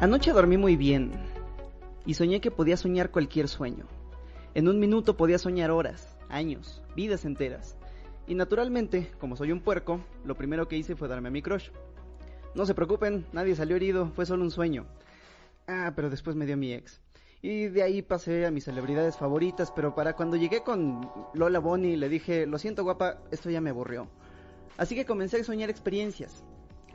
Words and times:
Anoche 0.00 0.32
dormí 0.32 0.56
muy 0.56 0.76
bien 0.76 1.10
y 2.06 2.14
soñé 2.14 2.40
que 2.40 2.52
podía 2.52 2.76
soñar 2.76 3.10
cualquier 3.10 3.48
sueño. 3.48 3.84
En 4.54 4.68
un 4.68 4.78
minuto 4.78 5.16
podía 5.16 5.38
soñar 5.38 5.72
horas, 5.72 6.16
años, 6.28 6.84
vidas 6.94 7.24
enteras. 7.24 7.76
Y 8.28 8.36
naturalmente, 8.36 9.10
como 9.18 9.34
soy 9.34 9.50
un 9.50 9.60
puerco, 9.60 10.00
lo 10.24 10.36
primero 10.36 10.68
que 10.68 10.76
hice 10.76 10.94
fue 10.94 11.08
darme 11.08 11.28
a 11.28 11.32
mi 11.32 11.42
crush. 11.42 11.70
No 12.54 12.64
se 12.64 12.76
preocupen, 12.76 13.26
nadie 13.32 13.56
salió 13.56 13.74
herido, 13.74 14.12
fue 14.14 14.24
solo 14.24 14.44
un 14.44 14.52
sueño. 14.52 14.86
Ah, 15.66 15.92
pero 15.96 16.10
después 16.10 16.36
me 16.36 16.46
dio 16.46 16.56
mi 16.56 16.72
ex. 16.72 17.00
Y 17.42 17.66
de 17.66 17.82
ahí 17.82 18.00
pasé 18.00 18.46
a 18.46 18.52
mis 18.52 18.66
celebridades 18.66 19.16
favoritas, 19.16 19.72
pero 19.72 19.96
para 19.96 20.14
cuando 20.14 20.36
llegué 20.36 20.62
con 20.62 21.10
Lola 21.34 21.58
Bonnie 21.58 21.96
le 21.96 22.08
dije, 22.08 22.46
lo 22.46 22.58
siento 22.58 22.84
guapa, 22.84 23.18
esto 23.32 23.50
ya 23.50 23.60
me 23.60 23.70
aburrió. 23.70 24.06
Así 24.76 24.94
que 24.94 25.06
comencé 25.06 25.40
a 25.40 25.44
soñar 25.44 25.70
experiencias. 25.70 26.44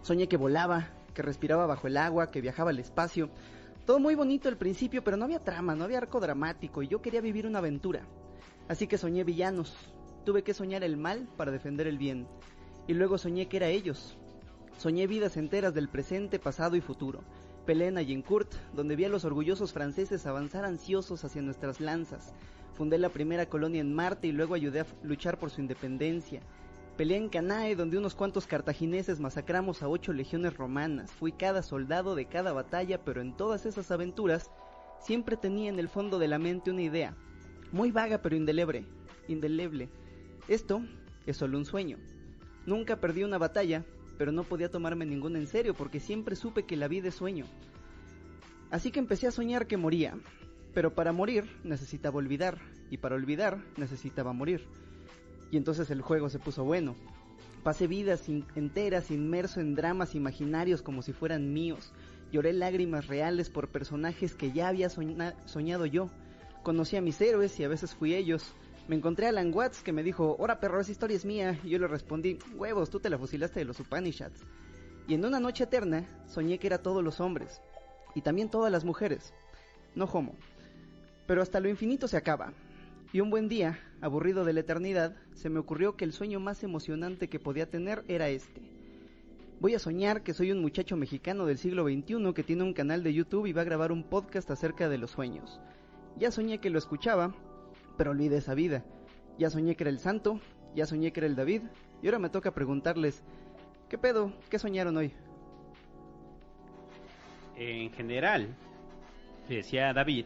Soñé 0.04 0.30
que 0.30 0.38
volaba, 0.38 0.88
que 1.14 1.22
respiraba 1.22 1.66
bajo 1.66 1.88
el 1.88 1.98
agua, 1.98 2.32
que 2.32 2.42
viajaba 2.42 2.72
al 2.72 2.80
espacio. 2.80 3.30
Todo 3.86 4.00
muy 4.00 4.16
bonito 4.16 4.50
al 4.50 4.58
principio, 4.58 5.04
pero 5.04 5.18
no 5.18 5.26
había 5.26 5.44
trama, 5.44 5.76
no 5.76 5.84
había 5.84 5.98
arco 5.98 6.20
dramático 6.20 6.82
y 6.82 6.88
yo 6.88 7.02
quería 7.02 7.22
vivir 7.22 7.46
una 7.46 7.60
aventura. 7.60 8.08
Así 8.68 8.88
que 8.88 8.98
soñé 8.98 9.24
villanos. 9.24 9.76
Tuve 10.26 10.44
que 10.44 10.54
soñar 10.54 10.84
el 10.84 10.96
mal 10.96 11.28
para 11.38 11.52
defender 11.52 11.88
el 11.88 11.98
bien. 11.98 12.28
Y 12.88 12.94
luego 12.94 13.18
soñé 13.18 13.48
que 13.48 13.58
era 13.58 13.68
ellos. 13.68 14.18
Soñé 14.78 15.06
vidas 15.08 15.38
enteras 15.38 15.74
del 15.74 15.90
presente, 15.90 16.40
pasado 16.40 16.76
y 16.76 16.82
futuro. 16.82 17.24
Peleé 17.66 17.90
en 17.90 17.98
Agincourt, 17.98 18.54
donde 18.74 18.96
vi 18.96 19.06
a 19.06 19.10
los 19.10 19.26
orgullosos 19.26 19.72
franceses 19.72 20.26
avanzar 20.26 20.66
ansiosos 20.66 21.24
hacia 21.24 21.42
nuestras 21.42 21.80
lanzas. 21.80 22.34
Fundé 22.74 22.98
la 22.98 23.10
primera 23.10 23.46
colonia 23.46 23.82
en 23.82 23.94
Marte 23.94 24.28
y 24.28 24.32
luego 24.32 24.56
ayudé 24.56 24.82
a 24.82 24.86
luchar 25.04 25.38
por 25.38 25.50
su 25.50 25.62
independencia. 25.62 26.42
Peleé 26.98 27.18
en 27.18 27.30
Canae, 27.30 27.76
donde 27.76 27.98
unos 27.98 28.14
cuantos 28.14 28.46
cartagineses 28.46 29.20
masacramos 29.20 29.82
a 29.82 29.88
ocho 29.88 30.14
legiones 30.14 30.56
romanas. 30.56 31.12
Fui 31.12 31.32
cada 31.32 31.64
soldado 31.64 32.14
de 32.14 32.26
cada 32.26 32.54
batalla, 32.54 33.04
pero 33.04 33.22
en 33.22 33.36
todas 33.36 33.66
esas 33.66 33.90
aventuras 33.90 34.52
siempre 35.00 35.36
tenía 35.36 35.70
en 35.70 35.80
el 35.80 35.90
fondo 35.90 36.20
de 36.20 36.28
la 36.28 36.38
mente 36.38 36.70
una 36.70 36.84
idea, 36.84 37.16
muy 37.72 37.90
vaga 37.90 38.22
pero 38.22 38.36
indeleble, 38.36 38.86
indeleble. 39.28 39.90
Esto 40.48 40.84
es 41.26 41.36
solo 41.36 41.58
un 41.58 41.66
sueño. 41.66 41.98
Nunca 42.68 42.98
perdí 42.98 43.24
una 43.24 43.40
batalla, 43.40 43.84
pero 44.20 44.32
no 44.32 44.44
podía 44.44 44.70
tomarme 44.70 45.08
ninguna 45.08 45.40
en 45.40 45.48
serio 45.48 45.74
porque 45.74 46.00
siempre 46.00 46.36
supe 46.36 46.68
que 46.68 46.78
la 46.78 46.88
vida 46.88 47.08
es 47.08 47.16
sueño. 47.16 47.46
Así 48.70 48.92
que 48.92 49.00
empecé 49.00 49.26
a 49.26 49.32
soñar 49.32 49.66
que 49.66 49.78
moría, 49.78 50.16
pero 50.76 50.94
para 50.94 51.12
morir 51.12 51.46
necesitaba 51.64 52.18
olvidar, 52.18 52.60
y 52.92 52.98
para 52.98 53.16
olvidar 53.16 53.58
necesitaba 53.78 54.32
morir. 54.32 54.68
Y 55.54 55.58
entonces 55.58 55.92
el 55.92 56.02
juego 56.02 56.32
se 56.32 56.40
puso 56.40 56.64
bueno. 56.64 56.96
Pasé 57.62 57.86
vidas 57.86 58.28
enteras 58.28 59.12
inmerso 59.12 59.60
en 59.60 59.76
dramas 59.76 60.16
imaginarios 60.16 60.82
como 60.82 61.04
si 61.04 61.14
fueran 61.14 61.54
míos. 61.54 61.94
Lloré 62.32 62.54
lágrimas 62.54 63.06
reales 63.06 63.52
por 63.52 63.68
personajes 63.68 64.34
que 64.34 64.52
ya 64.52 64.68
había 64.68 64.90
soñado 64.90 65.86
yo. 65.86 66.10
Conocí 66.64 66.98
a 66.98 67.02
mis 67.02 67.22
héroes 67.22 67.60
y 67.60 67.64
a 67.64 67.68
veces 67.68 67.94
fui 67.94 68.16
ellos. 68.16 68.52
Me 68.88 68.96
encontré 68.96 69.28
a 69.28 69.30
Alan 69.30 69.54
Watts 69.54 69.84
que 69.84 69.94
me 69.94 70.02
dijo, 70.02 70.36
Hola 70.40 70.60
perro, 70.60 70.82
esa 70.82 70.92
historia 70.92 71.18
es 71.18 71.24
mía. 71.24 71.60
Y 71.64 71.70
yo 71.70 71.78
le 71.78 71.88
respondí, 71.88 72.40
huevos, 72.56 72.90
tú 72.90 73.00
te 73.00 73.12
la 73.12 73.20
fusilaste 73.20 73.60
de 73.60 73.66
los 73.66 73.80
Upanishads. 73.80 74.42
Y 75.08 75.14
en 75.14 75.24
una 75.24 75.40
noche 75.40 75.66
eterna 75.66 76.04
soñé 76.26 76.58
que 76.58 76.66
era 76.66 76.80
todos 76.80 77.04
los 77.04 77.20
hombres. 77.20 77.62
Y 78.16 78.22
también 78.22 78.50
todas 78.50 78.72
las 78.72 78.86
mujeres. 78.86 79.36
No 79.94 80.06
homo. 80.06 80.36
Pero 81.28 81.44
hasta 81.44 81.60
lo 81.60 81.70
infinito 81.70 82.08
se 82.08 82.18
acaba. 82.18 82.54
Y 83.14 83.22
un 83.22 83.30
buen 83.30 83.48
día, 83.48 83.78
aburrido 84.02 84.44
de 84.44 84.54
la 84.54 84.62
eternidad, 84.62 85.16
se 85.36 85.48
me 85.48 85.60
ocurrió 85.60 85.96
que 85.96 86.04
el 86.04 86.14
sueño 86.14 86.40
más 86.40 86.64
emocionante 86.64 87.28
que 87.30 87.40
podía 87.40 87.70
tener 87.70 88.04
era 88.08 88.30
este. 88.30 88.60
Voy 89.60 89.76
a 89.76 89.80
soñar 89.80 90.24
que 90.24 90.34
soy 90.34 90.52
un 90.52 90.64
muchacho 90.64 90.98
mexicano 90.98 91.46
del 91.46 91.60
siglo 91.60 91.84
XXI 91.84 92.34
que 92.34 92.42
tiene 92.42 92.64
un 92.64 92.74
canal 92.74 93.04
de 93.04 93.14
YouTube 93.14 93.46
y 93.46 93.54
va 93.54 93.62
a 93.62 93.66
grabar 93.66 93.92
un 93.92 94.04
podcast 94.04 94.50
acerca 94.50 94.90
de 94.90 94.98
los 94.98 95.12
sueños. 95.12 95.62
Ya 96.18 96.32
soñé 96.32 96.58
que 96.58 96.72
lo 96.72 96.80
escuchaba, 96.80 97.36
pero 98.00 98.10
olvidé 98.10 98.38
esa 98.38 98.56
vida. 98.56 98.84
Ya 99.38 99.52
soñé 99.52 99.76
que 99.76 99.84
era 99.84 99.92
el 99.92 100.00
santo, 100.00 100.40
ya 100.74 100.88
soñé 100.88 101.14
que 101.14 101.20
era 101.20 101.28
el 101.28 101.36
David, 101.36 101.62
y 102.02 102.08
ahora 102.08 102.18
me 102.18 102.32
toca 102.32 102.56
preguntarles, 102.56 103.24
¿qué 103.90 104.00
pedo? 104.00 104.34
¿Qué 104.50 104.58
soñaron 104.58 104.98
hoy? 104.98 105.14
En 107.58 107.92
general, 107.92 108.56
decía 109.48 109.94
David, 109.94 110.26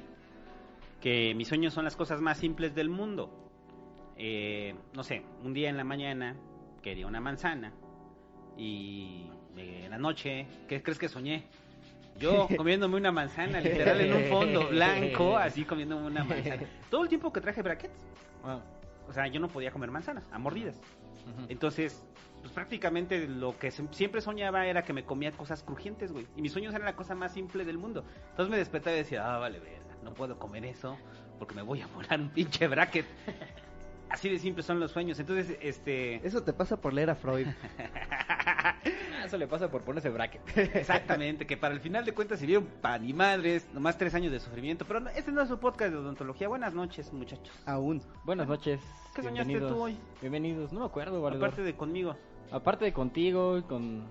que 1.02 1.34
mis 1.36 1.48
sueños 1.48 1.74
son 1.74 1.86
las 1.86 1.96
cosas 1.96 2.22
más 2.22 2.38
simples 2.38 2.76
del 2.76 2.90
mundo. 2.90 3.30
Eh, 4.18 4.76
no 4.94 5.04
sé, 5.04 5.24
un 5.44 5.54
día 5.54 5.70
en 5.70 5.78
la 5.78 5.84
mañana 5.84 6.36
quería 6.82 7.08
una 7.08 7.22
manzana 7.22 7.74
y 8.58 9.28
en 9.56 9.92
la 9.92 9.98
noche, 9.98 10.48
¿qué 10.68 10.82
crees 10.82 10.98
que 10.98 11.10
soñé? 11.10 11.46
Yo 12.20 12.48
comiéndome 12.58 12.98
una 12.98 13.12
manzana, 13.12 13.60
literal 13.60 14.02
en 14.02 14.14
un 14.14 14.24
fondo 14.24 14.68
blanco, 14.70 15.38
así 15.38 15.64
comiéndome 15.64 16.08
una 16.08 16.24
manzana. 16.24 16.64
Todo 16.90 17.04
el 17.04 17.10
tiempo 17.10 17.32
que 17.32 17.42
traje 17.42 17.62
brackets, 17.62 17.94
o 19.08 19.14
sea, 19.14 19.28
yo 19.28 19.40
no 19.40 19.48
podía 19.48 19.72
comer 19.72 19.92
manzanas, 19.92 20.28
a 20.32 20.40
mordidas. 20.40 20.80
Entonces, 21.50 22.06
pues 22.42 22.52
prácticamente 22.54 23.28
lo 23.28 23.58
que 23.58 23.72
siempre 23.72 24.22
soñaba 24.22 24.66
era 24.66 24.84
que 24.84 24.94
me 24.94 25.04
comía 25.04 25.32
cosas 25.32 25.64
crujientes, 25.64 26.12
güey. 26.12 26.28
Y 26.36 26.42
mis 26.42 26.52
sueños 26.52 26.74
eran 26.74 26.86
la 26.86 26.96
cosa 26.96 27.16
más 27.16 27.34
simple 27.34 27.66
del 27.66 27.78
mundo. 27.78 28.04
Entonces 28.30 28.50
me 28.50 28.58
despertaba 28.58 28.96
y 28.96 29.00
decía, 29.00 29.36
ah, 29.36 29.38
vale, 29.40 29.60
verga, 29.60 29.87
no 30.08 30.14
puedo 30.14 30.40
comer 30.40 30.64
eso 30.64 30.98
porque 31.38 31.54
me 31.54 31.62
voy 31.62 31.82
a 31.82 31.88
volar 31.88 32.20
un 32.20 32.30
pinche 32.30 32.66
bracket. 32.68 33.06
Así 34.10 34.30
de 34.30 34.40
simple 34.40 34.64
son 34.64 34.80
los 34.80 34.92
sueños. 34.92 35.20
Entonces, 35.20 35.58
este. 35.62 36.26
Eso 36.26 36.42
te 36.44 36.54
pasa 36.54 36.78
por 36.78 36.94
leer 36.94 37.10
a 37.10 37.16
Freud. 37.16 37.48
Eso 39.26 39.38
le 39.38 39.48
pasa 39.48 39.70
por 39.70 39.82
ponerse 39.82 40.10
bracket. 40.10 40.42
Exactamente, 40.76 41.46
que 41.46 41.58
para 41.58 41.74
el 41.74 41.82
final 41.82 42.06
de 42.06 42.14
cuentas 42.14 42.40
sirvieron 42.40 42.66
para 42.82 42.98
ni 43.00 43.12
madres, 43.12 43.68
nomás 43.74 43.98
tres 43.98 44.16
años 44.16 44.32
de 44.32 44.40
sufrimiento. 44.40 44.86
Pero 44.86 45.10
este 45.10 45.34
no 45.34 45.42
es 45.42 45.50
su 45.50 45.60
podcast 45.60 45.92
de 45.92 45.98
odontología. 45.98 46.48
Buenas 46.48 46.74
noches, 46.74 47.12
muchachos. 47.12 47.54
Aún. 47.66 48.02
Buenas 48.24 48.48
noches. 48.48 48.80
¿Qué 49.14 49.24
soñaste 49.24 49.60
tú 49.60 49.82
hoy? 49.82 49.98
Bienvenidos. 50.22 50.72
No 50.72 50.80
me 50.80 50.86
acuerdo, 50.86 51.22
vale. 51.22 51.36
Aparte 51.36 51.62
de 51.64 51.76
conmigo. 51.76 52.16
Aparte 52.50 52.86
de 52.86 52.94
contigo 52.94 53.58
y 53.58 53.64
con. 53.64 54.06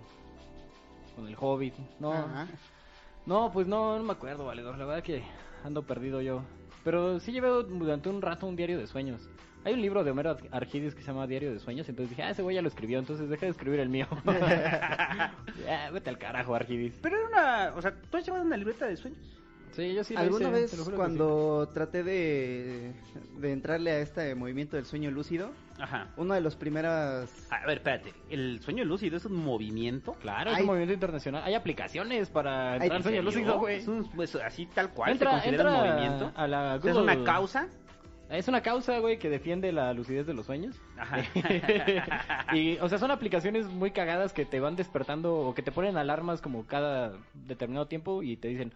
con 1.14 1.26
el 1.26 1.36
Hobbit. 1.40 1.74
No. 1.98 2.46
No, 3.24 3.50
pues 3.50 3.66
no, 3.66 3.96
no 3.96 4.04
me 4.04 4.12
acuerdo, 4.12 4.44
valedor. 4.44 4.76
La 4.76 4.84
verdad 4.84 5.02
que 5.02 5.24
ando 5.66 5.82
perdido 5.82 6.22
yo. 6.22 6.42
Pero 6.84 7.18
sí 7.18 7.32
llevé 7.32 7.48
durante 7.48 8.08
un 8.08 8.22
rato 8.22 8.46
un 8.46 8.56
diario 8.56 8.78
de 8.78 8.86
sueños. 8.86 9.28
Hay 9.64 9.74
un 9.74 9.82
libro 9.82 10.04
de 10.04 10.12
Homero 10.12 10.36
Argides 10.52 10.94
que 10.94 11.02
se 11.02 11.08
llama 11.08 11.26
Diario 11.26 11.52
de 11.52 11.58
Sueños, 11.58 11.88
entonces 11.88 12.10
dije, 12.10 12.22
ah, 12.22 12.30
ese 12.30 12.42
güey 12.42 12.54
ya 12.54 12.62
lo 12.62 12.68
escribió, 12.68 13.00
entonces 13.00 13.28
deja 13.28 13.46
de 13.46 13.50
escribir 13.50 13.80
el 13.80 13.88
mío. 13.88 14.06
vete 15.92 16.10
al 16.10 16.18
carajo, 16.18 16.54
Argides. 16.54 16.94
Pero 17.02 17.16
era 17.16 17.26
una, 17.26 17.74
o 17.74 17.82
sea, 17.82 17.92
¿tú 18.08 18.16
has 18.16 18.24
llevado 18.24 18.44
una 18.44 18.56
libreta 18.56 18.86
de 18.86 18.96
sueños? 18.96 19.18
Sí, 19.76 19.92
yo 19.92 20.04
sí 20.04 20.16
¿Alguna 20.16 20.48
vez 20.48 20.74
cuando 20.96 21.68
traté 21.74 22.02
de, 22.02 22.94
de 23.36 23.52
entrarle 23.52 23.90
a 23.90 23.98
este 23.98 24.34
movimiento 24.34 24.76
del 24.76 24.86
sueño 24.86 25.10
lúcido? 25.10 25.50
Ajá. 25.78 26.08
Una 26.16 26.36
de 26.36 26.40
las 26.40 26.56
primeras... 26.56 27.46
A 27.50 27.66
ver, 27.66 27.76
espérate. 27.76 28.14
¿El 28.30 28.60
sueño 28.62 28.84
lúcido 28.86 29.18
es 29.18 29.26
un 29.26 29.36
movimiento? 29.36 30.14
Claro, 30.14 30.52
es 30.52 30.60
un 30.60 30.66
movimiento 30.66 30.94
internacional. 30.94 31.42
Hay 31.44 31.52
aplicaciones 31.52 32.30
para 32.30 32.76
entrar 32.76 32.92
al 32.92 33.02
sueño 33.02 33.20
lúcido, 33.20 33.58
güey. 33.58 33.76
Es 33.76 33.86
un, 33.86 34.10
pues, 34.12 34.34
así 34.36 34.64
tal 34.64 34.90
cual 34.94 35.12
entra, 35.12 35.42
se 35.42 35.50
considera 35.50 35.70
un 35.70 35.88
movimiento. 35.88 36.32
A 36.34 36.46
la 36.48 36.76
¿Es 36.76 36.96
una 36.96 37.22
causa? 37.22 37.68
Es 38.30 38.48
una 38.48 38.62
causa, 38.62 38.98
güey, 38.98 39.18
que 39.18 39.28
defiende 39.28 39.70
la 39.72 39.92
lucidez 39.92 40.26
de 40.26 40.32
los 40.34 40.46
sueños. 40.46 40.74
Ajá. 40.96 41.18
y, 42.54 42.78
o 42.78 42.88
sea, 42.88 42.98
son 42.98 43.10
aplicaciones 43.10 43.66
muy 43.66 43.92
cagadas 43.92 44.32
que 44.32 44.46
te 44.46 44.58
van 44.58 44.74
despertando 44.74 45.34
o 45.36 45.54
que 45.54 45.62
te 45.62 45.70
ponen 45.70 45.96
alarmas 45.96 46.40
como 46.40 46.66
cada 46.66 47.12
determinado 47.34 47.86
tiempo 47.86 48.22
y 48.24 48.36
te 48.36 48.48
dicen, 48.48 48.72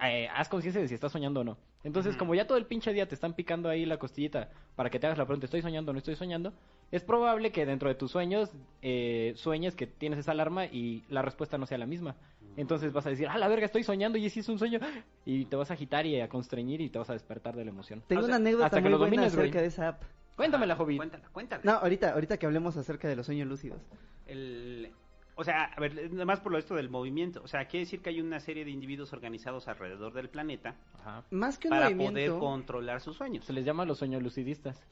eh, 0.00 0.28
haz 0.34 0.48
conciencia 0.48 0.80
de 0.80 0.88
si 0.88 0.94
estás 0.94 1.12
soñando 1.12 1.40
o 1.40 1.44
no. 1.44 1.58
Entonces, 1.84 2.16
como 2.16 2.34
ya 2.34 2.46
todo 2.46 2.58
el 2.58 2.66
pinche 2.66 2.92
día 2.92 3.08
te 3.08 3.14
están 3.14 3.34
picando 3.34 3.68
ahí 3.68 3.86
la 3.86 3.98
costillita 3.98 4.50
para 4.76 4.90
que 4.90 4.98
te 4.98 5.06
hagas 5.06 5.18
la 5.18 5.26
pregunta, 5.26 5.46
¿estoy 5.46 5.62
soñando 5.62 5.90
o 5.90 5.92
no 5.92 5.98
estoy 5.98 6.16
soñando? 6.16 6.52
Es 6.90 7.02
probable 7.02 7.52
que 7.52 7.66
dentro 7.66 7.88
de 7.88 7.94
tus 7.94 8.10
sueños 8.10 8.50
eh, 8.82 9.32
sueñes 9.36 9.74
que 9.74 9.86
tienes 9.86 10.18
esa 10.18 10.32
alarma 10.32 10.66
y 10.66 11.04
la 11.08 11.22
respuesta 11.22 11.58
no 11.58 11.66
sea 11.66 11.78
la 11.78 11.86
misma. 11.86 12.14
Entonces 12.56 12.92
vas 12.92 13.06
a 13.06 13.10
decir, 13.10 13.28
ah, 13.28 13.38
la 13.38 13.46
verga, 13.46 13.66
estoy 13.66 13.84
soñando 13.84 14.18
y 14.18 14.28
si 14.30 14.40
es 14.40 14.48
un 14.48 14.58
sueño. 14.58 14.80
Y 15.24 15.44
te 15.44 15.56
vas 15.56 15.70
a 15.70 15.74
agitar 15.74 16.06
y 16.06 16.20
a 16.20 16.28
constreñir 16.28 16.80
y 16.80 16.88
te 16.88 16.98
vas 16.98 17.10
a 17.10 17.12
despertar 17.12 17.54
de 17.54 17.64
la 17.64 17.70
emoción. 17.70 18.02
Tengo 18.08 18.24
una 18.24 18.36
anécdota 18.36 18.66
hasta 18.66 18.78
muy 18.78 18.84
que 18.84 18.90
lo 18.90 18.98
buena 18.98 19.16
domines, 19.16 19.32
acerca 19.32 19.52
güey. 19.52 19.62
de 19.62 19.68
esa 19.68 19.88
app. 19.88 20.02
Cuéntamela, 20.36 20.74
Hobbit. 20.76 20.96
Cuéntala, 20.96 21.28
cuéntala. 21.32 21.62
No, 21.64 21.72
ahorita, 21.72 22.12
ahorita 22.12 22.36
que 22.36 22.46
hablemos 22.46 22.76
acerca 22.76 23.08
de 23.08 23.16
los 23.16 23.26
sueños 23.26 23.48
lúcidos. 23.48 23.80
El, 24.26 24.90
o 25.38 25.44
sea, 25.44 25.66
a 25.66 25.80
ver, 25.80 26.10
nada 26.10 26.24
más 26.24 26.40
por 26.40 26.50
lo 26.50 26.58
esto 26.58 26.74
del 26.74 26.90
movimiento. 26.90 27.40
O 27.44 27.46
sea, 27.46 27.66
quiere 27.66 27.84
decir 27.84 28.02
que 28.02 28.10
hay 28.10 28.20
una 28.20 28.40
serie 28.40 28.64
de 28.64 28.72
individuos 28.72 29.12
organizados 29.12 29.68
alrededor 29.68 30.12
del 30.12 30.28
planeta 30.28 30.74
Ajá. 30.98 31.22
Más 31.30 31.58
que 31.58 31.68
un 31.68 31.70
para 31.70 31.84
movimiento... 31.84 32.14
poder 32.14 32.38
controlar 32.40 33.00
sus 33.00 33.16
sueños. 33.16 33.44
Se 33.44 33.52
les 33.52 33.64
llama 33.64 33.84
los 33.84 33.98
sueños 33.98 34.20
lucidistas. 34.20 34.82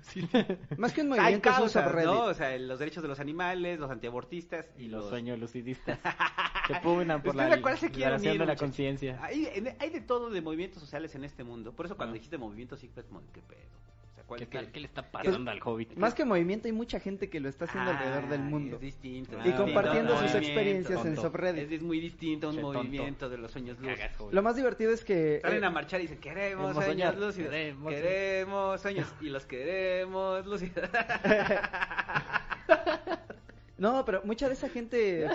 Más 0.78 0.94
que 0.94 1.02
un 1.02 1.12
Hay 1.12 1.18
movimiento 1.20 1.50
es 1.50 1.58
un 1.58 1.62
causas. 1.72 2.04
¿no? 2.04 2.24
O 2.24 2.34
sea, 2.34 2.56
los 2.58 2.78
derechos 2.78 3.02
de 3.02 3.08
los 3.10 3.20
animales, 3.20 3.78
los 3.78 3.90
antiabortistas 3.90 4.66
y, 4.78 4.84
Y 4.84 4.88
los 4.88 5.02
los... 5.02 5.10
sueños 5.10 5.38
lucidistas. 5.38 5.98
que 6.66 6.74
pugnan 6.76 7.22
por 7.22 7.34
¿Ustedes 7.34 7.50
la 7.50 7.60
cuál 7.60 7.76
se 7.76 7.86
unir, 7.88 8.38
de 8.38 8.46
la 8.46 8.56
conciencia. 8.56 9.18
Hay, 9.22 9.46
hay 9.78 9.90
de 9.90 10.00
todo 10.00 10.30
de 10.30 10.40
movimientos 10.40 10.80
sociales 10.80 11.14
en 11.14 11.24
este 11.24 11.44
mundo. 11.44 11.72
Por 11.72 11.84
eso 11.84 11.96
cuando 11.96 12.14
dijiste 12.14 12.38
movimiento 12.38 12.76
sí 12.78 12.88
fue 12.88 13.04
como, 13.04 13.20
¿qué 13.32 13.42
pedo? 13.42 13.68
¿Qué, 14.36 14.46
tal, 14.46 14.70
¿Qué 14.70 14.80
le 14.80 14.86
está 14.86 15.02
pasando 15.10 15.50
al 15.50 15.60
hobbit? 15.62 15.94
Más 15.96 16.14
que 16.14 16.24
movimiento, 16.24 16.68
hay 16.68 16.72
mucha 16.72 17.00
gente 17.00 17.28
que 17.28 17.40
lo 17.40 17.48
está 17.48 17.64
haciendo 17.66 17.90
alrededor 17.90 18.28
del 18.28 18.40
mundo. 18.40 18.76
Es 18.76 18.82
distinto. 18.82 19.38
Y 19.44 19.52
compartiendo 19.52 20.18
sus 20.18 20.34
experiencias 20.34 21.04
en 21.04 21.14
Tonto. 21.14 21.30
subreddit. 21.30 21.72
Es, 21.72 21.82
muy 21.82 22.00
distinto 22.00 22.46
a 22.46 22.50
un 22.50 22.56
Che, 22.56 22.62
movimiento 22.62 23.28
de 23.28 23.38
los 23.38 23.50
sueños. 23.50 23.78
Cagas, 23.78 24.18
hobbit. 24.18 24.34
Lo 24.34 24.42
más 24.42 24.56
divertido 24.56 24.92
es 24.92 25.04
que... 25.04 25.40
Salen 25.42 25.62
eh, 25.62 25.66
a 25.66 25.70
marchar 25.70 26.00
y 26.00 26.04
dicen, 26.04 26.18
queremos 26.18 26.74
sueños 26.74 27.16
lúcidos. 27.16 27.50
queremos 27.50 27.92
Queremos, 27.92 28.80
sueños. 28.80 29.14
Y 29.20 29.28
los 29.28 29.46
queremos 29.46 30.46
lúcidos. 30.46 30.88
No, 33.80 34.04
pero 34.04 34.20
mucha 34.24 34.46
de 34.46 34.52
esa 34.52 34.68
gente 34.68 35.26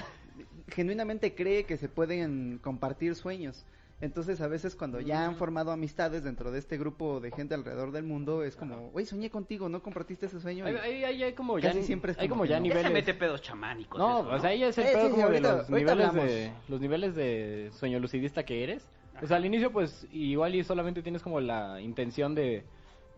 genuinamente 0.68 1.34
cree 1.34 1.64
que 1.64 1.78
se 1.78 1.90
pueden 1.90 2.60
compartir 2.60 3.16
sueños. 3.16 3.66
Entonces, 4.02 4.42
a 4.42 4.48
veces 4.48 4.76
cuando 4.76 5.00
ya 5.00 5.22
Mm. 5.22 5.30
han 5.30 5.36
formado 5.38 5.72
amistades 5.72 6.24
dentro 6.24 6.52
de 6.52 6.60
este 6.60 6.78
grupo 6.78 7.22
de 7.22 7.32
gente 7.32 7.54
alrededor 7.56 7.92
del 7.92 8.04
mundo, 8.04 8.44
es 8.44 8.56
como, 8.58 8.90
güey, 8.90 9.06
soñé 9.06 9.30
contigo, 9.30 9.70
¿no 9.70 9.82
compartiste 9.82 10.26
ese 10.26 10.42
sueño? 10.42 10.66
Hay, 10.66 10.76
hay, 10.76 11.04
hay- 11.06 11.24
hay 11.24 11.34
como 11.34 11.58
ya, 11.60 11.70
Casi 11.70 11.84
siempre 11.84 12.12
es 12.12 12.20
hay 12.20 12.28
como 12.28 12.44
ya 12.46 12.60
no. 12.60 12.66
Ya 12.66 12.72
se 12.74 12.78
niveles. 12.80 12.94
mete 12.94 13.14
pedos 13.14 13.42
chamánicos. 13.42 13.98
No, 13.98 14.20
eso, 14.20 14.30
o 14.32 14.40
sea, 14.40 14.50
ahí 14.50 14.64
es 14.64 14.78
el 14.78 14.86
Eh, 14.88 14.90
pedo 14.92 15.02
sí, 15.02 15.08
sí, 15.08 15.12
como 15.14 15.24
ahorita- 15.28 15.52
de 15.56 15.58
los 15.58 15.70
niveles 15.70 16.14
de, 16.14 16.52
los 16.68 16.82
niveles 16.82 17.16
de 17.16 17.70
sueño 17.74 18.00
lucidista 18.00 18.44
que 18.44 18.64
eres. 18.64 18.86
O 19.24 19.28
sea, 19.28 19.38
al 19.38 19.46
inicio, 19.46 19.72
pues, 19.72 20.06
igual 20.12 20.56
y 20.56 20.64
solamente 20.66 21.02
tienes 21.02 21.22
como 21.22 21.40
la 21.40 21.80
intención 21.80 22.36
de, 22.36 22.66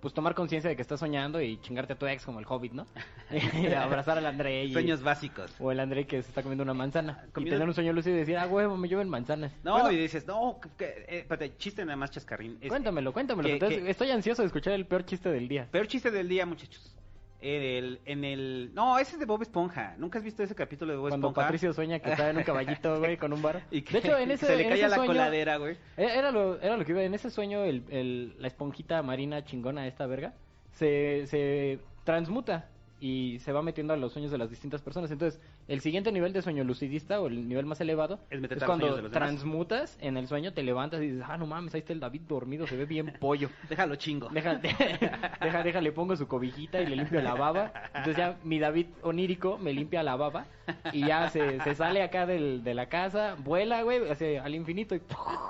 pues, 0.01 0.13
tomar 0.13 0.35
conciencia 0.35 0.69
de 0.69 0.75
que 0.75 0.81
estás 0.81 0.99
soñando 0.99 1.41
y 1.41 1.57
chingarte 1.61 1.93
a 1.93 1.95
tu 1.97 2.05
ex 2.07 2.25
como 2.25 2.39
el 2.39 2.45
Hobbit, 2.47 2.73
¿no? 2.73 2.85
y 3.31 3.37
abrazar 3.73 4.17
al 4.17 4.25
André 4.25 4.65
y... 4.65 4.73
Sueños 4.73 5.01
básicos. 5.03 5.53
O 5.59 5.71
el 5.71 5.79
André 5.79 6.05
que 6.05 6.21
se 6.21 6.29
está 6.29 6.41
comiendo 6.43 6.63
una 6.63 6.73
manzana. 6.73 7.23
Y 7.27 7.31
Comiendo- 7.31 7.55
tener 7.55 7.67
un 7.67 7.73
sueño 7.73 7.93
lúcido 7.93 8.15
y 8.15 8.19
decir, 8.19 8.37
ah, 8.37 8.47
huevo, 8.47 8.77
me 8.77 8.87
lleven 8.87 9.09
manzanas. 9.09 9.51
No, 9.63 9.73
Bueno. 9.73 9.91
y 9.91 9.97
dices, 9.97 10.25
no, 10.27 10.59
que, 10.61 10.69
que- 10.77 11.05
eh, 11.07 11.19
espérate, 11.19 11.55
chiste 11.57 11.83
nada 11.85 11.95
más 11.97 12.11
chascarrín. 12.11 12.57
Es- 12.61 12.69
Cuéntamelo, 12.69 13.11
cuéntamelo. 13.13 13.47
que- 13.47 13.53
entonces, 13.53 13.83
Estoy 13.87 14.11
ansioso 14.11 14.41
de 14.41 14.47
escuchar 14.47 14.73
el 14.73 14.85
peor 14.85 15.05
chiste 15.05 15.29
del 15.29 15.47
día. 15.47 15.67
Peor 15.71 15.87
chiste 15.87 16.11
del 16.11 16.27
día, 16.27 16.45
muchachos. 16.45 16.93
En 17.39 17.61
el, 17.61 17.99
en 18.05 18.23
el... 18.23 18.71
No, 18.73 18.97
ese 18.97 19.13
es 19.13 19.19
de 19.19 19.25
Bob 19.25 19.41
Esponja. 19.43 19.93
¿Nunca 19.97 20.17
has 20.17 20.23
visto 20.25 20.41
ese 20.41 20.55
capítulo 20.55 20.91
de 20.93 20.97
Bob 20.97 21.09
Cuando 21.09 21.27
Esponja? 21.27 21.45
Patricio 21.47 21.71
sueña 21.73 21.99
que 21.99 22.09
está 22.11 22.29
en 22.31 22.37
un 22.37 22.43
caballito, 22.45 22.97
güey, 22.99 23.17
con 23.17 23.31
un 23.31 23.41
bar. 23.43 23.61
Y 23.69 23.83
que, 23.83 23.93
de 23.93 23.99
hecho, 23.99 24.17
en 24.17 24.31
ese, 24.31 24.47
se 24.47 24.55
le 24.55 24.63
en 24.63 24.69
cae 24.69 24.79
ese 24.79 24.87
la 24.89 24.95
sueño, 24.95 25.11
coladera, 25.13 25.57
güey. 25.57 25.77
Era 25.97 26.13
era 26.15 26.31
lo, 26.31 26.59
era 26.59 26.77
lo 26.77 26.83
que 26.83 26.93
iba, 26.93 27.03
en 27.03 27.13
ese 27.13 27.29
sueño 27.29 27.63
el, 27.63 27.83
el- 27.89 28.35
la 28.41 28.47
esponjita 28.47 29.03
marina 29.03 29.45
chingona 29.45 29.85
esta 29.87 30.07
verga 30.07 30.33
se, 30.71 31.27
se 31.27 31.79
transmuta 32.03 32.69
y 32.99 33.39
se 33.39 33.51
va 33.51 33.61
metiendo 33.61 33.93
a 33.93 33.97
los 33.97 34.13
sueños 34.13 34.31
de 34.31 34.37
las 34.37 34.49
distintas 34.49 34.81
personas. 34.81 35.11
Entonces, 35.11 35.39
el 35.67 35.81
siguiente 35.81 36.11
nivel 36.11 36.33
de 36.33 36.41
sueño 36.41 36.63
lucidista 36.63 37.21
o 37.21 37.27
el 37.27 37.47
nivel 37.47 37.65
más 37.65 37.79
elevado 37.81 38.19
Es 38.29 38.63
cuando 38.63 38.95
demás. 38.95 39.11
transmutas 39.11 39.97
en 40.01 40.17
el 40.17 40.27
sueño, 40.27 40.53
te 40.53 40.63
levantas 40.63 41.01
y 41.01 41.07
dices, 41.07 41.23
ah, 41.27 41.37
no 41.37 41.45
mames, 41.45 41.73
ahí 41.75 41.79
está 41.79 41.93
el 41.93 41.99
David 41.99 42.21
dormido, 42.27 42.65
se 42.65 42.75
ve 42.75 42.85
bien 42.85 43.13
pollo. 43.19 43.49
Déjalo 43.69 43.95
chingo. 43.95 44.29
Deja, 44.29 44.55
deja, 45.41 45.63
deja, 45.63 45.81
le 45.81 45.91
pongo 45.91 46.15
su 46.15 46.27
cobijita 46.27 46.81
y 46.81 46.87
le 46.87 46.95
limpio 46.95 47.21
la 47.21 47.35
baba. 47.35 47.71
Entonces 47.87 48.17
ya 48.17 48.37
mi 48.43 48.59
David 48.59 48.87
onírico 49.03 49.57
me 49.57 49.73
limpia 49.73 50.01
la 50.03 50.15
baba 50.15 50.47
y 50.91 51.05
ya 51.05 51.29
se, 51.29 51.59
se 51.61 51.75
sale 51.75 52.01
acá 52.01 52.25
del, 52.25 52.63
de 52.63 52.73
la 52.73 52.87
casa, 52.89 53.35
vuela, 53.39 53.83
güey, 53.83 54.09
hacia, 54.09 54.43
al 54.43 54.55
infinito 54.55 54.95
y 54.95 55.01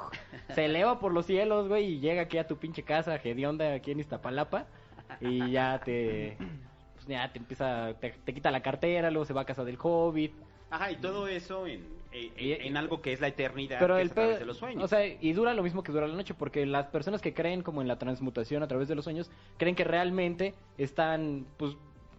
se 0.53 0.65
eleva 0.65 0.99
por 0.99 1.13
los 1.13 1.25
cielos, 1.25 1.67
güey, 1.67 1.93
y 1.93 1.99
llega 1.99 2.23
aquí 2.23 2.37
a 2.37 2.47
tu 2.47 2.57
pinche 2.57 2.83
casa, 2.83 3.15
hedionda, 3.15 3.73
aquí 3.73 3.91
en 3.91 3.99
Iztapalapa 3.99 4.65
y 5.21 5.51
ya 5.51 5.81
te... 5.83 6.37
Pues 7.07 7.17
ya 7.17 7.31
te 7.31 7.39
empieza, 7.39 7.93
te, 8.01 8.11
te 8.11 8.33
quita 8.33 8.51
la 8.51 8.61
cartera, 8.61 9.09
luego 9.11 9.25
se 9.25 9.31
va 9.33 9.41
a 9.41 9.45
casa 9.45 9.63
del 9.63 9.77
hobbit. 9.81 10.33
Ajá, 10.69 10.91
y 10.91 10.97
todo 10.97 11.29
eso 11.29 11.65
en, 11.65 11.87
en, 12.11 12.31
Y- 12.37 12.51
en 12.51 12.75
algo 12.75 13.01
que 13.01 13.13
es 13.13 13.21
la 13.21 13.29
eternidad, 13.29 13.79
Pero 13.79 13.95
que 13.95 14.01
el 14.01 14.07
es 14.07 14.11
a 14.11 14.15
través 14.15 14.39
de 14.39 14.45
los 14.45 14.57
sueños. 14.57 14.83
O 14.83 14.87
sea, 14.89 15.05
y 15.05 15.31
dura 15.31 15.53
lo 15.53 15.63
mismo 15.63 15.83
que 15.83 15.93
dura 15.93 16.05
la 16.05 16.15
noche, 16.15 16.33
porque 16.33 16.65
las 16.65 16.87
personas 16.87 17.21
que 17.21 17.33
creen 17.33 17.61
como 17.63 17.81
en 17.81 17.87
la 17.87 17.97
transmutación 17.97 18.61
a 18.61 18.67
través 18.67 18.89
de 18.89 18.95
los 18.95 19.05
sueños, 19.05 19.31
creen 19.57 19.75
que 19.75 19.85
realmente 19.85 20.53
están, 20.77 21.45
pues, 21.55 21.77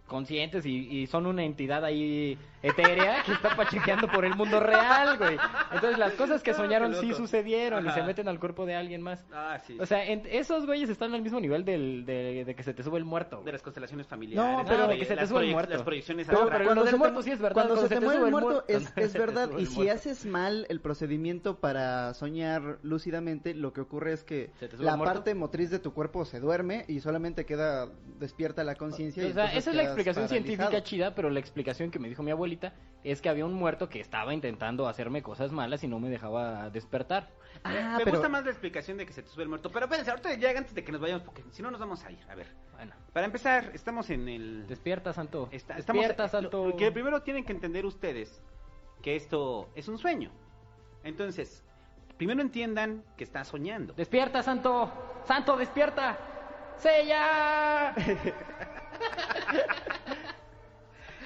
conscientes 0.09 0.65
y, 0.65 0.75
y 0.89 1.07
son 1.07 1.25
una 1.25 1.45
entidad 1.45 1.85
ahí 1.85 2.37
etérea 2.61 3.23
que 3.23 3.31
está 3.31 3.55
pachequeando 3.55 4.07
por 4.09 4.25
el 4.25 4.35
mundo 4.35 4.59
real, 4.59 5.17
güey. 5.17 5.37
Entonces 5.73 5.97
las 5.97 6.13
cosas 6.15 6.43
que 6.43 6.53
soñaron 6.53 6.93
sí 6.95 7.13
sucedieron 7.13 7.85
y 7.85 7.87
Ajá. 7.87 7.99
se 7.99 8.03
meten 8.03 8.27
al 8.27 8.37
cuerpo 8.39 8.65
de 8.65 8.75
alguien 8.75 9.01
más. 9.01 9.23
ah, 9.31 9.57
sí. 9.65 9.77
O 9.79 9.85
sea, 9.85 10.03
en- 10.05 10.23
esos 10.29 10.65
güeyes 10.65 10.89
están 10.89 11.13
al 11.13 11.21
mismo 11.21 11.39
nivel 11.39 11.63
del, 11.63 12.05
de, 12.05 12.43
de 12.43 12.55
que 12.55 12.63
se 12.63 12.73
te 12.73 12.83
sube 12.83 12.97
el 12.97 13.05
muerto. 13.05 13.41
de 13.45 13.53
las 13.53 13.61
constelaciones 13.61 14.07
familiares. 14.07 14.57
No, 14.57 14.65
pero 14.67 14.87
de 14.87 14.97
que 14.97 15.05
se 15.05 15.15
te 15.15 15.25
sube 15.27 15.45
el 15.45 15.51
muerto. 15.51 15.71
Las 15.73 15.83
proyecciones 15.83 16.27
Pero- 16.27 16.41
astrales. 16.43 16.67
pero 16.67 16.83
de 16.83 16.91
se 16.91 16.97
muerto 16.97 17.21
sí 17.21 17.31
es 17.31 17.39
verdad, 17.39 17.53
Cuando, 17.53 17.73
cuando 17.75 17.87
se 17.87 17.89
te 17.89 17.95
se 17.95 17.99
te 18.01 18.05
muere 18.05 18.19
sube 18.19 18.27
el 18.27 18.31
muerto 18.31 18.63
es, 18.67 18.83
cuando 18.91 19.01
es 19.05 19.13
verdad. 19.13 19.49
Y 19.57 19.65
si 19.67 19.87
haces 19.87 20.25
mal 20.25 20.65
el 20.69 20.81
procedimiento 20.81 21.59
para 21.59 22.13
soñar 22.13 22.79
lúcidamente, 22.83 23.53
lo 23.53 23.71
que 23.71 23.81
ocurre 23.81 24.11
es 24.13 24.23
que 24.25 24.51
¿Se 24.59 24.67
te 24.67 24.75
sube 24.75 24.85
la 24.85 24.97
parte 24.97 25.33
motriz 25.33 25.69
de 25.69 25.79
tu 25.79 25.93
cuerpo 25.93 26.25
se 26.25 26.39
duerme 26.41 26.83
y 26.87 26.99
solamente 26.99 27.45
queda 27.45 27.87
despierta 28.19 28.63
la 28.65 28.75
conciencia. 28.75 29.23
y 29.23 29.31
O 29.31 29.33
sea, 29.33 29.53
esa 29.53 29.69
es 29.69 29.75
la 29.77 29.83
explicación 30.01 30.27
paralizado. 30.27 30.69
científica 30.69 30.83
chida, 30.83 31.15
pero 31.15 31.29
la 31.29 31.39
explicación 31.39 31.91
que 31.91 31.99
me 31.99 32.09
dijo 32.09 32.23
mi 32.23 32.31
abuelita 32.31 32.73
es 33.03 33.21
que 33.21 33.29
había 33.29 33.45
un 33.45 33.53
muerto 33.53 33.87
que 33.89 33.99
estaba 33.99 34.33
intentando 34.33 34.87
hacerme 34.87 35.21
cosas 35.23 35.51
malas 35.51 35.83
y 35.83 35.87
no 35.87 35.99
me 35.99 36.09
dejaba 36.09 36.69
despertar. 36.69 37.29
Ah, 37.63 37.95
me 37.97 38.03
pero 38.05 38.11
gusta 38.17 38.29
más 38.29 38.43
la 38.45 38.51
explicación 38.51 38.97
de 38.97 39.05
que 39.05 39.13
se 39.13 39.21
te 39.23 39.29
sube 39.29 39.43
el 39.43 39.49
muerto. 39.49 39.69
Pero 39.71 39.85
espérense, 39.85 40.11
ahorita 40.11 40.33
ya 40.35 40.49
antes 40.51 40.73
de 40.73 40.83
que 40.83 40.91
nos 40.91 41.01
vayamos, 41.01 41.23
porque 41.23 41.43
si 41.51 41.61
no 41.61 41.71
nos 41.71 41.79
vamos 41.79 42.03
a 42.05 42.11
ir. 42.11 42.19
A 42.29 42.35
ver, 42.35 42.47
Bueno, 42.75 42.93
para 43.11 43.25
empezar, 43.25 43.71
estamos 43.73 44.09
en 44.09 44.27
el... 44.29 44.67
despierta, 44.67 45.11
santo. 45.13 45.49
Está- 45.51 45.77
estamos- 45.77 46.01
despierta, 46.01 46.27
santo. 46.29 46.67
lo- 46.69 46.75
que 46.77 46.91
primero 46.91 47.21
tienen 47.21 47.43
que 47.43 47.51
entender 47.51 47.85
ustedes 47.85 48.41
que 49.01 49.15
esto 49.15 49.69
es 49.75 49.87
un 49.87 49.97
sueño. 49.97 50.31
Entonces, 51.03 51.63
primero 52.17 52.41
entiendan 52.41 53.03
que 53.17 53.23
está 53.23 53.43
soñando. 53.43 53.93
Despierta, 53.93 54.43
santo. 54.43 54.91
Santo, 55.25 55.57
despierta. 55.57 56.17
¡Sella! 56.77 57.93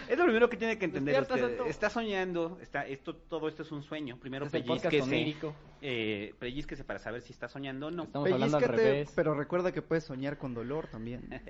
Es 0.08 0.18
lo 0.18 0.26
primero 0.26 0.50
que 0.50 0.58
tienen 0.58 0.78
que 0.78 0.86
entender. 0.86 1.26
Santo. 1.26 1.66
Está 1.66 1.90
soñando, 1.90 2.60
está, 2.62 2.86
esto, 2.86 3.16
todo 3.16 3.48
esto 3.48 3.64
es 3.64 3.72
un 3.72 3.84
sueño. 3.84 4.18
Primero 4.18 4.48
pellizquese, 4.48 5.36
eh, 5.82 6.36
pellizquese 6.38 6.84
para 6.84 7.00
saber 7.00 7.22
si 7.22 7.34
está 7.34 7.48
soñando 7.48 7.88
o 7.88 7.92
no. 7.92 8.04
Estamos 8.04 8.32
hablando 8.32 8.58
al 8.58 8.64
revés. 8.64 9.12
pero 9.16 9.34
recuerda 9.34 9.72
que 9.72 9.82
puedes 9.82 10.04
soñar 10.04 10.38
con 10.38 10.54
dolor 10.54 10.88
también. 10.88 11.30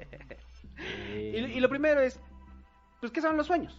Y, 1.13 1.37
y 1.37 1.59
lo 1.59 1.69
primero 1.69 2.01
es, 2.01 2.19
pues, 2.99 3.11
¿qué 3.11 3.21
son 3.21 3.37
los 3.37 3.45
sueños? 3.45 3.77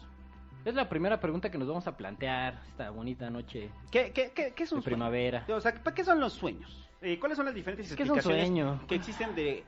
Es 0.65 0.75
la 0.75 0.89
primera 0.89 1.19
pregunta 1.19 1.51
que 1.51 1.59
nos 1.59 1.67
vamos 1.67 1.87
a 1.89 1.97
plantear 1.97 2.63
esta 2.69 2.91
bonita 2.91 3.29
noche 3.31 3.69
¿Qué, 3.91 4.13
qué, 4.13 4.31
qué, 4.33 4.53
qué 4.55 4.63
es 4.63 4.71
de 4.71 4.77
un 4.77 4.83
sueño? 4.83 4.97
primavera. 4.97 5.45
O 5.49 5.61
sea, 5.61 5.75
¿para 5.75 5.95
qué 5.95 6.05
son 6.05 6.21
los 6.21 6.35
sueños? 6.35 6.89
Eh, 7.03 7.19
¿Cuáles 7.19 7.37
son 7.37 7.47
las 7.47 7.55
diferentes 7.55 7.95
¿Qué 7.97 8.03
es 8.05 8.09
un 8.09 8.17
explicaciones 8.17 8.47
sueño? 8.47 8.87
que 8.87 8.95
existen 8.95 9.35
de 9.35 9.65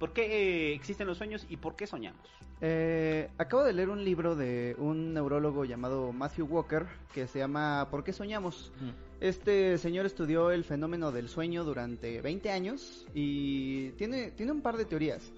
por 0.00 0.14
qué 0.14 0.22
eh, 0.22 0.74
existen 0.74 1.06
los 1.06 1.18
sueños 1.18 1.46
y 1.48 1.58
por 1.58 1.76
qué 1.76 1.86
soñamos? 1.86 2.26
Eh, 2.62 3.28
acabo 3.36 3.62
de 3.62 3.74
leer 3.74 3.90
un 3.90 4.02
libro 4.02 4.34
de 4.34 4.74
un 4.78 5.12
neurólogo 5.12 5.66
llamado 5.66 6.12
Matthew 6.12 6.46
Walker 6.46 6.86
que 7.14 7.26
se 7.26 7.38
llama 7.38 7.86
¿Por 7.90 8.02
qué 8.02 8.14
soñamos? 8.14 8.72
Mm. 8.80 8.88
Este 9.20 9.76
señor 9.76 10.06
estudió 10.06 10.50
el 10.50 10.64
fenómeno 10.64 11.12
del 11.12 11.28
sueño 11.28 11.64
durante 11.64 12.22
20 12.22 12.50
años 12.50 13.06
y 13.12 13.90
tiene, 13.90 14.30
tiene 14.30 14.52
un 14.52 14.62
par 14.62 14.78
de 14.78 14.86
teorías. 14.86 15.30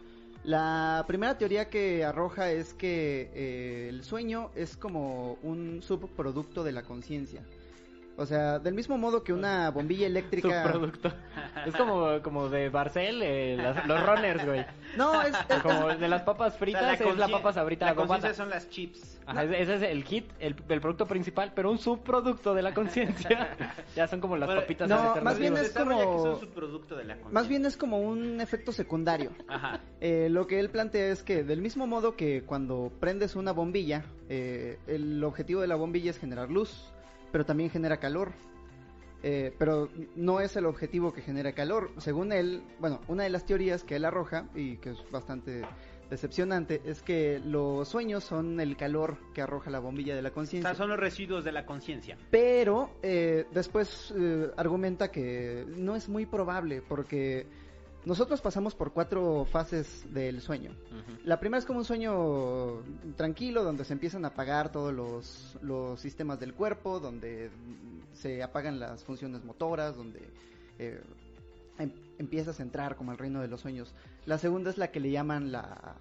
La 0.45 1.05
primera 1.09 1.37
teoría 1.37 1.69
que 1.69 2.05
arroja 2.05 2.53
es 2.53 2.73
que 2.73 3.31
eh, 3.35 3.89
el 3.89 4.05
sueño 4.05 4.51
es 4.55 4.77
como 4.77 5.39
un 5.43 5.83
subproducto 5.83 6.63
de 6.63 6.73
la 6.73 6.83
conciencia. 6.83 7.45
O 8.17 8.27
sea, 8.27 8.59
del 8.59 8.75
mismo 8.75 8.99
modo 8.99 9.25
que 9.25 9.33
una 9.33 9.71
bombilla 9.71 10.07
eléctrica... 10.07 10.65
Subproducto. 10.65 11.11
es 11.67 11.75
como, 11.75 12.21
como 12.23 12.49
de 12.51 12.69
Barcel, 12.69 13.23
eh, 13.23 13.57
las- 13.57 13.87
los 13.87 14.07
runners, 14.07 14.45
güey. 14.45 14.67
No, 14.97 15.23
es, 15.23 15.35
es- 15.49 15.63
Como 15.63 15.89
de 15.89 16.09
las 16.09 16.23
papas 16.23 16.55
O 16.55 16.59
fritas, 16.59 17.01
es 17.01 17.17
la 17.17 17.29
papa 17.29 17.53
sabrita 17.55 17.87
La 17.87 17.95
conciencia 17.95 18.35
son 18.35 18.51
las 18.51 18.69
chips. 18.69 19.19
Ajá, 19.25 19.45
ese, 19.45 19.63
ese 19.63 19.75
es 19.77 19.83
el 19.83 20.05
hit, 20.05 20.31
el, 20.41 20.55
el 20.69 20.81
producto 20.81 21.07
principal, 21.07 21.53
pero 21.55 21.71
un 21.71 21.79
subproducto 21.79 22.55
de 22.55 22.63
la 22.63 22.75
conciencia. 22.75 23.57
ya 23.97 24.07
son 24.07 24.21
como 24.21 24.37
las 24.37 24.47
Bueno, 24.47 24.61
papitas 24.61 24.89
no, 24.89 25.17
más 25.23 25.39
bien 25.39 25.57
es 25.57 25.71
como- 25.71 25.99
de 25.99 26.05
la 26.05 26.05
conciencia. 26.05 27.31
más 27.31 27.49
bien 27.49 27.65
es 27.65 27.77
como 27.79 27.99
un 28.01 28.41
efecto 28.43 28.73
secundario. 28.73 29.31
Ajá. 29.49 29.81
Eh, 30.01 30.29
lo 30.31 30.47
que 30.47 30.61
él 30.61 30.69
plantea 30.69 31.07
es 31.07 31.23
que 31.23 31.45
del 31.45 31.63
mismo 31.63 31.87
modo 31.87 32.15
que 32.15 32.43
cuando 32.43 32.93
prendes 33.01 33.37
una 33.37 33.53
bombilla, 33.53 34.05
eh, 34.29 34.79
el 34.87 35.25
objetivo 35.25 35.63
de 35.63 35.69
la 35.69 35.77
bombilla 35.77 36.11
es 36.11 36.19
generar 36.19 36.51
luz, 36.51 36.93
pero 37.33 37.45
también 37.45 37.71
genera 37.71 37.97
calor. 37.99 38.33
Eh, 39.25 39.55
pero 39.57 39.89
no 40.17 40.41
es 40.41 40.57
el 40.57 40.67
objetivo 40.67 41.13
que 41.13 41.23
genera 41.23 41.53
calor. 41.53 41.91
Según 41.99 42.33
él, 42.33 42.63
bueno, 42.81 43.01
una 43.07 43.23
de 43.23 43.31
las 43.31 43.47
teorías 43.47 43.85
que 43.85 43.97
él 43.97 44.05
arroja 44.05 44.49
y 44.55 44.79
que 44.79 44.91
es 44.91 45.11
bastante 45.13 45.63
decepcionante 46.11 46.83
es 46.85 47.03
que 47.03 47.39
los 47.39 47.89
sueños 47.89 48.25
son 48.25 48.61
el 48.61 48.77
calor 48.77 49.17
que 49.33 49.41
arroja 49.41 49.71
la 49.71 49.79
bombilla 49.79 50.15
de 50.15 50.23
la 50.23 50.29
O 50.29 50.33
conciencia. 50.35 50.69
sea, 50.71 50.77
son 50.77 50.91
los 50.91 50.99
residuos 50.99 51.45
de 51.45 51.53
la 51.53 51.65
conciencia. 51.65 52.19
Pero 52.31 52.91
eh, 53.03 53.47
después 53.53 54.13
eh, 54.19 54.51
argumenta 54.57 55.11
que 55.11 55.65
no 55.69 55.95
es 55.97 56.09
muy 56.09 56.27
probable 56.27 56.83
porque 56.83 57.47
nosotros 58.05 58.41
pasamos 58.41 58.75
por 58.75 58.93
cuatro 58.93 59.47
fases 59.51 60.05
del 60.13 60.41
sueño. 60.41 60.73
La 61.25 61.39
primera 61.39 61.59
es 61.59 61.65
como 61.65 61.79
un 61.79 61.85
sueño 61.85 62.83
tranquilo, 63.17 63.63
donde 63.63 63.85
se 63.85 63.93
empiezan 63.93 64.25
a 64.25 64.29
apagar 64.29 64.73
todos 64.73 64.93
los, 64.93 65.59
los 65.63 66.01
sistemas 66.01 66.41
del 66.41 66.55
cuerpo, 66.55 66.99
donde 66.99 67.51
se 68.13 68.43
apagan 68.43 68.81
las 68.81 69.05
funciones 69.05 69.45
motoras, 69.45 69.97
donde 69.97 70.21
eh, 70.79 71.01
em- 71.79 71.93
empiezas 72.19 72.59
a 72.59 72.63
entrar 72.63 72.97
como 72.97 73.13
al 73.13 73.19
reino 73.19 73.41
de 73.41 73.49
los 73.49 73.61
sueños. 73.61 73.95
La 74.27 74.39
segunda 74.39 74.71
es 74.71 74.79
la 74.79 74.91
que 74.91 75.01
le 75.01 75.11
llaman 75.11 75.53
la... 75.53 75.95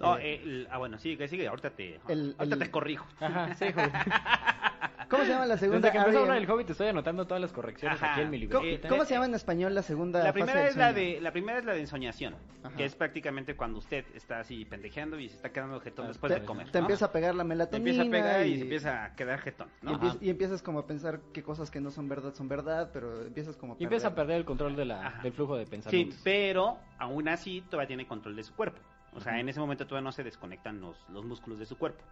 No, 0.00 0.16
eh, 0.18 0.40
el- 0.42 0.68
ah, 0.70 0.78
bueno, 0.78 0.98
sí, 0.98 1.16
que 1.16 1.26
sigue, 1.28 1.48
ahorita 1.48 1.70
te, 1.70 2.00
El- 2.08 2.34
ahorita 2.38 2.54
el- 2.54 2.58
te 2.62 2.70
corrijo. 2.70 3.06
Ajá, 3.20 3.54
sí, 3.54 3.72
joder. 3.72 3.90
¿Cómo 5.10 5.24
se 5.24 5.30
llama 5.30 5.46
la 5.46 5.56
segunda? 5.56 5.78
Desde 5.88 5.92
que 5.92 5.98
empezó 5.98 6.18
a 6.18 6.20
hablar 6.20 6.36
R.E.M.? 6.36 6.44
el 6.44 6.50
Hobbit 6.50 6.70
estoy 6.70 6.88
anotando 6.88 7.26
todas 7.26 7.40
las 7.40 7.50
correcciones 7.50 8.00
Ajá. 8.02 8.12
aquí 8.12 8.20
en 8.20 8.30
mi 8.30 8.46
¿Cómo, 8.46 8.60
libretita. 8.62 8.88
cómo 8.90 9.04
se 9.06 9.14
llama 9.14 9.24
en 9.26 9.34
español 9.34 9.74
la 9.74 9.80
segunda 9.82 10.18
La 10.18 10.26
fase 10.26 10.34
primera 10.34 10.60
del 10.60 10.68
es 10.68 10.76
la 10.76 10.92
de 10.92 11.20
la 11.22 11.32
primera 11.32 11.58
es 11.58 11.64
la 11.64 11.72
de 11.72 11.80
ensoñación, 11.80 12.36
Ajá. 12.62 12.76
que 12.76 12.84
es 12.84 12.94
prácticamente 12.94 13.56
cuando 13.56 13.78
usted 13.78 14.04
está 14.14 14.40
así 14.40 14.66
pendejeando 14.66 15.18
y 15.18 15.30
se 15.30 15.36
está 15.36 15.50
quedando 15.50 15.80
jetón 15.80 16.04
Ah, 16.04 16.08
después 16.08 16.30
te, 16.34 16.40
de 16.40 16.44
comer. 16.46 16.70
te 16.70 16.78
¿no? 16.78 16.84
empieza 16.84 17.06
a 17.06 17.12
pegar 17.12 17.34
la 17.34 17.42
Te 17.44 17.48
melatonina 17.48 17.90
empieza 17.90 18.02
a 18.02 18.10
pegar 18.10 18.46
y, 18.46 18.50
y, 18.52 18.56
se 18.56 18.62
empieza 18.64 19.04
a 19.06 19.14
quedar 19.16 19.38
jetón, 19.40 19.68
y 19.82 19.86
¿no? 19.86 20.16
y 20.20 20.28
empiezas 20.28 20.60
como 20.62 20.80
a 20.80 20.86
pensar 20.86 21.20
que 21.32 21.42
cosas 21.42 21.70
que 21.70 21.80
no 21.80 21.90
son 21.90 22.06
verdad 22.10 22.34
son 22.34 22.48
verdad, 22.48 22.90
pero 22.92 23.22
empiezas 23.22 23.56
como 23.56 23.72
a 23.72 23.76
Y 23.78 23.84
empieza 23.84 24.08
a 24.08 24.14
perder. 24.14 24.36
el 24.36 24.44
control 24.44 24.76
de 24.76 24.84
la, 24.84 25.06
Ajá. 25.06 25.22
del 25.22 25.32
flujo 25.32 25.56
de 25.56 25.64
Sí, 25.64 25.70
pensamientos. 25.70 26.20
pero 26.22 26.76
aún 26.98 27.28
así 27.28 27.62
todavía 27.62 27.88
tiene 27.88 28.06
control 28.06 28.36
de 28.36 28.42
su 28.42 28.54
cuerpo. 28.54 28.78
O 29.14 29.20
sea, 29.20 29.40
en 29.40 29.48
ese 29.48 29.58
momento 29.60 29.86
todavía 29.86 30.04
no 30.04 30.12
se 30.12 30.22
desconectan 30.22 30.80
los, 30.80 30.96
los 31.08 31.24
músculos 31.24 31.58
de 31.58 31.66
su 31.66 31.76
cuerpo. 31.78 32.02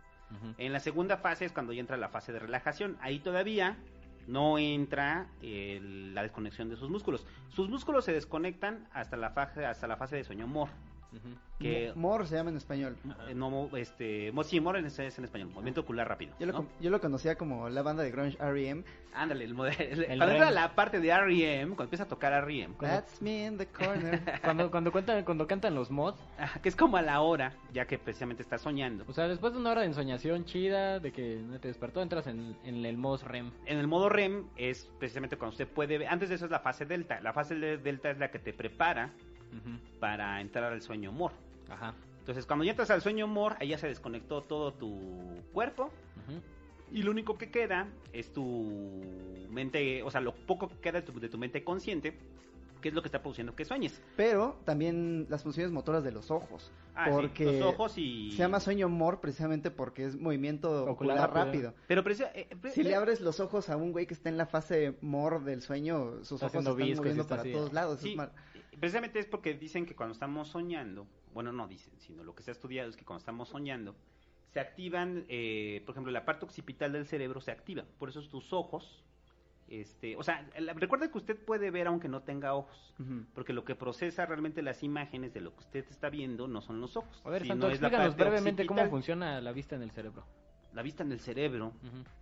En 0.58 0.72
la 0.72 0.80
segunda 0.80 1.18
fase 1.18 1.44
es 1.44 1.52
cuando 1.52 1.72
ya 1.72 1.80
entra 1.80 1.96
la 1.96 2.08
fase 2.08 2.32
de 2.32 2.40
relajación. 2.40 2.96
Ahí 3.00 3.20
todavía 3.20 3.76
no 4.26 4.58
entra 4.58 5.28
el- 5.40 6.14
la 6.14 6.22
desconexión 6.22 6.68
de 6.68 6.76
sus 6.76 6.90
músculos. 6.90 7.24
Sus 7.48 7.68
músculos 7.68 8.04
se 8.04 8.12
desconectan 8.12 8.88
hasta 8.92 9.16
la 9.16 9.30
fase, 9.30 9.64
hasta 9.64 9.86
la 9.86 9.96
fase 9.96 10.16
de 10.16 10.24
sueño 10.24 10.46
mor. 10.48 10.68
Que, 11.58 11.92
Mo- 11.94 12.08
More 12.10 12.26
se 12.26 12.36
llama 12.36 12.50
en 12.50 12.56
español. 12.58 12.96
eh, 13.28 13.34
no, 13.34 13.70
este, 13.76 14.30
sí, 14.44 14.60
mor 14.60 14.76
en, 14.76 14.84
es 14.84 14.98
en 14.98 15.24
español, 15.24 15.48
movimiento 15.48 15.80
ocular 15.80 16.06
rápido. 16.06 16.34
Yo 16.38 16.46
lo, 16.46 16.66
yo 16.80 16.90
lo 16.90 17.00
conocía 17.00 17.36
como 17.36 17.70
la 17.70 17.80
banda 17.82 18.02
de 18.02 18.10
grunge 18.10 18.36
R.E.M. 18.38 18.84
Ándale, 19.14 19.44
el 19.44 19.54
modelo. 19.54 19.76
El 19.80 20.18
cuando 20.18 20.32
entra 20.34 20.46
REM. 20.46 20.54
la 20.54 20.74
parte 20.74 21.00
de 21.00 21.08
R.E.M., 21.08 21.68
cuando 21.68 21.84
empieza 21.84 22.04
a 22.04 22.08
tocar 22.08 22.32
R.E.M., 22.34 22.74
That's 22.78 23.22
me 23.22 23.46
in 23.46 23.56
the 23.56 23.66
corner. 23.66 24.20
Cuando, 24.42 24.70
cuando, 24.70 24.92
cuentan, 24.92 25.24
cuando 25.24 25.46
cantan 25.46 25.74
los 25.74 25.90
mods, 25.90 26.18
ajá, 26.38 26.60
que 26.60 26.68
es 26.68 26.76
como 26.76 26.98
a 26.98 27.02
la 27.02 27.20
hora, 27.22 27.54
ya 27.72 27.86
que 27.86 27.98
precisamente 27.98 28.42
está 28.42 28.58
soñando. 28.58 29.04
o 29.08 29.12
sea, 29.14 29.26
después 29.26 29.54
de 29.54 29.58
una 29.58 29.70
hora 29.70 29.80
de 29.80 29.86
ensoñación 29.86 30.44
chida, 30.44 30.98
de 31.00 31.10
que 31.12 31.36
no 31.36 31.58
te 31.58 31.68
despertó, 31.68 32.02
entras 32.02 32.26
en, 32.26 32.54
en 32.64 32.84
el 32.84 32.98
mod 32.98 33.22
REM. 33.22 33.50
En 33.64 33.78
el 33.78 33.86
modo 33.86 34.10
REM 34.10 34.44
es 34.56 34.90
precisamente 34.98 35.36
cuando 35.38 35.52
usted 35.54 35.66
puede 35.68 35.96
ver, 35.96 36.08
antes 36.08 36.28
de 36.28 36.34
eso 36.34 36.44
es 36.44 36.50
la 36.50 36.60
fase 36.60 36.84
delta. 36.84 37.20
La 37.22 37.32
fase 37.32 37.54
de 37.54 37.78
delta 37.78 38.10
es 38.10 38.18
la 38.18 38.30
que 38.30 38.38
te 38.38 38.52
prepara 38.52 39.10
Para 40.00 40.40
entrar 40.40 40.72
al 40.72 40.82
sueño 40.82 41.12
mor. 41.12 41.32
Ajá. 41.70 41.94
Entonces, 42.20 42.44
cuando 42.46 42.64
ya 42.64 42.72
entras 42.72 42.90
al 42.90 43.02
sueño 43.02 43.26
mor, 43.26 43.54
ahí 43.60 43.68
ya 43.68 43.78
se 43.78 43.86
desconectó 43.88 44.42
todo 44.42 44.72
tu 44.72 44.98
cuerpo 45.52 45.90
y 46.92 47.02
lo 47.02 47.10
único 47.10 47.36
que 47.38 47.50
queda 47.50 47.88
es 48.12 48.32
tu 48.32 49.02
mente, 49.50 50.02
o 50.02 50.10
sea, 50.10 50.20
lo 50.20 50.34
poco 50.34 50.68
que 50.68 50.76
queda 50.76 51.00
de 51.00 51.06
tu, 51.06 51.18
de 51.18 51.28
tu 51.28 51.38
mente 51.38 51.62
consciente, 51.64 52.16
que 52.80 52.88
es 52.90 52.94
lo 52.94 53.02
que 53.02 53.08
está 53.08 53.20
produciendo 53.22 53.54
que 53.56 53.64
sueñes. 53.64 54.00
Pero 54.16 54.58
también 54.64 55.26
las 55.28 55.42
funciones 55.42 55.72
motoras 55.72 56.04
de 56.04 56.12
los 56.12 56.30
ojos. 56.30 56.70
Ah, 56.94 57.06
sí, 57.06 57.10
porque 57.12 57.44
los 57.44 57.62
ojos 57.62 57.96
y 57.98 58.30
se 58.32 58.38
llama 58.38 58.60
sueño 58.60 58.88
more 58.88 59.16
precisamente 59.18 59.70
porque 59.70 60.04
es 60.04 60.16
movimiento 60.16 60.84
Ocular 60.86 61.18
ocular, 61.18 61.46
rápido. 61.46 61.74
Pero 61.88 62.02
eh, 62.02 62.48
pre- 62.60 62.70
Si 62.70 62.82
le 62.82 62.94
abres 62.94 63.20
los 63.20 63.40
ojos 63.40 63.70
a 63.70 63.76
un 63.76 63.92
güey 63.92 64.06
que 64.06 64.14
está 64.14 64.28
en 64.28 64.36
la 64.36 64.46
fase 64.46 64.96
more 65.00 65.40
del 65.40 65.62
sueño, 65.62 66.24
sus 66.24 66.42
ojos 66.42 66.52
se 66.52 66.58
están 66.58 66.64
moviendo 66.96 67.26
para 67.26 67.42
todos 67.44 67.72
lados. 67.72 68.00
Sí, 68.00 68.10
Es 68.10 68.16
mal- 68.16 68.32
precisamente 68.78 69.18
es 69.18 69.26
porque 69.26 69.54
dicen 69.54 69.86
que 69.86 69.94
cuando 69.94 70.12
estamos 70.12 70.48
soñando, 70.48 71.06
bueno, 71.32 71.52
no 71.52 71.66
dicen, 71.68 71.98
sino 71.98 72.24
lo 72.24 72.34
que 72.34 72.42
se 72.42 72.50
ha 72.50 72.52
estudiado 72.52 72.88
es 72.88 72.96
que 72.96 73.04
cuando 73.04 73.20
estamos 73.20 73.48
soñando, 73.48 73.94
se 74.52 74.60
activan, 74.60 75.26
eh, 75.28 75.82
por 75.84 75.92
ejemplo, 75.92 76.12
la 76.12 76.24
parte 76.24 76.44
occipital 76.44 76.92
del 76.92 77.06
cerebro 77.06 77.40
se 77.40 77.50
activa. 77.50 77.84
Por 77.98 78.08
eso 78.08 78.22
tus 78.22 78.52
ojos, 78.52 79.04
este, 79.68 80.16
o 80.16 80.22
sea, 80.22 80.48
recuerda 80.76 81.10
que 81.10 81.18
usted 81.18 81.36
puede 81.36 81.70
ver 81.70 81.88
aunque 81.88 82.08
no 82.08 82.22
tenga 82.22 82.54
ojos. 82.54 82.94
Porque 83.34 83.52
lo 83.52 83.64
que 83.64 83.74
procesa 83.74 84.24
realmente 84.24 84.62
las 84.62 84.82
imágenes 84.82 85.34
de 85.34 85.42
lo 85.42 85.52
que 85.52 85.60
usted 85.60 85.84
está 85.90 86.08
viendo 86.08 86.48
no 86.48 86.62
son 86.62 86.80
los 86.80 86.96
ojos. 86.96 87.20
A 87.24 87.30
ver, 87.30 87.42
sino 87.42 87.54
Santo, 87.54 87.70
es 87.70 87.80
la 87.82 87.90
parte 87.90 88.16
brevemente 88.16 88.64
cómo 88.64 88.88
funciona 88.88 89.40
la 89.42 89.52
vista 89.52 89.76
en 89.76 89.82
el 89.82 89.90
cerebro. 89.90 90.24
La 90.72 90.82
vista 90.82 91.02
en 91.02 91.12
el 91.12 91.20
cerebro, 91.20 91.72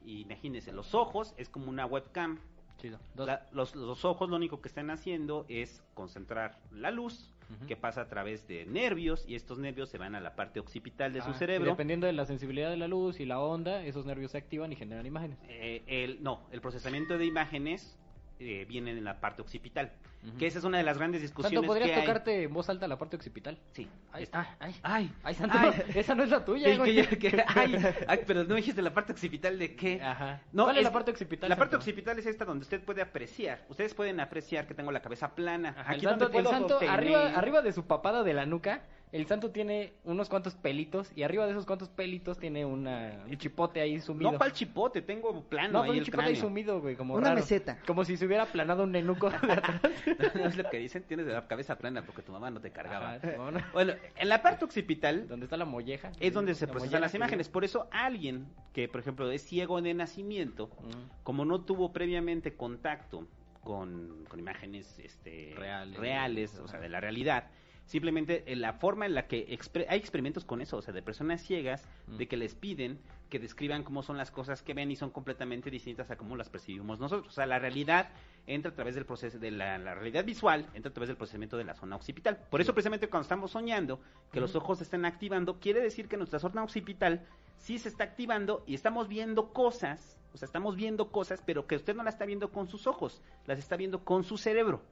y 0.04 0.20
imagínese, 0.20 0.72
los 0.72 0.94
ojos 0.94 1.34
es 1.36 1.48
como 1.48 1.68
una 1.68 1.86
webcam. 1.86 2.38
Chido. 2.84 2.98
La- 3.16 3.46
los, 3.52 3.74
los 3.74 4.04
ojos 4.04 4.28
lo 4.28 4.36
único 4.36 4.60
que 4.60 4.68
están 4.68 4.90
haciendo 4.90 5.46
es 5.48 5.82
concentrar 5.94 6.58
la 6.70 6.90
luz 6.90 7.30
que 7.68 7.76
pasa 7.76 8.00
a 8.02 8.08
través 8.08 8.46
de 8.48 8.66
nervios 8.66 9.24
y 9.28 9.34
estos 9.36 9.58
nervios 9.58 9.88
se 9.88 9.96
van 9.96 10.14
a 10.14 10.20
la 10.20 10.34
parte 10.34 10.60
occipital 10.60 11.12
de 11.12 11.20
su 11.22 11.28
Ah, 11.28 11.32
y 11.34 11.38
cerebro. 11.38 11.70
dependiendo 11.70 12.06
de 12.06 12.12
la 12.12 12.24
sensibilidad 12.26 12.68
de 12.70 12.76
la 12.76 12.88
luz 12.88 13.20
y 13.20 13.26
la 13.26 13.38
onda, 13.40 13.82
esos 13.84 14.04
nervios 14.06 14.32
se 14.32 14.38
activan 14.38 14.72
y 14.72 14.76
generan 14.76 15.06
imágenes. 15.06 15.38
Eh, 15.48 15.82
el, 15.86 16.22
no, 16.22 16.40
el 16.52 16.60
procesamiento 16.60 17.16
de 17.16 17.24
imágenes 17.26 17.96
eh, 18.38 18.64
viene 18.68 18.90
en 18.92 19.04
la 19.04 19.20
parte 19.20 19.42
occipital. 19.42 19.92
Que 20.38 20.46
esa 20.46 20.58
es 20.58 20.64
una 20.64 20.78
de 20.78 20.84
las 20.84 20.96
grandes 20.96 21.20
discusiones 21.20 21.58
Santo, 21.58 21.66
¿podrías 21.66 21.90
que 21.90 21.96
hay. 21.96 22.00
tocarte 22.06 22.42
en 22.44 22.52
voz 22.54 22.70
alta 22.70 22.88
la 22.88 22.96
parte 22.98 23.14
occipital? 23.16 23.58
Sí. 23.72 23.86
Ay, 24.10 24.22
está. 24.22 24.56
ay, 24.58 24.74
ay, 24.82 25.12
Ay, 25.22 25.34
Santo, 25.34 25.58
Ay. 25.60 25.82
esa 25.94 26.14
no 26.14 26.22
es 26.22 26.30
la 26.30 26.42
tuya, 26.42 26.82
Que- 26.82 27.18
que- 27.18 27.44
ay, 27.46 27.76
ay, 28.08 28.20
pero 28.26 28.42
no 28.44 28.54
dijiste 28.54 28.80
la 28.80 28.94
parte 28.94 29.12
occipital 29.12 29.58
de 29.58 29.76
qué. 29.76 30.00
Ajá. 30.00 30.40
No, 30.50 30.64
¿Cuál 30.64 30.78
es 30.78 30.84
la 30.84 30.92
parte 30.92 31.10
occipital? 31.10 31.50
La 31.50 31.56
parte 31.56 31.76
occipital 31.76 32.18
es 32.18 32.24
esta 32.24 32.46
donde 32.46 32.62
usted 32.62 32.82
puede 32.82 33.02
apreciar. 33.02 33.66
Ustedes 33.68 33.92
pueden 33.92 34.18
apreciar 34.18 34.66
que 34.66 34.72
tengo 34.72 34.90
la 34.92 35.02
cabeza 35.02 35.34
plana. 35.34 35.74
Ajá, 35.76 35.90
el 35.92 35.96
Aquí 35.98 36.06
santo, 36.06 36.24
donde 36.24 36.38
el 36.38 36.44
puedo 36.44 36.58
santo 36.58 36.80
arriba, 36.90 37.26
arriba 37.36 37.60
de 37.60 37.72
su 37.74 37.86
papada 37.86 38.22
de 38.22 38.32
la 38.32 38.46
nuca, 38.46 38.80
el 39.14 39.26
santo 39.26 39.52
tiene 39.52 39.92
unos 40.02 40.28
cuantos 40.28 40.56
pelitos 40.56 41.12
y 41.14 41.22
arriba 41.22 41.44
de 41.46 41.52
esos 41.52 41.66
cuantos 41.66 41.88
pelitos 41.88 42.36
tiene 42.36 42.64
una, 42.64 43.24
un 43.30 43.38
chipote 43.38 43.80
ahí 43.80 44.00
sumido. 44.00 44.32
No, 44.32 44.38
¿cuál 44.38 44.52
chipote? 44.52 45.02
Tengo 45.02 45.40
plano 45.44 45.72
No, 45.74 45.82
ahí 45.82 45.90
un 45.90 45.96
el 45.98 46.04
chipote 46.04 46.24
ahí 46.24 46.34
sumido, 46.36 46.80
güey, 46.80 46.96
como 46.96 47.14
Una 47.14 47.28
raro. 47.28 47.36
meseta. 47.36 47.78
Como 47.86 48.04
si 48.04 48.16
se 48.16 48.26
hubiera 48.26 48.42
aplanado 48.42 48.82
un 48.82 48.90
nenuco 48.90 49.30
de 49.30 49.36
atrás. 49.36 49.80
No 50.34 50.46
es 50.46 50.56
lo 50.56 50.68
que 50.68 50.78
dicen, 50.78 51.04
tienes 51.04 51.26
la 51.26 51.46
cabeza 51.46 51.78
plana 51.78 52.04
porque 52.04 52.22
tu 52.22 52.32
mamá 52.32 52.50
no 52.50 52.60
te 52.60 52.72
cargaba. 52.72 53.14
Ajá, 53.14 53.36
no, 53.36 53.52
no. 53.52 53.60
Bueno, 53.72 53.92
en 54.16 54.28
la 54.28 54.42
parte 54.42 54.64
occipital 54.64 55.28
¿Dónde 55.28 55.44
está 55.44 55.56
la 55.56 55.64
molleja? 55.64 56.10
es 56.18 56.34
donde 56.34 56.54
se 56.56 56.66
La 56.66 56.72
procesan 56.72 56.90
molleja 56.90 57.00
las 57.00 57.14
imágenes. 57.14 57.48
Por 57.48 57.64
eso 57.64 57.88
alguien 57.92 58.46
que, 58.72 58.88
por 58.88 59.00
ejemplo, 59.00 59.30
es 59.30 59.42
ciego 59.42 59.80
de 59.80 59.94
nacimiento. 59.94 60.66
Mm. 60.66 61.22
como 61.22 61.44
no 61.44 61.60
tuvo 61.60 61.92
previamente 61.92 62.54
contacto 62.54 63.26
con, 63.62 64.24
con 64.28 64.38
imágenes 64.40 64.98
este, 64.98 65.54
Reales. 65.56 65.98
reales, 65.98 66.58
o 66.58 66.66
sea, 66.68 66.80
de 66.80 66.88
la 66.88 67.00
realidad, 67.00 67.44
simplemente 67.86 68.44
en 68.52 68.60
la 68.60 68.72
forma 68.72 69.06
en 69.06 69.14
la 69.14 69.26
que 69.26 69.46
hay 69.88 69.98
experimentos 69.98 70.44
con 70.44 70.60
eso, 70.60 70.76
o 70.78 70.82
sea, 70.82 70.94
de 70.94 71.02
personas 71.02 71.42
ciegas, 71.42 71.86
Mm. 72.06 72.16
de 72.16 72.28
que 72.28 72.36
les 72.36 72.54
piden 72.54 72.98
que 73.30 73.38
describan 73.38 73.82
cómo 73.82 74.02
son 74.02 74.16
las 74.16 74.30
cosas 74.30 74.62
que 74.62 74.74
ven 74.74 74.90
y 74.90 74.96
son 74.96 75.10
completamente 75.10 75.70
distintas 75.70 76.10
a 76.10 76.16
cómo 76.16 76.36
las 76.36 76.50
percibimos 76.50 77.00
nosotros. 77.00 77.28
O 77.28 77.32
sea, 77.32 77.46
la 77.46 77.58
realidad 77.58 78.10
entra 78.46 78.70
a 78.70 78.74
través 78.74 78.94
del 78.94 79.06
proceso 79.06 79.38
de 79.38 79.50
la, 79.50 79.78
la 79.78 79.94
realidad 79.94 80.24
visual, 80.24 80.66
entra 80.74 80.90
a 80.90 80.92
través 80.92 81.08
del 81.08 81.16
procesamiento 81.16 81.56
de 81.56 81.64
la 81.64 81.74
zona 81.74 81.96
occipital. 81.96 82.38
Por 82.50 82.60
eso 82.60 82.74
precisamente 82.74 83.08
cuando 83.08 83.22
estamos 83.22 83.50
soñando 83.50 84.00
que 84.30 84.40
los 84.40 84.54
ojos 84.54 84.78
se 84.78 84.84
están 84.84 85.04
activando, 85.04 85.58
quiere 85.58 85.80
decir 85.80 86.06
que 86.06 86.16
nuestra 86.16 86.38
zona 86.38 86.62
occipital 86.62 87.26
sí 87.56 87.78
se 87.78 87.88
está 87.88 88.04
activando 88.04 88.62
y 88.66 88.74
estamos 88.74 89.08
viendo 89.08 89.52
cosas, 89.52 90.18
o 90.32 90.36
sea, 90.38 90.46
estamos 90.46 90.76
viendo 90.76 91.10
cosas, 91.10 91.42
pero 91.44 91.66
que 91.66 91.76
usted 91.76 91.94
no 91.96 92.02
las 92.02 92.14
está 92.14 92.26
viendo 92.26 92.52
con 92.52 92.68
sus 92.68 92.86
ojos, 92.86 93.20
las 93.46 93.58
está 93.58 93.76
viendo 93.76 94.04
con 94.04 94.22
su 94.22 94.36
cerebro. 94.36 94.82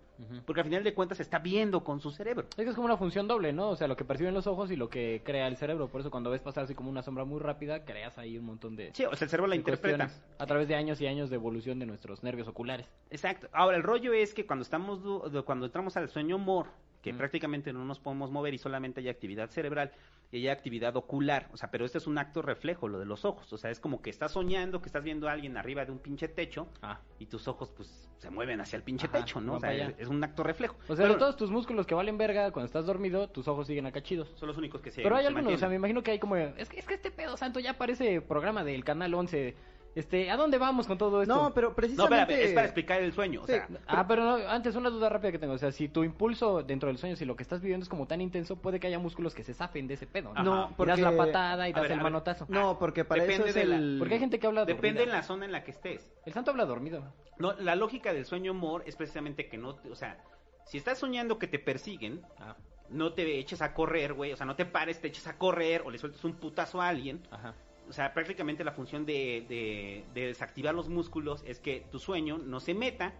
Porque 0.47 0.61
al 0.61 0.66
final 0.66 0.85
de 0.85 0.95
cuentas 0.95 1.19
está 1.21 1.38
viendo 1.38 1.83
con 1.83 2.00
su 2.00 2.11
cerebro. 2.11 2.47
Es 2.50 2.64
que 2.64 2.69
es 2.71 2.75
como 2.75 2.85
una 2.87 2.97
función 2.97 3.26
doble, 3.26 3.52
¿no? 3.52 3.71
O 3.71 3.76
sea, 3.76 3.88
lo 3.88 3.97
que 3.97 4.04
perciben 4.04 4.35
los 4.35 4.47
ojos 4.47 4.71
y 4.71 4.76
lo 4.76 4.88
que 4.88 5.23
crea 5.25 5.49
el 5.49 5.57
cerebro. 5.57 5.88
Por 5.88 6.00
eso 6.00 6.11
cuando 6.11 6.31
ves 6.31 6.40
pasar 6.40 6.64
así 6.64 6.75
como 6.75 6.90
una 6.90 7.02
sombra 7.02 7.25
muy 7.25 7.40
rápida, 7.40 7.85
creas 7.85 8.19
ahí 8.19 8.38
un 8.38 8.45
montón 8.45 8.76
de, 8.76 8.92
Sí, 8.95 9.04
o 9.04 9.14
sea, 9.16 9.25
el 9.25 9.31
cerebro 9.31 9.49
la 9.49 9.57
interpreta. 9.57 10.11
a 10.38 10.47
través 10.47 10.69
de 10.69 10.75
años 10.76 11.00
y 11.00 11.07
años 11.07 11.31
de 11.31 11.37
evolución 11.37 11.78
de 11.78 11.87
nuestros 11.87 12.23
nervios 12.23 12.47
oculares. 12.49 12.87
Exacto. 13.11 13.49
Ahora, 13.52 13.76
el 13.76 13.83
rollo 13.83 14.12
es 14.12 14.33
que 14.35 14.47
cuando 14.47 14.62
estamos 14.62 15.00
cuando 15.45 15.66
entramos 15.66 15.97
al 15.97 16.09
sueño 16.09 16.38
mor, 16.38 16.66
que 17.03 17.13
Mm. 17.13 17.19
prácticamente 17.19 17.73
no 17.73 17.85
nos 17.85 17.99
podemos 17.99 18.31
mover 18.31 18.55
y 18.55 18.59
solamente 18.59 19.01
hay 19.01 19.09
actividad 19.09 19.51
cerebral 19.51 19.93
y 20.31 20.37
hay 20.39 20.49
actividad 20.49 20.97
ocular, 20.97 21.49
o 21.53 21.57
sea, 21.59 21.71
pero 21.71 21.85
este 21.85 21.99
es 21.99 22.07
un 22.07 22.17
acto 22.17 22.41
reflejo, 22.41 22.89
lo 22.89 22.99
de 22.99 23.05
los 23.05 23.25
ojos, 23.27 23.53
o 23.53 23.59
sea, 23.59 23.71
es 23.71 23.81
como 23.81 24.01
que 24.01 24.09
estás 24.09 24.33
soñando, 24.33 24.81
que 24.81 24.87
estás 24.87 25.05
viendo 25.05 25.29
a 25.29 25.33
alguien 25.33 25.57
arriba 25.59 25.85
de 25.85 25.93
un 25.93 25.99
pinche 25.99 26.27
techo 26.29 26.69
Ah. 26.81 27.01
y 27.19 27.27
tus 27.27 27.47
ojos 27.49 27.71
pues 27.77 28.09
se 28.17 28.31
mueven 28.31 28.61
hacia 28.61 28.77
el 28.77 28.83
pinche 28.83 29.09
Ajá, 29.09 29.19
techo, 29.19 29.41
¿no? 29.41 29.55
O 29.57 29.61
sea, 29.61 29.75
es, 29.75 29.95
es 29.99 30.09
un 30.09 30.23
acto 30.25 30.43
reflejo. 30.45 30.77
O 30.89 30.95
sea, 30.97 31.05
Pero 31.05 31.15
de 31.15 31.19
todos 31.19 31.37
tus 31.37 31.51
músculos 31.51 31.87
que 31.87 31.95
valen 31.95 32.17
verga, 32.17 32.51
cuando 32.53 32.67
estás 32.67 32.87
dormido, 32.87 33.29
tus 33.29 33.47
ojos 33.49 33.67
siguen 33.67 33.85
acá 33.87 34.01
chidos. 34.01 34.33
son 34.37 34.47
los 34.49 34.57
únicos 34.57 34.81
que 34.81 34.91
se 34.93 35.03
Pero 35.03 35.17
hay 35.17 35.23
se 35.25 35.29
algunos, 35.29 35.53
o 35.55 35.59
sea, 35.59 35.69
me 35.69 35.75
imagino 35.75 36.03
que 36.03 36.13
hay 36.13 36.19
como... 36.21 36.37
Es 36.37 36.69
que, 36.69 36.79
es 36.79 36.87
que 36.87 36.95
este 36.95 37.11
pedo 37.11 37.37
santo 37.37 37.59
ya 37.61 37.77
parece 37.77 38.21
programa 38.23 38.63
del 38.65 38.85
Canal 38.85 39.13
11. 39.13 39.55
Este, 39.95 40.31
¿a 40.31 40.37
dónde 40.39 40.57
vamos 40.57 40.87
con 40.87 40.97
todo 40.97 41.21
esto? 41.21 41.35
No, 41.35 41.53
pero 41.53 41.69
No, 41.69 41.75
precisamente... 41.75 42.23
espérame, 42.33 42.49
es 42.49 42.55
para 42.55 42.67
explicar 42.67 43.03
el 43.03 43.13
sueño, 43.13 43.43
o 43.43 43.47
sea, 43.47 43.69
Ah, 43.87 44.07
pero 44.09 44.25
no, 44.25 44.37
antes 44.49 44.75
una 44.75 44.89
duda 44.89 45.11
rápida 45.11 45.33
que 45.33 45.39
tengo. 45.39 45.53
O 45.53 45.59
sea, 45.59 45.71
si 45.71 45.89
tu 45.89 46.03
impulso 46.03 46.63
dentro 46.63 46.89
del 46.89 46.97
sueño, 46.97 47.15
si 47.17 47.27
lo 47.27 47.37
que 47.37 47.43
estás 47.43 47.61
viviendo 47.61 47.83
es 47.85 47.91
como 47.91 48.07
tan 48.07 48.21
intenso, 48.23 48.57
puede 48.57 48.81
que 48.81 48.87
haya 48.87 48.99
músculos 48.99 49.35
que 49.35 49.43
se 49.45 49.53
zafen 49.53 49.87
de 49.87 49.95
ese 49.95 50.07
pedo. 50.07 50.33
No, 50.33 50.71
Y 50.71 50.75
porque... 50.75 50.91
das 50.93 51.01
la 51.01 51.15
patada 51.17 51.69
y 51.69 51.73
A 51.73 51.75
das 51.75 51.83
ver, 51.83 51.93
el 51.93 52.01
manotazo. 52.01 52.47
No, 52.49 52.79
porque 52.79 53.05
para 53.05 53.23
Depende 53.23 53.49
eso 53.49 53.49
es 53.51 53.55
de 53.55 53.65
la- 53.67 53.77
el... 53.77 53.97
Porque 53.99 54.15
hay 54.15 54.21
gente 54.21 54.39
que 54.39 54.47
habla 54.47 54.65
depende 54.65 55.01
dormida. 55.01 55.05
en 55.05 55.11
la 55.21 55.23
zona 55.23 55.45
en 55.45 55.53
la 55.53 55.63
que 55.63 55.73
estés. 55.73 56.11
El 56.25 56.33
santo 56.33 56.53
habla 56.53 56.65
dormido. 56.65 57.03
No, 57.39 57.53
la 57.53 57.77
lógica 57.77 58.15
del 58.15 58.25
sueño 58.25 58.55
mor 58.55 58.85
es 58.87 58.97
precisamente 58.97 59.49
que 59.49 59.59
no, 59.59 59.75
te- 59.75 59.91
o 59.91 59.95
sea, 59.95 60.17
si 60.65 60.79
estás 60.79 60.99
soñando 60.99 61.39
que 61.39 61.49
te 61.49 61.59
persiguen, 61.59 62.23
Ah, 62.39 62.57
no 62.89 63.13
te 63.13 63.39
eches 63.39 63.61
a 63.61 63.75
correr, 63.75 64.15
güey, 64.15 64.33
o 64.33 64.37
sea, 64.37 64.47
no 64.47 64.57
te 64.57 64.65
pares, 64.65 65.01
te 65.01 65.09
eches 65.09 65.27
a 65.27 65.37
correr 65.37 65.83
o 65.85 65.91
le 65.91 65.99
sueltes 65.99 66.25
un 66.25 66.35
putazo 66.35 66.81
a 66.81 66.89
alguien. 66.89 67.21
ajá. 67.31 67.55
O 67.93 67.95
sea, 67.95 68.15
prácticamente 68.15 68.65
la 68.65 68.73
función 68.73 69.05
de, 69.05 69.45
de- 69.51 70.07
de 70.15 70.29
desactivar 70.29 70.75
los 70.75 70.89
músculos 70.89 71.45
es 71.47 71.61
que 71.61 71.87
tu 71.91 71.99
sueño 71.99 72.39
no 72.39 72.59
se 72.59 72.73
meta 72.73 73.13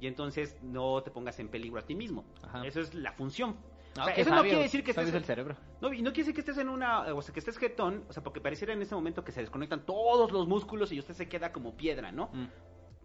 y 0.00 0.06
entonces 0.06 0.56
no 0.62 1.02
te 1.02 1.10
pongas 1.10 1.38
en 1.40 1.48
peligro 1.48 1.78
a 1.78 1.82
ti 1.82 1.94
mismo. 1.94 2.24
Ajá. 2.42 2.64
Eso 2.66 2.80
es 2.80 2.94
la 2.94 3.12
función. 3.12 3.54
Ah, 3.98 4.00
O 4.00 4.04
sea, 4.06 4.14
qué 4.14 4.22
eso 4.22 4.30
no 4.34 4.40
quiere 4.40 4.62
decir 4.62 4.82
que 4.82 4.92
estés 4.92 5.08
es 5.08 5.14
el 5.14 5.24
cerebro. 5.26 5.56
no, 5.82 5.92
y 5.92 6.00
no 6.00 6.10
quiere 6.14 6.22
decir 6.28 6.34
que 6.34 6.40
estés 6.40 6.56
en 6.56 6.70
una, 6.70 7.14
o 7.14 7.20
sea, 7.20 7.34
que 7.34 7.38
estés 7.40 7.58
jetón, 7.58 8.02
o 8.08 8.14
sea, 8.14 8.22
porque 8.22 8.40
pareciera 8.40 8.72
en 8.72 8.80
ese 8.80 8.94
momento 8.94 9.24
que 9.24 9.30
se 9.30 9.40
desconectan 9.42 9.84
todos 9.84 10.32
los 10.32 10.48
músculos 10.48 10.90
y 10.90 10.98
usted 10.98 11.12
se 11.12 11.28
queda 11.28 11.52
como 11.52 11.76
piedra, 11.76 12.10
¿no? 12.10 12.30
Mm. 12.32 12.46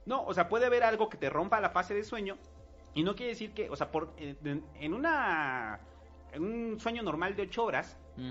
No, 0.06 0.24
o 0.24 0.34
sea, 0.34 0.48
puede 0.48 0.68
haber 0.68 0.84
algo 0.84 1.10
que 1.10 1.18
te 1.18 1.30
rompa 1.30 1.60
la 1.60 1.70
fase 1.72 1.94
de 1.96 2.06
sueño 2.06 2.38
y 2.94 3.04
no 3.04 3.14
quiere 3.16 3.34
decir 3.34 3.52
que, 3.54 3.70
o 3.70 3.76
sea, 3.76 3.92
por 3.92 4.14
en, 4.18 4.64
en 4.80 4.94
una 4.94 5.82
en 6.32 6.44
un 6.44 6.80
sueño 6.80 7.04
normal 7.04 7.36
de 7.36 7.42
ocho 7.44 7.66
horas 7.66 7.98
Mm. 8.16 8.30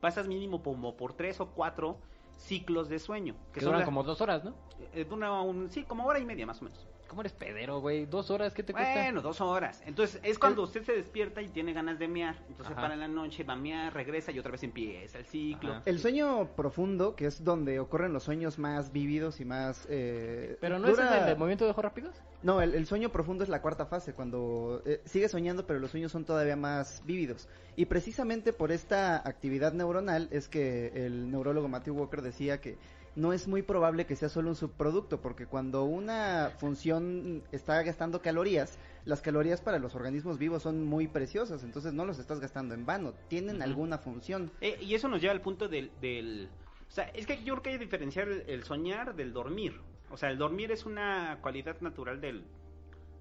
pasas 0.00 0.28
mínimo 0.28 0.62
como 0.62 0.96
por 0.98 1.14
tres 1.14 1.40
o 1.40 1.48
cuatro 1.48 1.98
ciclos 2.36 2.88
de 2.88 2.98
sueño, 2.98 3.34
Que 3.52 3.60
son 3.60 3.68
duran 3.68 3.80
la- 3.80 3.84
como 3.84 4.02
dos 4.02 4.20
horas, 4.20 4.44
¿no? 4.44 4.54
eh, 4.92 5.04
dura 5.08 5.32
un- 5.40 5.70
sí, 5.70 5.84
como 5.84 6.04
hora 6.06 6.18
y 6.18 6.24
media 6.24 6.46
más 6.46 6.60
o 6.60 6.64
menos. 6.64 6.86
¿Cómo 7.08 7.22
eres 7.22 7.32
pedero, 7.32 7.80
güey? 7.80 8.06
¿Dos 8.06 8.30
horas? 8.30 8.52
¿Qué 8.52 8.62
te 8.62 8.72
cuesta? 8.72 8.92
Bueno, 8.94 9.22
dos 9.22 9.40
horas. 9.40 9.82
Entonces 9.86 10.20
es 10.22 10.38
cuando 10.38 10.62
usted 10.62 10.82
se 10.84 10.92
despierta 10.92 11.40
y 11.40 11.48
tiene 11.48 11.72
ganas 11.72 11.98
de 11.98 12.08
mear. 12.08 12.36
Entonces 12.48 12.72
Ajá. 12.72 12.82
para 12.82 12.94
en 12.94 13.00
la 13.00 13.08
noche, 13.08 13.44
va 13.44 13.52
a 13.54 13.56
mear, 13.56 13.94
regresa 13.94 14.32
y 14.32 14.38
otra 14.38 14.52
vez 14.52 14.62
empieza 14.62 15.18
el 15.18 15.24
ciclo. 15.26 15.72
Ajá. 15.74 15.82
El 15.86 15.98
sueño 15.98 16.48
profundo, 16.56 17.14
que 17.14 17.26
es 17.26 17.44
donde 17.44 17.78
ocurren 17.80 18.12
los 18.12 18.24
sueños 18.24 18.58
más 18.58 18.92
vívidos 18.92 19.40
y 19.40 19.44
más... 19.44 19.86
eh, 19.88 20.56
¿Pero 20.60 20.78
no 20.78 20.88
dura- 20.88 21.14
es 21.16 21.20
el 21.22 21.26
de 21.28 21.34
movimiento 21.36 21.64
de 21.64 21.70
ojos 21.70 21.84
rápidos? 21.84 22.14
No, 22.42 22.60
el, 22.60 22.74
el 22.74 22.86
sueño 22.86 23.10
profundo 23.10 23.44
es 23.44 23.50
la 23.50 23.62
cuarta 23.62 23.86
fase, 23.86 24.12
cuando 24.12 24.82
eh, 24.84 25.00
sigues 25.04 25.30
soñando, 25.30 25.66
pero 25.66 25.78
los 25.80 25.90
sueños 25.90 26.12
son 26.12 26.24
todavía 26.24 26.56
más 26.56 27.02
vívidos. 27.06 27.48
Y 27.76 27.86
precisamente 27.86 28.52
por 28.52 28.72
esta 28.72 29.16
actividad 29.16 29.72
neuronal 29.72 30.28
es 30.30 30.48
que 30.48 30.88
el 31.06 31.30
neurólogo 31.30 31.68
Matthew 31.68 31.94
Walker 31.98 32.22
decía 32.22 32.60
que 32.60 32.78
no 33.16 33.32
es 33.32 33.48
muy 33.48 33.62
probable 33.62 34.06
que 34.06 34.14
sea 34.14 34.28
solo 34.28 34.50
un 34.50 34.56
subproducto, 34.56 35.20
porque 35.20 35.46
cuando 35.46 35.84
una 35.84 36.52
función 36.58 37.42
está 37.50 37.82
gastando 37.82 38.20
calorías, 38.22 38.78
las 39.04 39.22
calorías 39.22 39.60
para 39.60 39.78
los 39.78 39.94
organismos 39.94 40.38
vivos 40.38 40.62
son 40.62 40.84
muy 40.84 41.08
preciosas, 41.08 41.64
entonces 41.64 41.94
no 41.94 42.04
los 42.04 42.18
estás 42.18 42.40
gastando 42.40 42.74
en 42.74 42.84
vano, 42.86 43.14
tienen 43.28 43.62
alguna 43.62 43.98
función. 43.98 44.50
Eh, 44.60 44.78
y 44.80 44.94
eso 44.94 45.08
nos 45.08 45.20
lleva 45.20 45.32
al 45.32 45.40
punto 45.40 45.68
del, 45.68 45.90
del... 46.00 46.48
O 46.88 46.92
sea, 46.92 47.04
es 47.14 47.26
que 47.26 47.42
yo 47.42 47.54
creo 47.54 47.62
que 47.62 47.70
hay 47.70 47.78
que 47.78 47.84
diferenciar 47.84 48.28
el, 48.28 48.44
el 48.46 48.64
soñar 48.64 49.16
del 49.16 49.32
dormir. 49.32 49.80
O 50.10 50.16
sea, 50.16 50.30
el 50.30 50.38
dormir 50.38 50.70
es 50.70 50.86
una 50.86 51.38
cualidad 51.40 51.80
natural 51.80 52.20
del, 52.20 52.42
de 52.42 52.65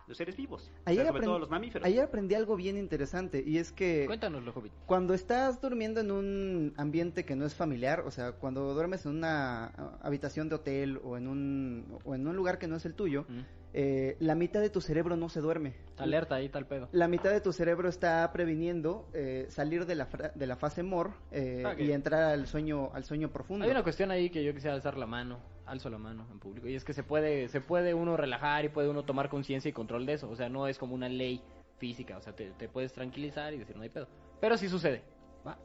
los 0.08 0.18
seres 0.18 0.36
vivos. 0.38 0.62
O 0.64 0.66
sea, 0.66 0.82
Ayer, 0.86 1.08
sobre 1.08 1.20
aprend- 1.22 1.26
todo 1.26 1.40
los 1.40 1.50
mamíferos. 1.50 1.86
ayer 1.88 2.04
aprendí 2.04 2.36
algo 2.36 2.56
bien 2.56 2.78
interesante, 2.78 3.44
y 3.46 3.58
es 3.58 3.72
que... 3.72 4.06
Cuéntanoslo, 4.06 4.52
Hobbit. 4.56 4.72
Cuando 4.86 5.14
estás 5.14 5.62
durmiendo 5.62 6.02
en 6.02 6.12
un 6.12 6.74
ambiente 6.78 7.26
que 7.26 7.36
no 7.36 7.46
es 7.46 7.56
familiar, 7.56 8.02
o 8.02 8.12
sea, 8.12 8.34
cuando 8.34 8.74
duermes 8.74 9.06
en 9.06 9.14
una 9.14 9.66
ah, 9.66 10.00
habitación 10.02 10.50
de 10.50 10.56
hotel 10.56 11.00
o 11.04 11.18
en 11.18 11.28
un, 11.28 12.00
o 12.04 12.14
en 12.16 12.28
un 12.28 12.36
lugar 12.36 12.58
que 12.60 12.68
no 12.68 12.76
es 12.76 12.86
el 12.86 12.94
tuyo, 12.94 13.26
Mm. 13.28 13.40
eh, 13.74 14.16
la 14.20 14.36
mitad 14.36 14.62
de 14.62 14.70
tu 14.70 14.80
cerebro 14.80 15.16
no 15.18 15.28
se 15.30 15.42
duerme. 15.42 15.74
Alerta 15.98 16.36
ahí, 16.36 16.50
tal 16.50 16.66
pedo. 16.68 16.88
La 16.92 17.08
mitad 17.08 17.32
de 17.32 17.42
tu 17.42 17.52
cerebro 17.52 17.90
está 17.90 18.32
previniendo 18.32 19.10
eh, 19.14 19.48
salir 19.50 19.86
de 19.86 19.96
la, 19.96 20.06
fra- 20.06 20.32
de 20.36 20.48
la 20.48 20.56
fase 20.56 20.84
MOR 20.84 21.12
eh, 21.32 21.64
Ah, 21.66 21.74
y 21.78 21.92
entrar 21.92 22.24
al 22.24 22.48
sueño, 22.48 22.92
al 22.94 23.04
sueño 23.06 23.32
profundo. 23.32 23.66
Hay 23.66 23.72
una 23.72 23.84
cuestión 23.84 24.12
ahí 24.12 24.30
que 24.30 24.44
yo 24.44 24.54
quisiera 24.54 24.76
alzar 24.76 24.98
la 24.98 25.06
mano, 25.08 25.40
alzo 25.66 25.90
la 25.90 25.98
mano 25.98 26.28
en 26.32 26.40
público, 26.40 26.68
y 26.68 26.76
es 26.76 26.84
que 26.84 26.94
se 26.94 27.04
puede, 27.04 27.48
se 27.50 27.62
puede 27.62 27.94
uno 27.94 28.18
relajar 28.18 28.66
y 28.66 28.70
puede 28.70 28.90
uno 28.90 29.04
tomar 29.04 29.30
conciencia 29.30 29.70
y 29.70 29.74
control 29.74 30.06
de 30.06 30.14
eso, 30.14 30.30
o 30.30 30.36
sea, 30.36 30.50
no 30.50 30.68
es 30.68 30.78
como 30.78 30.96
una 30.96 31.10
ley 31.10 31.42
física, 31.78 32.18
o 32.18 32.22
sea, 32.22 32.34
te, 32.34 32.52
te 32.52 32.70
puedes 32.70 32.94
tranquilizar 32.94 33.54
y 33.54 33.58
decir 33.58 33.76
no 33.76 33.84
hay 33.84 33.90
pedo, 33.90 34.08
pero 34.40 34.58
sí 34.58 34.70
sucede, 34.70 35.04
¿va? 35.46 35.58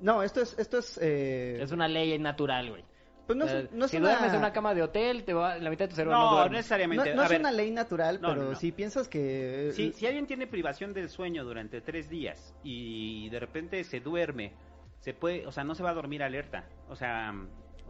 No, 0.00 0.22
esto 0.22 0.40
es, 0.40 0.58
esto 0.58 0.78
es, 0.78 0.98
eh, 1.00 1.62
es 1.62 1.72
una 1.72 1.88
ley 1.88 2.18
natural, 2.18 2.70
güey. 2.70 2.84
pues 3.26 3.38
no 3.38 3.44
O 3.44 3.48
sea, 3.48 3.60
es, 3.60 3.72
no 3.72 3.84
es 3.84 3.90
si 3.90 3.96
una, 3.96 4.10
duermes 4.10 4.32
en 4.32 4.38
una 4.38 4.52
cama 4.52 4.74
de 4.74 4.82
hotel, 4.82 5.24
te 5.24 5.32
va, 5.32 5.56
la 5.56 5.70
mitad 5.70 5.84
de 5.84 5.88
tu 5.88 5.96
cerebro 5.96 6.16
no, 6.16 6.30
no, 6.30 6.44
no 6.44 6.50
necesariamente. 6.50 7.14
no 7.14 7.22
es 7.22 7.28
ver, 7.30 7.40
una 7.40 7.52
ley 7.52 7.70
natural, 7.70 8.20
No, 8.20 8.28
pero 8.28 8.42
no, 8.42 8.50
no. 8.50 8.56
si 8.56 8.72
piensas 8.72 9.08
que... 9.08 9.70
Si, 9.72 9.92
si 9.92 10.06
alguien 10.06 10.26
tiene 10.26 10.46
privación 10.46 10.92
del 10.92 11.08
sueño 11.08 11.44
durante 11.44 11.80
tres 11.80 12.08
días 12.10 12.54
y 12.62 13.28
de 13.30 13.40
repente 13.40 13.82
se 13.84 14.00
duerme, 14.00 14.52
se 14.98 15.14
puede, 15.14 15.46
o 15.46 15.52
sea, 15.52 15.64
no 15.64 15.74
se 15.74 15.82
va 15.82 15.90
a 15.90 15.94
dormir 15.94 16.22
alerta, 16.22 16.68
o 16.88 16.96
sea, 16.96 17.32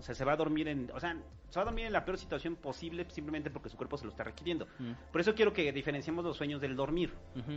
sea, 0.05 0.15
se 0.15 0.25
va 0.25 0.33
a 0.33 0.37
dormir 0.37 0.69
en, 0.69 0.91
o 0.95 1.01
sea, 1.01 1.17
se 1.49 1.59
va 1.59 1.63
a 1.63 1.65
dormir 1.67 1.87
en 1.87 1.93
la 1.93 2.05
peor 2.05 2.19
situación 2.19 2.57
posible 2.57 3.07
simplemente 3.11 3.51
porque 3.51 3.69
su 3.69 3.77
cuerpo 3.77 3.97
se 3.97 4.05
lo 4.05 4.11
está 4.11 4.25
requiriendo. 4.25 4.67
Mm, 4.79 4.93
Por 5.13 5.21
eso 5.21 5.35
quiero 5.35 5.53
que 5.53 5.73
diferenciemos 5.73 6.25
los 6.25 6.37
sueños 6.37 6.61
del 6.61 6.77
dormir. 6.77 7.13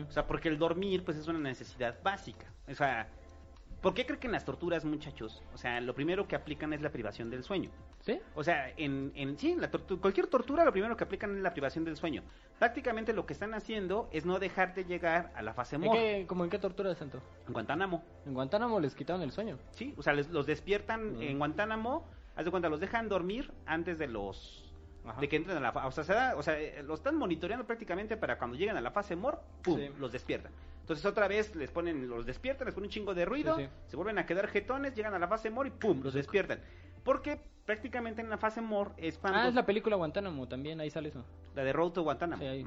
O 0.08 0.12
sea, 0.12 0.26
porque 0.28 0.50
el 0.50 0.58
dormir, 0.58 1.04
pues, 1.04 1.18
es 1.18 1.28
una 1.28 1.40
necesidad 1.40 1.98
básica. 2.04 2.46
O 2.70 2.74
sea, 2.74 3.10
¿por 3.82 3.94
qué 3.94 4.06
creen 4.06 4.20
que 4.20 4.28
en 4.28 4.34
las 4.34 4.46
torturas, 4.46 4.86
muchachos? 4.86 5.44
O 5.54 5.58
sea, 5.58 5.80
lo 5.82 5.94
primero 5.94 6.28
que 6.28 6.36
aplican 6.36 6.74
es 6.74 6.82
la 6.82 6.92
privación 6.92 7.30
del 7.30 7.44
sueño. 7.44 7.70
¿Sí? 8.02 8.20
O 8.36 8.44
sea, 8.44 8.70
en, 8.78 9.12
en 9.16 9.38
sí, 9.38 9.52
en 9.52 9.60
la 9.62 9.70
tortu- 9.70 10.00
cualquier 10.00 10.28
tortura 10.28 10.64
lo 10.64 10.72
primero 10.72 10.96
que 10.96 11.04
aplican 11.04 11.36
es 11.36 11.42
la 11.42 11.52
privación 11.52 11.84
del 11.84 11.98
sueño. 11.98 12.24
Prácticamente 12.58 13.12
lo 13.12 13.26
que 13.26 13.34
están 13.34 13.54
haciendo 13.54 14.08
es 14.14 14.26
no 14.26 14.40
dejarte 14.40 14.86
llegar 14.86 15.32
a 15.36 15.42
la 15.42 15.54
fase 15.54 15.76
¿En 15.76 15.82
mor. 15.82 15.98
como 16.28 16.44
en 16.46 16.50
qué 16.50 16.58
tortura, 16.60 16.96
Santo? 16.96 17.22
En 17.48 17.54
Guantánamo, 17.54 18.04
En 18.26 18.34
Guantánamo 18.34 18.80
les 18.80 18.96
quitaron 18.96 19.22
el 19.24 19.32
sueño. 19.32 19.58
sí. 19.72 19.94
O 19.98 20.04
sea, 20.04 20.14
les- 20.14 20.30
los 20.30 20.46
despiertan 20.46 21.18
Mm. 21.18 21.22
en 21.24 21.38
Guantánamo, 21.38 22.06
haz 22.38 22.46
de 22.46 22.52
cuenta, 22.52 22.70
los 22.70 22.80
dejan 22.80 23.10
dormir 23.10 23.52
antes 23.66 23.98
de 24.00 24.08
los... 24.08 24.64
Ajá. 25.06 25.22
De 25.22 25.28
que 25.30 25.38
entren 25.38 25.58
a 25.58 25.60
la 25.62 25.72
fase... 25.72 25.88
O 25.88 25.92
sea, 25.92 26.04
se 26.04 26.14
da- 26.14 26.36
o 26.36 26.44
sea, 26.44 26.60
eh, 26.60 26.84
lo 26.84 26.94
están 26.94 27.16
monitoreando 27.16 27.66
prácticamente 27.66 28.18
para 28.18 28.38
cuando 28.38 28.58
lleguen 28.58 28.76
a 28.78 28.82
la 28.82 28.92
fase 28.92 29.16
mor, 29.16 29.42
¡pum! 29.64 29.78
Sí. 29.80 29.90
Los 30.00 30.12
despiertan. 30.12 30.52
Entonces 30.82 31.06
otra 31.06 31.28
vez 31.28 31.56
les 31.56 31.72
ponen, 31.72 32.08
los 32.10 32.26
despiertan, 32.26 32.66
les 32.66 32.74
ponen 32.76 32.88
un 32.88 32.92
chingo 32.92 33.14
de 33.14 33.26
ruido, 33.26 33.56
Sí, 33.58 33.64
sí. 33.64 33.70
se 33.88 33.96
vuelven 33.96 34.18
a 34.20 34.26
quedar 34.26 34.48
jetones, 34.48 34.96
llegan 34.96 35.14
a 35.14 35.20
la 35.20 35.28
fase 35.28 35.50
mor 35.50 35.66
y 35.68 35.72
¡pum! 35.72 36.02
Los 36.04 36.14
despiertan. 36.14 36.60
Porque 37.04 37.40
prácticamente 37.66 38.22
en 38.22 38.30
la 38.30 38.38
fase 38.38 38.62
mor 38.62 38.92
es 38.98 39.18
cuando... 39.18 39.40
Ah, 39.40 39.48
es 39.48 39.56
la 39.56 39.66
película 39.66 39.96
Guantánamo 39.96 40.48
también, 40.48 40.80
ahí 40.82 40.90
sale 40.90 41.10
eso. 41.10 41.24
la 41.56 41.64
de 41.64 41.72
Road 41.74 41.92
to 41.92 42.04
Guantánamo. 42.04 42.42
Sí, 42.42 42.48
ahí. 42.48 42.66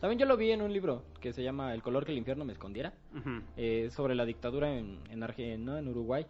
También 0.00 0.18
yo 0.18 0.26
lo 0.26 0.36
vi 0.36 0.50
en 0.50 0.62
un 0.62 0.72
libro 0.72 1.04
que 1.20 1.32
se 1.32 1.42
llama 1.44 1.74
El 1.74 1.82
color 1.82 2.04
que 2.04 2.10
el 2.12 2.18
infierno 2.18 2.44
me 2.44 2.52
escondiera. 2.52 2.92
Eh, 3.56 3.88
sobre 3.92 4.14
la 4.16 4.24
dictadura 4.24 4.72
en, 4.72 4.98
en, 5.10 5.20
Arge- 5.22 5.58
¿no? 5.58 5.78
en 5.78 5.86
Uruguay. 5.88 6.26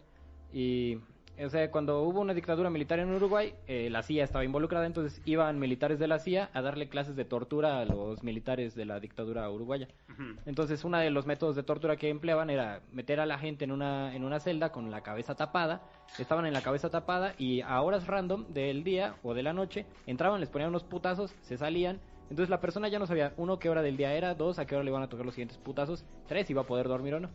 Y, 0.51 0.99
o 1.41 1.49
sea, 1.49 1.71
cuando 1.71 2.03
hubo 2.03 2.21
una 2.21 2.33
dictadura 2.33 2.69
militar 2.69 2.99
en 2.99 3.11
Uruguay, 3.11 3.53
eh, 3.67 3.89
la 3.89 4.03
CIA 4.03 4.23
estaba 4.23 4.45
involucrada, 4.45 4.85
entonces 4.85 5.21
iban 5.25 5.59
militares 5.59 5.97
de 5.99 6.07
la 6.07 6.19
CIA 6.19 6.49
a 6.53 6.61
darle 6.61 6.89
clases 6.89 7.15
de 7.15 7.25
tortura 7.25 7.79
a 7.79 7.85
los 7.85 8.23
militares 8.23 8.75
de 8.75 8.85
la 8.85 8.99
dictadura 8.99 9.49
uruguaya. 9.49 9.87
Entonces, 10.45 10.83
uno 10.83 10.99
de 10.99 11.09
los 11.09 11.25
métodos 11.25 11.55
de 11.55 11.63
tortura 11.63 11.95
que 11.95 12.09
empleaban 12.09 12.49
era 12.49 12.81
meter 12.91 13.19
a 13.19 13.25
la 13.25 13.39
gente 13.39 13.65
en 13.65 13.71
una, 13.71 14.15
en 14.15 14.23
una 14.23 14.39
celda 14.39 14.71
con 14.71 14.91
la 14.91 15.01
cabeza 15.01 15.35
tapada. 15.35 15.81
Estaban 16.19 16.45
en 16.45 16.53
la 16.53 16.61
cabeza 16.61 16.89
tapada 16.89 17.33
y 17.39 17.61
a 17.61 17.81
horas 17.81 18.05
random 18.05 18.45
del 18.49 18.83
día 18.83 19.15
o 19.23 19.33
de 19.33 19.41
la 19.43 19.53
noche 19.53 19.85
entraban, 20.05 20.39
les 20.39 20.49
ponían 20.49 20.69
unos 20.69 20.83
putazos, 20.83 21.35
se 21.41 21.57
salían. 21.57 21.99
Entonces 22.29 22.49
la 22.49 22.61
persona 22.61 22.87
ya 22.87 22.99
no 22.99 23.07
sabía, 23.07 23.33
uno, 23.37 23.59
qué 23.59 23.69
hora 23.69 23.81
del 23.81 23.97
día 23.97 24.13
era, 24.13 24.35
dos, 24.35 24.59
a 24.59 24.65
qué 24.65 24.75
hora 24.75 24.83
le 24.83 24.91
iban 24.91 25.03
a 25.03 25.09
tocar 25.09 25.25
los 25.25 25.35
siguientes 25.35 25.57
putazos, 25.57 26.05
tres, 26.27 26.49
iba 26.49 26.61
a 26.61 26.65
poder 26.65 26.87
dormir 26.87 27.15
o 27.15 27.19
no. 27.19 27.29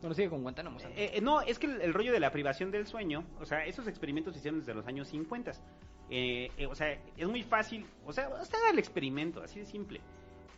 Bueno, 0.00 0.14
sigue 0.14 0.28
con 0.28 0.42
Guantánamo. 0.42 0.78
Eh, 0.80 1.12
eh, 1.14 1.20
no, 1.20 1.40
es 1.40 1.58
que 1.58 1.66
el, 1.66 1.80
el 1.80 1.94
rollo 1.94 2.12
de 2.12 2.20
la 2.20 2.30
privación 2.30 2.70
del 2.70 2.86
sueño, 2.86 3.24
o 3.40 3.44
sea, 3.44 3.64
esos 3.66 3.86
experimentos 3.88 4.34
se 4.34 4.38
hicieron 4.38 4.60
desde 4.60 4.74
los 4.74 4.86
años 4.86 5.08
50. 5.08 5.52
Eh, 6.10 6.50
eh, 6.56 6.66
o 6.66 6.74
sea, 6.74 6.98
es 7.16 7.28
muy 7.28 7.44
fácil, 7.44 7.86
o 8.04 8.12
sea, 8.12 8.28
usted 8.28 8.58
haga 8.58 8.70
el 8.70 8.78
experimento, 8.78 9.42
así 9.42 9.60
de 9.60 9.66
simple. 9.66 10.00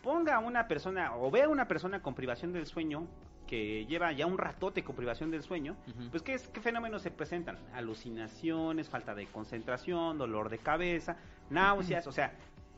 Ponga 0.03 0.37
a 0.37 0.39
una 0.39 0.67
persona, 0.67 1.15
o 1.17 1.31
vea 1.31 1.45
a 1.45 1.49
una 1.49 1.69
persona 1.69 2.01
con 2.01 2.15
privación 2.15 2.53
del 2.53 2.67
sueño, 2.67 3.07
que 3.47 3.85
lleva 3.85 4.13
ya 4.13 4.25
un 4.25 4.39
ratote 4.39 4.83
con 4.83 4.97
privación 4.97 5.31
del 5.31 5.43
sueño, 5.43 5.77
pues 6.11 6.23
¿qué, 6.23 6.35
es, 6.35 6.49
¿qué 6.49 6.61
fenómenos 6.63 7.03
se 7.03 7.11
presentan? 7.11 7.59
Alucinaciones, 7.75 8.89
falta 8.89 9.15
de 9.15 9.27
concentración, 9.27 10.17
dolor 10.17 10.49
de 10.49 10.59
cabeza, 10.59 11.17
náuseas, 11.51 12.07
o 12.07 12.13
sea... 12.13 12.33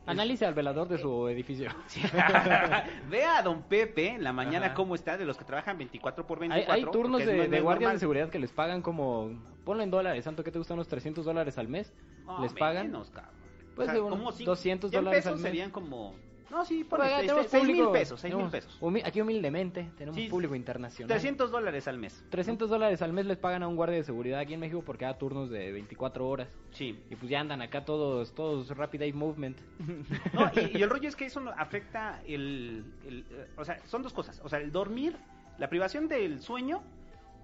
Analice 0.05 0.45
al 0.45 0.53
velador 0.53 0.87
de 0.87 0.97
su 0.97 1.27
edificio. 1.27 1.69
Vea 3.09 3.37
a 3.37 3.41
don 3.41 3.63
Pepe 3.63 4.09
en 4.09 4.23
la 4.23 4.33
mañana 4.33 4.67
Ajá. 4.67 4.75
cómo 4.75 4.95
está, 4.95 5.17
de 5.17 5.25
los 5.25 5.37
que 5.37 5.45
trabajan 5.45 5.77
24 5.77 6.27
por 6.27 6.41
Hay, 6.43 6.49
24. 6.49 6.73
hay 6.73 6.91
turnos 6.91 7.21
porque 7.21 7.35
es 7.43 7.49
de, 7.49 7.55
de 7.55 7.61
guardias 7.61 7.93
de 7.93 7.99
seguridad 7.99 8.29
que 8.29 8.39
les 8.39 8.51
pagan 8.51 8.81
como... 8.81 9.31
Ponlo 9.63 9.81
en 9.83 9.89
dólares, 9.89 10.23
Santo, 10.23 10.43
¿qué 10.43 10.51
te 10.51 10.59
gustan 10.59 10.75
unos 10.75 10.87
300 10.87 11.25
dólares 11.25 11.57
al 11.57 11.67
mes? 11.67 11.91
No, 12.25 12.41
les 12.41 12.53
pagan. 12.53 12.87
menos, 12.87 13.09
cabrón. 13.09 13.33
Pues 13.75 13.87
o 13.87 13.91
sea, 13.91 13.93
de 13.95 14.01
unos 14.01 14.19
como 14.19 14.31
si- 14.31 14.45
200 14.45 14.91
ya 14.91 14.99
en 14.99 15.05
dólares 15.05 15.23
pesos 15.23 15.37
al 15.37 15.43
mes. 15.43 15.51
serían 15.51 15.71
como... 15.71 16.13
No, 16.51 16.63
sí, 16.63 16.83
por 16.83 16.99
Pues, 16.99 17.11
tenemos 17.21 17.47
6 17.47 17.67
mil 17.67 17.87
pesos, 17.91 18.21
6 18.21 18.35
mil 18.35 18.47
pesos. 18.47 18.77
humi- 18.79 19.01
aquí 19.03 19.19
humildemente 19.21 19.89
tenemos 19.97 20.15
Sí, 20.15 20.27
público 20.29 20.53
internacional. 20.55 21.07
300 21.09 21.51
dólares 21.51 21.87
al 21.87 21.97
mes. 21.97 22.23
300 22.29 22.69
dólares 22.69 23.01
al 23.01 23.13
mes 23.13 23.25
les 23.25 23.37
pagan 23.37 23.63
a 23.63 23.67
un 23.67 23.75
guardia 23.75 23.97
de 23.97 24.03
seguridad 24.03 24.39
aquí 24.39 24.53
en 24.53 24.59
México 24.59 24.83
por 24.83 24.97
cada 24.97 25.17
turnos 25.17 25.49
de 25.49 25.71
24 25.71 26.27
horas. 26.27 26.47
Sí. 26.71 26.99
Y 27.09 27.15
pues 27.15 27.29
ya 27.29 27.39
andan 27.39 27.61
acá 27.61 27.83
todos, 27.83 28.33
todos 28.35 28.69
Rapid 28.75 29.01
Eye 29.01 29.13
Movement. 29.13 29.57
No, 30.33 30.51
y, 30.53 30.77
y 30.77 30.81
el 30.83 30.89
rollo 30.89 31.07
es 31.09 31.15
que 31.15 31.25
eso 31.25 31.41
afecta 31.57 32.21
el, 32.27 32.83
el, 33.05 33.25
eh, 33.31 33.47
O 33.57 33.65
sea, 33.65 33.79
son 33.87 34.01
dos 34.03 34.13
cosas. 34.13 34.39
O 34.43 34.49
sea, 34.49 34.59
el 34.59 34.71
dormir, 34.71 35.15
la 35.57 35.69
privación 35.69 36.07
del 36.07 36.41
sueño, 36.41 36.83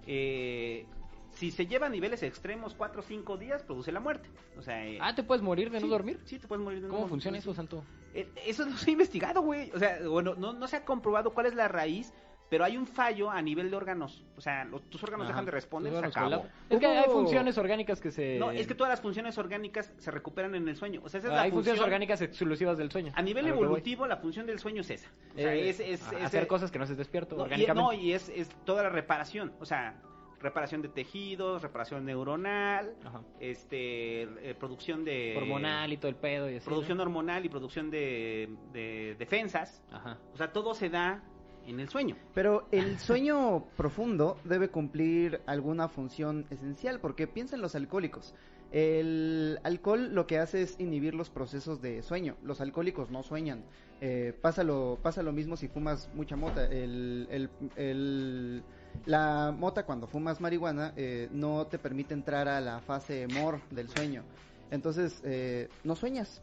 eh, 0.06 0.86
si 1.32 1.50
se 1.50 1.66
lleva 1.66 1.86
a 1.86 1.90
niveles 1.90 2.22
extremos 2.22 2.74
4 2.74 3.00
o 3.00 3.02
5 3.02 3.36
días, 3.36 3.62
produce 3.62 3.90
la 3.92 4.00
muerte. 4.00 4.28
O 4.58 4.62
sea... 4.62 4.86
eh, 4.86 4.98
Ah, 5.00 5.14
¿te 5.14 5.22
puedes 5.22 5.42
morir 5.42 5.70
de 5.70 5.78
sí, 5.80 5.84
no 5.86 5.90
dormir? 5.90 6.20
Sí, 6.24 6.38
te 6.38 6.46
puedes 6.46 6.62
morir 6.62 6.80
de 6.80 6.86
no 6.86 6.90
¿Cómo 6.90 7.00
dormir, 7.02 7.10
funciona 7.10 7.38
sí. 7.38 7.42
eso, 7.42 7.54
Santo? 7.54 7.84
Eh, 8.14 8.28
Eso 8.46 8.66
no 8.66 8.76
se 8.76 8.90
ha 8.90 8.92
investigado, 8.92 9.40
güey. 9.42 9.70
O 9.72 9.78
sea, 9.78 9.98
bueno, 10.08 10.34
no, 10.36 10.52
no 10.52 10.66
se 10.68 10.76
ha 10.76 10.84
comprobado 10.84 11.32
cuál 11.32 11.46
es 11.46 11.54
la 11.54 11.68
raíz, 11.68 12.12
pero 12.50 12.64
hay 12.64 12.76
un 12.76 12.86
fallo 12.86 13.30
a 13.30 13.40
nivel 13.40 13.70
de 13.70 13.76
órganos. 13.76 14.22
O 14.36 14.40
sea, 14.42 14.64
los- 14.66 14.82
tus 14.90 15.02
órganos 15.02 15.24
Ajá. 15.24 15.32
dejan 15.32 15.44
de 15.46 15.50
responder, 15.52 15.92
se 15.92 16.04
acabó. 16.06 16.44
Es 16.68 16.78
que 16.78 16.86
hay 16.86 17.04
funciones 17.10 17.56
orgánicas 17.56 17.98
que 18.00 18.10
se... 18.10 18.38
No, 18.38 18.50
es 18.50 18.66
que 18.66 18.74
todas 18.74 18.90
las 18.90 19.00
funciones 19.00 19.38
orgánicas 19.38 19.90
se 19.96 20.10
recuperan 20.10 20.54
en 20.54 20.68
el 20.68 20.76
sueño. 20.76 21.00
O 21.02 21.08
sea, 21.08 21.18
esa 21.18 21.28
es 21.28 21.32
Ah, 21.32 21.36
la 21.36 21.42
hay 21.42 21.50
funciones 21.50 21.80
orgánicas 21.80 22.20
exclusivas 22.20 22.76
del 22.76 22.90
sueño. 22.90 23.12
A 23.14 23.22
nivel 23.22 23.46
evolutivo, 23.46 24.06
la 24.06 24.18
función 24.18 24.44
del 24.46 24.58
sueño 24.58 24.82
es 24.82 24.90
esa. 24.90 25.08
O 25.32 25.38
sea, 25.38 25.54
Eh, 25.54 25.70
es, 25.70 25.80
es- 25.80 26.06
a- 26.06 26.18
es- 26.18 26.24
hacer 26.24 26.46
cosas 26.46 26.70
que 26.70 26.78
no 26.78 26.86
se 26.86 26.94
despierto 26.94 27.36
no, 27.36 27.42
y, 27.42 27.44
orgánicamente. 27.44 27.82
no, 27.96 28.02
y 28.02 28.12
es, 28.12 28.28
es 28.28 28.50
toda 28.66 28.82
la 28.82 28.90
reparación. 28.90 29.54
O 29.58 29.64
sea, 29.64 29.94
reparación 30.42 30.82
de 30.82 30.88
tejidos, 30.88 31.62
reparación 31.62 32.04
neuronal, 32.04 32.94
Ajá. 33.04 33.22
este, 33.40 34.22
eh, 34.22 34.54
producción 34.58 35.04
de... 35.04 35.36
Hormonal 35.36 35.92
y 35.92 35.96
todo 35.96 36.08
el 36.08 36.16
pedo 36.16 36.50
y 36.50 36.56
así. 36.56 36.66
Producción 36.66 36.98
¿no? 36.98 37.04
hormonal 37.04 37.44
y 37.44 37.48
producción 37.48 37.90
de, 37.90 38.48
de 38.72 39.16
defensas. 39.18 39.82
Ajá. 39.90 40.18
O 40.32 40.36
sea, 40.36 40.52
todo 40.52 40.74
se 40.74 40.88
da 40.88 41.22
en 41.66 41.80
el 41.80 41.88
sueño. 41.88 42.16
Pero 42.34 42.66
el 42.70 42.98
sueño 42.98 43.64
profundo 43.76 44.36
debe 44.44 44.68
cumplir 44.68 45.40
alguna 45.46 45.88
función 45.88 46.46
esencial, 46.50 47.00
porque 47.00 47.26
piensa 47.26 47.56
en 47.56 47.62
los 47.62 47.74
alcohólicos. 47.74 48.34
El 48.72 49.60
alcohol 49.64 50.14
lo 50.14 50.26
que 50.26 50.38
hace 50.38 50.62
es 50.62 50.80
inhibir 50.80 51.14
los 51.14 51.28
procesos 51.28 51.82
de 51.82 52.02
sueño. 52.02 52.36
Los 52.42 52.60
alcohólicos 52.62 53.10
no 53.10 53.22
sueñan. 53.22 53.62
Eh, 54.00 54.32
pasa, 54.40 54.64
lo, 54.64 54.98
pasa 55.02 55.22
lo 55.22 55.32
mismo 55.32 55.56
si 55.56 55.68
fumas 55.68 56.08
mucha 56.14 56.36
mota. 56.36 56.64
El, 56.64 57.28
el- 57.30 57.50
el- 57.76 58.62
la 59.04 59.54
mota 59.56 59.84
cuando 59.84 60.06
fumas 60.06 60.40
marihuana 60.40 60.92
eh, 60.96 61.28
no 61.32 61.66
te 61.66 61.78
permite 61.78 62.14
entrar 62.14 62.48
a 62.48 62.60
la 62.60 62.80
fase 62.80 63.26
mor 63.28 63.60
del 63.70 63.88
sueño. 63.90 64.22
Entonces, 64.70 65.20
eh, 65.24 65.68
no 65.84 65.94
sueñas. 65.94 66.40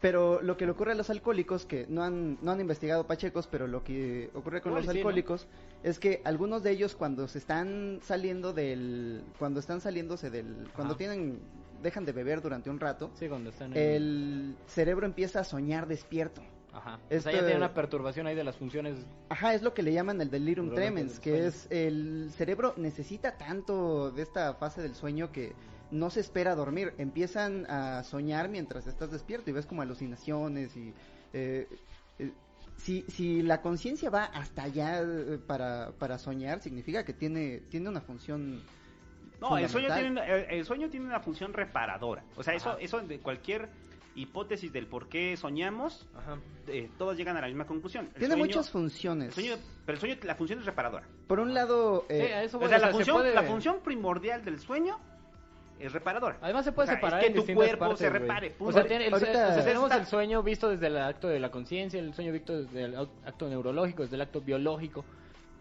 Pero 0.00 0.42
lo 0.42 0.56
que 0.56 0.66
le 0.66 0.72
ocurre 0.72 0.92
a 0.92 0.94
los 0.94 1.10
alcohólicos, 1.10 1.64
que 1.64 1.86
no 1.88 2.02
han, 2.02 2.38
no 2.42 2.50
han 2.50 2.60
investigado 2.60 3.06
pachecos, 3.06 3.46
pero 3.46 3.66
lo 3.66 3.82
que 3.84 4.30
ocurre 4.34 4.60
con 4.60 4.74
los 4.74 4.82
sí, 4.82 4.86
¿no? 4.88 4.92
alcohólicos 4.92 5.46
es 5.82 5.98
que 5.98 6.20
algunos 6.24 6.62
de 6.62 6.72
ellos 6.72 6.96
cuando 6.96 7.28
se 7.28 7.38
están 7.38 8.00
saliendo 8.02 8.52
del, 8.52 9.22
cuando 9.38 9.60
están 9.60 9.80
saliéndose 9.80 10.28
del, 10.30 10.68
cuando 10.74 10.96
tienen, 10.96 11.38
dejan 11.82 12.04
de 12.04 12.12
beber 12.12 12.42
durante 12.42 12.68
un 12.68 12.80
rato, 12.80 13.10
Sí, 13.14 13.28
cuando 13.28 13.50
están 13.50 13.72
en... 13.76 13.78
el 13.78 14.56
cerebro 14.66 15.06
empieza 15.06 15.40
a 15.40 15.44
soñar 15.44 15.86
despierto. 15.86 16.42
Ajá. 16.72 16.96
O 16.96 17.00
Esto- 17.08 17.30
sea, 17.30 17.40
ya 17.40 17.46
tiene 17.46 17.56
una 17.56 17.72
perturbación 17.72 18.26
ahí 18.26 18.34
de 18.34 18.44
las 18.44 18.56
funciones... 18.56 18.98
Ajá, 19.30 19.54
es 19.54 19.62
lo 19.62 19.72
que 19.72 19.82
le 19.82 19.92
llaman 19.94 20.20
el 20.20 20.30
delirium 20.30 20.74
tremens, 20.74 21.20
que 21.20 21.46
es 21.46 21.68
el 21.70 22.30
cerebro 22.36 22.74
necesita 22.76 23.38
tanto 23.38 24.10
de 24.10 24.22
esta 24.22 24.52
fase 24.54 24.82
del 24.82 24.94
sueño 24.94 25.32
que 25.32 25.54
no 25.90 26.10
se 26.10 26.20
espera 26.20 26.54
dormir. 26.54 26.94
Empiezan 26.98 27.66
a 27.70 28.02
soñar 28.02 28.48
mientras 28.48 28.86
estás 28.86 29.10
despierto 29.10 29.50
y 29.50 29.52
ves 29.52 29.66
como 29.66 29.82
alucinaciones 29.82 30.76
y... 30.76 30.92
eh, 31.32 31.68
eh, 32.18 32.32
si, 32.76 33.02
si 33.08 33.42
la 33.42 33.62
conciencia 33.62 34.10
va 34.10 34.24
hasta 34.24 34.64
allá 34.64 35.00
eh, 35.00 35.38
para, 35.46 35.92
para 35.98 36.18
soñar, 36.18 36.60
significa 36.60 37.04
que 37.04 37.14
tiene, 37.14 37.60
tiene 37.70 37.88
una 37.88 38.00
función... 38.02 38.62
No, 39.40 39.56
el 39.58 39.68
sueño, 39.68 39.92
tiene, 39.94 40.10
una- 40.10 40.26
el, 40.26 40.58
el 40.58 40.64
sueño 40.64 40.88
tiene 40.90 41.06
una 41.06 41.20
función 41.20 41.52
reparadora. 41.52 42.22
O 42.36 42.42
sea, 42.42 42.54
eso, 42.54 42.70
Ajá. 42.70 42.78
eso 42.80 43.00
de 43.00 43.18
cualquier 43.20 43.68
hipótesis 44.14 44.72
del 44.72 44.86
por 44.86 45.08
qué 45.10 45.36
soñamos, 45.36 46.06
Ajá. 46.14 46.38
eh, 46.68 46.90
todos 46.98 47.16
llegan 47.18 47.36
a 47.36 47.42
la 47.42 47.46
misma 47.48 47.66
conclusión. 47.66 48.06
El 48.06 48.12
Tiene 48.20 48.34
sueño- 48.34 48.44
muchas 48.46 48.66
el 48.66 48.72
funciones. 48.72 49.34
sueño- 49.34 49.56
pero 49.84 49.96
el 49.96 50.00
sueño, 50.00 50.16
la 50.22 50.34
función 50.36 50.58
es 50.60 50.64
reparadora. 50.66 51.06
Por 51.26 51.38
un 51.40 51.52
lado... 51.54 52.06
Eh, 52.08 52.42
eso 52.44 52.58
O 52.58 52.66
sea, 52.68 52.78
la, 52.78 52.88
función, 52.90 53.16
puede- 53.18 53.34
la 53.34 53.42
función 53.42 53.80
primordial 53.82 54.42
del 54.44 54.58
sueño 54.58 54.98
es 55.78 55.92
reparadora. 55.92 56.38
Además 56.40 56.64
se 56.64 56.72
puede 56.72 56.86
O 56.86 56.90
sea, 56.90 56.96
separar 56.96 57.20
es 57.20 57.26
que 57.32 57.38
en 57.38 57.46
tu 57.46 57.54
cuerpo 57.54 57.78
partes, 57.80 57.98
se 57.98 58.10
repare, 58.10 58.48
O 58.54 58.58
punto. 58.58 58.72
sea, 58.72 58.86
tiene 58.86 59.06
el 59.06 59.12
Ahorita- 59.12 59.32
sue- 59.32 59.42
o 59.44 59.54
sea, 59.54 59.64
tenemos 59.64 59.90
Está- 59.90 60.00
el 60.00 60.06
sueño 60.06 60.42
visto 60.42 60.68
desde 60.70 60.86
el 60.86 60.96
acto 60.98 61.28
de 61.28 61.38
la 61.40 61.50
conciencia, 61.50 62.00
el 62.00 62.14
sueño 62.14 62.32
visto 62.32 62.62
desde 62.62 62.84
el 62.84 62.96
acto 62.96 63.48
neurológico, 63.48 64.02
desde 64.02 64.16
el 64.16 64.22
acto 64.22 64.40
biológico. 64.40 65.04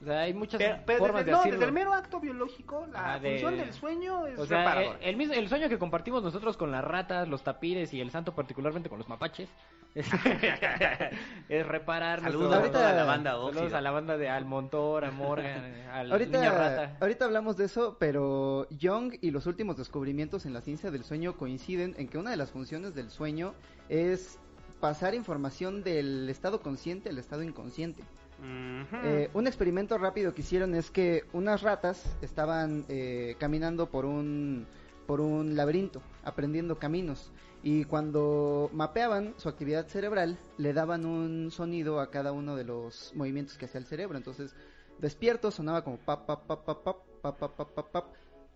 O 0.05 0.07
sea, 0.07 0.19
hay 0.19 0.35
muchas 0.35 0.59
Pero, 0.59 0.77
pero 0.85 0.99
formas 0.99 1.25
desde, 1.25 1.25
de 1.25 1.31
no, 1.31 1.37
decirlo. 1.39 1.59
desde 1.59 1.65
el 1.67 1.73
mero 1.73 1.93
acto 1.93 2.19
biológico, 2.19 2.85
la 2.93 3.13
Ah, 3.15 3.19
de- 3.19 3.31
función 3.31 3.57
del 3.57 3.73
sueño 3.73 4.27
es 4.27 4.37
O 4.37 4.45
sea, 4.45 4.83
eh, 4.83 4.91
el, 5.01 5.17
mismo, 5.17 5.33
el 5.33 5.49
sueño 5.49 5.67
que 5.67 5.79
compartimos 5.79 6.21
nosotros 6.21 6.57
con 6.57 6.71
las 6.71 6.83
ratas, 6.83 7.27
los 7.27 7.41
tapires 7.43 7.91
y 7.91 8.01
el 8.01 8.11
santo 8.11 8.35
particularmente 8.35 8.87
con 8.87 8.99
los 8.99 9.09
mapaches 9.09 9.49
es, 9.95 10.07
es 11.49 11.65
reparar 11.65 12.21
Saludos 12.21 12.59
nuestro- 12.59 12.79
a 12.85 12.91
la 12.91 13.03
banda 13.03 13.31
Saludos 13.31 13.73
a 13.73 13.81
la 13.81 13.89
banda 13.91 14.15
de 14.17 14.29
Almontor, 14.29 15.05
a 15.05 15.11
Morgan, 15.11 15.63
al 15.91 16.03
niño 16.09 16.13
Ahorita, 16.13 16.51
rata. 16.51 16.97
ahorita 17.01 17.25
hablamos 17.25 17.57
de 17.57 17.65
eso, 17.65 17.97
pero 17.99 18.67
Young 18.69 19.13
y 19.21 19.31
los 19.31 19.47
últimos 19.47 19.75
descubrimientos 19.77 20.45
en 20.45 20.53
la 20.53 20.61
ciencia 20.61 20.91
del 20.91 21.03
sueño 21.03 21.35
coinciden 21.35 21.95
en 21.97 22.07
que 22.09 22.19
una 22.19 22.29
de 22.29 22.37
las 22.37 22.51
funciones 22.51 22.93
del 22.93 23.09
sueño 23.09 23.55
es 23.89 24.39
pasar 24.79 25.15
información 25.15 25.81
del 25.83 26.29
estado 26.29 26.61
consciente 26.61 27.09
al 27.09 27.17
estado 27.17 27.41
inconsciente. 27.41 28.03
Ujú. 28.39 28.97
Eh, 29.03 29.29
un 29.33 29.47
experimento 29.47 29.97
rápido 29.97 30.33
que 30.33 30.41
hicieron 30.41 30.75
es 30.75 30.91
que 30.91 31.23
unas 31.33 31.61
ratas 31.61 32.03
estaban 32.21 32.85
eh, 32.89 33.35
caminando 33.39 33.89
por 33.89 34.05
un, 34.05 34.67
por 35.07 35.21
un 35.21 35.55
laberinto, 35.55 36.01
aprendiendo 36.23 36.77
caminos. 36.77 37.31
Y 37.63 37.85
cuando 37.85 38.69
mapeaban 38.73 39.33
su 39.37 39.49
actividad 39.49 39.87
cerebral, 39.87 40.37
le 40.57 40.73
daban 40.73 41.05
un 41.05 41.49
sonido 41.51 41.99
a 41.99 42.11
cada 42.11 42.31
uno 42.31 42.55
de 42.55 42.63
los 42.63 43.11
movimientos 43.15 43.57
que 43.57 43.65
hacía 43.65 43.79
el 43.79 43.87
cerebro. 43.87 44.17
Entonces, 44.17 44.53
despiertos 44.99 45.55
sonaba 45.55 45.83
como 45.83 45.97
pap, 45.97 46.27
pap, 46.27 46.45
pap, 46.45 46.65
pap, 46.65 46.83
pap, 46.83 46.97
pap, 47.21 47.39
pap, 47.39 47.55
pap, 47.55 47.71
pap, 47.73 47.91
pap. 47.91 48.05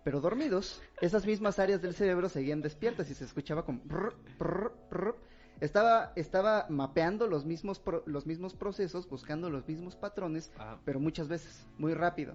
Pero 0.04 0.20
dormidos, 0.20 0.80
esas 1.00 1.26
mismas 1.26 1.58
áreas 1.58 1.82
del 1.82 1.94
cerebro 1.94 2.28
seguían 2.28 2.62
despiertas 2.62 3.10
y 3.10 3.14
se 3.14 3.24
escuchaba 3.24 3.64
como... 3.64 3.82
prr, 3.82 4.14
prr, 4.38 4.72
prr. 4.88 5.14
Estaba, 5.60 6.12
estaba 6.16 6.66
mapeando 6.68 7.26
los 7.26 7.44
mismos, 7.44 7.78
pro- 7.78 8.02
los 8.06 8.26
mismos 8.26 8.54
procesos, 8.54 9.08
buscando 9.08 9.50
los 9.50 9.66
mismos 9.68 9.94
patrones, 9.96 10.50
Ajá. 10.56 10.78
pero 10.84 11.00
muchas 11.00 11.28
veces, 11.28 11.66
muy 11.78 11.94
rápido. 11.94 12.34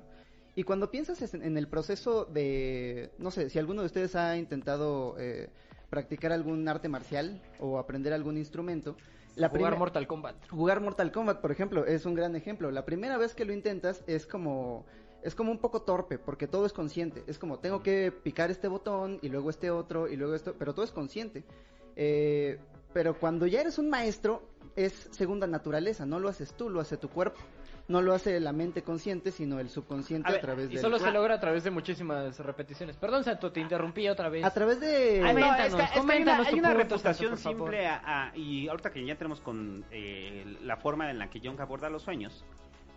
Y 0.56 0.64
cuando 0.64 0.92
piensas 0.92 1.34
en, 1.34 1.44
en 1.44 1.58
el 1.58 1.68
proceso 1.68 2.26
de, 2.26 3.12
no 3.18 3.32
sé, 3.32 3.50
si 3.50 3.60
alguno 3.60 3.82
de 3.82 3.88
ustedes 3.88 4.16
ha 4.16 4.38
intentado 4.38 5.16
eh, 5.20 5.50
practicar 5.90 6.32
algún 6.32 6.68
arte 6.68 6.88
marcial 6.88 7.42
o 7.60 7.78
aprender 7.80 8.14
algún 8.14 8.38
instrumento, 8.38 8.96
la 9.36 9.50
Jugar 9.50 9.78
Mortal 9.78 10.08
Kombat. 10.08 10.36
Jugar 10.50 10.80
Mortal 10.80 11.12
Kombat, 11.12 11.42
por 11.42 11.52
ejemplo, 11.52 11.86
es 11.86 12.06
un 12.06 12.14
gran 12.16 12.38
ejemplo. 12.38 12.72
La 12.72 12.86
primera 12.86 13.18
vez 13.18 13.36
que 13.36 13.44
lo 13.44 13.52
intentas 13.52 14.02
es 14.08 14.26
como 14.26 14.86
es 15.24 15.36
como 15.36 15.52
un 15.52 15.58
poco 15.58 15.82
torpe 15.82 16.18
porque 16.20 16.48
todo 16.48 16.66
es 16.66 16.72
consciente. 16.72 17.22
Es 17.28 17.38
como 17.38 17.60
tengo 17.60 17.84
que 17.84 18.14
picar 18.14 18.50
este 18.50 18.70
botón 18.70 19.20
y 19.22 19.28
luego 19.28 19.50
este 19.50 19.72
otro 19.72 20.08
y 20.08 20.16
luego 20.16 20.36
esto, 20.36 20.56
pero 20.58 20.74
todo 20.74 20.86
es 20.86 20.92
consciente. 20.94 21.44
Eh, 21.98 22.60
pero 22.96 23.14
cuando 23.20 23.46
ya 23.46 23.60
eres 23.60 23.78
un 23.78 23.90
maestro 23.90 24.42
es 24.78 24.94
segunda 25.12 25.46
naturaleza, 25.48 26.06
no 26.06 26.18
lo 26.18 26.30
haces 26.30 26.54
tú, 26.56 26.70
lo 26.70 26.80
hace 26.80 26.96
tu 26.96 27.10
cuerpo. 27.10 27.42
No 27.90 28.02
lo 28.02 28.14
hace 28.14 28.40
la 28.40 28.54
mente 28.54 28.84
consciente, 28.84 29.32
sino 29.32 29.60
el 29.60 29.70
subconsciente 29.70 30.28
A 30.28 30.30
a, 30.30 30.32
ver, 30.36 30.42
través 30.42 30.72
Y 30.72 30.76
de 30.76 30.82
solo 30.82 30.98
se 30.98 31.12
logra 31.12 31.36
a 31.36 31.40
través 31.42 31.66
de 31.66 31.72
muchísimas 31.72 32.40
repeticiones. 32.40 32.96
Perdón, 32.96 33.26
Santo, 33.26 33.52
te 33.52 33.60
interrumpí 33.60 34.08
otra 34.08 34.30
vez. 34.30 34.44
a 34.46 34.50
través 34.52 34.80
de 34.80 35.22
Ay, 35.24 35.36
no, 35.36 35.42
Coméntanos, 35.42 35.66
es 35.68 35.76
que- 35.76 35.84
es 35.84 35.90
que 35.92 35.94
hay 35.94 36.00
una, 36.00 36.02
coméntanos 36.02 36.48
hay 36.48 36.54
una 36.54 36.70
punto, 36.70 36.84
reputación 36.84 37.38
Santo, 37.38 37.68
a, 37.68 38.30
a- 38.30 38.38
y 38.38 38.68
ahorita 38.70 38.92
que 38.92 39.06
ya 39.06 39.16
tenemos 39.18 39.42
con 39.42 39.84
eh, 39.92 40.58
la 40.64 40.78
forma 40.78 41.12
en 41.12 41.20
la 41.20 41.30
que 41.30 41.40
Jung 41.42 41.60
aborda 41.60 41.90
los 41.90 42.02
sueños, 42.02 42.44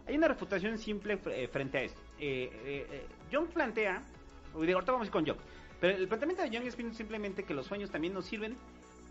hay 0.07 0.17
una 0.17 0.29
reputación 0.29 0.79
simple 0.79 1.19
eh, 1.27 1.49
frente 1.49 1.79
a 1.79 1.83
esto. 1.83 2.01
Eh, 2.21 2.49
eh, 2.65 2.87
eh, 2.91 3.07
Jung 3.31 3.49
plantea, 3.49 4.01
digo, 4.55 4.75
ahorita 4.77 4.93
vamos 4.93 5.05
a 5.05 5.09
ir 5.09 5.13
con 5.13 5.27
Jung, 5.27 5.39
pero 5.83 5.97
el 5.99 6.07
planteamiento 6.09 6.45
de 6.45 6.49
Jung 6.57 6.67
es 6.67 6.97
simplemente 6.97 7.43
que 7.43 7.53
los 7.53 7.67
sueños 7.67 7.91
también 7.91 8.15
nos 8.15 8.25
sirven 8.25 8.57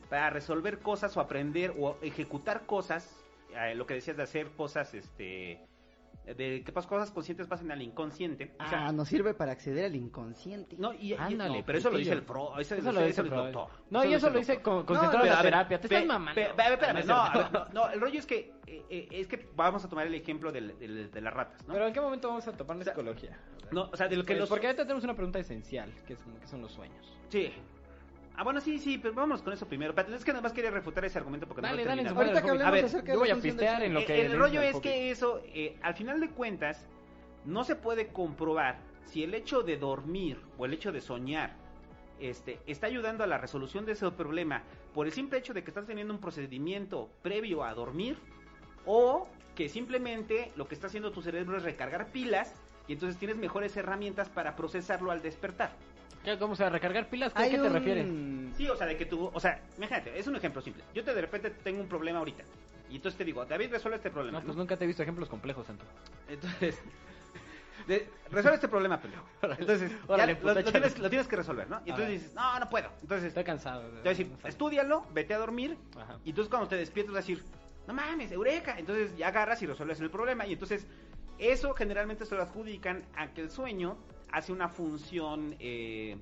para 0.09 0.29
resolver 0.29 0.79
cosas 0.79 1.15
o 1.17 1.21
aprender 1.21 1.73
o 1.77 1.97
ejecutar 2.01 2.65
cosas, 2.65 3.23
eh, 3.55 3.75
lo 3.75 3.85
que 3.85 3.95
decías 3.95 4.17
de 4.17 4.23
hacer 4.23 4.51
cosas, 4.51 4.93
este, 4.93 5.59
de 6.25 6.61
que 6.65 6.71
cosas 6.73 7.11
conscientes 7.11 7.47
pasen 7.47 7.71
al 7.71 7.81
inconsciente. 7.81 8.53
O 8.59 8.67
sea, 8.67 8.87
Ah, 8.87 8.91
nos 8.91 9.07
sirve 9.07 9.33
para 9.33 9.53
acceder 9.53 9.85
al 9.85 9.95
inconsciente. 9.95 10.75
no, 10.77 10.93
y, 10.93 11.13
y- 11.13 11.15
Ándale, 11.17 11.59
no, 11.59 11.65
pero 11.65 11.77
eso 11.77 11.89
lo 11.89 11.97
dice 11.97 12.11
el 12.13 12.23
pro, 12.23 12.59
eso, 12.59 12.75
Eso 12.75 12.89
eso 12.89 12.91
lo 12.91 13.05
dice 13.05 13.21
el 13.21 13.29
doctor. 13.29 13.69
No, 13.89 14.03
y 14.03 14.13
eso 14.13 14.29
lo 14.29 14.39
dice 14.39 14.61
con, 14.61 14.85
con 14.85 14.95
No, 14.97 15.01
centro 15.03 15.23
de 15.23 15.29
la 15.29 15.41
terapia. 15.41 15.79
Te 15.79 15.87
pe- 15.87 15.95
estás 15.95 16.07
mamando. 16.07 16.35
pe- 16.41 16.53
pe- 16.53 16.73
espérame, 16.73 16.97
Ah, 16.97 17.03
no, 17.05 17.13
no, 17.15 17.21
a 17.23 17.27
es 17.27 17.33
ver, 17.33 17.41
cierto. 17.51 17.73
no, 17.73 17.89
el 17.91 18.01
rollo 18.01 18.19
es 18.19 18.25
que 18.25 18.53
eh, 18.67 18.85
eh, 18.89 19.07
es 19.11 19.27
que 19.27 19.49
vamos 19.55 19.85
a 19.85 19.89
tomar 19.89 20.05
el 20.07 20.15
ejemplo 20.15 20.51
del- 20.51 20.77
del- 20.77 21.09
de 21.11 21.21
las 21.21 21.33
ratas, 21.33 21.65
¿no? 21.65 21.73
Pero 21.73 21.87
¿en 21.87 21.93
qué 21.93 22.01
momento 22.01 22.27
vamos 22.27 22.45
a 22.47 22.51
topar 22.51 22.75
la 22.75 22.81
O 22.81 22.83
sea, 22.83 22.93
psicología? 22.93 23.39
no, 23.71 23.89
o 23.91 23.95
sea, 23.95 24.07
de 24.09 24.17
lo 24.17 24.23
que 24.23 24.33
Pues, 24.33 24.39
los 24.39 24.49
Porque 24.49 24.67
ahorita 24.67 24.83
tenemos 24.83 25.05
una 25.05 25.15
pregunta 25.15 25.39
esencial, 25.39 25.93
que, 26.05 26.13
es, 26.13 26.19
que 26.41 26.47
son 26.47 26.61
los 26.61 26.71
sueños. 26.73 27.17
sí. 27.29 27.53
Ah, 28.37 28.43
bueno, 28.43 28.61
sí, 28.61 28.77
sí, 28.77 28.99
pero 28.99 29.15
vamos 29.15 29.41
con 29.41 29.51
eso 29.51 29.67
primero. 29.67 29.95
Pero 29.95 30.15
es 30.15 30.23
que 30.23 30.31
nada 30.31 30.43
más 30.43 30.53
quería 30.53 30.69
refutar 30.69 31.03
ese 31.03 31.17
argumento 31.17 31.47
porque 31.47 31.63
Dale, 31.63 31.83
no 31.83 31.89
dale, 31.89 32.03
lo. 32.03 32.09
Ahorita 32.11 32.43
que 32.43 32.49
hablemos 32.49 32.67
A 32.67 32.71
ver, 32.71 32.85
acerca 32.85 33.13
yo 33.13 33.19
voy 33.19 33.31
a 33.31 33.35
pistear 33.35 33.81
en 33.81 33.95
lo 33.95 34.01
Eh, 34.01 34.05
que 34.05 34.21
el 34.21 34.31
le 34.31 34.37
rollo 34.37 34.61
es 34.61 34.79
que 34.79 35.09
eso, 35.09 35.41
eh, 35.45 35.75
al 35.81 35.95
final 35.95 36.19
de 36.19 36.29
cuentas, 36.29 36.85
no 37.45 37.63
se 37.63 37.75
puede 37.75 38.09
comprobar 38.09 38.77
si 39.05 39.23
el 39.23 39.33
hecho 39.33 39.63
de 39.63 39.77
dormir 39.77 40.39
o 40.59 40.65
el 40.65 40.73
hecho 40.73 40.91
de 40.91 41.01
soñar 41.01 41.55
este, 42.19 42.59
está 42.67 42.85
ayudando 42.87 43.23
a 43.23 43.27
la 43.27 43.39
resolución 43.39 43.85
de 43.85 43.93
ese 43.93 44.09
problema 44.11 44.61
por 44.93 45.07
el 45.07 45.13
simple 45.13 45.39
hecho 45.39 45.53
de 45.53 45.63
que 45.63 45.71
estás 45.71 45.87
teniendo 45.87 46.13
un 46.13 46.19
procedimiento 46.19 47.09
previo 47.23 47.63
a 47.63 47.73
dormir 47.73 48.17
o 48.85 49.27
que 49.55 49.67
simplemente 49.67 50.51
lo 50.55 50.67
que 50.67 50.75
está 50.75 50.87
haciendo 50.87 51.11
tu 51.11 51.23
cerebro 51.23 51.57
es 51.57 51.63
recargar 51.63 52.11
pilas 52.11 52.53
y 52.87 52.93
entonces 52.93 53.17
tienes 53.17 53.37
mejores 53.37 53.75
herramientas 53.77 54.29
para 54.29 54.55
procesarlo 54.55 55.09
al 55.11 55.21
despertar. 55.21 55.71
¿Qué, 56.27 56.37
¿Cómo 56.37 56.57
se 56.57 56.63
va 56.63 56.67
a 56.67 56.71
recargar 56.73 57.07
pilas? 57.09 57.31
¿A 57.35 57.43
qué 57.45 57.51
te 57.51 57.61
un- 57.61 57.71
refieres? 57.73 58.57
Sí, 58.57 58.67
o 58.67 58.75
sea, 58.75 58.85
de 58.85 58.97
que 58.97 59.05
tú, 59.05 59.31
o 59.33 59.39
sea, 59.39 59.61
imagínate, 59.77 60.19
es 60.19 60.27
un 60.27 60.35
ejemplo 60.35 60.61
simple. 60.61 60.83
Yo 60.93 61.01
te 61.01 61.13
de 61.13 61.21
repente 61.21 61.51
tengo 61.63 61.79
un 61.79 61.87
problema 61.87 62.19
ahorita. 62.19 62.43
Y 62.89 62.97
entonces 62.97 63.17
te 63.17 63.23
digo, 63.23 63.45
David, 63.45 63.71
resuelve 63.71 63.95
este 63.95 64.09
problema. 64.09 64.39
No, 64.39 64.43
pues 64.45 64.57
nunca 64.57 64.75
te 64.75 64.83
he 64.83 64.87
visto 64.87 65.01
ejemplos 65.03 65.29
complejos, 65.29 65.65
Santo. 65.65 65.85
Entonces, 66.27 66.77
de- 67.87 68.09
resuelve 68.29 68.55
este 68.55 68.67
problema, 68.67 68.99
pendejo. 68.99 69.23
Entonces, 69.57 69.89
ya 69.89 69.97
Órale, 70.13 70.37
lo, 70.43 70.63
tienes, 70.65 70.99
lo 70.99 71.09
tienes 71.09 71.29
que 71.29 71.37
resolver, 71.37 71.69
¿no? 71.69 71.77
Y 71.85 71.91
entonces 71.91 72.09
dices, 72.21 72.33
no, 72.35 72.59
no 72.59 72.69
puedo. 72.69 72.89
Entonces, 73.01 73.27
Estoy 73.29 73.45
cansado. 73.45 73.83
te 73.83 73.87
voy 73.91 73.99
a 74.07 74.09
decir, 74.09 74.29
estúdialo, 74.43 75.05
vete 75.13 75.33
a 75.33 75.37
dormir. 75.37 75.77
Ajá. 75.95 76.19
Y 76.25 76.31
entonces 76.31 76.49
cuando 76.49 76.67
te 76.67 76.75
despiertas 76.75 77.13
vas 77.13 77.23
a 77.23 77.27
decir, 77.27 77.45
no 77.87 77.93
mames, 77.93 78.33
eureka. 78.33 78.75
Entonces 78.77 79.15
ya 79.15 79.29
agarras 79.29 79.61
y 79.61 79.65
resuelves 79.65 80.01
el 80.01 80.09
problema. 80.11 80.45
Y 80.45 80.51
entonces 80.53 80.85
eso 81.39 81.73
generalmente 81.73 82.25
se 82.25 82.35
lo 82.35 82.41
adjudican 82.41 83.05
a 83.15 83.27
que 83.33 83.39
el 83.39 83.49
sueño 83.49 83.97
hace 84.31 84.51
una 84.51 84.69
función, 84.69 85.55
eh, 85.59 86.17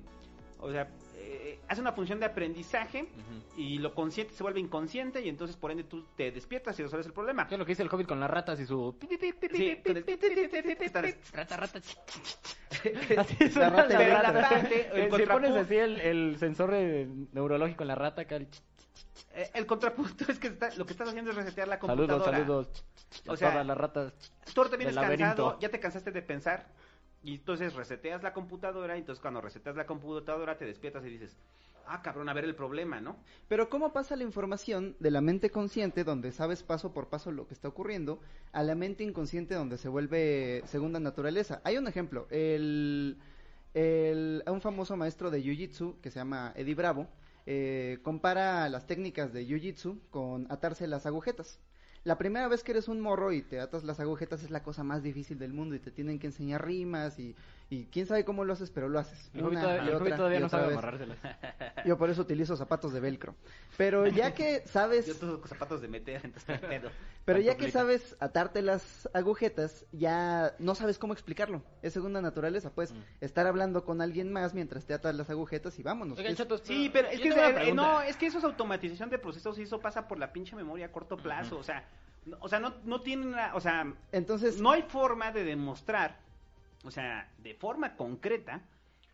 o 0.58 0.70
sea, 0.70 0.88
eh, 1.18 1.58
hace 1.68 1.80
una 1.80 1.92
función 1.92 2.20
de 2.20 2.26
aprendizaje 2.26 3.02
Ujú. 3.02 3.60
y 3.60 3.78
lo 3.78 3.94
consciente 3.94 4.32
se 4.34 4.42
vuelve 4.42 4.60
inconsciente 4.60 5.20
y 5.22 5.28
entonces 5.28 5.56
por 5.56 5.70
ende 5.70 5.84
tú 5.84 6.04
te 6.16 6.30
despiertas 6.30 6.78
y 6.78 6.82
resuelves 6.82 7.06
el 7.06 7.12
problema. 7.12 7.46
¿Qué 7.48 7.54
es 7.54 7.58
lo 7.58 7.64
que 7.66 7.72
dice 7.72 7.82
el 7.82 7.88
hobbit 7.92 8.06
con 8.06 8.20
las 8.20 8.30
ratas 8.30 8.60
y 8.60 8.66
su... 8.66 8.96
Sí, 9.52 9.82
Rata, 11.32 11.56
rata. 11.56 11.80
La 13.54 13.70
rata 13.70 13.98
de 13.98 14.08
la 14.08 14.22
rata. 14.32 14.48
parte, 14.50 14.88
el 14.92 15.04
Si 15.04 15.08
pones 15.10 15.28
contrapunto- 15.28 15.60
así 15.60 15.76
el, 15.76 16.00
el 16.00 16.36
sensor 16.38 16.70
eh, 16.74 17.08
neurológico 17.32 17.82
en 17.84 17.88
la 17.88 17.94
rata, 17.94 18.22
acá 18.22 18.36
el... 18.36 18.48
Eh, 19.34 19.50
el 19.54 19.66
contrapunto 19.66 20.24
es 20.28 20.38
que 20.38 20.48
está- 20.48 20.74
lo 20.76 20.86
que 20.86 20.92
estás 20.92 21.08
haciendo 21.08 21.30
es 21.30 21.36
resetear 21.36 21.68
la 21.68 21.78
Saludos, 21.78 22.08
computadora. 22.08 22.38
saludos. 22.38 22.84
O 23.26 23.32
O 23.32 23.36
sea, 23.36 23.50
todas 23.50 23.66
las 23.66 23.76
ratas. 23.76 24.12
Tú 24.54 24.64
del 24.64 24.94
laberinto. 24.94 25.24
cansado, 25.26 25.58
ya 25.60 25.68
te 25.70 25.80
cansaste 25.80 26.10
de 26.10 26.22
pensar 26.22 26.66
y 27.26 27.34
entonces 27.34 27.74
reseteas 27.74 28.22
la 28.22 28.32
computadora 28.32 28.96
y 28.96 29.00
entonces 29.00 29.20
cuando 29.20 29.40
reseteas 29.40 29.76
la 29.76 29.84
computadora 29.86 30.56
te 30.56 30.64
despiertas 30.64 31.04
y 31.04 31.08
dices, 31.10 31.36
ah 31.84 32.00
cabrón, 32.00 32.28
a 32.28 32.32
ver 32.32 32.44
el 32.44 32.54
problema, 32.54 33.00
¿no? 33.00 33.16
Pero 33.48 33.68
¿cómo 33.68 33.92
pasa 33.92 34.14
la 34.14 34.22
información 34.22 34.96
de 35.00 35.10
la 35.10 35.20
mente 35.20 35.50
consciente, 35.50 36.04
donde 36.04 36.30
sabes 36.30 36.62
paso 36.62 36.92
por 36.92 37.08
paso 37.08 37.32
lo 37.32 37.46
que 37.48 37.54
está 37.54 37.66
ocurriendo, 37.68 38.20
a 38.52 38.62
la 38.62 38.76
mente 38.76 39.02
inconsciente, 39.02 39.54
donde 39.54 39.76
se 39.76 39.88
vuelve 39.88 40.62
segunda 40.66 41.00
naturaleza? 41.00 41.60
Hay 41.64 41.76
un 41.78 41.88
ejemplo, 41.88 42.28
el, 42.30 43.18
el- 43.74 44.44
un 44.46 44.60
famoso 44.60 44.96
maestro 44.96 45.30
de 45.32 45.42
Jiu-Jitsu, 45.42 46.00
que 46.00 46.10
se 46.12 46.20
llama 46.20 46.52
Eddie 46.56 46.74
Bravo, 46.76 47.08
eh, 47.46 47.98
compara 48.02 48.68
las 48.68 48.86
técnicas 48.86 49.32
de 49.32 49.46
Jiu-Jitsu 49.46 49.98
con 50.10 50.46
atarse 50.50 50.86
las 50.86 51.06
agujetas. 51.06 51.58
La 52.06 52.18
primera 52.18 52.46
vez 52.46 52.62
que 52.62 52.70
eres 52.70 52.86
un 52.86 53.00
morro 53.00 53.32
y 53.32 53.42
te 53.42 53.58
atas 53.58 53.82
las 53.82 53.98
agujetas 53.98 54.44
es 54.44 54.52
la 54.52 54.62
cosa 54.62 54.84
más 54.84 55.02
difícil 55.02 55.40
del 55.40 55.52
mundo 55.52 55.74
y 55.74 55.80
te 55.80 55.90
tienen 55.90 56.20
que 56.20 56.28
enseñar 56.28 56.64
rimas 56.64 57.18
y, 57.18 57.34
y 57.68 57.86
quién 57.86 58.06
sabe 58.06 58.24
cómo 58.24 58.44
lo 58.44 58.52
haces, 58.52 58.70
pero 58.70 58.88
lo 58.88 58.98
haces. 59.00 59.28
El 59.34 59.40
hobbit 59.42 59.52
Una 59.58 59.60
todavía, 59.62 59.84
y 59.84 59.88
el 59.88 59.94
otra 59.94 60.16
todavía 60.16 60.38
no 60.40 60.48
sabe 60.48 60.72
amarrárselas. 60.72 61.18
Yo 61.84 61.98
por 61.98 62.10
eso 62.10 62.22
utilizo 62.22 62.56
zapatos 62.56 62.92
de 62.92 63.00
velcro. 63.00 63.34
Pero 63.76 64.06
ya 64.06 64.32
que 64.34 64.62
sabes, 64.66 65.06
Yo 65.06 65.16
tengo 65.16 65.44
zapatos 65.48 65.80
de 65.80 65.88
meter, 65.88 66.20
entonces 66.24 66.48
hay 66.48 66.58
pedo. 66.58 66.90
pero 67.24 67.40
ya 67.40 67.56
que 67.56 67.70
sabes 67.72 68.16
atarte 68.20 68.62
las 68.62 69.08
agujetas, 69.12 69.84
ya 69.90 70.54
no 70.60 70.76
sabes 70.76 70.96
cómo 70.98 71.12
explicarlo. 71.12 71.62
Es 71.82 71.92
segunda 71.92 72.20
naturaleza, 72.22 72.70
pues 72.70 72.92
Mm. 72.92 73.00
estar 73.20 73.46
hablando 73.48 73.84
con 73.84 74.00
alguien 74.00 74.32
más 74.32 74.54
mientras 74.54 74.86
te 74.86 74.94
atas 74.94 75.16
las 75.16 75.28
agujetas 75.28 75.76
y 75.80 75.82
vámonos. 75.82 76.18
Oigan, 76.18 76.32
Es- 76.32 76.38
chatos, 76.38 76.60
Sí, 76.64 76.88
pero 76.92 77.08
es 77.08 77.18
yo 77.18 77.34
que 77.34 77.68
eh, 77.68 77.74
no, 77.74 78.00
es 78.00 78.16
que 78.16 78.26
eso 78.26 78.38
es 78.38 78.44
automatización 78.44 79.10
de 79.10 79.18
procesos 79.18 79.58
y 79.58 79.62
eso 79.62 79.80
pasa 79.80 80.06
por 80.06 80.20
la 80.20 80.32
pinche 80.32 80.54
memoria 80.54 80.86
a 80.86 80.92
corto 80.92 81.16
plazo, 81.16 81.58
o 81.58 81.62
sea, 81.64 81.84
no, 82.26 82.36
o 82.40 82.48
sea, 82.48 82.60
no, 82.60 82.74
no 82.84 83.00
tienen, 83.00 83.34
o 83.54 83.60
sea, 83.60 83.92
Entonces, 84.12 84.60
no 84.60 84.70
hay 84.70 84.82
forma 84.82 85.32
de 85.32 85.42
demostrar, 85.44 86.24
o 86.86 86.90
sea, 86.90 87.32
de 87.38 87.54
forma 87.54 87.96
concreta, 87.96 88.62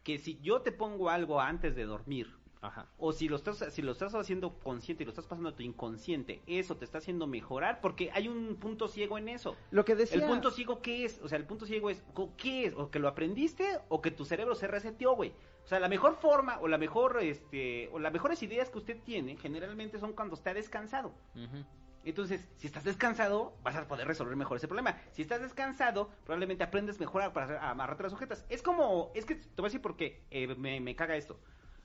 que 0.03 0.19
si 0.19 0.39
yo 0.41 0.63
te 0.63 0.73
pongo 0.73 1.11
algo 1.11 1.41
antes 1.41 1.75
de 1.75 1.85
dormir, 1.85 2.29
Ajá. 2.61 2.87
o 2.97 3.13
si 3.13 3.29
lo 3.29 3.37
estás, 3.37 3.59
si 3.73 3.83
lo 3.83 3.91
estás 3.91 4.15
haciendo 4.15 4.59
consciente 4.61 5.03
y 5.03 5.07
lo 5.07 5.11
estás 5.11 5.27
pasando 5.27 5.49
a 5.49 5.57
tu 5.57 5.63
inconsciente, 5.63 6.43
eso 6.47 6.77
te 6.77 6.85
está 6.85 6.99
haciendo 6.99 7.27
mejorar, 7.27 7.81
porque 7.81 8.11
hay 8.13 8.29
un 8.29 8.57
punto 8.57 8.87
ciego 8.89 9.19
en 9.19 9.29
eso. 9.29 9.57
lo 9.71 9.85
que 9.85 9.97
decía... 9.97 10.21
El 10.23 10.29
punto 10.29 10.51
ciego, 10.51 10.81
¿qué 10.81 11.05
es? 11.05 11.21
O 11.23 11.29
sea, 11.29 11.39
el 11.39 11.45
punto 11.45 11.67
ciego 11.67 11.91
es, 11.91 12.05
¿qué 12.37 12.67
es? 12.67 12.75
O 12.75 12.91
que 12.91 13.01
lo 13.01 13.09
aprendiste 13.09 13.81
o 13.89 14.01
que 14.01 14.11
tu 14.11 14.25
cerebro 14.25 14.55
se 14.55 14.69
reseteó, 14.69 15.17
güey. 15.17 15.33
O 15.65 15.67
sea, 15.67 15.81
la 15.81 15.89
mejor 15.89 16.17
forma 16.17 16.59
o 16.61 16.69
la 16.69 16.79
mejor, 16.79 17.19
este, 17.23 17.89
o 17.93 17.99
las 17.99 18.13
mejores 18.13 18.43
ideas 18.43 18.71
que 18.71 18.79
usted 18.79 19.01
tiene 19.03 19.37
generalmente 19.37 19.99
son 19.99 20.13
cuando 20.13 20.35
está 20.35 20.55
descansado. 20.55 21.15
Ujú. 21.35 21.65
Entonces, 22.05 22.47
si 22.57 22.67
estás 22.67 22.85
descansado, 22.85 23.55
vas 23.63 23.77
a 23.77 23.87
poder 23.87 24.07
resolver 24.07 24.35
mejor 24.37 24.57
ese 24.57 24.67
problema. 24.69 24.97
Si 25.13 25.23
estás 25.23 25.41
descansado, 25.41 26.11
probablemente 26.25 26.65
aprendes 26.65 26.99
mejor 26.99 27.23
a- 27.23 27.33
para 27.33 27.71
amarrarte 27.71 28.03
las 28.05 28.13
sujetas. 28.13 28.45
Es 28.49 28.63
como, 28.63 29.11
es 29.15 29.25
que 29.25 29.37
te 29.37 29.43
voy 29.57 29.67
a 29.67 29.69
decir 29.69 29.81
por 29.83 29.97
qué 29.97 30.21
eh, 30.31 30.49
me, 30.57 30.81
me 30.81 30.97
caga 30.97 31.17
esto. 31.17 31.39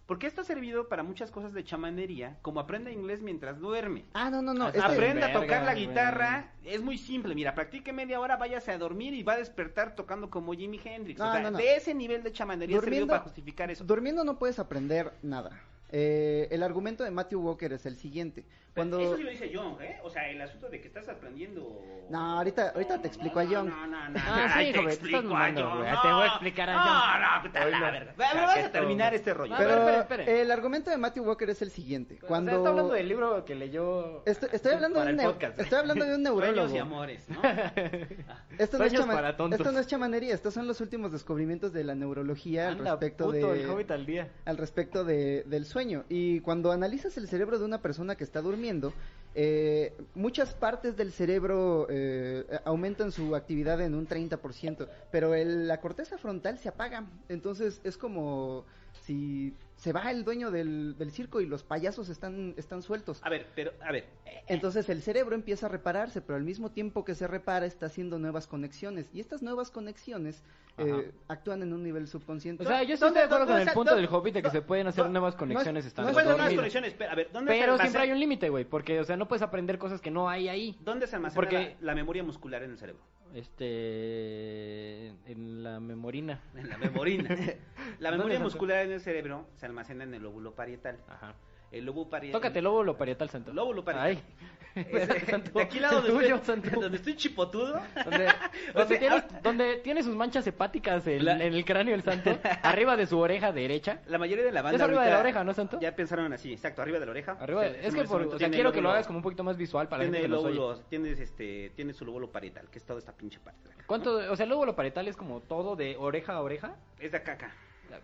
Porque 0.07 0.25
esto 0.25 0.39
ha 0.39 0.45
servido 0.45 0.87
para 0.87 1.03
muchas 1.03 1.31
cosas 1.31 1.51
de 1.53 1.65
chamanería, 1.65 2.37
como 2.41 2.61
aprende 2.61 2.93
inglés 2.93 3.21
mientras 3.21 3.59
duerme. 3.59 4.05
Ah, 4.13 4.29
no, 4.29 4.41
no, 4.41 4.53
no. 4.53 4.69
Es 4.69 4.75
que- 4.75 4.79
Aprenda 4.79 5.27
a 5.27 5.33
tocar 5.33 5.63
la 5.65 5.73
güey. 5.73 5.87
guitarra, 5.87 6.53
es 6.63 6.81
muy 6.81 6.97
simple. 6.97 7.35
Mira, 7.35 7.53
practique 7.53 7.91
media 7.91 8.17
hora, 8.21 8.37
váyase 8.37 8.71
a 8.71 8.77
dormir 8.77 9.13
y 9.13 9.23
va 9.23 9.33
a 9.33 9.37
despertar 9.37 9.95
tocando 9.95 10.29
como 10.29 10.53
Jimi 10.53 10.79
Hendrix. 10.81 11.19
No, 11.19 11.27
o 11.27 11.31
sea, 11.33 11.41
no, 11.41 11.51
no. 11.51 11.57
de 11.57 11.75
ese 11.75 11.93
nivel 11.93 12.23
de 12.23 12.31
chamanería 12.31 12.77
ha 12.77 12.79
servido 12.79 13.01
Durmiendo- 13.05 13.09
para 13.11 13.23
justificar 13.23 13.69
eso. 13.69 13.83
Durmiendo 13.83 14.23
no 14.23 14.39
puedes 14.39 14.59
aprender 14.59 15.11
nada. 15.23 15.61
Eh, 15.89 16.47
el 16.51 16.63
argumento 16.63 17.03
de 17.03 17.11
Matthew 17.11 17.41
Walker 17.41 17.71
es 17.73 17.85
el 17.85 17.95
siguiente. 17.95 18.43
Cuando... 18.75 18.99
Eso 18.99 19.17
sí 19.17 19.23
lo 19.23 19.31
dice 19.31 19.51
John, 19.53 19.81
¿eh? 19.81 19.99
O 20.03 20.09
sea, 20.09 20.29
el 20.29 20.39
asunto 20.41 20.69
de 20.69 20.79
que 20.81 20.87
estás 20.87 21.07
aprendiendo. 21.09 21.81
No, 22.09 22.37
ahorita- 22.37 22.69
ahorita 22.75 23.01
te 23.01 23.07
explico 23.07 23.39
a 23.39 23.45
John. 23.45 23.67
No, 23.69 23.87
no, 23.87 24.09
no. 24.09 24.19
Ah, 24.27 24.49
sí, 24.53 24.59
Ay, 24.59 24.71
te 24.71 24.77
joven, 24.77 24.87
te 24.89 24.93
explico 24.93 25.17
estás 25.19 25.31
a. 25.41 25.51
No, 25.51 26.01
Te 26.01 26.07
voy 26.13 26.21
a 26.23 26.27
explicar 26.27 26.69
a 26.69 26.73
No, 26.73 26.81
John. 26.83 27.21
no, 27.21 27.41
puta 27.49 27.65
la 27.69 27.79
no. 27.79 27.91
verga. 27.91 28.13
Bueno, 28.15 28.33
vamos 28.35 28.57
a 28.65 28.71
terminar 28.71 29.13
este 29.15 29.33
rollo. 29.33 29.51
No, 29.51 29.57
Pero 29.57 29.71
espere, 29.71 29.97
espere, 29.97 30.21
espere. 30.23 30.41
el 30.41 30.51
argumento 30.51 30.91
de 30.91 30.97
Matthew 30.97 31.23
Walker 31.23 31.49
es 31.49 31.61
el 31.63 31.71
siguiente. 31.71 32.19
Cuando... 32.19 32.51
O 32.51 32.53
sea, 32.53 32.57
está 32.59 32.69
hablando 32.69 32.93
del 32.93 33.07
libro 33.07 33.45
que 33.45 33.55
leyó... 33.55 34.23
Estoy, 34.25 34.49
estoy 34.51 34.73
hablando 34.73 35.03
de 35.03 35.11
un 35.13 35.17
podcast. 35.21 35.59
estoy 35.59 35.79
hablando 35.79 36.05
de 36.05 36.15
un 36.15 36.23
Sueños 36.23 36.43
neurólogo. 36.43 36.75
y 36.75 36.77
amores, 36.77 37.29
¿no? 37.29 37.41
Esto 38.59 38.77
no, 38.77 38.83
es 38.85 38.91
Sueños 38.91 39.01
chama- 39.01 39.13
para 39.13 39.37
tontos. 39.37 39.59
esto 39.59 39.71
no 39.71 39.79
es 39.79 39.87
chamanería, 39.87 40.33
estos 40.33 40.53
son 40.53 40.65
los 40.67 40.81
últimos 40.81 41.11
descubrimientos 41.11 41.73
de 41.73 41.83
la 41.83 41.93
neurología 41.95 42.69
al 42.69 42.79
Anda, 42.79 42.91
respecto 42.91 43.25
puto, 43.25 43.53
de 43.53 43.63
el 43.63 43.69
hobbit 43.69 43.91
al 43.91 44.05
día. 44.05 44.29
al 44.45 44.57
respecto 44.57 45.03
de, 45.03 45.43
del 45.45 45.65
sueño. 45.65 45.76
Y 46.09 46.39
cuando 46.39 46.71
analizas 46.71 47.17
el 47.17 47.27
cerebro 47.27 47.59
de 47.59 47.65
una 47.65 47.81
persona 47.81 48.15
que 48.15 48.23
está 48.23 48.41
durmiendo, 48.41 48.93
eh, 49.35 49.93
muchas 50.15 50.53
partes 50.55 50.97
del 50.97 51.11
cerebro 51.11 51.85
eh, 51.89 52.45
aumentan 52.65 53.11
su 53.11 53.35
actividad 53.35 53.79
en 53.81 53.93
un 53.93 54.07
30%, 54.07 54.87
pero 55.11 55.35
el- 55.35 55.67
la 55.67 55.79
corteza 55.79 56.17
frontal 56.17 56.57
se 56.57 56.69
apaga. 56.69 57.05
Entonces 57.29 57.79
es 57.83 57.97
como 57.97 58.65
si 59.05 59.53
se 59.87 59.93
va 59.93 60.11
el 60.11 60.25
dueño 60.25 60.51
del, 60.51 60.97
del 60.97 61.11
circo 61.11 61.39
y 61.39 61.45
los 61.45 61.63
payasos 61.63 62.09
están, 62.09 62.53
están 62.57 62.81
sueltos. 62.81 63.21
A 63.23 63.29
ver, 63.29 63.47
pero, 63.55 63.71
a 63.81 63.89
ver. 63.93 64.03
Entonces 64.47 64.89
el 64.89 65.01
cerebro 65.01 65.33
empieza 65.33 65.67
a 65.67 65.69
repararse, 65.69 66.19
pero 66.19 66.35
al 66.35 66.43
mismo 66.43 66.71
tiempo 66.71 67.05
que 67.05 67.15
se 67.15 67.25
repara 67.25 67.65
está 67.65 67.85
haciendo 67.85 68.19
nuevas 68.19 68.47
conexiones. 68.47 69.09
Y 69.13 69.21
estas 69.21 69.41
nuevas 69.41 69.71
conexiones 69.71 70.43
eh, 70.77 71.11
actúan 71.29 71.63
en 71.63 71.71
un 71.71 71.83
nivel 71.83 72.05
subconsciente. 72.09 72.63
O 72.65 72.67
sea, 72.67 72.83
yo 72.83 72.95
estoy 72.95 73.07
¿Dónde- 73.07 73.19
de 73.21 73.25
acuerdo 73.27 73.45
con 73.47 73.59
el 73.61 73.69
punto 73.71 73.95
del 73.95 74.07
hobbit 74.11 74.33
de 74.33 74.43
que 74.43 74.49
se 74.49 74.61
pueden 74.61 74.87
hacer 74.87 75.05
no- 75.05 75.11
nuevas 75.11 75.35
conexiones 75.35 75.85
es- 75.85 75.87
estando 75.87 76.11
conexiones, 76.13 76.93
pero, 76.97 77.11
a 77.11 77.15
ver, 77.15 77.29
¿dónde 77.31 77.53
se 77.53 77.59
Pero 77.61 77.77
siempre 77.77 78.01
hay 78.01 78.11
un 78.11 78.19
límite, 78.19 78.49
güey, 78.49 78.65
porque, 78.65 78.99
o 78.99 79.05
sea, 79.05 79.15
no 79.15 79.29
puedes 79.29 79.41
aprender 79.41 79.77
cosas 79.77 80.01
que 80.01 80.11
no 80.11 80.27
hay 80.29 80.49
ahí. 80.49 80.77
¿Dónde 80.81 81.07
se 81.07 81.15
almacena 81.15 81.35
Porque- 81.35 81.77
la, 81.79 81.87
la 81.87 81.95
memoria 81.95 82.23
muscular 82.23 82.61
en 82.61 82.71
el 82.71 82.77
cerebro? 82.77 83.01
Este... 83.33 85.07
En 85.25 85.63
la 85.63 85.79
memorina. 85.79 86.41
En 86.55 86.69
la 86.69 86.77
memorina. 86.77 87.29
La 87.99 88.11
¿Dónde 88.11 88.25
memoria 88.25 88.39
muscular 88.39 88.85
en 88.85 88.91
el 88.91 89.01
cerebro 89.01 89.47
se 89.55 89.65
almacena 89.65 90.03
en 90.03 90.13
el 90.13 90.21
lóbulo 90.21 90.53
parietal. 90.53 90.99
Ajá. 91.07 91.35
El 91.71 91.85
lóbulo 91.85 92.09
parietal. 92.09 92.39
Tócate 92.41 92.61
lóbulo 92.61 92.97
parietal, 92.97 93.29
santo. 93.29 93.53
Lóbulo 93.53 93.83
parietal. 93.83 94.07
Ay. 94.09 94.23
Es- 94.77 95.07
Santo. 95.27 95.57
de 95.57 95.63
aquí 95.63 95.79
lado 95.79 96.01
donde, 96.03 96.29
estoy, 96.29 96.69
donde 96.79 96.97
estoy 96.97 97.15
chipotudo. 97.15 97.81
Donde, 98.05 98.27
O 98.75 98.77
sea, 98.77 98.85
tiene, 98.85 99.07
ahora- 99.09 99.27
donde 99.41 99.77
tiene 99.77 100.03
sus 100.03 100.15
manchas 100.15 100.45
hepáticas 100.45 101.07
en, 101.07 101.25
La- 101.25 101.33
en 101.33 101.53
el 101.55 101.65
cráneo 101.65 101.95
el 101.95 102.03
santo, 102.03 102.37
arriba 102.61 102.95
de 102.95 103.07
su 103.07 103.17
oreja 103.17 103.51
derecha. 103.51 104.01
La 104.05 104.19
mayoría 104.19 104.45
de 104.45 104.51
la 104.51 104.61
banda 104.61 104.75
Es 104.75 104.81
arriba 104.83 105.03
de 105.03 105.09
la 105.09 105.19
oreja, 105.19 105.43
¿no, 105.43 105.53
Santo? 105.55 105.79
Ya 105.81 105.95
pensaron 105.95 106.31
así, 106.31 106.53
exacto, 106.53 106.83
arriba 106.83 106.99
de 106.99 107.07
la 107.07 107.11
oreja. 107.11 107.37
Arriba 107.39 107.63
de- 107.63 107.73
Sí, 107.81 107.87
es 107.87 107.95
que 107.95 108.03
por, 108.03 108.21
o 108.21 108.37
sea, 108.37 108.49
quiero 108.51 108.71
que 108.71 108.77
lo 108.81 108.89
lóbulo- 108.89 108.91
hagas 108.93 109.07
como 109.07 109.17
un 109.17 109.23
poquito 109.23 109.43
más 109.43 109.57
visual 109.57 109.87
para 109.89 110.03
la 110.03 110.03
gente 110.05 110.19
tiene 110.19 110.31
que 110.35 110.39
oye. 110.45 110.55
lóbulos, 110.55 110.87
tienes 110.89 111.19
este, 111.19 111.71
tiene 111.75 111.93
su 111.93 112.05
lóbulo 112.05 112.31
parietal, 112.31 112.69
que 112.69 112.77
es 112.77 112.85
toda 112.85 112.99
esta 112.99 113.13
pinche 113.13 113.39
parte 113.39 113.67
de 113.69 113.73
acá. 113.73 113.83
¿Cuánto? 113.87 114.15
O 114.31 114.35
sea, 114.35 114.43
el 114.43 114.51
lóbulo 114.51 114.75
parietal 114.75 115.07
es 115.07 115.17
como 115.17 115.39
todo 115.41 115.75
de 115.75 115.97
oreja 115.97 116.33
a 116.33 116.41
oreja. 116.41 116.75
Es 116.99 117.11
de 117.13 117.17
acá 117.17 117.31
acá. 117.33 117.51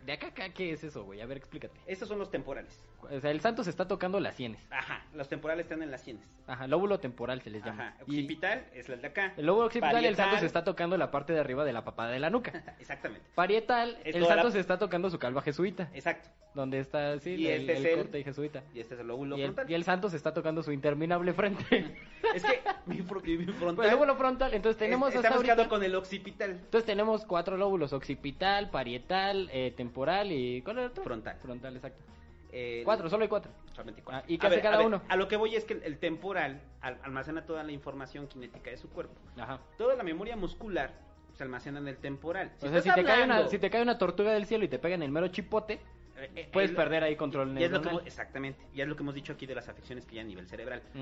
De 0.05 0.13
acá 0.13 0.27
acá, 0.27 0.49
¿qué 0.49 0.71
es 0.71 0.83
eso, 0.83 1.03
güey? 1.03 1.21
A 1.21 1.25
ver, 1.25 1.37
explícate. 1.37 1.79
Estos 1.85 2.07
son 2.07 2.19
los 2.19 2.29
temporales. 2.31 2.83
O 3.11 3.19
sea, 3.19 3.31
el 3.31 3.41
santo 3.41 3.63
se 3.63 3.69
está 3.69 3.87
tocando 3.87 4.19
las 4.19 4.35
sienes. 4.35 4.61
Ajá, 4.71 5.05
los 5.13 5.27
temporales 5.27 5.65
están 5.65 5.83
en 5.83 5.91
las 5.91 6.01
sienes. 6.01 6.23
Ajá, 6.47 6.67
lóbulo 6.67 6.99
temporal 6.99 7.41
se 7.41 7.49
les 7.49 7.63
llama. 7.63 7.89
Ajá, 7.89 7.97
Y 8.07 8.11
occipital 8.11 8.65
es 8.73 8.87
el 8.89 9.01
de 9.01 9.07
acá. 9.07 9.33
el 9.35 9.45
lóbulo 9.45 9.67
occipital, 9.67 9.97
el 10.05 10.15
santo 10.15 10.31
Parietal- 10.35 10.39
se 10.39 10.45
está 10.45 10.63
tocando 10.63 10.97
la 10.97 11.11
parte 11.11 11.33
de 11.33 11.39
arriba 11.39 11.65
de 11.65 11.73
la 11.73 11.83
papada 11.83 12.11
de 12.11 12.19
la 12.19 12.29
nuca. 12.29 12.51
Exactamente. 12.79 13.25
Parietal, 13.35 13.97
Es 14.05 14.15
el 14.15 14.25
santo 14.25 14.45
la- 14.45 14.51
se 14.51 14.59
está 14.59 14.79
tocando 14.79 15.09
su 15.09 15.19
calva 15.19 15.41
jesuita. 15.41 15.89
Exacto. 15.93 16.29
Donde 16.53 16.79
está, 16.79 17.17
sí, 17.19 17.31
Y 17.31 17.47
el, 17.47 17.61
este 17.61 17.73
es 17.73 17.79
el 17.79 17.85
el- 17.87 17.97
corte 17.97 18.23
jesuita. 18.23 18.63
Y 18.75 18.79
este 18.79 18.93
es 18.93 18.99
el 19.01 19.07
lóbulo 19.07 19.37
Y 19.37 19.41
frontal. 19.43 19.69
y 19.71 19.73
el 19.73 19.83
santo 19.83 20.09
se 20.09 20.17
está 20.17 20.33
tocando 20.33 20.61
su 20.63 20.71
interminable 20.71 21.33
frente. 21.33 21.63
Es 22.33 22.43
que 22.43 22.61
mi, 22.85 22.99
fro- 23.03 23.21
mi 23.21 23.45
frontal. 23.45 23.75
Pues 23.75 23.87
el 23.89 23.93
lóbulo 23.95 24.15
frontal, 24.15 24.53
entonces 24.53 24.79
tenemos 24.79 25.09
es- 25.09 25.15
está 25.17 25.29
buscando 25.35 25.63
ahorita- 25.63 25.69
con 25.69 25.83
el 25.83 25.93
occipital. 25.93 26.51
Entonces 26.51 26.85
tenemos 26.85 27.25
cuatro 27.25 27.57
lóbulos, 27.57 27.91
occipital, 27.93 28.69
parietal, 28.69 29.49
eh, 29.51 29.72
temporal 29.73 30.31
y... 30.31 30.61
¿Cuál 30.61 30.77
era 30.77 30.85
el 30.85 30.91
otro? 30.91 31.03
Frontal. 31.03 31.37
Frontal, 31.41 31.75
exacto. 31.75 32.03
Eh, 32.51 32.81
Cuatro, 32.85 33.09
solo 33.09 33.23
hay 33.23 33.29
cuatro. 33.29 33.51
Solamente 33.71 34.03
cuatro. 34.03 34.21
Ah, 34.23 34.25
¿y 34.31 34.37
qué 34.37 34.45
A 34.45 34.49
hace 34.49 34.57
ver, 34.57 34.63
cada 34.63 34.75
a 34.75 34.77
ver, 34.79 34.87
uno? 34.87 35.01
A 35.09 35.15
lo 35.15 35.27
que 35.27 35.37
voy 35.37 35.55
es 35.55 35.65
que 35.65 35.73
el, 35.73 35.97
temporal 35.97 36.61
al- 36.81 36.99
almacena 37.03 37.45
toda 37.45 37.63
la 37.63 37.71
información 37.71 38.27
cinética 38.27 38.69
de 38.69 38.77
su 38.77 38.89
cuerpo. 38.89 39.15
Ajá. 39.37 39.59
Toda 39.77 39.95
la 39.95 40.03
memoria 40.03 40.35
muscular 40.35 40.91
se 41.33 41.41
almacena 41.43 41.79
en 41.79 41.87
el 41.87 41.97
temporal. 41.97 42.51
O 42.61 42.67
sea, 42.69 42.81
si 42.81 42.91
te, 42.91 43.03
cae 43.03 43.23
una, 43.23 43.47
si 43.47 43.57
te 43.57 43.71
cae 43.71 43.81
una 43.81 43.97
tortuga 43.97 44.33
del 44.33 44.45
cielo 44.45 44.65
y 44.65 44.67
te 44.67 44.77
pega 44.77 44.93
en 44.93 45.01
el 45.01 45.09
mero 45.11 45.29
chipote, 45.29 45.79
eh, 46.15 46.29
eh, 46.35 46.49
puedes 46.53 46.69
es- 46.69 46.75
perder 46.77 47.03
ahí 47.03 47.15
control 47.15 47.57
y 47.59 47.63
es 47.63 47.71
lo 47.71 47.79
que 47.79 47.85
neuronal. 47.85 47.91
hemos- 47.93 48.05
exactamente. 48.05 48.63
Y 48.75 48.81
es 48.81 48.87
lo 48.87 48.95
que 48.95 49.01
hemos 49.01 49.15
dicho 49.15 49.33
aquí 49.33 49.47
de 49.47 49.55
las 49.55 49.67
afecciones 49.67 50.05
que 50.05 50.15
ya 50.15 50.21
a 50.21 50.25
nivel 50.25 50.47
cerebral. 50.47 50.83
Mm. 50.93 51.01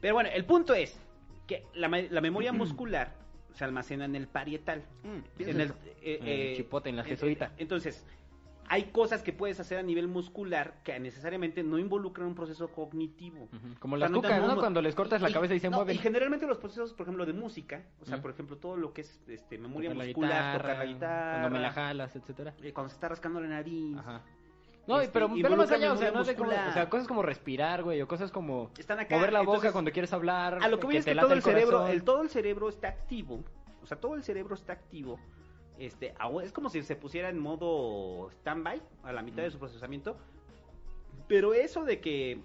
Pero 0.00 0.14
bueno, 0.14 0.30
el 0.32 0.44
punto 0.44 0.74
es 0.74 0.96
que 1.48 1.64
la, 1.74 1.88
la 1.88 2.20
memoria 2.20 2.52
muscular 2.52 3.12
se 3.54 3.64
almacena 3.64 4.04
en 4.04 4.14
el 4.16 4.26
parietal. 4.28 4.84
Mm, 5.02 5.06
En 5.08 5.14
el, 5.16 5.22
piénsalo. 5.36 5.74
eh, 6.02 6.18
En 6.20 6.26
el 6.28 6.40
eh, 6.40 6.52
chipote, 6.56 6.90
en 6.90 6.96
la 6.96 7.04
jesuita. 7.04 7.52
Entonces, 7.56 8.06
hay 8.66 8.84
cosas 8.84 9.22
que 9.22 9.32
puedes 9.32 9.60
hacer 9.60 9.78
a 9.78 9.82
nivel 9.82 10.08
muscular 10.08 10.80
que 10.82 10.98
necesariamente 10.98 11.62
no 11.62 11.78
involucran 11.78 12.26
un 12.28 12.34
proceso 12.34 12.68
cognitivo. 12.68 13.48
Como 13.78 13.94
O 13.96 13.98
sea, 13.98 14.06
las 14.06 14.10
no 14.10 14.22
cucas, 14.22 14.40
¿no? 14.46 14.56
Cuando 14.56 14.80
les 14.80 14.94
cortas 14.94 15.20
la 15.20 15.28
y- 15.30 15.32
cabeza 15.34 15.54
y 15.54 15.60
se 15.60 15.68
no, 15.70 15.76
mueven. 15.76 15.94
Y 15.94 15.98
generalmente 15.98 16.46
los 16.46 16.58
procesos, 16.58 16.94
por 16.94 17.04
ejemplo, 17.04 17.26
de 17.26 17.32
música, 17.34 17.84
o 18.00 18.04
sea, 18.06 18.20
por 18.22 18.30
ejemplo, 18.30 18.56
todo 18.56 18.76
lo 18.76 18.92
que 18.92 19.02
es 19.02 19.20
este, 19.28 19.58
memoria 19.58 19.90
Tocar 19.90 19.98
la 19.98 20.04
muscular, 20.12 20.56
tocar 20.58 20.76
la 20.78 20.84
guitarra, 20.86 20.94
guitarra, 20.94 21.40
Cuando 21.42 21.58
me 21.58 21.62
la 21.62 21.72
jalas, 21.72 22.16
etcétera. 22.16 22.54
eh, 22.62 22.72
cuando 22.72 22.88
se 22.88 22.94
está 22.94 23.08
rascando 23.08 23.40
la 23.40 23.48
nariz. 23.48 23.96
Ajá. 23.98 24.22
No, 24.86 25.00
Este, 25.00 25.12
pero 25.12 25.28
velo 25.28 25.38
involucra 25.38 25.64
más 25.64 25.72
allá, 25.72 25.92
o 25.92 25.96
sea, 25.96 26.10
no 26.10 26.24
sé 26.24 26.36
cómo, 26.36 26.50
o 26.50 26.72
sea, 26.72 26.90
cosas 26.90 27.08
como 27.08 27.22
respirar, 27.22 27.82
güey, 27.82 28.02
o 28.02 28.08
cosas 28.08 28.30
como 28.30 28.70
Están 28.78 29.00
acá. 29.00 29.16
mover 29.16 29.32
la 29.32 29.40
boca 29.40 29.52
entonces, 29.52 29.72
cuando 29.72 29.92
quieres 29.92 30.12
hablar. 30.12 30.58
A 30.62 30.68
lo 30.68 30.78
que 30.78 30.86
voy 30.86 30.96
es 30.96 31.04
que 31.04 31.14
todo 31.14 31.32
el, 31.32 31.42
cerebro, 31.42 31.86
el, 31.88 32.04
todo 32.04 32.22
el 32.22 32.28
cerebro 32.28 32.68
está 32.68 32.88
activo. 32.88 33.42
O 33.82 33.86
sea, 33.86 33.98
todo 33.98 34.14
el 34.14 34.22
cerebro 34.22 34.54
está 34.54 34.74
activo. 34.74 35.18
Este, 35.78 36.14
es 36.42 36.52
como 36.52 36.68
si 36.68 36.82
se 36.82 36.96
pusiera 36.96 37.28
en 37.28 37.38
modo 37.38 38.30
stand-by 38.30 38.80
a 39.02 39.12
la 39.12 39.22
mitad 39.22 39.42
de 39.42 39.50
su 39.50 39.58
procesamiento. 39.58 40.16
Pero 41.26 41.54
eso 41.54 41.84
de 41.84 42.00
que 42.00 42.40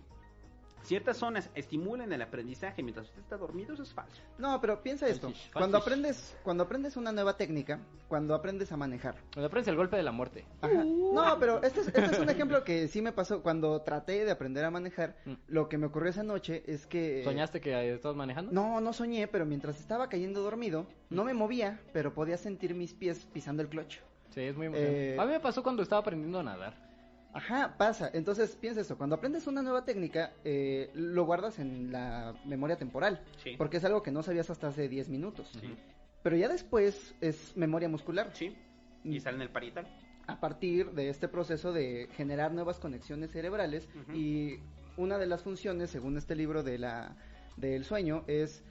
ciertas 0.83 1.17
zonas 1.17 1.49
estimulen 1.55 2.11
el 2.11 2.21
aprendizaje 2.21 2.81
mientras 2.83 3.07
usted 3.07 3.21
está 3.21 3.37
dormido, 3.37 3.73
eso 3.73 3.83
es 3.83 3.93
falso. 3.93 4.21
No, 4.37 4.59
pero 4.61 4.81
piensa 4.81 5.07
esto. 5.07 5.27
Falsish, 5.27 5.51
Cuando 5.51 5.77
falsish. 5.79 5.87
aprendes, 5.93 6.37
cuando 6.43 6.63
aprendes 6.63 6.97
una 6.97 7.11
nueva 7.11 7.37
técnica, 7.37 7.79
cuando 8.07 8.33
aprendes 8.35 8.71
a 8.71 8.77
manejar. 8.77 9.15
Cuando 9.33 9.47
aprendes 9.47 9.67
el 9.67 9.75
golpe 9.75 9.97
de 9.97 10.03
la 10.03 10.11
muerte. 10.11 10.45
Ajá. 10.61 10.83
No, 10.83 11.37
pero 11.39 11.61
este 11.63 11.81
es, 11.81 11.87
este 11.87 12.05
es 12.05 12.19
un 12.19 12.29
ejemplo 12.29 12.63
que 12.63 12.87
sí 12.87 13.01
me 13.01 13.11
pasó 13.11 13.41
cuando 13.41 13.81
traté 13.81 14.25
de 14.25 14.31
aprender 14.31 14.65
a 14.65 14.71
manejar. 14.71 15.15
Mm. 15.25 15.33
Lo 15.47 15.69
que 15.69 15.77
me 15.77 15.87
ocurrió 15.87 16.09
esa 16.09 16.23
noche 16.23 16.63
es 16.65 16.87
que... 16.87 17.23
¿Soñaste 17.23 17.61
que 17.61 17.71
eh, 17.73 17.93
estabas 17.93 18.17
manejando? 18.17 18.51
No, 18.51 18.81
no 18.81 18.93
soñé, 18.93 19.27
pero 19.27 19.45
mientras 19.45 19.79
estaba 19.79 20.09
cayendo 20.09 20.41
dormido, 20.41 20.87
no 21.09 21.23
me 21.23 21.33
movía, 21.33 21.79
pero 21.93 22.13
podía 22.13 22.37
sentir 22.37 22.73
mis 22.73 22.93
pies 22.93 23.25
pisando 23.33 23.61
el 23.61 23.69
clutch. 23.69 23.99
Sí, 24.29 24.41
es 24.41 24.55
muy. 24.55 24.69
Eh, 24.73 25.17
A 25.19 25.25
mí 25.25 25.31
me 25.31 25.39
pasó 25.39 25.63
cuando 25.63 25.81
estaba 25.81 26.01
aprendiendo 26.01 26.39
a 26.39 26.43
nadar. 26.43 26.88
Ajá, 27.33 27.75
pasa. 27.77 28.09
Entonces, 28.13 28.55
piensa 28.55 28.81
esto. 28.81 28.97
Cuando 28.97 29.15
aprendes 29.15 29.47
una 29.47 29.61
nueva 29.61 29.85
técnica, 29.85 30.33
eh, 30.43 30.89
lo 30.93 31.25
guardas 31.25 31.59
en 31.59 31.91
la 31.91 32.33
memoria 32.45 32.77
temporal. 32.77 33.21
Sí. 33.43 33.55
Porque 33.57 33.77
es 33.77 33.85
algo 33.85 34.01
que 34.01 34.11
no 34.11 34.23
sabías 34.23 34.49
hasta 34.49 34.67
hace 34.67 34.89
10 34.89 35.09
minutos. 35.09 35.49
Sí. 35.59 35.75
Pero 36.23 36.35
ya 36.35 36.47
después 36.47 37.15
es 37.21 37.55
memoria 37.55 37.87
muscular. 37.87 38.31
Sí. 38.33 38.55
Y 39.03 39.19
sale 39.19 39.37
en 39.37 39.41
el 39.43 39.49
parietal. 39.49 39.87
A 40.27 40.39
partir 40.39 40.91
de 40.91 41.09
este 41.09 41.27
proceso 41.27 41.71
de 41.71 42.07
generar 42.13 42.51
nuevas 42.51 42.79
conexiones 42.79 43.31
cerebrales. 43.31 43.87
Y 44.13 44.57
una 44.97 45.17
de 45.17 45.27
las 45.27 45.43
funciones, 45.43 45.89
según 45.91 46.17
este 46.17 46.35
libro 46.35 46.63
de 46.63 46.77
la, 46.77 47.15
del 47.57 47.85
sueño, 47.85 48.23
es 48.27 48.63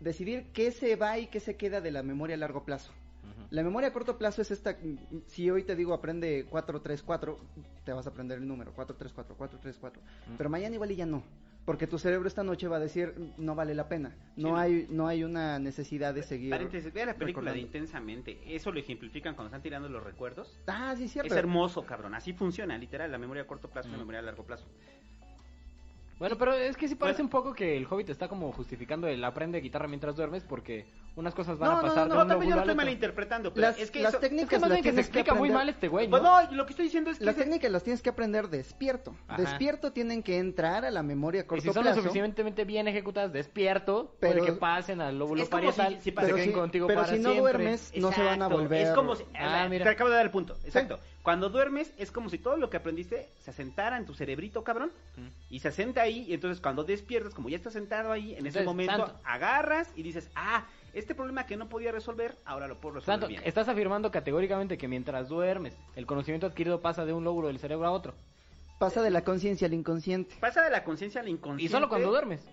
decidir 0.00 0.46
qué 0.52 0.72
se 0.72 0.96
va 0.96 1.18
y 1.18 1.28
qué 1.28 1.40
se 1.40 1.56
queda 1.56 1.80
de 1.80 1.90
la 1.90 2.02
memoria 2.02 2.36
a 2.36 2.38
largo 2.38 2.64
plazo. 2.64 2.92
La 3.50 3.62
memoria 3.62 3.88
a 3.90 3.92
corto 3.92 4.18
plazo 4.18 4.42
es 4.42 4.50
esta, 4.50 4.76
si 5.26 5.50
hoy 5.50 5.62
te 5.62 5.76
digo 5.76 5.94
aprende 5.94 6.46
434, 6.50 7.38
te 7.84 7.92
vas 7.92 8.06
a 8.06 8.10
aprender 8.10 8.38
el 8.38 8.46
número, 8.48 8.72
434, 8.72 9.36
434, 9.36 10.02
Mm. 10.02 10.36
pero 10.36 10.50
mañana 10.50 10.74
igual 10.74 10.90
y 10.90 10.96
ya 10.96 11.06
no, 11.06 11.22
porque 11.64 11.86
tu 11.86 11.98
cerebro 11.98 12.26
esta 12.28 12.42
noche 12.42 12.66
va 12.68 12.76
a 12.76 12.80
decir, 12.80 13.14
no 13.38 13.54
vale 13.54 13.74
la 13.74 13.88
pena, 13.88 14.14
no 14.36 14.56
hay 14.56 14.86
no 14.90 15.06
hay 15.08 15.24
una 15.24 15.58
necesidad 15.58 16.12
de 16.14 16.22
seguir. 16.22 16.50
Paréntesis, 16.50 16.92
vea 16.92 17.06
la 17.06 17.14
película 17.14 17.52
de. 17.52 17.60
Intensamente. 17.60 18.38
Eso 18.54 18.70
lo 18.72 18.78
ejemplifican 18.80 19.34
cuando 19.34 19.48
están 19.48 19.62
tirando 19.62 19.88
los 19.88 20.02
recuerdos. 20.02 20.58
Ah, 20.66 20.94
sí, 20.96 21.08
cierto. 21.08 21.32
Es 21.32 21.38
hermoso, 21.38 21.84
cabrón. 21.86 22.14
Así 22.14 22.32
funciona, 22.32 22.76
literal. 22.78 23.10
La 23.10 23.18
memoria 23.18 23.42
a 23.44 23.46
corto 23.46 23.68
plazo 23.68 23.88
y 23.88 23.92
la 23.92 23.98
Mm. 23.98 24.00
memoria 24.00 24.18
a 24.20 24.22
largo 24.22 24.44
plazo. 24.44 24.66
Bueno, 26.18 26.36
pero 26.38 26.54
es 26.54 26.76
que 26.78 26.88
sí 26.88 26.94
parece 26.94 27.18
Bueno. 27.22 27.26
un 27.26 27.30
poco 27.30 27.52
que 27.54 27.76
el 27.76 27.86
Hobbit 27.90 28.08
está 28.08 28.26
como 28.28 28.50
justificando 28.52 29.06
el 29.06 29.22
aprende 29.22 29.60
guitarra 29.60 29.86
mientras 29.86 30.16
duermes 30.16 30.44
porque 30.44 30.86
unas 31.14 31.34
cosas 31.34 31.58
van 31.58 31.70
No, 31.70 31.76
a 31.78 31.82
no, 31.82 31.88
pasar 31.88 32.08
no, 32.08 32.14
No, 32.14 32.22
un 32.22 32.28
también 32.28 32.50
yo 32.50 32.56
lo 32.56 32.62
estoy 32.62 32.74
malinterpretando. 32.74 33.52
Pero 33.52 33.66
Las, 33.66 33.78
es 33.78 33.90
que 33.90 34.00
las 34.00 34.12
eso- 34.14 34.20
técnicas 34.20 34.44
Es 34.44 34.48
que 34.50 34.58
más 34.60 34.70
las 34.70 34.80
que 34.82 34.92
se 34.92 35.00
explica 35.00 35.34
muy 35.34 35.48
aprender- 35.50 35.54
mal 35.54 35.68
este 35.68 35.88
güey, 35.88 36.08
Pues 36.08 36.22
¿no? 36.22 36.42
no, 36.42 36.52
lo 36.52 36.64
que 36.64 36.70
estoy 36.72 36.84
diciendo 36.86 37.10
es 37.10 37.18
que... 37.18 37.24
Las 37.26 37.34
ese- 37.34 37.44
técnicas 37.44 37.70
las 37.70 37.82
tienes 37.82 38.00
que 38.00 38.08
aprender 38.08 38.48
despierto. 38.48 39.14
Ajá. 39.28 39.42
Despierto 39.42 39.92
tienen 39.92 40.22
que 40.22 40.38
entrar 40.38 40.86
a 40.86 40.90
la 40.90 41.02
memoria 41.02 41.42
a 41.42 41.44
Y 41.44 41.46
corto 41.46 41.62
si 41.62 41.72
son 41.72 41.82
plazo. 41.82 41.96
lo 41.98 42.02
suficientemente 42.02 42.64
bien 42.64 42.88
ejecutadas, 42.88 43.32
despierto, 43.34 44.14
Pero- 44.18 44.42
que 44.44 44.52
pasen 44.52 45.02
al 45.02 45.18
lóbulo 45.18 45.42
Es 45.42 45.48
como 45.50 45.64
parietal, 45.64 45.94
si- 45.96 45.98
si 45.98 46.10
se 46.10 46.12
pero 46.12 46.38
si, 46.38 46.50
contigo 46.50 46.86
pero 46.86 47.00
para 47.02 47.12
si 47.12 47.18
no 47.22 47.30
siempre. 47.32 47.40
duermes, 47.52 47.92
no 47.96 48.12
se 48.12 48.22
van 48.22 48.40
a 48.42 48.48
volver. 48.48 48.86
Es 48.86 48.92
como 48.92 49.16
si, 49.16 49.24
Ah, 49.38 49.66
mira. 49.68 49.84
Te 49.84 49.90
acabo 49.90 50.08
de 50.08 50.16
dar 50.16 50.24
el 50.24 50.30
punto. 50.32 50.56
Exacto. 50.64 50.98
Cuando 51.26 51.48
duermes, 51.48 51.92
es 51.98 52.12
como 52.12 52.30
si 52.30 52.38
todo 52.38 52.56
lo 52.56 52.70
que 52.70 52.76
aprendiste 52.76 53.28
se 53.40 53.50
asentara 53.50 53.96
en 53.96 54.06
tu 54.06 54.14
cerebrito, 54.14 54.62
cabrón. 54.62 54.92
Mm. 55.16 55.26
Y 55.50 55.58
se 55.58 55.66
asenta 55.66 56.02
ahí. 56.02 56.24
Y 56.28 56.34
entonces, 56.34 56.60
cuando 56.60 56.84
despiertas, 56.84 57.34
como 57.34 57.48
ya 57.48 57.56
estás 57.56 57.72
sentado 57.72 58.12
ahí, 58.12 58.36
en 58.36 58.46
ese 58.46 58.62
momento 58.62 59.12
agarras 59.24 59.90
y 59.96 60.04
dices, 60.04 60.30
ah, 60.36 60.68
este 60.94 61.16
problema 61.16 61.44
que 61.44 61.56
no 61.56 61.68
podía 61.68 61.90
resolver, 61.90 62.36
ahora 62.44 62.68
lo 62.68 62.76
puedo 62.76 63.00
resolver 63.00 63.28
bien. 63.28 63.42
estás 63.44 63.68
afirmando 63.68 64.12
categóricamente 64.12 64.78
que 64.78 64.86
mientras 64.86 65.26
duermes, 65.28 65.76
el 65.96 66.06
conocimiento 66.06 66.46
adquirido 66.46 66.80
pasa 66.80 67.04
de 67.04 67.12
un 67.12 67.24
lóbulo 67.24 67.48
del 67.48 67.58
cerebro 67.58 67.88
a 67.88 67.90
otro. 67.90 68.14
Pasa 68.78 69.02
de 69.02 69.10
la 69.10 69.24
conciencia 69.24 69.66
al 69.66 69.74
inconsciente. 69.74 70.36
Pasa 70.38 70.62
de 70.62 70.70
la 70.70 70.84
conciencia 70.84 71.22
al 71.22 71.28
inconsciente. 71.28 71.64
Y 71.64 71.68
solo 71.68 71.88
cuando 71.88 72.08
duermes. 72.08 72.48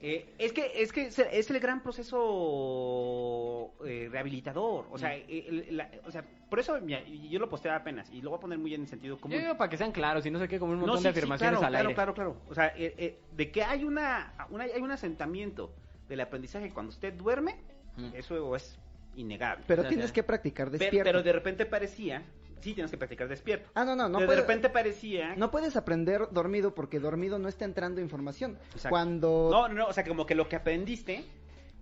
Eh, 0.00 0.32
es 0.38 0.52
que 0.52 0.70
es 0.76 0.92
que 0.92 1.06
es 1.08 1.50
el- 1.50 1.58
gran 1.60 1.82
proceso 1.82 3.72
eh, 3.84 4.08
rehabilitador, 4.10 4.86
o 4.90 4.98
sea, 4.98 5.10
Mm. 5.10 5.22
el- 5.28 5.76
la- 5.76 5.90
o 6.06 6.10
sea, 6.10 6.24
por 6.48 6.60
eso 6.60 6.80
mira, 6.80 7.00
y 7.06 7.28
yo 7.28 7.38
lo 7.40 7.48
posteé 7.48 7.72
apenas 7.72 8.08
y 8.12 8.22
lo 8.22 8.30
voy 8.30 8.38
a 8.38 8.40
poner 8.40 8.58
muy 8.58 8.74
en 8.74 8.86
sentido 8.86 9.18
común. 9.20 9.36
Yo 9.36 9.42
digo 9.42 9.56
para 9.56 9.68
que 9.70 9.76
sean 9.76 9.90
claros 9.92 10.24
y 10.24 10.30
no 10.30 10.38
sé 10.38 10.46
qué, 10.48 10.58
como 10.60 10.72
un 10.72 10.78
No, 10.80 10.86
montón 10.86 10.98
sí, 11.02 11.08
de 11.08 11.12
sí, 11.12 11.18
afirmaciones 11.18 11.58
claro, 11.58 11.66
al 11.66 11.72
claro, 11.72 11.88
aire. 11.88 11.94
claro, 11.94 12.14
claro. 12.14 12.36
O 12.48 12.54
sea, 12.54 12.68
eh, 12.76 12.94
eh, 12.96 13.18
de 13.32 13.50
que 13.50 13.62
hay 13.64 13.82
una, 13.84 14.34
una- 14.50 14.64
hay 14.64 14.80
un 14.80 14.90
asentamiento 14.92 15.72
del 16.08 16.20
aprendizaje 16.20 16.70
cuando 16.72 16.90
usted 16.90 17.12
duerme, 17.14 17.56
Mm. 17.96 18.10
eso 18.14 18.54
es 18.54 18.78
innegable. 19.16 19.64
Pero 19.66 19.80
O 19.80 19.84
sea, 19.84 19.88
tienes 19.88 20.12
que 20.12 20.22
practicar 20.22 20.70
despierto. 20.70 21.02
pero 21.04 21.22
de 21.24 21.32
repente 21.32 21.66
parecía, 21.66 22.22
sí 22.60 22.74
tienes 22.74 22.90
que 22.90 22.96
practicar 22.98 23.28
despierto. 23.28 23.70
Ah, 23.74 23.84
no, 23.84 23.94
no, 23.96 24.08
no 24.08 24.18
puede- 24.18 24.28
de 24.30 24.36
repente 24.36 24.68
parecía 24.70 25.34
No 25.36 25.50
puedes 25.50 25.76
aprender 25.76 26.28
dormido 26.30 26.74
porque 26.74 27.00
dormido 27.00 27.38
no 27.38 27.48
está 27.48 27.64
entrando 27.64 28.00
información. 28.00 28.58
Exacto. 28.72 28.88
Cuando 28.90 29.48
No, 29.50 29.68
no, 29.68 29.74
no, 29.74 29.86
o 29.86 29.92
sea, 29.92 30.04
como 30.04 30.26
que 30.26 30.34
lo 30.34 30.48
que 30.48 30.56
aprendiste, 30.56 31.24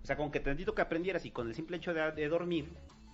o 0.03 0.05
sea, 0.05 0.15
como 0.17 0.31
que 0.31 0.39
tantito 0.39 0.73
que 0.75 0.81
aprendieras 0.81 1.25
y 1.25 1.31
con 1.31 1.47
el 1.47 1.55
simple 1.55 1.77
hecho 1.77 1.93
de, 1.93 2.11
de 2.11 2.27
dormir, 2.29 2.69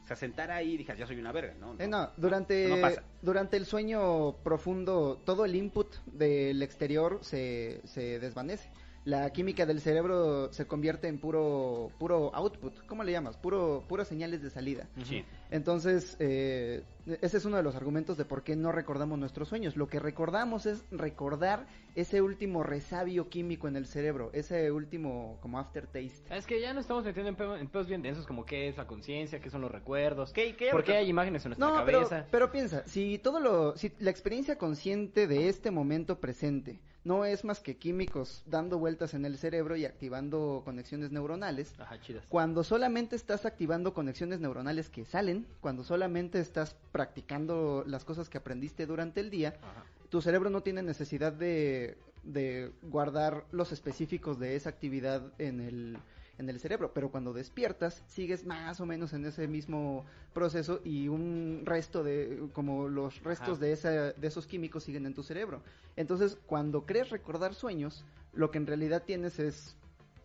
se 0.05 0.13
asentara 0.13 0.57
ahí 0.57 0.73
y 0.73 0.77
dijeras, 0.77 0.99
ya 0.99 1.07
soy 1.07 1.17
una 1.17 1.31
verga, 1.31 1.53
¿no? 1.59 1.75
Eh, 1.79 1.87
no, 1.87 2.09
durante, 2.17 2.67
no 2.67 2.81
pasa. 2.81 3.03
durante 3.21 3.55
el 3.55 3.65
sueño 3.65 4.35
profundo, 4.43 5.21
todo 5.25 5.45
el 5.45 5.55
input 5.55 5.95
del 6.05 6.61
exterior 6.61 7.19
se, 7.21 7.79
se 7.85 8.19
desvanece. 8.19 8.69
La 9.05 9.29
química 9.31 9.65
del 9.65 9.81
cerebro 9.81 10.51
se 10.53 10.65
convierte 10.65 11.09
en 11.09 11.19
puro 11.19 11.91
puro 11.99 12.33
output. 12.33 12.85
¿Cómo 12.87 13.03
le 13.03 13.11
llamas? 13.11 13.35
Puro 13.35 13.83
puras 13.89 14.07
señales 14.07 14.41
de 14.41 14.49
salida. 14.49 14.87
Sí. 15.03 15.25
Entonces, 15.51 16.15
eh, 16.19 16.83
ese 17.21 17.37
es 17.37 17.43
uno 17.45 17.57
de 17.57 17.63
los 17.63 17.75
argumentos 17.75 18.17
de 18.17 18.23
por 18.23 18.43
qué 18.43 18.55
no 18.55 18.71
recordamos 18.71 19.19
nuestros 19.19 19.49
sueños. 19.49 19.75
Lo 19.75 19.87
que 19.87 19.99
recordamos 19.99 20.65
es 20.65 20.85
recordar 20.89 21.67
ese 21.95 22.21
último 22.21 22.63
resabio 22.63 23.27
químico 23.27 23.67
en 23.67 23.75
el 23.75 23.85
cerebro, 23.87 24.29
ese 24.33 24.71
último 24.71 25.37
como 25.41 25.59
aftertaste. 25.59 26.35
Es 26.35 26.47
que 26.47 26.61
ya 26.61 26.73
nos 26.73 26.85
estamos 26.85 27.03
metiendo 27.03 27.29
en, 27.29 27.35
pe- 27.35 27.59
en 27.59 27.67
pedos 27.67 27.87
bien 27.87 28.01
densos 28.01 28.25
como 28.25 28.45
qué 28.45 28.69
es 28.69 28.77
la 28.77 28.87
conciencia, 28.87 29.39
qué 29.41 29.49
son 29.49 29.61
los 29.61 29.69
recuerdos, 29.71 30.31
¿Qué- 30.31 30.55
qué- 30.55 30.71
por 30.71 30.83
qué 30.85 30.93
hay 30.93 31.09
imágenes 31.09 31.45
en 31.45 31.49
nuestra 31.49 31.67
No, 31.67 31.85
pero, 31.85 31.99
cabeza. 32.03 32.25
pero 32.31 32.51
piensa, 32.51 32.87
si 32.87 33.19
todo 33.19 33.39
lo, 33.41 33.75
si 33.77 33.91
la 33.99 34.09
experiencia 34.11 34.57
consciente 34.57 35.27
de 35.27 35.49
este 35.49 35.71
momento 35.71 36.19
presente 36.21 36.79
no 37.03 37.25
es 37.25 37.43
más 37.43 37.59
que 37.59 37.75
químicos 37.77 38.43
dando 38.45 38.79
vueltas 38.79 39.13
en 39.13 39.25
el 39.25 39.37
cerebro 39.37 39.75
y 39.75 39.85
activando 39.85 40.61
conexiones 40.63 41.11
neuronales, 41.11 41.73
Ajá, 41.79 41.99
chidas. 42.01 42.25
cuando 42.29 42.63
solamente 42.63 43.15
estás 43.15 43.45
activando 43.45 43.93
conexiones 43.93 44.39
neuronales 44.39 44.89
que 44.89 45.05
salen, 45.05 45.45
cuando 45.61 45.83
solamente 45.83 46.39
estás 46.39 46.75
practicando 46.91 47.83
las 47.87 48.05
cosas 48.05 48.29
que 48.29 48.37
aprendiste 48.37 48.85
durante 48.85 49.19
el 49.19 49.29
día, 49.29 49.55
Ajá. 49.61 49.83
tu 50.09 50.21
cerebro 50.21 50.49
no 50.49 50.61
tiene 50.63 50.81
necesidad 50.81 51.33
de, 51.33 51.97
de 52.23 52.71
guardar 52.83 53.45
los 53.51 53.71
específicos 53.71 54.39
de 54.39 54.55
esa 54.55 54.69
actividad 54.69 55.21
en 55.39 55.59
el, 55.59 55.97
en 56.37 56.49
el 56.49 56.59
cerebro, 56.59 56.91
pero 56.93 57.11
cuando 57.11 57.33
despiertas 57.33 58.03
sigues 58.07 58.45
más 58.45 58.79
o 58.79 58.85
menos 58.85 59.13
en 59.13 59.25
ese 59.25 59.47
mismo 59.47 60.05
proceso 60.33 60.81
y 60.83 61.07
un 61.07 61.61
resto 61.63 62.03
de, 62.03 62.47
como 62.53 62.87
los 62.87 63.21
restos 63.23 63.59
de, 63.59 63.71
esa, 63.71 64.13
de 64.13 64.27
esos 64.27 64.47
químicos 64.47 64.83
siguen 64.83 65.05
en 65.05 65.13
tu 65.13 65.23
cerebro. 65.23 65.61
Entonces, 65.95 66.37
cuando 66.45 66.85
crees 66.85 67.09
recordar 67.09 67.53
sueños, 67.53 68.03
lo 68.33 68.49
que 68.49 68.57
en 68.57 68.67
realidad 68.67 69.03
tienes 69.05 69.39
es 69.39 69.75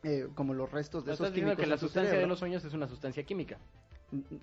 eh, 0.02 0.28
como 0.34 0.54
los 0.54 0.70
restos 0.70 1.04
de 1.04 1.12
esos 1.12 1.26
estás 1.26 1.34
diciendo 1.34 1.56
químicos 1.56 1.64
que 1.64 1.70
la 1.70 1.78
sustancia 1.78 2.18
de 2.18 2.26
los 2.26 2.38
sueños 2.38 2.64
es 2.64 2.72
una 2.72 2.88
sustancia 2.88 3.22
química. 3.24 3.58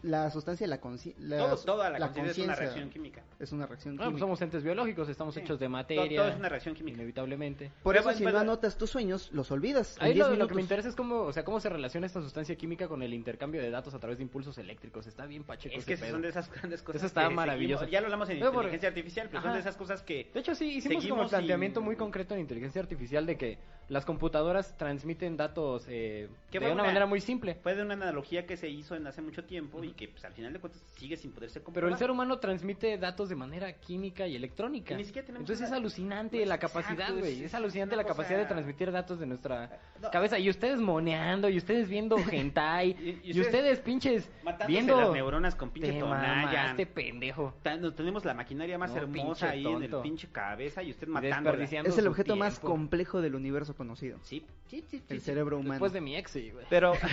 La 0.03 0.30
sustancia, 0.30 0.68
la 0.68 0.80
conciencia. 0.80 1.38
Todo, 1.38 1.57
toda 1.57 1.89
la, 1.89 1.99
conciencia 2.11 2.32
es 2.32 2.47
una 2.47 2.55
reacción 2.55 2.89
química. 2.89 3.24
Es 3.39 3.51
una 3.51 3.66
reacción 3.66 3.95
pues 3.95 4.07
química. 4.07 4.20
somos 4.20 4.41
entes 4.41 4.63
biológicos, 4.63 5.09
estamos 5.09 5.36
hechos 5.38 5.59
de 5.59 5.68
materia. 5.68 6.22
Todo, 6.22 6.30
es 6.30 6.36
una 6.38 6.49
reacción 6.49 6.76
química. 6.76 6.97
Inevitablemente. 6.97 7.72
Por 7.82 7.97
eso, 7.97 8.13
si 8.13 8.24
no 8.24 8.38
anotas 8.38 8.78
tus 8.78 8.91
sueños, 8.91 9.32
los 9.32 9.49
olvidas. 9.49 9.97
Ahí 9.99 10.13
lo, 10.13 10.36
lo, 10.36 10.47
que 10.47 10.53
me 10.53 10.61
interesa 10.61 10.89
es 10.89 10.95
cómo, 10.95 11.22
o 11.22 11.34
sea, 11.34 11.43
cómo 11.43 11.59
se 11.59 11.70
relaciona 11.70 12.05
esta 12.05 12.22
sustancia 12.22 12.55
química 12.55 12.88
con 12.88 13.01
el 13.01 13.13
intercambio 13.13 13.61
de 13.61 13.72
datos 13.72 13.95
a 13.95 13.99
través 13.99 14.20
de 14.20 14.24
impulsos 14.24 14.57
eléctricos. 14.59 15.07
Está 15.07 15.26
bien 15.26 15.43
pacheco. 15.43 15.76
Es 15.76 15.86
que 15.86 15.97
son 15.97 16.22
de 16.22 16.30
esas 16.30 16.51
grandes 16.51 16.84
cosas. 16.84 16.97
Eso 16.97 17.07
está 17.07 17.28
maravilloso. 17.32 17.88
Ya 17.88 18.01
lo 18.01 18.07
hablamos 18.07 18.30
en 18.30 18.38
inteligencia 18.38 18.89
artificial, 18.89 19.30
pero 19.32 19.41
son 19.41 19.53
de 19.53 19.59
esas 19.59 19.78
cosas 19.78 20.03
que. 20.03 20.30
De 20.32 20.41
hecho, 20.41 20.53
sí, 20.53 20.78
hicimos 20.78 21.07
como 21.07 21.24
un 21.24 21.30
planteamiento 21.30 21.82
muy 21.82 21.95
concreto 21.95 22.36
en 22.36 22.41
inteligencia 22.41 22.82
artificial 22.82 23.26
de 23.26 23.38
que 23.38 23.57
las 23.89 24.05
computadoras 24.05 24.76
transmiten 24.78 25.38
datos 25.38 25.86
eh, 25.88 26.28
de 26.51 26.72
una, 26.72 26.84
manera 26.84 27.05
muy 27.05 27.22
simple. 27.22 27.55
Fue 27.55 27.76
de 27.76 27.82
una 27.82 27.93
analogía 27.95 28.45
que 28.45 28.57
se 28.57 28.70
hizo 28.70 28.95
en 28.95 29.07
hace 29.07 29.22
mucho 29.22 29.43
tiempo 29.43 29.55
y 29.58 29.91
que 29.91 30.08
pues, 30.08 30.24
al 30.26 30.34
final 30.34 30.53
de 30.53 30.60
cuentas 30.60 30.82
sigue 30.95 31.18
sin 31.18 31.32
poderse 31.32 31.62
comprobar. 31.62 31.88
Pero 31.88 31.93
el 31.93 31.99
ser 31.99 32.12
humano 32.12 32.39
transmite 32.39 32.97
datos 32.97 33.30
de 33.30 33.36
manera 33.36 33.74
química 33.74 34.28
y 34.28 34.36
electrónica. 34.36 34.97
Entonces 34.97 35.62
es 35.62 35.72
alucinante 35.72 36.38
pues, 36.38 36.47
la 36.47 36.58
capacidad, 36.58 37.14
güey. 37.14 37.43
Es, 37.43 37.53
alucinante 37.53 37.95
la 37.95 38.03
capacidad 38.03 38.39
de 38.39 38.45
transmitir 38.45 38.91
datos 38.91 39.20
de 39.20 39.26
nuestra 39.26 39.80
cabeza. 40.12 40.39
Y 40.39 40.49
ustedes 40.49 40.80
moneando, 40.80 41.49
y 41.49 41.58
ustedes 41.58 41.89
viendo 41.89 42.18
hentai, 42.32 43.22
y, 43.24 43.39
ustedes, 43.39 43.80
pinches 43.80 44.30
viendo 44.68 44.99
las 44.99 45.12
neuronas 45.12 45.56
con 45.56 45.70
pinche 45.70 45.93
tonalla. 45.93 46.72
Este 46.72 46.86
pendejo. 46.86 47.53
Tenemos 47.95 48.26
la 48.26 48.34
maquinaria 48.34 48.78
más 48.78 48.95
hermosa 48.95 49.51
ahí 49.51 49.66
en 49.66 49.84
el 49.84 49.95
pinche 50.01 50.28
cabeza 50.32 50.84
y 50.84 50.91
usted 50.91 51.08
matando. 51.08 51.53
Es 51.53 51.97
el 51.97 52.08
objeto 52.08 52.36
más 52.36 52.60
complejo 52.60 53.22
del 53.22 53.36
universo 53.36 53.76
conocido. 53.76 54.20
Sí, 54.24 54.43
sí, 54.68 54.84
sí. 54.89 55.03
El 55.10 55.22
cerebro 55.22 55.58
humano. 55.58 55.74
Después 55.74 55.93
de 55.93 56.01
mi 56.01 56.16
ex, 56.16 56.34
güey. 56.34 56.66
Pero. 56.70 56.93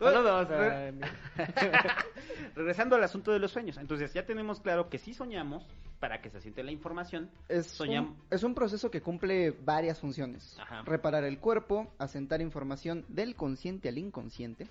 Regresando 2.54 2.96
al 2.96 3.04
asunto 3.04 3.32
de 3.32 3.38
los 3.38 3.52
sueños. 3.52 3.76
Entonces, 3.78 4.12
ya 4.12 4.24
tenemos 4.24 4.60
claro 4.60 4.88
que 4.88 4.98
si 4.98 5.14
soñamos, 5.14 5.66
para 6.00 6.20
que 6.20 6.30
se 6.30 6.40
siente 6.40 6.62
la 6.62 6.72
información, 6.72 7.30
es, 7.48 7.66
soñamos... 7.66 8.12
un, 8.12 8.22
es 8.30 8.42
un 8.42 8.54
proceso 8.54 8.90
que 8.90 9.00
cumple 9.00 9.50
varias 9.50 10.00
funciones. 10.00 10.58
Reparar 10.84 11.24
el 11.24 11.38
cuerpo, 11.38 11.92
asentar 11.98 12.40
información 12.40 13.04
del 13.08 13.34
consciente 13.34 13.88
al 13.88 13.98
inconsciente. 13.98 14.68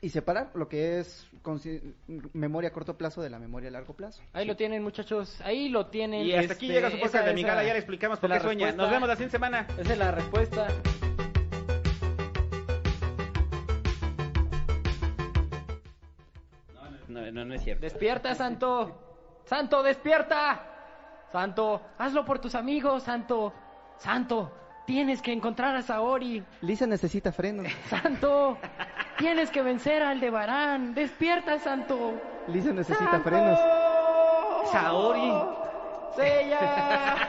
Y 0.00 0.08
separar 0.08 0.50
lo 0.54 0.68
que 0.68 0.98
es 0.98 1.28
memoria 2.32 2.70
a 2.70 2.72
corto 2.72 2.98
plazo 2.98 3.22
de 3.22 3.30
la 3.30 3.38
memoria 3.38 3.68
a 3.68 3.72
largo 3.72 3.94
plazo. 3.94 4.20
Ahí 4.32 4.44
lo 4.44 4.56
tienen, 4.56 4.82
muchachos. 4.82 5.40
Ahí 5.42 5.68
lo 5.68 5.86
tienen. 5.86 6.26
Y 6.26 6.32
hasta 6.32 6.54
aquí 6.54 6.66
llega 6.66 6.90
su 6.90 6.96
este, 6.96 7.06
podcast 7.06 7.26
de 7.26 7.34
Migala. 7.34 7.62
Ya 7.62 7.72
le 7.72 7.78
explicamos 7.78 8.18
por 8.18 8.32
qué 8.32 8.40
sueña. 8.40 8.72
Nos 8.72 8.90
vemos 8.90 9.08
la 9.08 9.14
siguiente 9.14 9.36
semana. 9.36 9.64
Esa 9.78 9.92
es 9.92 9.98
la 9.98 10.10
respuesta. 10.10 10.66
No, 17.12 17.30
no, 17.30 17.44
no 17.44 17.54
es 17.54 17.62
cierto. 17.62 17.82
Despierta, 17.82 18.34
Santo. 18.34 18.98
Santo, 19.44 19.82
despierta. 19.82 20.62
Santo, 21.30 21.82
hazlo 21.98 22.24
por 22.24 22.38
tus 22.38 22.54
amigos, 22.54 23.02
Santo. 23.02 23.52
Santo, 23.98 24.50
tienes 24.86 25.20
que 25.20 25.32
encontrar 25.32 25.76
a 25.76 25.82
Saori. 25.82 26.42
Lisa 26.62 26.86
necesita 26.86 27.32
frenos. 27.32 27.66
Santo, 27.88 28.56
tienes 29.18 29.50
que 29.50 29.62
vencer 29.62 30.02
al 30.02 30.20
de 30.20 30.30
Barán. 30.30 30.94
Despierta, 30.94 31.58
Santo. 31.58 32.14
Lisa 32.48 32.72
necesita 32.72 33.20
frenos. 33.20 33.58
Saori. 34.70 35.32
Sella. 36.16 37.28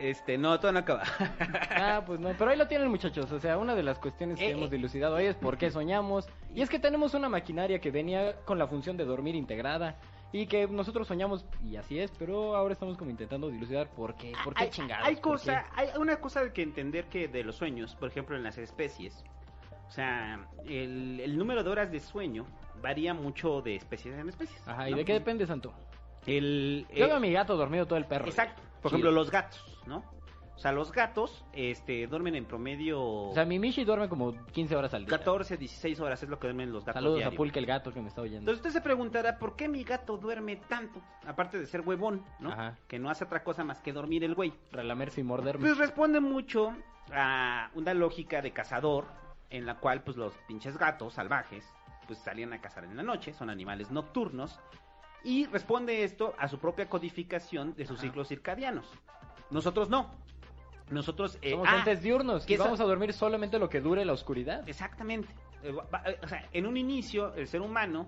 Este, 0.00 0.38
no, 0.38 0.58
todo 0.58 0.72
no 0.72 0.78
acaba. 0.78 1.02
ah, 1.76 2.02
pues 2.06 2.18
no, 2.18 2.30
pero 2.38 2.50
ahí 2.50 2.56
lo 2.56 2.66
tienen 2.66 2.88
muchachos, 2.88 3.30
o 3.30 3.38
sea, 3.38 3.58
una 3.58 3.74
de 3.74 3.82
las 3.82 3.98
cuestiones 3.98 4.38
que 4.38 4.46
eh, 4.46 4.52
hemos 4.52 4.68
eh. 4.68 4.76
dilucidado 4.76 5.16
hoy 5.16 5.26
es 5.26 5.36
por 5.36 5.58
qué 5.58 5.70
soñamos, 5.70 6.26
y 6.54 6.62
es 6.62 6.70
que 6.70 6.78
tenemos 6.78 7.12
una 7.12 7.28
maquinaria 7.28 7.80
que 7.80 7.90
venía 7.90 8.36
con 8.46 8.58
la 8.58 8.66
función 8.66 8.96
de 8.96 9.04
dormir 9.04 9.34
integrada, 9.34 9.98
y 10.32 10.46
que 10.46 10.66
nosotros 10.68 11.06
soñamos, 11.06 11.44
y 11.62 11.76
así 11.76 11.98
es, 11.98 12.10
pero 12.18 12.56
ahora 12.56 12.72
estamos 12.72 12.96
como 12.96 13.10
intentando 13.10 13.50
dilucidar 13.50 13.90
por 13.90 14.14
qué, 14.14 14.32
por 14.42 14.54
qué 14.54 14.70
chingados. 14.70 15.06
Hay, 15.06 15.16
cosa, 15.16 15.66
hay 15.74 15.88
una 15.98 16.16
cosa 16.16 16.50
que 16.50 16.62
entender 16.62 17.04
que 17.06 17.28
de 17.28 17.44
los 17.44 17.56
sueños, 17.56 17.94
por 17.96 18.08
ejemplo, 18.08 18.36
en 18.36 18.42
las 18.42 18.56
especies, 18.56 19.22
o 19.86 19.90
sea, 19.92 20.46
el, 20.64 21.36
número 21.36 21.62
de 21.62 21.68
horas 21.68 21.92
de 21.92 22.00
sueño 22.00 22.46
varía 22.80 23.12
mucho 23.12 23.60
de 23.60 23.76
especies 23.76 24.16
en 24.16 24.30
especies. 24.30 24.66
Ajá, 24.66 24.88
¿y 24.88 24.94
de 24.94 25.04
qué 25.04 25.12
depende, 25.12 25.46
Santo? 25.46 25.74
El, 26.26 26.86
Yo 26.94 27.06
veo 27.06 27.16
a 27.16 27.20
mi 27.20 27.32
gato 27.32 27.56
dormido 27.56 27.86
todo 27.86 27.98
el 27.98 28.06
perro. 28.06 28.26
Exacto. 28.26 28.62
Por 28.80 28.92
ejemplo, 28.92 29.10
los 29.10 29.30
gatos, 29.30 29.69
¿no? 29.86 30.04
O 30.60 30.62
sea, 30.62 30.72
los 30.72 30.92
gatos 30.92 31.42
este, 31.54 32.06
duermen 32.06 32.34
en 32.34 32.44
promedio... 32.44 33.02
O 33.02 33.32
sea, 33.32 33.46
mi 33.46 33.58
Michi 33.58 33.82
duerme 33.82 34.10
como 34.10 34.34
15 34.52 34.76
horas 34.76 34.92
al 34.92 35.06
día. 35.06 35.16
14, 35.16 35.56
16 35.56 36.00
horas 36.00 36.22
es 36.22 36.28
lo 36.28 36.38
que 36.38 36.48
duermen 36.48 36.70
los 36.70 36.84
gatos 36.84 37.02
Saludos 37.02 37.24
a 37.24 37.30
Pulque, 37.30 37.58
el 37.58 37.64
gato 37.64 37.94
que 37.94 38.02
me 38.02 38.08
está 38.08 38.20
oyendo. 38.20 38.40
Entonces 38.40 38.58
usted 38.58 38.70
se 38.78 38.82
preguntará, 38.82 39.38
¿por 39.38 39.56
qué 39.56 39.68
mi 39.68 39.84
gato 39.84 40.18
duerme 40.18 40.56
tanto? 40.56 41.00
Aparte 41.26 41.58
de 41.58 41.64
ser 41.64 41.80
huevón, 41.80 42.22
¿no? 42.40 42.52
Ajá. 42.52 42.76
Que 42.88 42.98
no 42.98 43.08
hace 43.08 43.24
otra 43.24 43.42
cosa 43.42 43.64
más 43.64 43.80
que 43.80 43.94
dormir 43.94 44.22
el 44.22 44.34
güey. 44.34 44.52
Relamerse 44.70 45.22
y 45.22 45.24
morderme. 45.24 45.62
Pues 45.66 45.78
responde 45.78 46.20
mucho 46.20 46.74
a 47.10 47.70
una 47.74 47.94
lógica 47.94 48.42
de 48.42 48.50
cazador, 48.50 49.06
en 49.48 49.64
la 49.64 49.76
cual 49.78 50.02
pues 50.02 50.18
los 50.18 50.34
pinches 50.46 50.76
gatos 50.76 51.14
salvajes 51.14 51.64
pues 52.06 52.18
salían 52.18 52.52
a 52.52 52.60
cazar 52.60 52.84
en 52.84 52.98
la 52.98 53.02
noche, 53.02 53.32
son 53.32 53.48
animales 53.48 53.90
nocturnos, 53.90 54.60
y 55.24 55.46
responde 55.46 56.04
esto 56.04 56.34
a 56.38 56.48
su 56.48 56.58
propia 56.58 56.86
codificación 56.86 57.74
de 57.76 57.86
sus 57.86 58.00
ciclos 58.00 58.28
circadianos. 58.28 58.86
Nosotros 59.50 59.88
no. 59.88 60.10
Nosotros 60.90 61.38
eh, 61.42 61.50
somos 61.52 61.68
ah, 61.68 61.84
diurnos 61.94 62.44
que 62.44 62.56
vamos 62.56 62.80
a 62.80 62.84
dormir 62.84 63.12
solamente 63.12 63.58
lo 63.58 63.68
que 63.68 63.80
dure 63.80 64.04
la 64.04 64.12
oscuridad. 64.12 64.68
Exactamente. 64.68 65.28
Eh, 65.62 65.72
eh, 66.06 66.18
o 66.22 66.28
sea, 66.28 66.48
en 66.52 66.66
un 66.66 66.76
inicio 66.76 67.32
el 67.34 67.46
ser 67.46 67.60
humano 67.60 68.06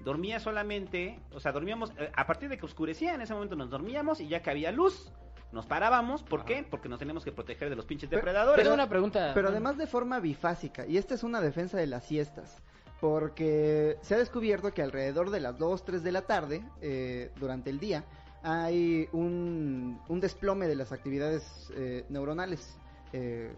dormía 0.00 0.40
solamente, 0.40 1.18
o 1.32 1.40
sea, 1.40 1.52
dormíamos 1.52 1.92
eh, 1.98 2.10
a 2.14 2.26
partir 2.26 2.48
de 2.48 2.58
que 2.58 2.66
oscurecía, 2.66 3.14
en 3.14 3.22
ese 3.22 3.34
momento 3.34 3.56
nos 3.56 3.70
dormíamos 3.70 4.20
y 4.20 4.28
ya 4.28 4.42
que 4.42 4.50
había 4.50 4.72
luz, 4.72 5.12
nos 5.52 5.66
parábamos, 5.66 6.22
¿por 6.22 6.44
qué? 6.44 6.66
Porque 6.68 6.88
nos 6.88 6.98
tenemos 6.98 7.24
que 7.24 7.32
proteger 7.32 7.70
de 7.70 7.76
los 7.76 7.86
pinches 7.86 8.10
depredadores. 8.10 8.62
Pero 8.62 8.74
una 8.74 8.88
pregunta. 8.88 9.30
Pero 9.34 9.48
además 9.48 9.78
de 9.78 9.86
forma 9.86 10.18
bifásica, 10.18 10.86
y 10.86 10.98
esta 10.98 11.14
es 11.14 11.22
una 11.22 11.40
defensa 11.40 11.78
de 11.78 11.86
las 11.86 12.04
siestas 12.04 12.60
porque 13.00 13.98
se 14.00 14.14
ha 14.14 14.18
descubierto 14.18 14.72
que 14.72 14.80
alrededor 14.80 15.30
de 15.30 15.38
las 15.38 15.58
2, 15.58 15.84
3 15.84 16.02
de 16.02 16.12
la 16.12 16.22
tarde, 16.22 16.64
eh, 16.80 17.30
durante 17.36 17.68
el 17.68 17.78
día, 17.78 18.04
hay 18.44 19.08
un, 19.12 20.00
desplome 20.20 20.68
de 20.68 20.76
las 20.76 20.92
actividades 20.92 21.72
eh, 21.74 22.04
neuronales. 22.08 22.78
Eh, 23.12 23.52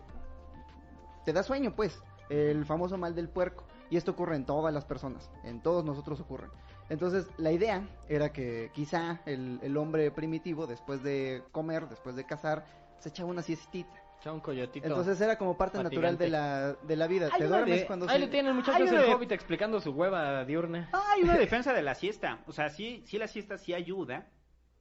te 1.25 1.33
da 1.33 1.43
sueño, 1.43 1.75
pues, 1.75 2.01
el 2.31 2.65
famoso 2.65 2.97
mal 2.97 3.15
del 3.15 3.29
puerco. 3.29 3.65
Y 3.91 3.97
esto 3.97 4.13
ocurre 4.13 4.37
en 4.37 4.47
todas 4.47 4.73
las 4.73 4.85
personas, 4.85 5.31
en 5.45 5.61
todos 5.61 5.85
nosotros 5.85 6.21
ocurre. 6.21 6.49
Entonces, 6.89 7.29
la 7.37 7.53
idea 7.53 7.89
era 8.09 8.33
que 8.33 8.71
quizá 8.73 9.21
el, 9.27 9.59
el 9.63 9.77
hombre 9.77 10.11
primitivo, 10.11 10.67
después 10.67 11.03
de 11.03 11.43
comer, 11.53 11.89
después 11.89 12.17
de 12.17 12.25
cazar, 12.25 12.65
se 12.99 13.09
echaba 13.09 13.29
una 13.29 13.43
siestita 13.43 14.07
un 14.33 14.41
coyotito. 14.41 14.87
Entonces 14.87 15.21
era 15.21 15.37
como 15.37 15.57
parte 15.57 15.83
natural 15.83 16.19
de 16.19 16.29
la, 16.29 16.73
de 16.75 16.97
la 16.97 17.07
vida. 17.07 17.31
Te 17.37 17.47
duermes 17.47 17.85
cuando 17.85 18.09
Ahí 18.09 18.21
le 18.21 18.29
tienen 18.29 18.55
muchachos 18.55 18.91
el 18.91 19.13
hobbit 19.13 19.33
explicando 19.33 19.81
su 19.81 19.91
hueva 19.91 20.45
diurna. 20.45 20.89
Hay 20.93 21.23
una 21.23 21.37
defensa 21.39 21.73
de 21.73 21.83
la 21.83 21.95
siesta. 21.95 22.41
O 22.47 22.53
sea, 22.53 22.69
sí, 22.71 23.03
sí 23.07 23.19
la 23.19 23.29
siesta 23.29 23.59
sí 23.59 23.75
ayuda. 23.75 24.27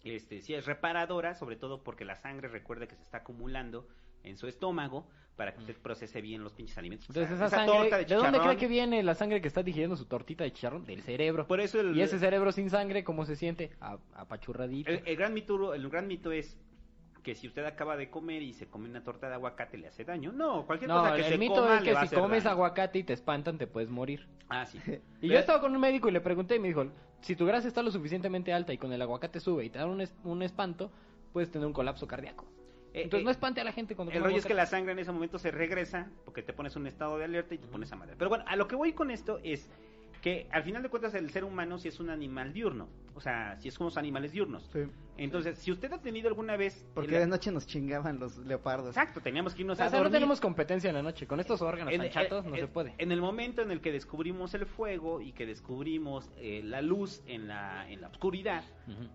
Este, 0.05 0.41
sí 0.41 0.53
es 0.53 0.65
reparadora, 0.65 1.33
sobre 1.33 1.55
todo 1.55 1.83
porque 1.83 2.05
la 2.05 2.15
sangre 2.15 2.47
recuerda 2.47 2.87
que 2.87 2.95
se 2.95 3.01
está 3.01 3.17
acumulando 3.17 3.87
en 4.23 4.37
su 4.37 4.47
estómago 4.47 5.07
para 5.35 5.53
que 5.53 5.59
usted 5.59 5.75
procese 5.77 6.21
bien 6.21 6.43
los 6.43 6.53
pinches 6.53 6.77
alimentos. 6.77 7.09
Entonces 7.09 7.35
esa, 7.35 7.49
sangre, 7.49 8.05
de, 8.05 8.15
dónde 8.15 8.39
cree 8.39 8.57
que 8.57 8.67
viene 8.67 9.03
la 9.03 9.15
sangre 9.15 9.41
que 9.41 9.47
está 9.47 9.63
digiriendo 9.63 9.95
su 9.97 10.05
tortita 10.05 10.43
de 10.43 10.53
chicharrón? 10.53 10.85
Del 10.85 11.01
cerebro. 11.01 11.45
Por 11.47 11.59
eso 11.59 11.81
y 11.91 12.01
ese 12.01 12.19
cerebro 12.19 12.51
sin 12.51 12.69
sangre, 12.69 13.03
¿cómo 13.03 13.25
se 13.25 13.35
siente? 13.35 13.71
apachurradito. 14.13 14.91
El, 14.91 15.15
gran 15.15 15.33
mito, 15.33 15.73
el 15.73 15.89
gran 15.89 16.07
mito 16.07 16.31
es 16.31 16.57
que 17.21 17.33
si 17.33 17.47
usted 17.47 17.65
acaba 17.65 17.97
de 17.97 18.09
comer 18.11 18.43
y 18.43 18.53
se 18.53 18.67
come 18.67 18.87
una 18.87 19.03
torta 19.03 19.27
de 19.27 19.33
aguacate 19.33 19.79
le 19.79 19.87
hace 19.87 20.05
daño. 20.05 20.31
No, 20.31 20.65
cualquier 20.65 20.91
cosa 20.91 21.15
que 21.15 21.21
el 21.21 21.27
se 21.27 21.37
mito 21.39 21.55
coma 21.55 21.77
es 21.77 21.83
que 21.83 22.07
si 22.07 22.15
comes 22.15 22.45
aguacate 22.45 22.99
y 22.99 23.03
te 23.03 23.13
espantan 23.13 23.57
te 23.57 23.65
puedes 23.67 23.89
morir. 23.89 24.27
Ah, 24.47 24.65
sí. 24.65 24.79
y 25.21 25.29
yo 25.29 25.39
estaba 25.39 25.59
con 25.59 25.73
un 25.73 25.81
médico 25.81 26.07
y 26.07 26.11
le 26.11 26.21
pregunté 26.21 26.55
y 26.55 26.59
me 26.59 26.67
dijo, 26.67 26.85
si 27.21 27.35
tu 27.35 27.45
grasa 27.45 27.67
está 27.67 27.81
lo 27.81 27.91
suficientemente 27.91 28.53
alta 28.53 28.73
y 28.73 28.77
con 28.77 28.91
el 28.93 29.01
aguacate 29.01 29.39
sube 29.39 29.65
y 29.65 29.69
te 29.69 29.79
da 29.79 29.85
un, 29.87 30.03
un 30.23 30.41
espanto, 30.43 30.91
puedes 31.33 31.51
tener 31.51 31.65
un 31.67 31.73
colapso 31.73 32.07
cardíaco. 32.07 32.45
Eh, 32.93 33.03
Entonces 33.03 33.21
eh, 33.21 33.25
no 33.25 33.31
espante 33.31 33.59
a 33.59 33.63
la 33.63 33.73
gente 33.73 33.95
cuando 33.95 34.13
El 34.13 34.23
rollo 34.23 34.37
es 34.37 34.45
que 34.45 34.53
la 34.53 34.65
sangre 34.65 34.93
en 34.93 34.99
ese 34.99 35.11
momento 35.11 35.37
se 35.37 35.51
regresa 35.51 36.09
porque 36.23 36.41
te 36.41 36.53
pones 36.53 36.75
en 36.75 36.83
un 36.83 36.87
estado 36.87 37.17
de 37.17 37.25
alerta 37.25 37.53
y 37.53 37.57
te 37.57 37.67
pones 37.67 37.91
a 37.91 37.97
madre. 37.97 38.15
Pero 38.17 38.29
bueno, 38.29 38.45
a 38.47 38.55
lo 38.55 38.67
que 38.67 38.75
voy 38.75 38.93
con 38.93 39.11
esto 39.11 39.39
es 39.43 39.69
que 40.25 40.47
al 40.49 40.63
final 40.63 40.81
de 40.81 40.89
cuentas 40.89 41.13
el 41.13 41.29
ser 41.29 41.43
humano 41.43 41.77
sí 41.77 41.87
es 41.87 41.99
un 41.99 42.09
animal 42.09 42.51
diurno. 42.51 42.89
O 43.13 43.21
sea, 43.21 43.57
si 43.59 43.67
es 43.67 43.77
como 43.77 43.89
los 43.89 43.97
animales 43.97 44.31
diurnos. 44.31 44.67
Entonces, 45.17 45.59
si 45.59 45.71
usted 45.71 45.93
ha 45.93 46.01
tenido 46.01 46.29
alguna 46.29 46.57
vez... 46.57 46.83
Porque 46.95 47.19
de 47.19 47.27
noche 47.27 47.51
nos 47.51 47.67
chingaban 47.67 48.17
los 48.17 48.35
leopardos. 48.39 48.87
Exacto, 48.97 49.21
teníamos 49.21 49.53
que 49.53 49.61
irnos 49.61 49.79
a 49.79 49.83
dormir. 49.83 50.05
no 50.05 50.09
tenemos 50.09 50.41
competencia 50.41 50.89
en 50.89 50.95
la 50.95 51.03
noche. 51.03 51.27
Con 51.27 51.39
estos 51.39 51.61
órganos 51.61 51.95
tan 51.95 52.09
chatos 52.09 52.43
no 52.43 52.55
se 52.55 52.65
puede. 52.65 52.95
En 52.97 53.11
el 53.11 53.21
momento 53.21 53.61
en 53.61 53.69
el 53.69 53.81
que 53.81 53.91
descubrimos 53.91 54.55
el 54.55 54.65
fuego 54.65 55.21
y 55.21 55.31
que 55.31 55.45
descubrimos 55.45 56.27
eh, 56.37 56.61
la 56.63 56.81
luz 56.81 57.21
en 57.27 57.47
la, 57.47 57.87
en 57.87 58.01
la 58.01 58.07
oscuridad, 58.07 58.63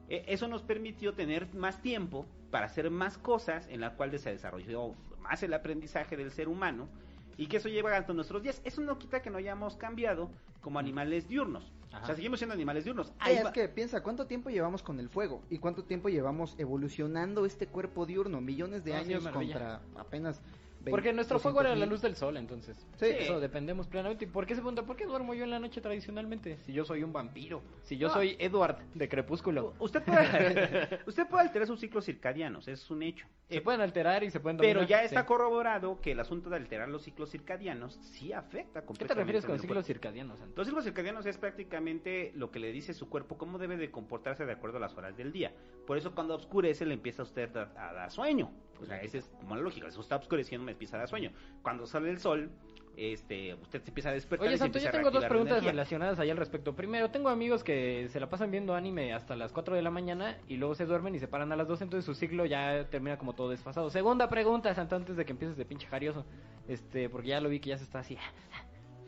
eh, 0.08 0.22
eso 0.28 0.46
nos 0.46 0.62
permitió 0.62 1.14
tener 1.14 1.52
más 1.56 1.82
tiempo 1.82 2.24
para 2.52 2.66
hacer 2.66 2.88
más 2.88 3.18
cosas 3.18 3.66
en 3.66 3.80
la 3.80 3.96
cual 3.96 4.16
se 4.16 4.30
desarrolló 4.30 4.94
más 5.18 5.42
el 5.42 5.54
aprendizaje 5.54 6.16
del 6.16 6.30
ser 6.30 6.46
humano 6.46 6.88
y 7.36 7.48
que 7.48 7.56
eso 7.56 7.68
lleva 7.68 7.96
hasta 7.96 8.12
nuestros 8.12 8.44
días. 8.44 8.62
Eso 8.64 8.80
no 8.80 8.96
quita 8.96 9.22
que 9.22 9.30
no 9.30 9.38
hayamos 9.38 9.74
cambiado 9.74 10.30
como 10.60 10.78
animales 10.78 11.28
diurnos. 11.28 11.72
O 12.02 12.06
sea, 12.06 12.14
seguimos 12.14 12.38
siendo 12.38 12.54
animales 12.54 12.84
diurnos. 12.84 13.12
Ahí 13.18 13.36
es 13.36 13.50
que 13.50 13.68
piensa, 13.68 14.02
¿cuánto 14.02 14.26
tiempo 14.26 14.48
llevamos 14.50 14.82
con 14.82 15.00
el 15.00 15.08
fuego? 15.08 15.42
¿Y 15.50 15.58
cuánto 15.58 15.84
tiempo 15.84 16.08
llevamos 16.08 16.54
evolucionando 16.58 17.44
este 17.44 17.66
cuerpo 17.66 18.06
diurno? 18.06 18.40
Millones 18.40 18.84
de 18.84 18.94
años 18.94 19.26
contra 19.26 19.80
apenas 19.96 20.40
porque 20.88 21.12
nuestro 21.12 21.38
fuego 21.38 21.60
era 21.60 21.74
la 21.74 21.86
luz 21.86 22.00
del 22.00 22.16
sol, 22.16 22.36
entonces. 22.36 22.76
Sí. 22.96 23.06
Eso 23.06 23.40
dependemos 23.40 23.86
plenamente. 23.86 24.24
¿Y 24.24 24.28
por 24.28 24.46
qué 24.46 24.54
se 24.54 24.60
pregunta, 24.60 24.82
por 24.82 24.96
qué 24.96 25.04
duermo 25.04 25.34
yo 25.34 25.44
en 25.44 25.50
la 25.50 25.58
noche 25.58 25.80
tradicionalmente? 25.80 26.56
Si 26.58 26.72
yo 26.72 26.84
soy 26.84 27.02
un 27.02 27.12
vampiro. 27.12 27.62
Si 27.82 27.96
yo 27.98 28.08
soy 28.10 28.36
Edward 28.38 28.78
de 28.94 29.08
Crepúsculo. 29.08 29.74
Usted 29.78 30.02
puede, 30.02 31.00
usted 31.06 31.26
puede 31.26 31.42
alterar 31.42 31.66
sus 31.66 31.80
ciclos 31.80 32.04
circadianos, 32.04 32.68
es 32.68 32.90
un 32.90 33.02
hecho. 33.02 33.26
Se 33.48 33.60
pueden 33.60 33.80
alterar 33.80 34.22
y 34.24 34.30
se 34.30 34.40
pueden 34.40 34.56
Pero 34.58 34.84
ya 34.84 35.02
está 35.02 35.26
corroborado 35.26 36.00
que 36.00 36.12
el 36.12 36.20
asunto 36.20 36.48
de 36.50 36.56
alterar 36.56 36.88
los 36.88 37.02
ciclos 37.02 37.30
circadianos 37.30 37.98
sí 38.02 38.32
afecta 38.32 38.82
completamente. 38.82 39.04
¿Qué 39.04 39.08
te 39.08 39.14
refieres 39.14 39.44
con 39.44 39.58
ciclos 39.58 39.86
circadianos? 39.86 40.38
Los 40.54 40.66
ciclos 40.66 40.84
circadianos 40.84 41.26
es 41.26 41.36
prácticamente 41.36 42.32
lo 42.34 42.50
que 42.50 42.58
le 42.58 42.72
dice 42.72 42.94
su 42.94 43.08
cuerpo 43.08 43.36
cómo 43.36 43.58
debe 43.58 43.76
de 43.76 43.90
comportarse 43.90 44.46
de 44.46 44.52
acuerdo 44.52 44.78
a 44.78 44.80
las 44.80 44.96
horas 44.96 45.16
del 45.16 45.32
día. 45.32 45.52
Por 45.86 45.98
eso 45.98 46.14
cuando 46.14 46.34
oscurece 46.34 46.86
le 46.86 46.94
empieza 46.94 47.22
a 47.22 47.24
usted 47.24 47.54
a 47.56 47.92
dar 47.92 48.10
sueño. 48.10 48.50
O 48.80 48.86
sea, 48.86 49.00
esa 49.00 49.18
es 49.18 49.28
como 49.40 49.56
la 49.56 49.62
lógica. 49.62 49.88
Eso 49.88 50.00
está 50.00 50.16
oscureciendo, 50.16 50.64
me 50.64 50.72
empieza 50.72 50.96
a 50.96 51.00
dar 51.00 51.08
sueño. 51.08 51.32
Cuando 51.62 51.86
sale 51.86 52.10
el 52.10 52.18
sol, 52.18 52.50
este, 52.96 53.54
usted 53.54 53.82
se 53.82 53.88
empieza 53.88 54.10
a 54.10 54.12
despertar. 54.12 54.48
Oye, 54.48 54.58
Santo, 54.58 54.78
yo 54.78 54.90
tengo 54.90 55.10
dos 55.10 55.24
preguntas 55.24 55.64
relacionadas 55.64 56.18
ahí 56.18 56.30
al 56.30 56.36
respecto. 56.36 56.74
Primero, 56.74 57.10
tengo 57.10 57.28
amigos 57.28 57.64
que 57.64 58.08
se 58.10 58.20
la 58.20 58.28
pasan 58.28 58.50
viendo 58.50 58.74
anime 58.74 59.14
hasta 59.14 59.36
las 59.36 59.52
4 59.52 59.74
de 59.74 59.82
la 59.82 59.90
mañana 59.90 60.38
y 60.48 60.56
luego 60.56 60.74
se 60.74 60.86
duermen 60.86 61.14
y 61.14 61.18
se 61.18 61.28
paran 61.28 61.52
a 61.52 61.56
las 61.56 61.68
2, 61.68 61.82
entonces 61.82 62.04
su 62.04 62.14
ciclo 62.14 62.46
ya 62.46 62.88
termina 62.90 63.16
como 63.16 63.34
todo 63.34 63.50
desfasado. 63.50 63.90
Segunda 63.90 64.28
pregunta, 64.28 64.74
Santo, 64.74 64.96
antes 64.96 65.16
de 65.16 65.24
que 65.24 65.32
empieces 65.32 65.56
de 65.56 65.64
pinche 65.64 65.86
jarioso, 65.86 66.26
este, 66.68 67.08
porque 67.08 67.28
ya 67.28 67.40
lo 67.40 67.48
vi 67.48 67.60
que 67.60 67.70
ya 67.70 67.78
se 67.78 67.84
está 67.84 68.00
así. 68.00 68.18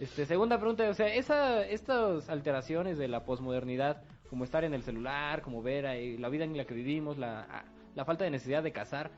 Este, 0.01 0.27
segunda 0.27 0.59
pregunta, 0.59 0.89
o 0.89 0.95
sea, 0.95 1.14
esa, 1.14 1.64
estas 1.64 2.29
alteraciones 2.29 2.99
de 2.99 3.09
la 3.09 3.25
posmodernidad, 3.25 4.03
como 4.29 4.43
estar 4.43 4.64
en 4.64 4.75
el 4.75 4.83
celular, 4.83 5.43
como 5.43 5.62
ver 5.62 5.87
ahí, 5.87 6.16
la 6.16 6.29
vida 6.29 6.45
en 6.45 6.57
la 6.57 6.64
que 6.64 6.75
vivimos, 6.75 7.18
la, 7.18 7.66
la 7.95 8.05
falta 8.05 8.25
de 8.25 8.31
necesidad 8.31 8.62
de 8.62 8.73
cazar, 8.73 9.12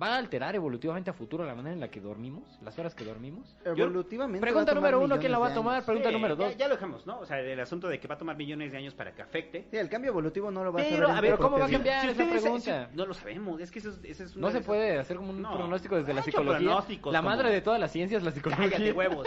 ¿Va 0.00 0.14
a 0.14 0.18
alterar 0.18 0.54
evolutivamente 0.54 1.10
a 1.10 1.12
futuro 1.12 1.44
la 1.44 1.54
manera 1.54 1.74
en 1.74 1.80
la 1.80 1.90
que 1.90 2.00
dormimos? 2.00 2.58
¿Las 2.62 2.78
horas 2.78 2.94
que 2.94 3.04
dormimos? 3.04 3.56
Evolutivamente. 3.64 4.40
Pregunta 4.40 4.74
número 4.74 5.00
uno, 5.00 5.18
¿quién 5.18 5.32
la 5.32 5.38
va 5.38 5.48
a 5.48 5.54
tomar? 5.54 5.84
Pregunta 5.84 6.10
número 6.10 6.36
dos. 6.36 6.56
Ya, 6.56 6.68
lo 6.68 6.74
dejamos, 6.74 7.06
¿no? 7.06 7.20
O 7.20 7.26
sea, 7.26 7.40
el 7.40 7.58
asunto 7.60 7.88
de 7.88 7.98
que 7.98 8.06
va 8.06 8.14
a 8.14 8.18
tomar 8.18 8.36
millones 8.36 8.72
de 8.72 8.78
años 8.78 8.94
para 8.94 9.14
que 9.14 9.22
afecte. 9.22 9.66
Sí, 9.70 9.76
el 9.76 9.88
cambio 9.88 10.10
evolutivo 10.10 10.50
no 10.50 10.64
lo 10.64 10.72
va 10.72 10.80
a 10.80 10.84
saber. 10.84 11.04
A 11.04 11.20
ver, 11.20 11.36
¿cómo 11.38 11.58
va 11.58 11.66
a 11.66 11.70
cambiar 11.70 12.08
esa 12.08 12.28
pregunta? 12.28 12.90
no 12.94 13.06
lo 13.06 13.14
sabemos, 13.14 13.60
es 13.60 13.70
que 13.70 13.78
eso, 13.78 13.92
es 14.02 14.36
No 14.36 14.50
se 14.50 14.60
puede 14.60 14.98
hacer 14.98 15.16
como 15.16 15.30
un 15.30 15.42
pronóstico 15.42 15.96
desde 15.96 16.14
la 16.14 16.22
psicología. 16.22 16.84
La 17.10 17.22
madre 17.22 17.50
de 17.50 17.60
todas 17.60 17.80
las 17.80 17.92
ciencias, 17.92 18.22
la 18.22 18.30
psicología. 18.30 18.70
Cállate, 18.70 18.92
huevos. 18.92 19.26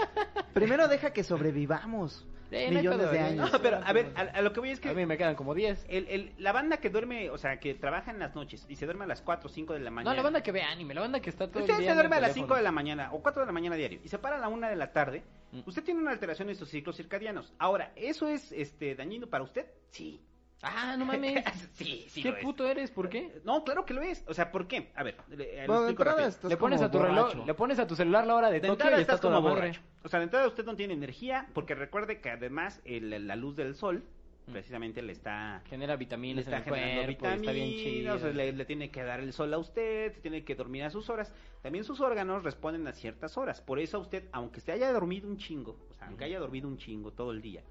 Primero 0.54 0.88
deja 0.88 1.12
que 1.12 1.24
sobrevivamos 1.24 2.28
millones 2.52 3.12
de 3.12 3.20
años. 3.20 3.52
No, 3.52 3.62
pero 3.62 3.80
a 3.84 3.94
ver, 3.94 4.14
a, 4.16 4.42
lo 4.42 4.54
que 4.54 4.60
voy 4.60 4.72
es 4.72 4.80
que... 4.80 4.90
A 4.90 4.94
mí 4.94 5.06
me 5.06 5.18
quedan 5.18 5.36
como 5.36 5.54
10. 5.54 5.86
El, 5.90 6.08
el, 6.08 6.34
la 6.38 6.52
banda 6.52 6.78
que 6.78 6.90
duerme, 6.90 7.30
o 7.30 7.38
sea, 7.38 7.60
que 7.60 7.74
trabaja 7.74 8.12
en 8.12 8.20
las 8.20 8.36
noches 8.36 8.66
y 8.70 8.76
se 8.76 8.86
duerme 8.86 9.06
a 9.06 9.08
las 9.08 9.22
4 9.22 9.48
o 9.48 9.52
5 9.52 9.74
de 9.74 9.80
la 9.80 9.92
mañana. 9.92 10.12
No, 10.12 10.16
la 10.16 10.24
banda 10.24 10.42
que 10.42 10.52
ve 10.52 10.62
anime, 10.62 10.94
la 10.94 11.02
banda 11.02 11.20
que 11.20 11.30
está 11.30 11.48
todo 11.50 11.64
Usted 11.64 11.76
el 11.76 11.80
día 11.82 11.92
se 11.92 11.96
duerme 11.96 12.18
a 12.18 12.22
las 12.22 12.34
5 12.34 12.56
de 12.56 12.62
la 12.62 12.72
mañana 12.72 13.10
o 13.14 13.22
4 13.22 13.42
de 13.42 13.46
la 13.46 13.52
mañana 13.52 13.76
diario 13.76 14.00
y 14.04 14.08
se 14.08 14.20
para 14.20 14.36
a 14.36 14.40
la 14.40 14.50
1 14.50 14.70
de 14.70 14.76
la 14.76 14.92
tarde. 14.92 15.24
Mm. 15.52 15.62
Usted 15.66 15.84
tiene 15.84 16.00
una 16.02 16.12
alteración 16.12 16.50
en 16.50 16.56
sus 16.56 16.70
ciclos 16.70 16.98
circadianos. 16.98 17.54
Ahora, 17.58 17.92
¿eso 17.96 18.28
es 18.28 18.52
este 18.52 18.96
dañino 18.96 19.28
para 19.28 19.44
usted? 19.44 19.66
Sí. 19.90 20.22
Ah, 20.64 20.96
no 20.98 21.06
mames. 21.06 21.44
sí, 21.74 22.06
sí. 22.10 22.22
¿Qué 22.22 22.34
puto 22.34 22.68
eres? 22.68 22.92
¿Por 22.92 23.10
qué? 23.10 23.42
No, 23.44 23.64
claro 23.64 23.86
que 23.86 23.94
lo 23.94 24.02
es. 24.02 24.24
O 24.28 24.34
sea, 24.34 24.52
¿por 24.52 24.68
qué? 24.68 24.92
A 24.96 25.04
ver, 25.04 25.18
le, 25.30 25.68
le 25.68 26.58
pones 26.58 26.82
a 26.82 26.92
tu 26.92 27.00
reloj, 27.00 27.46
le 27.46 27.54
pones 27.54 27.80
a 27.80 27.88
tu 27.88 27.96
celular 27.96 28.28
la 28.28 28.36
hora 28.36 28.52
de, 28.52 28.60
de 28.60 28.68
toque 28.68 28.88
y 28.98 29.02
estás 29.02 29.20
como 29.20 29.42
borracho. 29.42 29.82
O 30.04 30.10
sea, 30.10 30.20
de 30.20 30.26
entrada 30.26 30.48
usted 30.48 30.66
no 30.66 30.76
tiene 30.76 30.94
energía 30.94 31.48
porque 31.54 31.76
recuerde 31.76 32.20
que 32.22 32.30
además 32.30 32.82
el, 32.86 33.28
la 33.28 33.36
luz 33.36 33.56
del 33.56 33.76
sol 33.76 34.04
mm. 34.48 34.52
precisamente 34.52 35.02
le 35.02 35.12
está 35.12 35.62
genera 35.70 35.96
vitaminas 35.96 36.48
le 36.48 36.56
está 36.56 36.62
generando 36.64 37.08
vitaminas, 37.08 38.24
le, 38.24 38.52
le, 38.52 38.66
tiene 38.66 38.90
que 38.90 39.04
dar 39.04 39.20
el 39.20 39.32
sol 39.34 39.54
a 39.54 39.60
usted, 39.60 40.20
tiene 40.22 40.44
que 40.44 40.56
dormir 40.56 40.84
a 40.84 40.90
sus 40.90 41.10
horas. 41.10 41.34
También 41.62 41.84
sus 41.84 42.02
órganos 42.02 42.44
responden 42.44 42.88
a 42.88 42.94
ciertas 42.94 43.38
horas. 43.38 43.62
Por 43.62 43.80
eso 43.80 44.00
usted, 44.00 44.28
aunque 44.32 44.60
se 44.60 44.72
haya 44.72 44.92
dormido 44.92 45.28
un 45.28 45.38
chingo, 45.38 45.78
o 45.90 45.94
sea, 45.94 46.08
aunque 46.08 46.26
haya 46.26 46.40
dormido 46.40 46.68
un 46.68 46.78
chingo 46.78 47.12
todo 47.12 47.32
el 47.32 47.42
día, 47.42 47.62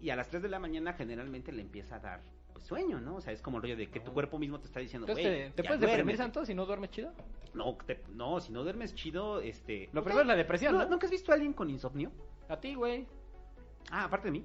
y 0.00 0.10
a 0.10 0.16
las 0.16 0.28
3 0.28 0.42
de 0.42 0.48
la 0.48 0.58
mañana 0.58 0.94
generalmente 0.94 1.52
le 1.52 1.62
empieza 1.62 1.96
a 1.96 2.00
dar 2.00 2.20
sueño, 2.62 3.00
¿no? 3.00 3.16
O 3.16 3.20
sea, 3.20 3.32
es 3.32 3.42
como 3.42 3.58
el 3.58 3.62
rollo 3.62 3.76
de 3.76 3.90
que 3.90 4.00
tu 4.00 4.12
cuerpo 4.12 4.38
mismo 4.38 4.58
te 4.58 4.66
está 4.66 4.80
diciendo, 4.80 5.06
güey, 5.06 5.50
¿te, 5.52 5.62
puedes 5.64 5.80
deprimir, 5.80 6.16
Santo, 6.16 6.44
si 6.44 6.54
no 6.54 6.66
duermes 6.66 6.90
chido? 6.90 7.12
No, 7.54 7.76
no, 8.14 8.40
si 8.40 8.52
no 8.52 8.62
duermes 8.62 8.94
chido, 8.94 9.40
este... 9.40 9.90
Lo 9.92 10.02
primero 10.02 10.22
es 10.22 10.28
la 10.28 10.36
depresión, 10.36 10.76
¿no? 10.76 10.84
¿Nunca 10.86 11.06
has 11.06 11.10
visto 11.10 11.32
a 11.32 11.34
alguien 11.34 11.52
con 11.52 11.68
insomnio? 11.68 12.10
A 12.48 12.56
ti, 12.56 12.74
güey. 12.74 13.06
Ah, 13.90 14.04
aparte 14.04 14.28
de 14.28 14.32
mí. 14.32 14.44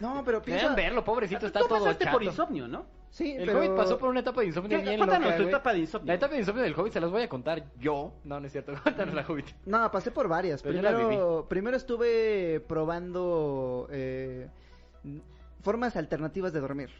no, 0.00 0.22
pero 0.24 0.40
piensa... 0.42 0.74
verlo, 0.74 1.04
pobrecito, 1.04 1.46
está 1.46 1.60
todo 1.60 1.92
chato. 1.92 2.10
por 2.12 2.22
insomnio, 2.22 2.68
¿no? 2.68 2.86
Sí, 3.10 3.34
el 3.36 3.50
Hobbit 3.50 3.76
pasó 3.76 3.98
por 3.98 4.08
una 4.08 4.20
etapa 4.20 4.40
de 4.40 4.46
insomnio 4.46 4.80
bien 4.80 4.98
loca, 4.98 5.36
tu 5.36 5.42
etapa 5.42 5.74
de 5.74 5.80
insomnio. 5.80 6.06
La 6.06 6.14
etapa 6.14 6.32
de 6.32 6.40
insomnio 6.40 6.62
del 6.62 6.74
Hobbit 6.74 6.94
se 6.94 7.00
las 7.00 7.10
voy 7.10 7.22
a 7.22 7.28
contar 7.28 7.62
yo. 7.78 8.14
No, 8.24 8.40
no 8.40 8.46
es 8.46 8.52
cierto. 8.52 8.72
Cuéntanos 8.82 9.14
la 9.14 9.22
Hobbit. 9.28 9.48
No, 9.66 9.90
pasé 9.90 10.10
por 10.10 10.28
varias. 10.28 10.62
primero, 10.62 11.46
primero 11.46 11.76
estuve 11.76 12.60
probando 12.60 13.86
eh, 13.90 14.48
formas 15.62 15.96
alternativas 15.96 16.52
de 16.52 16.60
dormir. 16.60 16.90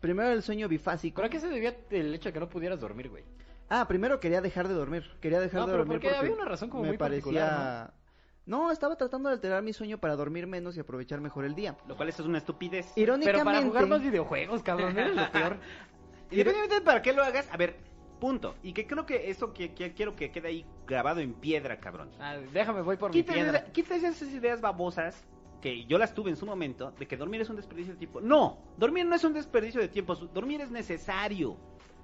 Primero 0.00 0.30
el 0.30 0.42
sueño 0.42 0.68
bifásico. 0.68 1.16
¿Pero 1.16 1.26
a 1.26 1.30
qué 1.30 1.40
se 1.40 1.48
debía 1.48 1.76
el 1.90 2.14
hecho 2.14 2.28
de 2.28 2.32
que 2.32 2.40
no 2.40 2.48
pudieras 2.48 2.80
dormir, 2.80 3.08
güey? 3.08 3.24
Ah, 3.68 3.86
primero 3.88 4.20
quería 4.20 4.40
dejar 4.40 4.68
de 4.68 4.74
dormir. 4.74 5.04
Quería 5.20 5.40
dejar 5.40 5.66
de 5.66 5.72
dormir 5.72 6.00
porque, 6.00 6.14
había 6.14 6.32
una 6.32 6.44
razón 6.44 6.70
como 6.70 6.82
me 6.82 6.90
muy 6.90 6.98
parecía... 6.98 7.92
¿no? 8.44 8.70
estaba 8.70 8.96
tratando 8.96 9.28
de 9.28 9.34
alterar 9.34 9.62
mi 9.62 9.72
sueño 9.72 9.98
para 9.98 10.14
dormir 10.14 10.46
menos 10.46 10.76
y 10.76 10.80
aprovechar 10.80 11.20
mejor 11.20 11.44
el 11.44 11.54
día. 11.54 11.76
Lo 11.88 11.96
cual 11.96 12.08
es 12.08 12.20
una 12.20 12.38
estupidez. 12.38 12.92
Irónicamente... 12.96 13.32
Pero 13.32 13.44
para 13.44 13.62
jugar 13.62 13.86
más 13.88 14.02
videojuegos, 14.02 14.62
cabrón, 14.62 14.96
es 14.98 15.14
lo 15.14 15.32
peor. 15.32 15.56
Independientemente 16.30 16.84
para 16.84 17.02
qué 17.02 17.12
lo 17.12 17.24
hagas, 17.24 17.48
a 17.52 17.56
ver, 17.56 17.76
punto. 18.20 18.54
Y 18.62 18.72
que 18.72 18.86
creo 18.86 19.04
que 19.04 19.30
eso 19.30 19.52
que, 19.52 19.72
quiero 19.72 20.14
que 20.14 20.30
quede 20.30 20.48
ahí 20.48 20.66
grabado 20.86 21.20
en 21.20 21.34
piedra, 21.34 21.78
cabrón. 21.78 22.10
Ah, 22.20 22.36
déjame, 22.52 22.82
voy 22.82 22.96
por 22.96 23.12
mi 23.12 23.22
piedra. 23.22 23.64
Quita 23.72 23.96
esas 23.96 24.22
ideas 24.22 24.60
babosas 24.60 25.24
que 25.60 25.84
yo 25.86 25.98
las 25.98 26.14
tuve 26.14 26.30
en 26.30 26.36
su 26.36 26.46
momento, 26.46 26.92
de 26.98 27.06
que 27.06 27.16
dormir 27.16 27.40
es 27.40 27.50
un 27.50 27.56
desperdicio 27.56 27.92
de 27.94 27.98
tiempo. 27.98 28.20
No, 28.20 28.58
dormir 28.76 29.06
no 29.06 29.14
es 29.14 29.24
un 29.24 29.32
desperdicio 29.32 29.80
de 29.80 29.88
tiempo, 29.88 30.14
dormir 30.14 30.60
es 30.60 30.70
necesario. 30.70 31.56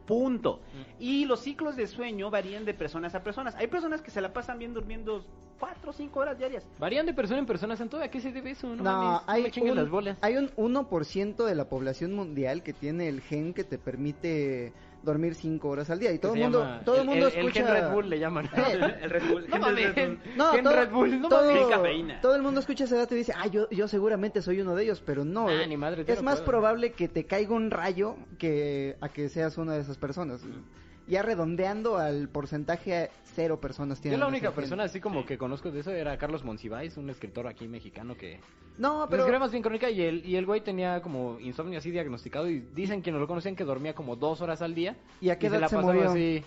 Punto. 0.06 0.56
Mm. 0.56 1.02
Y 1.02 1.24
los 1.26 1.40
ciclos 1.40 1.76
de 1.76 1.86
sueño 1.86 2.28
varían 2.30 2.64
de 2.64 2.74
personas 2.74 3.14
a 3.14 3.22
personas. 3.22 3.54
Hay 3.54 3.68
personas 3.68 4.02
que 4.02 4.10
se 4.10 4.20
la 4.20 4.32
pasan 4.32 4.58
bien 4.58 4.74
durmiendo 4.74 5.24
4 5.60 5.90
o 5.90 5.92
5 5.92 6.18
horas 6.18 6.38
diarias. 6.38 6.66
Varían 6.80 7.06
de 7.06 7.14
persona 7.14 7.38
en 7.38 7.46
persona, 7.46 7.76
Santo. 7.76 7.98
¿A 7.98 8.08
qué 8.08 8.20
se 8.20 8.32
debe 8.32 8.50
eso? 8.50 8.74
No, 8.74 9.22
hay, 9.28 9.44
un, 9.60 9.76
las 9.76 9.88
bolas. 9.88 10.18
hay 10.20 10.36
un 10.36 10.50
1% 10.56 11.44
de 11.44 11.54
la 11.54 11.68
población 11.68 12.14
mundial 12.14 12.64
que 12.64 12.72
tiene 12.72 13.08
el 13.08 13.20
gen 13.20 13.54
que 13.54 13.62
te 13.62 13.78
permite 13.78 14.72
dormir 15.02 15.34
cinco 15.34 15.68
horas 15.68 15.90
al 15.90 15.98
día. 15.98 16.12
Y 16.12 16.18
todo 16.18 16.34
el 16.34 16.40
mundo 16.40 16.80
todo 16.84 17.00
el, 17.00 17.06
mundo 17.06 17.28
escucha 17.28 17.60
el 17.60 17.68
Red 17.68 17.92
Bull 17.92 18.08
le 18.08 18.18
llaman. 18.18 18.48
El 19.02 19.10
Red 19.10 19.22
Bull. 19.30 19.48
No 19.48 19.58
mames. 19.58 19.94
No 20.36 20.52
todo, 20.62 20.72
Red 20.72 20.90
Bull 20.90 21.20
no 21.20 21.28
todo, 21.28 21.52
todo 22.20 22.36
el 22.36 22.42
mundo 22.42 22.60
escucha 22.60 22.84
esa 22.84 22.96
edad 22.96 23.08
y 23.10 23.14
dice 23.14 23.32
ah 23.36 23.46
yo 23.46 23.68
yo 23.70 23.88
seguramente 23.88 24.42
soy 24.42 24.60
uno 24.60 24.74
de 24.74 24.84
ellos 24.84 25.02
pero 25.04 25.24
no 25.24 25.48
ah, 25.48 25.66
ni 25.66 25.76
madre, 25.76 26.04
es 26.06 26.22
más 26.22 26.40
probable 26.40 26.92
que 26.92 27.08
te 27.08 27.24
caiga 27.24 27.54
un 27.54 27.70
rayo 27.70 28.16
que 28.38 28.96
a 29.00 29.08
que 29.08 29.28
seas 29.28 29.58
una 29.58 29.74
de 29.74 29.80
esas 29.80 29.98
personas 29.98 30.42
ya 31.06 31.22
redondeando 31.22 31.98
al 31.98 32.28
porcentaje, 32.28 33.10
cero 33.34 33.60
personas 33.60 34.00
tienen. 34.00 34.18
Yo 34.18 34.24
la 34.24 34.28
única 34.28 34.52
persona 34.52 34.84
así 34.84 35.00
como 35.00 35.24
que 35.24 35.38
conozco 35.38 35.70
de 35.70 35.80
eso 35.80 35.90
era 35.90 36.16
Carlos 36.18 36.44
Monsiváis, 36.44 36.96
un 36.96 37.10
escritor 37.10 37.46
aquí 37.46 37.68
mexicano 37.68 38.16
que... 38.16 38.40
No, 38.78 39.06
pero... 39.10 39.22
Escribe 39.22 39.38
más 39.38 39.50
bien 39.50 39.62
crónica 39.62 39.90
y 39.90 40.02
el, 40.02 40.24
y 40.24 40.36
el 40.36 40.46
güey 40.46 40.62
tenía 40.62 41.02
como 41.02 41.38
insomnio 41.40 41.78
así 41.78 41.90
diagnosticado 41.90 42.48
y 42.48 42.60
dicen 42.74 43.02
que 43.02 43.12
no 43.12 43.18
lo 43.18 43.26
conocían 43.26 43.56
que 43.56 43.64
dormía 43.64 43.94
como 43.94 44.16
dos 44.16 44.40
horas 44.40 44.62
al 44.62 44.74
día. 44.74 44.96
¿Y 45.20 45.30
a 45.30 45.38
qué 45.38 45.48
edad 45.48 45.68
se, 45.68 45.76
murió? 45.78 46.10
Así, 46.10 46.42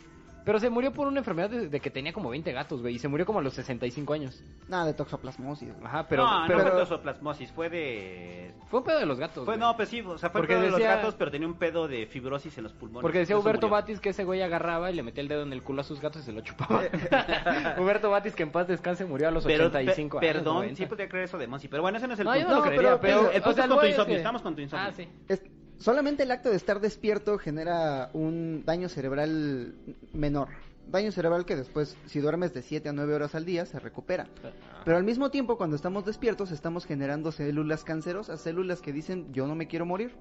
pero 0.45 0.59
se 0.59 0.69
murió 0.69 0.93
por 0.93 1.07
una 1.07 1.19
enfermedad 1.19 1.49
de, 1.49 1.79
que 1.79 1.89
tenía 1.89 2.13
como 2.13 2.29
20 2.29 2.51
gatos, 2.51 2.81
güey. 2.81 2.95
Y 2.95 2.99
se 2.99 3.07
murió 3.07 3.25
como 3.25 3.39
a 3.39 3.41
los 3.41 3.55
65 3.55 4.13
años. 4.13 4.43
Nada, 4.67 4.85
de 4.85 4.93
toxoplasmosis. 4.93 5.69
Ajá, 5.83 6.07
pero... 6.07 6.23
No, 6.23 6.43
pero, 6.47 6.59
no 6.59 6.63
fue 6.65 6.79
toxoplasmosis, 6.79 7.51
fue 7.51 7.69
de... 7.69 8.53
Fue 8.67 8.79
un 8.79 8.85
pedo 8.85 8.99
de 8.99 9.07
los 9.07 9.19
gatos, 9.19 9.43
Fue, 9.43 9.57
no, 9.57 9.75
pues 9.75 9.89
sí, 9.89 10.01
o 10.01 10.17
sea, 10.19 10.29
fue 10.29 10.41
un 10.41 10.47
pedo 10.47 10.61
de 10.61 10.69
los 10.69 10.79
gatos, 10.79 11.15
pero 11.15 11.31
tenía 11.31 11.47
un 11.47 11.55
pedo 11.55 11.87
de 11.87 12.05
fibrosis 12.05 12.55
en 12.59 12.65
los 12.65 12.73
pulmones. 12.73 13.01
Porque 13.01 13.19
decía 13.19 13.37
Huberto 13.37 13.69
Batis 13.69 13.99
que 13.99 14.09
ese 14.09 14.23
güey 14.23 14.43
agarraba 14.43 14.91
y 14.91 14.95
le 14.95 15.01
metía 15.01 15.21
el 15.21 15.27
dedo 15.27 15.41
en 15.41 15.51
el 15.51 15.63
culo 15.63 15.81
a 15.81 15.83
sus 15.83 15.99
gatos 15.99 16.21
y 16.21 16.25
se 16.25 16.31
lo 16.31 16.41
chupaba. 16.41 16.83
Huberto 17.79 18.11
Batis, 18.11 18.35
que 18.35 18.43
en 18.43 18.51
paz 18.51 18.67
descanse, 18.67 19.05
murió 19.05 19.29
a 19.29 19.31
los 19.31 19.45
85 19.45 20.19
años. 20.19 20.33
Perdón, 20.33 20.75
sí 20.75 20.85
podría 20.85 21.09
creer 21.09 21.25
eso 21.25 21.39
de 21.39 21.47
Monsi, 21.47 21.67
pero 21.67 21.81
bueno, 21.81 21.97
ese 21.97 22.07
no 22.07 22.13
es 22.13 22.19
el 22.19 22.25
no, 22.25 22.33
punto. 22.33 22.47
Yo 22.47 22.53
no, 22.53 22.59
lo 22.59 22.63
creería, 22.63 22.99
pero... 22.99 23.31
El, 23.31 23.41
punto 23.41 23.61
es 23.61 23.67
con 23.67 23.79
tu 23.79 23.85
insomnio, 23.85 24.17
estamos 24.17 24.41
con 24.41 24.55
tu 24.55 24.61
insomnio. 24.61 24.89
Ah, 24.89 24.93
sí. 24.93 25.07
Solamente 25.79 26.23
el 26.23 26.31
acto 26.31 26.49
de 26.49 26.55
estar 26.55 26.79
despierto 26.79 27.37
genera 27.37 28.09
un 28.13 28.63
daño 28.65 28.89
cerebral 28.89 29.75
menor 30.13 30.49
daño 30.87 31.11
cerebral 31.11 31.45
que 31.45 31.55
después, 31.55 31.97
si 32.05 32.19
duermes 32.19 32.53
de 32.53 32.61
7 32.61 32.89
a 32.89 32.93
9 32.93 33.15
horas 33.15 33.35
al 33.35 33.45
día, 33.45 33.65
se 33.65 33.79
recupera. 33.79 34.27
Pero 34.83 34.97
al 34.97 35.03
mismo 35.03 35.31
tiempo, 35.31 35.57
cuando 35.57 35.75
estamos 35.75 36.05
despiertos, 36.05 36.51
estamos 36.51 36.85
generando 36.85 37.31
células 37.31 37.83
cancerosas, 37.83 38.41
células 38.41 38.81
que 38.81 38.93
dicen, 38.93 39.31
yo 39.33 39.47
no 39.47 39.55
me 39.55 39.67
quiero 39.67 39.85
morir. 39.85 40.11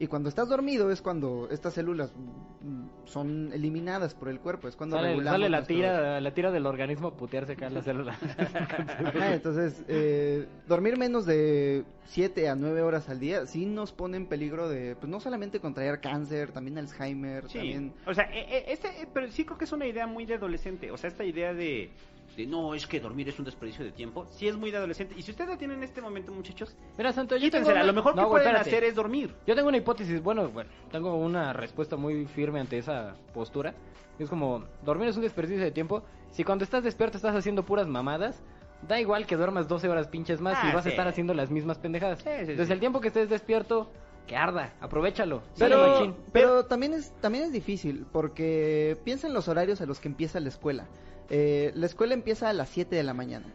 Y 0.00 0.06
cuando 0.06 0.28
estás 0.28 0.48
dormido 0.48 0.90
es 0.92 1.02
cuando 1.02 1.48
estas 1.50 1.74
células 1.74 2.12
mm, 2.60 3.06
son 3.06 3.52
eliminadas 3.52 4.14
por 4.14 4.28
el 4.28 4.38
cuerpo, 4.38 4.68
es 4.68 4.76
cuando 4.76 4.96
Sale, 4.96 5.08
regulamos 5.08 5.32
sale 5.32 5.50
la 5.50 5.64
tira, 5.64 6.20
la 6.20 6.34
tira 6.34 6.52
del 6.52 6.66
organismo 6.66 7.08
a 7.08 7.16
putearse 7.16 7.54
acá 7.54 7.66
en 7.66 7.74
la 7.74 7.82
célula. 7.82 8.12
Ajá, 9.04 9.34
entonces, 9.34 9.84
eh, 9.88 10.46
dormir 10.68 10.96
menos 10.98 11.26
de 11.26 11.84
7 12.04 12.48
a 12.48 12.54
9 12.54 12.82
horas 12.82 13.08
al 13.08 13.18
día 13.18 13.46
sí 13.46 13.66
nos 13.66 13.92
pone 13.92 14.16
en 14.16 14.26
peligro 14.26 14.68
de, 14.68 14.94
pues 14.94 15.10
no 15.10 15.18
solamente 15.18 15.58
contraer 15.58 16.00
cáncer, 16.00 16.52
también 16.52 16.78
Alzheimer, 16.78 17.48
Sí, 17.48 17.58
también... 17.58 17.92
o 18.06 18.14
sea, 18.14 18.24
eh, 18.32 18.46
eh, 18.48 18.64
este, 18.68 18.88
eh, 19.02 19.08
pero 19.12 19.28
sí 19.32 19.44
creo 19.44 19.58
que 19.58 19.64
es 19.64 19.72
una 19.72 19.86
idea 19.86 20.06
muy 20.06 20.26
de 20.26 20.34
adolescente. 20.34 20.92
O 20.92 20.96
sea, 20.96 21.08
esta 21.08 21.24
idea 21.24 21.52
de, 21.52 21.90
de 22.38 22.46
no, 22.46 22.72
es 22.74 22.86
que 22.86 23.00
dormir 23.00 23.28
es 23.28 23.38
un 23.38 23.44
desperdicio 23.44 23.84
de 23.84 23.90
tiempo, 23.90 24.26
sí 24.30 24.46
es 24.46 24.56
muy 24.56 24.70
de 24.70 24.76
adolescente. 24.76 25.14
Y 25.18 25.22
si 25.22 25.32
ustedes 25.32 25.50
la 25.50 25.58
tienen 25.58 25.78
en 25.78 25.82
este 25.82 26.00
momento, 26.00 26.30
muchachos, 26.32 26.74
Mira, 26.96 27.12
Santo, 27.12 27.36
yo 27.36 27.50
tengo 27.50 27.68
una- 27.68 27.82
Lo 27.82 27.92
mejor 27.92 28.14
No, 28.14 28.22
que 28.22 28.28
güey, 28.28 28.42
pueden 28.44 28.56
espérate. 28.56 28.70
hacer 28.76 28.84
es 28.84 28.94
dormir. 28.94 29.34
Yo 29.46 29.54
tengo 29.56 29.68
una 29.68 29.76
hipótesis, 29.78 30.22
bueno, 30.22 30.48
bueno, 30.48 30.70
tengo 30.92 31.16
una 31.16 31.52
respuesta 31.52 31.96
muy 31.96 32.26
firme 32.26 32.60
ante 32.60 32.78
esa 32.78 33.16
postura. 33.34 33.74
Es 34.18 34.28
como, 34.28 34.64
dormir 34.84 35.08
es 35.08 35.16
un 35.16 35.22
desperdicio 35.22 35.62
de 35.64 35.70
tiempo. 35.72 36.02
Si 36.30 36.44
cuando 36.44 36.64
estás 36.64 36.84
despierto 36.84 37.16
estás 37.16 37.34
haciendo 37.34 37.64
puras 37.64 37.86
mamadas, 37.88 38.40
da 38.86 39.00
igual 39.00 39.26
que 39.26 39.36
duermas 39.36 39.66
12 39.66 39.88
horas 39.88 40.06
pinches 40.06 40.40
más 40.40 40.58
Ah, 40.62 40.68
y 40.70 40.74
vas 40.74 40.84
sí. 40.84 40.90
a 40.90 40.92
estar 40.92 41.08
haciendo 41.08 41.34
las 41.34 41.50
mismas 41.50 41.78
pendejadas. 41.78 42.18
Sí, 42.20 42.30
sí, 42.40 42.46
Desde 42.46 42.66
sí. 42.66 42.72
el 42.72 42.78
tiempo 42.80 43.00
que 43.00 43.08
estés 43.08 43.28
despierto, 43.28 43.90
que 44.28 44.36
arda, 44.36 44.74
aprovechalo. 44.80 45.42
Pero, 45.58 46.14
pero 46.32 46.66
también 46.66 46.92
es 46.94 47.12
también 47.20 47.44
es 47.44 47.52
difícil 47.52 48.06
porque 48.12 48.96
piensa 49.04 49.26
en 49.26 49.32
los 49.32 49.48
horarios 49.48 49.80
a 49.80 49.86
los 49.86 49.98
que 50.00 50.08
empieza 50.08 50.38
la 50.38 50.48
escuela. 50.50 50.86
Eh, 51.30 51.72
la 51.74 51.86
escuela 51.86 52.14
empieza 52.14 52.48
a 52.48 52.52
las 52.52 52.68
7 52.70 52.94
de 52.96 53.02
la 53.02 53.14
mañana. 53.14 53.46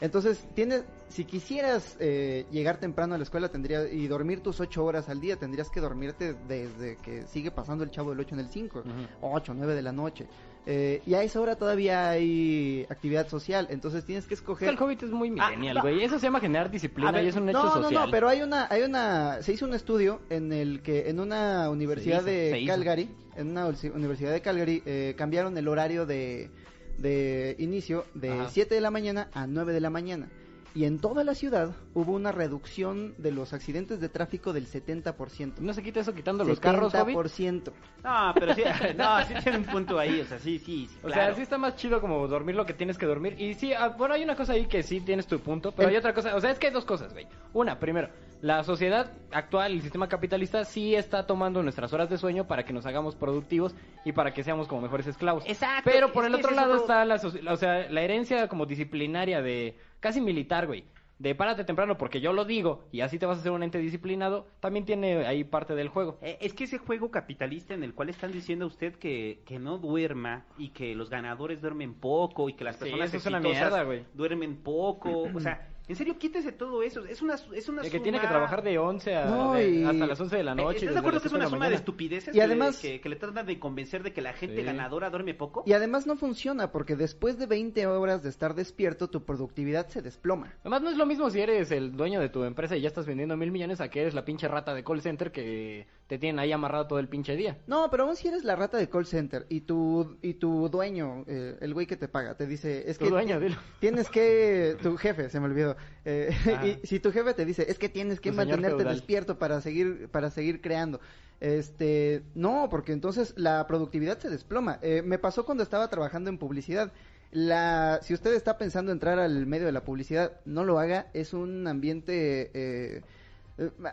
Entonces, 0.00 0.44
tienes, 0.54 0.82
si 1.08 1.24
quisieras 1.24 1.96
eh, 2.00 2.44
llegar 2.50 2.78
temprano 2.78 3.14
a 3.14 3.18
la 3.18 3.22
escuela 3.22 3.48
tendría, 3.50 3.88
y 3.88 4.08
dormir 4.08 4.40
tus 4.40 4.58
8 4.58 4.84
horas 4.84 5.08
al 5.08 5.20
día, 5.20 5.36
tendrías 5.36 5.70
que 5.70 5.80
dormirte 5.80 6.34
desde 6.48 6.96
que 6.96 7.22
sigue 7.28 7.52
pasando 7.52 7.84
el 7.84 7.90
chavo 7.92 8.10
del 8.10 8.18
8 8.18 8.34
en 8.34 8.40
el 8.40 8.48
5, 8.48 8.80
Ujú. 8.80 8.90
8, 9.20 9.54
9 9.54 9.74
de 9.76 9.82
la 9.82 9.92
noche. 9.92 10.26
Eh, 10.66 11.02
y 11.06 11.14
a 11.14 11.22
esa 11.22 11.40
hora 11.40 11.54
todavía 11.56 12.10
hay 12.10 12.84
actividad 12.88 13.28
social, 13.28 13.68
entonces 13.70 14.04
tienes 14.04 14.26
que 14.26 14.34
Es 14.34 14.40
que 14.40 14.44
escoger... 14.44 14.68
el 14.70 14.78
Hobbit 14.80 15.04
es 15.04 15.10
muy 15.10 15.30
millennial, 15.30 15.76
no. 15.76 15.82
güey. 15.82 16.02
Eso 16.02 16.18
se 16.18 16.26
llama 16.26 16.40
generar 16.40 16.68
disciplina 16.70 17.10
ver, 17.12 17.24
y 17.24 17.28
es 17.28 17.36
un 17.36 17.48
hecho 17.48 17.62
no, 17.64 17.70
social. 17.72 17.92
No, 17.94 18.04
no, 18.06 18.10
pero 18.10 18.28
hay 18.28 18.42
una, 18.42 18.66
hay 18.70 18.82
una, 18.82 19.40
se 19.42 19.52
hizo 19.52 19.66
un 19.66 19.74
estudio 19.74 20.20
en 20.30 20.52
el 20.52 20.82
que 20.82 21.08
en 21.10 21.20
una 21.20 21.68
universidad 21.70 22.18
hizo, 22.18 22.26
de. 22.26 22.64
Calgary, 22.66 23.08
en 23.36 23.50
una 23.50 23.66
uni- 23.66 23.88
universidad 23.94 24.32
de 24.32 24.40
Calgary, 24.40 24.82
eh, 24.86 25.14
cambiaron 25.16 25.56
el 25.58 25.66
horario 25.66 26.06
de, 26.06 26.50
de 26.98 27.56
inicio 27.58 28.04
de 28.14 28.30
Ajá. 28.30 28.48
7 28.50 28.74
de 28.74 28.80
la 28.80 28.90
mañana 28.90 29.28
a 29.32 29.46
9 29.46 29.72
de 29.72 29.80
la 29.80 29.90
mañana. 29.90 30.28
Y 30.74 30.84
en 30.86 31.00
toda 31.00 31.22
la 31.22 31.34
ciudad 31.34 31.76
hubo 31.92 32.12
una 32.12 32.32
reducción 32.32 33.14
de 33.18 33.30
los 33.30 33.52
accidentes 33.52 34.00
de 34.00 34.08
tráfico 34.08 34.54
del 34.54 34.66
70%. 34.66 35.58
¿No 35.58 35.74
se 35.74 35.82
quita 35.82 36.00
eso 36.00 36.14
quitando 36.14 36.44
los 36.44 36.60
carros, 36.60 36.94
Hobbit? 36.94 37.14
70%. 37.14 37.72
No, 38.02 38.32
pero 38.34 38.54
sí, 38.54 38.62
no, 38.96 39.22
sí 39.26 39.34
tiene 39.42 39.58
un 39.58 39.64
punto 39.64 39.98
ahí. 39.98 40.20
O 40.20 40.24
sea, 40.24 40.38
sí, 40.38 40.58
sí, 40.58 40.88
sí, 40.90 40.96
O 41.02 41.08
claro. 41.08 41.14
sea, 41.26 41.34
sí 41.34 41.42
está 41.42 41.58
más 41.58 41.76
chido 41.76 42.00
como 42.00 42.26
dormir 42.26 42.54
lo 42.56 42.64
que 42.64 42.72
tienes 42.72 42.96
que 42.96 43.04
dormir. 43.04 43.38
Y 43.38 43.52
sí, 43.52 43.74
ah, 43.74 43.88
bueno, 43.88 44.14
hay 44.14 44.24
una 44.24 44.34
cosa 44.34 44.54
ahí 44.54 44.64
que 44.64 44.82
sí 44.82 45.00
tienes 45.02 45.26
tu 45.26 45.40
punto, 45.40 45.72
pero 45.72 45.88
El- 45.90 45.94
hay 45.94 45.98
otra 45.98 46.14
cosa. 46.14 46.34
O 46.36 46.40
sea, 46.40 46.50
es 46.50 46.58
que 46.58 46.68
hay 46.68 46.72
dos 46.72 46.86
cosas, 46.86 47.12
güey. 47.12 47.26
Una, 47.52 47.78
primero, 47.78 48.08
la 48.42 48.62
sociedad 48.64 49.12
actual, 49.30 49.72
el 49.72 49.80
sistema 49.82 50.08
capitalista, 50.08 50.64
sí 50.64 50.94
está 50.94 51.26
tomando 51.26 51.62
nuestras 51.62 51.92
horas 51.94 52.10
de 52.10 52.18
sueño 52.18 52.46
para 52.46 52.64
que 52.64 52.72
nos 52.74 52.84
hagamos 52.84 53.14
productivos 53.16 53.74
y 54.04 54.12
para 54.12 54.34
que 54.34 54.42
seamos 54.44 54.68
como 54.68 54.82
mejores 54.82 55.06
esclavos. 55.06 55.44
Exacto, 55.46 55.88
Pero 55.90 56.12
por 56.12 56.24
el 56.26 56.34
otro 56.34 56.50
lado 56.50 56.72
otro- 56.72 56.82
está 56.82 57.04
la, 57.04 57.14
o 57.52 57.56
sea, 57.56 57.88
la 57.88 58.02
herencia 58.02 58.48
como 58.48 58.66
disciplinaria 58.66 59.40
de 59.40 59.78
casi 60.00 60.20
militar, 60.20 60.66
güey. 60.66 60.84
De 61.18 61.36
párate 61.36 61.62
temprano 61.62 61.96
porque 61.96 62.20
yo 62.20 62.32
lo 62.32 62.44
digo 62.44 62.88
y 62.90 63.00
así 63.02 63.16
te 63.16 63.26
vas 63.26 63.36
a 63.36 63.40
hacer 63.42 63.52
un 63.52 63.62
ente 63.62 63.78
disciplinado, 63.78 64.48
también 64.58 64.84
tiene 64.84 65.24
ahí 65.24 65.44
parte 65.44 65.76
del 65.76 65.86
juego. 65.88 66.18
Eh, 66.20 66.36
Es 66.40 66.52
que 66.52 66.64
ese 66.64 66.78
juego 66.78 67.12
capitalista 67.12 67.74
en 67.74 67.84
el 67.84 67.94
cual 67.94 68.08
están 68.08 68.32
diciendo 68.32 68.64
a 68.64 68.68
usted 68.68 68.96
que, 68.96 69.40
que 69.46 69.60
no 69.60 69.78
duerma 69.78 70.46
y 70.58 70.70
que 70.70 70.96
los 70.96 71.10
ganadores 71.10 71.60
duermen 71.62 71.94
poco 71.94 72.48
y 72.48 72.54
que 72.54 72.64
las 72.64 72.74
Sí, 72.74 72.90
personas 72.90 73.10
una 73.24 73.38
exitosas 73.38 73.42
mierda, 73.70 73.84
güey. 73.84 74.04
duermen 74.14 74.56
poco, 74.56 75.30
o 75.32 75.38
sea, 75.38 75.68
en 75.88 75.96
serio 75.96 76.16
quítese 76.18 76.52
todo 76.52 76.82
eso, 76.82 77.04
es 77.04 77.20
una 77.22 77.34
es 77.34 77.68
una 77.68 77.82
De 77.82 77.90
que 77.90 77.96
suma- 77.98 78.02
tiene 78.02 78.20
que 78.20 78.26
trabajar 78.26 78.62
de 78.62 78.78
11 78.78 79.16
a, 79.16 79.24
No, 79.26 79.54
de- 79.54 79.68
y- 79.70 79.84
hasta 79.84 80.06
las 80.06 80.20
11 80.20 80.36
de 80.36 80.44
la 80.44 80.54
noche. 80.54 80.78
¿Estás 80.78 80.94
de 80.94 80.98
acuerdo 81.00 81.20
que 81.20 81.28
es 81.28 81.34
una 81.34 81.44
suma 81.46 81.56
de 81.56 81.60
mañana? 81.60 81.76
estupideces 81.76 82.34
Y 82.34 82.40
además- 82.40 82.78
que, 82.78 83.00
que 83.00 83.08
le 83.08 83.16
tratan 83.16 83.46
de 83.46 83.58
convencer 83.58 84.02
de 84.02 84.12
que 84.12 84.20
la 84.22 84.32
gente 84.32 84.56
Sí. 84.56 84.62
ganadora 84.62 85.10
duerme 85.10 85.34
poco? 85.34 85.64
Y 85.66 85.72
además 85.72 86.06
no 86.06 86.16
funciona 86.16 86.70
porque 86.72 86.96
después 86.96 87.38
de 87.38 87.46
20 87.46 87.86
horas 87.86 88.22
de 88.22 88.28
estar 88.28 88.54
despierto, 88.54 89.08
tu 89.10 89.24
productividad 89.24 89.88
se 89.88 90.02
desploma. 90.02 90.52
Además, 90.60 90.82
no 90.82 90.90
es 90.90 90.96
lo 90.96 91.06
mismo 91.06 91.28
si 91.30 91.40
eres 91.40 91.70
el 91.72 91.96
dueño 91.96 92.20
de 92.20 92.28
tu 92.28 92.44
empresa 92.44 92.76
y 92.76 92.80
ya 92.80 92.88
estás 92.88 93.06
vendiendo 93.06 93.36
mil 93.36 93.50
millones 93.50 93.80
a 93.80 93.88
que 93.88 94.00
eres 94.02 94.14
la 94.14 94.24
pinche 94.24 94.48
rata 94.48 94.74
de 94.74 94.84
call 94.84 95.00
center 95.02 95.32
que 95.32 95.86
te 96.12 96.18
tienen 96.18 96.40
ahí 96.40 96.52
amarrado 96.52 96.86
todo 96.86 96.98
el 96.98 97.08
pinche 97.08 97.36
día. 97.36 97.56
No, 97.66 97.88
pero 97.90 98.04
aún 98.04 98.16
si 98.16 98.28
eres 98.28 98.44
la 98.44 98.54
rata 98.54 98.76
de 98.76 98.86
call 98.90 99.06
center 99.06 99.46
y 99.48 99.62
tu, 99.62 100.18
y 100.20 100.34
tu 100.34 100.68
dueño, 100.68 101.24
eh, 101.26 101.56
el 101.62 101.72
güey 101.72 101.86
que 101.86 101.96
te 101.96 102.06
paga, 102.06 102.34
te 102.34 102.46
dice, 102.46 102.84
es 102.86 102.98
Tu 102.98 103.06
que 103.06 103.10
dueño, 103.10 103.40
dilo. 103.40 103.56
tienes 103.80 104.10
que, 104.10 104.76
tu 104.82 104.98
jefe, 104.98 105.30
se 105.30 105.40
me 105.40 105.46
olvidó, 105.46 105.74
eh, 106.04 106.28
Ah. 106.54 106.66
y 106.66 106.86
si 106.86 107.00
tu 107.00 107.12
jefe 107.12 107.32
te 107.32 107.46
dice, 107.46 107.64
es 107.66 107.78
que 107.78 107.88
tienes 107.88 108.20
que 108.20 108.28
Tu 108.28 108.36
mantenerte 108.36 108.84
despierto 108.84 109.38
para 109.38 109.62
seguir, 109.62 110.10
para 110.10 110.28
seguir 110.28 110.60
creando. 110.60 111.00
Este, 111.40 112.22
no, 112.34 112.68
porque 112.70 112.92
entonces 112.92 113.32
la 113.38 113.66
productividad 113.66 114.18
se 114.18 114.28
desploma. 114.28 114.80
Eh, 114.82 115.00
me 115.00 115.18
pasó 115.18 115.46
cuando 115.46 115.62
estaba 115.62 115.88
trabajando 115.88 116.28
en 116.28 116.36
publicidad. 116.36 116.92
La, 117.30 118.00
si 118.02 118.12
usted 118.12 118.34
está 118.34 118.58
pensando 118.58 118.92
entrar 118.92 119.18
al 119.18 119.46
medio 119.46 119.64
de 119.64 119.72
la 119.72 119.82
publicidad, 119.82 120.42
no 120.44 120.62
lo 120.62 120.78
haga. 120.78 121.06
Es 121.14 121.32
un 121.32 121.66
ambiente 121.66 122.50
eh, 122.52 123.00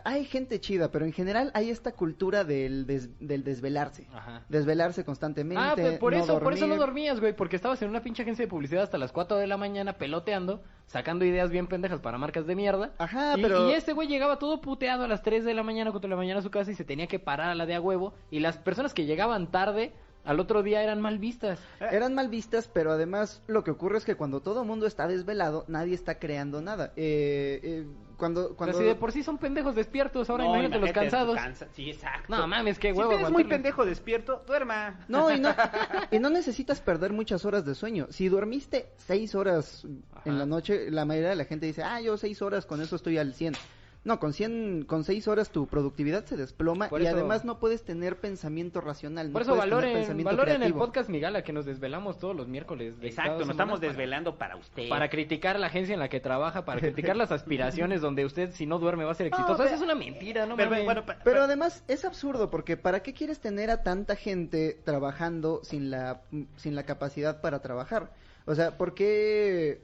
hay 0.04 0.24
gente 0.24 0.58
chida, 0.60 0.90
pero 0.90 1.04
en 1.04 1.12
general 1.12 1.50
hay 1.54 1.70
esta 1.70 1.92
cultura 1.92 2.44
del, 2.44 2.86
des- 2.86 3.10
del 3.20 3.44
desvelarse. 3.44 4.06
Ajá. 4.12 4.42
Desvelarse 4.48 5.04
constantemente. 5.04 5.62
Ah, 5.62 5.74
pues 5.76 5.98
por 5.98 6.12
no 6.14 6.18
eso, 6.22 6.40
por 6.40 6.52
eso 6.54 6.66
no 6.66 6.76
dormías, 6.76 7.20
güey, 7.20 7.34
porque 7.36 7.56
estabas 7.56 7.80
en 7.82 7.90
una 7.90 8.02
pinche 8.02 8.22
agencia 8.22 8.44
de 8.44 8.48
publicidad 8.50 8.82
hasta 8.82 8.96
las 8.98 9.12
4 9.12 9.36
de 9.36 9.46
la 9.46 9.56
mañana 9.58 9.94
peloteando, 9.98 10.62
sacando 10.86 11.24
ideas 11.24 11.50
bien 11.50 11.66
pendejas 11.66 12.00
para 12.00 12.16
marcas 12.18 12.46
de 12.46 12.56
mierda. 12.56 12.92
Ajá, 12.98 13.36
y, 13.38 13.42
pero- 13.42 13.68
y 13.70 13.74
este 13.74 13.92
güey 13.92 14.08
llegaba 14.08 14.38
todo 14.38 14.60
puteado 14.60 15.04
a 15.04 15.08
las 15.08 15.22
3 15.22 15.44
de 15.44 15.54
la 15.54 15.62
mañana, 15.62 15.90
4 15.90 16.08
de 16.08 16.14
la 16.14 16.16
mañana 16.16 16.40
a 16.40 16.42
su 16.42 16.50
casa 16.50 16.70
y 16.70 16.74
se 16.74 16.84
tenía 16.84 17.06
que 17.06 17.18
parar 17.18 17.50
a 17.50 17.54
la 17.54 17.66
de 17.66 17.74
a 17.74 17.80
huevo. 17.80 18.14
Y 18.30 18.40
las 18.40 18.56
personas 18.56 18.94
que 18.94 19.04
llegaban 19.04 19.50
tarde 19.50 19.92
al 20.24 20.38
otro 20.38 20.62
día 20.62 20.82
eran 20.82 21.00
mal 21.00 21.18
vistas. 21.18 21.58
Eran 21.80 22.14
mal 22.14 22.28
vistas, 22.28 22.68
pero 22.72 22.92
además 22.92 23.42
lo 23.46 23.64
que 23.64 23.70
ocurre 23.70 23.98
es 23.98 24.04
que 24.04 24.16
cuando 24.16 24.40
todo 24.40 24.62
el 24.62 24.66
mundo 24.68 24.86
está 24.86 25.06
desvelado, 25.08 25.64
nadie 25.68 25.94
está 25.94 26.18
creando 26.18 26.60
nada. 26.60 26.92
Eh, 26.96 27.60
eh, 27.62 27.86
cuando, 28.16 28.54
cuando... 28.54 28.76
si 28.78 28.84
de 28.84 28.94
por 28.94 29.12
sí 29.12 29.22
son 29.22 29.38
pendejos 29.38 29.74
despiertos, 29.74 30.28
ahora 30.28 30.44
No, 30.44 30.50
imagínate 30.50 30.78
los 30.78 30.92
cansados. 30.92 31.36
cansa- 31.36 31.68
Sí, 31.72 31.88
exacto. 31.90 32.36
No 32.36 32.46
mames, 32.46 32.78
qué 32.78 32.92
Si 32.92 32.98
huevo 32.98 33.12
usted 33.12 33.24
es 33.26 33.32
muy 33.32 33.44
pendejo 33.44 33.86
despierto, 33.86 34.44
duerma. 34.46 35.00
No, 35.08 35.30
y 35.34 35.40
no, 35.40 35.48
y 36.10 36.18
no 36.18 36.28
necesitas 36.28 36.80
perder 36.82 37.12
muchas 37.14 37.44
horas 37.46 37.64
de 37.64 37.74
sueño. 37.74 38.06
Si 38.10 38.28
dormiste 38.28 38.90
seis 38.98 39.34
horas 39.34 39.86
Ajá. 40.12 40.22
en 40.26 40.38
la 40.38 40.44
noche, 40.44 40.90
la 40.90 41.06
mayoría 41.06 41.30
de 41.30 41.36
la 41.36 41.44
gente 41.46 41.64
dice, 41.66 41.82
ah, 41.82 42.00
yo 42.02 42.18
seis 42.18 42.42
horas, 42.42 42.66
con 42.66 42.82
eso 42.82 42.96
estoy 42.96 43.16
al 43.16 43.32
100. 43.32 43.54
No, 44.02 44.18
con 44.18 44.32
100, 44.32 44.86
con 44.86 45.04
seis 45.04 45.28
horas 45.28 45.50
tu 45.50 45.66
productividad 45.66 46.24
se 46.24 46.38
desploma 46.38 46.88
Por 46.88 47.02
y 47.02 47.06
eso- 47.06 47.16
además 47.16 47.44
no 47.44 47.58
puedes 47.58 47.82
tener 47.84 48.16
pensamiento 48.16 48.80
racional. 48.80 49.26
no 49.26 49.32
Por 49.34 49.42
eso 49.42 49.50
puedes 49.54 49.64
tener 49.68 49.84
valoren, 49.92 50.24
valoren 50.24 50.62
el 50.62 50.72
podcast 50.72 51.10
Migala 51.10 51.42
que 51.44 51.52
nos 51.52 51.66
desvelamos 51.66 52.18
todos 52.18 52.34
los 52.34 52.48
miércoles. 52.48 52.98
de 52.98 53.08
Exacto, 53.08 53.40
nos 53.40 53.50
estamos 53.50 53.78
desvelando 53.78 54.38
para 54.38 54.56
usted. 54.56 54.88
Para 54.88 55.10
criticar 55.10 55.58
la 55.60 55.66
agencia 55.66 55.92
en 55.92 56.00
la 56.00 56.08
que 56.08 56.18
trabaja, 56.18 56.64
para 56.64 56.80
criticar 56.80 57.14
las 57.14 57.30
aspiraciones 57.30 58.00
donde 58.00 58.24
usted 58.24 58.52
si 58.52 58.64
no 58.64 58.78
duerme 58.78 59.04
va 59.04 59.12
a 59.12 59.14
ser 59.14 59.26
exitoso. 59.26 59.58
pero- 59.58 59.66
Eso 59.66 59.74
es 59.76 59.82
una 59.82 59.94
mentira, 59.94 60.46
no 60.46 60.56
Pero, 60.56 60.70
mames. 60.70 60.84
bueno, 60.86 61.04
pa- 61.04 61.18
Pero 61.22 61.36
pa- 61.40 61.44
además 61.44 61.84
es 61.86 62.06
absurdo 62.06 62.48
porque 62.50 62.78
¿para 62.78 63.00
qué 63.02 63.12
quieres 63.12 63.40
tener 63.40 63.70
a 63.70 63.82
tanta 63.82 64.16
gente 64.16 64.78
trabajando 64.82 65.60
sin 65.62 65.90
la 65.90 66.22
sin 66.56 66.74
la 66.74 66.84
capacidad 66.84 67.42
para 67.42 67.60
trabajar? 67.60 68.12
O 68.46 68.54
sea, 68.54 68.78
¿por 68.78 68.94
qué 68.94 69.82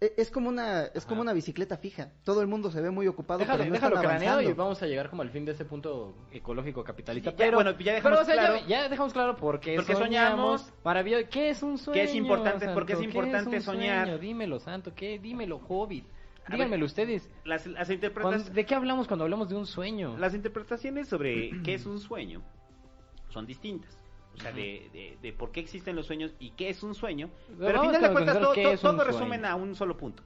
es 0.00 0.30
como 0.30 0.48
una 0.48 0.84
es 0.86 1.04
como 1.04 1.16
Ajá. 1.20 1.22
una 1.22 1.32
bicicleta 1.32 1.76
fija? 1.76 2.10
Todo 2.24 2.40
el 2.42 2.46
mundo 2.46 2.70
se 2.70 2.80
ve 2.80 2.90
muy 2.90 3.06
ocupado, 3.06 3.38
Déjalo, 3.40 3.58
pero 3.58 3.68
no 3.70 3.74
déjalo 3.74 3.96
están 3.96 4.10
craneado 4.10 4.42
y 4.42 4.52
vamos 4.52 4.82
a 4.82 4.86
llegar 4.86 5.08
como 5.10 5.22
al 5.22 5.30
fin 5.30 5.44
de 5.44 5.52
ese 5.52 5.64
punto 5.64 6.14
ecológico 6.32 6.84
capitalista. 6.84 7.30
Ya, 7.30 7.36
pero, 7.36 7.56
bueno, 7.58 7.70
ya 7.78 7.94
dejamos 7.94 8.18
pero, 8.18 8.22
o 8.22 8.24
sea, 8.24 8.34
ya- 8.34 8.40
claro- 8.52 8.66
ya, 8.68 8.88
dejamos 8.88 9.12
claro 9.12 9.36
por 9.36 9.60
qué, 9.60 9.76
Porque 9.76 9.94
soñamos. 9.94 10.72
Maravilloso. 10.84 11.26
¿Qué 11.30 11.50
es 11.50 11.62
un 11.62 11.78
sueño? 11.78 11.94
¿Qué 12.00 12.04
es 12.04 12.14
importante? 12.14 12.68
¿Por 12.68 12.86
qué 12.86 12.92
es 12.92 12.98
Santo? 12.98 13.08
importante 13.18 13.56
un 13.56 13.62
soñar? 13.62 14.06
sueño? 14.06 14.18
Dímelo, 14.18 14.58
santo. 14.60 14.92
¿Qué? 14.94 15.18
Dímelo, 15.18 15.60
hobbit. 15.68 16.04
Díganmelo 16.48 16.82
ver, 16.82 16.84
ustedes. 16.84 17.28
las, 17.44 17.66
las, 17.66 17.90
interpretas- 17.90 18.52
¿De 18.52 18.64
qué 18.64 18.74
hablamos 18.76 19.08
cuando 19.08 19.24
hablamos 19.24 19.48
de 19.48 19.56
un 19.56 19.66
sueño? 19.66 20.16
las 20.16 20.32
interpretaciones 20.32 21.08
sobre 21.08 21.50
qué 21.64 21.74
es 21.74 21.86
un 21.86 21.98
sueño 21.98 22.40
son 23.30 23.46
distintas. 23.46 23.98
O 24.36 24.40
sea, 24.40 24.52
de, 24.52 24.90
de, 24.92 25.18
de 25.22 25.32
por 25.32 25.50
qué 25.50 25.60
existen 25.60 25.96
los 25.96 26.06
sueños 26.06 26.34
y 26.38 26.50
qué 26.50 26.68
es 26.68 26.82
un 26.82 26.94
sueño. 26.94 27.30
Pero 27.58 27.68
al 27.68 27.74
vamos 27.76 27.86
final 27.96 28.02
de 28.02 28.12
cuentas 28.12 28.34
todo, 28.38 28.54
todo- 28.54 28.76
sueño. 28.76 29.04
resumen 29.04 29.44
a 29.46 29.54
un 29.56 29.74
solo 29.74 29.96
punto. 29.96 30.22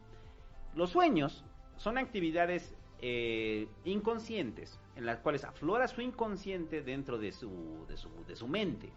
Los 0.74 0.90
sueños 0.90 1.44
son 1.76 1.96
actividades 1.98 2.74
eh, 3.02 3.68
inconscientes 3.84 4.78
en 4.96 5.06
las 5.06 5.20
cuales 5.20 5.44
aflora 5.44 5.86
su 5.88 6.00
inconsciente 6.02 6.82
dentro 6.82 7.18
de 7.18 7.32
su, 7.32 7.86
de, 7.88 7.96
su, 7.96 8.10
de 8.26 8.36
su 8.36 8.46
mente 8.48 8.92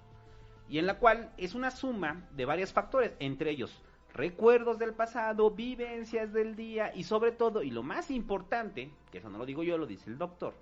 y 0.67 0.79
en 0.79 0.87
la 0.87 0.97
cual 0.97 1.31
es 1.37 1.55
una 1.55 1.71
suma 1.71 2.27
de 2.31 2.45
varios 2.45 2.73
factores, 2.73 3.13
entre 3.19 3.51
ellos 3.51 3.81
recuerdos 4.13 4.77
del 4.79 4.93
pasado, 4.93 5.51
vivencias 5.51 6.33
del 6.33 6.55
día 6.55 6.91
y 6.95 7.03
sobre 7.03 7.31
todo, 7.31 7.63
y 7.63 7.69
lo 7.71 7.83
más 7.83 8.11
importante, 8.11 8.91
que 9.11 9.19
eso 9.19 9.29
no 9.29 9.37
lo 9.37 9.45
digo 9.45 9.63
yo, 9.63 9.77
lo 9.77 9.85
dice 9.87 10.09
el 10.09 10.17
doctor, 10.17 10.53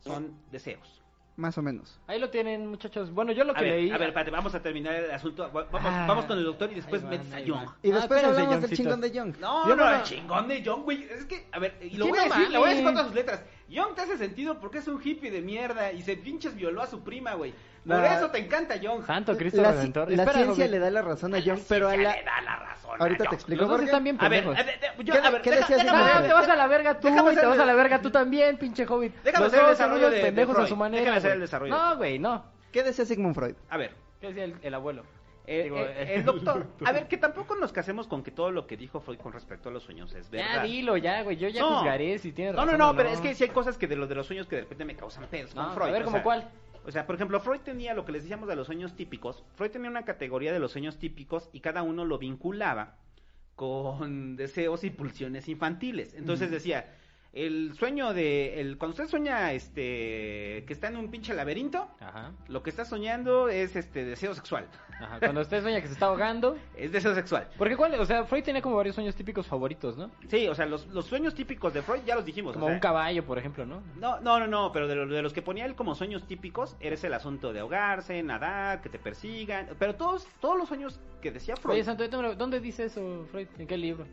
son 0.00 0.34
deseos. 0.50 1.02
Más 1.40 1.56
o 1.56 1.62
menos. 1.62 1.98
Ahí 2.06 2.20
lo 2.20 2.28
tienen, 2.28 2.66
muchachos. 2.66 3.10
Bueno, 3.12 3.32
yo 3.32 3.44
lo 3.44 3.54
que 3.54 3.60
a 3.60 3.62
ver, 3.62 3.72
leí. 3.72 3.90
A 3.90 3.96
ver, 3.96 4.08
espérate, 4.08 4.30
vamos 4.30 4.54
a 4.54 4.60
terminar 4.60 4.94
el 4.94 5.10
asunto. 5.10 5.50
Vamos, 5.50 5.70
Ah, 5.82 6.04
vamos 6.06 6.26
con 6.26 6.36
el 6.36 6.44
doctor 6.44 6.70
y 6.70 6.74
después 6.74 7.02
ahí 7.02 7.08
metes 7.08 7.30
van, 7.30 7.38
a 7.38 7.40
Young. 7.42 7.56
van. 7.64 7.64
Y 7.82 7.90
Ah, 7.90 7.94
después 7.94 8.02
espérense, 8.20 8.40
hablamos 8.42 8.60
del 8.68 8.76
chingón 8.76 9.00
de 9.00 9.10
Young. 9.10 9.36
No, 9.40 9.66
Yo 9.68 9.74
no, 9.76 9.84
no- 9.90 9.96
el 9.96 10.02
chingón 10.02 10.48
de 10.48 10.62
Young, 10.62 10.82
güey. 10.82 11.04
Es 11.04 11.24
que, 11.24 11.46
a 11.50 11.58
ver, 11.58 11.78
y 11.80 11.96
lo 11.96 12.04
¿Qué 12.04 12.10
voy 12.10 12.18
a 12.20 12.24
decir, 12.24 12.50
le 12.50 12.58
voy 12.58 12.66
a 12.66 12.70
decir 12.70 12.84
con 12.84 12.92
todas 12.92 13.06
sus 13.06 13.16
letras. 13.16 13.42
Young 13.70 13.94
te 13.94 14.02
hace 14.02 14.18
sentido 14.18 14.58
porque 14.58 14.78
es 14.78 14.88
un 14.88 15.00
hippie 15.02 15.30
de 15.30 15.40
mierda 15.40 15.92
y 15.92 16.02
se 16.02 16.16
pinches 16.16 16.54
violó 16.54 16.82
a 16.82 16.86
su 16.86 17.02
prima, 17.02 17.34
güey. 17.34 17.52
Por 17.86 17.96
La- 17.96 18.18
eso 18.18 18.30
te 18.30 18.38
encanta 18.38 18.76
Young. 18.76 19.06
Santo 19.06 19.36
Cristo 19.38 19.62
La, 19.62 19.70
Redentor. 19.72 20.08
la 20.10 20.22
Espera, 20.24 20.32
ciencia 20.44 20.54
Joven. 20.66 20.70
le 20.72 20.78
da 20.80 20.90
la 20.90 21.02
razón 21.02 21.34
a 21.34 21.38
La 21.38 21.44
Young, 21.44 21.60
pero 21.68 21.88
a 21.88 21.96
la... 21.96 21.96
le 22.16 22.24
da 22.24 22.40
la 22.44 22.56
razón 22.56 22.90
a 22.90 23.02
Ahorita 23.02 23.18
te 23.18 23.24
Young. 23.24 23.34
explico 23.34 23.60
Los 23.62 23.70
dos 23.70 23.82
están 23.82 24.04
bien 24.04 24.16
A 24.20 24.28
ver, 24.28 24.44
a 24.46 24.50
ver, 24.50 24.66
de- 24.66 25.04
yo- 25.04 25.12
¿Qué- 25.14 25.18
a 25.20 25.30
ver, 25.30 25.40
qué 25.42 25.50
deja- 25.50 25.60
decías, 25.62 25.82
déjame 25.84 26.28
te 26.28 26.32
vas 26.34 26.48
a 26.48 26.56
la 26.56 26.66
verga 26.66 27.00
tú 27.00 27.08
Déjame 27.08 27.32
y 27.32 27.36
te 27.36 27.46
vas 27.46 27.58
a 27.58 27.64
la 27.64 27.74
verga 27.74 28.02
tú 28.02 28.10
también, 28.10 28.58
pinche 28.58 28.84
hobbit. 28.86 29.14
Déjame 29.22 29.44
Los 29.44 29.52
hacer 29.54 29.64
el 29.64 29.70
desarrollo 29.70 30.10
de- 30.10 30.16
de 30.16 30.22
pendejos 30.22 30.52
a 30.54 30.56
Freud. 30.58 30.68
su 30.68 30.76
manera. 30.76 31.00
Déjame 31.00 31.16
hacer 31.18 31.32
el 31.32 31.40
desarrollo. 31.40 31.74
No, 31.76 31.96
güey, 31.96 32.18
no. 32.18 32.44
¿Qué 32.72 32.82
decía 32.82 33.04
Sigmund 33.06 33.34
Freud? 33.34 33.54
A 33.70 33.76
ver, 33.78 33.94
¿Qué 34.20 34.26
decía 34.28 34.44
el, 34.44 34.56
el 34.62 34.74
abuelo? 34.74 35.04
Eh, 35.52 35.62
Digo, 35.64 35.78
eh, 35.78 35.94
eh. 35.96 36.14
el 36.14 36.24
doctor. 36.24 36.66
A 36.84 36.92
ver, 36.92 37.08
que 37.08 37.16
tampoco 37.16 37.56
nos 37.56 37.72
casemos 37.72 38.06
con 38.06 38.22
que 38.22 38.30
todo 38.30 38.50
lo 38.52 38.66
que 38.66 38.76
dijo 38.76 39.00
Freud 39.00 39.18
con 39.18 39.32
respecto 39.32 39.68
a 39.68 39.72
los 39.72 39.82
sueños 39.82 40.14
es 40.14 40.30
verdad. 40.30 40.56
Ya 40.56 40.62
dilo, 40.62 40.96
ya, 40.96 41.22
güey. 41.22 41.36
Yo 41.36 41.48
ya 41.48 41.62
No. 41.62 41.78
juzgaré 41.78 42.18
si 42.18 42.32
tiene 42.32 42.52
No, 42.52 42.58
razón. 42.58 42.72
no, 42.72 42.78
no, 42.78 42.90
o 42.90 42.96
pero 42.96 43.08
es 43.08 43.20
que 43.20 43.34
sí 43.34 43.44
hay 43.44 43.50
cosas 43.50 43.76
que 43.76 43.86
de 43.88 43.96
lo 43.96 44.06
de 44.06 44.14
los 44.14 44.26
sueños 44.26 44.46
que 44.46 44.56
de 44.56 44.62
repente 44.62 44.84
me 44.84 44.94
causan 44.94 45.26
pedos 45.26 45.52
con 45.54 45.64
No, 45.66 45.72
Freud. 45.72 45.88
a 45.88 45.92
ver, 45.92 46.04
¿como 46.04 46.18
sea, 46.18 46.22
cuál? 46.22 46.50
O 46.86 46.90
sea, 46.92 47.06
por 47.06 47.16
ejemplo, 47.16 47.40
Freud 47.40 47.60
tenía 47.60 47.92
lo 47.94 48.04
que 48.04 48.12
les 48.12 48.22
decíamos 48.22 48.48
de 48.48 48.56
los 48.56 48.66
sueños 48.66 48.94
típicos. 48.94 49.44
Freud 49.56 49.70
tenía 49.70 49.90
una 49.90 50.04
categoría 50.04 50.52
de 50.52 50.60
los 50.60 50.72
sueños 50.72 50.98
típicos 50.98 51.50
y 51.52 51.60
cada 51.60 51.82
uno 51.82 52.04
lo 52.04 52.16
vinculaba 52.18 52.96
con 53.56 54.36
deseos 54.36 54.84
y 54.84 54.90
pulsiones 54.90 55.48
infantiles. 55.48 56.14
Entonces 56.14 56.50
decía, 56.50 56.94
el 57.32 57.74
sueño 57.74 58.12
de... 58.12 58.60
El, 58.60 58.76
cuando 58.76 58.94
usted 58.94 59.08
sueña 59.08 59.52
este 59.52 60.64
que 60.66 60.72
está 60.72 60.88
en 60.88 60.96
un 60.96 61.10
pinche 61.10 61.32
laberinto, 61.34 61.88
Ajá. 62.00 62.32
lo 62.48 62.62
que 62.62 62.70
está 62.70 62.84
soñando 62.84 63.48
es 63.48 63.76
este 63.76 64.04
deseo 64.04 64.34
sexual. 64.34 64.66
Ajá. 65.00 65.18
Cuando 65.20 65.40
usted 65.40 65.62
sueña 65.62 65.80
que 65.80 65.86
se 65.86 65.92
está 65.94 66.06
ahogando. 66.06 66.56
Es 66.76 66.92
deseo 66.92 67.14
sexual. 67.14 67.48
Porque 67.56 67.76
cuál, 67.76 67.94
o 68.00 68.04
sea, 68.04 68.24
Freud 68.24 68.42
tenía 68.42 68.60
como 68.62 68.76
varios 68.76 68.94
sueños 68.94 69.14
típicos 69.14 69.46
favoritos, 69.46 69.96
¿no? 69.96 70.10
Sí, 70.28 70.48
o 70.48 70.54
sea, 70.54 70.66
los, 70.66 70.86
los 70.88 71.06
sueños 71.06 71.34
típicos 71.34 71.72
de 71.72 71.82
Freud 71.82 72.00
ya 72.06 72.14
los 72.16 72.24
dijimos. 72.24 72.54
Como 72.54 72.66
o 72.66 72.68
sea, 72.68 72.74
un 72.74 72.80
caballo, 72.80 73.24
por 73.24 73.38
ejemplo, 73.38 73.64
¿no? 73.64 73.82
No, 73.96 74.20
no, 74.20 74.38
no, 74.40 74.46
no, 74.46 74.72
pero 74.72 74.88
de, 74.88 74.94
lo- 74.96 75.06
de 75.06 75.22
los 75.22 75.32
que 75.32 75.42
ponía 75.42 75.64
él 75.66 75.74
como 75.74 75.94
sueños 75.94 76.26
típicos, 76.26 76.76
eres 76.80 77.04
el 77.04 77.14
asunto 77.14 77.52
de 77.52 77.60
ahogarse, 77.60 78.22
nadar, 78.22 78.80
que 78.82 78.88
te 78.88 78.98
persigan, 78.98 79.68
pero 79.78 79.94
todos, 79.94 80.26
todos 80.40 80.56
los 80.58 80.68
sueños 80.68 81.00
que 81.22 81.30
decía 81.30 81.54
Freud 81.56 81.74
Oye, 81.74 81.84
Santo, 81.84 82.06
¿dónde 82.34 82.60
dice 82.60 82.84
eso, 82.84 83.26
Freud? 83.30 83.46
¿En 83.58 83.66
qué 83.66 83.76
libro? 83.76 84.06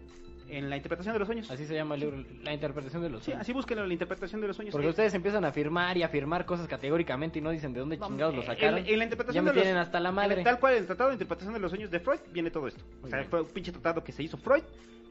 En 0.50 0.70
la 0.70 0.76
interpretación 0.78 1.14
de 1.14 1.20
los 1.20 1.28
sueños. 1.28 1.50
Así 1.52 1.66
se 1.66 1.74
llama 1.76 1.96
el 1.96 2.02
libro, 2.02 2.24
la 2.44 2.54
interpretación 2.54 3.02
de 3.02 3.10
los 3.10 3.22
Sí, 3.22 3.26
sueños. 3.26 3.42
así 3.42 3.54
búsquenlo, 3.54 3.86
la 3.86 3.94
interpretación 3.94 4.42
de 4.42 4.48
los 4.48 4.56
sueños. 4.56 4.72
Porque 4.72 4.88
ustedes 4.88 5.14
empiezan 5.14 5.44
a 5.46 5.50
afirmar 5.50 5.98
y 5.98 6.04
afirmar 6.04 6.46
cosas 6.46 6.68
categóricamente 6.68 7.40
y 7.40 7.42
no 7.42 7.50
dicen 7.52 7.74
de 7.74 7.80
dónde 7.82 8.00
chingados 8.00 8.34
lo 8.36 8.42
en- 8.42 8.48
sacaron. 8.48 8.80
En, 8.86 8.98
la 8.98 9.04
interpretación 9.04 9.36
ya 9.36 9.42
me 9.42 9.50
de 9.52 9.56
los- 9.56 9.64
tienen 9.64 9.82
hasta 9.82 10.00
la 10.00 10.10
en- 10.10 10.16
madre. 10.16 10.44
Tal 10.44 10.60
cual, 10.60 10.76
el 10.76 10.86
tratado 10.86 11.10
de 11.10 11.16
interpretación 11.16 11.54
de 11.54 11.60
los 11.60 11.72
sueños 11.72 11.92
de 11.92 12.00
Freud 12.00 12.20
viene 12.32 12.52
todo 12.52 12.68
esto. 12.68 12.84
O 13.04 13.08
sea, 13.08 13.20
bien. 13.20 13.30
fue 13.30 13.42
un 13.42 13.48
pinche 13.48 13.72
tratado 13.72 14.04
que 14.04 14.12
se 14.12 14.24
hizo 14.24 14.38
Freud 14.38 14.64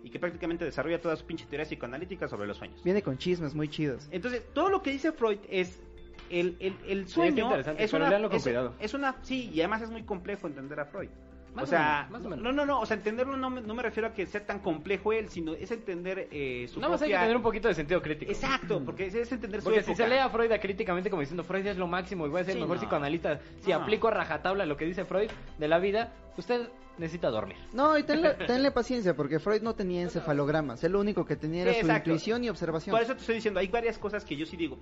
y 0.03 0.11
que 0.11 0.19
prácticamente 0.19 0.65
desarrolla 0.65 1.01
toda 1.01 1.17
su 1.17 1.27
pinche 1.27 1.47
teoría 1.47 1.65
psicoanalítica 1.67 2.29
sobre 2.29 2.47
los 2.47 2.57
sueños. 2.57 2.83
Viene 2.85 3.03
con 3.03 3.19
chismes 3.19 3.55
muy 3.55 3.69
chidos. 3.69 4.09
Entonces, 4.13 4.43
todo 4.55 4.69
lo 4.71 4.83
que 4.83 4.91
dice 4.91 5.13
Freud 5.13 5.39
es 5.49 5.83
el, 6.31 6.57
el, 6.61 6.75
el 6.87 7.09
sueño 7.09 7.55
es 7.79 7.93
una, 7.93 8.09
es, 8.33 8.43
cuidado. 8.43 8.75
es 8.81 8.95
una 8.95 9.17
sí 9.23 9.51
y 9.53 9.61
además 9.61 9.83
es 9.83 9.91
muy 9.91 10.03
complejo 10.03 10.47
entender 10.49 10.81
a 10.81 10.85
Freud. 10.87 11.09
Más 11.57 11.63
o 11.65 11.67
o 11.67 11.69
sea, 11.69 11.97
menos, 12.07 12.11
más 12.11 12.27
o 12.27 12.29
menos. 12.29 12.45
no, 12.45 12.53
no, 12.53 12.67
no, 12.67 12.81
o 12.81 12.87
sea, 12.87 12.97
entenderlo 12.97 13.37
no 13.37 13.51
me, 13.51 13.61
no 13.63 13.75
me 13.75 13.83
refiero 13.83 14.09
a 14.09 14.13
que 14.13 14.27
sea 14.27 14.45
tan 14.47 14.61
complejo 14.61 15.13
él, 15.13 15.29
sino 15.29 15.55
es 15.55 15.71
entender 15.71 16.29
eh, 16.31 16.69
su 16.73 16.79
Nada 16.81 16.93
más 16.93 17.03
hay 17.03 17.09
que 17.09 17.15
propia- 17.15 17.21
tener 17.25 17.37
un 17.37 17.43
poquito 17.43 17.69
de 17.69 17.75
sentido 17.75 18.01
crítico. 18.03 18.31
Exacto, 18.31 18.83
porque 18.85 19.07
es, 19.07 19.15
es 19.15 19.33
entender 19.33 19.61
su 19.61 19.65
Porque 19.65 19.83
si 19.83 19.91
época. 19.93 20.05
se 20.05 20.11
lee 20.11 20.19
a 20.19 20.29
Freud 20.29 20.53
críticamente 20.61 21.11
como 21.11 21.21
diciendo 21.21 21.43
Freud 21.43 21.67
es 21.67 21.77
lo 21.77 21.87
máximo 21.87 22.27
y 22.27 22.31
voy 22.31 22.43
a 22.43 22.45
ser 22.45 22.53
Sí, 22.53 22.59
el 22.59 22.65
mejor 22.65 22.77
no. 22.77 22.83
psicoanalista, 22.83 23.41
si 23.61 23.71
No. 23.71 23.79
aplico 23.79 24.09
a 24.09 24.11
rajatabla 24.13 24.67
lo 24.67 24.77
que 24.77 24.85
dice 24.85 25.05
Freud 25.05 25.31
de 25.59 25.69
la 25.69 25.79
vida, 25.79 26.13
usted 26.37 26.69
necesita 26.99 27.29
dormir. 27.31 27.57
No, 27.73 27.97
y 27.99 28.03
tenle, 28.05 28.35
tenle 28.47 28.71
paciencia, 28.71 29.15
porque 29.17 29.39
Freud 29.39 29.63
no 29.63 29.75
tenía 29.75 30.03
encefalogramas. 30.03 30.83
Él 30.85 30.93
lo 30.93 31.01
único 31.01 31.25
que 31.25 31.37
tenía 31.37 31.63
era 31.63 31.73
Sí, 31.75 31.81
su 31.83 31.91
intuición 31.91 32.45
y 32.45 32.49
observación. 32.51 32.93
Por 32.95 33.03
eso 33.03 33.15
te 33.15 33.21
estoy 33.21 33.35
diciendo, 33.37 33.61
hay 33.61 33.69
varias 33.69 33.99
cosas 33.99 34.25
que 34.25 34.37
yo 34.37 34.45
sí 34.47 34.57
digo. 34.57 34.79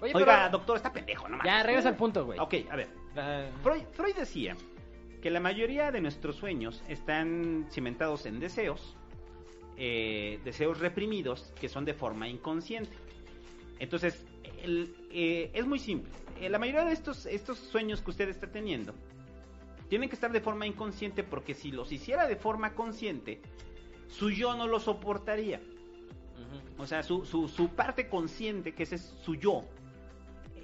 Oye, 0.00 0.12
Oiga, 0.16 0.46
pero- 0.46 0.50
doctor, 0.58 0.76
está 0.76 0.92
pendejo, 0.92 1.28
no 1.28 1.36
mames. 1.36 1.52
Ya, 1.52 1.62
regresa 1.62 1.88
al 1.88 1.94
punto, 1.96 2.24
güey. 2.26 2.36
Ok, 2.40 2.54
a 2.70 2.74
ver. 2.74 2.88
Ah, 3.16 3.44
Freud, 3.62 3.82
Freud 3.92 4.16
decía 4.16 4.56
que 5.22 5.30
la 5.30 5.40
mayoría 5.40 5.90
de 5.92 6.00
nuestros 6.00 6.36
sueños 6.36 6.82
están 6.88 7.66
cimentados 7.70 8.26
en 8.26 8.40
deseos, 8.40 8.96
eh, 9.76 10.40
deseos 10.44 10.80
reprimidos 10.80 11.52
que 11.60 11.68
son 11.68 11.84
de 11.84 11.94
forma 11.94 12.28
inconsciente. 12.28 12.90
Entonces, 13.78 14.26
el- 14.62 14.94
eh, 15.10 15.50
es 15.54 15.64
muy 15.64 15.78
simple. 15.78 16.10
Eh, 16.40 16.48
la 16.50 16.58
mayoría 16.58 16.84
de 16.84 16.92
estos, 16.92 17.26
estos 17.26 17.58
sueños 17.58 18.02
que 18.02 18.10
usted 18.10 18.28
está 18.28 18.48
teniendo 18.50 18.94
tienen 19.88 20.08
que 20.08 20.14
estar 20.16 20.32
de 20.32 20.40
forma 20.40 20.66
inconsciente 20.66 21.22
porque 21.22 21.54
si 21.54 21.70
los 21.70 21.92
hiciera 21.92 22.26
de 22.26 22.36
forma 22.36 22.74
consciente, 22.74 23.40
su 24.08 24.30
yo 24.30 24.56
no 24.56 24.66
lo 24.66 24.80
soportaría. 24.80 25.60
O 26.78 26.86
sea, 26.86 27.02
su, 27.02 27.24
su, 27.24 27.46
su 27.48 27.68
parte 27.68 28.08
consciente, 28.08 28.72
que 28.74 28.82
ese 28.82 28.96
es 28.96 29.02
su 29.22 29.36
yo, 29.36 29.64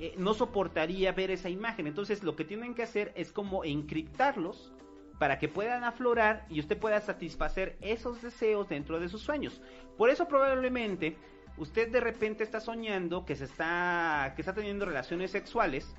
eh, 0.00 0.14
no 0.16 0.34
soportaría 0.34 1.12
ver 1.12 1.30
esa 1.30 1.48
imagen. 1.48 1.86
Entonces 1.86 2.22
lo 2.22 2.36
que 2.36 2.44
tienen 2.44 2.74
que 2.74 2.82
hacer 2.82 3.12
es 3.16 3.32
como 3.32 3.64
encriptarlos 3.64 4.72
para 5.18 5.38
que 5.38 5.48
puedan 5.48 5.82
aflorar 5.84 6.46
y 6.48 6.60
usted 6.60 6.78
pueda 6.78 7.00
satisfacer 7.00 7.76
esos 7.80 8.22
deseos 8.22 8.68
dentro 8.68 9.00
de 9.00 9.08
sus 9.08 9.22
sueños. 9.22 9.60
Por 9.96 10.10
eso 10.10 10.28
probablemente 10.28 11.16
usted 11.56 11.90
de 11.90 11.98
repente 12.00 12.44
está 12.44 12.60
soñando 12.60 13.24
que 13.26 13.34
se 13.34 13.44
está 13.44 14.32
que 14.36 14.42
está 14.42 14.54
teniendo 14.54 14.84
relaciones 14.86 15.32
sexuales 15.32 15.92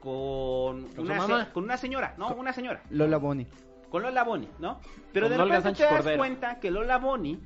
con, 0.00 0.82
¿Con 0.88 0.94
su 0.94 1.02
una, 1.02 1.44
se- 1.44 1.52
con 1.52 1.64
una 1.64 1.76
señora, 1.76 2.14
no, 2.16 2.28
una 2.34 2.52
señora, 2.52 2.82
Lola 2.90 3.18
Bonnie. 3.18 3.46
con 3.90 4.02
Lola 4.02 4.24
Boni, 4.24 4.48
¿no? 4.58 4.80
Pero 5.12 5.28
de 5.28 5.36
repente 5.36 5.62
Sánchez 5.62 5.78
te 5.88 5.94
das 5.94 6.02
Cordero. 6.02 6.18
cuenta 6.18 6.60
que 6.60 6.70
Lola 6.70 6.98
Boni 6.98 7.38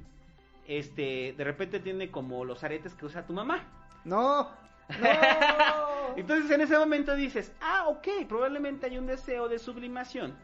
este 0.66 1.34
de 1.36 1.44
repente 1.44 1.80
tiene 1.80 2.10
como 2.10 2.44
los 2.44 2.62
aretes 2.62 2.94
que 2.94 3.06
usa 3.06 3.26
tu 3.26 3.32
mamá. 3.32 3.64
¡No! 4.04 4.48
¡No! 5.00 6.14
Entonces 6.16 6.50
en 6.50 6.60
ese 6.60 6.76
momento 6.78 7.14
dices, 7.14 7.52
ah, 7.60 7.86
ok, 7.88 8.08
probablemente 8.28 8.86
hay 8.86 8.98
un 8.98 9.06
deseo 9.06 9.48
de 9.48 9.58
sublimación 9.58 10.34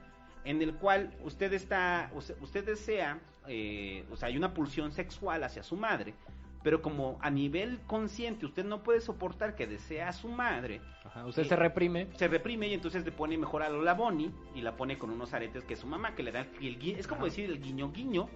en 0.45 0.63
el 0.63 0.75
cual 0.75 1.13
usted 1.25 1.53
está, 1.53 2.09
usted, 2.15 2.37
usted 2.41 2.65
desea, 2.65 3.19
eh, 3.49 4.05
o 4.13 4.17
sea, 4.17 4.29
hay 4.29 4.37
una 4.37 4.55
pulsión 4.55 4.93
sexual 4.93 5.43
hacia 5.43 5.65
su 5.65 5.77
madre, 5.77 6.15
pero 6.63 6.81
como 6.83 7.19
a 7.21 7.31
nivel 7.31 7.81
consciente 7.89 8.47
usted 8.47 8.65
no 8.65 8.83
puede 8.85 9.01
soportar 9.01 9.57
que 9.57 9.67
desea 9.67 10.09
a 10.09 10.13
su 10.13 10.29
madre, 10.29 10.81
Ajá, 11.05 11.25
Usted 11.27 11.43
Eh, 11.43 11.49
se 11.49 11.57
reprime. 11.57 12.09
se 12.17 12.29
reprime 12.29 12.69
y 12.69 12.75
entonces 12.75 13.05
le 13.05 13.13
pone 13.13 13.37
mejor 13.39 13.63
a 13.63 13.69
Lola 13.69 13.95
Bonnie 13.95 14.31
y 14.55 14.61
la 14.63 14.77
pone 14.77 14.99
con 14.99 15.11
unos 15.11 15.35
aretes 15.35 15.65
que 15.65 15.75
es 15.75 15.81
su 15.81 15.87
mamá, 15.89 16.15
que 16.15 16.23
le 16.23 16.31
da 16.33 16.47
el, 16.61 16.79
es 16.97 17.07
como 17.09 17.21
Ajá. 17.23 17.25
decir 17.27 17.51
el 17.51 17.61
guiño 17.61 17.91
guiño 17.93 18.29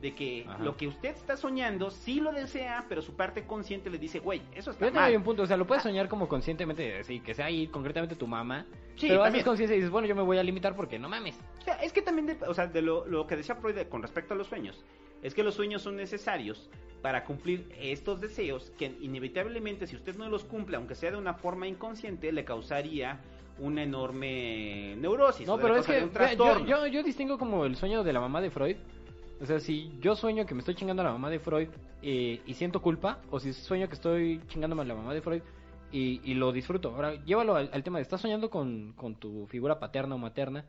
de 0.00 0.14
que 0.14 0.44
Ajá. 0.48 0.62
lo 0.62 0.76
que 0.76 0.86
usted 0.86 1.10
está 1.10 1.36
soñando 1.36 1.90
sí 1.90 2.20
lo 2.20 2.30
desea, 2.32 2.86
pero 2.88 3.02
su 3.02 3.14
parte 3.16 3.44
consciente 3.44 3.90
le 3.90 3.98
dice, 3.98 4.20
güey, 4.20 4.42
eso 4.54 4.70
está 4.70 4.84
Yo 4.86 4.90
tengo 4.92 5.00
mal. 5.00 5.10
ahí 5.10 5.16
un 5.16 5.24
punto, 5.24 5.42
o 5.42 5.46
sea, 5.46 5.56
lo 5.56 5.66
puedes 5.66 5.82
soñar 5.82 6.08
como 6.08 6.28
conscientemente, 6.28 7.02
sí, 7.04 7.18
que 7.20 7.34
sea 7.34 7.46
ahí 7.46 7.66
concretamente 7.66 8.14
tu 8.14 8.26
mamá. 8.28 8.64
Sí, 8.96 9.08
pero 9.08 9.22
también. 9.22 9.34
haces 9.40 9.44
conciencia 9.44 9.74
y 9.74 9.78
dices, 9.78 9.90
bueno, 9.90 10.06
yo 10.06 10.14
me 10.14 10.22
voy 10.22 10.38
a 10.38 10.42
limitar 10.44 10.76
porque 10.76 10.98
no 10.98 11.08
mames. 11.08 11.36
O 11.60 11.62
sea, 11.64 11.74
es 11.82 11.92
que 11.92 12.02
también, 12.02 12.26
de- 12.26 12.46
o 12.46 12.54
sea, 12.54 12.66
de 12.68 12.80
lo, 12.82 13.06
lo 13.06 13.26
que 13.26 13.36
decía 13.36 13.56
Freud 13.56 13.76
con 13.88 14.02
respecto 14.02 14.34
a 14.34 14.36
los 14.36 14.46
sueños, 14.46 14.84
es 15.22 15.34
que 15.34 15.42
los 15.42 15.54
sueños 15.54 15.82
son 15.82 15.96
necesarios 15.96 16.70
para 17.02 17.24
cumplir 17.24 17.68
estos 17.80 18.20
deseos 18.20 18.70
que 18.78 18.96
inevitablemente 19.00 19.86
si 19.88 19.96
usted 19.96 20.16
no 20.16 20.28
los 20.28 20.44
cumple, 20.44 20.76
aunque 20.76 20.94
sea 20.94 21.10
de 21.10 21.16
una 21.16 21.34
forma 21.34 21.66
inconsciente, 21.66 22.30
le 22.32 22.44
causaría 22.44 23.20
una 23.58 23.82
enorme 23.82 24.94
neurosis. 24.96 25.46
No, 25.46 25.58
pero 25.58 25.76
es 25.76 25.86
que 25.86 26.08
yo, 26.36 26.64
yo, 26.64 26.86
yo 26.86 27.02
distingo 27.02 27.38
como 27.38 27.64
el 27.64 27.74
sueño 27.76 28.04
de 28.04 28.12
la 28.12 28.20
mamá 28.20 28.40
de 28.40 28.50
Freud. 28.50 28.76
O 29.40 29.46
sea, 29.46 29.60
si 29.60 29.92
yo 30.00 30.16
sueño 30.16 30.46
que 30.46 30.54
me 30.54 30.60
estoy 30.60 30.74
chingando 30.74 31.02
a 31.02 31.06
la 31.06 31.12
mamá 31.12 31.30
de 31.30 31.38
Freud 31.38 31.68
eh, 32.02 32.40
y 32.44 32.54
siento 32.54 32.82
culpa, 32.82 33.20
o 33.30 33.38
si 33.38 33.52
sueño 33.52 33.88
que 33.88 33.94
estoy 33.94 34.40
chingándome 34.48 34.82
a 34.82 34.84
la 34.84 34.94
mamá 34.94 35.14
de 35.14 35.22
Freud 35.22 35.42
y, 35.92 36.20
y 36.24 36.34
lo 36.34 36.52
disfruto. 36.52 36.94
Ahora, 36.94 37.14
llévalo 37.24 37.54
al, 37.56 37.82
tema 37.82 37.98
de 37.98 38.02
estás 38.02 38.20
soñando 38.20 38.50
con, 38.50 38.94
tu 39.18 39.46
figura 39.46 39.78
paterna 39.78 40.14
o 40.14 40.18
materna. 40.18 40.64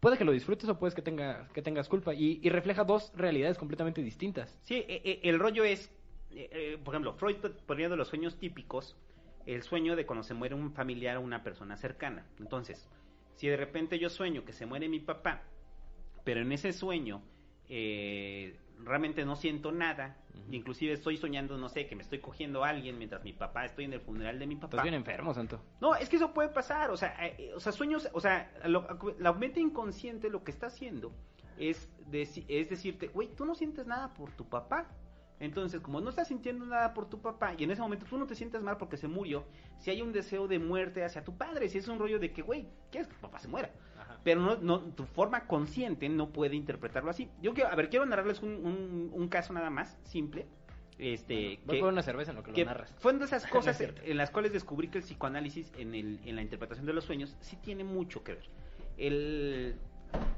Puede 0.00 0.18
que 0.18 0.24
lo 0.24 0.32
disfrutes 0.32 0.68
o 0.68 0.78
puedes 0.78 0.94
que, 0.94 1.02
tenga, 1.02 1.48
que 1.52 1.62
tengas 1.62 1.88
culpa. 1.88 2.14
Y, 2.14 2.40
y 2.42 2.48
refleja 2.48 2.84
dos 2.84 3.12
realidades 3.14 3.58
completamente 3.58 4.02
distintas. 4.02 4.58
Sí, 4.62 4.76
eh, 4.76 5.02
eh, 5.04 5.20
el 5.24 5.38
rollo 5.38 5.64
es, 5.64 5.90
eh, 6.30 6.48
eh, 6.52 6.78
por 6.82 6.94
ejemplo, 6.94 7.14
Freud 7.14 7.36
poniendo 7.66 7.96
los 7.96 8.08
sueños 8.08 8.36
típicos, 8.38 8.96
el 9.46 9.62
sueño 9.62 9.94
de 9.94 10.06
cuando 10.06 10.22
se 10.22 10.34
muere 10.34 10.54
un 10.54 10.72
familiar 10.72 11.16
o 11.16 11.20
una 11.20 11.42
persona 11.42 11.76
cercana. 11.76 12.26
Entonces, 12.38 12.88
si 13.36 13.48
de 13.48 13.56
repente 13.56 13.98
yo 13.98 14.08
sueño 14.10 14.44
que 14.44 14.52
se 14.52 14.66
muere 14.66 14.88
mi 14.88 15.00
papá, 15.00 15.42
pero 16.24 16.40
en 16.40 16.52
ese 16.52 16.72
sueño 16.72 17.22
eh, 17.68 18.58
realmente 18.84 19.24
no 19.24 19.36
siento 19.36 19.72
nada, 19.72 20.16
Ujú. 20.34 20.52
inclusive 20.52 20.92
estoy 20.92 21.16
soñando, 21.16 21.56
no 21.56 21.68
sé, 21.68 21.86
que 21.86 21.96
me 21.96 22.02
estoy 22.02 22.18
cogiendo 22.20 22.64
a 22.64 22.68
alguien 22.68 22.98
mientras 22.98 23.24
mi 23.24 23.32
papá, 23.32 23.64
estoy 23.64 23.84
en 23.86 23.94
el 23.94 24.00
funeral 24.00 24.38
de 24.38 24.46
mi 24.46 24.54
papá. 24.56 24.68
Estás 24.76 24.82
bien 24.82 24.94
enfermo, 24.94 25.32
santo. 25.34 25.60
No, 25.80 25.94
es 25.94 26.08
que 26.08 26.16
eso 26.16 26.32
puede 26.34 26.50
pasar, 26.50 26.90
o 26.90 26.96
sea, 26.96 27.14
eh, 27.26 27.52
o 27.54 27.60
sea, 27.60 27.72
sueños, 27.72 28.08
o 28.12 28.20
sea, 28.20 28.52
lo- 28.66 28.86
la 29.18 29.32
mente 29.32 29.60
inconsciente 29.60 30.28
lo 30.30 30.44
que 30.44 30.50
está 30.50 30.66
haciendo 30.66 31.12
es, 31.58 31.88
deci- 32.10 32.44
es 32.48 32.68
decirte, 32.68 33.08
güey, 33.08 33.28
tú 33.34 33.44
no 33.46 33.54
sientes 33.54 33.86
nada 33.86 34.12
por 34.12 34.30
tu 34.32 34.46
papá, 34.48 34.90
Entonces, 35.38 35.80
como 35.80 36.00
no 36.00 36.08
estás 36.08 36.28
sintiendo 36.28 36.64
nada 36.64 36.94
por 36.94 37.10
tu 37.10 37.20
papá 37.20 37.54
y 37.58 37.64
en 37.64 37.70
ese 37.70 37.82
momento 37.82 38.06
tú 38.08 38.16
no 38.16 38.26
te 38.26 38.34
sientes 38.34 38.62
mal 38.62 38.78
porque 38.78 38.96
se 38.96 39.06
murió, 39.06 39.44
si 39.78 39.90
hay 39.90 40.00
un 40.00 40.12
deseo 40.12 40.48
de 40.48 40.58
muerte 40.58 41.04
hacia 41.04 41.24
tu 41.24 41.36
padre, 41.36 41.68
si 41.68 41.78
es 41.78 41.88
un 41.88 41.98
rollo 41.98 42.18
de 42.18 42.32
que, 42.32 42.40
güey, 42.40 42.66
¿quieres 42.90 43.08
que 43.08 43.14
tu 43.14 43.20
papá 43.20 43.38
se 43.38 43.48
muera? 43.48 43.70
Pero 44.24 44.40
no, 44.40 44.56
no, 44.56 44.80
tu 44.80 45.04
forma 45.04 45.46
consciente 45.46 46.08
no 46.08 46.30
puede 46.30 46.56
interpretarlo 46.56 47.10
así. 47.10 47.28
Yo 47.42 47.54
quiero, 47.54 47.70
a 47.70 47.76
ver, 47.76 47.90
quiero 47.90 48.06
narrarles 48.06 48.42
un, 48.42 49.10
un, 49.12 49.28
caso 49.28 49.52
nada 49.52 49.70
más, 49.70 49.98
simple. 50.04 50.46
Este, 50.98 51.60
Voy 51.66 51.78
que, 51.78 51.84
una 51.84 52.02
cerveza 52.02 52.30
en 52.30 52.38
lo 52.38 52.42
que, 52.42 52.52
lo 52.52 52.64
narras. 52.64 52.92
Fue 52.98 53.12
una 53.12 53.20
de 53.20 53.26
esas 53.26 53.46
cosas 53.50 53.78
en 53.80 54.16
las 54.16 54.30
cuales 54.30 54.52
descubrí 54.52 54.88
que 54.88 54.98
el 54.98 55.04
psicoanálisis 55.04 55.70
en, 55.76 55.94
el, 55.94 56.18
en 56.24 56.34
la 56.34 56.42
interpretación 56.42 56.86
de 56.86 56.94
los 56.94 57.04
sueños 57.04 57.36
sí 57.40 57.56
tiene 57.56 57.84
mucho 57.84 58.24
que 58.24 58.34
ver. 58.34 58.48
El, 58.96 59.76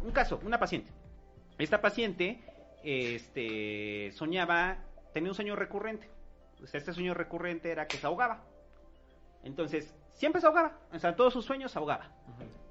un 0.02 0.10
caso, 0.10 0.40
una 0.44 0.58
paciente. 0.58 0.90
Esta 1.58 1.80
paciente 1.80 2.40
este, 2.82 4.12
soñaba, 4.12 4.78
tenía 5.12 5.30
un 5.30 5.34
sueño 5.34 5.56
recurrente. 5.56 6.08
este 6.72 6.92
sueño 6.92 7.14
recurrente 7.14 7.70
era 7.70 7.86
que 7.86 7.96
se 7.96 8.06
ahogaba. 8.06 8.44
Entonces, 9.42 9.94
siempre 10.14 10.40
se 10.40 10.46
ahogaba. 10.46 10.78
O 10.92 10.98
sea, 10.98 11.14
todos 11.16 11.32
sus 11.32 11.44
sueños 11.44 11.72
se 11.72 11.78
ahogaba. 11.78 12.10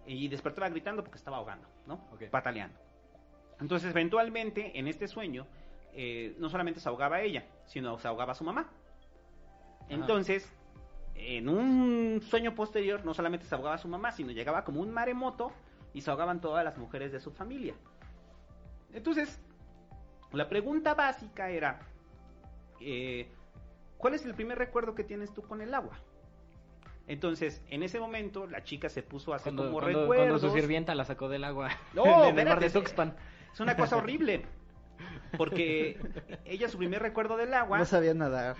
Y 0.05 0.27
despertaba 0.27 0.69
gritando 0.69 1.03
porque 1.03 1.17
estaba 1.17 1.37
ahogando, 1.37 1.67
¿no? 1.85 1.99
Pataleando. 2.31 2.79
Entonces, 3.59 3.91
eventualmente, 3.91 4.77
en 4.77 4.87
este 4.87 5.07
sueño, 5.07 5.47
eh, 5.93 6.35
no 6.37 6.49
solamente 6.49 6.79
se 6.79 6.87
ahogaba 6.89 7.21
ella, 7.21 7.45
sino 7.65 7.97
se 7.97 8.07
ahogaba 8.07 8.35
su 8.35 8.43
mamá. 8.43 8.69
Entonces, 9.89 10.51
en 11.15 11.49
un 11.49 12.21
sueño 12.21 12.53
posterior, 12.53 13.03
no 13.03 13.13
solamente 13.13 13.45
se 13.45 13.55
ahogaba 13.55 13.77
su 13.77 13.87
mamá, 13.87 14.11
sino 14.11 14.31
llegaba 14.31 14.63
como 14.63 14.81
un 14.81 14.91
maremoto 14.91 15.51
y 15.93 16.01
se 16.01 16.11
ahogaban 16.11 16.41
todas 16.41 16.63
las 16.63 16.77
mujeres 16.77 17.11
de 17.11 17.19
su 17.19 17.31
familia. 17.31 17.73
Entonces, 18.93 19.41
la 20.31 20.47
pregunta 20.47 20.93
básica 20.93 21.49
era, 21.49 21.79
eh, 22.79 23.27
¿cuál 23.97 24.13
es 24.13 24.25
el 24.25 24.33
primer 24.33 24.57
recuerdo 24.57 24.95
que 24.95 25.03
tienes 25.03 25.33
tú 25.33 25.41
con 25.41 25.61
el 25.61 25.73
agua? 25.73 25.99
Entonces, 27.07 27.63
en 27.69 27.83
ese 27.83 27.99
momento, 27.99 28.47
la 28.47 28.63
chica 28.63 28.89
se 28.89 29.01
puso 29.01 29.31
a 29.33 29.37
hacer 29.37 29.55
como 29.55 29.79
recuerdos. 29.79 30.07
Cuando 30.07 30.39
su 30.39 30.51
sirvienta 30.51 30.93
la 30.93 31.05
sacó 31.05 31.29
del 31.29 31.45
agua. 31.45 31.69
No, 31.93 32.03
de 32.33 32.69
Tuxpan. 32.69 33.15
Es 33.53 33.59
una 33.59 33.75
cosa 33.77 33.97
horrible. 33.97 34.45
Porque 35.37 35.99
ella, 36.45 36.69
su 36.69 36.77
primer 36.77 37.01
recuerdo 37.01 37.37
del 37.37 37.53
agua. 37.53 37.77
No 37.77 37.85
sabía 37.85 38.13
nadar. 38.13 38.57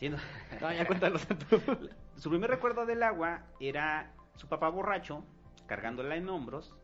no, 0.00 0.72
ya 0.72 0.86
cuéntalo 0.86 1.18
Su 2.16 2.30
primer 2.30 2.50
recuerdo 2.50 2.86
del 2.86 3.02
agua 3.02 3.42
era 3.60 4.12
su 4.36 4.48
papá 4.48 4.68
borracho, 4.68 5.24
cargándola 5.66 6.16
en 6.16 6.28
hombros, 6.28 6.74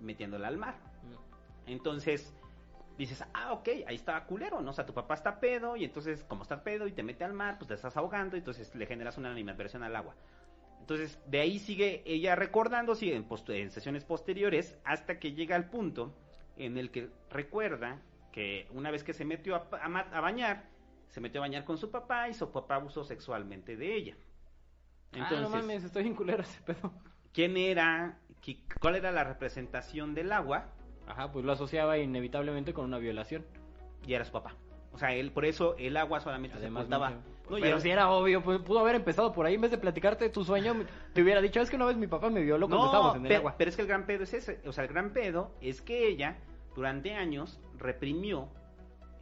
metiéndola 0.00 0.48
al 0.48 0.56
mar. 0.56 0.76
Entonces, 1.66 2.34
dices, 2.98 3.24
ah, 3.34 3.52
ok, 3.52 3.68
ahí 3.86 3.94
está 3.94 4.24
culero, 4.24 4.60
¿no? 4.60 4.70
O 4.70 4.72
sea, 4.74 4.86
tu 4.86 4.94
papá 4.94 5.14
está 5.14 5.40
pedo 5.40 5.76
y 5.76 5.84
entonces, 5.84 6.24
como 6.24 6.42
está 6.42 6.62
pedo 6.62 6.86
y 6.86 6.92
te 6.92 7.02
mete 7.02 7.24
al 7.24 7.32
mar, 7.32 7.56
pues 7.58 7.68
te 7.68 7.74
estás 7.74 7.96
ahogando 7.96 8.36
y 8.36 8.40
entonces 8.40 8.74
le 8.74 8.86
generas 8.86 9.18
una 9.18 9.30
animadversión 9.30 9.82
al 9.82 9.96
agua. 9.96 10.14
Entonces, 10.80 11.20
de 11.26 11.40
ahí 11.40 11.58
sigue 11.58 12.02
ella 12.04 12.34
recordando, 12.34 12.94
sigue 12.94 13.14
en, 13.14 13.26
en 13.48 13.70
sesiones 13.70 14.04
posteriores, 14.04 14.78
hasta 14.84 15.18
que 15.18 15.32
llega 15.32 15.54
al 15.56 15.70
punto 15.70 16.14
en 16.56 16.76
el 16.76 16.90
que 16.90 17.08
recuerda 17.30 18.00
que 18.32 18.66
una 18.72 18.90
vez 18.90 19.04
que 19.04 19.12
se 19.12 19.24
metió 19.24 19.54
a, 19.54 19.68
a, 19.70 20.20
bañar, 20.20 20.64
se 21.08 21.20
metió 21.20 21.40
a 21.40 21.46
bañar 21.46 21.64
con 21.64 21.78
su 21.78 21.90
papá 21.90 22.28
y 22.28 22.34
su 22.34 22.50
papá 22.50 22.76
abusó 22.76 23.04
sexualmente 23.04 23.76
de 23.76 23.94
ella. 23.94 24.16
Entonces, 25.12 25.38
ah, 25.38 25.42
no 25.42 25.50
mames, 25.50 25.84
estoy 25.84 26.06
en 26.06 26.14
culero 26.14 26.42
ese 26.42 26.60
pedo. 26.62 26.92
¿Quién 27.32 27.56
era, 27.56 28.18
cuál 28.80 28.96
era 28.96 29.12
la 29.12 29.24
representación 29.24 30.14
del 30.14 30.32
agua? 30.32 30.66
Ajá, 31.06 31.32
pues 31.32 31.44
lo 31.44 31.52
asociaba 31.52 31.98
inevitablemente 31.98 32.72
con 32.72 32.84
una 32.84 32.98
violación. 32.98 33.44
Y 34.06 34.14
era 34.14 34.24
su 34.24 34.32
papá. 34.32 34.54
O 34.92 34.98
sea, 34.98 35.14
él, 35.14 35.30
por 35.32 35.44
eso 35.44 35.74
el 35.78 35.96
agua 35.96 36.20
solamente 36.20 36.56
Además, 36.56 36.84
se 36.84 36.90
No, 36.90 37.58
pero 37.60 37.80
si 37.80 37.90
era 37.90 38.10
obvio, 38.10 38.42
pues, 38.42 38.60
pudo 38.60 38.80
haber 38.80 38.94
empezado 38.94 39.32
por 39.32 39.46
ahí. 39.46 39.54
En 39.54 39.60
vez 39.60 39.70
de 39.70 39.78
platicarte 39.78 40.28
tu 40.28 40.44
sueño, 40.44 40.74
te 41.12 41.22
hubiera 41.22 41.40
dicho, 41.40 41.60
es 41.60 41.70
que 41.70 41.76
una 41.76 41.86
vez 41.86 41.96
mi 41.96 42.06
papá 42.06 42.30
me 42.30 42.42
violó 42.42 42.68
cuando 42.68 42.86
estábamos 42.86 43.16
en 43.16 43.26
el 43.26 43.36
agua. 43.36 43.54
Pero 43.56 43.70
es 43.70 43.76
que 43.76 43.82
el 43.82 43.88
gran 43.88 44.06
pedo 44.06 44.24
es 44.24 44.34
ese. 44.34 44.60
O 44.66 44.72
sea, 44.72 44.84
el 44.84 44.90
gran 44.90 45.10
pedo 45.10 45.52
es 45.60 45.80
que 45.80 46.08
ella, 46.08 46.36
durante 46.74 47.14
años, 47.14 47.58
reprimió 47.78 48.48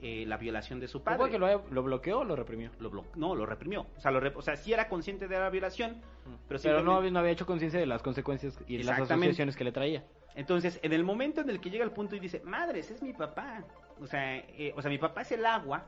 eh, 0.03 0.24
la 0.26 0.37
violación 0.39 0.81
de 0.81 0.89
su 0.89 1.03
padre. 1.03 1.18
¿Fue 1.18 1.31
que 1.31 1.39
lo, 1.39 1.83
bloqueó 1.83 2.20
o 2.20 2.24
lo 2.24 2.35
reprimió? 2.35 2.70
Lo 2.81 3.05
no, 3.14 3.35
lo 3.35 3.47
reprimió. 3.47 3.87
O 3.97 4.01
sea, 4.01 4.11
lo 4.11 4.39
o 4.39 4.43
sea, 4.43 4.57
sí 4.57 4.72
era 4.72 4.89
consciente 4.89 5.28
de 5.28 5.39
la 5.39 5.51
violación, 5.51 5.93
mm. 5.93 6.35
pero, 6.49 6.61
pero 6.62 6.83
no, 6.83 6.97
había, 6.97 7.11
no 7.11 7.18
había 7.20 7.33
hecho 7.33 7.47
conciencia 7.47 7.78
de 7.78 7.87
las 7.87 8.03
consecuencias 8.03 8.59
y 8.66 8.83
las 8.83 8.99
asociaciones 8.99 9.57
que 9.57 9.64
le 9.64 9.72
traía. 9.72 10.05
Entonces, 10.35 10.78
en 10.83 10.93
el 10.93 11.05
momento 11.05 11.41
en 11.41 11.51
el 11.51 11.61
que 11.61 11.70
llega 11.70 11.85
al 11.85 11.93
punto 11.93 12.16
y 12.16 12.20
dice, 12.20 12.41
madres, 12.45 12.91
es 12.91 13.03
mi 13.03 13.12
papá. 13.12 13.64
O 14.01 14.07
sea, 14.07 14.37
eh, 14.37 14.72
o 14.76 14.83
sea 14.83 14.91
mi 14.91 14.99
papá 14.99 15.22
es 15.22 15.33
el 15.33 15.45
agua. 15.45 15.85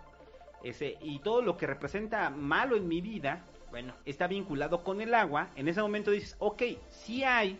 Ese, 0.62 0.96
y 1.00 1.18
todo 1.20 1.42
lo 1.42 1.56
que 1.56 1.66
representa 1.66 2.30
malo 2.30 2.76
en 2.76 2.86
mi 2.86 3.00
vida, 3.00 3.44
bueno, 3.70 3.94
está 4.04 4.26
vinculado 4.26 4.84
con 4.84 5.00
el 5.00 5.14
agua. 5.14 5.48
En 5.56 5.66
ese 5.68 5.80
momento 5.82 6.10
dices, 6.10 6.36
ok, 6.38 6.62
sí 6.88 7.24
hay, 7.24 7.58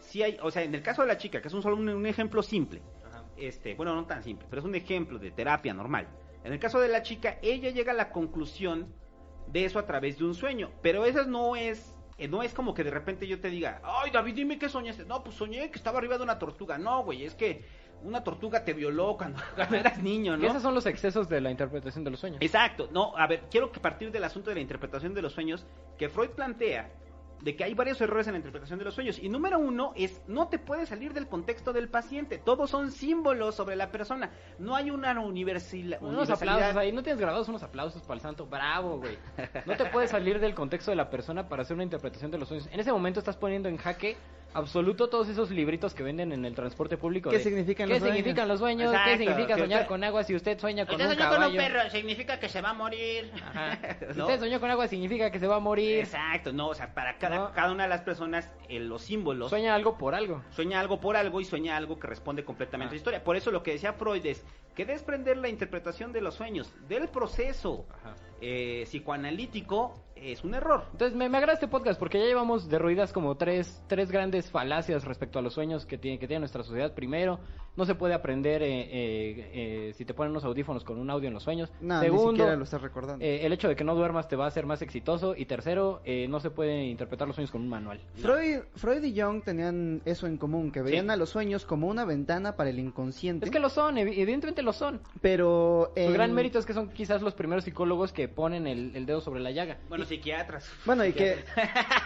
sí 0.00 0.22
hay, 0.22 0.38
o 0.42 0.50
sea, 0.50 0.62
en 0.62 0.74
el 0.74 0.82
caso 0.82 1.02
de 1.02 1.08
la 1.08 1.18
chica, 1.18 1.40
que 1.40 1.48
es 1.48 1.54
un 1.54 1.62
solo 1.62 1.76
un, 1.76 2.06
ejemplo 2.06 2.42
simple, 2.42 2.82
este, 3.36 3.74
bueno, 3.74 3.94
no 3.94 4.04
tan 4.04 4.22
simple, 4.22 4.46
pero 4.50 4.60
es 4.60 4.66
un 4.66 4.74
ejemplo 4.74 5.18
de 5.18 5.30
terapia 5.30 5.72
normal. 5.72 6.08
En 6.44 6.52
el 6.52 6.58
caso 6.58 6.78
de 6.78 6.88
la 6.88 7.02
chica, 7.02 7.38
ella 7.42 7.70
llega 7.70 7.92
a 7.92 7.94
la 7.94 8.10
conclusión 8.10 8.92
de 9.46 9.64
eso 9.64 9.78
a 9.78 9.86
través 9.86 10.18
de 10.18 10.24
un 10.24 10.34
sueño, 10.34 10.70
pero 10.82 11.04
eso 11.04 11.24
no 11.24 11.56
es 11.56 11.95
eh, 12.18 12.28
no 12.28 12.42
es 12.42 12.54
como 12.54 12.72
que 12.74 12.82
de 12.82 12.90
repente 12.90 13.26
yo 13.26 13.40
te 13.40 13.50
diga, 13.50 13.80
ay 13.84 14.10
David, 14.10 14.34
dime 14.34 14.58
qué 14.58 14.68
soñaste. 14.68 15.04
No, 15.04 15.22
pues 15.22 15.36
soñé 15.36 15.70
que 15.70 15.76
estaba 15.76 15.98
arriba 15.98 16.16
de 16.16 16.24
una 16.24 16.38
tortuga. 16.38 16.78
No, 16.78 17.04
güey, 17.04 17.24
es 17.24 17.34
que 17.34 17.64
una 18.02 18.24
tortuga 18.24 18.64
te 18.64 18.72
violó 18.72 19.16
cuando, 19.16 19.40
eras 19.76 20.02
niño, 20.02 20.36
¿no? 20.36 20.46
esos 20.46 20.62
son 20.62 20.74
los 20.74 20.86
excesos 20.86 21.28
de 21.28 21.40
la 21.40 21.50
interpretación 21.50 22.04
de 22.04 22.10
los 22.10 22.20
sueños. 22.20 22.38
Exacto. 22.40 22.88
No, 22.92 23.16
a 23.16 23.26
ver, 23.26 23.44
quiero 23.50 23.72
que 23.72 23.80
partir 23.80 24.10
del 24.10 24.24
asunto 24.24 24.50
de 24.50 24.56
la 24.56 24.60
interpretación 24.62 25.14
de 25.14 25.22
los 25.22 25.32
sueños, 25.32 25.66
que 25.98 26.08
Freud 26.08 26.30
plantea 26.30 26.90
de 27.42 27.56
que 27.56 27.64
hay 27.64 27.74
varios 27.74 28.00
errores 28.00 28.26
en 28.26 28.34
la 28.34 28.38
interpretación 28.38 28.78
de 28.78 28.84
los 28.84 28.94
sueños. 28.94 29.18
Y 29.18 29.28
número 29.28 29.58
uno 29.58 29.92
es, 29.96 30.22
no 30.26 30.48
te 30.48 30.58
puedes 30.58 30.88
salir 30.88 31.12
del 31.12 31.28
contexto 31.28 31.72
del 31.72 31.88
paciente. 31.88 32.38
Todos 32.38 32.70
son 32.70 32.90
símbolos 32.90 33.54
sobre 33.54 33.76
la 33.76 33.90
persona. 33.90 34.30
No 34.58 34.74
hay 34.74 34.90
una 34.90 35.18
universidad. 35.20 36.02
Unos 36.02 36.30
aplausos 36.30 36.76
ahí, 36.76 36.92
no 36.92 37.02
tienes 37.02 37.20
grabados 37.20 37.48
unos 37.48 37.62
aplausos 37.62 38.02
para 38.02 38.14
el 38.14 38.20
santo. 38.20 38.46
Bravo, 38.46 38.98
güey. 38.98 39.18
No 39.66 39.76
te 39.76 39.86
puedes 39.86 40.10
salir 40.10 40.40
del 40.40 40.54
contexto 40.54 40.90
de 40.90 40.96
la 40.96 41.10
persona 41.10 41.48
para 41.48 41.62
hacer 41.62 41.74
una 41.74 41.84
interpretación 41.84 42.30
de 42.30 42.38
los 42.38 42.48
sueños. 42.48 42.68
En 42.72 42.80
ese 42.80 42.92
momento 42.92 43.20
estás 43.20 43.36
poniendo 43.36 43.68
en 43.68 43.76
jaque 43.76 44.16
absoluto 44.56 45.08
todos 45.08 45.28
esos 45.28 45.50
libritos 45.50 45.94
que 45.94 46.02
venden 46.02 46.32
en 46.32 46.44
el 46.44 46.54
transporte 46.54 46.96
público. 46.96 47.30
¿Qué 47.30 47.40
significan 47.40 47.88
los 47.88 47.98
sueños? 47.98 48.16
significan 48.16 48.48
los 48.48 48.58
sueños? 48.58 48.94
¿Qué 49.04 49.18
significa 49.18 49.58
soñar 49.58 49.86
con 49.86 50.02
agua 50.02 50.24
si 50.24 50.34
usted 50.34 50.58
sueña 50.58 50.86
con 50.86 50.94
usted 50.94 51.10
un 51.10 51.16
caballo? 51.16 51.42
con 51.42 51.50
un 51.50 51.56
perro, 51.56 51.90
significa 51.90 52.40
que 52.40 52.48
se 52.48 52.60
va 52.60 52.70
a 52.70 52.74
morir. 52.74 53.30
Si 54.16 54.20
usted 54.20 54.40
soñó 54.40 54.60
con 54.60 54.70
agua, 54.70 54.88
significa 54.88 55.30
que 55.30 55.38
se 55.38 55.46
va 55.46 55.56
a 55.56 55.60
morir. 55.60 56.00
Exacto, 56.00 56.52
no, 56.52 56.68
o 56.68 56.74
sea, 56.74 56.94
para 56.94 57.18
cada, 57.18 57.52
cada 57.52 57.72
una 57.72 57.84
de 57.84 57.88
las 57.88 58.02
personas, 58.02 58.50
eh, 58.68 58.78
los 58.80 59.02
símbolos... 59.02 59.50
Sueña 59.50 59.74
algo 59.74 59.98
por 59.98 60.14
algo. 60.14 60.42
Sueña 60.50 60.80
algo 60.80 61.00
por 61.00 61.16
algo 61.16 61.40
y 61.40 61.44
sueña 61.44 61.76
algo 61.76 61.98
que 61.98 62.06
responde 62.06 62.44
completamente 62.44 62.90
a 62.90 62.94
la 62.94 62.96
historia. 62.96 63.24
Por 63.24 63.36
eso 63.36 63.50
lo 63.50 63.62
que 63.62 63.72
decía 63.72 63.92
Freud 63.92 64.24
es 64.24 64.44
que 64.74 64.84
desprender 64.84 65.38
la 65.38 65.48
interpretación 65.48 66.12
de 66.12 66.20
los 66.20 66.34
sueños 66.34 66.72
del 66.88 67.08
proceso 67.08 67.86
eh, 68.40 68.82
psicoanalítico 68.84 69.94
es 70.14 70.44
un 70.44 70.54
error. 70.54 70.84
Entonces 70.92 71.16
me, 71.16 71.26
agrada 71.26 71.52
este 71.52 71.68
podcast 71.68 71.98
porque 71.98 72.18
ya 72.18 72.24
llevamos 72.24 72.68
derruidas 72.68 73.12
como 73.12 73.36
tres, 73.36 73.82
tres 73.86 74.10
grandes 74.10 74.50
falacias 74.50 75.04
respecto 75.04 75.38
a 75.38 75.42
los 75.42 75.54
sueños 75.54 75.86
que 75.86 75.98
tiene, 75.98 76.18
que 76.18 76.26
tiene 76.26 76.40
nuestra 76.40 76.62
sociedad. 76.62 76.94
Primero, 76.94 77.38
no 77.76 77.84
se 77.84 77.94
puede 77.94 78.14
aprender 78.14 78.62
eh, 78.62 78.68
eh, 78.68 79.50
eh, 79.52 79.92
si 79.94 80.04
te 80.04 80.14
ponen 80.14 80.30
unos 80.30 80.44
audífonos 80.44 80.82
con 80.82 80.98
un 80.98 81.10
audio 81.10 81.28
en 81.28 81.34
los 81.34 81.42
sueños. 81.42 81.70
Segundo, 81.78 82.32
ni 82.32 82.38
siquiera 82.38 82.56
lo 82.56 82.64
estás 82.64 82.80
recordando. 82.80 83.24
el 83.24 83.52
hecho 83.52 83.68
de 83.68 83.76
que 83.76 83.84
no 83.84 83.94
duermas 83.94 84.28
te 84.28 84.36
va 84.36 84.46
a 84.46 84.48
hacer 84.48 84.66
más 84.66 84.82
exitoso. 84.82 85.34
Y 85.36 85.44
tercero, 85.44 86.00
no 86.28 86.40
se 86.40 86.50
puede 86.50 86.84
interpretar 86.84 87.26
los 87.28 87.36
sueños 87.36 87.50
con 87.50 87.60
un 87.60 87.68
manual. 87.68 88.00
Freud, 88.16 88.60
Freud 88.74 89.02
y 89.04 89.20
Jung 89.20 89.42
tenían 89.42 90.00
eso 90.04 90.26
en 90.26 90.38
común, 90.38 90.72
que 90.72 90.82
veían 90.82 91.10
a 91.10 91.16
los 91.16 91.30
sueños 91.30 91.66
como 91.66 91.88
una 91.88 92.04
ventana 92.04 92.56
para 92.56 92.70
el 92.70 92.78
inconsciente. 92.78 93.44
Es 93.44 93.50
que 93.50 93.60
lo 93.60 93.68
son, 93.68 93.98
evidentemente 93.98 94.62
lo 94.62 94.72
son. 94.72 95.00
Pero... 95.20 95.92
El 95.94 96.12
gran 96.12 96.32
mérito 96.32 96.58
es 96.58 96.66
que 96.66 96.72
son 96.72 96.88
quizás 96.88 97.22
los 97.22 97.34
primeros 97.34 97.64
psicólogos 97.64 98.12
que 98.12 98.28
ponen 98.28 98.66
el, 98.66 99.06
dedo 99.06 99.20
sobre 99.20 99.40
la 99.40 99.50
llaga. 99.50 99.78
Bueno, 99.88 100.04
psiquiatras. 100.04 100.70
Bueno, 100.84 101.04
y 101.04 101.12
que... 101.12 101.36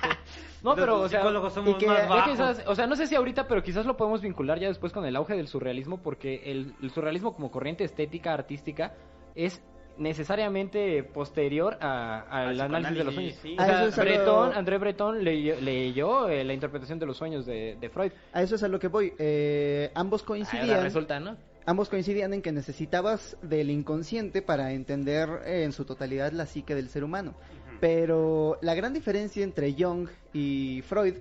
no, 0.63 0.75
pero, 0.75 1.01
o 1.01 1.09
sea, 1.09 1.25
o 1.25 2.75
sea, 2.75 2.87
no 2.87 2.97
sé 2.97 3.07
si 3.07 3.15
ahorita, 3.15 3.47
pero 3.47 3.63
quizás 3.63 3.87
lo 3.87 3.97
podemos 3.97 4.21
vincular 4.21 4.59
ya 4.59 4.69
después 4.69 4.93
con 4.93 5.05
el 5.05 5.17
auge 5.17 5.37
del 5.37 5.49
surrealismo, 5.61 5.99
porque 5.99 6.43
el, 6.47 6.75
surrealismo 6.91 7.35
como 7.35 7.51
corriente 7.51 7.85
estética, 7.85 8.33
artística, 8.33 8.95
es 9.35 9.63
necesariamente 9.99 11.03
posterior 11.03 11.77
al 11.81 12.59
análisis 12.59 12.97
de 12.97 13.05
los 13.05 13.15
sueños. 13.15 14.57
André 14.57 14.79
Breton 14.79 15.23
leyó, 15.23 16.29
eh, 16.29 16.43
la 16.45 16.55
interpretación 16.55 16.99
de 16.99 17.07
los 17.07 17.19
sueños 17.19 17.45
de, 17.45 17.91
Freud. 17.93 18.13
A 18.33 18.43
eso 18.43 18.55
es 18.55 18.63
a 18.63 18.69
lo 18.69 18.79
que 18.79 18.89
voy. 18.89 19.13
Eh, 19.19 19.91
ambos 19.95 20.23
coincidían. 20.23 20.83
resulta, 20.83 21.21
¿no? 21.21 21.37
ambos 21.67 21.91
coincidían 21.91 22.33
en 22.33 22.41
que 22.41 22.53
necesitabas 22.53 23.37
del 23.43 23.71
inconsciente 23.71 24.41
para 24.41 24.73
entender 24.73 25.29
eh, 25.45 25.65
en 25.65 25.73
su 25.73 25.85
totalidad 25.85 26.33
la 26.33 26.47
psique 26.47 26.75
del 26.75 26.89
ser 26.89 27.05
humano. 27.05 27.35
Pero 27.81 28.59
la 28.63 28.75
gran 28.75 28.95
diferencia 28.95 29.45
entre 29.45 29.75
Jung 29.75 30.09
y 30.33 30.83
Freud 30.83 31.17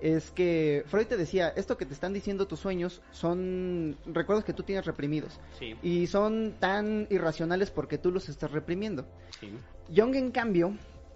es 0.00 0.30
que 0.32 0.84
Freud 0.86 1.06
te 1.06 1.16
decía, 1.16 1.48
esto 1.56 1.76
que 1.76 1.86
te 1.86 1.94
están 1.94 2.12
diciendo 2.12 2.46
tus 2.46 2.60
sueños 2.60 3.00
son 3.10 3.96
recuerdos 4.06 4.44
que 4.44 4.52
tú 4.52 4.62
tienes 4.62 4.84
reprimidos. 4.84 5.40
Sí. 5.58 5.76
Y 5.82 6.06
son 6.08 6.54
tan 6.60 7.06
irracionales 7.10 7.70
porque 7.70 7.96
tú 7.98 8.10
los 8.10 8.28
estás 8.28 8.50
reprimiendo. 8.50 9.06
Sí. 9.40 9.52
Jung, 9.94 10.14
en 10.16 10.30
cambio, 10.30 10.74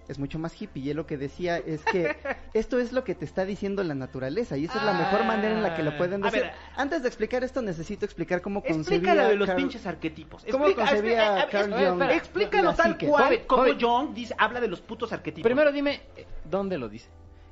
es 0.09 0.19
mucho 0.19 0.39
más 0.39 0.61
hippie 0.61 0.83
y 0.85 0.91
él 0.91 0.97
lo 0.97 1.07
que 1.07 1.19
decía 1.19 1.59
es 1.59 1.85
que 1.85 2.17
esto 2.55 2.79
es 2.79 2.93
lo 2.95 3.05
que 3.05 3.15
te 3.15 3.27
está 3.27 3.45
diciendo 3.45 3.83
la 3.85 3.95
naturaleza 3.95 4.57
y 4.57 4.65
esa 4.65 4.79
es 4.79 4.85
la 4.85 4.95
mejor 4.95 5.25
manera 5.27 5.55
en 5.55 5.63
la 5.63 5.75
que 5.75 5.83
lo 5.83 5.95
pueden 5.99 6.23
decir. 6.23 6.41
ver, 6.45 6.53
Antes 6.77 7.03
de 7.03 7.09
explicar 7.09 7.45
esto 7.45 7.61
necesito 7.61 8.07
explicar 8.07 8.41
cómo 8.41 8.63
concebía 8.63 8.81
Explícalo 8.97 9.29
de 9.29 9.35
los 9.37 9.49
Carl- 9.49 9.57
pinches 9.57 9.87
arquetipos. 9.87 10.47
¿Cómo 10.51 10.65
Explica- 10.67 10.89
concebía 10.91 11.47
Carl 11.51 11.73
Jung 11.73 11.83
espera, 12.03 12.15
Explícalo 12.17 12.75
tal 12.75 12.97
cual 12.97 13.47
como. 13.47 13.65
Jung 13.79 14.15
dice, 14.15 14.35
habla 14.39 14.61
de 14.63 14.69
los 14.69 14.81
putos 14.81 15.13
arquetipos. 15.13 15.47
Primero 15.47 15.73
dime, 15.73 16.01
eh, 16.17 16.25
¿dónde 16.49 16.79
lo 16.79 16.89
dice? 16.89 17.09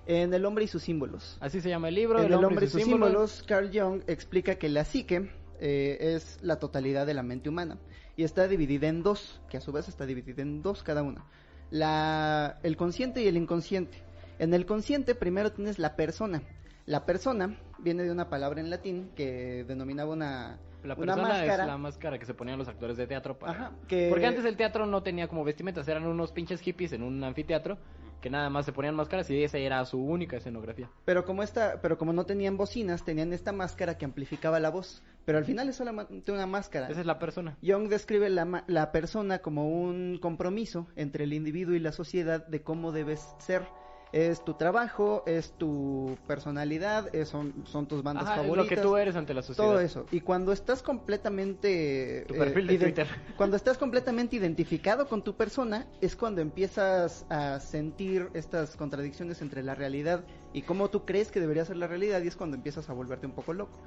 En 0.06 0.32
El 0.32 0.44
hombre 0.44 0.64
y 0.64 0.68
sus 0.68 0.82
símbolos. 0.82 1.36
Así 1.40 1.60
se 1.60 1.68
llama 1.68 1.88
el 1.88 1.94
libro. 1.96 2.20
en 2.20 2.32
El 2.32 2.44
hombre 2.44 2.66
y 2.66 2.68
sus 2.68 2.82
símbolos, 2.82 3.42
Carl 3.46 3.70
Jung 3.72 4.02
explica 4.06 4.54
que 4.56 4.68
la 4.68 4.84
psique 4.84 5.30
eh, 5.60 5.96
es 6.00 6.38
la 6.42 6.58
totalidad 6.60 7.06
de 7.06 7.14
la 7.14 7.22
mente 7.22 7.48
humana 7.48 7.78
y 8.16 8.22
está 8.24 8.46
dividida 8.48 8.86
en 8.88 9.02
dos, 9.02 9.40
que 9.50 9.56
a 9.56 9.60
su 9.60 9.72
vez 9.72 9.88
está 9.88 10.06
dividida 10.06 10.42
en 10.42 10.62
dos 10.62 10.82
cada 10.82 11.02
una. 11.02 11.24
La, 11.70 12.58
el 12.62 12.76
consciente 12.76 13.22
y 13.22 13.26
el 13.28 13.36
inconsciente. 13.36 13.98
En 14.38 14.54
el 14.54 14.66
consciente 14.66 15.14
primero 15.14 15.52
tienes 15.52 15.78
la 15.78 15.96
persona. 15.96 16.42
La 16.84 17.04
persona 17.04 17.58
viene 17.80 18.04
de 18.04 18.10
una 18.12 18.28
palabra 18.28 18.60
en 18.60 18.70
latín 18.70 19.10
que 19.16 19.64
denominaba 19.66 20.12
una, 20.12 20.58
La 20.84 20.94
una 20.94 21.14
persona 21.14 21.22
máscara. 21.28 21.62
es 21.64 21.68
la 21.68 21.78
máscara 21.78 22.18
que 22.18 22.26
se 22.26 22.34
ponían 22.34 22.58
los 22.58 22.68
actores 22.68 22.96
de 22.96 23.06
teatro 23.08 23.36
para... 23.38 23.52
Ajá, 23.52 23.72
que- 23.88 24.06
Porque 24.08 24.26
antes 24.26 24.44
el 24.44 24.56
teatro 24.56 24.86
no 24.86 25.02
tenía 25.02 25.26
como 25.26 25.42
vestimentas, 25.42 25.88
eran 25.88 26.06
unos 26.06 26.30
pinches 26.30 26.60
hippies 26.60 26.92
en 26.92 27.02
un 27.02 27.24
anfiteatro 27.24 27.76
que 28.20 28.30
nada 28.30 28.50
más 28.50 28.66
se 28.66 28.72
ponían 28.72 28.94
máscaras 28.94 29.30
y 29.30 29.42
esa 29.42 29.58
era 29.58 29.84
su 29.84 30.02
única 30.02 30.36
escenografía. 30.36 30.90
Pero 31.04 31.24
como 31.24 31.42
esta, 31.42 31.80
pero 31.80 31.98
como 31.98 32.12
no 32.12 32.26
tenían 32.26 32.56
bocinas, 32.56 33.04
tenían 33.04 33.32
esta 33.32 33.52
máscara 33.52 33.98
que 33.98 34.04
amplificaba 34.04 34.60
la 34.60 34.70
voz. 34.70 35.02
Pero 35.24 35.38
al 35.38 35.44
final 35.44 35.68
es 35.68 35.76
solamente 35.76 36.30
una 36.30 36.46
máscara. 36.46 36.88
Esa 36.88 37.00
es 37.00 37.06
la 37.06 37.18
persona. 37.18 37.56
Jung 37.62 37.88
describe 37.88 38.30
la, 38.30 38.64
la 38.68 38.92
persona 38.92 39.40
como 39.40 39.68
un 39.68 40.18
compromiso 40.20 40.86
entre 40.94 41.24
el 41.24 41.32
individuo 41.32 41.74
y 41.74 41.80
la 41.80 41.92
sociedad 41.92 42.46
de 42.46 42.62
cómo 42.62 42.92
debes 42.92 43.34
ser. 43.38 43.66
Es 44.12 44.44
tu 44.44 44.54
trabajo, 44.54 45.24
es 45.26 45.52
tu 45.52 46.16
personalidad, 46.26 47.14
es- 47.14 47.28
son, 47.28 47.52
son 47.66 47.86
tus 47.86 48.02
bandas 48.02 48.24
Ajá, 48.24 48.34
es 48.36 48.40
favoritas. 48.42 48.70
lo 48.70 48.76
que 48.76 48.82
tú 48.82 48.96
eres 48.96 49.16
ante 49.16 49.34
la 49.34 49.42
sociedad. 49.42 49.68
Todo 49.68 49.80
eso. 49.80 50.06
Y 50.10 50.20
cuando 50.20 50.52
estás 50.52 50.82
completamente... 50.82 52.24
Tu 52.28 52.34
perfil 52.34 52.66
de 52.66 52.74
iden- 52.74 52.80
Twitter. 52.80 53.08
Cuando 53.36 53.56
estás 53.56 53.76
completamente 53.78 54.36
identificado 54.36 55.06
con 55.08 55.22
tu 55.22 55.34
persona, 55.36 55.86
es 56.00 56.16
cuando 56.16 56.40
empiezas 56.40 57.26
a 57.28 57.60
sentir 57.60 58.30
estas 58.34 58.76
contradicciones 58.76 59.42
entre 59.42 59.62
la 59.62 59.74
realidad 59.74 60.24
y 60.52 60.62
cómo 60.62 60.88
tú 60.88 61.04
crees 61.04 61.30
que 61.30 61.40
debería 61.40 61.64
ser 61.64 61.76
la 61.76 61.86
realidad 61.86 62.22
y 62.22 62.28
es 62.28 62.36
cuando 62.36 62.56
empiezas 62.56 62.88
a 62.88 62.92
volverte 62.92 63.26
un 63.26 63.32
poco 63.32 63.52
loco. 63.52 63.78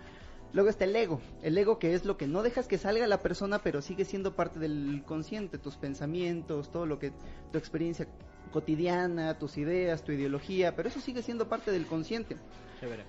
Luego 0.53 0.69
está 0.69 0.85
el 0.85 0.95
ego, 0.95 1.21
el 1.43 1.57
ego 1.57 1.77
que 1.77 1.93
es 1.93 2.05
lo 2.05 2.17
que 2.17 2.27
no 2.27 2.41
dejas 2.41 2.67
que 2.67 2.77
salga 2.77 3.05
la 3.07 3.21
persona, 3.21 3.59
pero 3.59 3.81
sigue 3.81 4.03
siendo 4.05 4.35
parte 4.35 4.59
del 4.59 5.03
consciente, 5.05 5.57
tus 5.59 5.75
pensamientos, 5.77 6.71
todo 6.71 6.85
lo 6.87 6.97
que 6.97 7.11
tu 7.51 7.57
experiencia 7.59 8.07
cotidiana, 8.51 9.37
tus 9.37 9.57
ideas, 9.57 10.03
tu 10.03 10.11
ideología, 10.11 10.75
pero 10.75 10.89
eso 10.89 10.99
sigue 10.99 11.21
siendo 11.21 11.47
parte 11.47 11.71
del 11.71 11.85
consciente. 11.85 12.35
Chévere. 12.79 13.03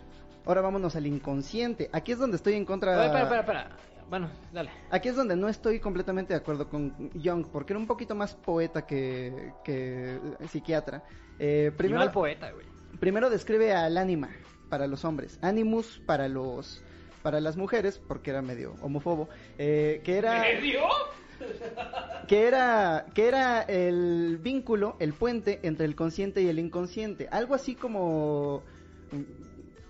Ahora 0.44 0.60
vámonos 0.60 0.96
al 0.96 1.06
inconsciente. 1.06 1.88
Aquí 1.92 2.12
es 2.12 2.18
donde 2.18 2.36
estoy 2.36 2.54
en 2.54 2.64
contra. 2.64 2.92
Oye, 2.96 3.06
espera, 3.06 3.22
espera, 3.22 3.40
espera. 3.40 3.76
Bueno, 4.08 4.28
dale. 4.52 4.70
Aquí 4.90 5.08
es 5.08 5.16
donde 5.16 5.36
no 5.36 5.48
estoy 5.48 5.78
completamente 5.80 6.34
de 6.34 6.40
acuerdo 6.40 6.68
con 6.68 7.10
Jung, 7.22 7.46
porque 7.52 7.72
era 7.72 7.78
un 7.80 7.86
poquito 7.86 8.14
más 8.14 8.34
poeta 8.34 8.84
que, 8.84 9.52
que 9.64 10.18
psiquiatra. 10.48 11.04
Eh, 11.38 11.70
Primero 11.76 11.76
primero, 11.76 12.00
al 12.02 12.12
poeta, 12.12 12.50
güey. 12.50 12.66
primero 12.98 13.30
describe 13.30 13.72
al 13.72 13.96
ánima 13.96 14.30
para 14.68 14.86
los 14.86 15.04
hombres, 15.04 15.38
animus 15.42 16.02
para 16.06 16.28
los 16.28 16.82
para 17.22 17.40
las 17.40 17.56
mujeres, 17.56 18.00
porque 18.06 18.30
era 18.30 18.42
medio 18.42 18.74
homófobo, 18.80 19.28
eh, 19.58 20.00
que 20.04 20.18
era 20.18 20.44
que 22.26 22.46
era 22.46 23.06
que 23.14 23.28
era 23.28 23.62
el 23.62 24.38
vínculo, 24.42 24.96
el 25.00 25.12
puente 25.14 25.60
entre 25.62 25.86
el 25.86 25.94
consciente 25.96 26.42
y 26.42 26.48
el 26.48 26.58
inconsciente, 26.58 27.28
algo 27.30 27.54
así 27.54 27.74
como 27.74 28.62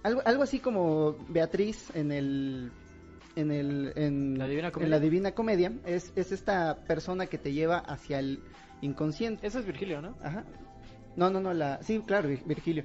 algo, 0.03 0.23
algo 0.25 0.43
así 0.43 0.61
como 0.61 1.17
Beatriz 1.29 1.91
en 1.95 2.13
el 2.13 2.73
en 3.37 3.51
el 3.53 3.93
en 3.97 4.39
¿La 4.39 4.47
Divina 4.47 4.69
en 4.69 4.73
Comedia? 4.73 4.91
la 4.91 5.01
Divina 5.01 5.33
Comedia 5.33 5.73
es 5.87 6.13
es 6.17 6.33
esta 6.33 6.77
persona 6.87 7.27
que 7.27 7.39
te 7.39 7.53
lleva 7.53 7.79
hacia 7.79 8.19
el 8.19 8.41
inconsciente. 8.81 9.47
Eso 9.47 9.59
es 9.59 9.67
Virgilio, 9.67 10.01
¿no? 10.01 10.17
Ajá. 10.23 10.45
No, 11.17 11.29
no, 11.29 11.41
no, 11.41 11.53
la 11.53 11.83
sí, 11.83 12.01
claro, 12.07 12.29
Vir- 12.29 12.45
Virgilio. 12.45 12.85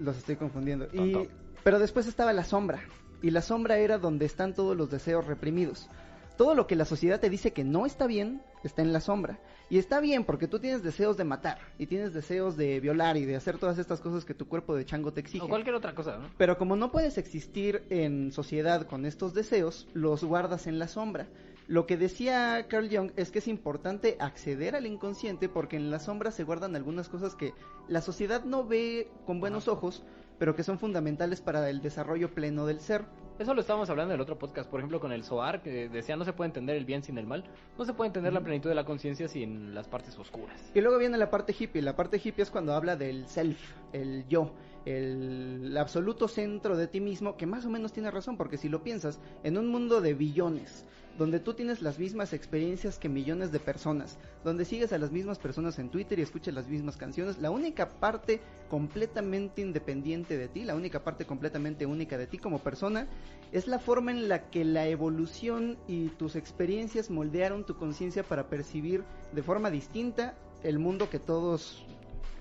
Los 0.00 0.18
estoy 0.18 0.36
confundiendo. 0.36 0.88
Y 0.92 1.28
pero 1.62 1.78
después 1.78 2.06
estaba 2.06 2.32
la 2.32 2.44
sombra 2.44 2.82
y 3.26 3.32
la 3.32 3.42
sombra 3.42 3.78
era 3.78 3.98
donde 3.98 4.24
están 4.24 4.54
todos 4.54 4.76
los 4.76 4.88
deseos 4.88 5.26
reprimidos. 5.26 5.88
Todo 6.36 6.54
lo 6.54 6.68
que 6.68 6.76
la 6.76 6.84
sociedad 6.84 7.18
te 7.18 7.28
dice 7.28 7.52
que 7.52 7.64
no 7.64 7.84
está 7.84 8.06
bien 8.06 8.40
está 8.62 8.82
en 8.82 8.92
la 8.92 9.00
sombra. 9.00 9.40
Y 9.68 9.78
está 9.78 9.98
bien 9.98 10.22
porque 10.22 10.46
tú 10.46 10.60
tienes 10.60 10.84
deseos 10.84 11.16
de 11.16 11.24
matar 11.24 11.58
y 11.76 11.86
tienes 11.86 12.14
deseos 12.14 12.56
de 12.56 12.78
violar 12.78 13.16
y 13.16 13.24
de 13.24 13.34
hacer 13.34 13.58
todas 13.58 13.78
estas 13.78 14.00
cosas 14.00 14.24
que 14.24 14.32
tu 14.32 14.46
cuerpo 14.46 14.76
de 14.76 14.84
chango 14.84 15.12
te 15.12 15.22
exige. 15.22 15.44
O 15.44 15.48
cualquier 15.48 15.74
otra 15.74 15.92
cosa, 15.92 16.18
¿no? 16.18 16.30
Pero 16.38 16.56
como 16.56 16.76
no 16.76 16.92
puedes 16.92 17.18
existir 17.18 17.82
en 17.90 18.30
sociedad 18.30 18.86
con 18.86 19.04
estos 19.04 19.34
deseos, 19.34 19.88
los 19.92 20.22
guardas 20.22 20.68
en 20.68 20.78
la 20.78 20.86
sombra. 20.86 21.26
Lo 21.66 21.84
que 21.84 21.96
decía 21.96 22.64
Carl 22.68 22.88
Jung 22.88 23.10
es 23.16 23.32
que 23.32 23.40
es 23.40 23.48
importante 23.48 24.16
acceder 24.20 24.76
al 24.76 24.86
inconsciente 24.86 25.48
porque 25.48 25.74
en 25.74 25.90
la 25.90 25.98
sombra 25.98 26.30
se 26.30 26.44
guardan 26.44 26.76
algunas 26.76 27.08
cosas 27.08 27.34
que 27.34 27.54
la 27.88 28.02
sociedad 28.02 28.44
no 28.44 28.64
ve 28.64 29.08
con 29.26 29.40
buenos 29.40 29.66
ojos, 29.66 30.04
pero 30.38 30.54
que 30.54 30.62
son 30.62 30.78
fundamentales 30.78 31.40
para 31.40 31.68
el 31.68 31.80
desarrollo 31.80 32.34
pleno 32.34 32.66
del 32.66 32.80
ser. 32.80 33.04
Eso 33.38 33.52
lo 33.52 33.60
estábamos 33.60 33.90
hablando 33.90 34.14
en 34.14 34.16
el 34.16 34.22
otro 34.22 34.38
podcast, 34.38 34.70
por 34.70 34.80
ejemplo, 34.80 34.98
con 34.98 35.12
el 35.12 35.22
Zohar, 35.22 35.62
que 35.62 35.90
decía 35.90 36.16
no 36.16 36.24
se 36.24 36.32
puede 36.32 36.48
entender 36.48 36.76
el 36.76 36.86
bien 36.86 37.02
sin 37.02 37.18
el 37.18 37.26
mal, 37.26 37.44
no 37.76 37.84
se 37.84 37.92
puede 37.92 38.08
entender 38.08 38.32
la 38.32 38.40
plenitud 38.40 38.70
de 38.70 38.74
la 38.74 38.86
conciencia 38.86 39.28
sin 39.28 39.74
las 39.74 39.88
partes 39.88 40.18
oscuras. 40.18 40.70
Y 40.74 40.80
luego 40.80 40.96
viene 40.96 41.18
la 41.18 41.30
parte 41.30 41.54
hippie. 41.58 41.82
La 41.82 41.96
parte 41.96 42.16
hippie 42.22 42.42
es 42.42 42.50
cuando 42.50 42.72
habla 42.72 42.96
del 42.96 43.26
self, 43.26 43.60
el 43.92 44.26
yo, 44.26 44.52
el 44.86 45.76
absoluto 45.76 46.28
centro 46.28 46.78
de 46.78 46.86
ti 46.86 47.00
mismo, 47.00 47.36
que 47.36 47.44
más 47.44 47.66
o 47.66 47.70
menos 47.70 47.92
tiene 47.92 48.10
razón, 48.10 48.38
porque 48.38 48.56
si 48.56 48.70
lo 48.70 48.82
piensas, 48.82 49.20
en 49.44 49.58
un 49.58 49.68
mundo 49.68 50.00
de 50.00 50.14
billones, 50.14 50.86
donde 51.18 51.40
tú 51.40 51.54
tienes 51.54 51.82
las 51.82 51.98
mismas 51.98 52.32
experiencias 52.32 52.98
que 52.98 53.08
millones 53.08 53.52
de 53.52 53.58
personas, 53.58 54.18
donde 54.44 54.64
sigues 54.64 54.92
a 54.92 54.98
las 54.98 55.12
mismas 55.12 55.38
personas 55.38 55.78
en 55.78 55.88
Twitter 55.88 56.18
y 56.18 56.22
escuchas 56.22 56.54
las 56.54 56.68
mismas 56.68 56.96
canciones, 56.96 57.38
la 57.38 57.50
única 57.50 57.88
parte 57.88 58.40
completamente 58.68 59.62
independiente 59.62 60.36
de 60.36 60.48
ti, 60.48 60.64
la 60.64 60.74
única 60.74 61.02
parte 61.02 61.24
completamente 61.24 61.86
única 61.86 62.18
de 62.18 62.26
ti 62.26 62.38
como 62.38 62.58
persona, 62.58 63.06
es 63.52 63.66
la 63.66 63.78
forma 63.78 64.10
en 64.10 64.28
la 64.28 64.50
que 64.50 64.64
la 64.64 64.86
evolución 64.88 65.78
y 65.88 66.08
tus 66.10 66.36
experiencias 66.36 67.10
moldearon 67.10 67.64
tu 67.64 67.76
conciencia 67.76 68.22
para 68.22 68.48
percibir 68.48 69.04
de 69.32 69.42
forma 69.42 69.70
distinta 69.70 70.34
el 70.62 70.78
mundo 70.78 71.08
que 71.08 71.18
todos 71.18 71.84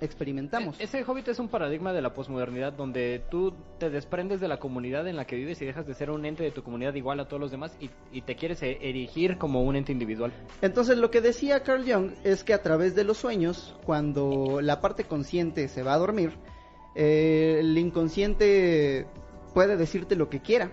experimentamos. 0.02 0.80
E- 0.80 0.84
Ese 0.84 1.04
Hobbit 1.04 1.28
es 1.30 1.40
un 1.40 1.48
paradigma 1.48 1.94
de 1.94 2.02
la 2.02 2.14
posmodernidad 2.14 2.74
donde 2.74 3.24
tú 3.32 3.54
te 3.80 3.90
desprendes 3.90 4.40
de 4.40 4.48
la 4.48 4.58
comunidad 4.58 5.08
en 5.08 5.16
la 5.16 5.26
que 5.26 5.36
vives 5.36 5.62
y 5.62 5.66
dejas 5.66 5.88
de 5.88 5.94
ser 5.94 6.10
un 6.10 6.26
ente 6.26 6.44
de 6.44 6.52
tu 6.52 6.64
comunidad 6.64 6.94
igual 6.96 7.20
a 7.20 7.28
todos 7.28 7.40
los 7.42 7.52
demás 7.52 7.76
y, 7.80 7.90
y 8.12 8.22
te 8.22 8.36
quieres 8.36 8.62
e- 8.64 8.78
erigir 8.82 9.38
como 9.38 9.64
un 9.64 9.76
ente 9.76 9.92
individual. 9.92 10.32
Entonces 10.62 10.98
lo 10.98 11.12
que 11.12 11.22
decía 11.22 11.62
Carl 11.64 11.84
Jung 11.90 12.12
es 12.24 12.44
que 12.44 12.54
a 12.54 12.62
través 12.62 12.96
de 12.96 13.04
los 13.04 13.18
sueños, 13.18 13.76
cuando 13.86 14.60
la 14.62 14.82
parte 14.82 15.04
consciente 15.06 15.68
se 15.68 15.84
va 15.84 15.94
a 15.94 15.98
dormir, 15.98 16.32
eh, 16.96 17.58
el 17.60 17.78
inconsciente 17.78 19.06
puede 19.54 19.78
decirte 19.78 20.16
lo 20.16 20.30
que 20.30 20.40
quiera. 20.42 20.72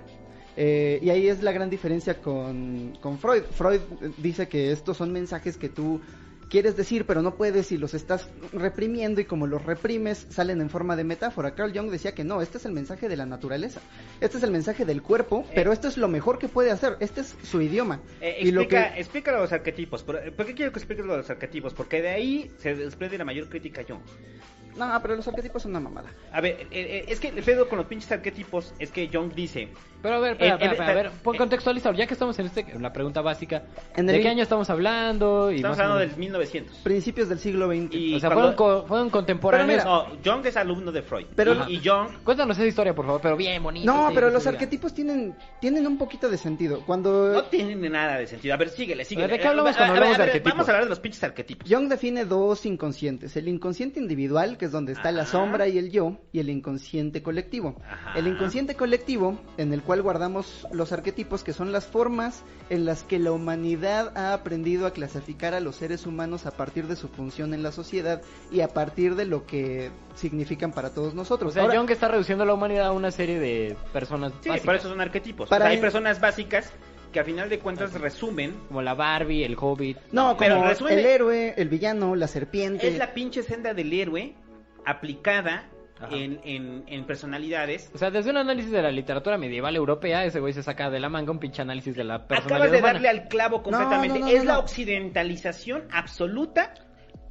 Eh, 0.56 0.98
y 1.02 1.08
ahí 1.08 1.28
es 1.28 1.42
la 1.42 1.50
gran 1.52 1.70
diferencia 1.70 2.20
con, 2.20 2.98
con 3.00 3.18
Freud. 3.18 3.42
Freud 3.52 3.80
dice 4.18 4.48
que 4.48 4.70
estos 4.70 4.98
son 4.98 5.10
mensajes 5.10 5.56
que 5.56 5.70
tú 5.70 6.00
quieres 6.53 6.76
decir, 6.76 7.07
pero 7.07 7.22
no 7.22 7.34
puedes 7.34 7.72
y 7.72 7.78
los 7.78 7.94
estás 7.94 8.28
reprimiendo 8.53 9.22
y 9.22 9.24
como 9.24 9.46
los 9.46 9.64
reprimes 9.64 10.26
salen 10.28 10.61
en 10.61 10.68
forma 10.68 10.96
de 10.96 11.03
metáfora. 11.03 11.55
Carl 11.55 11.72
Jung 11.74 11.90
decía 11.90 12.14
que 12.14 12.24
no, 12.24 12.42
este 12.42 12.59
es 12.59 12.66
el 12.66 12.72
mensaje 12.72 13.09
de 13.09 13.16
la 13.16 13.24
naturaleza, 13.24 13.80
este 14.20 14.36
es 14.36 14.42
el 14.42 14.50
mensaje 14.50 14.84
del 14.84 15.00
cuerpo, 15.00 15.46
pero 15.55 15.72
esto 15.72 15.88
es 15.88 15.96
lo 15.96 16.09
mejor 16.09 16.38
que 16.38 16.48
puede 16.48 16.70
hacer, 16.70 16.98
este 17.00 17.22
es 17.22 17.34
su 17.42 17.62
idioma. 17.62 18.03
Eh, 18.20 18.36
y 18.40 18.50
lo 18.50 18.61
explica, 18.61 18.92
que 18.92 19.00
explica 19.00 19.32
los 19.32 19.50
arquetipos. 19.50 20.03
¿Por, 20.03 20.30
por 20.34 20.44
qué 20.44 20.53
quiero 20.53 20.72
que 20.72 20.78
expliques 20.78 21.07
lo 21.07 21.16
los 21.16 21.30
arquetipos? 21.30 21.72
Porque 21.72 22.03
de 22.03 22.11
ahí 22.11 22.50
se 22.59 22.74
desprende 22.74 23.16
la 23.16 23.24
mayor 23.24 23.48
crítica 23.48 23.80
a 23.80 23.84
Jung. 23.84 24.03
No, 24.76 24.98
pero 25.00 25.16
los 25.16 25.26
arquetipos 25.26 25.62
son 25.62 25.72
una 25.72 25.80
mamada. 25.80 26.11
A 26.32 26.42
ver, 26.42 26.61
eh, 26.61 26.66
eh, 26.70 27.05
es 27.09 27.18
que 27.18 27.28
el 27.28 27.42
pedo 27.42 27.66
con 27.68 27.78
los 27.78 27.86
pinches 27.86 28.12
arquetipos 28.12 28.74
es 28.78 28.90
que 28.90 29.09
Jung 29.11 29.32
dice 29.34 29.68
Pero 30.03 30.16
a 30.16 30.18
ver, 30.18 30.32
espera, 30.32 30.50
Eh, 30.50 30.55
espera, 30.55 30.70
eh, 30.70 30.74
espera, 30.74 30.90
a 30.90 30.94
ver, 30.94 31.11
pon 31.22 31.34
eh. 31.34 31.38
contextualizador, 31.38 31.96
ya 31.96 32.07
que 32.07 32.14
estamos 32.14 32.38
en 32.38 32.46
este, 32.46 32.61
en 32.68 32.82
la 32.82 32.92
pregunta 32.92 33.20
básica, 33.20 33.62
En 33.94 34.07
¿de 34.07 34.20
qué 34.20 34.28
año 34.28 34.42
estamos 34.42 34.68
hablando? 34.70 35.50
Y 35.53 35.57
Estamos 35.57 35.78
hablando 35.78 35.98
del 36.00 36.16
1900. 36.16 36.76
Principios 36.78 37.28
del 37.28 37.38
siglo 37.38 37.68
XX. 37.68 37.94
Y 37.94 38.14
O 38.16 38.20
sea, 38.20 38.30
cuando- 38.30 38.55
fueron, 38.57 38.80
co- 38.82 38.86
fueron 38.88 39.11
contemporáneos. 39.11 39.84
No, 39.84 40.07
Jung 40.24 40.44
es 40.46 40.57
alumno 40.57 40.90
de 40.92 41.03
Freud. 41.03 41.26
Pero- 41.36 41.68
y, 41.68 41.76
y 41.76 41.80
Jung 41.88 42.09
Cuéntanos 42.24 42.57
esa 42.59 42.66
historia, 42.66 42.94
por 42.94 43.07
favor, 43.07 43.20
pero 43.20 43.36
bien 43.36 43.62
bonito. 43.62 43.86
No, 43.86 44.09
sí, 44.09 44.14
pero 44.14 44.30
los 44.30 44.42
diga. 44.42 44.53
arquetipos 44.53 44.92
tienen, 44.92 45.34
tienen 45.61 45.86
un 45.86 45.98
poquito 45.98 46.28
de 46.28 46.36
sentido. 46.36 46.80
Cuando 46.86 47.32
no 47.32 47.44
tiene 47.44 47.76
nada 47.88 48.16
de 48.18 48.26
sentido. 48.26 48.55
A 48.55 48.57
ver, 48.57 48.70
síguele, 48.70 49.05
síguele. 49.05 49.28
¿De 49.32 49.38
qué 49.38 49.46
hablamos 49.48 49.76
cuando 49.76 49.94
hablamos 49.94 50.16
de 50.18 50.22
arquetipos? 50.24 50.53
Vamos 50.53 50.68
a 50.68 50.70
hablar 50.72 50.84
de 50.84 50.90
los 50.90 51.00
pinches 51.00 51.22
arquetipos. 51.24 51.68
Jung 51.70 51.88
define 51.88 52.24
dos 52.24 52.66
inconscientes, 52.66 53.36
el 53.36 53.48
inconsciente 53.48 54.00
individual, 54.00 54.59
que 54.59 54.64
es 54.66 54.72
donde 54.72 54.92
está 54.92 55.12
la 55.12 55.22
Ajá. 55.22 55.32
sombra 55.32 55.68
y 55.68 55.78
el 55.78 55.90
yo, 55.90 56.18
y 56.32 56.40
el 56.40 56.48
inconsciente 56.50 57.22
colectivo. 57.22 57.80
Ajá. 57.88 58.18
El 58.18 58.26
inconsciente 58.26 58.74
colectivo, 58.74 59.38
en 59.59 59.72
el 59.72 59.82
cual 59.82 59.91
guardamos 60.01 60.66
los 60.72 60.93
arquetipos, 60.93 61.45
que 61.45 61.53
son 61.53 61.70
las 61.72 61.86
formas 61.86 62.43
en 62.70 62.84
las 62.86 63.03
que 63.03 63.18
la 63.18 63.32
humanidad 63.32 64.16
ha 64.16 64.32
aprendido 64.32 64.86
a 64.86 64.93
clasificar 64.93 65.53
a 65.53 65.61
los 65.61 65.76
seres 65.76 66.07
humanos 66.07 66.47
a 66.47 66.53
partir 66.53 66.86
de 66.86 66.97
su 66.97 67.09
función 67.09 67.53
en 67.53 67.62
la 67.62 67.72
sociedad 67.72 68.22
y 68.51 68.61
a 68.61 68.68
partir 68.68 69.14
de 69.16 69.26
lo 69.26 69.45
que 69.47 69.90
significan 70.14 70.72
para 70.72 70.90
todos 70.95 71.14
nosotros. 71.14 71.51
O 71.51 71.53
sea, 71.55 71.62
Ahora, 71.62 71.76
Jung 71.78 71.90
está 71.90 72.09
reduciendo 72.09 72.45
la 72.45 72.55
humanidad 72.55 72.86
a 72.86 72.93
una 72.93 73.11
serie 73.11 73.38
de 73.38 73.76
personas 73.93 74.32
Sí, 74.40 74.49
básicas, 74.49 74.64
por 74.66 74.74
eso 74.76 74.88
son 74.88 75.01
arquetipos. 75.01 75.49
Para 75.49 75.64
O 75.64 75.68
sea, 75.68 75.74
hay 75.74 75.80
personas 75.80 76.20
básicas 76.20 76.72
que 77.12 77.20
a 77.20 77.24
final 77.24 77.51
de 77.51 77.59
cuentas 77.59 77.93
resumen. 77.93 78.55
como 78.68 78.80
la 78.80 78.95
Barbie, 78.95 79.45
el 79.45 79.55
Hobbit. 79.61 79.99
no, 80.12 80.34
pero 80.38 80.57
como 80.57 80.70
resume- 80.70 80.93
el 80.93 81.05
héroe, 81.05 81.55
el 81.59 81.68
villano, 81.68 82.16
la 82.16 82.26
serpiente. 82.26 82.88
Es 82.88 82.97
la 82.97 83.12
pinche 83.12 83.43
senda 83.43 83.74
del 83.74 83.93
héroe 83.93 84.34
aplicada. 84.86 85.64
En, 86.11 86.40
en, 86.44 86.84
en 86.86 87.07
personalidades. 87.07 87.90
O 87.94 87.98
sea, 87.98 88.11
desde 88.11 88.30
un 88.30 88.36
análisis 88.38 88.70
de 88.72 88.82
la 88.82 88.90
literatura 88.90 89.38
medieval 89.38 89.76
europea, 89.76 90.24
ese 90.24 90.40
güey 90.40 90.53
se 90.53 90.62
saca 90.62 90.90
de 90.90 91.00
la 91.00 91.09
manga 91.09 91.30
un 91.32 91.38
pinche 91.38 91.62
análisis 91.62 91.94
de 91.94 92.05
la 92.05 92.26
personalidad 92.26 92.57
Acabas 92.57 92.70
de 92.72 92.78
humana. 92.78 92.92
darle 92.94 93.09
al 93.09 93.28
clavo 93.28 93.62
completamente. 93.62 94.18
no, 94.20 94.26
no, 94.26 94.30
es 94.32 94.38
no, 94.38 94.44
la 94.44 94.53
no. 94.55 94.61
occidentalización 94.61 95.84
absoluta. 95.92 96.74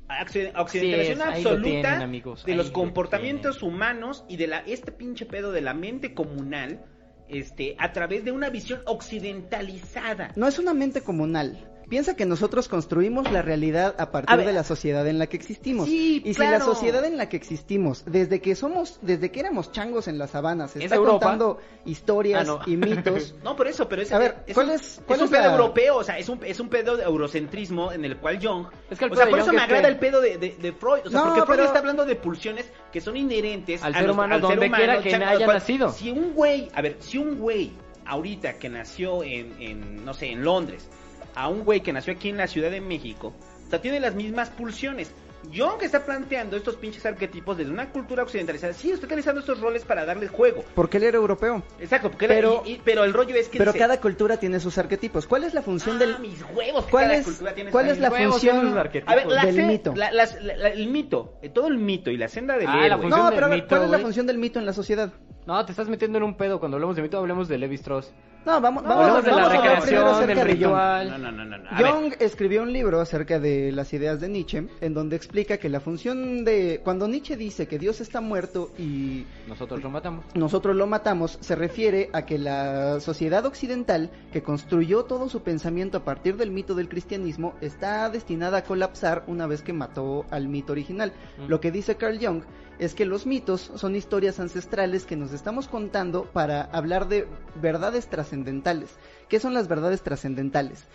occ- 0.08 0.52
Occidentalización 0.56 1.18
Sí, 1.20 1.24
absoluta 1.38 1.64
tienen, 1.70 2.02
amigos, 2.02 2.46
de 2.46 2.56
los 2.56 2.68
lo 2.68 2.74
comportamientos 2.74 3.60
tienen. 3.60 3.76
humanos 3.76 4.26
y 4.30 4.38
de 4.38 4.48
la 4.48 4.60
este 4.60 4.92
pinche 4.92 5.26
pedo 5.26 5.52
de 5.52 5.62
la 5.62 5.74
mente 5.74 6.14
comunal 6.14 6.86
este 7.30 7.76
a 7.80 7.94
través 7.94 8.26
de 8.26 8.32
una 8.34 8.50
visión 8.50 8.82
occidentalizada. 8.86 10.32
No 10.36 10.48
es 10.48 10.60
una 10.60 10.74
mente 10.74 11.02
comunal. 11.02 11.68
Piensa 11.92 12.16
que 12.16 12.26
nosotros 12.26 12.70
construimos 12.70 13.30
la 13.34 13.42
realidad 13.42 13.96
a 13.98 14.12
partir 14.12 14.32
A 14.32 14.38
ver. 14.38 14.46
de 14.48 14.54
la 14.54 14.64
sociedad 14.64 15.06
en 15.08 15.20
la 15.20 15.28
que 15.28 15.36
existimos. 15.36 15.90
Sí, 15.90 16.22
y 16.24 16.34
si 16.34 16.42
la 16.42 16.62
sociedad 16.62 17.04
en 17.04 17.18
la 17.18 17.28
que 17.28 17.36
existimos, 17.36 18.06
desde 18.06 18.40
que 18.40 18.56
somos, 18.56 18.98
desde 19.02 19.30
que 19.30 19.42
éramos 19.42 19.74
changos 19.74 20.08
en 20.08 20.18
las 20.18 20.30
sabanas, 20.32 20.74
¿Es 20.78 20.84
está 20.86 20.96
Europa? 20.96 21.20
contando 21.20 21.60
historias 21.84 22.48
Ah, 22.48 22.60
no. 22.66 22.72
y 22.72 22.78
mitos. 22.78 23.36
No, 23.44 23.58
por 23.58 23.68
eso, 23.68 23.90
pero 23.90 24.04
es, 24.04 24.12
A 24.14 24.20
ver, 24.20 24.38
es 24.48 24.54
¿cuál 24.54 24.68
un, 24.68 24.72
es- 24.72 25.02
cuál 25.06 25.20
un 25.20 25.26
es 25.26 25.32
pedo 25.32 25.42
la- 25.44 25.52
europeo, 25.52 25.98
o 25.98 26.04
sea, 26.06 26.18
es 26.18 26.30
un, 26.30 26.40
es 26.46 26.62
un 26.62 26.70
pedo 26.70 26.96
de 26.96 27.04
eurocentrismo 27.04 27.92
en 27.92 28.06
el 28.06 28.16
cual 28.16 28.40
Jung... 28.42 28.68
Es 28.90 28.98
que 28.98 29.04
el 29.04 29.12
o 29.12 29.14
pedo 29.16 29.24
sea, 29.24 29.30
por 29.30 29.40
Jung 29.40 29.42
eso 29.42 29.52
me 29.52 29.58
es 29.58 29.64
agrada 29.66 29.82
que- 29.82 29.88
el 29.90 30.00
pedo 30.00 30.22
de, 30.22 30.38
de, 30.38 30.56
de 30.62 30.72
Freud, 30.72 31.02
o 31.08 31.10
sea, 31.10 31.20
No, 31.20 31.26
porque 31.26 31.42
Freud 31.42 31.56
pero- 31.58 31.66
está 31.66 31.80
hablando 31.80 32.06
de 32.06 32.16
pulsiones 32.16 32.72
que 32.94 33.02
son 33.02 33.18
inherentes 33.18 33.84
Al 33.84 33.94
ser 33.94 34.04
los- 34.08 34.14
humano, 34.16 34.36
al 34.36 34.40
ser 34.42 34.50
donde 34.52 34.68
humano, 34.68 34.82
quiera 34.84 35.02
que 35.02 35.14
haya 35.26 35.44
cual- 35.46 35.58
nacido. 35.58 35.90
Si 35.92 36.10
un 36.10 36.34
güey, 36.34 36.70
a 36.74 36.82
ver, 36.82 36.96
si 37.00 37.18
un 37.18 37.38
güey 37.38 37.74
ahorita 38.06 38.54
que 38.54 38.70
nació 38.70 39.24
en, 39.24 39.62
en, 39.62 40.06
no 40.06 40.14
sé, 40.14 40.28
en 40.32 40.42
Londres, 40.44 40.90
a 41.36 41.48
un 41.48 41.64
güey 41.64 41.82
que 41.82 41.94
nació 41.94 42.14
aquí 42.14 42.30
en 42.30 42.38
la 42.38 42.48
Ciudad 42.48 42.72
de 42.72 42.82
México, 42.82 43.34
o 43.68 43.70
sea, 43.70 43.82
tiene 43.82 44.00
las 44.00 44.16
mismas 44.16 44.50
pulsiones. 44.50 45.12
Jung 45.52 45.82
está 45.82 46.06
planteando 46.06 46.56
estos 46.56 46.76
pinches 46.76 47.04
arquetipos 47.04 47.58
desde 47.58 47.72
una 47.72 47.90
cultura 47.90 48.22
occidentalizada. 48.22 48.74
Sí, 48.74 48.92
está 48.92 49.08
utilizando 49.08 49.40
estos 49.40 49.60
roles 49.60 49.84
para 49.84 50.06
darle 50.06 50.28
juego. 50.28 50.64
Porque 50.76 50.98
él 50.98 51.04
era 51.04 51.18
europeo. 51.18 51.64
Exacto, 51.80 52.12
porque 52.12 52.28
Pero- 52.28 52.62
y- 52.64 52.74
y- 52.74 52.82
pero 52.86 53.04
el 53.06 53.12
rollo 53.12 53.34
es 53.36 53.50
que 53.50 53.58
Pero 53.58 53.72
dice, 53.72 53.80
cada 53.80 54.00
cultura 54.00 54.38
tiene 54.38 54.60
sus 54.60 54.78
arquetipos. 54.78 55.26
¿Cuál 55.26 55.44
es 55.44 55.56
la 55.56 55.64
función 55.64 55.96
Ah, 55.96 56.00
del 56.00 56.20
mis 56.20 56.44
huevos, 56.54 56.86
que 56.86 56.92
¿Cuál 56.92 57.06
cada 57.06 57.16
es- 57.18 57.26
cultura 57.26 57.56
tiene 57.56 57.72
cuál 57.72 57.90
es 57.90 57.98
la 57.98 58.12
huevos 58.12 58.34
función. 58.36 58.78
A 59.08 59.16
ver, 59.16 59.26
la 59.26 59.46
del 59.46 59.56
se- 59.56 59.66
mito? 59.66 59.96
la- 59.96 60.12
la- 60.12 60.28
la- 60.42 60.70
el 60.70 60.88
mito, 60.90 61.34
eh, 61.42 61.50
todo 61.50 61.70
el 61.70 61.80
mito 61.80 62.12
y 62.12 62.18
la 62.18 62.28
senda 62.28 62.56
del 62.58 62.68
Ah, 62.68 62.76
la 62.78 62.86
héroe. 62.86 63.02
función 63.02 63.20
No, 63.20 63.26
del 63.26 63.34
pero 63.34 63.46
a 63.48 63.50
ver, 63.50 63.58
mito, 63.58 63.68
¿cuál 63.70 63.84
es 63.86 63.90
la 63.90 63.98
función 64.00 64.28
del 64.28 64.38
mito 64.38 64.60
en 64.60 64.66
la 64.68 64.74
sociedad? 64.74 65.12
No, 65.48 65.66
te 65.66 65.72
estás 65.72 65.90
metiendo 65.90 66.20
en 66.20 66.24
un 66.24 66.38
pedo. 66.38 66.60
Cuando 66.60 66.78
hablemos 66.78 66.96
de 66.96 67.02
mito, 67.02 67.18
hablemos 67.18 67.48
de 67.48 67.58
Levi 67.58 67.76
Strauss. 67.78 68.12
No, 68.46 68.60
vamos, 68.60 68.84
No, 68.84 68.90
vamos, 68.90 69.06
hablemos 69.06 69.24
de 69.26 69.32
la 69.32 69.36
vamos 69.38 69.54
a 69.54 69.58
hablar 69.58 69.82
primero 69.82 70.06
recreación, 70.06 70.06
del 70.06 70.14
acerca 70.14 70.34
de 70.34 70.52
Jung. 70.52 70.60
ritual. 70.60 71.10
No, 71.10 71.32
no, 71.32 71.46
no, 71.46 71.78
ver, 71.78 71.92
Jung 71.92 72.14
escribió 72.20 72.64
un 72.64 72.74
libro 72.74 73.00
acerca 73.00 73.40
de 73.40 73.72
las 73.72 73.94
ideas 73.94 74.20
de 74.20 74.30
Nietzsche, 74.30 74.68
en 74.82 74.94
donde 74.94 75.16
explica 75.16 75.58
que 75.58 75.70
la 75.70 75.80
función 75.80 76.44
de... 76.44 76.82
Cuando 76.84 77.08
Nietzsche 77.08 77.36
dice 77.36 77.68
que 77.68 77.78
Dios 77.78 78.02
está 78.02 78.20
muerto 78.22 78.72
y 78.78 79.26
Nosotros 79.48 79.82
lo 79.84 79.90
matamos. 79.90 80.26
nosotros 80.34 80.76
lo 80.76 80.88
matamos, 80.88 81.38
se 81.42 81.56
refiere 81.56 82.10
a 82.14 82.26
que 82.26 82.38
la 82.38 83.00
sociedad 83.00 83.46
occidental, 83.46 84.10
que 84.32 84.42
construyó 84.42 85.04
todo 85.04 85.30
su 85.30 85.42
pensamiento 85.44 86.00
a 86.00 86.04
partir 86.04 86.38
del 86.38 86.52
mito 86.52 86.74
del 86.74 86.90
cristianismo, 86.90 87.54
está 87.62 88.10
destinada 88.10 88.60
a 88.60 88.64
colapsar 88.64 89.24
una 89.28 89.48
vez 89.48 89.62
que 89.62 89.74
mató 89.74 90.26
al 90.32 90.48
mito 90.48 90.72
original. 90.74 91.14
Mm. 91.38 91.48
Lo 91.48 91.60
que 91.62 91.72
dice 91.72 91.96
Carl 91.96 92.18
Jung 92.20 92.44
es 92.80 92.96
que 92.96 93.06
los 93.06 93.28
mitos 93.28 93.72
son 93.76 93.96
historias 93.96 94.40
ancestrales 94.40 95.06
que 95.06 95.16
nos 95.16 95.34
estamos 95.34 95.68
contando 95.68 96.24
para 96.24 96.64
hablar 96.64 97.08
de 97.08 97.28
verdades 97.62 98.08
trascendentales. 98.32 98.90
¿Qué 99.28 99.40
son 99.40 99.54
las 99.54 99.68
verdades 99.68 100.02
trascendentales? 100.02 100.86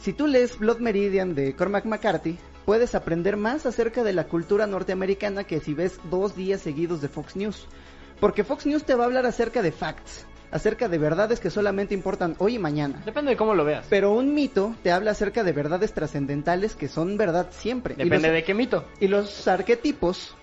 Si 0.00 0.12
tú 0.12 0.26
lees 0.26 0.58
Blood 0.58 0.78
Meridian 0.80 1.34
de 1.34 1.54
Cormac 1.54 1.84
McCarthy, 1.84 2.38
puedes 2.64 2.94
aprender 2.96 3.36
más 3.36 3.66
acerca 3.66 4.02
de 4.02 4.12
la 4.12 4.24
cultura 4.24 4.66
norteamericana 4.66 5.44
que 5.44 5.60
si 5.60 5.74
ves 5.74 5.98
dos 6.10 6.34
días 6.34 6.60
seguidos 6.60 7.00
de 7.00 7.08
Fox 7.08 7.36
News. 7.36 7.66
Porque 8.20 8.42
Fox 8.44 8.66
News 8.66 8.84
te 8.84 8.94
va 8.96 9.04
a 9.04 9.06
hablar 9.06 9.26
acerca 9.26 9.62
de 9.62 9.70
facts, 9.72 10.26
acerca 10.50 10.88
de 10.88 10.98
verdades 10.98 11.38
que 11.40 11.50
solamente 11.50 11.94
importan 11.94 12.34
hoy 12.38 12.56
y 12.56 12.58
mañana. 12.58 13.00
Depende 13.04 13.30
de 13.32 13.36
cómo 13.36 13.54
lo 13.54 13.64
veas. 13.64 13.86
Pero 13.88 14.12
un 14.12 14.34
mito 14.34 14.74
te 14.82 14.90
habla 14.90 15.12
acerca 15.12 15.44
de 15.44 15.52
verdades 15.52 15.92
trascendentales 15.92 16.74
que 16.74 16.88
son 16.88 17.16
verdad 17.16 17.48
siempre. 17.50 17.94
Depende 17.94 18.28
los- 18.28 18.34
de 18.34 18.44
qué 18.44 18.54
mito. 18.54 18.84
y 19.00 19.06
los 19.08 19.46
arquetipos. 19.46 20.36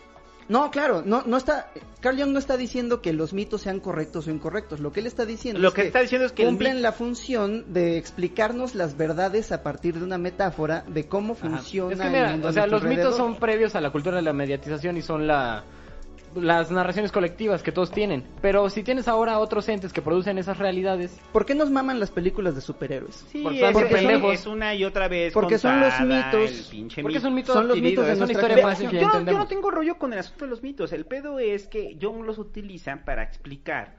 No, 0.49 0.71
claro, 0.71 1.03
no, 1.05 1.23
no 1.27 1.37
está. 1.37 1.71
Carl 2.01 2.19
Jung 2.19 2.31
no 2.31 2.39
está 2.39 2.57
diciendo 2.57 3.01
que 3.01 3.13
los 3.13 3.33
mitos 3.33 3.61
sean 3.61 3.79
correctos 3.79 4.25
o 4.25 4.31
incorrectos. 4.31 4.79
Lo 4.79 4.91
que 4.91 4.99
él 4.99 5.05
está 5.05 5.25
diciendo 5.25 5.59
Lo 5.61 5.69
es 5.69 5.73
que 5.75 5.81
está 5.83 6.01
diciendo 6.01 6.25
es 6.25 6.31
que 6.31 6.41
el 6.41 6.49
cumplen 6.49 6.81
la 6.81 6.91
función 6.91 7.71
de 7.71 7.97
explicarnos 7.97 8.73
las 8.73 8.97
verdades 8.97 9.51
a 9.51 9.61
partir 9.61 9.99
de 9.99 10.03
una 10.03 10.17
metáfora 10.17 10.83
de 10.87 11.07
cómo 11.07 11.33
Ajá. 11.33 11.49
funciona 11.49 12.05
Es 12.05 12.11
que 12.11 12.19
el 12.19 12.31
mundo 12.31 12.47
o 12.47 12.51
sea, 12.51 12.65
los 12.65 12.83
mitos 12.83 13.15
son 13.15 13.35
previos 13.35 13.75
a 13.75 13.81
la 13.81 13.91
cultura 13.91 14.15
de 14.15 14.23
la 14.23 14.33
mediatización 14.33 14.97
y 14.97 15.03
son 15.03 15.27
la 15.27 15.63
las 16.35 16.71
narraciones 16.71 17.11
colectivas 17.11 17.63
que 17.63 17.71
todos 17.71 17.91
tienen. 17.91 18.23
Pero 18.41 18.69
si 18.69 18.83
tienes 18.83 19.07
ahora 19.07 19.39
otros 19.39 19.67
entes 19.69 19.93
que 19.93 20.01
producen 20.01 20.37
esas 20.37 20.57
realidades, 20.57 21.19
¿Por 21.31 21.45
qué 21.45 21.55
nos 21.55 21.69
maman 21.71 21.99
las 21.99 22.11
películas 22.11 22.55
de 22.55 22.61
superhéroes? 22.61 23.25
Sí, 23.31 23.41
Porque 23.43 23.71
son 23.73 23.87
pendejos. 23.87 24.33
es 24.33 24.45
una 24.47 24.75
y 24.75 24.83
otra 24.85 25.07
vez 25.07 25.33
Porque 25.33 25.57
son 25.57 25.79
los 25.79 25.99
mitos. 26.01 26.71
porque 27.01 27.17
es 27.17 27.23
mito. 27.23 27.27
un 27.27 27.33
mito 27.35 27.53
Son 27.53 27.67
los 27.67 27.79
mitos 27.79 28.05
de 28.05 28.13
es 28.13 28.19
una 28.19 28.31
historia 28.31 28.55
yo, 28.91 29.07
no- 29.19 29.25
yo 29.31 29.37
no 29.37 29.47
tengo 29.47 29.71
rollo 29.71 29.97
con 29.97 30.13
el 30.13 30.19
asunto 30.19 30.45
de 30.45 30.51
los 30.51 30.61
mitos. 30.63 30.93
El 30.93 31.05
pedo 31.05 31.39
es 31.39 31.67
que 31.67 31.97
Jung 32.01 32.23
los 32.25 32.37
utiliza 32.37 33.01
para 33.05 33.23
explicar 33.23 33.97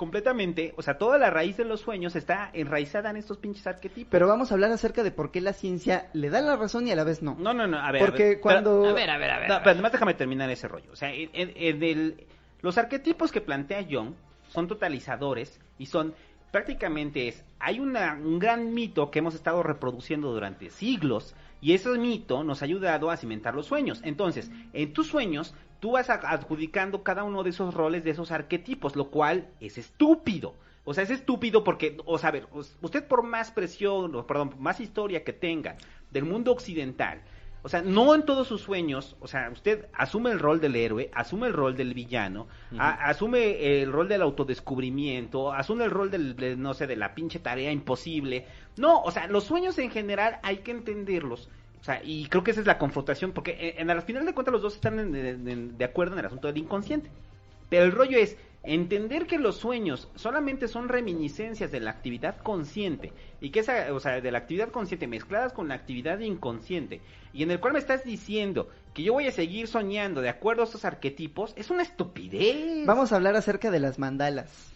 completamente, 0.00 0.72
o 0.78 0.82
sea, 0.82 0.96
toda 0.96 1.18
la 1.18 1.28
raíz 1.28 1.58
de 1.58 1.66
los 1.66 1.82
sueños 1.82 2.16
está 2.16 2.48
enraizada 2.54 3.10
en 3.10 3.16
estos 3.18 3.36
pinches 3.36 3.66
arquetipos. 3.66 4.10
Pero 4.10 4.26
vamos 4.26 4.50
a 4.50 4.54
hablar 4.54 4.72
acerca 4.72 5.02
de 5.02 5.10
por 5.10 5.30
qué 5.30 5.42
la 5.42 5.52
ciencia 5.52 6.08
le 6.14 6.30
da 6.30 6.40
la 6.40 6.56
razón 6.56 6.88
y 6.88 6.90
a 6.90 6.96
la 6.96 7.04
vez 7.04 7.22
no. 7.22 7.36
No, 7.38 7.52
no, 7.52 7.66
no, 7.66 7.78
a 7.78 7.92
ver. 7.92 8.02
a 8.02 8.06
Porque 8.06 8.24
ver, 8.24 8.40
cuando- 8.40 8.80
pero- 8.80 8.90
A 8.92 8.94
ver, 8.94 9.10
a 9.10 9.18
ver, 9.18 9.30
a 9.30 9.38
ver. 9.40 9.48
No, 9.48 9.54
a 9.54 9.58
ver. 9.58 9.64
pero 9.64 9.72
además 9.74 9.92
déjame 9.92 10.14
terminar 10.14 10.48
ese 10.48 10.68
rollo. 10.68 10.90
O 10.90 10.96
sea, 10.96 11.12
en, 11.12 11.28
en- 11.34 11.52
en 11.54 11.82
el- 11.82 12.26
los 12.62 12.78
arquetipos 12.78 13.30
que 13.30 13.42
plantea 13.42 13.84
Jung 13.90 14.14
son 14.48 14.68
totalizadores 14.68 15.60
y 15.78 15.84
son 15.84 16.14
prácticamente 16.50 17.28
es, 17.28 17.44
hay 17.58 17.78
una, 17.78 18.14
un 18.14 18.38
gran 18.38 18.72
mito 18.72 19.10
que 19.10 19.18
hemos 19.18 19.34
estado 19.34 19.62
reproduciendo 19.62 20.32
durante 20.32 20.70
siglos 20.70 21.34
y 21.60 21.74
ese 21.74 21.90
mito 21.98 22.42
nos 22.42 22.62
ha 22.62 22.64
ayudado 22.64 23.10
a 23.10 23.16
cimentar 23.18 23.54
los 23.54 23.66
sueños. 23.66 24.00
Entonces, 24.02 24.50
en 24.72 24.92
tus 24.94 25.08
sueños, 25.08 25.54
tú 25.80 25.92
vas 25.92 26.08
adjudicando 26.10 27.02
cada 27.02 27.24
uno 27.24 27.42
de 27.42 27.50
esos 27.50 27.74
roles, 27.74 28.04
de 28.04 28.10
esos 28.10 28.30
arquetipos, 28.30 28.96
lo 28.96 29.10
cual 29.10 29.48
es 29.60 29.78
estúpido. 29.78 30.54
O 30.84 30.94
sea, 30.94 31.04
es 31.04 31.10
estúpido 31.10 31.62
porque, 31.64 31.98
o 32.06 32.16
sea, 32.18 32.30
a 32.30 32.32
ver, 32.32 32.46
us- 32.52 32.76
usted 32.80 33.04
por 33.06 33.22
más 33.22 33.50
presión, 33.50 34.14
o 34.14 34.26
perdón, 34.26 34.54
más 34.58 34.80
historia 34.80 35.24
que 35.24 35.32
tenga 35.32 35.76
del 36.10 36.24
mundo 36.24 36.52
occidental, 36.52 37.20
o 37.62 37.68
sea, 37.68 37.82
no 37.82 38.14
en 38.14 38.24
todos 38.24 38.48
sus 38.48 38.62
sueños, 38.62 39.16
o 39.20 39.26
sea, 39.26 39.50
usted 39.50 39.86
asume 39.92 40.30
el 40.30 40.38
rol 40.38 40.60
del 40.62 40.74
héroe, 40.76 41.10
asume 41.14 41.48
el 41.48 41.52
rol 41.52 41.76
del 41.76 41.92
villano, 41.92 42.46
a- 42.78 43.10
asume 43.10 43.82
el 43.82 43.92
rol 43.92 44.08
del 44.08 44.22
autodescubrimiento, 44.22 45.52
asume 45.52 45.84
el 45.84 45.90
rol 45.90 46.10
del, 46.10 46.36
de, 46.36 46.56
no 46.56 46.72
sé, 46.74 46.86
de 46.86 46.96
la 46.96 47.14
pinche 47.14 47.38
tarea 47.38 47.70
imposible. 47.70 48.46
No, 48.78 49.02
o 49.02 49.10
sea, 49.10 49.26
los 49.26 49.44
sueños 49.44 49.78
en 49.78 49.90
general 49.90 50.38
hay 50.42 50.58
que 50.58 50.70
entenderlos. 50.70 51.50
O 51.80 51.84
sea, 51.84 52.00
y 52.04 52.26
creo 52.28 52.44
que 52.44 52.50
esa 52.50 52.60
es 52.60 52.66
la 52.66 52.78
confrontación, 52.78 53.32
porque 53.32 53.74
en, 53.78 53.82
en 53.82 53.90
al 53.90 54.02
final 54.02 54.26
de 54.26 54.34
cuentas 54.34 54.52
los 54.52 54.62
dos 54.62 54.74
están 54.74 54.98
en- 55.00 55.78
de 55.78 55.84
acuerdo 55.84 56.14
en 56.14 56.20
el 56.20 56.26
asunto 56.26 56.48
del 56.48 56.58
inconsciente. 56.58 57.10
Pero 57.68 57.84
el 57.84 57.92
rollo 57.92 58.18
es 58.18 58.36
entender 58.62 59.26
que 59.26 59.38
los 59.38 59.56
sueños 59.56 60.10
solamente 60.14 60.68
son 60.68 60.88
reminiscencias 60.90 61.70
de 61.72 61.80
la 61.80 61.90
actividad 61.92 62.36
consciente 62.42 63.14
y 63.40 63.50
que 63.50 63.60
esa, 63.60 63.92
o 63.94 64.00
sea, 64.00 64.20
de 64.20 64.30
la 64.30 64.38
actividad 64.38 64.70
consciente 64.70 65.06
mezcladas 65.06 65.52
con 65.54 65.68
la 65.68 65.74
actividad 65.74 66.18
inconsciente 66.18 67.00
y 67.32 67.42
en 67.42 67.50
el 67.50 67.60
cual 67.60 67.72
me 67.72 67.78
estás 67.78 68.04
diciendo 68.04 68.68
que 68.92 69.02
yo 69.02 69.14
voy 69.14 69.26
a 69.28 69.32
seguir 69.32 69.66
soñando 69.66 70.20
de 70.20 70.28
acuerdo 70.28 70.62
a 70.62 70.64
estos 70.66 70.84
arquetipos, 70.84 71.54
es 71.56 71.70
una 71.70 71.82
estupidez. 71.82 72.84
Vamos 72.86 73.12
a 73.12 73.16
hablar 73.16 73.36
acerca 73.36 73.70
de 73.70 73.80
las 73.80 73.98
mandalas. 73.98 74.69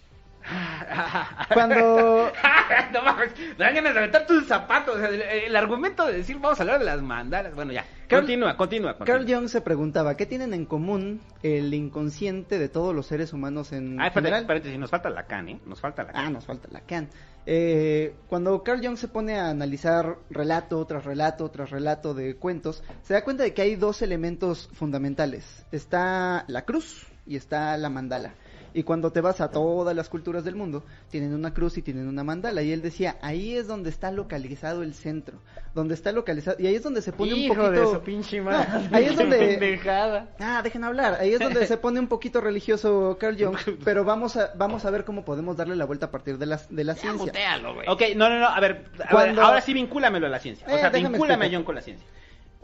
Cuando... 1.53 2.33
no 2.93 3.03
mames, 3.03 3.33
me 3.39 3.65
dan 3.65 3.75
ganas 3.75 3.95
de 3.95 3.99
aventar 4.01 4.27
tus 4.27 4.47
zapatos. 4.47 4.97
O 4.97 4.99
sea, 4.99 5.09
el, 5.09 5.21
el 5.23 5.57
argumento 5.57 6.07
de 6.07 6.15
decir 6.15 6.39
vamos 6.39 6.59
a 6.59 6.63
hablar 6.63 6.79
de 6.79 6.85
las 6.85 7.03
mandalas. 7.03 7.55
Bueno, 7.55 7.73
ya. 7.73 7.85
Carl- 8.09 8.21
continúa, 8.23 8.57
continúa. 8.57 8.97
Carl. 8.99 9.27
Jung 9.27 9.49
se 9.49 9.61
preguntaba, 9.63 10.17
¿qué 10.17 10.27
tienen 10.27 10.53
en 10.53 10.67
común 10.67 11.21
el 11.43 11.73
inconsciente 11.73 12.59
de 12.59 12.69
todos 12.69 12.95
los 12.95 13.07
seres 13.07 13.33
humanos 13.33 13.73
en 13.73 13.99
Ah, 14.01 14.09
espérate, 14.09 14.37
espérate, 14.39 14.71
si 14.73 14.79
nos 14.79 14.91
falta 14.91 15.09
Lacan, 15.11 15.49
¿eh? 15.49 15.61
Nos 15.67 15.81
falta 15.81 16.05
Lacan. 16.05 16.27
Ah, 16.27 16.31
nos 16.31 16.45
falta 16.45 16.69
Lacan. 16.71 17.09
Eh, 17.47 18.15
cuando 18.29 18.63
Carl 18.63 18.81
Jung 18.85 18.97
se 18.97 19.09
pone 19.09 19.39
a 19.39 19.51
analizar 19.51 20.17
relato 20.31 20.85
tras 20.87 21.05
relato 21.05 21.51
tras 21.51 21.71
relato 21.71 22.15
de 22.15 22.37
cuentos, 22.37 22.83
se 23.03 23.15
da 23.15 23.23
cuenta 23.25 23.43
de 23.43 23.55
que 23.55 23.63
hay 23.63 23.77
dos 23.77 24.03
elementos 24.03 24.69
fundamentales. 24.75 25.67
Está 25.73 26.45
la 26.49 26.63
cruz 26.67 27.07
y 27.27 27.37
está 27.37 27.77
la 27.79 27.89
mandala. 27.91 28.35
Y 28.75 28.83
cuando 28.83 29.13
te 29.13 29.21
vas 29.21 29.41
a 29.41 29.51
todas 29.53 29.95
las 29.95 30.09
culturas 30.09 30.45
del 30.45 30.57
mundo, 30.57 30.83
tienen 31.09 31.33
una 31.33 31.55
cruz 31.55 31.79
y 31.79 31.83
tienen 31.83 32.09
una 32.09 32.25
mandala. 32.25 32.61
Y 32.63 32.73
él 32.73 32.83
decía, 32.83 33.17
ahí 33.23 33.55
es 33.57 33.69
donde 33.69 33.89
está 33.89 34.11
localizado 34.11 34.83
el 34.83 34.95
centro. 34.95 35.39
Donde 35.75 35.95
está 35.95 36.11
localizado... 36.11 36.57
Y 36.59 36.67
ahí 36.67 36.75
es 36.75 36.83
donde 36.83 37.01
se 37.01 37.13
pone 37.13 37.33
Hijo 37.37 37.53
un 37.53 37.59
poquito... 37.59 37.71
de 37.71 37.87
su 37.99 38.01
pinche 38.03 38.41
madre. 38.41 38.67
No, 38.91 38.97
ahí 38.97 39.05
es 39.07 39.17
donde- 39.17 39.39
Pendejada. 39.39 40.29
Ah, 40.41 40.61
dejen 40.63 40.83
hablar. 40.85 41.19
Ahí 41.21 41.33
es 41.35 41.39
donde 41.41 41.67
se 41.67 41.77
pone 41.77 42.01
un 42.01 42.09
poquito 42.09 42.41
religioso 42.41 43.17
Carl 43.21 43.37
Jung, 43.39 43.57
pero 43.85 44.05
vamos 44.05 44.37
a 44.37 44.53
vamos 44.57 44.85
a 44.85 44.91
ver 44.91 45.05
cómo 45.05 45.25
podemos 45.25 45.57
darle 45.57 45.77
la 45.77 45.85
vuelta 45.85 46.07
a 46.07 46.11
partir 46.11 46.37
de 46.39 46.47
la, 46.47 46.61
de 46.69 46.83
la 46.85 46.95
Ya, 46.95 47.01
ciencia. 47.01 47.27
mutealo, 47.27 47.75
güey. 47.75 47.89
Ok, 47.89 48.03
no, 48.17 48.29
no, 48.29 48.41
no, 48.41 48.49
a 48.49 48.59
ver, 48.61 48.87
a 49.09 49.31
ahora 49.41 49.61
sí 49.61 49.73
vincúlamelo 49.73 50.27
a 50.27 50.31
la 50.31 50.39
ciencia. 50.41 50.67
O 50.67 50.71
Eh, 50.71 50.79
sea, 50.81 50.91
déjame 50.91 51.11
vincúlame 51.11 51.45
explicar. 51.47 51.59
John 51.59 51.65
con 51.65 51.75
la 51.77 51.81
ciencia. 51.81 52.07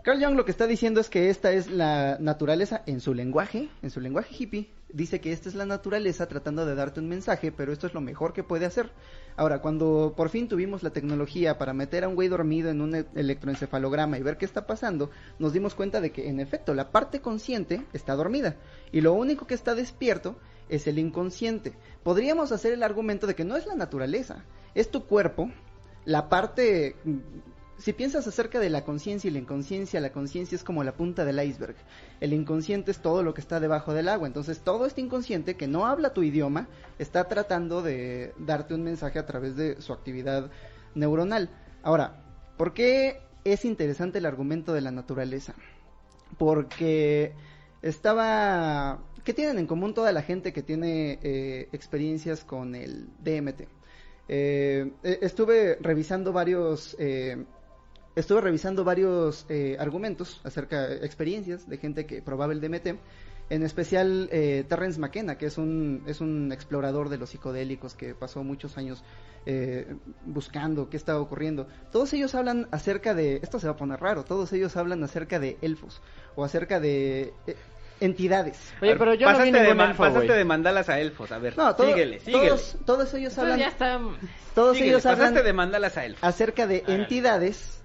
Carl 0.03 0.19
Jung 0.25 0.35
lo 0.35 0.47
que 0.47 0.51
está 0.51 0.67
diciendo 0.67 0.99
es 1.01 1.11
que 1.11 1.29
esta 1.29 1.53
es 1.53 1.71
la 1.71 2.17
naturaleza 2.21 2.83
en 2.87 3.01
su 3.01 3.13
lenguaje, 3.13 3.69
en 3.83 3.91
su 3.91 4.01
lenguaje 4.01 4.35
hippie, 4.35 4.71
dice 4.89 5.21
que 5.21 5.31
esta 5.31 5.51
es 5.51 5.55
la 5.55 5.67
naturaleza 5.67 6.27
tratando 6.27 6.65
de 6.65 6.75
darte 6.75 7.01
un 7.01 7.09
mensaje, 7.09 7.53
pero 7.53 7.71
esto 7.71 7.87
es 7.87 7.93
lo 7.93 8.01
mejor 8.01 8.33
que 8.33 8.43
puede 8.43 8.65
hacer. 8.65 8.91
Ahora, 9.37 9.61
cuando 9.61 10.15
por 10.17 10.31
fin 10.31 10.49
tuvimos 10.49 10.83
la 10.83 10.89
tecnología 10.89 11.59
para 11.59 11.75
meter 11.75 12.05
a 12.05 12.09
un 12.09 12.15
güey 12.15 12.29
dormido 12.29 12.71
en 12.71 12.81
un 12.81 12.95
electroencefalograma 12.95 14.17
y 14.17 14.23
ver 14.23 14.39
qué 14.39 14.47
está 14.47 14.67
pasando, 14.67 15.11
nos 15.39 15.53
dimos 15.53 15.75
cuenta 15.75 16.01
de 16.01 16.13
que 16.13 16.31
en 16.31 16.41
efecto 16.41 16.73
la 16.73 16.91
parte 16.91 17.21
consciente 17.21 17.85
está 17.93 18.15
dormida 18.15 18.57
y 18.93 19.03
lo 19.03 19.13
único 19.13 19.47
que 19.47 19.55
está 19.55 19.75
despierto 19.75 20.37
es 20.71 20.87
el 20.87 20.99
inconsciente. 20.99 21.75
Podríamos 22.03 22.53
hacer 22.53 22.73
el 22.73 22.83
argumento 22.83 23.27
de 23.27 23.35
que 23.35 23.45
no 23.45 23.55
es 23.55 23.67
la 23.67 23.75
naturaleza, 23.75 24.45
es 24.75 24.91
tu 24.91 25.05
cuerpo, 25.05 25.51
la 26.07 26.31
parte 26.31 26.97
si 27.81 27.95
piensas 27.95 28.27
acerca 28.27 28.61
de 28.61 28.69
la 28.69 28.85
conciencia 28.85 29.29
y 29.29 29.33
la 29.33 29.39
inconsciencia, 29.39 30.01
la 30.01 30.13
conciencia 30.13 30.55
es 30.55 30.65
como 30.65 30.85
la 30.85 30.93
punta 30.93 31.25
del 31.25 31.43
iceberg. 31.43 31.77
El 32.21 32.35
inconsciente 32.35 32.91
es 32.91 33.01
todo 33.01 33.23
lo 33.23 33.33
que 33.33 33.41
está 33.41 33.59
debajo 33.59 33.95
del 33.95 34.09
agua. 34.09 34.27
Entonces, 34.27 34.61
todo 34.61 34.85
este 34.85 35.01
inconsciente 35.01 35.57
que 35.57 35.67
no 35.67 35.87
habla 35.87 36.13
tu 36.13 36.23
idioma 36.23 36.69
está 36.99 37.27
tratando 37.29 37.81
de 37.81 38.35
darte 38.39 38.75
un 38.75 38.83
mensaje 38.83 39.19
a 39.19 39.27
través 39.27 39.57
de 39.57 39.81
su 39.81 39.95
actividad 39.95 40.51
neuronal. 40.95 41.49
Ahora, 41.83 42.23
¿por 42.59 42.75
qué 42.75 43.23
es 43.45 43.65
interesante 43.65 44.19
el 44.19 44.27
argumento 44.27 44.75
de 44.75 44.83
la 44.83 44.91
naturaleza? 44.91 45.55
Porque 46.39 47.33
estaba... 47.81 49.03
¿Qué 49.25 49.33
tienen 49.33 49.59
en 49.59 49.67
común 49.67 49.95
toda 49.95 50.13
la 50.13 50.23
gente 50.23 50.53
que 50.53 50.63
tiene 50.63 51.19
eh, 51.23 51.69
experiencias 51.73 52.45
con 52.45 52.75
el 52.75 53.09
DMT? 53.23 53.63
Eh, 54.33 54.93
eh, 55.03 55.19
estuve 55.23 55.77
revisando 55.81 56.33
varios 56.33 56.95
eh, 57.01 57.45
estuve 58.17 58.41
revisando 58.41 58.85
varios 58.85 59.47
eh, 59.49 59.77
argumentos 59.79 60.41
acerca 60.45 60.89
de 60.89 61.07
experiencias 61.07 61.69
de 61.69 61.77
gente 61.79 62.07
que 62.07 62.23
probaba 62.23 62.53
el 62.53 62.61
DMT 62.61 62.99
en 63.51 63.65
especial 63.65 64.29
eh, 64.33 64.65
Terrence 64.69 64.99
McKenna 65.01 65.37
que 65.37 65.47
es 65.47 65.59
un 65.59 66.03
es 66.07 66.21
un 66.21 66.53
explorador 66.53 67.09
de 67.09 67.19
los 67.19 67.31
psicodélicos 67.31 67.95
que 67.95 68.15
pasó 68.15 68.43
muchos 68.45 68.79
años 68.79 69.03
eh, 69.47 69.97
buscando 70.25 70.89
qué 70.89 70.97
estaba 70.97 71.21
ocurriendo 71.21 71.67
todos 71.91 72.13
ellos 72.13 72.35
hablan 72.35 72.69
acerca 72.71 73.15
de 73.15 73.37
esto 73.43 73.59
se 73.59 73.67
va 73.67 73.73
a 73.73 73.77
poner 73.77 74.01
raro 74.01 74.25
todos 74.25 74.53
ellos 74.53 74.77
hablan 74.77 75.03
acerca 75.03 75.39
de 75.39 75.57
elfos 75.63 76.01
o 76.37 76.45
acerca 76.45 76.79
de 76.79 77.33
eh, 77.47 77.57
entidades 78.01 78.73
Oye, 78.81 78.97
pero 78.97 79.15
yo 79.15 79.31
no 79.31 79.43
vi 79.43 79.51
de, 79.51 79.71
elfo, 79.71 79.97
pasaste 80.03 80.33
de 80.33 80.45
mandalas 80.45 80.89
a 80.89 81.01
elfos. 81.01 81.31
A 81.33 81.39
ver, 81.39 81.57
no 81.59 81.75
todo- 81.77 81.87
síguele, 81.89 82.19
síguele. 82.21 82.49
todos 82.49 82.77
todos 82.87 83.15
ellos 83.15 83.37
hablan 83.37 83.59
ya 83.59 83.73
todos 84.55 84.75
síguele, 84.77 84.93
ellos 84.93 85.07
hablan 85.07 85.19
pasaste 85.29 85.43
de 85.43 85.53
mandalas 85.53 85.97
a 85.99 86.05
elfos. 86.07 86.25
acerca 86.25 86.67
de 86.67 86.83
entidades 86.87 87.80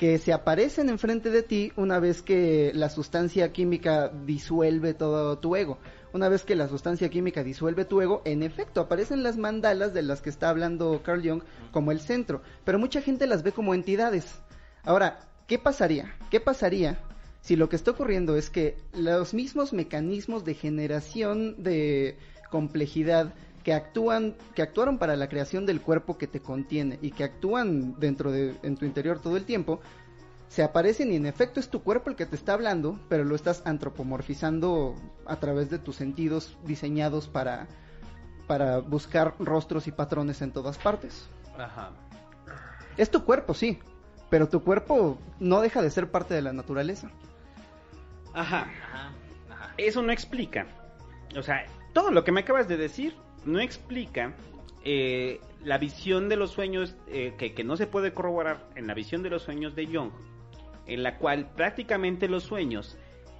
que 0.00 0.16
se 0.16 0.32
aparecen 0.32 0.88
enfrente 0.88 1.28
de 1.28 1.42
ti 1.42 1.72
una 1.76 1.98
vez 1.98 2.22
que 2.22 2.72
la 2.74 2.88
sustancia 2.88 3.52
química 3.52 4.08
disuelve 4.08 4.94
todo 4.94 5.36
tu 5.38 5.56
ego. 5.56 5.76
Una 6.14 6.30
vez 6.30 6.42
que 6.42 6.56
la 6.56 6.68
sustancia 6.68 7.10
química 7.10 7.44
disuelve 7.44 7.84
tu 7.84 8.00
ego, 8.00 8.22
en 8.24 8.42
efecto 8.42 8.80
aparecen 8.80 9.22
las 9.22 9.36
mandalas 9.36 9.92
de 9.92 10.00
las 10.00 10.22
que 10.22 10.30
está 10.30 10.48
hablando 10.48 11.02
Carl 11.02 11.20
Jung 11.22 11.42
como 11.70 11.92
el 11.92 12.00
centro, 12.00 12.40
pero 12.64 12.78
mucha 12.78 13.02
gente 13.02 13.26
las 13.26 13.42
ve 13.42 13.52
como 13.52 13.74
entidades. 13.74 14.40
Ahora, 14.84 15.28
¿qué 15.46 15.58
pasaría? 15.58 16.16
¿Qué 16.30 16.40
pasaría 16.40 16.98
si 17.42 17.56
lo 17.56 17.68
que 17.68 17.76
está 17.76 17.90
ocurriendo 17.90 18.36
es 18.36 18.48
que 18.48 18.78
los 18.94 19.34
mismos 19.34 19.74
mecanismos 19.74 20.46
de 20.46 20.54
generación 20.54 21.62
de 21.62 22.16
complejidad 22.50 23.34
que 23.62 23.74
actúan 23.74 24.36
que 24.54 24.62
actuaron 24.62 24.98
para 24.98 25.16
la 25.16 25.28
creación 25.28 25.66
del 25.66 25.80
cuerpo 25.80 26.16
que 26.16 26.26
te 26.26 26.40
contiene 26.40 26.98
y 27.02 27.10
que 27.10 27.24
actúan 27.24 27.98
dentro 27.98 28.32
de 28.32 28.56
en 28.62 28.76
tu 28.76 28.86
interior 28.86 29.20
todo 29.20 29.36
el 29.36 29.44
tiempo 29.44 29.80
se 30.48 30.64
aparecen 30.64 31.12
y 31.12 31.16
en 31.16 31.26
efecto 31.26 31.60
es 31.60 31.68
tu 31.68 31.82
cuerpo 31.82 32.10
el 32.10 32.16
que 32.16 32.26
te 32.26 32.34
está 32.34 32.54
hablando, 32.54 32.98
pero 33.08 33.22
lo 33.22 33.36
estás 33.36 33.62
antropomorfizando 33.66 34.96
a 35.24 35.36
través 35.36 35.70
de 35.70 35.78
tus 35.78 35.94
sentidos 35.94 36.58
diseñados 36.64 37.28
para 37.28 37.68
para 38.48 38.78
buscar 38.78 39.36
rostros 39.38 39.86
y 39.86 39.92
patrones 39.92 40.42
en 40.42 40.50
todas 40.50 40.76
partes. 40.76 41.28
Ajá. 41.56 41.92
Es 42.96 43.08
tu 43.08 43.24
cuerpo, 43.24 43.54
sí, 43.54 43.78
pero 44.28 44.48
tu 44.48 44.64
cuerpo 44.64 45.18
no 45.38 45.60
deja 45.60 45.82
de 45.82 45.90
ser 45.90 46.10
parte 46.10 46.34
de 46.34 46.42
la 46.42 46.52
naturaleza. 46.52 47.12
Ajá. 48.34 48.66
Eso 49.76 50.02
no 50.02 50.10
explica. 50.10 50.66
O 51.36 51.42
sea, 51.42 51.64
todo 51.92 52.10
lo 52.10 52.24
que 52.24 52.32
me 52.32 52.40
acabas 52.40 52.66
de 52.66 52.76
decir 52.76 53.14
no 53.44 53.58
explica 53.60 54.34
eh, 54.84 55.40
la 55.64 55.78
visión 55.78 56.28
de 56.28 56.36
los 56.36 56.50
sueños 56.50 56.96
eh, 57.08 57.34
que, 57.38 57.52
que 57.54 57.64
no 57.64 57.76
se 57.76 57.86
puede 57.86 58.12
corroborar 58.14 58.66
en 58.76 58.86
la 58.86 58.94
visión 58.94 59.22
de 59.22 59.30
los 59.30 59.42
sueños 59.42 59.74
de 59.74 59.86
Jung, 59.86 60.10
en 60.86 61.02
la 61.02 61.18
cual 61.18 61.50
prácticamente 61.54 62.28
los 62.28 62.42
sueños 62.44 62.96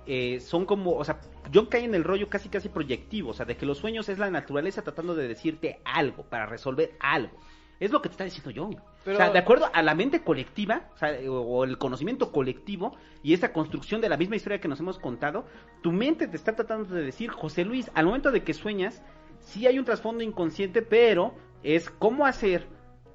eh, 0.06 0.40
son 0.40 0.66
como, 0.66 0.92
o 0.92 1.04
sea, 1.04 1.20
Jung 1.52 1.68
cae 1.68 1.84
en 1.84 1.94
el 1.94 2.04
rollo 2.04 2.28
casi 2.28 2.48
casi 2.48 2.68
proyectivo, 2.68 3.30
o 3.30 3.34
sea, 3.34 3.46
de 3.46 3.56
que 3.56 3.66
los 3.66 3.78
sueños 3.78 4.08
es 4.08 4.18
la 4.18 4.30
naturaleza 4.30 4.82
tratando 4.82 5.14
de 5.14 5.28
decirte 5.28 5.80
algo, 5.84 6.24
para 6.24 6.46
resolver 6.46 6.92
algo. 7.00 7.38
Es 7.78 7.90
lo 7.90 8.02
que 8.02 8.10
te 8.10 8.12
está 8.12 8.24
diciendo 8.24 8.52
Jung. 8.54 8.76
Pero- 9.04 9.16
O 9.16 9.18
sea, 9.18 9.30
de 9.30 9.38
acuerdo 9.38 9.70
a 9.72 9.82
la 9.82 9.94
mente 9.94 10.20
colectiva, 10.22 10.90
o, 10.94 10.98
sea, 10.98 11.16
o- 11.30 11.64
el 11.64 11.78
conocimiento 11.78 12.30
colectivo 12.32 12.94
y 13.22 13.32
esta 13.32 13.54
construcción 13.54 14.02
de 14.02 14.10
la 14.10 14.18
misma 14.18 14.36
historia 14.36 14.60
que 14.60 14.68
nos 14.68 14.80
hemos 14.80 14.98
contado, 14.98 15.46
tu 15.80 15.90
mente 15.90 16.28
te 16.28 16.36
está 16.36 16.54
tratando 16.54 16.94
de 16.94 17.02
decir, 17.02 17.30
José 17.30 17.64
Luis, 17.64 17.90
al 17.94 18.04
momento 18.04 18.30
de 18.30 18.42
que 18.42 18.52
sueñas, 18.52 19.02
sí 19.52 19.66
hay 19.66 19.78
un 19.78 19.84
trasfondo 19.84 20.22
inconsciente, 20.24 20.82
pero 20.82 21.34
es 21.62 21.90
cómo 21.90 22.26
hacer 22.26 22.66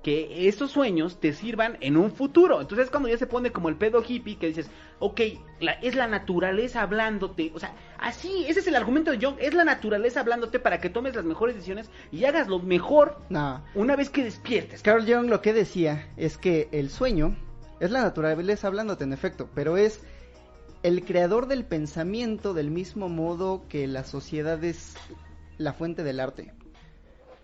que 0.04 0.48
esos 0.48 0.70
sueños 0.70 1.20
te 1.20 1.34
sirvan 1.34 1.78
en 1.82 1.98
un 1.98 2.12
futuro. 2.12 2.62
Entonces 2.62 2.86
es 2.86 2.92
cuando 2.92 3.10
ya 3.10 3.18
se 3.18 3.26
pone 3.26 3.52
como 3.52 3.70
el 3.70 3.76
pedo 3.76 4.04
hippie 4.08 4.38
que 4.38 4.46
dices, 4.48 4.70
ok, 5.00 5.20
la- 5.60 5.72
es 5.82 5.96
la 5.96 6.06
naturaleza 6.06 6.84
hablándote. 6.84 7.52
O 7.56 7.60
sea, 7.60 7.74
así, 7.98 8.46
ese 8.48 8.60
es 8.60 8.68
el 8.68 8.76
argumento 8.76 9.10
de 9.10 9.18
Jung, 9.26 9.38
es 9.40 9.56
la 9.56 9.64
naturaleza 9.64 10.20
hablándote 10.20 10.60
para 10.60 10.80
que 10.80 10.92
tomes 10.92 11.16
las 11.16 11.26
mejores 11.26 11.56
decisiones 11.56 11.90
y 12.12 12.24
hagas 12.26 12.48
lo 12.48 12.60
mejor 12.60 13.18
No, 13.30 13.64
una 13.74 13.96
vez 13.96 14.12
que 14.12 14.24
despiertes. 14.24 14.84
Carl 14.84 15.12
Jung 15.12 15.28
lo 15.28 15.42
que 15.42 15.54
decía 15.54 16.08
es 16.18 16.38
que 16.38 16.70
el 16.72 16.92
sueño 16.92 17.36
es 17.80 17.90
la 17.90 18.04
naturaleza 18.04 18.68
hablándote 18.68 19.06
en 19.06 19.14
efecto, 19.14 19.50
pero 19.56 19.76
es 19.76 20.04
el 20.84 21.04
creador 21.04 21.48
del 21.48 21.66
pensamiento 21.66 22.54
del 22.54 22.70
mismo 22.70 23.10
modo 23.10 23.64
que 23.70 23.88
la 23.88 24.04
sociedad 24.04 24.64
es 24.64 24.96
la 25.58 25.74
fuente 25.74 26.04
del 26.04 26.20
arte. 26.20 26.54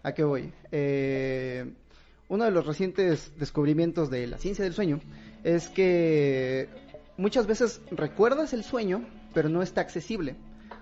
¿A 0.04 0.14
qué 0.14 0.24
voy? 0.24 0.52
Eh, 0.72 1.72
uno 2.28 2.46
de 2.46 2.52
los 2.52 2.66
recientes 2.66 3.34
descubrimientos 3.38 4.10
de 4.10 4.28
la 4.28 4.38
ciencia 4.38 4.64
del 4.64 4.74
sueño 4.74 5.00
es 5.44 5.68
que 5.70 6.70
muchas 7.18 7.46
veces 7.46 7.82
recuerdas 7.92 8.54
el 8.54 8.64
sueño, 8.64 9.06
pero 9.34 9.50
no 9.50 9.62
está 9.62 9.82
accesible. 9.82 10.36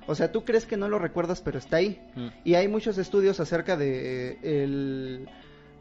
O 0.08 0.16
sea, 0.16 0.32
tú 0.32 0.44
crees 0.44 0.66
que 0.66 0.78
no 0.78 0.90
lo 0.90 1.00
recuerdas, 1.00 1.42
pero 1.42 1.60
está 1.60 1.78
ahí. 1.78 2.02
Mm. 2.16 2.28
Y 2.44 2.56
hay 2.56 2.68
muchos 2.68 2.98
estudios 2.98 3.40
acerca 3.40 3.78
de 3.78 4.32
eh, 4.32 4.64
el 4.64 5.30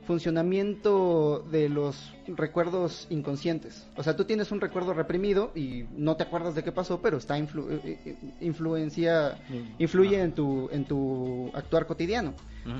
funcionamiento 0.09 1.45
de 1.51 1.69
los 1.69 2.13
recuerdos 2.27 3.07
inconscientes. 3.11 3.87
O 3.97 4.03
sea, 4.03 4.17
tú 4.17 4.25
tienes 4.25 4.51
un 4.51 4.61
recuerdo 4.61 4.95
reprimido 4.95 5.53
y 5.55 5.85
no 5.97 6.17
te 6.17 6.23
acuerdas 6.25 6.55
de 6.55 6.65
qué 6.65 6.73
pasó, 6.73 7.01
pero 7.01 7.19
está 7.19 7.39
influ- 7.39 7.69
eh, 7.85 7.99
eh, 8.05 8.17
influencia 8.41 9.39
influye 9.79 10.21
en 10.21 10.33
tu 10.33 10.69
en 10.73 10.85
tu 10.87 11.51
actuar 11.55 11.87
cotidiano. 11.87 12.33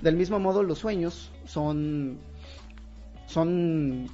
Del 0.03 0.17
mismo 0.17 0.39
modo, 0.39 0.63
los 0.63 0.79
sueños 0.79 1.31
son 1.47 2.19
son 3.27 4.09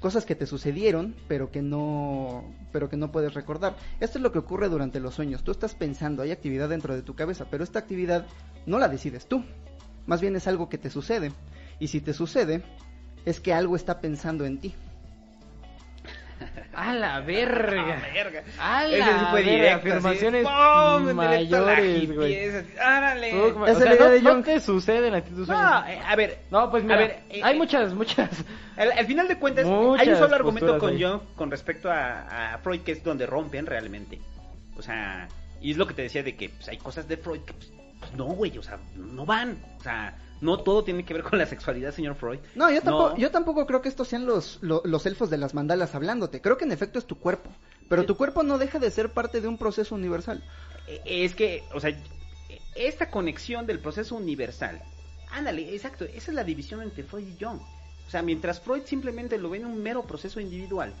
cosas 0.00 0.24
que 0.24 0.34
te 0.34 0.46
sucedieron, 0.46 1.14
pero 1.28 1.50
que 1.50 1.62
no 1.62 2.44
pero 2.72 2.88
que 2.88 2.96
no 2.96 3.10
puedes 3.12 3.34
recordar. 3.34 3.76
Esto 4.00 4.18
es 4.18 4.22
lo 4.22 4.32
que 4.32 4.38
ocurre 4.38 4.68
durante 4.68 5.00
los 5.00 5.14
sueños. 5.14 5.42
Tú 5.42 5.50
estás 5.50 5.74
pensando, 5.74 6.22
hay 6.22 6.30
actividad 6.30 6.68
dentro 6.68 6.94
de 6.94 7.02
tu 7.02 7.14
cabeza, 7.14 7.46
pero 7.50 7.64
esta 7.64 7.78
actividad 7.78 8.26
no 8.66 8.78
la 8.78 8.88
decides 8.88 9.26
tú. 9.26 9.44
más 10.06 10.20
bien 10.20 10.34
es 10.34 10.48
algo 10.48 10.68
que 10.68 10.78
te 10.78 10.90
sucede. 10.90 11.30
Y 11.80 11.88
si 11.88 12.00
te 12.00 12.12
sucede, 12.12 12.62
es 13.24 13.40
que 13.40 13.52
algo 13.52 13.74
está 13.74 14.00
pensando 14.00 14.44
en 14.44 14.60
ti. 14.60 14.74
A 16.74 16.94
la 16.94 17.20
verga. 17.20 17.96
A 17.96 18.12
verga. 18.12 18.44
A 18.58 18.86
Ese 18.86 18.98
la 18.98 19.06
sí 19.06 19.24
fue 19.30 19.42
verga. 19.42 19.52
directo, 19.52 19.76
Afirmaciones 19.76 20.44
mayores, 21.14 21.50
la 21.50 22.14
güey. 22.14 22.50
¡Árale! 22.80 23.34
O 23.34 23.66
sea, 23.66 23.94
la 23.94 23.94
no, 23.96 24.10
de 24.10 24.22
no 24.22 24.42
te 24.42 24.60
suceden 24.60 25.14
a 25.14 25.20
ti 25.20 25.30
tus 25.30 25.46
sueños. 25.46 25.64
No, 25.64 25.86
eh, 25.86 26.00
a 26.06 26.16
ver. 26.16 26.38
No, 26.50 26.70
pues 26.70 26.82
mira, 26.82 26.94
a 26.94 26.98
ver, 26.98 27.20
eh, 27.30 27.40
hay 27.42 27.54
eh, 27.54 27.58
muchas, 27.58 27.94
muchas. 27.94 28.30
Al, 28.76 28.92
al 28.92 29.06
final 29.06 29.28
de 29.28 29.36
cuentas, 29.36 29.66
Muchas 29.66 30.06
hay 30.06 30.12
un 30.12 30.18
solo 30.18 30.36
argumento 30.36 30.78
con 30.78 30.90
ahí. 30.90 31.02
Jung 31.02 31.20
con 31.36 31.50
respecto 31.50 31.90
a, 31.90 32.54
a 32.54 32.58
Freud 32.58 32.80
que 32.80 32.92
es 32.92 33.02
donde 33.02 33.26
rompen 33.26 33.66
realmente. 33.66 34.18
O 34.76 34.82
sea, 34.82 35.28
y 35.60 35.72
es 35.72 35.76
lo 35.76 35.86
que 35.86 35.94
te 35.94 36.02
decía 36.02 36.22
de 36.22 36.36
que 36.36 36.48
pues, 36.48 36.68
hay 36.68 36.78
cosas 36.78 37.06
de 37.06 37.16
Freud 37.16 37.40
que 37.42 37.52
pues, 37.52 37.72
pues, 38.10 38.18
no, 38.18 38.34
güey, 38.34 38.56
o 38.58 38.62
sea, 38.62 38.78
no 38.96 39.24
van. 39.26 39.62
O 39.78 39.82
sea, 39.82 40.16
no 40.40 40.58
todo 40.60 40.84
tiene 40.84 41.04
que 41.04 41.12
ver 41.14 41.22
con 41.22 41.38
la 41.38 41.46
sexualidad, 41.46 41.92
señor 41.92 42.14
Freud. 42.14 42.38
No, 42.54 42.70
yo 42.70 42.80
tampoco, 42.82 43.10
No. 43.10 43.16
yo 43.18 43.30
tampoco 43.30 43.66
creo 43.66 43.82
que 43.82 43.88
estos 43.88 44.08
sean 44.08 44.24
los, 44.26 44.58
lo- 44.62 44.82
los 44.84 45.04
elfos 45.06 45.28
de 45.30 45.36
las 45.38 45.52
mandalas 45.54 45.94
hablándote. 45.94 46.40
Creo 46.40 46.56
que 46.56 46.64
en 46.64 46.72
efecto 46.72 46.98
es 46.98 47.06
tu 47.06 47.18
cuerpo. 47.18 47.50
Pero 47.88 48.06
tu 48.06 48.16
cuerpo 48.16 48.42
no 48.44 48.56
deja 48.56 48.78
de 48.78 48.90
ser 48.90 49.10
parte 49.12 49.40
de 49.40 49.48
un 49.48 49.58
proceso 49.58 49.94
universal. 49.96 50.42
Eh, 50.86 51.00
Es 51.24 51.34
que, 51.34 51.64
o 51.74 51.80
sea, 51.80 51.90
esta 52.76 53.10
conexión 53.10 53.66
del 53.66 53.80
proceso 53.80 54.14
universal, 54.14 54.80
ándale, 55.30 55.74
exacto, 55.74 56.04
esa 56.04 56.30
es 56.30 56.34
la 56.34 56.44
división 56.44 56.82
entre 56.82 57.02
Freud 57.04 57.26
y 57.26 57.36
Jung. 57.44 57.60
O 58.06 58.10
sea, 58.10 58.22
mientras 58.22 58.60
Freud 58.60 58.82
simplemente 58.86 59.38
lo 59.38 59.50
ve 59.50 59.58
en 59.58 59.66
un 59.66 59.82
mero 59.82 60.02
proceso 60.04 60.40
individual, 60.40 60.92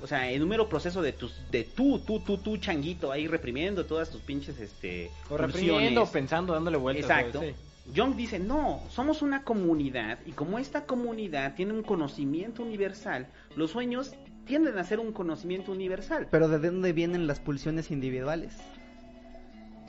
o 0.00 0.06
sea, 0.06 0.30
en 0.30 0.42
un 0.42 0.48
mero 0.48 0.68
proceso 0.68 1.02
de 1.02 1.12
tus, 1.12 1.34
de 1.50 1.64
tú, 1.64 1.98
tú, 2.00 2.20
tú, 2.20 2.38
tú, 2.38 2.56
changuito, 2.58 3.12
ahí 3.12 3.26
reprimiendo 3.26 3.86
todas 3.86 4.10
tus 4.10 4.20
pinches, 4.20 4.58
este, 4.60 5.10
O 5.30 5.36
reprimiendo, 5.36 6.06
pensando, 6.06 6.52
dándole 6.52 6.76
vueltas. 6.76 7.04
Exacto. 7.10 7.40
sí. 7.40 7.54
Jung 7.94 8.16
dice, 8.16 8.38
no, 8.38 8.80
somos 8.90 9.22
una 9.22 9.44
comunidad 9.44 10.18
y 10.26 10.32
como 10.32 10.58
esta 10.58 10.86
comunidad 10.86 11.54
tiene 11.54 11.72
un 11.72 11.82
conocimiento 11.82 12.62
universal, 12.62 13.28
los 13.54 13.70
sueños 13.70 14.14
tienden 14.44 14.76
a 14.78 14.84
ser 14.84 14.98
un 14.98 15.12
conocimiento 15.12 15.72
universal. 15.72 16.26
Pero 16.30 16.48
¿de 16.48 16.58
dónde 16.58 16.92
vienen 16.92 17.26
las 17.26 17.38
pulsiones 17.38 17.90
individuales? 17.90 18.56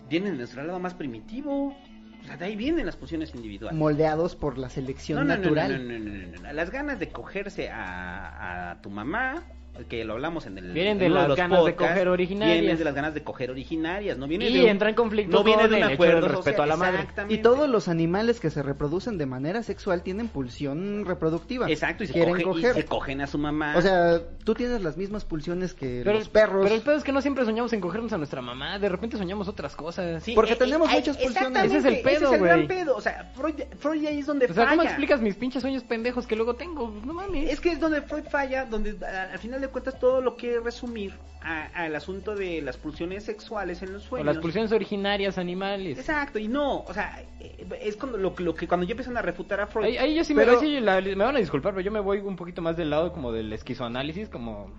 Vienen 0.10 0.34
de 0.34 0.38
nuestro 0.40 0.64
lado 0.64 0.80
más 0.80 0.94
primitivo. 0.94 1.76
O 2.22 2.26
sea, 2.26 2.38
de 2.38 2.46
ahí 2.46 2.56
vienen 2.56 2.86
las 2.86 2.96
pulsiones 2.96 3.34
individuales. 3.36 3.78
Moldeados 3.78 4.36
por 4.36 4.58
la 4.58 4.70
selección 4.70 5.20
No, 5.20 5.24
no, 5.24 5.36
no, 5.36 5.42
natural. 5.42 5.88
no, 5.88 5.94
no, 5.94 6.00
no, 6.00 6.28
no, 6.28 6.42
no. 6.42 6.54
Las 6.54 6.72
ganas 6.72 7.00
de 7.00 7.10
cogerse 7.10 7.70
a, 7.70 8.72
a 8.72 8.82
tu 8.82 8.90
mamá, 8.90 9.44
que 9.86 10.04
lo 10.06 10.14
hablamos 10.14 10.46
en 10.46 10.58
el. 10.58 10.72
Vienen 10.74 10.94
en 10.94 10.98
de 11.00 11.10
las 11.10 11.28
los 11.28 11.38
ganas 11.38 11.66
de 11.66 11.76
coger 11.76 12.08
originarias. 12.08 12.60
Vienen 12.62 12.78
de 12.78 12.84
las 12.86 12.96
ganas 12.96 13.14
de 13.14 13.24
coger 13.24 13.52
originarias, 13.52 14.18
no 14.18 14.28
viene 14.28 14.50
Y 14.50 14.54
de 14.58 14.64
un- 14.64 14.70
entra 14.70 14.90
en 14.90 14.96
conflicto 14.96 15.38
no 15.38 15.44
viene 15.44 15.68
de 15.68 15.78
un 15.78 15.84
acuerdo 15.84 16.22
del 16.22 16.30
respeto 16.30 16.44
social. 16.58 16.62
a 16.64 16.66
la 16.68 16.78
madre. 16.78 17.00
Exactamente. 17.02 17.34
Y 17.36 17.38
todos 17.42 17.70
los 17.70 17.88
animales 17.88 18.40
que 18.40 18.50
se 18.50 18.64
reproducen 18.64 19.18
de 19.18 19.26
manera 19.26 19.64
sexual 19.64 20.04
tienen 20.04 20.28
pulsión 20.28 21.06
reproductiva. 21.06 21.70
Exacto, 21.70 22.04
y 22.04 22.08
se, 22.08 22.14
Quieren 22.14 22.36
coge- 22.36 22.42
y 22.42 22.44
coger. 22.44 22.74
se 22.74 22.86
cogen 22.86 23.22
a 23.22 23.28
su 23.28 23.38
mamá. 23.38 23.76
O 23.78 23.82
sea, 23.82 24.22
tú 24.44 24.54
tienes 24.54 24.82
las 24.82 24.98
mismas 24.98 25.26
pulsiones 25.26 25.74
que 25.74 26.02
Pero, 26.04 26.18
los 26.20 26.30
perros. 26.30 26.64
pero 26.64 26.76
el 26.76 26.82
pedo 26.82 26.96
es 26.96 27.04
que 27.04 27.12
no 27.12 27.22
siempre 27.22 27.46
soñamos 27.46 27.74
en 27.74 27.82
cogernos 27.82 28.14
a 28.14 28.18
nuestra 28.18 28.42
mamá. 28.42 28.80
De 28.80 28.90
repente 28.90 29.18
soñamos 29.18 29.48
otras 29.48 29.76
cosas. 29.76 30.24
Sí, 30.24 30.34
porque 30.34 30.54
eh, 30.54 30.58
tenemos 30.58 30.90
eh, 30.92 30.96
muchas 30.96 31.18
pulsiones. 31.18 31.64
Ese 31.66 31.78
es 31.78 31.86
el 31.86 32.02
pedo, 32.02 32.16
Ese 32.16 32.26
es 32.26 32.32
el 32.34 32.40
gran 32.48 32.68
pedo. 32.68 32.96
O 32.96 33.02
sea, 33.02 33.32
Freud, 33.36 33.56
Freud 33.80 34.06
ahí 34.06 34.20
es 34.20 34.26
donde 34.26 34.46
O 34.46 34.54
sea, 34.54 34.70
¿cómo 34.70 34.84
explicas 34.84 35.22
mis 35.22 35.36
pinches 35.36 35.62
sueños 35.62 35.84
pendejos 35.84 36.26
que 36.28 36.36
luego 36.36 36.56
tengo? 36.56 36.94
No 37.06 37.14
mames. 37.14 37.52
Es 37.52 37.60
que 37.60 37.72
es 37.72 37.80
donde 37.80 38.02
Freud 38.02 38.24
falla, 38.30 38.66
donde 38.66 38.96
al 39.06 39.40
final 39.40 39.62
de 39.62 39.67
cuentas 39.70 40.00
todo 40.00 40.22
lo 40.22 40.36
quiere 40.36 40.60
resumir 40.60 41.14
a- 41.42 41.66
al 41.86 41.96
asunto 41.96 42.36
de 42.36 42.62
las 42.62 42.78
pulsiones 42.78 43.24
sexuales 43.24 43.82
en 43.82 43.94
los 43.94 44.06
O 44.06 44.10
sueños. 44.10 44.26
las 44.26 44.38
pulsiones 44.38 44.72
originarias 44.72 45.38
animales. 45.38 45.98
Exacto, 45.98 46.40
y 46.40 46.48
no, 46.48 46.80
o 46.82 46.94
sea, 46.94 47.24
eh, 47.40 47.66
es 47.82 47.96
cuando 47.96 48.18
lo, 48.18 48.34
lo 48.38 48.56
que 48.56 48.68
cuando 48.68 48.86
ya 48.86 48.92
empiezan 48.92 49.16
a 49.18 49.22
refutar 49.22 49.60
a 49.62 49.68
Freud. 49.68 49.86
Ahí, 49.86 49.98
ahí 49.98 50.16
yo 50.16 50.24
sí, 50.24 50.34
Pero- 50.34 50.54
me, 50.54 50.58
ahí 50.58 50.64
sí 50.76 50.80
la- 50.80 51.00
me 51.02 51.16
van 51.16 51.36
a 51.36 51.40
disculpar, 51.40 51.74
pero 51.74 51.82
yo 51.86 51.92
me 51.92 52.00
voy 52.00 52.20
un 52.20 52.36
poquito 52.36 52.62
más 52.62 52.76
del 52.76 52.90
lado 52.90 53.14
como 53.14 53.32
del 53.32 53.54
esquizoanálisis, 53.54 54.30
como... 54.30 54.72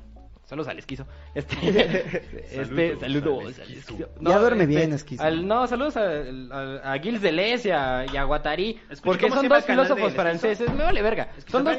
Saludos 0.49 0.69
al 0.69 0.79
esquizo. 0.79 1.07
Este, 1.35 1.55
este, 2.51 2.57
Saludos 2.57 3.01
saludos 3.01 3.59
al 3.59 3.71
esquizo. 3.71 4.09
Ya 4.19 4.39
duerme 4.39 4.65
bien, 4.65 4.95
esquizo. 4.95 5.23
al- 5.23 5.47
no, 5.47 5.67
saludos 5.67 5.99
al- 5.99 6.51
al- 6.51 6.81
a, 6.83 6.99
Gilles 6.99 7.21
Deleuze 7.21 7.69
y 7.69 7.71
a, 7.73 8.07
y 8.11 8.17
a 8.17 8.25
Guattari, 8.25 8.81
Escuché 8.89 9.03
porque 9.03 9.31
son 9.31 9.47
dos 9.47 9.65
filósofos 9.67 10.15
franceses, 10.15 10.73
me 10.73 10.85
vale 10.85 11.03
verga. 11.03 11.29
Son 11.49 11.65
dos, 11.65 11.77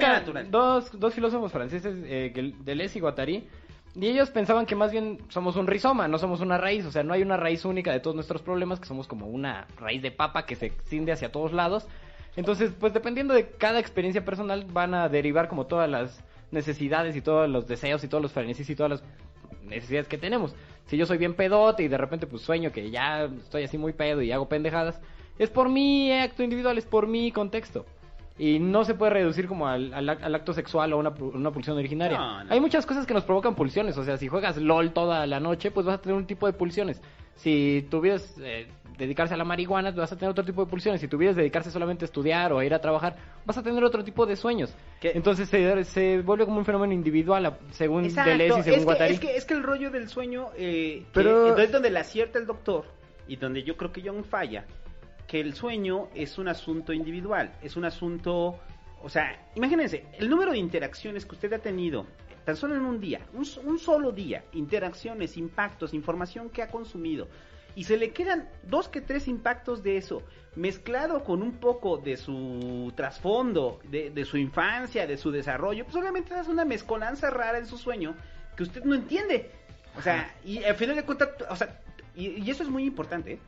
dos, 0.51 0.99
dos 0.99 1.13
filósofos 1.15 1.51
franceses, 1.51 1.95
eh, 2.05 2.53
Deleuze 2.59 2.99
y 2.99 3.01
Guattari, 3.01 3.47
y 3.95 4.05
ellos 4.05 4.29
pensaban 4.29 4.67
que 4.67 4.75
más 4.75 4.91
bien 4.91 5.17
somos 5.29 5.55
un 5.55 5.65
rizoma, 5.65 6.07
no 6.07 6.19
somos 6.19 6.39
una 6.39 6.59
raíz, 6.59 6.85
o 6.85 6.91
sea, 6.91 7.01
no 7.01 7.13
hay 7.15 7.23
una 7.23 7.37
raíz 7.37 7.65
única 7.65 7.91
de 7.91 7.99
todos 7.99 8.15
nuestros 8.15 8.43
problemas, 8.43 8.79
que 8.79 8.85
somos 8.85 9.07
como 9.07 9.25
una 9.25 9.65
raíz 9.79 10.03
de 10.03 10.11
papa 10.11 10.45
que 10.45 10.55
se 10.55 10.67
extiende 10.67 11.11
hacia 11.11 11.31
todos 11.31 11.53
lados. 11.53 11.87
Entonces, 12.35 12.71
pues 12.79 12.93
dependiendo 12.93 13.33
de 13.33 13.49
cada 13.49 13.79
experiencia 13.79 14.23
personal, 14.23 14.65
van 14.71 14.93
a 14.93 15.09
derivar 15.09 15.47
como 15.47 15.65
todas 15.65 15.89
las 15.89 16.23
necesidades 16.51 17.15
y 17.15 17.21
todos 17.21 17.49
los 17.49 17.67
deseos 17.67 18.03
y 18.03 18.07
todos 18.07 18.21
los 18.21 18.31
frenesis 18.31 18.69
y 18.69 18.76
todas 18.76 18.89
las 18.91 19.03
necesidades 19.63 20.07
que 20.07 20.17
tenemos. 20.17 20.55
Si 20.85 20.97
yo 20.97 21.05
soy 21.05 21.17
bien 21.17 21.34
pedote 21.35 21.84
y 21.84 21.88
de 21.88 21.97
repente 21.97 22.26
pues 22.27 22.41
sueño 22.41 22.71
que 22.71 22.89
ya 22.89 23.26
estoy 23.26 23.63
así 23.63 23.77
muy 23.77 23.93
pedo 23.93 24.21
y 24.21 24.31
hago 24.31 24.49
pendejadas, 24.49 24.99
es 25.38 25.49
por 25.49 25.69
mi 25.69 26.11
acto 26.11 26.43
individual, 26.43 26.77
es 26.77 26.85
por 26.85 27.07
mi 27.07 27.31
contexto. 27.31 27.85
Y 28.38 28.57
no 28.59 28.85
se 28.85 28.93
puede 28.95 29.11
reducir 29.11 29.47
como 29.47 29.67
al, 29.67 29.93
al 29.93 30.07
ac- 30.07 30.23
al 30.23 30.34
acto 30.34 30.53
sexual 30.53 30.93
o 30.93 30.97
una, 30.97 31.09
una 31.09 31.51
pulsión 31.51 31.77
originaria. 31.77 32.17
No, 32.17 32.43
no. 32.45 32.53
Hay 32.53 32.61
muchas 32.61 32.85
cosas 32.85 33.05
que 33.05 33.13
nos 33.13 33.26
provocan 33.26 33.53
pulsiones. 33.53 33.97
O 33.97 34.03
sea, 34.05 34.15
si 34.17 34.30
juegas 34.30 34.55
LOL 34.55 34.91
toda 34.93 35.27
la 35.27 35.41
noche, 35.41 35.71
pues 35.71 35.85
vas 35.85 35.95
a 35.95 36.01
tener 36.01 36.15
un 36.17 36.26
tipo 36.26 36.47
de 36.47 36.53
pulsiones. 36.53 37.01
Si 37.39 37.87
tuvieras 37.89 38.35
eh, 38.41 38.67
dedicarse 38.97 39.33
a 39.33 39.37
la 39.37 39.45
marihuana, 39.45 39.91
vas 39.91 40.11
a 40.11 40.17
tener 40.17 40.29
otro 40.31 40.43
tipo 40.43 40.63
de 40.65 40.69
pulsiones. 40.69 40.99
Si 40.99 41.07
tuvieras 41.07 41.35
dedicarse 41.37 41.71
solamente 41.71 42.03
a 42.03 42.07
estudiar 42.07 42.51
o 42.51 42.59
a 42.59 42.65
ir 42.65 42.73
a 42.73 42.79
trabajar, 42.81 43.15
vas 43.45 43.57
a 43.57 43.63
tener 43.63 43.81
otro 43.83 44.03
tipo 44.03 44.25
de 44.25 44.35
sueños. 44.35 44.73
¿Qué? 44.99 45.11
Entonces 45.15 45.47
se, 45.47 45.83
se 45.85 46.21
vuelve 46.21 46.45
como 46.45 46.57
un 46.59 46.65
fenómeno 46.65 46.91
individual, 46.93 47.45
a- 47.45 47.57
según 47.71 48.03
Exacto, 48.05 48.29
Deleuze 48.31 48.57
y 48.57 48.59
es 48.59 48.65
según 48.65 48.79
que, 48.79 48.85
Guattari. 48.85 49.13
es, 49.13 49.19
que, 49.21 49.35
es 49.37 49.45
que 49.45 49.53
el 49.53 49.63
rollo 49.63 49.89
del 49.89 50.09
sueño, 50.09 50.47
eh, 50.57 51.03
que- 51.03 51.05
Pero- 51.13 51.47
entonces 51.47 51.71
donde 51.71 51.89
le 51.91 51.99
acierta 51.99 52.39
el 52.39 52.45
doctor 52.45 52.85
y 53.27 53.37
donde 53.37 53.63
yo 53.63 53.77
creo 53.77 53.91
que 53.93 54.01
Jung 54.01 54.25
falla, 54.25 54.65
que 55.27 55.39
el 55.39 55.53
sueño 55.53 56.07
es 56.15 56.37
un 56.37 56.47
asunto 56.49 56.91
individual, 56.91 57.53
es 57.61 57.77
un 57.77 57.85
asunto, 57.85 58.59
o 59.01 59.07
sea, 59.09 59.47
imagínense, 59.55 60.03
el 60.17 60.29
número 60.29 60.51
de 60.51 60.57
interacciones 60.57 61.25
que 61.25 61.35
usted 61.35 61.53
ha 61.53 61.59
tenido 61.59 62.05
tan 62.49 62.57
solo 62.57 62.76
en 62.76 62.84
un 62.84 62.99
día, 62.99 63.21
un, 63.34 63.77
solo 63.77 64.11
día, 64.11 64.43
interacciones, 64.53 65.38
impactos, 65.38 65.93
información 65.93 66.49
que 66.49 66.63
ha 66.63 66.67
consumido, 66.67 67.27
y 67.76 67.84
se 67.84 67.95
le 67.95 68.09
quedan 68.09 68.49
dos 68.63 68.89
que 68.89 69.01
tres 69.01 69.27
impactos 69.27 69.84
de 69.84 69.97
eso, 69.97 70.23
mezclado 70.55 71.23
con 71.23 71.43
un 71.43 71.59
poco 71.59 71.99
de 71.99 72.17
su 72.17 72.91
trasfondo, 72.95 73.80
de, 73.84 74.09
de 74.09 74.26
su 74.26 74.38
infancia, 74.38 75.05
de 75.05 75.15
su 75.17 75.30
desarrollo, 75.30 75.84
pues 75.84 75.95
obviamente 75.95 76.34
es 76.39 76.47
una 76.47 76.65
mezcolanza 76.65 77.30
rara 77.30 77.59
en 77.59 77.67
su 77.67 77.77
sueño 77.77 78.15
que 78.57 78.63
usted 78.63 78.84
no 78.84 78.95
entiende. 78.95 79.51
O 79.95 80.01
sea, 80.01 80.34
y 80.43 80.63
al 80.63 80.73
final 80.73 80.95
de 80.95 81.03
cuentas, 81.03 81.30
o 81.51 81.55
sea, 81.55 81.80
y, 82.15 82.30
y 82.30 82.49
eso 82.49 82.63
es 82.63 82.69
muy 82.69 82.84
importante, 82.84 83.34
¿eh? 83.34 83.39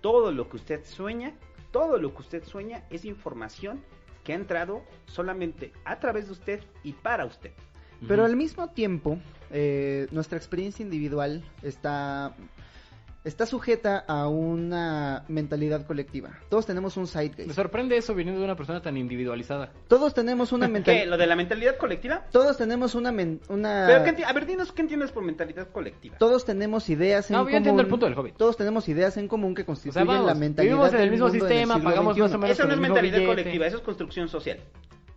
todo 0.00 0.30
lo 0.30 0.48
que 0.48 0.58
usted 0.58 0.84
sueña, 0.84 1.32
todo 1.72 1.98
lo 1.98 2.14
que 2.14 2.22
usted 2.22 2.44
sueña 2.44 2.84
es 2.88 3.04
información 3.04 3.82
que 4.22 4.32
ha 4.32 4.36
entrado 4.36 4.84
solamente 5.06 5.72
a 5.84 5.98
través 5.98 6.26
de 6.26 6.32
usted 6.34 6.60
y 6.84 6.92
para 6.92 7.24
usted. 7.24 7.50
Pero 8.06 8.24
al 8.24 8.36
mismo 8.36 8.68
tiempo, 8.70 9.18
eh, 9.50 10.06
nuestra 10.10 10.38
experiencia 10.38 10.82
individual 10.82 11.42
está, 11.62 12.32
está 13.24 13.44
sujeta 13.44 14.04
a 14.06 14.28
una 14.28 15.24
mentalidad 15.28 15.84
colectiva. 15.86 16.30
Todos 16.48 16.64
tenemos 16.64 16.96
un 16.96 17.02
Me 17.04 17.08
zeitgeist. 17.08 17.52
sorprende 17.52 17.96
eso 17.96 18.14
viniendo 18.14 18.40
de 18.40 18.44
una 18.44 18.56
persona 18.56 18.80
tan 18.80 18.96
individualizada. 18.96 19.72
Todos 19.88 20.14
tenemos 20.14 20.52
una 20.52 20.66
¿Qué? 20.68 20.72
mentalidad. 20.72 21.06
¿Lo 21.06 21.16
de 21.18 21.26
la 21.26 21.34
mentalidad 21.36 21.76
colectiva? 21.76 22.24
Todos 22.30 22.56
tenemos 22.56 22.94
una, 22.94 23.10
men- 23.10 23.40
una 23.48 23.86
Pero, 23.88 24.04
¿qué 24.16 24.24
a 24.24 24.32
ver, 24.32 24.46
dinos 24.46 24.70
qué 24.72 24.82
entiendes 24.82 25.10
por 25.10 25.24
mentalidad 25.24 25.68
colectiva. 25.70 26.16
todos 26.18 26.44
tenemos 26.44 26.88
ideas 26.88 27.28
en 27.30 27.34
No, 27.34 27.40
yo 27.40 27.44
común. 27.46 27.56
entiendo 27.56 27.82
el 27.82 27.88
punto 27.88 28.06
del 28.06 28.16
Hobbit. 28.18 28.36
Todos 28.36 28.56
tenemos 28.56 28.88
ideas 28.88 29.16
en 29.16 29.26
común 29.28 29.54
que 29.54 29.62
O 29.62 29.66
constituyen 29.66 30.06
sea, 30.06 30.14
vamos, 30.14 30.26
la 30.26 30.34
mentalidad 30.34 30.72
vivimos 30.74 30.94
en 30.94 31.00
el 31.00 31.10
mismo 31.10 31.30
sistema, 31.30 31.82
pagamos 31.82 32.16
más 32.16 32.32
o 32.32 32.38
menos 32.38 32.56
Eso 32.58 32.66
no 32.68 32.74
es 32.74 32.80
mentalidad 32.80 33.14
billete. 33.18 33.26
colectiva, 33.26 33.66
eso 33.66 33.76
es 33.78 33.82
construcción 33.82 34.28
social. 34.28 34.58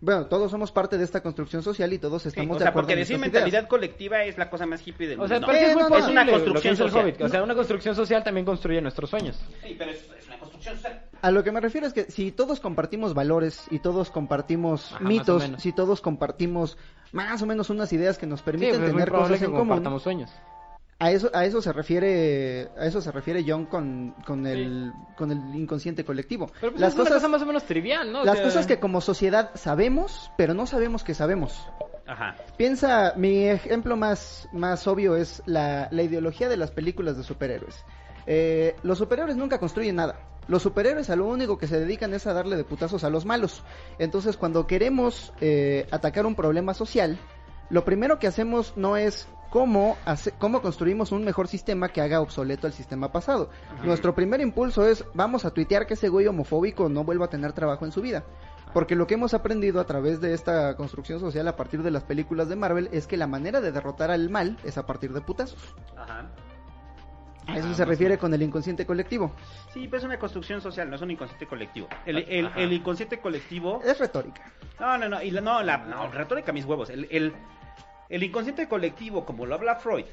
Bueno, 0.01 0.25
todos 0.25 0.49
somos 0.49 0.71
parte 0.71 0.97
de 0.97 1.03
esta 1.03 1.21
construcción 1.21 1.61
social 1.61 1.93
y 1.93 1.99
todos 1.99 2.23
Sí, 2.23 2.29
estamos 2.29 2.55
o 2.55 2.59
de 2.59 2.63
sea, 2.63 2.69
acuerdo 2.69 2.87
porque 2.87 2.93
en 2.93 2.99
decir 2.99 3.19
mentalidad 3.19 3.49
ideas. 3.59 3.69
colectiva 3.69 4.23
es 4.23 4.35
la 4.37 4.49
cosa 4.49 4.65
más 4.65 4.85
hippie 4.85 5.07
del 5.07 5.19
O 5.19 5.21
mundo. 5.21 5.27
sea, 5.35 5.39
No, 5.39 5.45
pero 5.47 5.59
sí 5.59 5.65
es 5.65 5.73
muy 5.75 5.83
no, 5.83 5.89
no, 5.89 5.97
es 5.97 6.07
una 6.07 6.25
construcción 6.29 6.75
social. 6.75 7.03
Hobbit. 7.05 7.21
O 7.21 7.29
sea, 7.29 7.43
una 7.43 7.53
construcción 7.55 7.95
social 7.95 8.23
también 8.23 8.45
construye 8.45 8.81
nuestros 8.81 9.11
sueños. 9.11 9.39
Sí, 9.63 9.75
pero 9.77 9.91
es, 9.91 9.97
es 10.17 10.27
una 10.27 10.39
construcción 10.39 10.75
social. 10.75 11.01
A 11.21 11.29
lo 11.29 11.43
que 11.43 11.51
me 11.51 11.59
refiero 11.61 11.85
es 11.85 11.93
que 11.93 12.05
si 12.05 12.31
todos 12.31 12.59
compartimos 12.59 13.13
valores 13.13 13.65
y 13.69 13.77
todos 13.77 14.09
compartimos 14.09 14.91
Ajá, 14.91 15.03
o 15.05 15.07
mitos, 15.07 15.51
si 15.59 15.71
todos 15.71 16.01
compartimos 16.01 16.79
más 17.11 17.39
o 17.43 17.45
menos 17.45 17.69
unas 17.69 17.93
ideas 17.93 18.17
que 18.17 18.25
nos 18.25 18.39
Sí, 18.39 18.45
permiten 18.45 18.79
pues 18.79 18.91
tener 18.91 19.11
cosas 19.11 19.37
que 19.37 19.45
en 19.45 19.51
común, 19.51 19.67
compartamos 19.67 20.01
sueños. 20.01 20.31
A 21.01 21.11
eso 21.11 21.31
a 21.33 21.45
eso 21.45 21.63
se 21.63 21.73
refiere 21.73 22.69
a 22.77 22.85
eso 22.85 23.01
se 23.01 23.11
refiere 23.11 23.43
John 23.45 23.65
con, 23.65 24.13
con 24.23 24.45
el 24.45 24.93
con 25.17 25.31
el 25.31 25.55
inconsciente 25.55 26.05
colectivo. 26.05 26.51
Pero 26.59 26.73
pues 26.73 26.79
las 26.79 26.89
es 26.89 26.95
una 26.95 27.03
cosas 27.05 27.17
cosa 27.17 27.27
más 27.27 27.41
o 27.41 27.45
menos 27.47 27.63
trivial, 27.63 28.11
¿no? 28.11 28.21
O 28.21 28.25
las 28.25 28.35
sea, 28.35 28.45
cosas 28.45 28.67
que 28.67 28.79
como 28.79 29.01
sociedad 29.01 29.49
sabemos, 29.55 30.31
pero 30.37 30.53
no 30.53 30.67
sabemos 30.67 31.03
que 31.03 31.15
sabemos. 31.15 31.67
Ajá. 32.05 32.35
Piensa, 32.55 33.13
mi 33.15 33.47
ejemplo 33.47 33.95
más, 33.95 34.47
más 34.51 34.85
obvio 34.85 35.15
es 35.15 35.41
la, 35.47 35.87
la 35.91 36.03
ideología 36.03 36.49
de 36.49 36.57
las 36.57 36.69
películas 36.69 37.17
de 37.17 37.23
superhéroes. 37.23 37.83
Eh, 38.27 38.75
los 38.83 38.99
superhéroes 38.99 39.37
nunca 39.37 39.59
construyen 39.59 39.95
nada. 39.95 40.19
Los 40.47 40.61
superhéroes 40.61 41.09
a 41.09 41.15
lo 41.15 41.25
único 41.25 41.57
que 41.57 41.67
se 41.67 41.79
dedican 41.79 42.13
es 42.13 42.27
a 42.27 42.33
darle 42.33 42.57
de 42.57 42.63
putazos 42.63 43.03
a 43.03 43.09
los 43.09 43.25
malos. 43.25 43.63
Entonces, 43.97 44.37
cuando 44.37 44.67
queremos 44.67 45.33
eh, 45.41 45.87
atacar 45.91 46.25
un 46.25 46.35
problema 46.35 46.73
social, 46.73 47.17
lo 47.69 47.85
primero 47.85 48.19
que 48.19 48.27
hacemos 48.27 48.73
no 48.75 48.97
es 48.97 49.27
cómo, 49.51 49.97
hace- 50.05 50.31
cómo 50.39 50.61
construimos 50.63 51.11
un 51.11 51.23
mejor 51.23 51.47
sistema 51.47 51.89
que 51.89 52.01
haga 52.01 52.21
obsoleto 52.21 52.65
el 52.65 52.73
sistema 52.73 53.11
pasado. 53.11 53.51
Nuestro 53.83 54.15
primer 54.15 54.41
impulso 54.41 54.87
es 54.87 55.05
vamos 55.13 55.45
a 55.45 55.51
tuitear 55.51 55.85
que 55.85 55.93
ese 55.93 56.09
güey 56.09 56.25
homofóbico 56.25 56.89
no 56.89 57.03
vuelva 57.03 57.25
a 57.25 57.29
tener 57.29 57.53
trabajo 57.53 57.85
en 57.85 57.91
su 57.91 58.01
vida. 58.01 58.23
Porque 58.73 58.95
lo 58.95 59.05
que 59.05 59.15
hemos 59.15 59.33
aprendido 59.33 59.81
a 59.81 59.85
través 59.85 60.21
de 60.21 60.33
esta 60.33 60.75
construcción 60.77 61.19
social 61.19 61.45
a 61.49 61.57
partir 61.57 61.83
de 61.83 61.91
las 61.91 62.03
películas 62.05 62.47
de 62.47 62.55
Marvel 62.55 62.87
es 62.93 63.05
que 63.05 63.17
la 63.17 63.27
manera 63.27 63.59
de 63.59 63.73
derrotar 63.73 64.09
al 64.09 64.29
mal 64.29 64.57
es 64.63 64.77
a 64.77 64.85
partir 64.85 65.11
de 65.11 65.19
putazos. 65.21 65.75
Ajá. 65.97 66.31
A 67.47 67.57
eso 67.57 67.67
Ah, 67.69 67.73
se 67.73 67.81
más 67.81 67.87
refiere 67.89 68.17
con 68.17 68.33
el 68.33 68.41
inconsciente 68.43 68.85
colectivo. 68.85 69.33
Sí, 69.73 69.87
pero 69.87 69.97
es 69.97 70.03
una 70.05 70.17
construcción 70.19 70.61
social, 70.61 70.89
no 70.89 70.95
es 70.95 71.01
un 71.01 71.11
inconsciente 71.11 71.47
colectivo. 71.47 71.87
El, 72.05 72.19
el 72.19 72.71
inconsciente 72.71 73.19
colectivo... 73.19 73.81
Es 73.83 73.99
retórica. 73.99 74.49
No, 74.79 74.97
no, 74.97 75.09
no, 75.09 75.21
y 75.21 75.31
la, 75.31 75.41
no, 75.41 75.61
la 75.63 75.77
no, 75.79 76.09
retórica 76.09 76.53
mis 76.53 76.63
huevos. 76.65 76.89
El, 76.91 77.07
el, 77.11 77.33
el 78.11 78.23
inconsciente 78.23 78.67
colectivo, 78.67 79.25
como 79.25 79.45
lo 79.45 79.55
habla 79.55 79.77
Freud, 79.77 80.03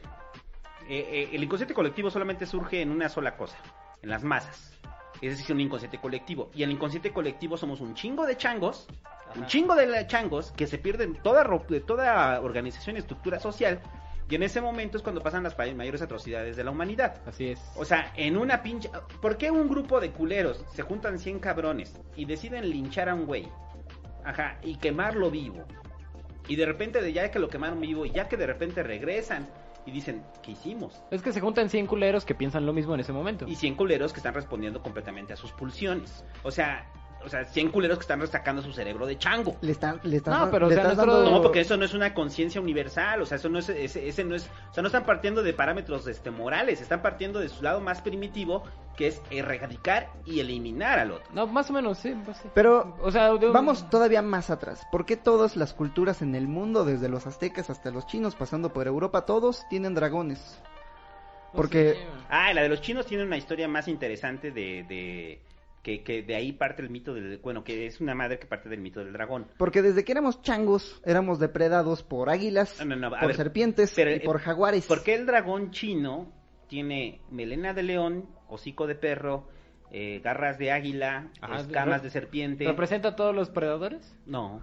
eh, 0.89 1.07
eh, 1.11 1.31
el 1.33 1.43
inconsciente 1.43 1.75
colectivo 1.75 2.11
solamente 2.11 2.47
surge 2.47 2.81
en 2.81 2.93
una 2.93 3.09
sola 3.09 3.37
cosa, 3.37 3.57
en 4.03 4.11
las 4.11 4.23
masas. 4.23 4.73
Es 5.21 5.37
decir, 5.37 5.53
un 5.53 5.61
inconsciente 5.61 5.99
colectivo. 5.99 6.49
Y 6.55 6.63
el 6.63 6.71
inconsciente 6.71 7.11
colectivo 7.13 7.57
somos 7.57 7.81
un 7.81 7.95
chingo 7.95 8.25
de 8.25 8.37
changos, 8.37 8.87
un 9.35 9.47
chingo 9.47 9.75
de 9.75 10.07
changos 10.07 10.53
que 10.53 10.69
se 10.69 10.79
pierden 10.79 11.17
toda, 11.25 11.45
de 11.69 11.81
toda 11.81 12.41
organización 12.41 12.95
y 12.95 13.01
estructura 13.01 13.41
social. 13.41 13.81
Y 14.31 14.37
en 14.37 14.45
ese 14.45 14.61
momento 14.61 14.97
es 14.97 15.03
cuando 15.03 15.21
pasan 15.21 15.43
las 15.43 15.59
mayores 15.59 16.01
atrocidades 16.01 16.57
de 16.57 16.63
la 16.63 16.71
humanidad. 16.71 17.21
Así 17.27 17.49
es. 17.49 17.61
O 17.75 17.85
sea, 17.85 18.13
en 18.15 18.37
una 18.37 18.63
pinche... 18.63 18.91
¿Por 19.21 19.39
qué 19.39 19.51
un 19.51 19.69
grupo 19.69 19.99
de 20.01 20.13
culeros 20.13 20.65
se 20.73 20.83
juntan 20.83 21.19
100 21.19 21.41
cabrones 21.41 21.99
y 22.15 22.27
deciden 22.27 22.71
linchar 22.71 23.09
a 23.09 23.15
un 23.15 23.27
güey? 23.27 23.49
Ajá, 24.25 24.59
y 24.63 24.77
quemarlo 24.77 25.33
vivo. 25.33 25.67
Y 26.49 26.57
de 26.57 26.67
repente, 26.67 27.01
de 27.03 27.13
ya 27.13 27.31
que 27.31 27.39
lo 27.39 27.49
quemaron 27.49 27.81
vivo, 27.81 28.05
y 28.07 28.11
ya 28.11 28.29
que 28.29 28.37
de 28.37 28.47
repente 28.47 28.83
regresan 28.83 29.47
y 29.87 29.91
dicen, 29.91 30.23
¿qué 30.43 30.53
hicimos? 30.53 31.01
Es 31.11 31.23
que 31.23 31.33
se 31.33 31.41
juntan 31.41 31.71
100 31.71 31.87
culeros 31.87 32.25
que 32.25 32.35
piensan 32.35 32.67
lo 32.67 32.73
mismo 32.73 32.95
en 32.95 33.01
ese 33.01 33.13
momento. 33.13 33.47
Y 33.47 33.55
100 33.55 33.75
culeros 33.77 34.13
que 34.13 34.19
están 34.19 34.35
respondiendo 34.35 34.83
completamente 34.83 35.33
a 35.33 35.37
sus 35.37 35.53
pulsiones. 35.53 36.25
O 36.43 36.51
sea, 36.51 36.87
o 37.25 37.29
sea 37.29 37.45
100 37.45 37.71
culeros 37.71 37.99
que 37.99 38.03
están 38.03 38.27
sacando 38.27 38.61
su 38.63 38.73
cerebro 38.73 39.07
de 39.07 39.17
chango. 39.19 39.57
Le 39.61 39.73
están, 39.73 40.01
le 40.05 40.17
estás, 40.17 40.39
No, 40.39 40.51
pero, 40.51 40.67
o 40.67 40.69
le 40.69 40.75
sea, 40.75 40.85
estás 40.85 40.97
nosotros- 40.99 41.25
dando- 41.25 41.37
No, 41.39 41.43
porque 41.43 41.61
eso 41.61 41.77
no 41.77 41.85
es 41.85 41.95
una 41.95 42.13
conciencia 42.15 42.61
universal, 42.61 43.23
o 43.23 43.27
sea, 43.27 43.37
eso 43.37 43.49
no 43.49 43.59
es, 43.59 43.69
ese, 43.71 44.07
ese 44.09 44.25
no 44.25 44.35
es, 44.35 44.51
o 44.71 44.75
sea, 44.75 44.83
no 44.83 44.89
están 44.89 45.05
partiendo 45.05 45.43
de 45.43 45.53
parámetros 45.55 46.07
este, 46.07 46.31
morales, 46.31 46.81
están 46.81 47.01
partiendo 47.03 47.41
de 47.41 47.49
su 47.49 47.63
lado 47.63 47.81
más 47.81 48.01
primitivo, 48.03 48.65
que 48.99 49.07
es 49.07 49.23
erradicar 49.31 50.11
y 50.27 50.41
eliminar 50.41 50.99
al 50.99 51.13
otro. 51.13 51.27
No, 51.33 51.47
más 51.47 51.71
o 51.71 51.73
menos, 51.73 51.99
sí. 51.99 52.15
pues 52.25 52.37
sí. 52.39 52.49
Pero 52.53 52.97
O 53.01 53.11
sea, 53.13 53.33
de 53.33 53.47
vamos 53.49 53.89
todavía 53.89 54.21
más 54.21 54.51
atrás. 54.51 54.85
¿Por 54.93 55.07
qué 55.07 55.17
todas 55.17 55.57
las 55.57 55.73
culturas 55.73 56.21
en 56.21 56.35
el 56.35 56.49
mundo, 56.49 56.85
desde 56.85 57.09
los 57.09 57.27
aztecas 57.27 57.71
hasta 57.71 57.91
los 57.93 58.07
chinos, 58.09 58.35
pasando 58.35 58.73
por 58.73 58.87
Europa, 58.89 59.25
todos 59.25 59.65
tienen 59.71 59.95
dragones? 59.95 60.61
Porque 61.55 61.95
Sí, 61.95 62.01
Ah, 62.29 62.53
la 62.53 62.63
de 62.63 62.69
los 62.69 62.81
chinos 62.83 63.07
tiene 63.07 63.23
una 63.25 63.37
historia 63.39 63.69
más 63.69 63.89
interesante 63.89 64.51
de, 64.51 64.85
de 64.89 65.41
que, 65.83 66.03
que 66.03 66.23
de 66.23 66.35
ahí 66.35 66.53
parte 66.53 66.83
el 66.83 66.91
mito 66.91 67.15
del, 67.15 67.39
bueno, 67.39 67.65
que 67.65 67.87
es 67.87 68.01
una 68.01 68.15
madre 68.15 68.39
que 68.39 68.47
parte 68.47 68.69
del 68.69 68.81
mito 68.81 69.01
del 69.01 69.13
dragón. 69.13 69.47
porque 69.57 69.81
desde 69.81 70.05
que 70.05 70.13
éramos 70.13 70.43
changos 70.43 71.01
éramos 71.07 71.39
depredados 71.39 72.03
por 72.03 72.29
águilas, 72.29 72.77
No, 72.81 72.97
no, 72.97 72.97
no, 72.97 73.07
a 73.17 73.21
por 73.21 73.29
ver, 73.29 73.37
serpientes 73.37 73.93
pero, 73.97 74.11
y 74.11 74.15
eh, 74.15 74.21
por 74.25 74.41
jaguares. 74.41 74.85
¿Por 74.87 75.03
qué 75.03 75.15
el 75.15 75.25
dragón 75.25 75.71
chino 75.71 76.33
tiene 76.69 77.21
melena 77.31 77.75
de 77.75 77.83
león, 77.83 78.27
hocico 78.49 78.87
de 78.87 78.95
perro, 78.95 79.49
eh, 79.91 80.21
garras 80.23 80.59
de 80.59 80.71
águila, 80.71 81.29
Ajá, 81.41 81.61
escamas 81.61 82.03
de 82.03 82.11
serpiente? 82.11 82.65
¿Representa 82.67 83.09
a 83.09 83.17
todos 83.17 83.35
los 83.35 83.49
predadores? 83.51 84.15
No. 84.27 84.61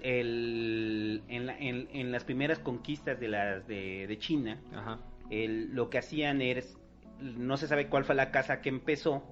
El, 0.00 1.22
en, 1.28 1.46
la- 1.46 1.58
en- 1.58 1.88
en 1.92 2.12
las 2.12 2.24
primeras 2.24 2.58
conquistas 2.58 3.18
de, 3.20 3.28
las 3.28 3.66
de, 3.66 4.06
de 4.06 4.18
China, 4.18 4.60
Ajá. 4.74 4.98
el- 5.30 5.74
lo 5.74 5.90
que 5.90 5.98
hacían 5.98 6.40
es, 6.42 6.78
no 7.20 7.56
se 7.56 7.66
sabe 7.66 7.88
cuál 7.88 8.04
fue 8.04 8.14
la 8.14 8.30
casa 8.30 8.60
que 8.60 8.68
empezó, 8.68 9.24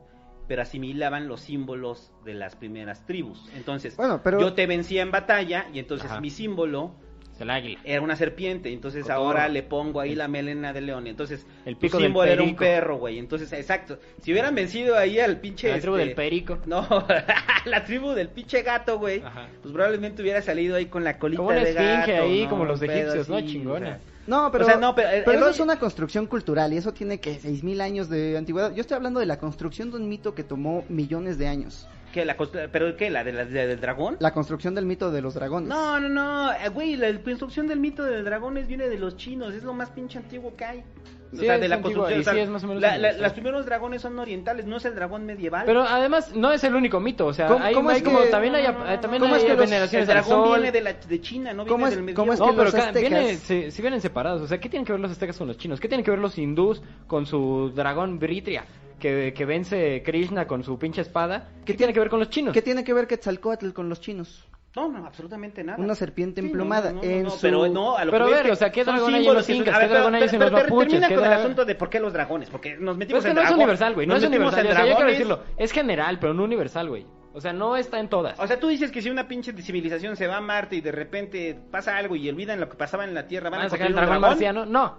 pero 0.48 0.62
asimilaban 0.62 1.28
los 1.28 1.40
símbolos 1.40 2.12
de 2.24 2.34
las 2.34 2.56
primeras 2.56 3.04
tribus. 3.06 3.48
Entonces, 3.54 3.96
Bueno, 3.96 4.20
pero- 4.22 4.40
yo 4.40 4.54
te 4.54 4.66
vencía 4.66 5.02
en 5.02 5.10
batalla 5.10 5.66
y 5.72 5.78
entonces 5.78 6.10
Ajá. 6.10 6.20
mi 6.20 6.30
símbolo 6.30 6.94
el 7.40 7.50
águila. 7.50 7.78
era 7.84 8.00
una 8.00 8.16
serpiente, 8.16 8.72
entonces 8.72 9.10
ahora 9.10 9.48
le 9.48 9.62
pongo 9.62 10.00
ahí 10.00 10.14
la 10.14 10.28
melena 10.28 10.72
de 10.72 10.80
león, 10.80 11.06
entonces 11.06 11.46
El 11.64 11.74
tu 11.74 11.80
pico 11.80 11.98
del 11.98 12.06
símbolo 12.06 12.30
era 12.30 12.42
un 12.42 12.56
perro, 12.56 12.96
güey, 12.98 13.18
entonces 13.18 13.52
exacto, 13.52 13.98
si 14.22 14.32
hubieran 14.32 14.54
vencido 14.54 14.96
ahí 14.96 15.20
al 15.20 15.38
pinche 15.40 15.68
La 15.68 15.78
tribu 15.80 15.96
este, 15.96 16.06
del 16.06 16.14
perico. 16.14 16.58
no, 16.66 16.86
la 17.64 17.84
tribu 17.84 18.12
del 18.12 18.28
pinche 18.28 18.62
gato, 18.62 18.98
güey, 18.98 19.20
Ajá. 19.20 19.48
pues 19.62 19.72
probablemente 19.72 20.22
hubiera 20.22 20.40
salido 20.42 20.76
ahí 20.76 20.86
con 20.86 21.04
la 21.04 21.18
colita 21.18 21.38
Como 21.38 21.50
una 21.50 21.60
de 21.60 21.70
esfinge 21.70 22.12
gato, 22.12 22.22
ahí, 22.24 22.44
¿no? 22.44 22.50
como 22.50 22.64
los 22.64 22.80
egipcios, 22.82 23.28
¿no? 23.28 23.40
Chingona. 23.40 23.86
o 23.86 23.90
sea, 23.90 24.00
No, 24.26 24.50
pero, 24.50 24.64
O 24.64 24.66
sea, 24.68 24.76
no, 24.76 24.94
pero 24.94 25.32
eso 25.32 25.48
es 25.50 25.60
una 25.60 25.78
construcción 25.78 26.26
cultural 26.26 26.72
y 26.72 26.78
eso 26.78 26.92
tiene 26.92 27.20
que 27.20 27.38
6.000 27.38 27.80
años 27.80 28.08
de 28.08 28.36
antigüedad. 28.36 28.74
Yo 28.74 28.80
estoy 28.80 28.96
hablando 28.96 29.20
de 29.20 29.26
la 29.26 29.38
construcción 29.38 29.90
de 29.90 29.98
un 29.98 30.08
mito 30.08 30.34
que 30.34 30.42
tomó 30.42 30.84
millones 30.88 31.38
de 31.38 31.46
años. 31.48 31.86
¿Qué, 32.16 32.24
la 32.24 32.36
¿Pero 32.72 32.96
qué? 32.96 33.10
¿La, 33.10 33.22
de 33.24 33.32
la 33.32 33.44
de- 33.44 33.66
del 33.66 33.80
dragón? 33.80 34.16
La 34.20 34.32
construcción 34.32 34.74
del 34.74 34.86
mito 34.86 35.10
de 35.10 35.20
los 35.20 35.34
dragones. 35.34 35.68
No, 35.68 36.00
no, 36.00 36.08
no, 36.08 36.52
eh, 36.52 36.68
güey, 36.72 36.96
la 36.96 37.12
construcción 37.20 37.66
del 37.68 37.78
mito 37.78 38.02
del 38.04 38.24
dragones 38.24 38.66
viene 38.66 38.88
de 38.88 38.98
los 38.98 39.16
chinos, 39.16 39.52
es 39.54 39.62
lo 39.64 39.74
más 39.74 39.90
pinche 39.90 40.18
antiguo 40.18 40.56
que 40.56 40.64
hay. 40.64 40.84
Sí, 41.32 41.44
es 41.44 41.70
antigua, 41.72 42.10
y 42.12 42.22
sí, 42.24 42.38
es 42.38 42.48
más 42.48 42.62
o 42.64 42.68
menos 42.68 42.80
la- 42.80 42.96
la- 42.96 43.12
los 43.12 43.32
primeros 43.32 43.66
dragones 43.66 44.00
son 44.00 44.16
orientales, 44.18 44.64
no 44.64 44.76
es 44.76 44.84
el 44.86 44.94
dragón 44.94 45.26
medieval. 45.26 45.64
Pero 45.66 45.82
además 45.82 46.34
no 46.34 46.52
es 46.52 46.62
el 46.64 46.74
único 46.74 47.00
mito, 47.00 47.26
o 47.26 47.32
sea, 47.34 47.48
¿Cómo- 47.48 47.64
hay, 47.64 47.74
cómo 47.74 47.90
hay 47.90 47.96
es 47.98 48.02
como 48.02 48.20
que- 48.22 48.28
también 48.28 48.54
hay, 48.54 48.64
también 49.00 49.20
¿cómo 49.22 49.34
hay 49.34 49.40
es 49.40 49.44
que 49.44 49.52
el 49.52 49.58
veneraciones 49.58 50.08
al 50.08 50.14
dragón 50.14 50.46
sol. 50.46 50.54
viene 50.60 50.72
de, 50.72 50.80
la, 50.80 50.92
de 50.94 51.20
China, 51.20 51.52
no 51.52 51.66
¿Cómo 51.66 51.84
viene 51.86 52.00
es- 52.00 52.06
del 52.06 52.14
cómo 52.14 52.32
es 52.32 52.38
medieval. 52.40 52.56
No, 52.56 52.64
que 52.64 52.70
pero 52.72 52.84
los 52.88 52.94
viene, 53.00 53.16
aztecas- 53.18 53.38
sí, 53.40 53.70
sí 53.72 53.82
vienen 53.82 54.00
separados. 54.00 54.40
O 54.42 54.46
sea, 54.46 54.58
¿qué 54.58 54.68
tienen 54.68 54.86
que 54.86 54.92
ver 54.92 55.00
los 55.00 55.10
aztecas 55.10 55.36
con 55.36 55.48
los 55.48 55.58
chinos? 55.58 55.80
¿Qué 55.80 55.88
tienen 55.88 56.04
que 56.04 56.10
ver 56.12 56.20
los 56.20 56.38
hindús 56.38 56.80
con 57.08 57.26
su 57.26 57.72
dragón 57.74 58.18
Britria? 58.20 58.64
Que, 58.98 59.34
que 59.34 59.44
vence 59.44 60.02
Krishna 60.04 60.46
con 60.46 60.62
su 60.64 60.78
pinche 60.78 61.02
espada. 61.02 61.48
¿Qué, 61.64 61.74
tiene 61.74 61.92
que 61.92 62.00
ver 62.00 62.08
con 62.08 62.18
los 62.18 62.30
chinos? 62.30 62.54
¿Qué 62.54 62.62
tiene 62.62 62.82
que 62.82 62.94
ver 62.94 63.06
Quetzalcóatl 63.06 63.70
con 63.72 63.88
los 63.90 64.00
chinos? 64.00 64.48
No, 64.74 64.88
no, 64.90 65.06
absolutamente 65.06 65.64
nada. 65.64 65.78
Una 65.82 65.94
serpiente 65.94 66.40
Sí, 66.42 66.46
emplumada 66.48 66.92
no, 66.92 67.02
no, 67.02 67.02
en 67.08 67.22
no, 67.24 67.30
su- 67.30 67.40
Pero 67.40 67.66
no, 67.68 67.96
a 67.96 68.04
lo 68.04 68.10
Pero 68.12 68.26
que 68.26 68.32
a 68.32 68.36
ver, 68.36 68.46
que 68.46 68.52
o 68.52 68.56
sea, 68.56 68.70
¿qué 68.70 68.84
dragón 68.84 69.14
hay 69.14 69.26
en 69.26 69.34
los 69.34 69.48
incas? 69.48 69.78
¿Qué 69.78 69.88
dragón 69.88 70.12
pero- 70.12 70.24
hay 70.24 70.34
en 70.34 70.40
los 70.40 70.52
mapuches? 70.52 70.88
Termina 70.88 71.08
¿Qué 71.08 71.14
con 71.14 71.24
el 71.24 71.32
asunto 71.32 71.64
de 71.64 71.74
por 71.74 71.88
qué 71.90 72.00
los 72.00 72.12
dragones, 72.12 72.50
porque 72.50 72.76
nos 72.76 72.96
metimos 72.96 73.20
es 73.20 73.24
que 73.24 73.30
en 73.30 73.36
no 73.36 73.42
es 73.42 73.50
universal, 73.52 73.94
güey. 73.94 74.06
No 74.06 74.16
es 74.16 74.24
universal. 74.24 74.66
en 74.66 74.72
O 74.72 74.74
sea, 74.74 74.80
yo 74.80 74.84
quiero 74.96 74.98
dragones. 74.98 75.12
decirlo. 75.18 75.40
Es 75.56 75.72
general, 75.72 76.18
pero 76.18 76.34
no 76.34 76.44
universal, 76.44 76.88
güey. 76.90 77.06
O 77.32 77.40
sea, 77.40 77.52
no 77.54 77.76
está 77.76 78.00
en 78.00 78.08
todas. 78.08 78.38
O 78.40 78.46
sea, 78.46 78.58
tú 78.58 78.68
dices 78.68 78.90
que 78.90 79.00
si 79.02 79.08
una 79.10 79.28
pinche 79.28 79.52
civilización 79.62 80.16
se 80.16 80.26
va 80.26 80.38
a 80.38 80.40
Marte 80.42 80.76
y 80.76 80.80
de 80.82 80.92
repente 80.92 81.58
pasa 81.70 81.96
algo 81.96 82.16
y 82.16 82.28
olvidan 82.28 82.60
lo 82.60 82.68
que 82.68 82.76
pasaba 82.76 83.04
en 83.04 83.12
la 83.14 83.26
Tierra, 83.26 83.50
van, 83.50 83.60
¿Van 83.60 83.66
a 83.66 83.70
sacar 83.70 83.86
el 83.88 83.94
dragón. 83.94 84.20
marciano? 84.20 84.64
No. 84.66 84.98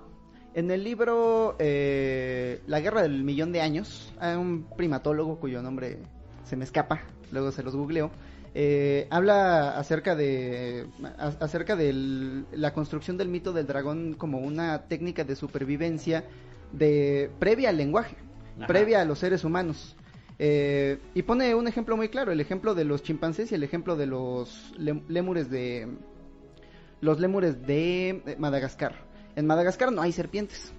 En 0.57 0.71
el 0.71 0.83
libro 0.83 1.55
eh, 1.59 2.61
La 2.65 2.79
Guerra 2.79 3.03
del 3.03 3.23
Millón 3.23 3.51
de 3.51 3.61
Años, 3.61 4.11
hay 4.19 4.35
un 4.37 4.63
primatólogo 4.75 5.39
cuyo 5.39 5.61
nombre 5.61 5.99
se 6.45 6.55
me 6.55 6.63
escapa, 6.63 7.03
luego 7.31 7.51
se 7.51 7.61
los 7.61 7.75
googleo, 7.75 8.09
eh, 8.55 9.05
habla 9.11 9.77
acerca 9.77 10.15
de 10.15 10.87
a- 11.19 11.27
acerca 11.41 11.75
de 11.75 12.43
la 12.53 12.73
construcción 12.73 13.17
del 13.17 13.27
mito 13.27 13.53
del 13.53 13.67
dragón 13.67 14.15
como 14.15 14.39
una 14.39 14.87
técnica 14.87 15.23
de 15.23 15.35
supervivencia 15.35 16.23
de 16.71 17.29
previa 17.37 17.69
al 17.69 17.77
lenguaje, 17.77 18.15
Ajá. 18.57 18.65
previa 18.65 19.01
a 19.01 19.05
los 19.05 19.19
seres 19.19 19.43
humanos. 19.43 19.95
Eh, 20.39 20.97
y 21.13 21.21
pone 21.21 21.53
un 21.53 21.67
ejemplo 21.67 21.95
muy 21.95 22.09
claro, 22.09 22.31
el 22.31 22.39
ejemplo 22.41 22.73
de 22.73 22.83
los 22.83 23.03
chimpancés 23.03 23.51
y 23.51 23.55
el 23.55 23.61
ejemplo 23.63 23.95
de 23.95 24.07
los 24.07 24.73
lem- 24.79 25.03
lémures 25.07 25.51
de 25.51 25.87
los 27.01 27.19
lémures 27.19 27.61
de 27.67 28.35
Madagascar. 28.39 29.05
En 29.37 29.45
Madagascar 29.45 29.91
no 29.93 30.01
hay 30.01 30.11
serpientes. 30.11 30.73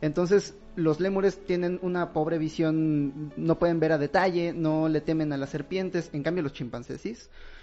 Entonces, 0.00 0.56
los 0.76 1.00
lémures 1.00 1.44
tienen 1.46 1.78
una 1.82 2.12
pobre 2.12 2.38
visión, 2.38 3.32
no 3.36 3.58
pueden 3.58 3.80
ver 3.80 3.92
a 3.92 3.98
detalle, 3.98 4.52
no 4.52 4.88
le 4.88 5.00
temen 5.00 5.32
a 5.32 5.36
las 5.36 5.50
serpientes, 5.50 6.10
en 6.12 6.22
cambio 6.22 6.42
los 6.42 6.52
chimpancés 6.52 7.00
sí. 7.00 7.16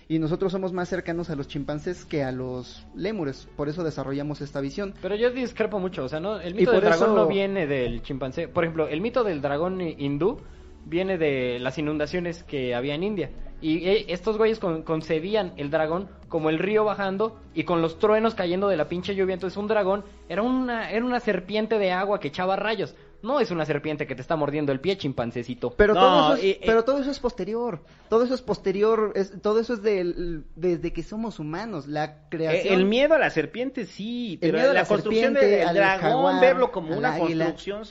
Y 0.10 0.20
nosotros 0.20 0.52
somos 0.52 0.74
más 0.74 0.90
cercanos 0.90 1.30
a 1.30 1.36
los 1.36 1.48
chimpancés 1.48 2.04
que 2.04 2.24
a 2.24 2.32
los 2.34 2.86
lémures, 2.96 3.48
por 3.56 3.70
eso 3.70 3.84
desarrollamos 3.84 4.42
esta 4.42 4.60
visión. 4.60 4.94
Pero 5.02 5.16
yo 5.16 5.30
discrepo 5.32 5.80
mucho, 5.80 6.04
o 6.04 6.10
sea, 6.10 6.20
no, 6.20 6.40
el 6.42 6.54
mito 6.54 6.72
del 6.72 6.82
dragón 6.82 7.06
eso- 7.12 7.16
no 7.16 7.28
viene 7.28 7.66
del 7.66 8.02
chimpancé. 8.02 8.48
Por 8.50 8.66
ejemplo, 8.66 8.88
el 8.90 9.00
mito 9.00 9.24
del 9.24 9.42
dragón 9.42 9.80
hindú 9.82 10.40
viene 10.86 11.18
de 11.18 11.60
las 11.60 11.78
inundaciones 11.78 12.44
que 12.44 12.76
había 12.76 12.96
en 12.96 13.04
India. 13.04 13.32
Y 13.62 13.88
eh, 13.88 14.06
estos 14.10 14.38
güeyes 14.38 14.60
con- 14.60 14.82
concebían 14.82 15.54
el 15.58 15.70
dragón 15.70 16.10
como 16.30 16.50
el 16.50 16.58
río 16.58 16.84
bajando 16.84 17.40
y 17.54 17.64
con 17.64 17.82
los 17.82 18.00
truenos 18.00 18.34
cayendo 18.34 18.68
de 18.68 18.78
la 18.78 18.88
pinche 18.88 19.14
lluvia. 19.16 19.36
Entonces 19.36 19.58
un 19.58 19.68
dragón 19.68 20.04
era 20.30 20.42
una, 20.42 20.90
era 20.92 21.06
una 21.06 21.20
serpiente 21.20 21.78
de 21.78 21.92
agua 21.92 22.20
que 22.20 22.30
echaba 22.30 22.56
rayos. 22.56 22.96
No 23.24 23.40
es 23.40 23.52
una 23.52 23.66
serpiente 23.66 24.08
que 24.08 24.16
te 24.16 24.22
está 24.22 24.36
mordiendo 24.36 24.72
el 24.72 24.80
pie, 24.80 24.98
chimpancecito. 24.98 25.72
Pero, 25.76 25.94
No, 25.94 26.00
todo, 26.00 26.34
eso 26.34 26.36
es, 26.38 26.44
eh, 26.44 26.50
eh. 26.50 26.64
pero 26.66 26.84
todo 26.84 27.00
eso 27.02 27.12
es 27.12 27.20
posterior. 27.20 27.84
Todo 28.10 28.24
eso 28.24 28.34
es 28.34 28.42
posterior. 28.42 29.12
es- 29.16 29.40
todo 29.42 29.60
eso 29.60 29.74
es 29.76 29.84
del- 29.84 30.46
desde 30.56 30.92
que 30.92 31.04
somos 31.04 31.38
humanos. 31.40 31.88
La 31.88 32.28
creación. 32.30 32.74
El 32.74 32.86
miedo 32.86 33.14
a 33.14 33.20
la 33.20 33.30
serpiente 33.30 33.86
sí, 33.86 34.38
pero 34.42 34.54
miedo 34.58 34.72
a 34.72 34.74
la, 34.74 34.82
la 34.82 34.88
construcción 34.88 35.34
del 35.36 35.74
dragón, 35.74 36.02
jaguar, 36.02 36.42
verlo 36.42 36.72
como 36.72 36.98
una 36.98 37.14
águila. 37.14 37.46
construcción, 37.46 37.84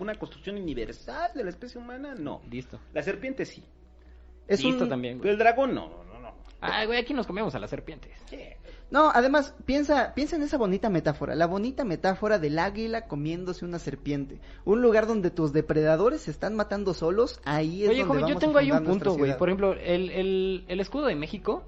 una 0.00 0.14
construcción 0.16 0.56
universal 0.56 1.30
de 1.34 1.44
la 1.44 1.50
especie 1.50 1.80
humana, 1.80 2.14
no. 2.18 2.42
Listo. 2.50 2.78
La 2.92 3.02
serpiente 3.02 3.46
sí, 3.46 3.64
es 4.46 4.62
Listo 4.62 4.84
un- 4.84 4.90
también, 4.90 5.18
pero 5.18 5.32
el 5.32 5.38
dragón 5.38 5.74
no, 5.74 5.88
no, 5.88 6.04
no, 6.04 6.20
no. 6.20 6.34
Ay, 6.60 6.86
güey, 6.86 6.98
aquí 6.98 7.14
nos 7.14 7.26
comemos 7.26 7.54
a 7.54 7.58
las 7.58 7.70
serpientes. 7.70 8.12
Sí. 8.28 8.38
No, 8.90 9.10
además, 9.10 9.54
piensa, 9.66 10.14
piensa 10.14 10.36
en 10.36 10.42
esa 10.42 10.56
bonita 10.56 10.88
metáfora. 10.88 11.34
La 11.34 11.46
bonita 11.46 11.84
metáfora 11.84 12.38
del 12.38 12.58
águila 12.58 13.06
comiéndose 13.06 13.64
una 13.64 13.78
serpiente. 13.78 14.40
Un 14.64 14.80
lugar 14.80 15.06
donde 15.06 15.30
tus 15.30 15.52
depredadores 15.52 16.22
se 16.22 16.30
están 16.30 16.56
matando 16.56 16.94
solos. 16.94 17.40
Ahí 17.44 17.84
es 17.84 17.90
Oye, 17.90 17.98
donde 17.98 18.08
joven, 18.08 18.20
yo 18.20 18.26
vamos 18.28 18.42
a 18.42 18.46
tengo 18.46 18.58
ahí 18.58 18.70
un 18.72 18.84
punto, 18.84 19.14
güey. 19.14 19.36
Por 19.36 19.48
ejemplo, 19.48 19.74
el, 19.74 20.10
el, 20.10 20.64
el 20.68 20.80
escudo 20.80 21.06
de 21.06 21.16
México 21.16 21.64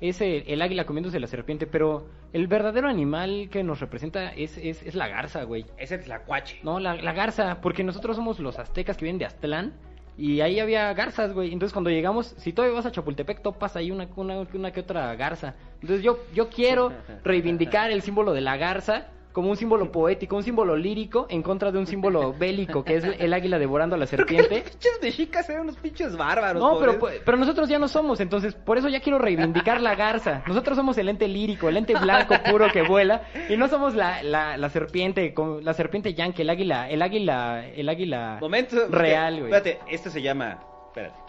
es 0.00 0.20
el, 0.20 0.44
el 0.48 0.60
águila 0.62 0.84
comiéndose 0.84 1.20
la 1.20 1.28
serpiente, 1.28 1.66
pero 1.66 2.08
el 2.32 2.48
verdadero 2.48 2.88
animal 2.88 3.48
que 3.50 3.62
nos 3.62 3.80
representa 3.80 4.32
es, 4.32 4.58
es, 4.58 4.82
es 4.82 4.94
la 4.94 5.08
garza, 5.08 5.44
güey. 5.44 5.66
Ese 5.78 5.94
es 5.94 6.08
la 6.08 6.24
cuache. 6.24 6.58
No, 6.64 6.80
la, 6.80 6.96
la 6.96 7.12
garza, 7.12 7.60
porque 7.60 7.84
nosotros 7.84 8.16
somos 8.16 8.40
los 8.40 8.58
aztecas 8.58 8.96
que 8.96 9.04
vienen 9.04 9.20
de 9.20 9.26
Aztlán. 9.26 9.74
Y 10.16 10.40
ahí 10.40 10.60
había 10.60 10.92
garzas, 10.94 11.32
güey. 11.32 11.52
Entonces 11.52 11.72
cuando 11.72 11.90
llegamos, 11.90 12.34
si 12.38 12.52
todavía 12.52 12.76
vas 12.76 12.86
a 12.86 12.92
Chapultepec, 12.92 13.42
topas 13.42 13.76
ahí 13.76 13.90
una, 13.90 14.08
una, 14.16 14.46
una 14.52 14.72
que 14.72 14.80
otra 14.80 15.14
garza. 15.16 15.54
Entonces 15.80 16.04
yo, 16.04 16.20
yo 16.32 16.48
quiero 16.48 16.92
reivindicar 17.24 17.90
el 17.90 18.02
símbolo 18.02 18.32
de 18.32 18.40
la 18.40 18.56
garza 18.56 19.08
como 19.34 19.50
un 19.50 19.56
símbolo 19.56 19.90
poético, 19.92 20.36
un 20.36 20.44
símbolo 20.44 20.76
lírico 20.76 21.26
en 21.28 21.42
contra 21.42 21.70
de 21.72 21.78
un 21.78 21.86
símbolo 21.86 22.32
bélico, 22.38 22.84
que 22.84 22.94
es 22.96 23.04
el 23.04 23.34
águila 23.34 23.58
devorando 23.58 23.96
a 23.96 23.98
la 23.98 24.06
serpiente. 24.14 24.62
pinches 24.62 24.98
mexicas 25.02 25.50
eran 25.50 25.62
unos 25.64 25.76
pinches 25.76 26.16
bárbaros. 26.16 26.62
No, 26.62 26.78
pero, 26.78 26.98
pobres. 26.98 27.20
pero 27.24 27.36
nosotros 27.36 27.68
ya 27.68 27.78
no 27.80 27.88
somos, 27.88 28.20
entonces 28.20 28.54
por 28.54 28.78
eso 28.78 28.88
ya 28.88 29.00
quiero 29.00 29.18
reivindicar 29.18 29.80
la 29.80 29.96
garza. 29.96 30.42
Nosotros 30.46 30.76
somos 30.76 30.96
el 30.98 31.08
ente 31.08 31.26
lírico, 31.26 31.68
el 31.68 31.76
ente 31.76 31.94
blanco 31.98 32.34
puro 32.48 32.70
que 32.72 32.82
vuela, 32.82 33.22
y 33.50 33.56
no 33.56 33.66
somos 33.68 33.94
la, 33.94 34.22
la, 34.22 34.56
la 34.56 34.68
serpiente, 34.70 35.34
la 35.62 35.74
serpiente 35.74 36.14
yankee, 36.14 36.42
el 36.42 36.50
águila, 36.50 36.88
el 36.88 37.02
águila, 37.02 37.66
el 37.66 37.88
águila 37.88 38.38
Momento. 38.40 38.86
real, 38.88 39.40
güey. 39.40 39.52
Espérate, 39.52 39.80
esto 39.92 40.10
se 40.10 40.22
llama. 40.22 40.60
Espérate. 40.86 41.23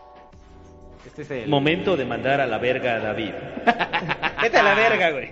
Este 1.06 1.22
es 1.22 1.32
el... 1.32 1.48
Momento 1.49 1.95
de 1.95 2.06
mandar 2.06 2.41
a 2.41 2.48
la 2.48 2.57
verga 2.57 2.95
a 2.95 2.99
David. 2.99 3.34
Vete 4.41 4.57
a 4.57 4.64
la 4.64 4.73
verga, 4.73 5.11
güey. 5.11 5.32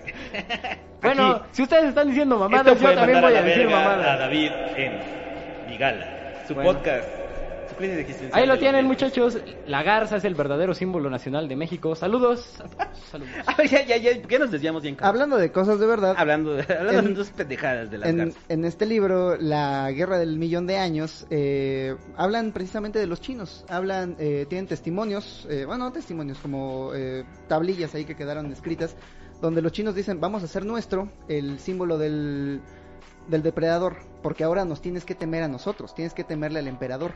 Bueno, 1.02 1.30
Aquí, 1.32 1.44
si 1.52 1.62
ustedes 1.62 1.84
están 1.86 2.08
diciendo 2.08 2.38
mamadas, 2.38 2.80
yo 2.80 2.94
también 2.94 3.20
voy 3.20 3.34
a, 3.34 3.42
decir 3.42 3.68
mamadas. 3.68 4.06
A 4.06 4.16
David 4.16 4.50
en 4.76 4.98
mi 5.68 5.76
gala. 5.76 6.44
Su 6.46 6.54
Bueno. 6.54 6.72
podcast. 6.72 7.23
Su 7.74 7.78
crisis 7.78 7.98
existencial 7.98 8.40
Ahí 8.40 8.46
lo 8.46 8.58
tienen, 8.58 8.86
muchachos. 8.86 9.38
La 9.66 9.82
garza 9.82 10.16
es 10.16 10.24
el 10.24 10.34
verdadero 10.34 10.74
símbolo 10.74 11.10
nacional 11.10 11.48
de 11.48 11.56
México. 11.56 11.94
Saludos. 11.96 12.62
Saludos. 13.10 13.32
A 13.46 13.54
ver, 13.56 13.68
ya, 13.68 13.84
ya, 13.84 13.96
ya. 13.96 14.12
¿Por 14.20 14.28
qué 14.28 14.38
nos 14.38 14.50
desviamos 14.50 14.82
bien? 14.82 14.94
cabrón? 14.94 15.10
Hablando 15.14 15.36
de 15.36 15.50
cosas 15.50 15.80
de 15.80 15.86
verdad. 15.86 16.14
Hablando 16.16 16.54
de, 16.54 16.62
hablando 16.62 16.98
En- 17.00 17.04
de 17.08 17.14
dos 17.14 17.30
pendejadas 17.30 17.90
de 17.90 17.98
las 17.98 18.08
En, 18.08 18.18
garzas. 18.18 18.42
en 18.48 18.64
este 18.64 18.86
libro, 18.86 19.36
La 19.36 19.90
Guerra 19.90 20.18
del 20.18 20.38
Millón 20.38 20.66
de 20.66 20.78
Años, 20.78 21.26
eh, 21.30 21.96
hablan 22.16 22.52
precisamente 22.52 22.98
de 22.98 23.06
los 23.06 23.20
chinos. 23.20 23.64
Hablan, 23.68 24.16
eh, 24.18 24.46
tienen 24.48 24.66
testimonios, 24.66 25.46
eh, 25.50 25.64
bueno, 25.66 25.84
no 25.86 25.92
testimonios, 25.92 26.38
como 26.38 26.92
eh, 26.94 27.24
tablillas 27.48 27.94
ahí 27.94 28.04
que 28.04 28.14
quedaron 28.14 28.52
escritas, 28.52 28.96
donde 29.42 29.60
los 29.62 29.72
chinos 29.72 29.94
dicen, 29.94 30.20
vamos 30.20 30.42
a 30.42 30.44
hacer 30.46 30.64
nuestro 30.64 31.08
el 31.28 31.58
símbolo 31.58 31.98
del, 31.98 32.60
del 33.28 33.42
depredador, 33.42 33.96
porque 34.22 34.44
ahora 34.44 34.64
nos 34.64 34.80
tienes 34.80 35.04
que 35.04 35.14
temer 35.14 35.42
a 35.42 35.48
nosotros, 35.48 35.94
tienes 35.94 36.14
que 36.14 36.24
temerle 36.24 36.58
al 36.60 36.68
emperador. 36.68 37.12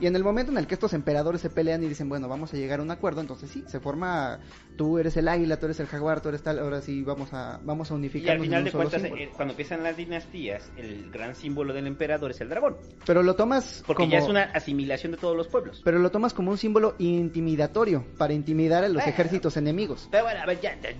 Y 0.00 0.06
en 0.06 0.16
el 0.16 0.24
momento 0.24 0.50
en 0.50 0.58
el 0.58 0.66
que 0.66 0.74
estos 0.74 0.94
emperadores 0.94 1.40
se 1.42 1.50
pelean 1.50 1.82
y 1.84 1.88
dicen, 1.88 2.08
bueno, 2.08 2.28
vamos 2.28 2.52
a 2.52 2.56
llegar 2.56 2.80
a 2.80 2.82
un 2.82 2.90
acuerdo, 2.90 3.20
entonces 3.20 3.50
sí, 3.50 3.62
se 3.68 3.78
forma, 3.78 4.40
tú 4.76 4.98
eres 4.98 5.16
el 5.16 5.28
águila, 5.28 5.58
tú 5.58 5.66
eres 5.66 5.78
el 5.80 5.86
jaguar, 5.86 6.20
tú 6.20 6.28
eres 6.30 6.42
tal, 6.42 6.58
ahora 6.58 6.80
sí 6.80 7.02
vamos 7.02 7.32
a, 7.32 7.60
vamos 7.62 7.90
a 7.90 7.94
Y 7.94 7.96
unificarnos 7.98 8.32
al 8.32 8.36
en 8.38 8.44
final 8.50 8.64
de 8.64 8.70
cuentas, 8.72 9.02
símbolo. 9.02 9.22
eh, 9.22 9.30
cuando 9.36 9.52
empiezan 9.52 9.82
las 9.82 9.96
dinastías, 9.96 10.70
el 10.76 11.10
gran 11.10 11.34
símbolo 11.36 11.72
del 11.74 11.86
emperador 11.86 12.30
es 12.32 12.40
el 12.40 12.48
dragón. 12.48 12.76
Pero 13.06 13.22
lo 13.22 13.36
tomas 13.36 13.84
Porque 13.86 14.02
como... 14.02 14.12
ya 14.12 14.18
es 14.18 14.28
una 14.28 14.42
asimilación 14.44 15.12
de 15.12 15.18
todos 15.18 15.36
los 15.36 15.46
pueblos. 15.48 15.82
Pero 15.84 15.98
lo 15.98 16.10
tomas 16.10 16.32
como 16.34 16.50
un 16.50 16.58
símbolo 16.58 16.94
intimidatorio 16.98 18.04
para 18.18 18.32
intimidar 18.32 18.82
a 18.84 18.88
los 18.88 19.06
Eh. 19.06 19.10
ejércitos 19.10 19.56
enemigos. 19.56 20.08
Pero 20.10 20.24
bueno, 20.24 20.40
a 20.40 20.46
ver, 20.46 20.60
ya, 20.60 20.74
ya, 20.80 20.90
ya, 20.90 20.98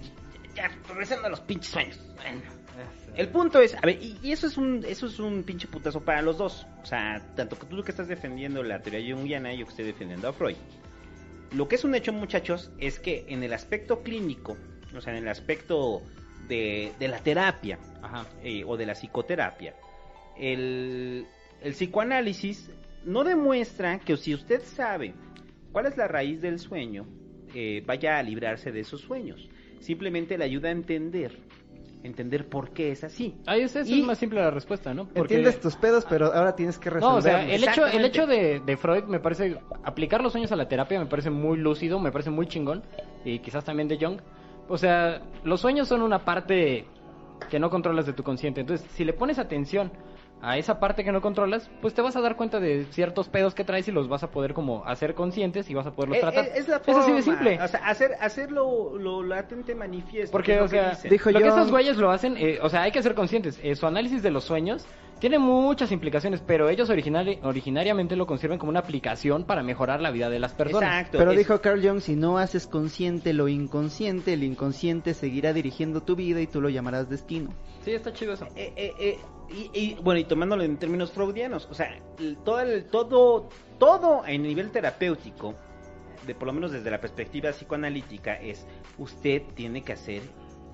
ya, 0.55 0.71
regresando 0.89 1.27
a 1.27 1.31
los 1.31 1.41
pinches 1.41 1.73
sueños. 1.73 1.99
Bueno, 2.17 2.41
el 3.17 3.29
punto 3.29 3.61
es, 3.61 3.75
a 3.75 3.81
ver, 3.81 4.03
y, 4.03 4.19
y 4.23 4.33
eso 4.33 4.47
es 4.47 4.57
un 4.57 4.85
eso 4.87 5.07
es 5.07 5.19
un 5.19 5.43
pinche 5.43 5.69
putazo 5.69 6.01
para 6.01 6.23
los 6.23 6.39
dos. 6.39 6.67
O 6.83 6.87
sea, 6.87 7.23
tanto 7.37 7.59
que 7.59 7.67
tú 7.67 7.83
que 7.83 7.91
estás 7.91 8.09
defendiendo 8.09 8.63
la 8.63 8.81
teoría 8.81 9.15
junguiana 9.15 9.53
y 9.53 9.59
yo 9.59 9.67
que 9.67 9.71
estoy 9.71 9.87
defendiendo 9.87 10.29
a 10.29 10.33
Freud. 10.33 10.57
Lo 11.53 11.69
que 11.69 11.75
es 11.75 11.85
un 11.85 11.95
hecho, 11.95 12.13
muchachos, 12.13 12.71
es 12.79 13.01
que 13.01 13.25
en 13.29 13.43
el 13.43 13.53
aspecto 13.53 14.03
clínico, 14.03 14.57
o 14.97 15.01
sea, 15.01 15.17
en 15.17 15.25
el 15.25 15.29
aspecto 15.29 16.03
de, 16.47 16.93
de 16.99 17.09
la 17.09 17.19
terapia 17.19 17.79
Ajá. 18.03 18.27
eh, 18.43 18.63
o 18.65 18.77
de 18.77 18.87
la 18.87 18.95
psicoterapia, 18.95 19.75
el, 20.39 21.27
el 21.61 21.73
psicoanálisis 21.73 22.71
no 23.05 23.25
demuestra 23.25 23.99
que 23.99 24.17
si 24.17 24.35
usted 24.35 24.63
sabe 24.63 25.15
cuál 25.73 25.87
es 25.87 25.97
la 25.97 26.07
raíz 26.07 26.41
del 26.41 26.59
sueño, 26.59 27.07
eh, 27.55 27.83
vaya 27.85 28.19
a 28.19 28.23
librarse 28.23 28.71
de 28.71 28.81
esos 28.81 29.01
sueños. 29.01 29.49
Simplemente 29.81 30.39
le 30.39 30.45
ayuda 30.45 30.69
a 30.69 30.73
entender, 30.73 31.37
entender 32.03 32.49
por 32.49 32.71
qué 32.71 32.93
es 32.93 33.05
así. 33.05 33.37
Ahí 33.47 33.61
es, 33.63 33.77
eso 33.77 33.91
Y- 33.95 34.01
es 34.01 34.07
más 34.07 34.19
simple 34.19 34.41
la 34.41 34.51
respuesta, 34.51 34.95
¿no? 34.95 35.05
Porque- 35.07 35.21
Entiendes 35.35 35.61
tus 35.61 35.77
pedos, 35.77 36.07
pero 36.09 36.33
ahora 36.33 36.57
tienes 36.57 36.79
que 36.79 36.91
resolver. 36.91 37.13
No, 37.13 37.19
o 37.19 37.23
sea, 37.23 37.45
el 37.49 37.63
hecho, 37.63 37.87
el 37.87 38.05
hecho 38.05 38.27
de, 38.27 38.61
de 38.61 38.77
Freud 38.77 39.05
me 39.05 39.21
parece, 39.21 39.59
aplicar 39.85 40.23
los 40.23 40.33
sueños 40.33 40.51
a 40.53 40.57
la 40.57 40.69
terapia 40.69 40.99
me 40.99 41.07
parece 41.07 41.31
muy 41.31 41.59
lúcido, 41.59 41.99
me 41.99 42.11
parece 42.11 42.31
muy 42.31 42.47
chingón, 42.47 42.83
y 43.25 43.41
quizás 43.41 43.65
también 43.65 43.89
de 43.89 43.99
Jung. 43.99 44.21
O 44.69 44.79
sea, 44.79 45.21
los 45.45 45.61
sueños 45.61 45.89
son 45.89 46.03
una 46.03 46.25
parte 46.25 46.87
que 47.51 47.59
no 47.59 47.71
controlas 47.71 48.07
de 48.07 48.13
tu 48.13 48.23
consciente, 48.23 48.61
entonces 48.61 48.87
si 48.93 49.05
le 49.05 49.13
pones 49.13 49.39
atención 49.39 49.91
a 50.43 50.57
esa 50.57 50.81
parte 50.81 51.05
que 51.05 51.13
no 51.13 51.21
controlas, 51.21 51.71
pues 51.83 51.93
te 51.93 52.01
vas 52.03 52.17
a 52.17 52.21
dar 52.21 52.37
cuenta 52.37 52.61
de 52.61 52.87
ciertos 52.91 53.29
pedos 53.29 53.55
que 53.55 53.63
traes 53.65 53.87
y 53.89 53.93
los 53.93 54.09
vas 54.09 54.23
a 54.23 54.31
poder 54.31 54.55
como 54.55 54.85
hacer 54.87 55.15
conscientes 55.15 55.69
y 55.69 55.75
vas 55.75 55.87
a 55.87 55.91
poderlos 55.93 56.17
Eh, 56.19 56.21
tratar. 56.21 56.45
eh, 56.47 56.53
es 56.55 56.67
la 56.69 56.81
es 56.87 56.97
así 56.97 57.13
de 57.13 57.23
simple. 57.23 57.59
O 57.63 57.69
sea, 57.69 57.81
hacer, 57.87 58.13
hacerlo 58.21 58.97
lo 58.99 59.23
latente 59.23 59.75
manifiesto. 59.75 60.33
Porque, 60.33 60.59
o 60.61 60.65
que 60.65 60.71
sea, 60.71 60.99
dijo 61.11 61.31
lo 61.31 61.39
que 61.41 61.49
esos 61.49 61.71
güeyes 61.71 61.97
lo 61.99 62.11
hacen, 62.11 62.37
eh, 62.39 62.59
o 62.63 62.69
sea, 62.71 62.83
hay 62.83 62.91
que 62.93 63.03
ser 63.03 63.15
conscientes. 63.15 63.61
eh, 63.63 63.75
su 63.77 63.87
análisis 63.87 64.23
de 64.23 64.31
los 64.31 64.45
sueños 64.45 64.87
tiene 65.21 65.39
muchas 65.39 65.93
implicaciones, 65.93 66.41
pero 66.45 66.69
ellos 66.69 66.91
originari- 66.91 67.39
originariamente 67.43 68.17
lo 68.17 68.27
conciben 68.27 68.59
como 68.59 68.71
una 68.71 68.81
aplicación 68.81 69.45
para 69.45 69.63
mejorar 69.63 70.01
la 70.01 70.11
vida 70.11 70.29
de 70.31 70.39
las 70.41 70.55
personas. 70.55 70.89
Exacto. 70.91 71.19
Pero 71.19 71.31
es- 71.33 71.39
dijo 71.39 71.61
Carl 71.61 71.81
Jung, 71.87 72.01
si 72.01 72.17
no 72.17 72.39
haces 72.39 72.67
consciente 72.67 73.33
lo 73.33 73.47
inconsciente, 73.49 74.33
el 74.33 74.43
inconsciente 74.43 75.15
seguirá 75.15 75.53
dirigiendo 75.53 76.03
tu 76.03 76.17
vida 76.17 76.41
y 76.41 76.47
tú 76.47 76.61
lo 76.61 76.69
llamarás 76.71 77.09
destino. 77.09 77.51
Sí, 77.85 77.93
está 77.93 78.13
chido 78.13 78.33
eso. 78.33 78.47
Eh, 78.57 78.73
eh, 78.77 78.93
eh, 78.99 79.19
y, 79.51 79.71
y, 79.79 79.95
bueno, 80.03 80.21
y 80.21 80.25
tomándolo 80.25 80.63
en 80.65 80.77
términos 80.79 81.13
freudianos, 81.13 81.69
o 81.71 81.75
sea, 81.75 81.99
el- 82.19 82.37
todo, 82.39 82.61
el, 82.61 82.85
todo, 82.87 83.49
todo 83.79 84.27
en 84.27 84.43
nivel 84.43 84.71
terapéutico, 84.71 85.55
de 86.27 86.35
por 86.35 86.47
lo 86.47 86.53
menos 86.53 86.73
desde 86.73 86.91
la 86.91 87.01
perspectiva 87.01 87.51
psicoanalítica, 87.51 88.35
es 88.35 88.67
usted 88.99 89.43
tiene 89.55 89.83
que 89.83 89.93
hacer 89.95 90.23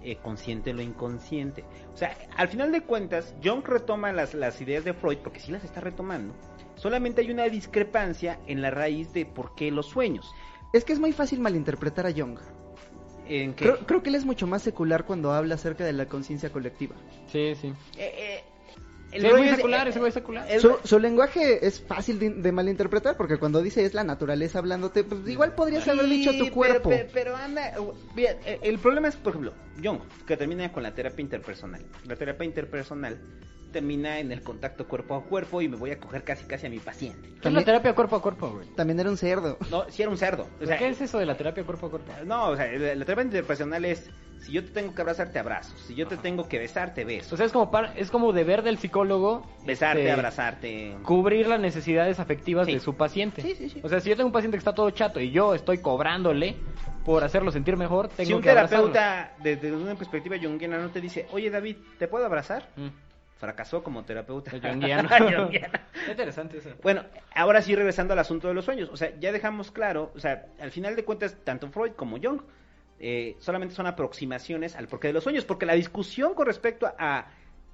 eh, 0.07 0.19
consciente 0.23 0.73
lo 0.73 0.83
inconsciente. 0.83 1.65
O 1.93 1.97
sea, 1.97 2.17
al 2.37 2.49
final 2.49 2.71
de 2.71 2.83
cuentas, 2.83 3.35
Jung 3.43 3.65
retoma 3.67 4.13
las, 4.13 4.35
las 4.35 4.61
ideas 4.61 4.85
de 4.85 4.95
Freud, 4.95 5.19
porque 5.19 5.41
sí 5.41 5.51
las 5.51 5.65
está 5.65 5.81
retomando. 5.81 6.33
Solamente 6.77 7.23
hay 7.23 7.31
una 7.31 7.45
discrepancia 7.45 8.39
en 8.47 8.63
la 8.63 8.71
raíz 8.71 9.13
de 9.13 9.27
por 9.27 9.55
qué 9.55 9.71
los 9.71 9.87
sueños. 9.87 10.31
Es 10.73 10.85
que 10.85 10.93
es 10.93 11.01
muy 11.01 11.13
fácil 11.13 11.41
malinterpretar 11.41 12.07
a 12.07 12.13
Jung. 12.13 12.39
En 13.29 13.55
que, 13.55 13.65
Creo, 13.65 13.79
creo 13.87 14.03
que 14.03 14.11
él 14.11 14.15
es 14.15 14.25
mucho 14.25 14.47
más 14.47 14.63
secular 14.63 15.05
cuando 15.05 15.33
habla 15.33 15.57
acerca 15.57 15.85
de 15.85 15.93
la 15.93 16.07
conciencia 16.07 16.51
colectiva. 16.53 16.95
Sí, 17.27 17.55
sí. 17.57 17.73
eh, 17.99 18.13
eh, 18.17 18.45
el 19.17 19.23
Sí, 19.23 19.49
es 19.49 19.57
secular, 19.57 19.87
eh, 19.87 19.91
ese 19.91 19.99
güey 19.99 20.09
es 20.09 20.15
secular. 20.15 20.47
el- 20.51 20.61
Su, 20.61 20.77
su 20.85 20.99
lenguaje 20.99 21.67
es 21.67 21.81
fácil 21.81 22.19
de, 22.19 22.31
de 22.31 22.53
malinterpretar 22.53 23.17
porque 23.17 23.37
cuando 23.39 23.63
dice 23.63 23.85
es 23.85 23.95
la 23.95 24.05
naturaleza 24.05 24.59
hablándote, 24.59 25.05
pues 25.05 25.27
igual 25.29 25.55
podrías 25.55 25.87
haber 25.89 26.07
dicho 26.07 26.33
Sí, 26.33 26.39
tu 26.39 26.45
pero- 26.45 26.55
cuerpo. 26.55 26.89
Pero, 26.91 27.09
pero 27.13 27.37
anda, 27.37 27.75
uh, 27.81 27.93
mira, 28.15 28.33
eh, 28.45 28.59
el 28.63 28.79
problema 28.79 29.09
es, 29.09 29.17
por 29.17 29.31
ejemplo, 29.33 29.53
Jung, 29.83 30.01
que 30.27 30.37
termina 30.37 30.73
con 30.73 30.83
la 30.83 30.95
terapia 30.95 31.23
interpersonal. 31.23 31.83
La 32.07 32.17
terapia 32.17 32.45
interpersonal 32.45 33.19
termina 33.77 34.19
en 34.21 34.33
el 34.33 34.43
contacto 34.43 34.87
cuerpo 34.89 35.15
a 35.17 35.23
cuerpo 35.25 35.61
y 35.61 35.69
me 35.69 35.77
voy 35.77 35.91
a 35.91 35.99
coger 36.01 36.25
casi 36.25 36.45
casi 36.47 36.67
a 36.67 36.71
mi 36.71 36.79
paciente. 36.79 37.29
¿Qué 37.43 37.49
es 37.49 37.55
la 37.55 37.63
terapia 37.63 37.95
cuerpo 37.95 38.17
a 38.17 38.23
cuerpo, 38.23 38.49
güey? 38.51 38.67
También 38.75 38.99
era 39.01 39.11
un 39.11 39.19
cerdo. 39.19 39.59
No, 39.71 39.85
si 39.91 40.01
era 40.01 40.11
un 40.11 40.17
cerdo. 40.17 40.49
O 40.63 40.65
sea, 40.65 40.79
¿Qué 40.79 40.89
es 40.89 40.99
eso 41.03 41.19
de 41.19 41.27
la 41.27 41.37
terapia 41.37 41.63
cuerpo 41.63 41.89
a 41.89 41.91
cuerpo? 41.91 42.11
No, 42.25 42.49
o 42.49 42.57
sea, 42.57 42.67
la, 42.73 42.95
la 42.95 43.05
terapia 43.05 43.25
interpersonal 43.25 43.85
es 43.85 44.11
si 44.41 44.53
yo 44.53 44.65
te 44.65 44.71
tengo 44.71 44.95
que 44.95 45.03
abrazar, 45.03 45.31
te 45.31 45.39
abrazo. 45.39 45.77
Si 45.77 45.95
yo 45.95 46.07
te 46.07 46.17
tengo 46.17 46.49
que 46.49 46.59
besar, 46.59 46.95
te 46.95 47.05
beso. 47.05 47.35
O 47.35 47.37
sea, 47.37 47.45
es 47.45 47.53
como 47.53 47.71
par- 47.71 47.93
es 47.97 48.11
como 48.11 48.33
deber 48.33 48.63
del 48.63 48.79
psicólogo 48.79 49.45
Besarte, 49.67 50.01
este, 50.01 50.13
abrazarte. 50.13 50.97
cubrir 51.03 51.47
las 51.49 51.61
necesidades 51.61 52.19
afectivas 52.19 52.67
Sí. 52.67 52.73
de 52.75 52.81
su 52.81 52.95
paciente. 52.97 53.43
Sí, 53.43 53.55
sí, 53.57 53.69
sí. 53.69 53.81
O 53.83 53.89
sea, 53.91 54.01
si 54.01 54.09
yo 54.09 54.17
tengo 54.17 54.29
un 54.29 54.33
paciente 54.33 54.57
que 54.57 54.61
está 54.61 54.75
todo 54.75 54.89
chato 54.91 55.21
y 55.21 55.31
yo 55.33 55.55
estoy 55.55 55.79
cobrándole 55.79 56.57
por 57.05 57.25
hacerlo 57.25 57.51
sentir 57.53 57.77
mejor, 57.77 58.09
tengo 58.09 58.29
Si 58.29 58.33
un 58.35 58.41
que 58.43 58.51
abrazarlo. 58.51 58.91
terapeuta, 58.93 59.33
desde 59.43 59.73
una 59.73 59.95
perspectiva 59.97 60.37
junguiana, 60.41 60.79
no 60.79 60.89
te 60.91 61.01
dice, 61.01 61.27
oye 61.33 61.51
David, 61.51 61.77
¿te 61.99 62.09
puedo 62.09 62.25
abrazar? 62.25 62.69
Mm. 62.77 62.89
Fracasó 63.37 63.83
como 63.83 64.05
terapeuta. 64.05 64.51
Interesante 66.11 66.59
eso. 66.59 66.71
Bueno, 66.83 67.05
ahora 67.35 67.63
sí 67.63 67.75
regresando 67.75 68.13
al 68.13 68.19
asunto 68.19 68.49
de 68.49 68.55
los 68.55 68.65
sueños, 68.65 68.89
o 68.91 68.97
sea, 68.97 69.13
ya 69.19 69.33
dejamos 69.33 69.71
claro, 69.71 70.13
o 70.15 70.19
sea, 70.19 70.47
al 70.59 70.71
final 70.71 70.97
de 70.97 71.05
cuentas, 71.05 71.37
tanto 71.45 71.69
Freud 71.71 71.93
como 71.93 72.19
Jung 72.19 72.41
eh, 72.99 73.37
solamente 73.39 73.75
son 73.75 73.87
aproximaciones 73.87 74.75
al 74.75 74.89
porqué 74.89 75.09
de 75.09 75.15
los 75.15 75.25
sueños, 75.25 75.45
porque 75.45 75.67
la 75.67 75.75
discusión 75.75 76.33
con 76.35 76.47
respecto 76.47 76.87
a, 76.87 77.27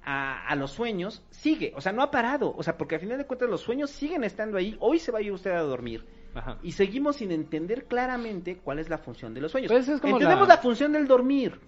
a, 0.03 0.47
a, 0.47 0.55
los 0.55 0.71
sueños 0.71 1.23
sigue, 1.29 1.71
o 1.75 1.81
sea, 1.81 1.93
no 1.93 2.01
ha 2.01 2.11
parado, 2.11 2.53
o 2.57 2.61
sea, 2.61 2.77
porque 2.77 2.95
al 2.95 3.01
final 3.01 3.17
de 3.17 3.25
cuentas 3.25 3.49
los 3.49 3.61
sueños 3.61 3.89
siguen 3.89 4.25
estando 4.25 4.57
ahí, 4.57 4.75
hoy 4.81 4.99
se 4.99 5.11
va 5.13 5.19
a 5.19 5.21
ir 5.21 5.31
usted 5.31 5.51
a 5.51 5.61
dormir. 5.61 6.05
Ajá. 6.35 6.57
Y 6.63 6.71
seguimos 6.73 7.17
sin 7.17 7.31
entender 7.31 7.85
claramente 7.85 8.57
cuál 8.57 8.79
es 8.79 8.89
la 8.89 8.97
función 8.97 9.33
de 9.33 9.41
los 9.41 9.51
sueños. 9.51 9.71
Pues 9.71 9.87
es 9.87 10.01
como 10.01 10.15
Entendemos 10.17 10.47
la- 10.47 10.55
la... 10.55 10.61
función 10.61 10.91
del 10.91 11.07
dormir. 11.07 11.59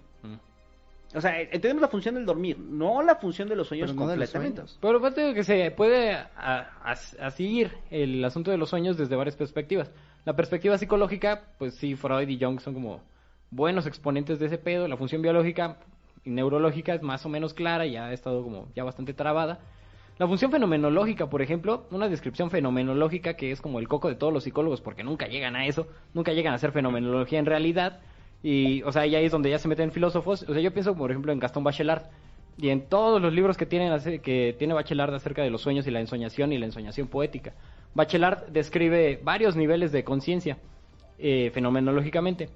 O 1.16 1.20
sea, 1.20 1.40
entendemos 1.40 1.80
la 1.80 1.88
función 1.88 2.14
del 2.14 2.26
dormir, 2.26 2.58
no 2.58 3.02
la 3.02 3.16
función 3.16 3.48
de 3.48 3.56
los 3.56 3.66
sueños 3.68 3.90
Pero 3.90 4.00
no 4.00 4.06
de 4.08 4.16
los 4.16 4.30
completamente. 4.30 4.56
sueños. 4.68 4.78
Pero 4.82 5.00
pues, 5.00 5.16
digo 5.16 5.32
que 5.34 5.44
se 5.44 5.70
puede 5.70 6.12
a- 6.12 6.28
a- 6.36 6.90
así 7.26 7.66
el 7.90 8.22
asunto 8.24 8.50
de 8.50 8.58
los 8.58 8.68
sueños 8.68 8.96
desde 8.98 9.16
varias 9.16 9.34
perspectivas. 9.36 9.90
La 10.26 10.36
perspectiva 10.36 10.76
psicológica, 10.76 11.42
pues 11.58 11.74
sí, 11.74 11.94
Freud 11.96 12.28
y 12.28 12.38
Jung 12.38 12.60
son 12.60 12.74
como 12.74 13.00
buenos 13.50 13.86
exponentes 13.86 14.38
de 14.38 14.46
ese 14.46 14.58
pedo. 14.58 14.86
La 14.88 14.96
función 14.96 15.22
biológica 15.22 15.78
y 16.24 16.30
neurológica 16.30 16.94
es 16.94 17.02
más 17.02 17.24
o 17.24 17.28
menos 17.28 17.54
clara 17.54 17.86
y 17.86 17.96
ha 17.96 18.12
estado 18.12 18.42
como 18.42 18.68
ya 18.74 18.84
bastante 18.84 19.14
trabada. 19.14 19.60
La 20.18 20.26
función 20.26 20.50
fenomenológica, 20.50 21.30
por 21.30 21.42
ejemplo, 21.42 21.86
una 21.90 22.08
descripción 22.08 22.50
fenomenológica 22.50 23.34
que 23.34 23.52
es 23.52 23.60
como 23.60 23.78
el 23.78 23.86
coco 23.88 24.08
de 24.08 24.14
todos 24.16 24.32
los 24.32 24.44
psicólogos 24.44 24.80
porque 24.80 25.04
nunca 25.04 25.26
llegan 25.28 25.56
a 25.56 25.66
eso, 25.66 25.86
nunca 26.14 26.32
llegan 26.32 26.52
a 26.52 26.56
hacer 26.56 26.72
fenomenología 26.72 27.38
en 27.38 27.46
realidad. 27.46 28.00
Y, 28.46 28.80
o 28.84 28.92
sea, 28.92 29.02
ahí 29.02 29.16
es 29.16 29.32
donde 29.32 29.50
ya 29.50 29.58
se 29.58 29.66
meten 29.66 29.90
filósofos. 29.90 30.44
O 30.44 30.52
sea, 30.52 30.62
yo 30.62 30.72
pienso, 30.72 30.94
por 30.94 31.10
ejemplo, 31.10 31.32
en 31.32 31.40
Gastón 31.40 31.64
Bachelard. 31.64 32.04
Y 32.56 32.68
en 32.68 32.82
todos 32.82 33.20
los 33.20 33.32
libros 33.32 33.56
que, 33.56 33.66
tienen, 33.66 34.20
que 34.20 34.54
tiene 34.56 34.72
Bachelard 34.72 35.12
acerca 35.12 35.42
de 35.42 35.50
los 35.50 35.62
sueños 35.62 35.84
y 35.88 35.90
la 35.90 35.98
ensoñación 35.98 36.52
y 36.52 36.58
la 36.58 36.66
ensoñación 36.66 37.08
poética. 37.08 37.54
Bachelard 37.92 38.46
describe 38.46 39.18
varios 39.20 39.56
niveles 39.56 39.90
de 39.90 40.04
conciencia 40.04 40.58
eh, 41.18 41.50
fenomenológicamente. 41.52 42.48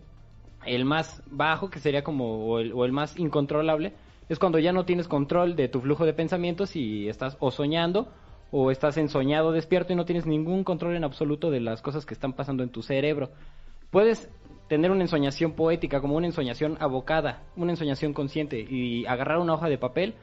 El 0.64 0.84
más 0.84 1.24
bajo, 1.26 1.70
que 1.70 1.80
sería 1.80 2.04
como, 2.04 2.46
o 2.46 2.60
el, 2.60 2.72
o 2.72 2.84
el 2.84 2.92
más 2.92 3.18
incontrolable, 3.18 3.92
es 4.28 4.38
cuando 4.38 4.60
ya 4.60 4.72
no 4.72 4.84
tienes 4.84 5.08
control 5.08 5.56
de 5.56 5.66
tu 5.66 5.80
flujo 5.80 6.06
de 6.06 6.12
pensamientos 6.12 6.76
y 6.76 7.08
estás 7.08 7.36
o 7.40 7.50
soñando 7.50 8.06
o 8.52 8.70
estás 8.70 8.96
ensoñado 8.96 9.50
despierto 9.50 9.92
y 9.92 9.96
no 9.96 10.04
tienes 10.04 10.24
ningún 10.24 10.62
control 10.62 10.94
en 10.94 11.02
absoluto 11.02 11.50
de 11.50 11.58
las 11.58 11.82
cosas 11.82 12.06
que 12.06 12.14
están 12.14 12.34
pasando 12.34 12.62
en 12.62 12.70
tu 12.70 12.80
cerebro. 12.80 13.30
Puedes 13.90 14.30
tener 14.70 14.92
una 14.92 15.02
ensoñación 15.02 15.55
poética, 15.55 16.01
como 16.01 16.14
una 16.14 16.28
ensoñación 16.28 16.76
abocada, 16.78 17.42
una 17.56 17.72
ensoñación 17.72 18.14
consciente, 18.14 18.60
y 18.60 19.05
agarrar 19.05 19.38
una 19.38 19.55
hoja 19.55 19.68
de 19.68 19.78
papel 19.78 20.14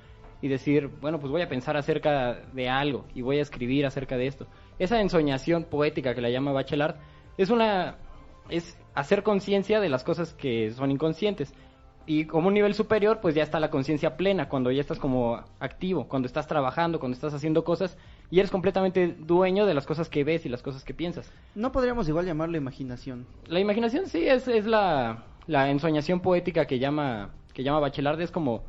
y 0.42 0.48
decir, 0.48 0.88
bueno, 1.02 1.20
pues 1.20 1.34
voy 1.34 1.42
a 1.42 1.50
pensar 1.50 1.76
acerca 1.76 2.40
de 2.54 2.70
algo 2.70 3.04
y 3.14 3.24
voy 3.24 3.40
a 3.40 3.42
escribir 3.42 3.86
acerca 3.86 4.16
de 4.16 4.28
esto. 4.28 4.48
Esa 4.80 5.02
ensoñación 5.02 5.66
poética 5.66 6.16
que 6.16 6.22
la 6.22 6.30
llama 6.30 6.54
Bachelard 6.54 6.96
es 7.38 7.50
una 7.50 7.98
es 8.50 8.78
hacer 8.96 9.22
conciencia 9.22 9.82
de 9.82 9.90
las 9.90 10.06
cosas 10.06 10.34
que 10.34 10.72
son 10.72 10.92
inconscientes. 10.92 11.54
Y 12.06 12.24
como 12.24 12.48
un 12.48 12.54
nivel 12.54 12.74
superior, 12.74 13.20
pues 13.22 13.36
ya 13.36 13.44
está 13.44 13.60
la 13.60 13.70
conciencia 13.70 14.16
plena, 14.16 14.48
cuando 14.48 14.72
ya 14.72 14.80
estás 14.80 14.98
como 14.98 15.44
activo, 15.60 16.08
cuando 16.08 16.26
estás 16.26 16.48
trabajando, 16.48 17.02
cuando 17.02 17.16
estás 17.16 17.34
haciendo 17.34 17.66
cosas 17.66 17.98
y 18.30 18.40
eres 18.40 18.52
completamente 18.52 19.16
dueño 19.20 19.66
de 19.66 19.74
las 19.74 19.86
cosas 19.86 20.10
que 20.10 20.24
ves 20.24 20.46
y 20.46 20.50
las 20.50 20.62
cosas 20.62 20.84
que 20.84 20.94
piensas. 20.94 21.32
No 21.56 21.72
podríamos 21.72 22.08
igual 22.10 22.26
llamarlo 22.26 22.58
imaginación. 22.58 23.26
La 23.48 23.60
imaginación 23.60 24.08
sí 24.08 24.28
es, 24.28 24.48
es 24.48 24.66
la, 24.66 25.24
la 25.48 25.70
ensoñación 25.70 26.20
poética 26.20 26.66
que 26.66 26.80
llama, 26.80 27.30
que 27.54 27.64
llama 27.64 27.80
Bachelard, 27.80 28.20
es 28.22 28.32
como 28.32 28.64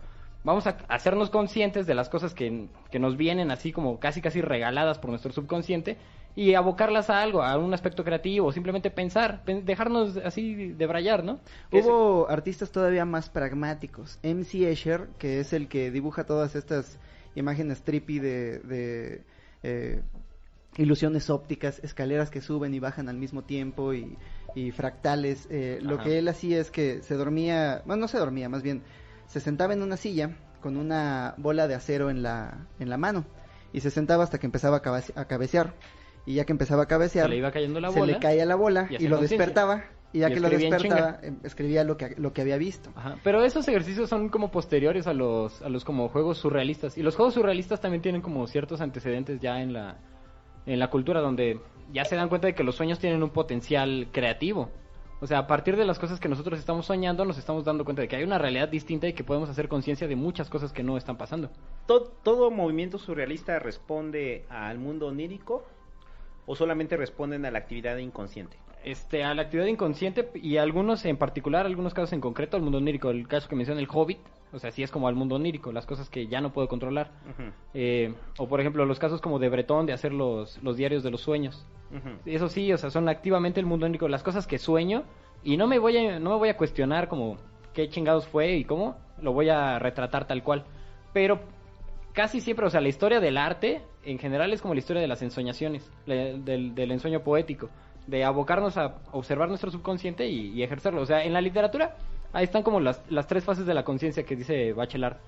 vamos 0.45 0.67
a 0.69 0.79
hacernos 0.89 1.29
conscientes 1.31 1.87
de 1.87 1.95
las 1.95 2.09
cosas 2.09 2.33
que, 2.35 2.69
que 2.91 2.99
nos 3.01 3.17
vienen 3.17 3.51
así 3.51 3.73
como 3.73 3.99
casi 3.99 4.23
casi 4.23 4.41
regaladas 4.41 4.99
por 4.99 5.11
nuestro 5.11 5.33
subconsciente 5.33 5.97
y 6.37 6.55
abocarlas 6.55 7.11
a 7.11 7.21
algo, 7.21 7.43
a 7.43 7.59
un 7.59 7.75
aspecto 7.75 8.05
creativo, 8.05 8.53
simplemente 8.53 8.91
pensar, 8.93 9.43
pen- 9.45 9.65
dejarnos 9.67 10.17
así 10.19 10.69
de 10.73 10.87
brayar, 10.87 11.25
¿no? 11.25 11.41
Es- 11.73 11.85
Hubo 11.85 12.29
artistas 12.31 12.71
todavía 12.71 13.05
más 13.05 13.29
pragmáticos. 13.29 14.21
MC 14.23 14.71
Escher, 14.71 15.09
que 15.19 15.41
es 15.41 15.53
el 15.53 15.67
que 15.67 15.91
dibuja 15.91 16.25
todas 16.25 16.55
estas 16.55 17.01
imágenes 17.35 17.83
trippy 17.83 18.21
de, 18.21 18.61
de, 18.61 19.23
eh, 19.63 20.03
ilusiones 20.77 21.31
ópticas, 21.31 21.81
escaleras 21.83 22.31
que 22.31 22.41
suben 22.41 22.75
y 22.75 22.79
bajan 22.81 23.09
al 23.09 23.17
mismo 23.17 23.43
tiempo 23.43 23.95
y, 23.95 24.17
y 24.55 24.71
fractales. 24.71 25.47
eh, 25.51 25.79
lo 25.83 25.99
que 25.99 26.19
él 26.19 26.29
hacía 26.29 26.61
es 26.61 26.71
que 26.71 27.03
se 27.03 27.15
dormía, 27.15 27.83
bueno, 27.87 28.03
no 28.03 28.09
se 28.09 28.19
dormía, 28.19 28.49
más 28.49 28.63
bien 28.63 28.83
se 29.27 29.41
sentaba 29.41 29.73
en 29.75 29.83
una 29.83 29.97
silla 29.97 30.37
con 30.61 30.77
una 30.77 31.35
bola 31.37 31.69
de 31.69 31.75
acero 31.75 32.11
en 32.11 32.23
la, 32.23 32.67
en 32.79 32.89
la 32.91 32.97
mano 32.97 33.25
y 33.73 33.81
se 33.81 33.91
sentaba 33.91 34.25
hasta 34.25 34.39
que 34.39 34.47
empezaba 34.47 34.79
a, 34.79 34.83
cabece- 34.83 35.13
a 35.17 35.25
cabecear. 35.27 35.75
Y 36.27 36.35
ya 36.35 36.45
que 36.45 36.53
empezaba 36.53 36.83
a 36.83 36.87
cabecear, 36.87 37.25
Se 37.27 37.31
le 37.31 37.37
iba 37.39 37.51
cayendo 37.51 37.81
la 37.81 37.91
se 37.91 37.99
bola. 38.01 38.13
le 38.13 38.19
caía 38.19 38.45
la 38.45 38.55
bola 38.55 38.87
y 38.91 39.09
lo 39.09 39.17
despertaba 39.39 39.85
y 40.13 40.21
ya 40.21 40.31
Y 40.31 40.35
que 40.35 40.41
lo 40.41 40.49
despertaba 40.49 41.19
em, 41.23 41.39
escribía 41.43 41.85
lo 41.85 41.97
que, 41.97 42.15
lo 42.17 42.33
que 42.33 42.41
había 42.41 42.57
visto. 42.57 42.91
Ajá, 42.97 43.17
Pero 43.23 43.45
esos 43.45 43.67
ejercicios 43.69 44.09
son 44.09 44.29
como 44.29 44.51
posteriores 44.51 45.07
a 45.07 45.13
los, 45.13 45.61
a 45.63 45.69
los 45.69 45.85
como 45.85 46.09
juegos 46.09 46.39
surrealistas. 46.39 46.97
Y 46.97 47.03
los 47.03 47.17
juegos 47.17 47.35
surrealistas 47.35 47.81
también 47.81 48.03
tienen 48.03 48.23
como 48.23 48.47
ciertos 48.47 48.81
antecedentes 48.81 49.41
ya 49.41 49.61
en 49.61 49.73
la, 49.73 49.99
en 50.67 50.79
la 50.79 50.89
cultura 50.89 51.21
donde 51.21 51.61
ya 51.93 52.05
se 52.05 52.17
dan 52.17 52.29
cuenta 52.29 52.47
de 52.47 52.55
que 52.55 52.65
los 52.65 52.77
sueños 52.77 52.99
tienen 52.99 53.23
un 53.23 53.31
potencial 53.31 54.09
creativo. 54.13 54.71
O 55.21 55.27
sea, 55.27 55.39
a 55.39 55.47
partir 55.49 55.77
de 55.77 55.85
las 55.85 55.99
cosas 55.99 56.21
que 56.21 56.29
nosotros 56.29 56.61
estamos 56.61 56.87
soñando, 56.87 57.25
nos 57.25 57.39
estamos 57.39 57.65
dando 57.65 57.85
cuenta 57.85 58.03
de 58.03 58.09
que 58.09 58.17
hay 58.17 58.23
una 58.23 58.39
realidad 58.39 58.69
distinta 58.69 59.09
y 59.09 59.15
que 59.15 59.25
podemos 59.25 59.51
hacer 59.51 59.69
conciencia 59.69 60.07
de 60.07 60.15
muchas 60.15 60.49
cosas 60.49 60.73
que 60.73 60.85
no 60.85 60.97
están 60.97 61.19
pasando. 61.19 61.51
¿Todo, 61.87 62.05
todo 62.23 62.51
movimiento 62.53 62.99
surrealista 62.99 63.59
responde 63.59 64.45
al 64.49 64.79
mundo 64.79 65.09
onírico 65.09 65.65
o 66.47 66.55
solamente 66.55 66.97
responden 66.97 67.45
a 67.47 67.51
la 67.51 67.59
actividad 67.59 67.97
inconsciente? 67.97 68.59
Este, 68.85 69.25
a 69.25 69.35
la 69.35 69.43
actividad 69.43 69.67
inconsciente 69.67 70.31
y 70.35 70.57
algunos 70.57 71.05
en 71.05 71.17
particular, 71.17 71.67
algunos 71.67 71.95
casos 71.95 72.13
en 72.13 72.21
concreto, 72.21 72.57
al 72.57 72.63
mundo 72.63 72.79
onírico. 72.79 73.11
El 73.11 73.27
caso 73.27 73.49
que 73.49 73.57
menciona 73.57 73.81
el 73.81 73.89
Hobbit, 73.93 74.19
o 74.53 74.59
sea, 74.59 74.71
sí 74.71 74.83
es 74.83 74.91
como 74.91 75.09
al 75.09 75.15
mundo 75.15 75.35
onírico, 75.35 75.73
las 75.73 75.85
cosas 75.85 76.09
que 76.09 76.27
ya 76.27 76.41
no 76.41 76.53
puedo 76.53 76.69
controlar. 76.69 77.11
Eh, 77.75 78.15
o 78.39 78.49
por 78.49 78.61
ejemplo, 78.61 78.87
los 78.87 78.99
casos 78.99 79.21
como 79.21 79.39
de 79.39 79.49
Bretón 79.49 79.87
de 79.87 79.93
hacer 79.93 80.13
los, 80.13 80.63
los 80.63 80.77
diarios 80.77 81.03
de 81.03 81.11
los 81.11 81.21
sueños. 81.21 81.67
Eso 82.25 82.49
sí, 82.49 82.73
o 82.73 82.79
sea, 82.79 82.91
son 82.91 83.09
activamente 83.09 83.61
el 83.61 83.67
mundo 83.67 83.87
único, 83.87 84.09
las 84.09 84.23
cosas 84.23 84.47
que 84.47 84.59
sueño 84.59 85.05
y 85.43 85.57
no 85.57 85.67
me 85.67 85.79
voy 85.79 85.97
a, 85.97 86.19
no 86.19 86.31
me 86.31 86.37
voy 86.37 86.49
a 86.51 86.57
cuestionar 86.57 87.09
como 87.09 87.39
qué 87.73 87.89
chingados 87.89 88.27
fue 88.27 88.57
y 88.57 88.65
cómo, 88.65 88.97
lo 89.21 89.33
voy 89.33 89.49
a 89.49 89.79
retratar 89.79 90.27
tal 90.27 90.43
cual. 90.43 90.65
Pero 91.13 91.41
casi 92.13 92.41
siempre, 92.41 92.67
o 92.67 92.71
sea, 92.71 92.81
la 92.81 92.89
historia 92.89 93.21
del 93.21 93.39
arte 93.39 93.83
en 94.05 94.19
general 94.19 94.53
es 94.53 94.61
como 94.61 94.75
la 94.75 94.81
historia 94.81 95.01
de 95.01 95.09
las 95.09 95.23
ensoñaciones, 95.23 95.91
del 96.07 96.91
ensueño 96.91 97.21
poético, 97.21 97.71
de 98.09 98.25
abocarnos 98.25 98.77
a 98.77 98.97
observar 99.13 99.49
nuestro 99.49 99.71
subconsciente 99.71 100.27
y, 100.27 100.51
y 100.51 100.63
ejercerlo. 100.63 101.03
O 101.03 101.07
sea, 101.07 101.25
en 101.25 101.33
la 101.33 101.41
literatura 101.41 101.97
ahí 102.33 102.45
están 102.45 102.63
como 102.63 102.81
las, 102.81 103.03
las 103.11 103.27
tres 103.27 103.45
fases 103.45 103.67
de 103.67 103.75
la 103.75 103.85
conciencia 103.85 104.25
que 104.25 104.37
dice 104.37 104.73
Bachelard. 104.73 105.19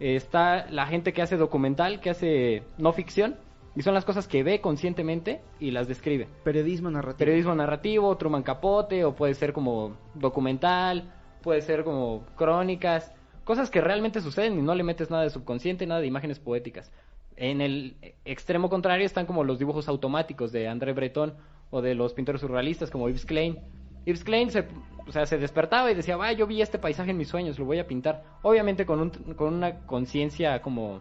Eh, 0.00 0.16
está 0.16 0.66
la 0.70 0.86
gente 0.86 1.12
que 1.12 1.22
hace 1.22 1.36
documental, 1.36 2.00
que 2.00 2.10
hace 2.10 2.62
no 2.78 2.92
ficción, 2.92 3.36
y 3.76 3.82
son 3.82 3.94
las 3.94 4.04
cosas 4.04 4.28
que 4.28 4.42
ve 4.42 4.60
conscientemente 4.60 5.40
y 5.58 5.70
las 5.70 5.88
describe. 5.88 6.28
Periodismo 6.44 6.90
narrativo. 6.90 7.18
Periodismo 7.18 7.54
narrativo, 7.54 8.16
Truman 8.16 8.42
Capote, 8.42 9.04
o 9.04 9.14
puede 9.14 9.34
ser 9.34 9.52
como 9.52 9.96
documental, 10.14 11.12
puede 11.42 11.60
ser 11.60 11.84
como 11.84 12.24
crónicas, 12.36 13.12
cosas 13.44 13.70
que 13.70 13.80
realmente 13.80 14.20
suceden 14.20 14.58
y 14.58 14.62
no 14.62 14.74
le 14.74 14.84
metes 14.84 15.10
nada 15.10 15.24
de 15.24 15.30
subconsciente, 15.30 15.86
nada 15.86 16.00
de 16.00 16.06
imágenes 16.06 16.38
poéticas. 16.38 16.92
En 17.36 17.60
el 17.60 17.96
extremo 18.24 18.70
contrario 18.70 19.04
están 19.04 19.26
como 19.26 19.42
los 19.42 19.58
dibujos 19.58 19.88
automáticos 19.88 20.52
de 20.52 20.68
André 20.68 20.92
Breton 20.92 21.34
o 21.74 21.82
de 21.82 21.96
los 21.96 22.14
pintores 22.14 22.40
surrealistas 22.40 22.88
como 22.88 23.08
Yves 23.08 23.26
Klein. 23.26 23.58
Yves 24.06 24.22
Klein 24.22 24.48
se, 24.48 24.64
o 25.08 25.10
sea, 25.10 25.26
se 25.26 25.38
despertaba 25.38 25.90
y 25.90 25.96
decía, 25.96 26.16
va, 26.16 26.30
yo 26.30 26.46
vi 26.46 26.62
este 26.62 26.78
paisaje 26.78 27.10
en 27.10 27.16
mis 27.16 27.26
sueños, 27.26 27.58
lo 27.58 27.64
voy 27.64 27.80
a 27.80 27.86
pintar. 27.88 28.22
Obviamente 28.42 28.86
con, 28.86 29.00
un, 29.00 29.10
con 29.10 29.54
una 29.54 29.80
conciencia 29.80 30.62
como 30.62 31.00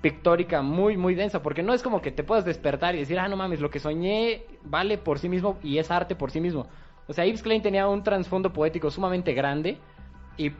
pictórica 0.00 0.62
muy, 0.62 0.96
muy 0.96 1.16
densa, 1.16 1.42
porque 1.42 1.64
no 1.64 1.74
es 1.74 1.82
como 1.82 2.00
que 2.00 2.12
te 2.12 2.22
puedas 2.22 2.44
despertar 2.44 2.94
y 2.94 2.98
decir, 2.98 3.18
ah, 3.18 3.26
no 3.26 3.36
mames, 3.36 3.60
lo 3.60 3.70
que 3.70 3.80
soñé 3.80 4.44
vale 4.62 4.98
por 4.98 5.18
sí 5.18 5.28
mismo 5.28 5.58
y 5.64 5.78
es 5.78 5.90
arte 5.90 6.14
por 6.14 6.30
sí 6.30 6.40
mismo. 6.40 6.68
O 7.08 7.12
sea, 7.12 7.26
Yves 7.26 7.42
Klein 7.42 7.60
tenía 7.60 7.88
un 7.88 8.04
trasfondo 8.04 8.52
poético 8.52 8.88
sumamente 8.88 9.34
grande 9.34 9.78
y, 10.36 10.52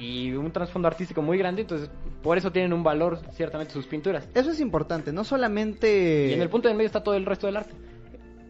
y 0.00 0.32
un 0.32 0.50
trasfondo 0.50 0.88
artístico 0.88 1.22
muy 1.22 1.38
grande, 1.38 1.62
entonces 1.62 1.92
por 2.24 2.38
eso 2.38 2.50
tienen 2.50 2.72
un 2.72 2.82
valor 2.82 3.20
ciertamente 3.34 3.72
sus 3.72 3.86
pinturas. 3.86 4.28
Eso 4.34 4.50
es 4.50 4.58
importante, 4.58 5.12
no 5.12 5.22
solamente... 5.22 6.30
Y 6.30 6.32
en 6.32 6.42
el 6.42 6.48
punto 6.48 6.66
de 6.66 6.74
medio 6.74 6.86
está 6.86 7.04
todo 7.04 7.14
el 7.14 7.24
resto 7.24 7.46
del 7.46 7.58
arte. 7.58 7.72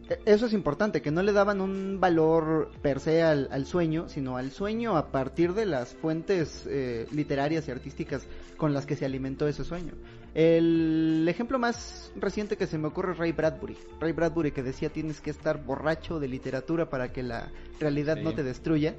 E- 0.08 0.20
Eso 0.26 0.46
es 0.46 0.52
importante, 0.52 1.00
que 1.02 1.10
no 1.10 1.22
le 1.22 1.32
daban 1.32 1.60
un 1.60 1.98
valor 2.00 2.70
per 2.82 3.00
se 3.00 3.22
al, 3.22 3.48
al 3.50 3.66
sueño, 3.66 4.08
sino 4.08 4.36
al 4.36 4.50
sueño 4.50 4.96
a 4.96 5.10
partir 5.10 5.54
de 5.54 5.66
las 5.66 5.94
fuentes 5.94 6.66
eh, 6.66 7.06
literarias 7.12 7.66
y 7.68 7.70
artísticas 7.70 8.26
con 8.56 8.72
las 8.74 8.86
que 8.86 8.96
se 8.96 9.04
alimentó 9.04 9.48
ese 9.48 9.64
sueño. 9.64 9.92
El 10.34 11.24
ejemplo 11.28 11.58
más 11.58 12.10
reciente 12.16 12.56
que 12.56 12.66
se 12.66 12.76
me 12.76 12.88
ocurre 12.88 13.12
es 13.12 13.18
Ray 13.18 13.32
Bradbury. 13.32 13.76
Ray 14.00 14.12
Bradbury 14.12 14.50
que 14.52 14.62
decía 14.62 14.90
tienes 14.90 15.20
que 15.20 15.30
estar 15.30 15.64
borracho 15.64 16.18
de 16.20 16.28
literatura 16.28 16.90
para 16.90 17.12
que 17.12 17.22
la 17.22 17.50
realidad 17.80 18.16
Sí. 18.18 18.24
no 18.24 18.34
te 18.34 18.42
destruya. 18.42 18.94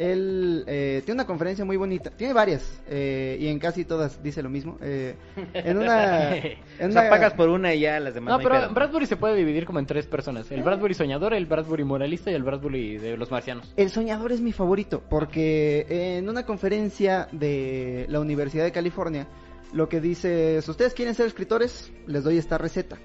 Él 0.00 0.64
eh, 0.66 1.02
tiene 1.04 1.18
una 1.18 1.26
conferencia 1.26 1.62
muy 1.62 1.76
bonita, 1.76 2.10
tiene 2.10 2.32
varias, 2.32 2.80
eh, 2.88 3.36
y 3.38 3.48
en 3.48 3.58
casi 3.58 3.84
todas 3.84 4.22
dice 4.22 4.42
lo 4.42 4.48
mismo. 4.48 4.78
Eh, 4.80 5.14
en 5.52 5.76
una... 5.76 6.36
En 6.80 6.92
una... 6.92 7.10
pagas 7.10 7.34
por 7.34 7.50
una 7.50 7.74
y 7.74 7.80
ya 7.80 8.00
las 8.00 8.14
demás. 8.14 8.32
No, 8.32 8.42
pero 8.42 8.70
Bradbury 8.72 9.04
se 9.04 9.16
puede 9.16 9.36
dividir 9.36 9.66
como 9.66 9.78
en 9.78 9.84
tres 9.84 10.06
personas. 10.06 10.50
El 10.50 10.62
Bradbury 10.62 10.94
soñador, 10.94 11.34
el 11.34 11.44
Bradbury 11.44 11.84
moralista 11.84 12.30
y 12.30 12.34
el 12.34 12.42
Bradbury 12.42 12.96
de 12.96 13.18
los 13.18 13.30
marcianos. 13.30 13.70
El 13.76 13.90
soñador 13.90 14.32
es 14.32 14.40
mi 14.40 14.52
favorito, 14.52 15.02
porque 15.10 15.86
en 16.16 16.28
una 16.30 16.46
conferencia 16.46 17.28
de 17.32 18.06
la 18.08 18.20
Universidad 18.20 18.64
de 18.64 18.72
California, 18.72 19.26
lo 19.74 19.90
que 19.90 20.00
dice 20.00 20.56
es, 20.56 20.68
¿ustedes 20.68 20.94
quieren 20.94 21.14
ser 21.14 21.26
escritores? 21.26 21.92
Les 22.06 22.24
doy 22.24 22.38
esta 22.38 22.56
receta. 22.56 22.96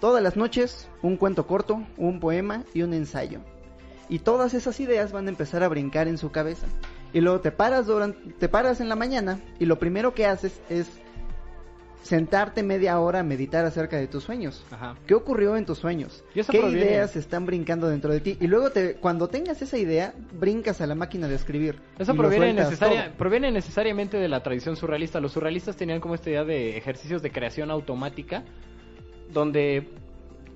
Todas 0.00 0.20
las 0.20 0.36
noches, 0.36 0.90
un 1.02 1.16
cuento 1.16 1.46
corto, 1.46 1.86
un 1.96 2.18
poema 2.18 2.64
y 2.74 2.82
un 2.82 2.92
ensayo 2.92 3.40
y 4.08 4.20
todas 4.20 4.54
esas 4.54 4.78
ideas 4.80 5.12
van 5.12 5.26
a 5.26 5.30
empezar 5.30 5.62
a 5.62 5.68
brincar 5.68 6.08
en 6.08 6.18
su 6.18 6.30
cabeza. 6.30 6.66
Y 7.12 7.20
luego 7.20 7.40
te 7.40 7.52
paras 7.52 7.86
durante, 7.86 8.32
te 8.32 8.48
paras 8.48 8.80
en 8.80 8.88
la 8.88 8.96
mañana 8.96 9.40
y 9.58 9.66
lo 9.66 9.78
primero 9.78 10.14
que 10.14 10.26
haces 10.26 10.60
es 10.68 10.88
sentarte 12.04 12.62
media 12.62 13.00
hora 13.00 13.20
a 13.20 13.22
meditar 13.22 13.64
acerca 13.64 13.96
de 13.96 14.06
tus 14.06 14.24
sueños. 14.24 14.62
¿Qué 15.06 15.14
ocurrió 15.14 15.56
en 15.56 15.64
tus 15.64 15.78
sueños? 15.78 16.22
¿Qué 16.34 16.58
ideas 16.68 17.16
están 17.16 17.46
brincando 17.46 17.88
dentro 17.88 18.12
de 18.12 18.20
ti? 18.20 18.36
Y 18.40 18.46
luego 18.46 18.70
te, 18.70 18.96
cuando 18.96 19.28
tengas 19.28 19.62
esa 19.62 19.78
idea, 19.78 20.12
brincas 20.38 20.82
a 20.82 20.86
la 20.86 20.94
máquina 20.94 21.28
de 21.28 21.34
escribir. 21.34 21.80
Eso 21.98 22.14
proviene, 22.14 22.52
necesaria, 22.52 23.14
proviene 23.16 23.50
necesariamente 23.50 24.18
de 24.18 24.28
la 24.28 24.42
tradición 24.42 24.76
surrealista. 24.76 25.18
Los 25.18 25.32
surrealistas 25.32 25.76
tenían 25.76 26.00
como 26.00 26.14
esta 26.14 26.28
idea 26.28 26.44
de 26.44 26.76
ejercicios 26.76 27.22
de 27.22 27.32
creación 27.32 27.70
automática, 27.70 28.44
donde 29.32 29.88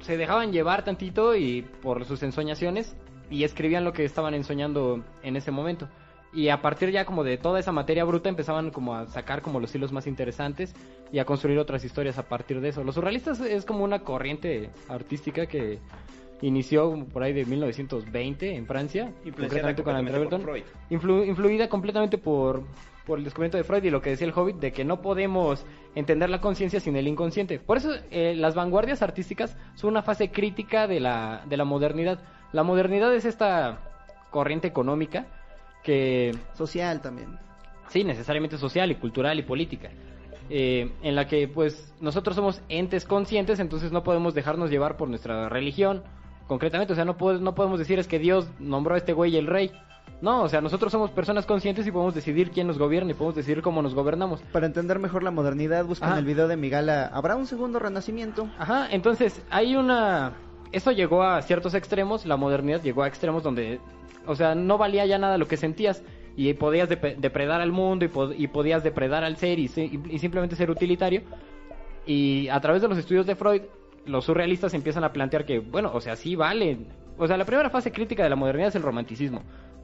se 0.02 0.18
dejaban 0.18 0.52
llevar 0.52 0.84
tantito 0.84 1.34
y 1.34 1.62
por 1.62 2.04
sus 2.04 2.22
ensoñaciones 2.22 2.94
y 3.30 3.44
escribían 3.44 3.84
lo 3.84 3.92
que 3.92 4.04
estaban 4.04 4.34
ensoñando 4.34 5.02
en 5.22 5.36
ese 5.36 5.50
momento. 5.50 5.88
Y 6.32 6.50
a 6.50 6.60
partir 6.60 6.90
ya 6.90 7.06
como 7.06 7.24
de 7.24 7.38
toda 7.38 7.58
esa 7.58 7.72
materia 7.72 8.04
bruta 8.04 8.28
empezaban 8.28 8.70
como 8.70 8.94
a 8.94 9.06
sacar 9.06 9.40
como 9.40 9.60
los 9.60 9.74
hilos 9.74 9.92
más 9.92 10.06
interesantes 10.06 10.74
y 11.10 11.18
a 11.20 11.24
construir 11.24 11.58
otras 11.58 11.84
historias 11.84 12.18
a 12.18 12.28
partir 12.28 12.60
de 12.60 12.68
eso. 12.68 12.84
Los 12.84 12.96
surrealistas 12.96 13.40
es 13.40 13.64
como 13.64 13.82
una 13.82 14.00
corriente 14.00 14.70
artística 14.88 15.46
que 15.46 15.78
inició 16.42 17.06
por 17.12 17.22
ahí 17.22 17.32
de 17.32 17.44
1920 17.44 18.54
en 18.54 18.66
Francia, 18.66 19.12
concretamente 19.24 19.82
con 19.82 19.96
André 19.96 20.18
Breton, 20.18 20.44
influida 20.90 21.68
completamente 21.68 22.18
por, 22.18 22.62
por 23.06 23.18
el 23.18 23.24
descubrimiento 23.24 23.56
de 23.56 23.64
Freud 23.64 23.82
y 23.84 23.90
lo 23.90 24.02
que 24.02 24.10
decía 24.10 24.26
el 24.26 24.32
Hobbit, 24.36 24.56
de 24.56 24.72
que 24.72 24.84
no 24.84 25.00
podemos 25.00 25.64
entender 25.94 26.30
la 26.30 26.40
conciencia 26.40 26.78
sin 26.78 26.94
el 26.96 27.08
inconsciente. 27.08 27.58
Por 27.58 27.78
eso 27.78 27.90
eh, 28.10 28.34
las 28.36 28.54
vanguardias 28.54 29.02
artísticas 29.02 29.56
son 29.74 29.90
una 29.90 30.02
fase 30.02 30.30
crítica 30.30 30.86
de 30.86 31.00
la, 31.00 31.42
de 31.48 31.56
la 31.56 31.64
modernidad 31.64 32.20
la 32.52 32.62
modernidad 32.62 33.14
es 33.14 33.24
esta 33.24 33.78
corriente 34.30 34.68
económica 34.68 35.26
que... 35.82 36.36
Social 36.54 37.00
también. 37.00 37.38
Sí, 37.88 38.04
necesariamente 38.04 38.58
social 38.58 38.90
y 38.90 38.96
cultural 38.96 39.38
y 39.38 39.42
política. 39.42 39.90
Eh, 40.50 40.92
en 41.02 41.14
la 41.14 41.26
que 41.26 41.46
pues 41.46 41.94
nosotros 42.00 42.34
somos 42.36 42.62
entes 42.68 43.04
conscientes, 43.04 43.60
entonces 43.60 43.92
no 43.92 44.02
podemos 44.02 44.34
dejarnos 44.34 44.70
llevar 44.70 44.96
por 44.96 45.08
nuestra 45.08 45.48
religión, 45.48 46.02
concretamente, 46.46 46.94
o 46.94 46.96
sea, 46.96 47.04
no, 47.04 47.16
no 47.40 47.54
podemos 47.54 47.78
decir 47.78 47.98
es 47.98 48.08
que 48.08 48.18
Dios 48.18 48.48
nombró 48.58 48.94
a 48.94 48.98
este 48.98 49.12
güey 49.12 49.36
el 49.36 49.46
rey. 49.46 49.70
No, 50.22 50.42
o 50.42 50.48
sea, 50.48 50.60
nosotros 50.60 50.90
somos 50.90 51.10
personas 51.10 51.46
conscientes 51.46 51.86
y 51.86 51.92
podemos 51.92 52.14
decidir 52.14 52.50
quién 52.50 52.66
nos 52.66 52.78
gobierna 52.78 53.12
y 53.12 53.14
podemos 53.14 53.36
decidir 53.36 53.62
cómo 53.62 53.82
nos 53.82 53.94
gobernamos. 53.94 54.40
Para 54.52 54.66
entender 54.66 54.98
mejor 54.98 55.22
la 55.22 55.30
modernidad, 55.30 55.84
buscan 55.84 56.18
el 56.18 56.24
video 56.24 56.48
de 56.48 56.56
Migala. 56.56 57.06
¿Habrá 57.12 57.36
un 57.36 57.46
segundo 57.46 57.78
renacimiento? 57.78 58.48
Ajá, 58.58 58.88
entonces 58.90 59.40
hay 59.50 59.76
una 59.76 60.32
eso 60.72 60.92
llegó 60.92 61.22
a 61.22 61.40
ciertos 61.42 61.74
extremos, 61.74 62.26
la 62.26 62.36
modernidad 62.36 62.82
llegó 62.82 63.02
a 63.02 63.08
extremos 63.08 63.42
donde, 63.42 63.80
o 64.26 64.34
sea, 64.34 64.54
no 64.54 64.78
valía 64.78 65.06
ya 65.06 65.18
nada 65.18 65.38
lo 65.38 65.48
que 65.48 65.56
sentías 65.56 66.02
y 66.36 66.52
podías 66.54 66.88
depredar 66.88 67.60
al 67.60 67.72
mundo 67.72 68.04
y, 68.04 68.46
podías 68.46 68.84
depredar 68.84 69.24
al 69.24 69.36
ser 69.36 69.58
y, 69.58 69.64
y, 69.64 70.18
simplemente 70.18 70.54
ser 70.54 70.70
utilitario. 70.70 71.22
Y 72.06 72.48
a 72.48 72.60
través 72.60 72.80
de 72.80 72.88
los 72.88 72.96
estudios 72.96 73.26
de 73.26 73.34
Freud, 73.34 73.62
los 74.06 74.24
surrealistas 74.24 74.72
empiezan 74.72 75.02
a 75.02 75.12
plantear 75.12 75.44
que, 75.44 75.58
bueno, 75.58 75.90
o 75.92 76.00
sea, 76.00 76.14
sí 76.14 76.36
vale. 76.36 76.78
O 77.18 77.26
sea, 77.26 77.36
la 77.36 77.44
primera 77.44 77.70
fase 77.70 77.90
crítica 77.90 78.22
de 78.22 78.30
la 78.30 78.36
modernidad 78.36 78.68
es 78.68 78.76
el 78.76 78.82
romanticismo. 78.82 79.42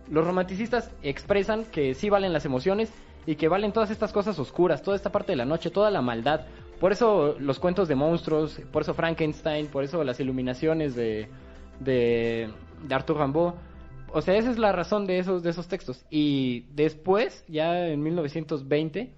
Los 0.08 0.24
romanticistas 0.24 0.92
expresan 1.02 1.64
que 1.64 1.94
sí 1.94 2.08
valen 2.08 2.32
las 2.32 2.44
emociones 2.44 2.92
y 3.26 3.34
que 3.34 3.48
valen 3.48 3.72
todas 3.72 3.90
estas 3.90 4.12
cosas 4.12 4.38
oscuras, 4.38 4.82
toda 4.82 4.96
esta 4.96 5.10
parte 5.10 5.32
de 5.32 5.36
la 5.36 5.44
noche, 5.44 5.70
toda 5.70 5.90
la 5.90 6.02
maldad, 6.02 6.42
por 6.84 6.92
eso 6.92 7.34
los 7.38 7.58
cuentos 7.58 7.88
de 7.88 7.94
monstruos, 7.94 8.60
por 8.70 8.82
eso 8.82 8.92
Frankenstein, 8.92 9.68
por 9.68 9.84
eso 9.84 10.04
las 10.04 10.20
iluminaciones 10.20 10.94
de, 10.94 11.30
de, 11.80 12.50
de 12.82 12.94
Arthur 12.94 13.20
Rimbaud. 13.20 13.54
O 14.12 14.20
sea, 14.20 14.36
esa 14.36 14.50
es 14.50 14.58
la 14.58 14.70
razón 14.70 15.06
de 15.06 15.18
esos, 15.18 15.42
de 15.42 15.48
esos 15.48 15.66
textos. 15.66 16.04
Y 16.10 16.66
después, 16.74 17.42
ya 17.48 17.86
en 17.88 18.02
1920, 18.02 19.14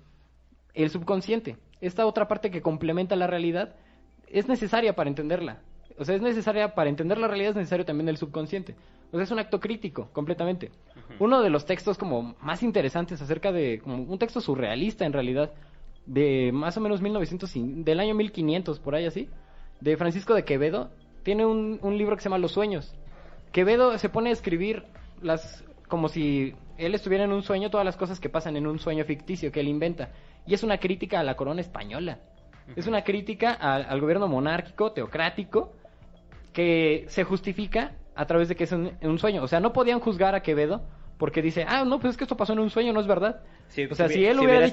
el 0.74 0.90
subconsciente, 0.90 1.56
esta 1.80 2.06
otra 2.06 2.28
parte 2.28 2.52
que 2.52 2.62
complementa 2.62 3.16
la 3.16 3.26
realidad, 3.26 3.74
es 4.28 4.47
necesaria 4.47 4.94
para 4.94 5.10
entenderla. 5.10 5.59
O 5.98 6.05
sea, 6.05 6.14
es 6.14 6.22
necesaria 6.22 6.72
para 6.72 6.88
entender 6.88 7.18
la 7.18 7.26
realidad, 7.26 7.51
es 7.51 7.56
necesario 7.56 7.84
también 7.84 8.09
el 8.09 8.16
subconsciente. 8.16 8.76
O 9.10 9.16
sea, 9.16 9.24
es 9.24 9.30
un 9.32 9.40
acto 9.40 9.59
crítico, 9.59 10.09
completamente. 10.12 10.70
Uno 11.18 11.43
de 11.43 11.51
los 11.51 11.66
textos 11.66 11.98
como 11.98 12.36
más 12.40 12.62
interesantes 12.62 13.20
acerca 13.20 13.51
de, 13.51 13.80
como 13.80 13.97
un 13.97 14.18
texto 14.20 14.40
surrealista 14.40 15.05
en 15.05 15.12
realidad, 15.12 15.52
de 16.06 16.50
más 16.52 16.76
o 16.76 16.80
menos 16.80 17.02
1900, 17.02 17.52
del 17.84 18.00
año 18.00 18.14
1500, 18.14 18.80
por 18.80 18.94
ahí 18.94 19.06
así, 19.06 19.28
de 19.80 19.96
Francisco 19.96 20.34
de 20.34 20.44
Quevedo, 20.44 20.90
tiene 21.22 21.44
un, 21.44 21.78
un 21.82 21.98
libro 21.98 22.16
que 22.16 22.22
se 22.22 22.28
llama 22.28 22.38
Los 22.38 22.52
Sueños. 22.52 22.94
Quevedo 23.52 23.96
se 23.98 24.08
pone 24.08 24.30
a 24.30 24.32
escribir 24.32 24.84
las 25.20 25.64
como 25.88 26.08
si 26.08 26.54
él 26.78 26.94
estuviera 26.94 27.24
en 27.24 27.32
un 27.32 27.42
sueño, 27.42 27.70
todas 27.70 27.84
las 27.84 27.96
cosas 27.96 28.20
que 28.20 28.28
pasan 28.28 28.56
en 28.56 28.66
un 28.66 28.78
sueño 28.78 29.04
ficticio 29.04 29.52
que 29.52 29.60
él 29.60 29.68
inventa. 29.68 30.10
Y 30.46 30.54
es 30.54 30.62
una 30.62 30.78
crítica 30.78 31.20
a 31.20 31.24
la 31.24 31.36
corona 31.36 31.60
española. 31.60 32.18
Es 32.74 32.86
una 32.86 33.04
crítica 33.04 33.52
al, 33.52 34.00
gobierno 34.00 34.26
monárquico, 34.26 34.92
teocrático, 34.92 35.72
que 36.52 37.04
se 37.08 37.22
justifica 37.22 37.92
a 38.14 38.26
través 38.26 38.48
de 38.48 38.56
que 38.56 38.64
es 38.64 38.72
un, 38.72 39.18
sueño. 39.18 39.42
O 39.42 39.48
sea, 39.48 39.60
no 39.60 39.72
podían 39.72 40.00
juzgar 40.00 40.34
a 40.34 40.40
Quevedo 40.40 40.82
porque 41.18 41.40
dice, 41.40 41.64
ah, 41.66 41.84
no, 41.84 41.98
pues 41.98 42.12
es 42.12 42.16
que 42.16 42.24
esto 42.24 42.36
pasó 42.36 42.52
en 42.52 42.59
un 42.59 42.70
sueño, 42.70 42.93
no 42.93 43.01
es 43.01 43.06
verdad. 43.06 43.40
o 43.90 43.94
sea, 43.94 44.09
si, 44.09 44.24
él 44.24 44.38
hubiera, 44.38 44.68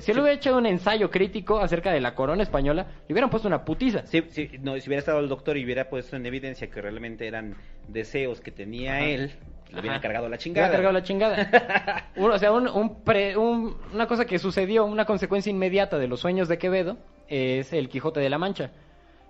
si 0.00 0.10
él 0.10 0.18
hubiera 0.18 0.32
hecho 0.32 0.56
un 0.56 0.66
ensayo 0.66 1.10
crítico 1.10 1.60
acerca 1.60 1.92
de 1.92 2.00
la 2.00 2.14
corona 2.14 2.42
española, 2.42 2.86
le 3.06 3.12
hubieran 3.12 3.30
puesto 3.30 3.46
una 3.46 3.64
putiza. 3.64 4.04
Sí, 4.06 4.22
no, 4.60 4.78
si 4.78 4.88
hubiera 4.88 4.98
estado 4.98 5.20
el 5.20 5.28
doctor 5.28 5.56
y 5.56 5.64
hubiera 5.64 5.88
puesto 5.88 6.16
en 6.16 6.26
evidencia 6.26 6.68
que 6.68 6.82
realmente 6.82 7.28
eran 7.28 7.54
deseos 7.86 8.40
que 8.40 8.50
tenía 8.50 9.06
él, 9.06 9.32
le 9.70 9.80
hubieran 9.80 10.00
cargado 10.00 10.28
la 10.28 10.36
chingada. 10.36 10.66
Le 10.66 10.72
cargado 10.72 10.92
la 10.92 11.02
chingada. 11.02 12.10
o 12.16 12.38
sea, 12.38 12.50
un, 12.50 12.68
un 12.68 13.76
una 13.92 14.06
cosa 14.08 14.24
que 14.24 14.38
sucedió, 14.40 14.84
una 14.86 15.04
consecuencia 15.04 15.50
inmediata 15.50 15.98
de 15.98 16.08
los 16.08 16.20
sueños 16.20 16.48
de 16.48 16.58
Quevedo, 16.58 16.96
es 17.28 17.72
el 17.72 17.88
Quijote 17.88 18.18
de 18.18 18.30
la 18.30 18.38
Mancha. 18.38 18.72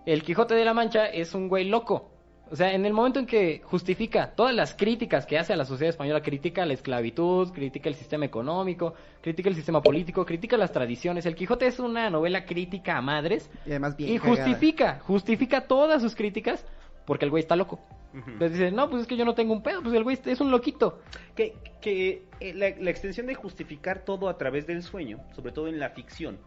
El 0.07 0.23
Quijote 0.23 0.55
de 0.55 0.65
la 0.65 0.73
Mancha 0.73 1.07
es 1.07 1.35
un 1.35 1.49
güey 1.49 1.69
loco 1.69 2.14
o 2.55 2.57
sea, 2.57 2.73
en 2.73 2.87
el 2.87 2.93
momento 2.93 3.19
en 3.19 3.27
que 3.27 3.63
justifica 3.65 4.31
todas 4.31 4.55
las 4.55 4.75
críticas 4.77 5.27
que 5.27 5.37
hace 5.37 5.53
a 5.53 5.57
la 5.57 5.65
sociedad 5.65 5.91
española, 5.91 6.23
critica 6.23 6.65
la 6.65 6.75
esclavitud, 6.75 7.53
critica 7.53 7.89
el 7.89 7.97
sistema 7.97 8.27
económico, 8.27 8.95
critica 9.21 9.49
el 9.49 9.57
sistema 9.57 9.83
político, 9.83 10.25
critica 10.25 10.57
las 10.57 10.71
tradiciones. 10.71 11.27
El 11.27 11.35
Quijote 11.35 11.67
es 11.67 11.81
una 11.81 12.09
novela 12.11 12.45
crítica 12.45 12.97
a 12.97 13.03
madres. 13.03 13.51
Y 13.67 13.71
además 13.71 13.97
bien 13.97 14.13
Y 14.13 14.19
justifica, 14.19 15.01
justifica 15.01 15.63
todas 15.63 16.01
sus 16.01 16.15
críticas 16.15 16.65
porque 17.05 17.25
el 17.25 17.33
güey 17.33 17.41
está 17.43 17.57
loco. 17.57 17.81
Entonces 18.15 18.53
dice, 18.53 18.71
no, 18.71 18.89
pues 18.89 19.03
es 19.03 19.09
que 19.09 19.17
yo 19.17 19.25
no 19.25 19.35
tengo 19.35 19.53
un 19.53 19.65
pedo, 19.65 19.83
pues 19.83 19.93
el 19.93 20.05
güey 20.05 20.17
es 20.25 20.41
un 20.41 20.53
loquito. 20.53 21.01
Que, 21.35 21.57
que 21.81 22.23
eh, 22.39 22.55
la, 22.55 22.71
la 22.71 22.91
extensión 22.91 23.27
de 23.27 23.35
justificar 23.35 24.05
todo 24.05 24.29
a 24.29 24.39
través 24.39 24.69
del 24.69 24.85
sueño, 24.85 25.19
sobre 25.35 25.51
todo 25.51 25.67
en 25.67 25.81
la 25.81 25.91
ficción, 25.91 26.39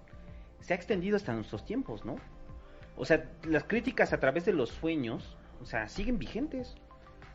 se 0.61 0.71
ha 0.71 0.77
extendido 0.77 1.17
hasta 1.17 1.33
nuestros 1.33 1.65
tiempos, 1.65 2.05
¿no? 2.05 2.15
O 2.95 3.03
sea, 3.03 3.29
las 3.43 3.65
críticas 3.65 4.13
a 4.13 4.21
través 4.21 4.45
de 4.45 4.53
los 4.53 4.69
sueños 4.69 5.36
o 5.61 5.65
sea, 5.65 5.87
siguen 5.87 6.17
vigentes. 6.19 6.75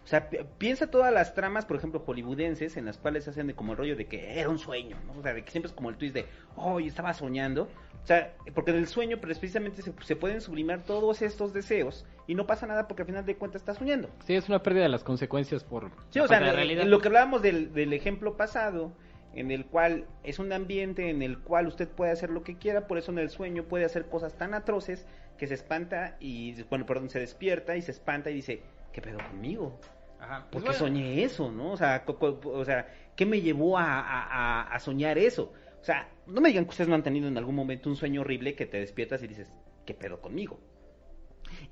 O 0.05 0.07
sea, 0.09 0.29
piensa 0.59 0.89
todas 0.89 1.13
las 1.13 1.33
tramas, 1.33 1.65
por 1.65 1.77
ejemplo, 1.77 2.01
hollywoodenses, 2.01 2.77
en 2.77 2.87
las 2.87 2.99
cuales 2.99 3.25
se 3.25 3.31
hacen 3.31 3.47
de 3.47 3.55
como 3.55 3.73
el 3.73 3.79
rollo 3.79 3.95
de 3.95 4.07
que 4.07 4.41
era 4.41 4.49
un 4.49 4.59
sueño, 4.59 4.97
¿no? 5.07 5.13
O 5.21 5.23
sea, 5.23 5.33
de 5.33 5.45
que 5.45 5.51
siempre 5.53 5.69
es 5.69 5.75
como 5.75 5.91
el 5.91 5.97
twist 5.97 6.15
de, 6.15 6.27
oh, 6.57 6.81
yo 6.81 6.87
estaba 6.87 7.15
soñando. 7.15 7.69
O 8.03 8.07
sea, 8.07 8.35
porque 8.53 8.73
del 8.73 8.89
sueño 8.89 9.21
precisamente 9.21 9.81
se, 9.81 10.17
pueden 10.17 10.41
sublimar 10.41 10.83
todos 10.83 11.23
estos 11.23 11.53
deseos 11.53 12.05
y 12.27 12.35
no 12.35 12.49
pasa 12.49 12.67
nada 12.67 12.89
porque 12.89 13.03
al 13.03 13.07
final 13.07 13.25
de 13.25 13.37
cuentas 13.37 13.63
estás 13.63 13.79
soñando. 13.79 14.11
Sí, 14.25 14.35
es 14.35 14.49
una 14.49 14.61
pérdida 14.61 14.83
de 14.83 14.89
las 14.89 15.05
consecuencias 15.05 15.63
por 15.63 15.93
sí, 16.11 16.19
o 16.19 16.27
sea, 16.27 16.41
la 16.41 16.53
realidad. 16.53 16.85
lo 16.85 17.01
que 17.01 17.07
hablábamos 17.07 17.43
del, 17.43 17.73
del 17.73 17.93
ejemplo 17.93 18.37
pasado, 18.37 18.93
en 19.35 19.53
el 19.53 19.67
cual 19.67 20.07
es 20.25 20.41
un 20.41 20.53
ambiente 20.53 21.11
en 21.11 21.23
el 21.23 21.39
cual 21.39 21.69
usted 21.69 21.89
puede 21.89 22.11
hacer 22.11 22.31
lo 22.31 22.43
que 22.43 22.57
quiera, 22.57 22.89
por 22.89 22.99
eso 22.99 23.13
en 23.13 23.21
el 23.21 23.31
sueño 23.31 23.65
puede 23.65 23.85
hacer 23.85 24.07
cosas 24.07 24.37
tan 24.37 24.53
atroces 24.53 25.07
que 25.43 25.49
se 25.49 25.55
espanta 25.55 26.17
y, 26.21 26.63
bueno, 26.71 26.87
perdón, 26.87 27.11
se 27.11 27.19
despierta 27.19 27.77
y 27.77 27.83
se 27.83 27.91
espanta 27.91 28.31
y 28.31 28.35
dice, 28.35 28.63
¿qué 28.93 29.03
pedo 29.03 29.19
conmigo? 29.29 29.77
Ajá, 30.21 30.47
pues 30.49 30.63
Porque 30.63 30.79
soñé 30.79 31.25
eso, 31.25 31.51
¿no? 31.51 31.73
O 31.73 31.77
sea, 31.77 32.05
o 32.07 32.65
sea, 32.65 32.87
¿qué 33.17 33.27
me 33.27 33.41
llevó 33.41 33.77
a, 33.77 34.63
a, 34.73 34.79
soñar 34.79 35.19
eso? 35.19 35.53
O 35.81 35.85
sea, 35.85 36.09
no 36.29 36.41
me 36.41 36.51
digan 36.51 36.63
que 36.65 36.71
ustedes 36.71 36.87
no 36.87 36.95
han 36.95 37.03
tenido 37.03 37.27
en 37.27 37.37
algún 37.37 37.57
momento 37.57 37.91
un 37.91 37.97
sueño 37.97 38.21
horrible 38.21 38.55
que 38.55 38.67
te 38.67 38.79
despiertas 38.79 39.21
y 39.25 39.27
dices, 39.27 39.53
¿qué 39.85 39.95
pedo 39.95 40.21
conmigo? 40.21 40.61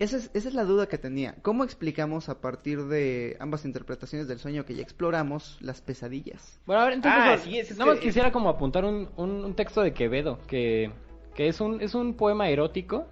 Esa 0.01 0.17
es, 0.17 0.33
esa 0.35 0.49
es 0.49 0.55
la 0.55 0.65
duda 0.65 0.89
que 0.89 0.99
tenía. 0.99 1.37
¿Cómo 1.41 1.63
explicamos 1.63 2.29
a 2.29 2.41
partir 2.41 2.87
de 2.87 3.37
ambas 3.39 3.65
interpretaciones 3.65 4.27
del 4.27 4.41
sueño 4.41 4.65
que 4.65 4.75
ya 4.75 4.83
exploramos 4.83 5.59
las 5.61 5.81
pesadillas? 5.81 6.59
Bueno, 6.67 6.83
a 6.83 6.87
ver, 6.87 6.95
entonces, 6.95 7.23
Ah, 7.25 7.37
no- 7.37 7.39
sí, 7.39 7.57
es- 7.57 7.71
es 7.71 7.79
nada 7.79 7.93
más 7.93 8.01
quisiera 8.01 8.33
como 8.33 8.49
apuntar 8.49 8.85
un, 8.85 9.11
un, 9.17 9.45
un 9.45 9.55
texto 9.55 9.81
de 9.81 9.93
Quevedo, 9.95 10.41
que, 10.49 10.91
que 11.37 11.47
es, 11.47 11.61
un, 11.61 11.81
es 11.81 11.95
un 11.95 12.15
poema 12.15 12.49
erótico 12.49 13.07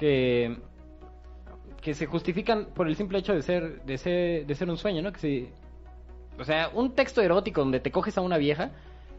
que, 0.00 0.56
que 1.82 1.92
se 1.92 2.06
justifican 2.06 2.68
por 2.74 2.88
el 2.88 2.96
simple 2.96 3.18
hecho 3.18 3.34
de 3.34 3.42
ser, 3.42 3.82
de 3.82 3.98
ser, 3.98 4.46
de 4.46 4.54
ser 4.54 4.70
un 4.70 4.78
sueño, 4.78 5.02
¿no? 5.02 5.12
Que 5.12 5.18
si, 5.18 5.48
o 6.38 6.44
sea, 6.44 6.70
un 6.72 6.94
texto 6.94 7.20
erótico 7.20 7.60
donde 7.60 7.80
te 7.80 7.92
coges 7.92 8.16
a 8.16 8.22
una 8.22 8.38
vieja, 8.38 8.70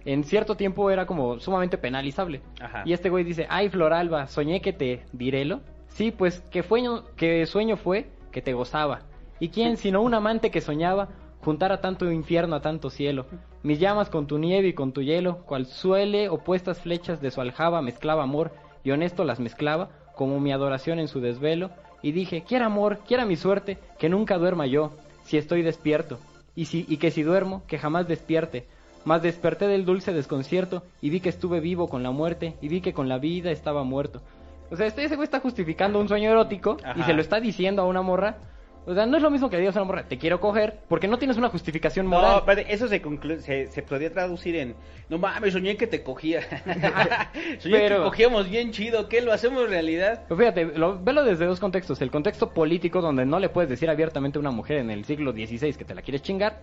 en 0.06 0.24
cierto 0.24 0.56
tiempo 0.56 0.90
era 0.90 1.06
como 1.06 1.40
sumamente 1.40 1.78
penalizable. 1.78 2.42
Ajá. 2.60 2.82
Y 2.84 2.94
este 2.94 3.12
güey 3.12 3.24
dice, 3.24 3.46
ay 3.48 3.70
Floralba, 3.70 4.26
soñé 4.26 4.60
que 4.60 4.74
te 4.74 5.04
dirélo. 5.14 5.62
Sí, 5.90 6.10
pues 6.10 6.42
que, 6.50 6.64
fueño, 6.64 7.06
que 7.16 7.46
sueño 7.46 7.78
fue 7.78 8.10
que 8.32 8.42
te 8.42 8.54
gozaba. 8.54 9.02
¿Y 9.40 9.50
quién 9.50 9.78
sino 9.78 10.02
un 10.02 10.16
amante 10.16 10.50
que 10.50 10.62
soñaba 10.62 11.10
juntar 11.42 11.72
a 11.72 11.80
tanto 11.80 12.12
infierno 12.12 12.56
a 12.56 12.62
tanto 12.62 12.90
cielo? 12.90 13.28
Mis 13.62 13.80
llamas 13.80 14.10
con 14.10 14.26
tu 14.26 14.40
nieve 14.40 14.70
y 14.70 14.74
con 14.74 14.94
tu 14.94 15.04
hielo, 15.04 15.46
cual 15.46 15.68
suele 15.68 16.28
opuestas 16.28 16.82
flechas 16.82 17.22
de 17.22 17.30
su 17.30 17.40
aljaba 17.40 17.84
mezclaba 17.84 18.24
amor 18.24 18.52
y 18.84 18.90
honesto 18.90 19.26
las 19.26 19.40
mezclaba 19.40 20.01
como 20.16 20.40
mi 20.40 20.52
adoración 20.52 21.00
en 21.00 21.08
su 21.08 21.20
desvelo. 21.20 21.72
Y 22.02 22.12
dije, 22.12 22.44
quiera 22.44 22.66
amor, 22.66 23.00
quiera 23.08 23.26
mi 23.26 23.36
suerte, 23.36 23.78
que 24.00 24.10
nunca 24.10 24.38
duerma 24.38 24.66
yo, 24.66 24.92
si 25.24 25.38
estoy 25.38 25.62
despierto. 25.62 26.20
Y, 26.56 26.66
si, 26.66 26.86
y 26.90 26.98
que 26.98 27.12
si 27.12 27.24
duermo, 27.24 27.64
que 27.68 27.78
jamás 27.78 28.08
despierte. 28.08 28.66
Mas 29.04 29.22
desperté 29.22 29.68
del 29.68 29.86
dulce 29.86 30.14
desconcierto 30.14 30.84
y 31.02 31.10
vi 31.10 31.20
que 31.22 31.30
estuve 31.30 31.60
vivo 31.60 31.90
con 31.90 32.04
la 32.04 32.12
muerte 32.12 32.56
y 32.62 32.68
vi 32.68 32.82
que 32.82 32.94
con 32.94 33.10
la 33.10 33.18
vida 33.18 33.52
estaba 33.52 33.84
muerto. 33.84 34.22
O 34.70 34.76
sea, 34.76 34.86
este 34.86 35.04
ese 35.04 35.16
güey 35.16 35.26
está 35.26 35.40
justificando 35.40 36.00
un 36.00 36.08
sueño 36.08 36.30
erótico 36.32 36.78
y 36.96 37.04
se 37.04 37.14
lo 37.14 37.22
está 37.22 37.40
diciendo 37.40 37.82
a 37.82 37.86
una 37.86 38.02
morra. 38.02 38.38
O 38.86 38.96
sea, 38.96 39.06
no 39.06 39.16
es 39.18 39.22
lo 39.22 39.30
mismo 39.30 39.48
que 39.50 39.58
digas 39.58 39.76
a 39.78 39.82
una 39.82 39.88
morra, 39.88 40.08
te 40.08 40.18
quiero 40.18 40.40
coger, 40.40 40.80
porque 40.90 41.08
no 41.08 41.20
tienes 41.20 41.38
una 41.38 41.50
justificación 41.50 42.08
No, 42.08 42.14
moral. 42.18 42.38
espérate, 42.40 42.74
eso 42.74 42.88
se, 42.88 43.00
se, 43.42 43.68
se 43.68 43.82
podría 43.84 44.12
traducir 44.12 44.56
en, 44.56 44.76
no 45.08 45.20
mames, 45.20 45.54
soñé 45.54 45.78
que 45.78 45.86
te 45.86 46.02
cogía. 46.02 46.42
soñé 47.60 47.78
Pero- 47.78 47.98
que 47.98 48.04
cogíamos 48.04 48.50
bien 48.50 48.72
chido, 48.72 49.08
¿qué? 49.08 49.22
¿Lo 49.22 49.34
hacemos 49.34 49.70
realidad? 49.70 50.24
Pero 50.28 50.38
fíjate, 50.40 50.66
lo, 50.78 51.00
velo 51.00 51.24
desde 51.24 51.46
dos 51.46 51.60
contextos. 51.60 52.02
El 52.02 52.10
contexto 52.12 52.50
político, 52.54 53.02
donde 53.02 53.26
no 53.26 53.40
le 53.40 53.50
puedes 53.50 53.70
decir 53.70 53.90
abiertamente 53.90 54.40
a 54.40 54.42
una 54.42 54.52
mujer 54.52 54.78
en 54.78 54.90
el 54.90 55.06
siglo 55.06 55.32
XVI 55.32 55.74
que 55.74 55.86
te 55.86 55.94
la 55.94 56.02
quieres 56.02 56.24
chingar, 56.24 56.60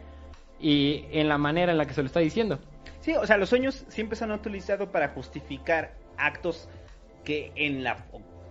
y 0.60 1.04
en 1.12 1.28
la 1.28 1.38
manera 1.38 1.70
en 1.70 1.78
la 1.78 1.86
que 1.86 1.94
se 1.94 2.02
lo 2.02 2.06
está 2.06 2.20
diciendo. 2.20 2.58
Sí, 3.00 3.14
o 3.14 3.24
sea, 3.26 3.36
los 3.36 3.48
sueños 3.48 3.84
siempre 3.88 4.16
se 4.16 4.24
han 4.24 4.32
utilizado 4.32 4.90
para 4.90 5.10
justificar 5.10 5.94
actos 6.16 6.68
que 7.24 7.52
en 7.54 7.84
la 7.84 8.06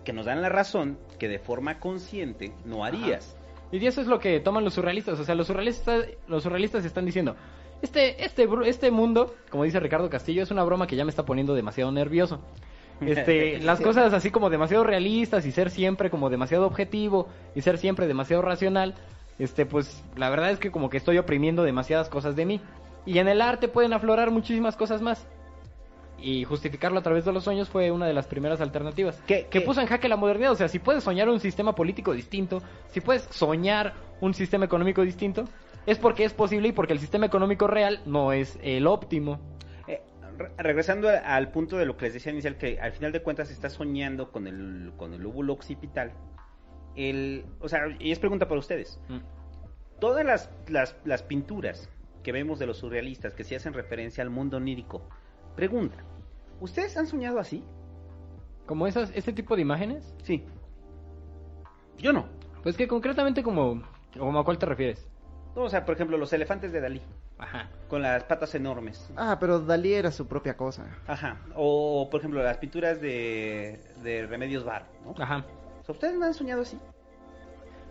que 0.06 0.14
nos 0.14 0.26
dan 0.26 0.42
la 0.42 0.48
razón 0.48 0.98
que 1.20 1.28
de 1.28 1.38
forma 1.38 1.80
consciente 1.82 2.54
no 2.64 2.86
harías. 2.86 3.37
Y 3.72 3.86
eso 3.86 4.02
es 4.02 4.08
lo 4.08 4.20
que 4.20 4.40
toman 4.40 4.64
los 4.64 4.74
surrealistas. 4.76 5.20
O 5.20 5.24
sea, 5.24 5.36
los 5.36 5.48
surrealistas, 5.48 6.06
los 6.28 6.44
surrealistas 6.44 6.86
están 6.86 7.06
diciendo, 7.06 7.36
este, 7.82 8.24
este, 8.24 8.48
bru- 8.48 8.66
este 8.66 8.92
mundo, 8.92 9.36
como 9.50 9.64
dice 9.64 9.80
Ricardo 9.80 10.10
Castillo, 10.10 10.44
es 10.44 10.52
una 10.52 10.64
broma 10.64 10.88
que 10.88 10.96
ya 10.96 11.04
me 11.06 11.10
está 11.10 11.26
poniendo 11.26 11.54
demasiado 11.54 11.92
nervioso. 11.92 12.40
Este, 13.02 13.60
las 13.62 13.80
cosas 13.82 14.14
así 14.14 14.32
como 14.32 14.50
demasiado 14.50 14.84
realistas 14.84 15.46
y 15.46 15.52
ser 15.52 15.70
siempre 15.70 16.10
como 16.10 16.30
demasiado 16.30 16.66
objetivo 16.66 17.28
y 17.56 17.62
ser 17.62 17.78
siempre 17.78 18.08
demasiado 18.08 18.42
racional, 18.42 18.96
este, 19.38 19.66
pues 19.66 20.04
la 20.16 20.30
verdad 20.30 20.50
es 20.52 20.60
que 20.60 20.72
como 20.72 20.90
que 20.90 20.98
estoy 20.98 21.18
oprimiendo 21.18 21.64
demasiadas 21.64 22.10
cosas 22.10 22.36
de 22.36 22.46
mí. 22.46 22.62
Y 23.06 23.20
en 23.20 23.28
el 23.28 23.42
arte 23.42 23.68
pueden 23.68 23.94
aflorar 23.94 24.32
muchísimas 24.32 24.76
cosas 24.76 25.02
más. 25.02 25.28
Y 26.20 26.44
justificarlo 26.46 27.00
a 27.00 27.04
través 27.04 27.26
de 27.26 27.32
los 27.32 27.44
sueños 27.44 27.70
fue 27.70 27.92
una 27.92 28.08
de 28.08 28.14
las 28.14 28.26
primeras 28.28 28.60
alternativas. 28.60 29.22
¿Qué- 29.28 29.44
que 29.44 29.60
qué? 29.60 29.62
puso 29.62 29.82
en 29.82 29.88
jaque 29.88 30.10
la 30.10 30.18
modernidad. 30.18 30.52
O 30.52 30.56
sea, 30.56 30.68
si 30.68 30.80
puedes 30.80 31.04
soñar 31.04 31.30
un 31.30 31.40
sistema 31.40 31.76
político 31.76 32.12
distinto, 32.14 32.62
si 32.90 33.02
puedes 33.02 33.24
soñar 33.24 33.94
un 34.20 34.34
sistema 34.34 34.66
económico 34.66 35.04
distinto, 35.04 35.46
es 35.86 36.00
porque 36.00 36.24
es 36.26 36.34
posible 36.34 36.70
y 36.70 36.72
porque 36.72 36.94
el 36.94 37.00
sistema 37.00 37.28
económico 37.28 37.68
real 37.68 38.02
no 38.06 38.32
es 38.34 38.58
el 38.64 38.88
óptimo. 38.88 39.40
Eh, 39.88 40.02
re- 40.38 40.52
regresando 40.58 41.08
al 41.10 41.52
punto 41.52 41.78
de 41.78 41.86
lo 41.86 41.96
que 41.98 42.06
les 42.06 42.16
decía 42.16 42.32
inicial, 42.32 42.58
que 42.58 42.80
al 42.80 42.92
final 42.94 43.12
de 43.12 43.22
cuentas 43.22 43.52
está 43.52 43.70
soñando 43.70 44.32
con 44.32 44.48
el, 44.48 44.92
con 44.98 45.14
el 45.14 45.22
lóbulo 45.22 45.54
occipital. 45.54 46.14
El, 46.96 47.46
o 47.60 47.70
sea, 47.70 47.82
y 48.00 48.12
es 48.12 48.18
pregunta 48.20 48.48
para 48.48 48.60
ustedes. 48.60 49.00
Mm. 49.08 49.20
Todas 50.00 50.26
las, 50.26 50.50
las, 50.68 50.96
las 51.06 51.22
pinturas 51.24 51.90
que 52.24 52.32
vemos 52.32 52.60
de 52.60 52.66
los 52.66 52.78
surrealistas 52.78 53.34
que 53.36 53.44
sí 53.44 53.56
hacen 53.56 53.74
referencia 53.74 54.24
al 54.24 54.30
mundo 54.30 54.58
onírico, 54.58 55.08
pregunta, 55.58 55.98
¿ustedes 56.62 56.96
han 56.96 57.08
soñado 57.08 57.40
así? 57.40 57.62
Como 58.66 58.88
esas, 58.88 59.12
ese 59.14 59.34
tipo 59.34 59.56
de 59.58 59.64
imágenes. 59.64 60.14
Sí. 60.24 60.46
Yo 61.98 62.14
no. 62.14 62.26
Pues 62.64 62.78
que 62.78 62.88
concretamente 62.88 63.44
como, 63.44 63.84
como 64.18 64.40
a 64.40 64.46
cuál 64.46 64.58
te 64.58 64.66
refieres. 64.66 65.06
No, 65.56 65.64
O 65.64 65.70
sea, 65.70 65.84
por 65.86 65.96
ejemplo, 65.96 66.18
los 66.18 66.32
elefantes 66.34 66.72
de 66.72 66.80
Dalí, 66.82 67.02
Ajá. 67.40 67.70
con 67.90 68.02
las 68.04 68.24
patas 68.26 68.54
enormes. 68.56 69.10
Ah, 69.16 69.38
pero 69.40 69.60
Dalí 69.60 69.94
era 69.94 70.12
su 70.12 70.28
propia 70.28 70.56
cosa. 70.56 70.86
Ajá. 71.08 71.42
O, 71.56 72.08
por 72.12 72.20
ejemplo, 72.20 72.44
las 72.44 72.58
pinturas 72.58 73.02
de, 73.02 73.80
de 74.04 74.28
Remedios 74.28 74.64
Bar, 74.64 74.86
¿no? 75.04 75.16
Ajá. 75.22 75.44
¿Ustedes 75.88 76.16
no 76.16 76.26
han 76.26 76.34
soñado 76.34 76.62
así? 76.62 76.78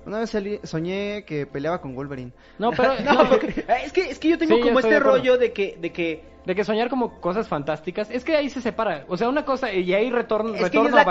Una 0.05 0.20
vez 0.20 0.32
salí- 0.32 0.60
soñé 0.62 1.24
que 1.24 1.47
peleaba 1.47 1.80
con 1.80 1.97
Wolverine. 1.97 2.32
No, 2.59 2.70
pero 2.70 2.93
No, 3.05 3.28
porque- 3.28 3.64
es 3.84 3.93
que 3.93 4.02
es 4.10 4.18
que 4.20 4.28
yo 4.28 4.38
tengo 4.38 4.55
Sí, 4.56 4.60
como 4.62 4.78
este 4.78 5.01
rollo 5.01 5.36
de 5.38 5.52
que 5.52 5.76
de 5.80 5.93
que 5.93 6.22
de 6.47 6.55
que 6.55 6.64
soñar 6.64 6.89
como 6.89 7.20
cosas 7.20 7.48
fantásticas, 7.48 8.09
es 8.10 8.24
que 8.24 8.36
ahí 8.36 8.48
se 8.48 8.60
separa. 8.60 9.05
O 9.09 9.16
sea, 9.16 9.28
una 9.28 9.44
cosa, 9.44 9.73
y 9.73 9.93
ahí 9.93 10.10
retorno, 10.10 10.51
es 10.55 10.59
que 10.59 10.64
retorno 10.64 10.89
es 10.89 10.94
la 10.94 11.01
a 11.02 11.05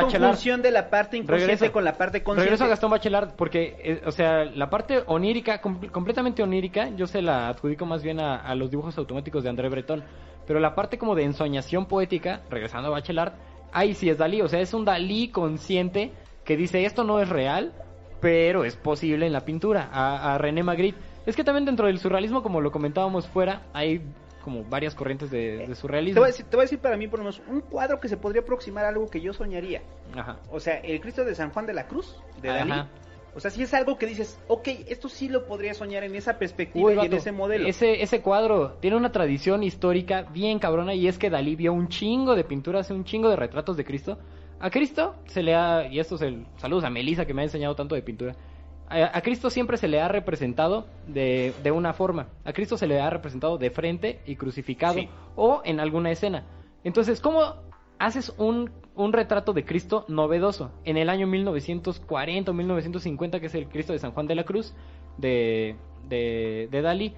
de 0.57 0.71
la 0.71 0.89
parte 0.89 1.17
inconsciente 1.17 1.51
Regreso. 1.55 1.71
con 1.73 1.83
la 1.83 1.97
parte 1.97 2.23
consciente. 2.23 2.45
Regreso 2.45 2.63
a 2.63 2.67
Gastón 2.69 2.89
Bachelard 2.91 3.33
porque, 3.35 3.75
eh, 3.83 4.01
o 4.05 4.11
sea, 4.11 4.45
la 4.45 4.69
parte 4.69 5.03
onírica, 5.07 5.59
com- 5.61 5.85
completamente 5.91 6.41
onírica, 6.41 6.89
yo 6.95 7.05
se 7.05 7.21
la 7.21 7.49
adjudico 7.49 7.85
más 7.85 8.01
bien 8.01 8.19
a, 8.21 8.37
a 8.37 8.55
los 8.55 8.71
dibujos 8.71 8.97
automáticos 8.97 9.43
de 9.43 9.49
André 9.49 9.67
Breton. 9.69 10.03
Pero 10.47 10.59
la 10.59 10.73
parte 10.73 10.97
como 10.97 11.15
de 11.15 11.23
ensoñación 11.23 11.85
poética, 11.87 12.41
regresando 12.49 12.87
a 12.87 12.91
Bachelard, 12.91 13.33
ahí 13.73 13.93
sí 13.93 14.09
es 14.09 14.17
Dalí. 14.17 14.41
O 14.41 14.47
sea, 14.47 14.61
es 14.61 14.73
un 14.73 14.85
Dalí 14.85 15.27
consciente 15.29 16.11
que 16.45 16.55
dice 16.55 16.85
esto 16.85 17.03
no 17.03 17.19
es 17.19 17.27
real, 17.27 17.73
pero 18.21 18.63
es 18.63 18.75
posible 18.77 19.25
en 19.25 19.33
la 19.33 19.41
pintura. 19.41 19.89
A, 19.91 20.33
a 20.33 20.37
René 20.37 20.63
Magritte. 20.63 20.97
Es 21.25 21.35
que 21.35 21.43
también 21.43 21.65
dentro 21.65 21.87
del 21.87 21.97
surrealismo, 21.99 22.43
como 22.43 22.61
lo 22.61 22.71
comentábamos 22.71 23.27
fuera, 23.27 23.63
hay 23.73 24.01
como 24.45 24.63
varias 24.63 24.93
corrientes 24.95 25.31
de, 25.31 25.57
de 25.57 25.65
te 25.65 25.75
surrealismo. 25.75 26.21
voy, 26.21 26.29
a 26.29 26.31
decir, 26.31 26.45
te 26.45 26.55
voy 26.55 26.61
a 26.61 26.65
decir 26.65 26.79
para 26.79 26.95
mí 26.95 27.07
por 27.07 27.19
lo 27.19 27.25
menos 27.25 27.41
un 27.49 27.61
cuadro 27.61 27.99
que 27.99 28.07
se 28.07 28.15
podría 28.15 28.43
aproximar 28.43 28.85
a 28.85 28.89
algo 28.89 29.09
que 29.09 29.19
yo 29.19 29.33
soñaría. 29.33 29.81
Ajá. 30.15 30.37
O 30.51 30.59
sea, 30.59 30.75
el 30.75 31.01
Cristo 31.01 31.25
de 31.25 31.33
San 31.33 31.49
Juan 31.49 31.65
de 31.65 31.73
la 31.73 31.87
Cruz 31.87 32.15
de 32.41 32.49
Dalí. 32.49 32.71
Ajá. 32.71 32.89
O 33.35 33.39
sea, 33.41 33.51
si 33.51 33.63
es 33.63 33.73
algo 33.73 33.97
que 33.97 34.05
dices, 34.05 34.39
ok, 34.47 34.67
esto 34.87 35.09
sí 35.09 35.27
lo 35.27 35.45
podría 35.45 35.73
soñar 35.73 36.05
en 36.05 36.15
esa 36.15 36.37
perspectiva 36.39 36.85
Uy, 36.85 36.97
y 37.01 37.05
en 37.05 37.13
ese 37.13 37.33
modelo. 37.33 37.67
Ese, 37.67 38.01
ese 38.01 38.21
cuadro 38.21 38.77
tiene 38.79 38.95
una 38.95 39.11
tradición 39.11 39.61
histórica 39.61 40.21
bien 40.31 40.57
cabrona 40.59 40.93
y 40.93 41.09
es 41.09 41.17
que 41.17 41.29
Dalí 41.29 41.57
vio 41.57 41.73
un 41.73 41.89
chingo 41.89 42.35
de 42.35 42.45
pinturas, 42.45 42.89
un 42.91 43.03
chingo 43.03 43.27
de 43.29 43.35
retratos 43.35 43.75
de 43.75 43.83
Cristo. 43.83 44.19
A 44.61 44.69
Cristo 44.69 45.15
se 45.25 45.43
le 45.43 45.53
ha, 45.53 45.87
y 45.87 45.99
esto 45.99 46.15
es 46.15 46.21
el, 46.21 46.45
saludos 46.55 46.85
a 46.85 46.89
Melissa 46.89 47.25
que 47.25 47.33
me 47.33 47.41
ha 47.41 47.45
enseñado 47.45 47.75
tanto 47.75 47.95
de 47.95 48.03
pintura. 48.03 48.35
A, 48.89 49.17
a 49.17 49.21
Cristo 49.21 49.49
siempre 49.49 49.77
se 49.77 49.87
le 49.87 49.99
ha 50.01 50.07
representado 50.07 50.85
de, 51.07 51.53
de 51.63 51.71
una 51.71 51.93
forma. 51.93 52.27
A 52.43 52.53
Cristo 52.53 52.77
se 52.77 52.87
le 52.87 52.99
ha 52.99 53.09
representado 53.09 53.57
de 53.57 53.69
frente 53.71 54.21
y 54.25 54.35
crucificado 54.35 54.95
Sí. 54.99 55.09
o 55.35 55.61
en 55.65 55.79
alguna 55.79 56.11
escena. 56.11 56.45
Entonces, 56.83 57.19
¿cómo 57.19 57.55
haces 57.97 58.33
un, 58.37 58.69
un 58.95 59.13
retrato 59.13 59.53
de 59.53 59.65
Cristo 59.65 60.05
novedoso? 60.07 60.71
En 60.83 60.97
el 60.97 61.09
año 61.09 61.25
1940 61.27 62.51
o 62.51 62.53
1950, 62.53 63.39
que 63.39 63.47
es 63.47 63.55
el 63.55 63.67
Cristo 63.67 63.93
de 63.93 63.99
San 63.99 64.11
Juan 64.11 64.27
de 64.27 64.35
la 64.35 64.43
Cruz, 64.43 64.73
de, 65.17 65.75
de, 66.07 66.67
de 66.71 66.81
Dalí, 66.81 67.15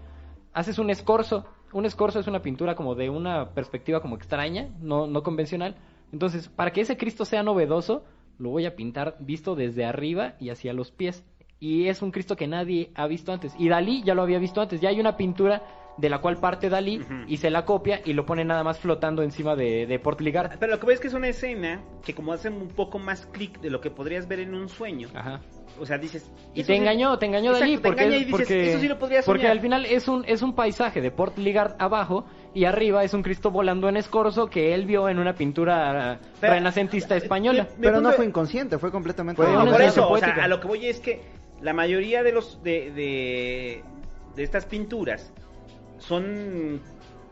haces 0.53 0.79
un 0.79 0.89
escorzo. 0.89 1.45
Un 1.73 1.85
escorzo 1.85 2.19
es 2.19 2.27
una 2.27 2.41
pintura 2.41 2.75
como 2.75 2.95
de 2.95 3.09
una 3.09 3.49
perspectiva 3.49 4.01
como 4.01 4.15
extraña, 4.15 4.69
no, 4.79 5.05
no 5.05 5.21
convencional. 5.21 5.75
Entonces, 6.13 6.47
para 6.47 6.71
que 6.71 6.79
ese 6.81 6.95
Cristo 6.95 7.25
sea 7.25 7.43
novedoso, 7.43 8.05
lo 8.39 8.51
voy 8.51 8.65
a 8.65 8.75
pintar 8.77 9.17
visto 9.19 9.55
desde 9.55 9.83
arriba 9.83 10.35
y 10.39 10.49
hacia 10.49 10.71
los 10.71 10.91
pies. 10.91 11.25
Y 11.59 11.87
es 11.87 12.01
un 12.01 12.11
Cristo 12.11 12.35
que 12.35 12.47
nadie 12.47 12.91
ha 12.95 13.07
visto 13.07 13.31
antes. 13.33 13.53
Y 13.57 13.67
Dalí 13.69 14.03
ya 14.03 14.13
lo 14.13 14.21
había 14.21 14.39
visto 14.39 14.61
antes. 14.61 14.79
Ya 14.81 14.89
hay 14.89 14.99
una 14.99 15.17
pintura 15.17 15.63
de 15.97 16.09
la 16.09 16.19
cual 16.19 16.37
parte 16.37 16.69
Dalí 16.69 17.01
y 17.27 17.37
se 17.37 17.49
la 17.49 17.65
copia 17.65 18.01
y 18.05 18.13
lo 18.13 18.23
pone 18.27 18.45
nada 18.45 18.63
más 18.63 18.77
flotando 18.77 19.23
encima 19.23 19.55
de, 19.55 19.87
de 19.87 19.97
Port 19.97 20.21
Ligard. 20.21 20.59
Pero 20.59 20.73
lo 20.73 20.79
que 20.79 20.85
veo 20.85 20.93
es 20.93 20.99
que 21.01 21.07
es 21.07 21.15
una 21.15 21.27
escena 21.29 21.81
que 22.05 22.13
como 22.13 22.33
hace 22.33 22.49
un 22.49 22.67
poco 22.67 22.99
más 22.99 23.25
clic 23.25 23.59
de 23.61 23.71
lo 23.71 23.81
que 23.81 23.89
podrías 23.89 24.27
ver 24.27 24.39
en 24.41 24.53
un 24.53 24.69
sueño. 24.69 25.09
Ajá. 25.15 25.41
O 25.79 25.87
sea, 25.87 25.97
dices... 25.97 26.31
Y 26.53 26.61
te 26.63 26.73
sí- 26.73 26.73
engañó, 26.79 27.17
te 27.17 27.25
engañó 27.25 27.49
Exacto, 27.51 27.65
Dalí 27.65 27.77
te 27.77 27.81
porque, 27.87 28.03
engaña 28.03 28.17
y 28.17 28.25
dices, 28.25 28.31
porque, 28.41 28.69
eso 28.69 28.79
sí 28.79 28.87
lo 28.87 28.99
podría 28.99 29.21
porque 29.23 29.47
al 29.47 29.59
final 29.59 29.85
es 29.87 30.07
un, 30.07 30.23
es 30.27 30.43
un 30.43 30.53
paisaje 30.53 31.01
de 31.01 31.09
Port 31.09 31.35
Ligard 31.39 31.75
abajo 31.79 32.25
y 32.53 32.65
arriba 32.65 33.03
es 33.03 33.15
un 33.15 33.23
Cristo 33.23 33.49
volando 33.49 33.89
en 33.89 33.97
escorzo 33.97 34.51
que 34.51 34.75
él 34.75 34.85
vio 34.85 35.09
en 35.09 35.17
una 35.17 35.33
pintura 35.33 36.19
Pero- 36.39 36.53
renacentista 36.53 37.15
española. 37.15 37.67
Pero 37.81 38.01
no 38.01 38.11
fue 38.11 38.25
inconsciente, 38.25 38.77
fue 38.77 38.91
completamente... 38.91 39.41
Fue 39.41 39.51
No, 39.51 39.63
una 39.63 39.71
por 39.71 39.81
eso, 39.81 40.07
o 40.07 40.17
sea, 40.19 40.35
a 40.43 40.47
lo 40.47 40.59
que 40.59 40.67
voy 40.67 40.85
es 40.85 40.99
que 40.99 41.21
la 41.61 41.73
mayoría 41.73 42.23
de 42.23 42.31
los 42.31 42.61
de, 42.63 42.91
de, 42.91 43.83
de 44.35 44.43
estas 44.43 44.65
pinturas 44.65 45.31
son 45.97 46.81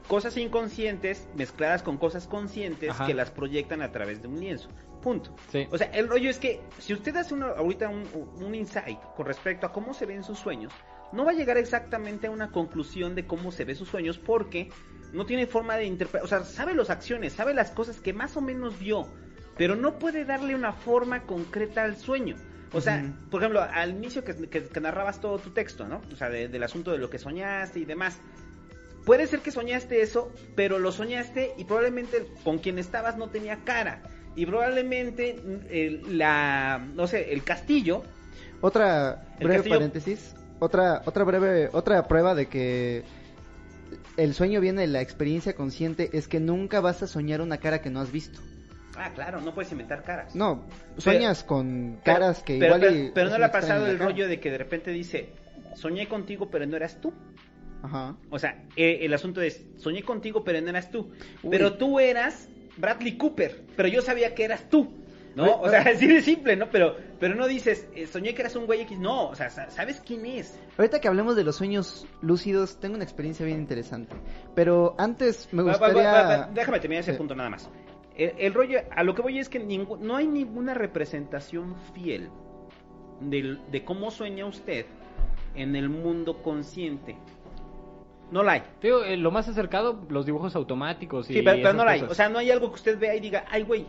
cosas 0.07 0.37
inconscientes 0.37 1.27
mezcladas 1.35 1.83
con 1.83 1.97
cosas 1.97 2.27
conscientes 2.27 2.93
que 3.05 3.13
las 3.13 3.31
proyectan 3.31 3.81
a 3.81 3.91
través 3.91 4.21
de 4.21 4.27
un 4.27 4.39
lienzo. 4.39 4.69
Punto. 5.01 5.35
O 5.69 5.77
sea, 5.77 5.87
el 5.87 6.07
rollo 6.07 6.29
es 6.29 6.39
que 6.39 6.61
si 6.79 6.93
usted 6.93 7.15
hace 7.15 7.35
ahorita 7.35 7.89
un, 7.89 8.07
un, 8.41 8.55
insight 8.55 8.99
con 9.15 9.27
respecto 9.27 9.67
a 9.67 9.71
cómo 9.71 9.93
se 9.93 10.07
ven 10.07 10.23
sus 10.23 10.39
sueños, 10.39 10.73
no 11.11 11.25
va 11.25 11.31
a 11.31 11.35
llegar 11.35 11.57
exactamente 11.57 12.27
a 12.27 12.31
una 12.31 12.51
conclusión 12.51 13.13
de 13.13 13.27
cómo 13.27 13.51
se 13.51 13.65
ven 13.65 13.75
sus 13.75 13.87
sueños 13.87 14.17
porque 14.17 14.69
no 15.13 15.25
tiene 15.25 15.45
forma 15.45 15.77
de 15.77 15.85
interpretar. 15.85 16.25
O 16.25 16.27
sea, 16.27 16.43
sabe 16.43 16.73
las 16.73 16.89
acciones, 16.89 17.33
sabe 17.33 17.53
las 17.53 17.69
cosas 17.69 17.99
que 17.99 18.13
más 18.13 18.35
o 18.35 18.41
menos 18.41 18.79
vio, 18.79 19.07
pero 19.57 19.75
no 19.75 19.99
puede 19.99 20.25
darle 20.25 20.55
una 20.55 20.73
forma 20.73 21.23
concreta 21.23 21.83
al 21.83 21.97
sueño. 21.97 22.35
O 22.73 22.81
sea, 22.81 23.13
por 23.31 23.41
ejemplo, 23.41 23.61
al 23.61 23.91
inicio 23.91 24.23
que, 24.23 24.69
narrabas 24.81 25.21
todo 25.21 25.37
tu 25.39 25.51
texto, 25.51 25.87
¿no? 25.87 26.01
O 26.11 26.15
sea, 26.15 26.29
del 26.29 26.63
asunto 26.63 26.91
de 26.91 26.97
lo 26.97 27.09
que 27.09 27.19
soñaste 27.19 27.79
y 27.79 27.85
demás. 27.85 28.17
Puede 29.05 29.27
ser 29.27 29.39
que 29.41 29.51
soñaste 29.51 30.01
eso, 30.01 30.31
pero 30.55 30.79
lo 30.79 30.91
soñaste 30.91 31.53
y 31.57 31.65
probablemente 31.65 32.27
con 32.43 32.57
quien 32.57 32.79
estabas 32.79 33.17
no 33.17 33.29
tenía 33.29 33.57
cara. 33.63 34.01
Y 34.35 34.45
probablemente 34.45 35.41
el, 35.69 36.17
la, 36.17 36.85
no 36.95 37.07
sé, 37.07 37.31
el 37.31 37.43
castillo. 37.43 38.03
Otra 38.61 39.23
breve 39.39 39.69
paréntesis, 39.69 40.35
otra, 40.59 41.03
otra 41.05 41.23
breve, 41.23 41.69
otra 41.71 42.07
prueba 42.07 42.33
de 42.33 42.47
que 42.47 43.03
el 44.17 44.33
sueño 44.33 44.59
viene 44.59 44.81
de 44.81 44.87
la 44.87 45.01
experiencia 45.01 45.55
consciente 45.55 46.09
es 46.13 46.27
que 46.27 46.39
nunca 46.39 46.81
vas 46.81 47.03
a 47.03 47.07
soñar 47.07 47.41
una 47.41 47.57
cara 47.59 47.81
que 47.81 47.89
no 47.89 48.01
has 48.01 48.11
visto. 48.11 48.39
Ah, 48.97 49.11
claro, 49.13 49.41
no 49.41 49.53
puedes 49.53 49.71
inventar 49.71 50.03
caras. 50.03 50.35
No, 50.35 50.63
sueñas 50.97 51.43
con 51.43 51.99
caras 52.03 52.43
que 52.43 52.57
pero, 52.59 52.77
igual... 52.77 53.11
Pero, 53.13 53.29
no 53.29 53.37
le 53.37 53.45
ha 53.45 53.51
pasado 53.51 53.87
el 53.87 53.99
rollo 53.99 54.27
de 54.27 54.39
que 54.39 54.51
de 54.51 54.57
repente 54.57 54.91
dice, 54.91 55.29
soñé 55.75 56.07
contigo 56.07 56.49
pero 56.49 56.65
no 56.65 56.75
eras 56.75 56.99
tú. 57.01 57.13
Ajá. 57.83 58.15
O 58.29 58.39
sea, 58.39 58.63
eh, 58.75 58.99
el 59.01 59.13
asunto 59.13 59.41
es, 59.41 59.63
soñé 59.77 60.03
contigo 60.03 60.43
pero 60.43 60.61
no 60.61 60.69
eras 60.69 60.89
tú. 60.89 61.11
Pero 61.49 61.73
tú 61.73 61.99
eras 61.99 62.49
Bradley 62.77 63.17
Cooper, 63.17 63.63
pero 63.75 63.89
yo 63.89 64.01
sabía 64.01 64.33
que 64.33 64.43
eras 64.43 64.69
tú. 64.69 64.91
¿No? 65.35 65.59
O 65.59 65.69
sea, 65.69 65.81
así 65.93 66.07
de 66.07 66.21
simple, 66.21 66.55
¿no? 66.55 66.69
Pero, 66.69 66.95
pero 67.19 67.35
no 67.35 67.45
dices, 67.45 67.87
eh, 67.93 68.07
soñé 68.07 68.33
que 68.33 68.41
eras 68.41 68.55
un 68.55 68.65
güey 68.65 68.81
X. 68.81 68.97
No, 68.97 69.27
o 69.27 69.35
sea, 69.35 69.49
sabes 69.49 70.01
quién 70.05 70.25
es. 70.25 70.57
Ahorita 70.77 71.01
que 71.01 71.09
hablemos 71.09 71.35
de 71.35 71.43
los 71.43 71.57
sueños 71.57 72.07
lúcidos, 72.21 72.79
tengo 72.79 72.95
una 72.95 73.03
experiencia 73.03 73.45
bien 73.45 73.59
interesante. 73.59 74.15
Pero 74.55 74.95
antes 74.97 75.49
me 75.51 75.63
gustaría... 75.63 76.49
déjame 76.53 76.79
terminar 76.79 77.03
ese 77.03 77.15
punto 77.15 77.35
nada 77.35 77.49
más. 77.49 77.69
El, 78.17 78.53
rollo, 78.53 78.79
a 78.91 79.03
lo 79.03 79.13
que 79.13 79.21
voy 79.21 79.39
es 79.39 79.49
que 79.49 79.59
no 79.59 80.15
hay 80.15 80.27
ninguna 80.27 80.73
representación 80.73 81.75
fiel 81.93 82.29
de, 83.19 83.83
cómo 83.83 84.09
sueña 84.09 84.45
usted 84.45 84.85
en 85.53 85.75
el 85.75 85.89
mundo 85.89 86.41
consciente. 86.41 87.17
No 88.31 88.41
la 88.41 88.53
hay. 88.53 88.63
Eh, 88.81 89.17
lo 89.17 89.31
más 89.31 89.47
acercado, 89.49 90.05
los 90.09 90.25
dibujos 90.25 90.55
automáticos. 90.55 91.29
Y 91.29 91.35
sí, 91.35 91.41
pero, 91.41 91.73
no 91.73 91.85
la 91.85 91.91
hay. 91.91 92.01
O 92.03 92.13
sea, 92.13 92.29
no 92.29 92.39
hay 92.39 92.51
algo 92.51 92.69
que 92.69 92.75
usted 92.75 92.97
vea 92.97 93.15
y 93.15 93.19
diga, 93.19 93.45
ay, 93.49 93.63
güey, 93.63 93.85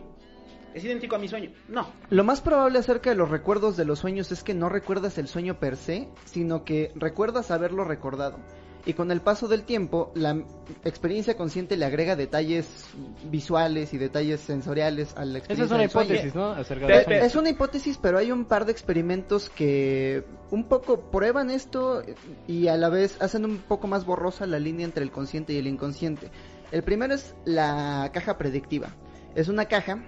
es 0.73 0.83
idéntico 0.83 1.15
a 1.15 1.19
mi 1.19 1.27
sueño. 1.27 1.51
No. 1.69 1.87
Lo 2.09 2.23
más 2.23 2.41
probable 2.41 2.79
acerca 2.79 3.09
de 3.09 3.15
los 3.15 3.29
recuerdos 3.29 3.77
de 3.77 3.85
los 3.85 3.99
sueños 3.99 4.31
es 4.31 4.43
que 4.43 4.53
no 4.53 4.69
recuerdas 4.69 5.17
el 5.17 5.27
sueño 5.27 5.57
per 5.57 5.77
se, 5.77 6.09
sino 6.25 6.65
que 6.65 6.91
recuerdas 6.95 7.49
haberlo 7.49 7.83
recordado 7.85 8.37
y 8.87 8.93
con 8.93 9.11
el 9.11 9.19
paso 9.19 9.49
del 9.49 9.63
tiempo 9.63 10.13
la 10.15 10.41
experiencia 10.85 11.35
consciente 11.35 11.75
le 11.75 11.83
agrega 11.83 12.15
detalles 12.15 12.85
visuales 13.29 13.93
y 13.93 13.97
detalles 13.97 14.39
sensoriales 14.39 15.13
a 15.17 15.25
la 15.25 15.39
experiencia. 15.39 15.65
Esa 15.65 15.65
es 15.65 15.71
una 15.71 15.83
hipótesis, 15.83 16.33
¿no? 16.33 16.55
es 16.57 17.35
una 17.35 17.49
hipótesis, 17.49 17.99
pero 18.01 18.17
hay 18.17 18.31
un 18.31 18.45
par 18.45 18.65
de 18.65 18.71
experimentos 18.71 19.49
que 19.49 20.23
un 20.51 20.69
poco 20.69 21.11
prueban 21.11 21.49
esto 21.49 22.01
y 22.47 22.69
a 22.69 22.77
la 22.77 22.87
vez 22.87 23.21
hacen 23.21 23.43
un 23.43 23.57
poco 23.57 23.87
más 23.87 24.05
borrosa 24.05 24.47
la 24.47 24.57
línea 24.57 24.85
entre 24.85 25.03
el 25.03 25.11
consciente 25.11 25.51
y 25.51 25.57
el 25.57 25.67
inconsciente. 25.67 26.31
El 26.71 26.81
primero 26.83 27.13
es 27.13 27.35
la 27.43 28.09
caja 28.13 28.37
predictiva. 28.37 28.95
Es 29.35 29.49
una 29.49 29.65
caja 29.65 30.01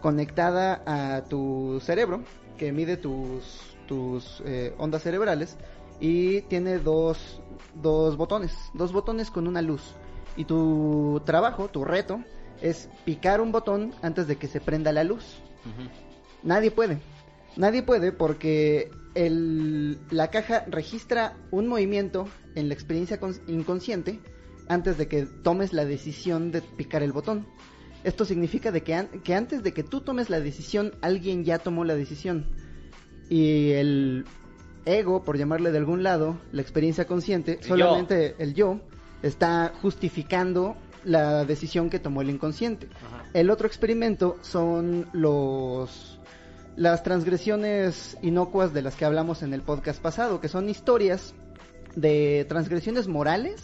conectada 0.00 0.82
a 0.86 1.24
tu 1.24 1.80
cerebro 1.82 2.22
que 2.56 2.70
mide 2.70 2.96
tus, 2.96 3.76
tus 3.88 4.40
eh, 4.46 4.72
ondas 4.78 5.02
cerebrales 5.02 5.56
y 5.98 6.42
tiene 6.42 6.78
dos 6.78 7.39
dos 7.74 8.16
botones, 8.16 8.52
dos 8.74 8.92
botones 8.92 9.30
con 9.30 9.46
una 9.46 9.62
luz. 9.62 9.94
Y 10.36 10.44
tu 10.44 11.20
trabajo, 11.24 11.68
tu 11.68 11.84
reto, 11.84 12.22
es 12.60 12.88
picar 13.04 13.40
un 13.40 13.52
botón 13.52 13.92
antes 14.02 14.26
de 14.26 14.36
que 14.36 14.48
se 14.48 14.60
prenda 14.60 14.92
la 14.92 15.04
luz. 15.04 15.40
Nadie 16.42 16.70
puede. 16.70 17.00
Nadie 17.56 17.82
puede 17.82 18.12
porque 18.12 18.90
el, 19.14 19.98
la 20.10 20.28
caja 20.28 20.64
registra 20.68 21.36
un 21.50 21.66
movimiento 21.66 22.28
en 22.54 22.68
la 22.68 22.74
experiencia 22.74 23.18
inconsciente 23.48 24.20
antes 24.68 24.96
de 24.98 25.08
que 25.08 25.26
tomes 25.26 25.72
la 25.72 25.84
decisión 25.84 26.52
de 26.52 26.62
picar 26.62 27.02
el 27.02 27.12
botón. 27.12 27.46
Esto 28.04 28.24
significa 28.24 28.70
de 28.70 28.82
que, 28.82 29.08
que 29.24 29.34
antes 29.34 29.62
de 29.62 29.72
que 29.72 29.82
tú 29.82 30.00
tomes 30.00 30.30
la 30.30 30.40
decisión, 30.40 30.94
alguien 31.02 31.44
ya 31.44 31.58
tomó 31.58 31.84
la 31.84 31.96
decisión. 31.96 32.46
Y 33.28 33.72
el 33.72 34.24
ego, 34.84 35.22
por 35.22 35.36
llamarle 35.36 35.70
de 35.70 35.78
algún 35.78 36.02
lado, 36.02 36.38
la 36.52 36.62
experiencia 36.62 37.06
consciente, 37.06 37.58
solamente 37.62 38.34
el 38.38 38.54
yo 38.54 38.80
está 39.22 39.72
justificando 39.82 40.76
la 41.04 41.44
decisión 41.44 41.90
que 41.90 41.98
tomó 41.98 42.22
el 42.22 42.30
inconsciente. 42.30 42.88
El 43.32 43.50
otro 43.50 43.66
experimento 43.66 44.38
son 44.42 45.06
los 45.12 46.18
las 46.76 47.02
transgresiones 47.02 48.16
inocuas 48.22 48.72
de 48.72 48.82
las 48.82 48.94
que 48.96 49.04
hablamos 49.04 49.42
en 49.42 49.52
el 49.52 49.62
podcast 49.62 50.00
pasado, 50.00 50.40
que 50.40 50.48
son 50.48 50.68
historias 50.68 51.34
de 51.94 52.46
transgresiones 52.48 53.08
morales, 53.08 53.62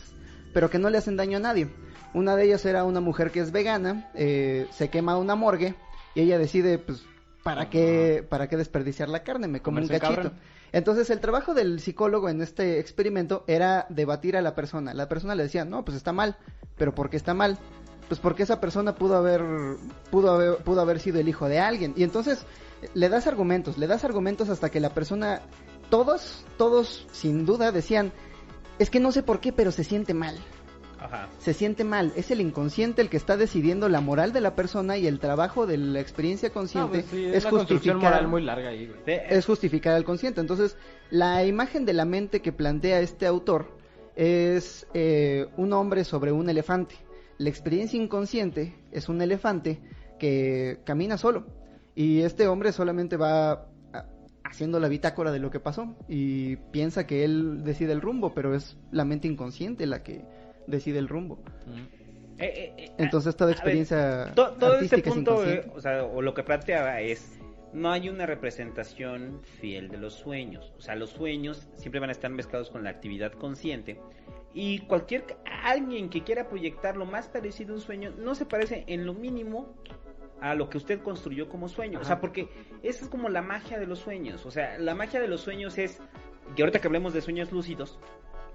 pero 0.52 0.70
que 0.70 0.78
no 0.78 0.90
le 0.90 0.98
hacen 0.98 1.16
daño 1.16 1.38
a 1.38 1.40
nadie. 1.40 1.68
Una 2.14 2.36
de 2.36 2.44
ellas 2.44 2.64
era 2.64 2.84
una 2.84 3.00
mujer 3.00 3.30
que 3.30 3.40
es 3.40 3.52
vegana, 3.52 4.10
eh, 4.14 4.66
se 4.72 4.90
quema 4.90 5.16
una 5.18 5.34
morgue 5.34 5.74
y 6.14 6.20
ella 6.22 6.38
decide, 6.38 6.78
pues, 6.78 7.04
¿para 7.42 7.70
qué, 7.70 8.24
para 8.28 8.48
qué 8.48 8.56
desperdiciar 8.56 9.08
la 9.08 9.22
carne? 9.22 9.48
Me 9.48 9.60
como 9.60 9.80
un 9.80 9.88
cachito. 9.88 10.32
Entonces 10.76 11.08
el 11.08 11.20
trabajo 11.20 11.54
del 11.54 11.80
psicólogo 11.80 12.28
en 12.28 12.42
este 12.42 12.78
experimento 12.80 13.44
era 13.46 13.86
debatir 13.88 14.36
a 14.36 14.42
la 14.42 14.54
persona. 14.54 14.92
La 14.92 15.08
persona 15.08 15.34
le 15.34 15.44
decía, 15.44 15.64
no, 15.64 15.86
pues 15.86 15.96
está 15.96 16.12
mal, 16.12 16.36
pero 16.76 16.94
¿por 16.94 17.08
qué 17.08 17.16
está 17.16 17.32
mal? 17.32 17.56
Pues 18.08 18.20
porque 18.20 18.42
esa 18.42 18.60
persona 18.60 18.94
pudo 18.94 19.16
haber, 19.16 19.40
pudo 20.10 20.32
haber, 20.32 20.56
pudo 20.58 20.82
haber 20.82 21.00
sido 21.00 21.18
el 21.18 21.30
hijo 21.30 21.48
de 21.48 21.60
alguien. 21.60 21.94
Y 21.96 22.02
entonces 22.02 22.44
le 22.92 23.08
das 23.08 23.26
argumentos, 23.26 23.78
le 23.78 23.86
das 23.86 24.04
argumentos 24.04 24.50
hasta 24.50 24.68
que 24.68 24.80
la 24.80 24.90
persona, 24.90 25.40
todos, 25.88 26.44
todos 26.58 27.06
sin 27.10 27.46
duda 27.46 27.72
decían, 27.72 28.12
es 28.78 28.90
que 28.90 29.00
no 29.00 29.12
sé 29.12 29.22
por 29.22 29.40
qué, 29.40 29.54
pero 29.54 29.72
se 29.72 29.82
siente 29.82 30.12
mal 30.12 30.36
se 31.38 31.54
siente 31.54 31.84
mal. 31.84 32.12
Es 32.16 32.30
el 32.30 32.40
inconsciente 32.40 33.02
el 33.02 33.08
que 33.08 33.16
está 33.16 33.36
decidiendo 33.36 33.88
la 33.88 34.00
moral 34.00 34.32
de 34.32 34.40
la 34.40 34.54
persona 34.54 34.96
y 34.96 35.06
el 35.06 35.18
trabajo 35.18 35.66
de 35.66 35.76
la 35.76 36.00
experiencia 36.00 36.50
consciente 36.50 37.04
pues 37.08 37.12
es, 37.12 37.44
justificar 37.44 38.26
muy 38.26 38.42
larga 38.42 38.72
es 38.72 39.46
justificar 39.46 39.94
al 39.94 40.04
consciente. 40.04 40.40
Entonces, 40.40 40.76
la 41.10 41.44
imagen 41.44 41.84
de 41.84 41.92
la 41.92 42.04
mente 42.04 42.40
que 42.40 42.52
plantea 42.52 43.00
este 43.00 43.26
autor 43.26 43.76
es 44.14 44.86
eh, 44.94 45.46
un 45.56 45.72
hombre 45.72 46.04
sobre 46.04 46.32
un 46.32 46.48
elefante. 46.48 46.96
La 47.38 47.50
experiencia 47.50 48.00
inconsciente 48.00 48.74
es 48.92 49.08
un 49.08 49.20
elefante 49.20 49.80
que 50.18 50.80
camina 50.84 51.18
solo 51.18 51.46
y 51.94 52.22
este 52.22 52.48
hombre 52.48 52.72
solamente 52.72 53.16
va 53.16 53.68
haciendo 54.44 54.80
la 54.80 54.88
bitácora 54.88 55.32
de 55.32 55.38
lo 55.38 55.50
que 55.50 55.60
pasó 55.60 55.94
y 56.08 56.56
piensa 56.56 57.06
que 57.06 57.24
él 57.24 57.64
decide 57.64 57.92
el 57.92 58.00
rumbo, 58.00 58.32
pero 58.34 58.54
es 58.54 58.76
la 58.90 59.04
mente 59.04 59.28
inconsciente 59.28 59.86
la 59.86 60.02
que 60.02 60.24
decide 60.66 60.98
el 60.98 61.08
rumbo. 61.08 61.42
Eh, 62.38 62.44
eh, 62.44 62.74
eh, 62.76 62.92
Entonces 62.98 63.34
toda 63.34 63.52
experiencia 63.52 64.32
todo 64.34 64.78
este 64.78 64.98
punto, 64.98 65.42
o, 65.74 65.80
sea, 65.80 66.04
o 66.04 66.20
lo 66.20 66.34
que 66.34 66.42
planteaba 66.42 67.00
es 67.00 67.38
no 67.72 67.90
hay 67.90 68.08
una 68.08 68.26
representación 68.26 69.40
fiel 69.60 69.88
de 69.88 69.98
los 69.98 70.14
sueños. 70.14 70.72
O 70.78 70.80
sea, 70.80 70.96
los 70.96 71.10
sueños 71.10 71.68
siempre 71.74 72.00
van 72.00 72.08
a 72.10 72.12
estar 72.12 72.30
mezclados 72.30 72.70
con 72.70 72.84
la 72.84 72.90
actividad 72.90 73.32
consciente. 73.32 74.00
Y 74.54 74.80
cualquier 74.80 75.24
alguien 75.62 76.08
que 76.08 76.24
quiera 76.24 76.48
proyectar 76.48 76.96
lo 76.96 77.04
más 77.04 77.28
parecido 77.28 77.74
a 77.74 77.76
un 77.76 77.82
sueño 77.82 78.12
no 78.16 78.34
se 78.34 78.46
parece 78.46 78.84
en 78.86 79.04
lo 79.04 79.12
mínimo 79.12 79.74
a 80.40 80.54
lo 80.54 80.70
que 80.70 80.78
usted 80.78 81.02
construyó 81.02 81.48
como 81.48 81.68
sueño. 81.68 82.00
O 82.00 82.04
sea, 82.04 82.20
porque 82.20 82.48
esa 82.82 83.04
es 83.04 83.10
como 83.10 83.28
la 83.28 83.42
magia 83.42 83.78
de 83.78 83.86
los 83.86 83.98
sueños. 83.98 84.46
O 84.46 84.50
sea, 84.50 84.78
la 84.78 84.94
magia 84.94 85.20
de 85.20 85.28
los 85.28 85.42
sueños 85.42 85.76
es 85.76 86.00
que 86.54 86.62
ahorita 86.62 86.80
que 86.80 86.86
hablemos 86.86 87.12
de 87.12 87.20
sueños 87.20 87.52
lúcidos, 87.52 87.98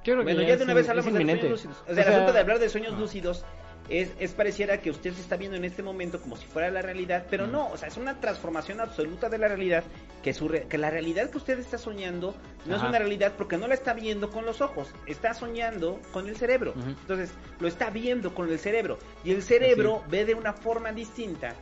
bueno, 0.06 0.42
ya, 0.42 0.58
de 0.58 0.64
una 0.64 0.74
vez 0.74 0.90
hablamos 0.90 1.14
de 1.14 1.20
sueños 1.20 1.44
lúcidos. 1.44 1.78
O 1.88 1.94
sea, 1.94 2.04
el 2.04 2.14
asunto 2.14 2.34
de 2.34 2.40
hablar 2.40 2.60
de 2.60 2.70
sueños 2.70 3.00
lúcidos 3.00 3.46
es, 3.90 4.12
es, 4.20 4.32
pareciera 4.32 4.80
que 4.80 4.90
usted 4.90 5.14
se 5.14 5.22
está 5.22 5.36
viendo 5.36 5.58
en 5.58 5.66
este 5.66 5.84
momento 5.84 6.22
como 6.22 6.38
si 6.38 6.46
fuera 6.46 6.72
la 6.72 6.82
realidad, 6.82 7.26
pero 7.30 7.48
no, 7.48 7.70
o 7.70 7.78
sea, 7.78 7.88
es 7.88 7.98
una 7.98 8.20
transformación 8.20 8.80
absoluta 8.80 9.30
de 9.30 9.38
la 9.38 9.48
realidad, 9.48 9.84
que, 10.24 10.34
su 10.34 10.48
que 10.48 10.78
la 10.78 10.90
realidad 10.90 11.30
que 11.30 11.38
usted 11.38 11.60
está 11.60 11.78
soñando 11.78 12.36
no 12.66 12.76
es 12.76 12.82
una 12.82 13.00
realidad 13.00 13.34
porque 13.38 13.58
no 13.58 13.68
la 13.68 13.74
está 13.74 13.94
viendo 13.94 14.30
con 14.30 14.46
los 14.46 14.62
ojos, 14.62 14.90
está 15.08 15.34
soñando 15.34 16.00
con 16.14 16.30
el 16.30 16.38
cerebro. 16.38 16.74
Entonces, 16.76 17.32
lo 17.60 17.68
está 17.68 17.90
viendo 17.90 18.34
con 18.34 18.50
el 18.50 18.60
cerebro 18.60 18.98
y 19.24 19.32
el 19.32 19.44
cerebro 19.44 20.04
ve 20.10 20.26
de 20.26 20.36
una 20.36 20.54
forma 20.54 20.92
distinta 20.92 21.56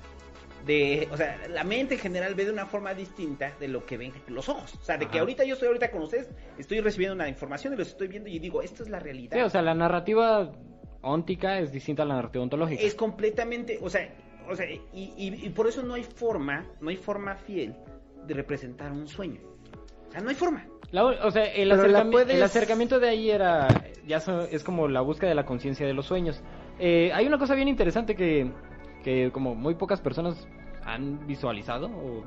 de, 0.65 1.07
o 1.11 1.17
sea, 1.17 1.39
la 1.49 1.63
mente 1.63 1.95
en 1.95 1.99
general 1.99 2.35
ve 2.35 2.45
de 2.45 2.51
una 2.51 2.65
forma 2.65 2.93
distinta 2.93 3.53
de 3.59 3.67
lo 3.67 3.85
que 3.85 3.97
ven 3.97 4.13
los 4.27 4.49
ojos. 4.49 4.75
O 4.75 4.83
sea, 4.83 4.97
de 4.97 5.07
que 5.07 5.19
ahorita 5.19 5.43
yo 5.43 5.53
estoy 5.53 5.67
ahorita 5.67 5.91
con 5.91 6.03
ustedes, 6.03 6.29
estoy 6.57 6.79
recibiendo 6.81 7.15
una 7.15 7.29
información 7.29 7.73
y 7.73 7.77
los 7.77 7.89
estoy 7.89 8.07
viendo 8.07 8.29
y 8.29 8.39
digo, 8.39 8.61
esto 8.61 8.83
es 8.83 8.89
la 8.89 8.99
realidad. 8.99 9.37
Sí, 9.37 9.41
o 9.41 9.49
sea, 9.49 9.61
la 9.61 9.73
narrativa 9.73 10.51
óntica 11.01 11.59
es 11.59 11.71
distinta 11.71 12.03
a 12.03 12.05
la 12.05 12.15
narrativa 12.15 12.43
ontológica. 12.43 12.81
Es 12.81 12.95
completamente, 12.95 13.79
o 13.81 13.89
sea, 13.89 14.07
o 14.49 14.55
sea 14.55 14.65
y, 14.69 14.81
y, 15.15 15.49
por 15.49 15.67
eso 15.67 15.83
no 15.83 15.93
hay 15.93 16.03
forma, 16.03 16.65
no 16.81 16.89
hay 16.89 16.97
forma 16.97 17.35
fiel 17.35 17.75
de 18.25 18.33
representar 18.33 18.91
un 18.91 19.07
sueño. 19.07 19.41
O 20.07 20.11
sea, 20.11 20.21
no 20.21 20.29
hay 20.29 20.35
forma. 20.35 20.65
o 20.91 21.31
sea, 21.31 21.43
el, 21.43 21.71
acercamiento 21.71 22.99
de 22.99 23.09
ahí 23.09 23.29
era, 23.29 23.67
ya 24.07 24.21
es 24.51 24.63
como 24.63 24.87
la 24.87 25.01
búsqueda 25.01 25.29
de 25.29 25.35
la 25.35 25.45
conciencia 25.45 25.85
de 25.85 25.93
los 25.93 26.05
sueños. 26.05 26.41
Eh, 26.79 27.11
hay 27.13 27.27
una 27.27 27.37
cosa 27.37 27.55
bien 27.55 27.67
interesante 27.67 28.15
que, 28.15 28.51
que 29.03 29.31
como 29.31 29.55
muy 29.55 29.75
pocas 29.75 30.01
personas 30.01 30.47
han 30.85 31.27
visualizado 31.27 31.87
o, 31.87 32.23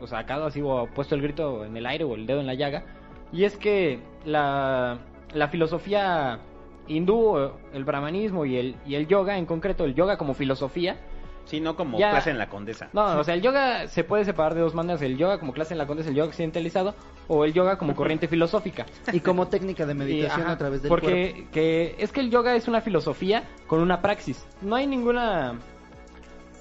o 0.00 0.06
sacado 0.06 0.46
así 0.46 0.60
o 0.62 0.88
puesto 0.94 1.14
el 1.14 1.22
grito 1.22 1.64
en 1.64 1.76
el 1.76 1.86
aire 1.86 2.04
o 2.04 2.14
el 2.14 2.26
dedo 2.26 2.40
en 2.40 2.46
la 2.46 2.54
llaga. 2.54 2.84
Y 3.32 3.44
es 3.44 3.56
que 3.56 4.00
la, 4.24 4.98
la 5.32 5.48
filosofía 5.48 6.40
hindú, 6.86 7.50
el 7.72 7.84
brahmanismo 7.84 8.44
y 8.44 8.56
el, 8.56 8.76
y 8.86 8.96
el 8.96 9.06
yoga, 9.06 9.38
en 9.38 9.46
concreto 9.46 9.84
el 9.84 9.94
yoga 9.94 10.18
como 10.18 10.34
filosofía, 10.34 10.96
Sí, 11.44 11.60
no 11.60 11.76
como 11.76 11.98
clase 11.98 12.30
en 12.30 12.38
la 12.38 12.48
condesa. 12.48 12.88
No, 12.92 13.18
o 13.18 13.24
sea, 13.24 13.34
el 13.34 13.42
yoga 13.42 13.88
se 13.88 14.04
puede 14.04 14.24
separar 14.24 14.54
de 14.54 14.60
dos 14.60 14.74
maneras. 14.74 15.02
El 15.02 15.16
yoga 15.16 15.38
como 15.38 15.52
clase 15.52 15.74
en 15.74 15.78
la 15.78 15.86
condesa, 15.86 16.08
el 16.08 16.14
yoga 16.14 16.28
occidentalizado, 16.28 16.94
o 17.28 17.44
el 17.44 17.52
yoga 17.52 17.78
como 17.78 17.94
corriente 17.94 18.28
filosófica. 18.28 18.86
Y 19.12 19.20
como 19.20 19.48
técnica 19.48 19.86
de 19.86 19.94
meditación 19.94 20.46
a 20.46 20.56
través 20.56 20.82
del 20.82 20.88
porque 20.88 21.46
que 21.52 21.96
es 21.98 22.12
que 22.12 22.20
el 22.20 22.30
yoga 22.30 22.54
es 22.54 22.68
una 22.68 22.80
filosofía 22.80 23.44
con 23.66 23.80
una 23.80 24.00
praxis. 24.00 24.46
No 24.60 24.76
hay 24.76 24.86
ninguna... 24.86 25.58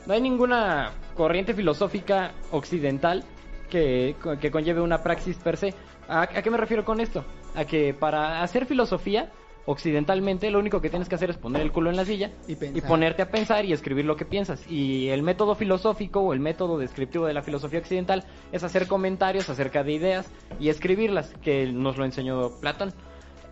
No 0.05 0.13
hay 0.13 0.21
ninguna 0.21 0.91
corriente 1.15 1.53
filosófica 1.53 2.31
occidental 2.51 3.23
que, 3.69 4.15
que 4.39 4.51
conlleve 4.51 4.81
una 4.81 5.03
praxis 5.03 5.37
per 5.37 5.57
se. 5.57 5.73
¿A, 6.07 6.27
qué 6.27 6.49
me 6.49 6.57
refiero 6.57 6.83
con 6.83 6.99
esto? 6.99 7.23
A 7.55 7.65
que 7.65 7.93
para 7.93 8.43
hacer 8.43 8.65
filosofía, 8.65 9.31
occidentalmente, 9.65 10.51
lo 10.51 10.59
único 10.59 10.81
que 10.81 10.89
tienes 10.89 11.07
que 11.07 11.15
hacer 11.15 11.29
es 11.29 11.37
poner 11.37 11.61
el 11.61 11.71
culo 11.71 11.89
en 11.89 11.95
la 11.95 12.03
silla 12.03 12.31
y, 12.47 12.55
ponerte 12.81 13.21
a 13.21 13.29
pensar 13.29 13.65
y 13.65 13.73
escribir 13.73 14.05
lo 14.05 14.15
que 14.15 14.25
piensas. 14.25 14.69
Y 14.69 15.07
el 15.09 15.23
método 15.23 15.55
filosófico 15.55 16.19
o 16.19 16.33
el 16.33 16.39
método 16.39 16.77
descriptivo 16.77 17.25
de 17.25 17.33
la 17.33 17.43
filosofía 17.43 17.79
occidental 17.79 18.25
es 18.51 18.63
hacer 18.63 18.87
comentarios 18.87 19.49
acerca 19.49 19.83
de 19.83 19.93
ideas 19.93 20.29
y 20.59 20.69
escribirlas, 20.69 21.33
que 21.41 21.71
nos 21.71 21.97
lo 21.97 22.05
enseñó 22.05 22.59
Platón, 22.59 22.93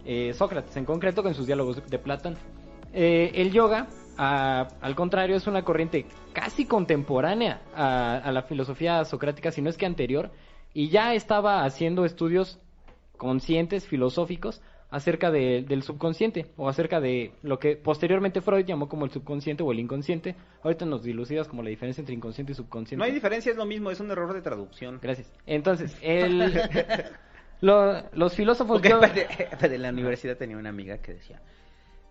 eh, 0.05 0.33
Sócrates 0.33 0.75
en 0.75 0.85
concreto, 0.85 1.23
con 1.23 1.33
sus 1.33 1.45
diálogos 1.45 1.81
de 1.87 1.99
Platón. 1.99 2.35
Eh, 2.93 3.31
el 3.35 3.51
yoga, 3.51 3.87
al 4.19 4.95
contrario, 4.95 5.35
es 5.35 5.47
una 5.47 5.63
corriente 5.63 6.05
casi 6.33 6.65
contemporánea 6.65 7.61
a 7.73 8.31
la 8.31 8.43
filosofía 8.43 9.05
socrática, 9.05 9.51
si 9.51 9.61
no 9.61 9.69
es 9.69 9.77
que 9.77 9.85
anterior, 9.85 10.31
y 10.73 10.89
ya 10.89 11.13
estaba 11.13 11.63
haciendo 11.63 12.05
estudios 12.05 12.59
conscientes, 13.17 13.87
filosóficos, 13.87 14.61
acerca 14.91 15.29
del 15.29 15.83
subconsciente 15.83 16.47
o 16.57 16.67
acerca 16.67 16.99
de 16.99 17.31
lo 17.43 17.59
que 17.59 17.75
posteriormente 17.75 18.41
Freud 18.41 18.65
llamó 18.65 18.89
como 18.89 19.05
el 19.05 19.11
subconsciente 19.11 19.63
o 19.63 19.71
el 19.71 19.79
inconsciente. 19.79 20.35
Ahorita 20.63 20.85
nos 20.85 21.03
dilucidas 21.03 21.47
como 21.47 21.61
la 21.61 21.69
diferencia 21.69 22.01
entre 22.01 22.15
inconsciente 22.15 22.53
y 22.53 22.55
subconsciente. 22.55 22.97
No 22.97 23.05
hay 23.05 23.11
diferencia, 23.11 23.51
es 23.51 23.57
lo 23.57 23.65
mismo, 23.65 23.91
es 23.91 23.99
un 23.99 24.09
error 24.11 24.33
de 24.33 24.41
traducción. 24.41 24.99
Gracias. 25.01 25.31
Entonces, 25.45 25.95
el, 26.01 26.59
los 27.61 28.35
filósofos... 28.35 28.81
de 28.81 29.77
la 29.77 29.89
universidad 29.89 30.37
tenía 30.37 30.57
una 30.57 30.69
amiga 30.69 30.97
que 30.97 31.13
decía, 31.13 31.39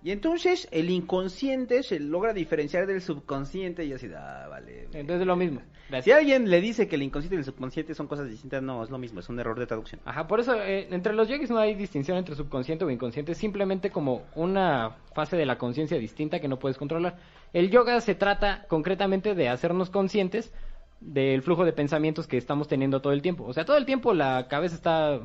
y 0.03 0.13
entonces 0.13 0.69
el 0.71 0.91
inconsciente 0.91 1.83
se 1.83 1.99
logra 1.99 2.33
diferenciar 2.33 2.87
del 2.87 3.01
subconsciente 3.01 3.85
y 3.85 3.93
así, 3.93 4.09
ah, 4.17 4.47
vale. 4.49 4.85
Entonces 4.93 5.21
es 5.23 5.27
lo 5.27 5.35
mismo. 5.35 5.61
Si 6.03 6.13
alguien 6.13 6.49
le 6.51 6.61
dice 6.61 6.87
que 6.87 6.97
el 6.97 7.03
inconsciente 7.03 7.35
y 7.35 7.39
el 7.39 7.45
subconsciente 7.45 7.95
son 7.95 8.07
cosas 8.07 8.29
distintas, 8.29 8.63
no, 8.63 8.85
es 8.85 8.91
lo 8.91 8.99
mismo, 8.99 9.19
es 9.21 9.29
un 9.29 9.41
error 9.41 9.59
de 9.59 9.67
traducción. 9.67 10.01
Ajá, 10.05 10.29
por 10.29 10.39
eso 10.39 10.55
eh, 10.55 10.87
entre 10.91 11.15
los 11.15 11.29
yogis 11.29 11.51
no 11.51 11.59
hay 11.59 11.75
distinción 11.75 12.17
entre 12.17 12.37
subconsciente 12.37 12.85
o 12.85 12.91
inconsciente, 12.91 13.33
es 13.33 13.39
simplemente 13.39 13.91
como 13.91 14.23
una 14.37 14.99
fase 15.15 15.37
de 15.37 15.47
la 15.47 15.59
conciencia 15.59 15.99
distinta 15.99 16.39
que 16.39 16.49
no 16.49 16.59
puedes 16.59 16.79
controlar. 16.79 17.17
El 17.53 17.71
yoga 17.71 18.01
se 18.01 18.15
trata 18.15 18.67
concretamente 18.69 19.35
de 19.35 19.49
hacernos 19.49 19.91
conscientes 19.91 20.53
del 21.01 21.43
flujo 21.43 21.65
de 21.65 21.73
pensamientos 21.73 22.29
que 22.29 22.37
estamos 22.37 22.69
teniendo 22.69 23.01
todo 23.01 23.13
el 23.13 23.23
tiempo. 23.23 23.45
O 23.45 23.53
sea, 23.53 23.65
todo 23.65 23.77
el 23.77 23.87
tiempo 23.87 24.15
la 24.15 24.47
cabeza 24.49 24.77
está 24.77 25.21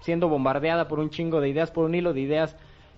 siendo 0.00 0.28
bombardeada 0.28 0.88
por 0.88 0.98
un 0.98 1.08
chingo 1.08 1.40
de 1.40 1.48
ideas, 1.48 1.70
por 1.70 1.84
un 1.86 1.94
hilo 1.94 2.12
de 2.12 2.20
ideas 2.20 2.56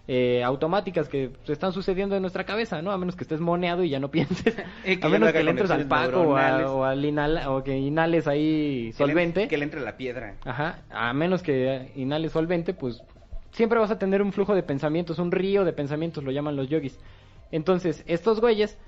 eh, 0.08 0.42
automáticas 0.44 1.08
que 1.08 1.32
están 1.48 1.72
sucediendo 1.72 2.14
en 2.14 2.22
nuestra 2.22 2.44
cabeza, 2.44 2.80
¿no? 2.80 2.92
A 2.92 2.98
menos 2.98 3.16
que 3.16 3.24
estés 3.24 3.40
moneado 3.40 3.82
y 3.82 3.90
ya 3.90 3.98
no 3.98 4.10
pienses. 4.10 4.56
a 5.02 5.08
menos 5.08 5.32
que 5.32 5.42
le 5.42 5.50
entres 5.50 5.70
al 5.70 5.86
Paco 5.86 6.20
o, 6.20 6.36
al 6.84 7.04
inhal 7.04 7.42
o 7.48 7.62
que 7.62 7.76
inhales 7.76 8.28
ahí 8.28 8.92
solvente. 8.92 9.48
Que 9.48 9.58
le, 9.58 9.64
entre 9.64 9.80
la 9.80 9.96
piedra. 9.96 10.36
Ajá. 10.44 10.82
A 10.90 11.12
menos 11.12 11.42
que 11.42 11.90
inhales 11.96 12.32
solvente, 12.32 12.72
pues 12.72 13.02
siempre 13.50 13.78
vas 13.78 13.90
a 13.90 13.98
tener 13.98 14.22
un 14.22 14.32
flujo 14.32 14.54
de 14.54 14.62
pensamientos, 14.62 15.18
un 15.18 15.32
río 15.32 15.64
de 15.64 15.72
pensamientos, 15.72 16.22
lo 16.22 16.30
llaman 16.30 16.56
los 16.56 16.68
yogis. 16.68 16.98
Entonces, 17.50 18.04
estos 18.06 18.40
güeyes, 18.40 18.78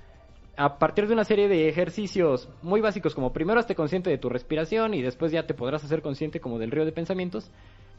a 0.57 0.77
partir 0.77 1.07
de 1.07 1.13
una 1.13 1.23
serie 1.23 1.47
de 1.47 1.69
ejercicios 1.69 2.49
muy 2.61 2.79
básicos, 2.79 3.15
como 3.15 3.33
primero 3.33 3.59
hazte 3.59 3.75
consciente 3.75 4.09
de 4.09 4.17
tu 4.17 4.29
respiración 4.29 4.93
y 4.93 5.01
después 5.01 5.31
ya 5.31 5.47
te 5.47 5.53
podrás 5.53 5.83
hacer 5.83 6.01
consciente 6.01 6.39
como 6.39 6.59
del 6.59 6.71
río 6.71 6.85
de 6.85 6.91
pensamientos, 6.91 7.49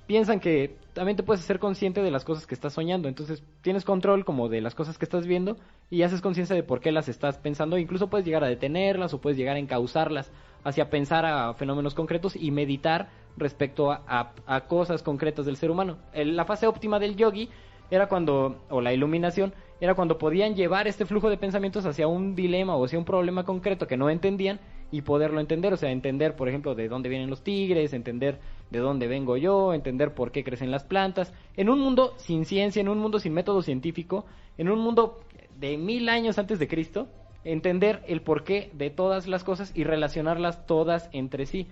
piensan 0.06 0.40
que 0.40 0.76
también 0.92 1.16
te 1.16 1.22
puedes 1.22 1.42
hacer 1.42 1.58
consciente 1.58 2.02
de 2.02 2.10
las 2.10 2.24
cosas 2.24 2.46
que 2.46 2.54
estás 2.54 2.72
soñando. 2.72 3.08
Entonces 3.08 3.42
tienes 3.62 3.84
control 3.84 4.24
como 4.24 4.48
de 4.48 4.60
las 4.60 4.74
cosas 4.74 4.98
que 4.98 5.04
estás 5.04 5.26
viendo 5.26 5.56
y 5.88 6.02
haces 6.02 6.20
conciencia 6.20 6.56
de 6.56 6.62
por 6.62 6.80
qué 6.80 6.92
las 6.92 7.08
estás 7.08 7.38
pensando. 7.38 7.78
Incluso 7.78 8.10
puedes 8.10 8.26
llegar 8.26 8.44
a 8.44 8.48
detenerlas 8.48 9.14
o 9.14 9.20
puedes 9.20 9.38
llegar 9.38 9.56
a 9.56 9.60
encauzarlas 9.60 10.32
hacia 10.64 10.90
pensar 10.90 11.24
a 11.24 11.54
fenómenos 11.54 11.94
concretos 11.94 12.36
y 12.36 12.50
meditar 12.50 13.08
respecto 13.36 13.92
a, 13.92 14.32
cosas 14.68 15.02
concretas 15.02 15.46
del 15.46 15.56
ser 15.56 15.70
humano. 15.70 15.98
la 16.12 16.44
fase 16.44 16.66
óptima 16.66 16.98
del 16.98 17.16
yogi 17.16 17.48
era 17.90 18.08
cuando, 18.08 18.62
o 18.68 18.80
la 18.80 18.92
iluminación, 18.92 19.52
era 19.80 19.94
cuando 19.94 20.18
podían 20.18 20.54
llevar 20.54 20.86
este 20.86 21.06
flujo 21.06 21.30
de 21.30 21.36
pensamientos 21.36 21.86
hacia 21.86 22.06
un 22.06 22.34
dilema 22.34 22.76
o 22.76 22.84
hacia 22.84 22.98
un 22.98 23.04
problema 23.04 23.44
concreto 23.44 23.86
que 23.86 23.96
no 23.96 24.10
entendían 24.10 24.60
y 24.92 25.02
poderlo 25.02 25.40
entender, 25.40 25.72
o 25.72 25.76
sea, 25.76 25.90
entender, 25.90 26.36
por 26.36 26.48
ejemplo, 26.48 26.74
de 26.74 26.88
dónde 26.88 27.08
vienen 27.08 27.30
los 27.30 27.42
tigres, 27.42 27.92
entender 27.92 28.38
de 28.70 28.78
dónde 28.78 29.08
vengo 29.08 29.36
yo, 29.36 29.74
entender 29.74 30.14
por 30.14 30.32
qué 30.32 30.44
crecen 30.44 30.70
las 30.70 30.84
plantas, 30.84 31.32
en 31.56 31.68
un 31.68 31.80
mundo 31.80 32.14
sin 32.16 32.44
ciencia, 32.44 32.80
en 32.80 32.88
un 32.88 32.98
mundo 32.98 33.18
sin 33.18 33.34
método 33.34 33.62
científico, 33.62 34.24
en 34.58 34.68
un 34.68 34.78
mundo 34.78 35.20
de 35.58 35.76
mil 35.76 36.08
años 36.08 36.38
antes 36.38 36.58
de 36.58 36.68
Cristo, 36.68 37.08
entender 37.44 38.02
el 38.06 38.22
porqué 38.22 38.70
de 38.74 38.90
todas 38.90 39.26
las 39.26 39.44
cosas 39.44 39.72
y 39.74 39.84
relacionarlas 39.84 40.66
todas 40.66 41.08
entre 41.12 41.46
sí. 41.46 41.66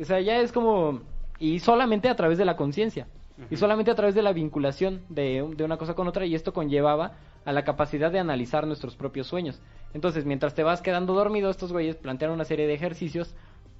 O 0.00 0.04
sea, 0.04 0.20
ya 0.20 0.40
es 0.40 0.52
como... 0.52 1.00
y 1.38 1.58
solamente 1.58 2.08
a 2.08 2.16
través 2.16 2.38
de 2.38 2.44
la 2.44 2.56
conciencia. 2.56 3.08
Y 3.50 3.56
solamente 3.56 3.90
a 3.90 3.94
través 3.94 4.14
de 4.14 4.22
la 4.22 4.32
vinculación 4.32 5.02
de, 5.10 5.46
de, 5.56 5.64
una 5.64 5.76
cosa 5.76 5.92
con 5.92 6.08
otra 6.08 6.24
y 6.24 6.34
esto 6.34 6.54
conllevaba 6.54 7.12
a 7.44 7.52
la 7.52 7.64
capacidad 7.64 8.10
de 8.10 8.18
analizar 8.18 8.66
nuestros 8.66 8.96
propios 8.96 9.26
sueños. 9.26 9.60
Entonces, 9.92 10.24
mientras 10.24 10.54
te 10.54 10.62
vas 10.62 10.80
quedando 10.80 11.12
dormido, 11.12 11.50
estos 11.50 11.70
güeyes 11.70 11.96
plantean 11.96 12.30
una 12.30 12.46
serie 12.46 12.66
de 12.66 12.72
ejercicios 12.72 13.34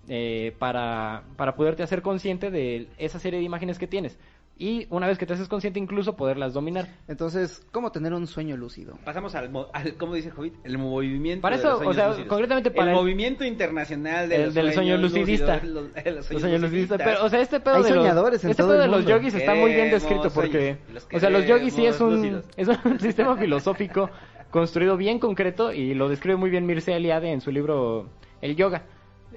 eh, 0.08 0.54
para, 0.58 1.24
para 1.36 1.56
poderte 1.56 1.82
hacer 1.82 2.02
consciente 2.02 2.50
de 2.50 2.88
esa 2.98 3.18
serie 3.18 3.38
de 3.38 3.44
imágenes 3.44 3.78
que 3.78 3.86
tienes. 3.86 4.18
Y 4.58 4.86
una 4.88 5.06
vez 5.06 5.18
que 5.18 5.26
te 5.26 5.34
haces 5.34 5.48
consciente, 5.48 5.78
incluso 5.78 6.16
poderlas 6.16 6.54
dominar. 6.54 6.88
Entonces, 7.08 7.62
¿cómo 7.72 7.92
tener 7.92 8.14
un 8.14 8.26
sueño 8.26 8.56
lúcido? 8.56 8.96
Pasamos 9.04 9.34
al, 9.34 9.50
como 9.98 10.14
dice 10.14 10.30
Jovit, 10.30 10.54
el 10.64 10.78
movimiento. 10.78 11.42
Para 11.42 11.56
eso, 11.56 11.78
o 11.84 11.92
sea, 11.92 12.16
concretamente 12.26 12.70
para. 12.70 12.92
El, 12.92 12.96
movimiento 12.96 13.44
internacional 13.44 14.30
de 14.30 14.44
el, 14.44 14.54
del 14.54 14.72
sueño 14.72 14.96
lucidista. 14.96 15.60
Los, 15.62 15.90
sueños 16.24 16.62
lucidistas. 16.62 16.98
Pero, 17.04 17.24
o 17.24 17.28
sea, 17.28 17.42
este 17.42 17.60
pedo 17.60 17.82
de 17.82 17.90
los, 17.90 18.32
este 18.32 18.54
pedo 18.54 18.72
de 18.72 18.88
los 18.88 19.04
yogis 19.04 19.34
está 19.34 19.54
muy 19.54 19.74
bien 19.74 19.90
descrito 19.90 20.30
porque. 20.30 20.78
O 21.12 21.20
sea, 21.20 21.28
los 21.28 21.46
yogis 21.46 21.74
sí 21.74 21.84
es 21.84 22.00
un, 22.00 22.42
es 22.56 22.68
un 22.68 22.98
sistema 22.98 23.36
filosófico 23.36 24.08
construido 24.50 24.96
bien 24.96 25.18
concreto 25.18 25.70
y 25.74 25.92
lo 25.92 26.08
describe 26.08 26.36
muy 26.36 26.48
bien 26.48 26.64
Mircea 26.64 26.96
Eliade 26.96 27.30
en 27.30 27.42
su 27.42 27.52
libro 27.52 28.08
El 28.40 28.56
Yoga. 28.56 28.84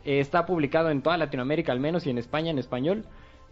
Eh, 0.09 0.19
está 0.21 0.47
publicado 0.47 0.89
en 0.89 1.03
toda 1.03 1.17
Latinoamérica 1.17 1.71
al 1.71 1.79
menos 1.79 2.07
y 2.07 2.09
en 2.09 2.17
España 2.17 2.49
en 2.49 2.57
español. 2.57 3.05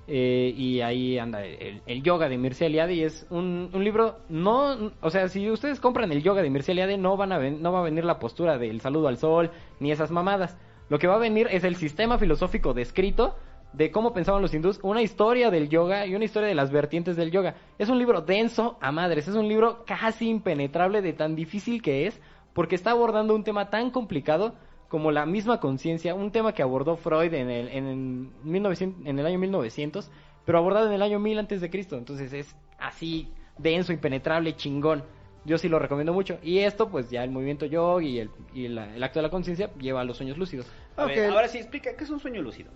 Eh, 0.08 0.52
y 0.58 0.82
ahí 0.82 1.20
anda 1.20 1.46
el, 1.46 2.02
yoga 2.02 2.30
de 2.30 2.38
Mircea 2.40 2.66
Eliade 2.66 2.96
y 2.96 3.04
es 3.04 3.28
un, 3.30 3.70
libro 3.74 4.20
no 4.30 4.94
o 5.02 5.10
sea 5.10 5.28
si 5.28 5.52
ustedes 5.52 5.82
compran 5.82 6.12
el 6.14 6.24
yoga 6.24 6.42
de 6.42 6.50
Mircea 6.50 6.72
Eliade 6.72 6.98
no 6.98 7.18
van 7.18 7.34
a 7.34 7.40
no 7.50 7.74
va 7.74 7.80
a 7.80 7.84
venir 7.84 8.06
la 8.06 8.18
postura 8.18 8.58
del 8.58 8.80
saludo 8.80 9.10
al 9.10 9.18
sol 9.18 9.52
ni 9.82 9.92
esas 9.92 10.10
mamadas 10.10 10.56
lo 10.88 10.98
que 10.98 11.08
va 11.08 11.16
a 11.16 11.20
venir 11.20 11.50
es 11.52 11.66
el 11.66 11.76
sistema 11.76 12.18
filosófico 12.18 12.74
descrito 12.74 13.36
de 13.74 13.92
cómo 13.92 14.14
pensaban 14.14 14.42
los 14.42 14.54
hindús, 14.54 14.80
una 14.82 15.02
historia 15.02 15.52
del 15.52 15.68
yoga 15.68 16.08
y 16.08 16.16
una 16.16 16.24
historia 16.24 16.48
de 16.48 16.56
las 16.56 16.72
vertientes 16.72 17.18
del 17.18 17.32
yoga. 17.32 17.56
Es 17.78 17.90
un 17.90 18.00
libro 18.00 18.22
denso 18.22 18.78
a 18.80 18.94
madres, 18.94 19.28
es 19.28 19.36
un 19.36 19.50
libro 19.50 19.84
casi 19.86 20.30
impenetrable 20.30 21.02
de 21.02 21.12
tan 21.12 21.36
difícil 21.36 21.82
que 21.82 22.08
es, 22.08 22.20
porque 22.54 22.76
está 22.76 22.92
abordando 22.92 23.36
un 23.36 23.44
tema 23.44 23.70
tan 23.70 23.92
complicado 23.92 24.56
como 24.88 25.12
la 25.12 25.26
misma 25.26 25.60
conciencia, 25.60 26.16
un 26.16 26.32
tema 26.32 26.54
que 26.54 26.62
abordó 26.62 26.96
Freud 26.96 27.34
en 27.34 27.50
el, 27.50 27.68
en, 27.70 28.32
en 28.44 29.20
el 29.20 29.26
año 29.26 29.40
1900, 29.40 30.10
pero 30.46 30.58
abordado 30.58 30.88
en 30.88 30.94
el 30.94 31.02
año 31.02 31.20
1000 31.20 31.40
antes 31.40 31.62
de 31.62 31.70
Cristo. 31.70 31.98
Entonces 31.98 32.32
es 32.34 32.56
así 32.80 33.30
denso, 33.58 33.92
impenetrable, 33.92 34.56
chingón. 34.56 35.04
Yo 35.46 35.58
sí 35.58 35.70
lo 35.70 35.80
recomiendo 35.80 36.14
mucho. 36.14 36.40
Y 36.42 36.60
esto, 36.60 36.90
pues 36.90 37.10
ya 37.10 37.24
el 37.24 37.32
movimiento 37.32 37.66
yogi 37.66 38.08
y 38.08 38.20
el, 38.20 38.30
y 38.54 38.66
el 38.66 39.04
acto 39.04 39.20
de 39.20 39.24
la 39.24 39.30
conciencia 39.30 39.72
lleva 39.80 40.02
a 40.02 40.04
los 40.04 40.18
sueños 40.18 40.38
lúcidos. 40.38 40.68
ahora 40.96 41.48
sí, 41.48 41.58
explica, 41.58 41.96
¿qué 41.96 42.04
es 42.04 42.10
un 42.10 42.20
sueño 42.20 42.42
lúcido? 42.42 42.72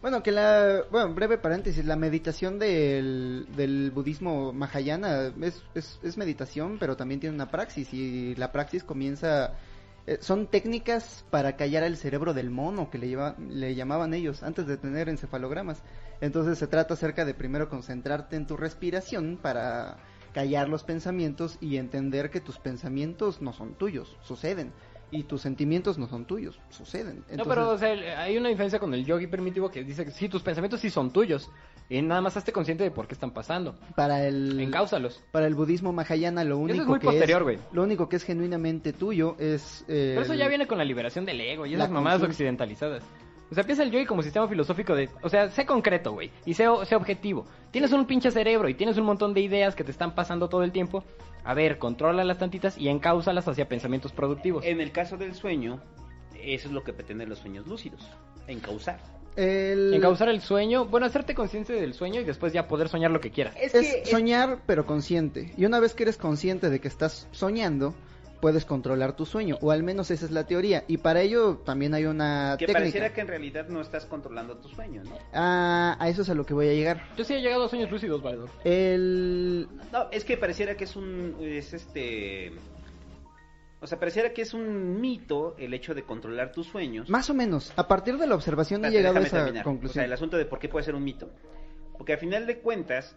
Bueno, 0.00 0.22
que 0.22 0.30
la, 0.30 0.84
bueno, 0.92 1.12
breve 1.12 1.38
paréntesis, 1.38 1.84
la 1.84 1.96
meditación 1.96 2.60
del, 2.60 3.48
del 3.56 3.90
budismo 3.90 4.52
mahayana 4.52 5.32
es, 5.42 5.64
es, 5.74 5.98
es 6.04 6.16
meditación, 6.16 6.78
pero 6.78 6.96
también 6.96 7.18
tiene 7.18 7.34
una 7.34 7.50
praxis 7.50 7.92
y 7.92 8.36
la 8.36 8.52
praxis 8.52 8.84
comienza, 8.84 9.54
eh, 10.08 10.16
son 10.22 10.46
técnicas 10.46 11.26
para 11.28 11.56
callar 11.56 11.82
el 11.82 11.98
cerebro 11.98 12.32
del 12.32 12.48
mono 12.48 12.88
que 12.88 12.96
le, 12.96 13.08
lleva, 13.08 13.36
le 13.38 13.74
llamaban 13.74 14.14
ellos 14.14 14.42
antes 14.42 14.66
de 14.66 14.78
tener 14.78 15.10
encefalogramas. 15.10 15.82
Entonces 16.22 16.58
se 16.58 16.66
trata 16.66 16.94
acerca 16.94 17.26
de 17.26 17.34
primero 17.34 17.68
concentrarte 17.68 18.36
en 18.36 18.46
tu 18.46 18.56
respiración 18.56 19.38
para 19.40 19.98
callar 20.32 20.70
los 20.70 20.82
pensamientos 20.82 21.58
y 21.60 21.76
entender 21.76 22.30
que 22.30 22.40
tus 22.40 22.58
pensamientos 22.58 23.42
no 23.42 23.52
son 23.52 23.74
tuyos, 23.74 24.16
suceden 24.22 24.72
y 25.10 25.24
tus 25.24 25.40
sentimientos 25.40 25.98
no 25.98 26.06
son 26.06 26.26
tuyos, 26.26 26.60
suceden. 26.70 27.24
no, 27.36 27.44
pero 27.44 27.70
o 27.70 27.78
sea, 27.78 28.20
hay 28.20 28.36
una 28.36 28.48
diferencia 28.48 28.78
con 28.78 28.92
el 28.94 29.04
yogi 29.04 29.26
primitivo 29.26 29.70
que 29.70 29.84
dice 29.84 30.04
que 30.04 30.10
sí, 30.10 30.28
tus 30.28 30.42
pensamientos 30.42 30.80
sí 30.80 30.90
son 30.90 31.12
tuyos. 31.12 31.50
Y 31.90 32.02
nada 32.02 32.20
más 32.20 32.36
hazte 32.36 32.52
consciente 32.52 32.84
de 32.84 32.90
por 32.90 33.06
qué 33.06 33.14
están 33.14 33.30
pasando. 33.30 33.74
Para 33.96 34.26
el 34.26 34.60
Encáusalos. 34.60 35.22
Para 35.32 35.46
el 35.46 35.54
budismo 35.54 35.90
mahayana 35.90 36.44
lo 36.44 36.58
único 36.58 36.74
Eso 36.74 36.82
es 36.82 36.88
muy 36.88 36.98
que 36.98 37.06
posterior, 37.06 37.44
güey. 37.44 37.58
lo 37.72 37.82
único 37.82 38.10
que 38.10 38.16
es 38.16 38.24
genuinamente 38.24 38.92
tuyo 38.92 39.36
es 39.38 39.86
eh, 39.88 40.12
Pero 40.14 40.22
eso 40.22 40.34
ya 40.34 40.48
viene 40.48 40.66
con 40.66 40.76
la 40.76 40.84
liberación 40.84 41.24
del 41.24 41.40
ego 41.40 41.64
y 41.64 41.74
esas 41.74 41.90
mamadas 41.90 42.22
occidentalizadas. 42.22 43.02
O 43.50 43.54
sea, 43.54 43.64
piensa 43.64 43.82
el 43.82 43.90
yogi 43.90 44.04
como 44.04 44.22
sistema 44.22 44.46
filosófico 44.46 44.94
de... 44.94 45.08
O 45.22 45.28
sea, 45.28 45.50
sé 45.50 45.64
concreto, 45.64 46.12
güey. 46.12 46.30
Y 46.44 46.54
sé, 46.54 46.66
sé 46.84 46.94
objetivo. 46.96 47.46
Tienes 47.70 47.92
un 47.92 48.06
pinche 48.06 48.30
cerebro 48.30 48.68
y 48.68 48.74
tienes 48.74 48.98
un 48.98 49.04
montón 49.04 49.32
de 49.34 49.40
ideas 49.40 49.74
que 49.74 49.84
te 49.84 49.90
están 49.90 50.14
pasando 50.14 50.48
todo 50.48 50.62
el 50.64 50.72
tiempo. 50.72 51.02
A 51.44 51.54
ver, 51.54 51.78
controla 51.78 52.24
las 52.24 52.38
tantitas 52.38 52.76
y 52.76 52.88
encáusalas 52.88 53.48
hacia 53.48 53.66
pensamientos 53.68 54.12
productivos. 54.12 54.64
En 54.66 54.80
el 54.82 54.92
caso 54.92 55.16
del 55.16 55.34
sueño, 55.34 55.80
eso 56.42 56.68
es 56.68 56.74
lo 56.74 56.84
que 56.84 56.92
pretenden 56.92 57.28
los 57.30 57.38
sueños 57.38 57.66
lúcidos, 57.66 58.06
encauzar. 58.46 59.00
el 59.36 59.94
Encauzar 59.94 60.28
el 60.28 60.40
sueño, 60.42 60.84
bueno, 60.84 61.06
hacerte 61.06 61.34
consciente 61.34 61.72
del 61.72 61.94
sueño 61.94 62.20
y 62.20 62.24
después 62.24 62.52
ya 62.52 62.68
poder 62.68 62.88
soñar 62.88 63.10
lo 63.12 63.20
que 63.20 63.30
quieras. 63.30 63.54
Es 63.58 63.74
es 63.74 63.80
que 63.94 64.02
es- 64.02 64.10
soñar 64.10 64.58
pero 64.66 64.84
consciente. 64.84 65.54
Y 65.56 65.64
una 65.64 65.80
vez 65.80 65.94
que 65.94 66.02
eres 66.02 66.16
consciente 66.18 66.68
de 66.70 66.80
que 66.80 66.88
estás 66.88 67.28
soñando, 67.32 67.94
puedes 68.40 68.64
controlar 68.64 69.14
tu 69.14 69.26
sueño, 69.26 69.58
o 69.60 69.70
al 69.70 69.82
menos 69.82 70.10
esa 70.10 70.24
es 70.24 70.30
la 70.30 70.46
teoría. 70.46 70.84
Y 70.88 70.98
para 70.98 71.20
ello 71.20 71.58
también 71.64 71.94
hay 71.94 72.06
una 72.06 72.56
que 72.58 72.66
técnica. 72.66 72.80
pareciera 72.80 73.12
que 73.12 73.20
en 73.20 73.28
realidad 73.28 73.68
no 73.68 73.80
estás 73.80 74.06
controlando 74.06 74.56
tu 74.58 74.68
sueño, 74.68 75.02
¿no? 75.04 75.16
Ah, 75.32 75.96
a 75.98 76.08
eso 76.08 76.22
es 76.22 76.30
a 76.30 76.34
lo 76.34 76.44
que 76.44 76.54
voy 76.54 76.68
a 76.68 76.74
llegar. 76.74 77.02
Yo 77.16 77.24
sí 77.24 77.34
he 77.34 77.40
llegado 77.40 77.64
a 77.64 77.68
sueños 77.68 77.90
lúcidos, 77.90 78.22
valedor. 78.22 78.50
El 78.64 79.68
No, 79.92 80.08
es 80.10 80.24
que 80.24 80.36
pareciera 80.36 80.76
que 80.76 80.84
es 80.84 80.96
un 80.96 81.36
es 81.40 81.72
este 81.74 82.52
o 83.80 83.86
sea, 83.86 83.98
pareciera 83.98 84.32
que 84.32 84.42
es 84.42 84.54
un 84.54 85.00
mito 85.00 85.54
el 85.56 85.72
hecho 85.72 85.94
de 85.94 86.02
controlar 86.02 86.50
tus 86.50 86.66
sueños. 86.66 87.08
más 87.08 87.30
o 87.30 87.34
menos, 87.34 87.72
a 87.76 87.86
partir 87.86 88.18
de 88.18 88.26
la 88.26 88.34
observación 88.34 88.84
he 88.84 88.90
llegado 88.90 89.18
a 89.18 89.20
esa 89.20 89.36
terminar. 89.36 89.50
O 89.50 89.54
sea, 89.54 89.62
conclusión. 89.64 90.04
el 90.04 90.12
asunto 90.12 90.36
de 90.36 90.46
por 90.46 90.58
qué 90.58 90.68
puede 90.68 90.84
ser 90.84 90.94
un 90.94 91.04
mito. 91.04 91.30
Porque 91.96 92.12
al 92.12 92.18
final 92.18 92.46
de 92.46 92.58
cuentas, 92.58 93.16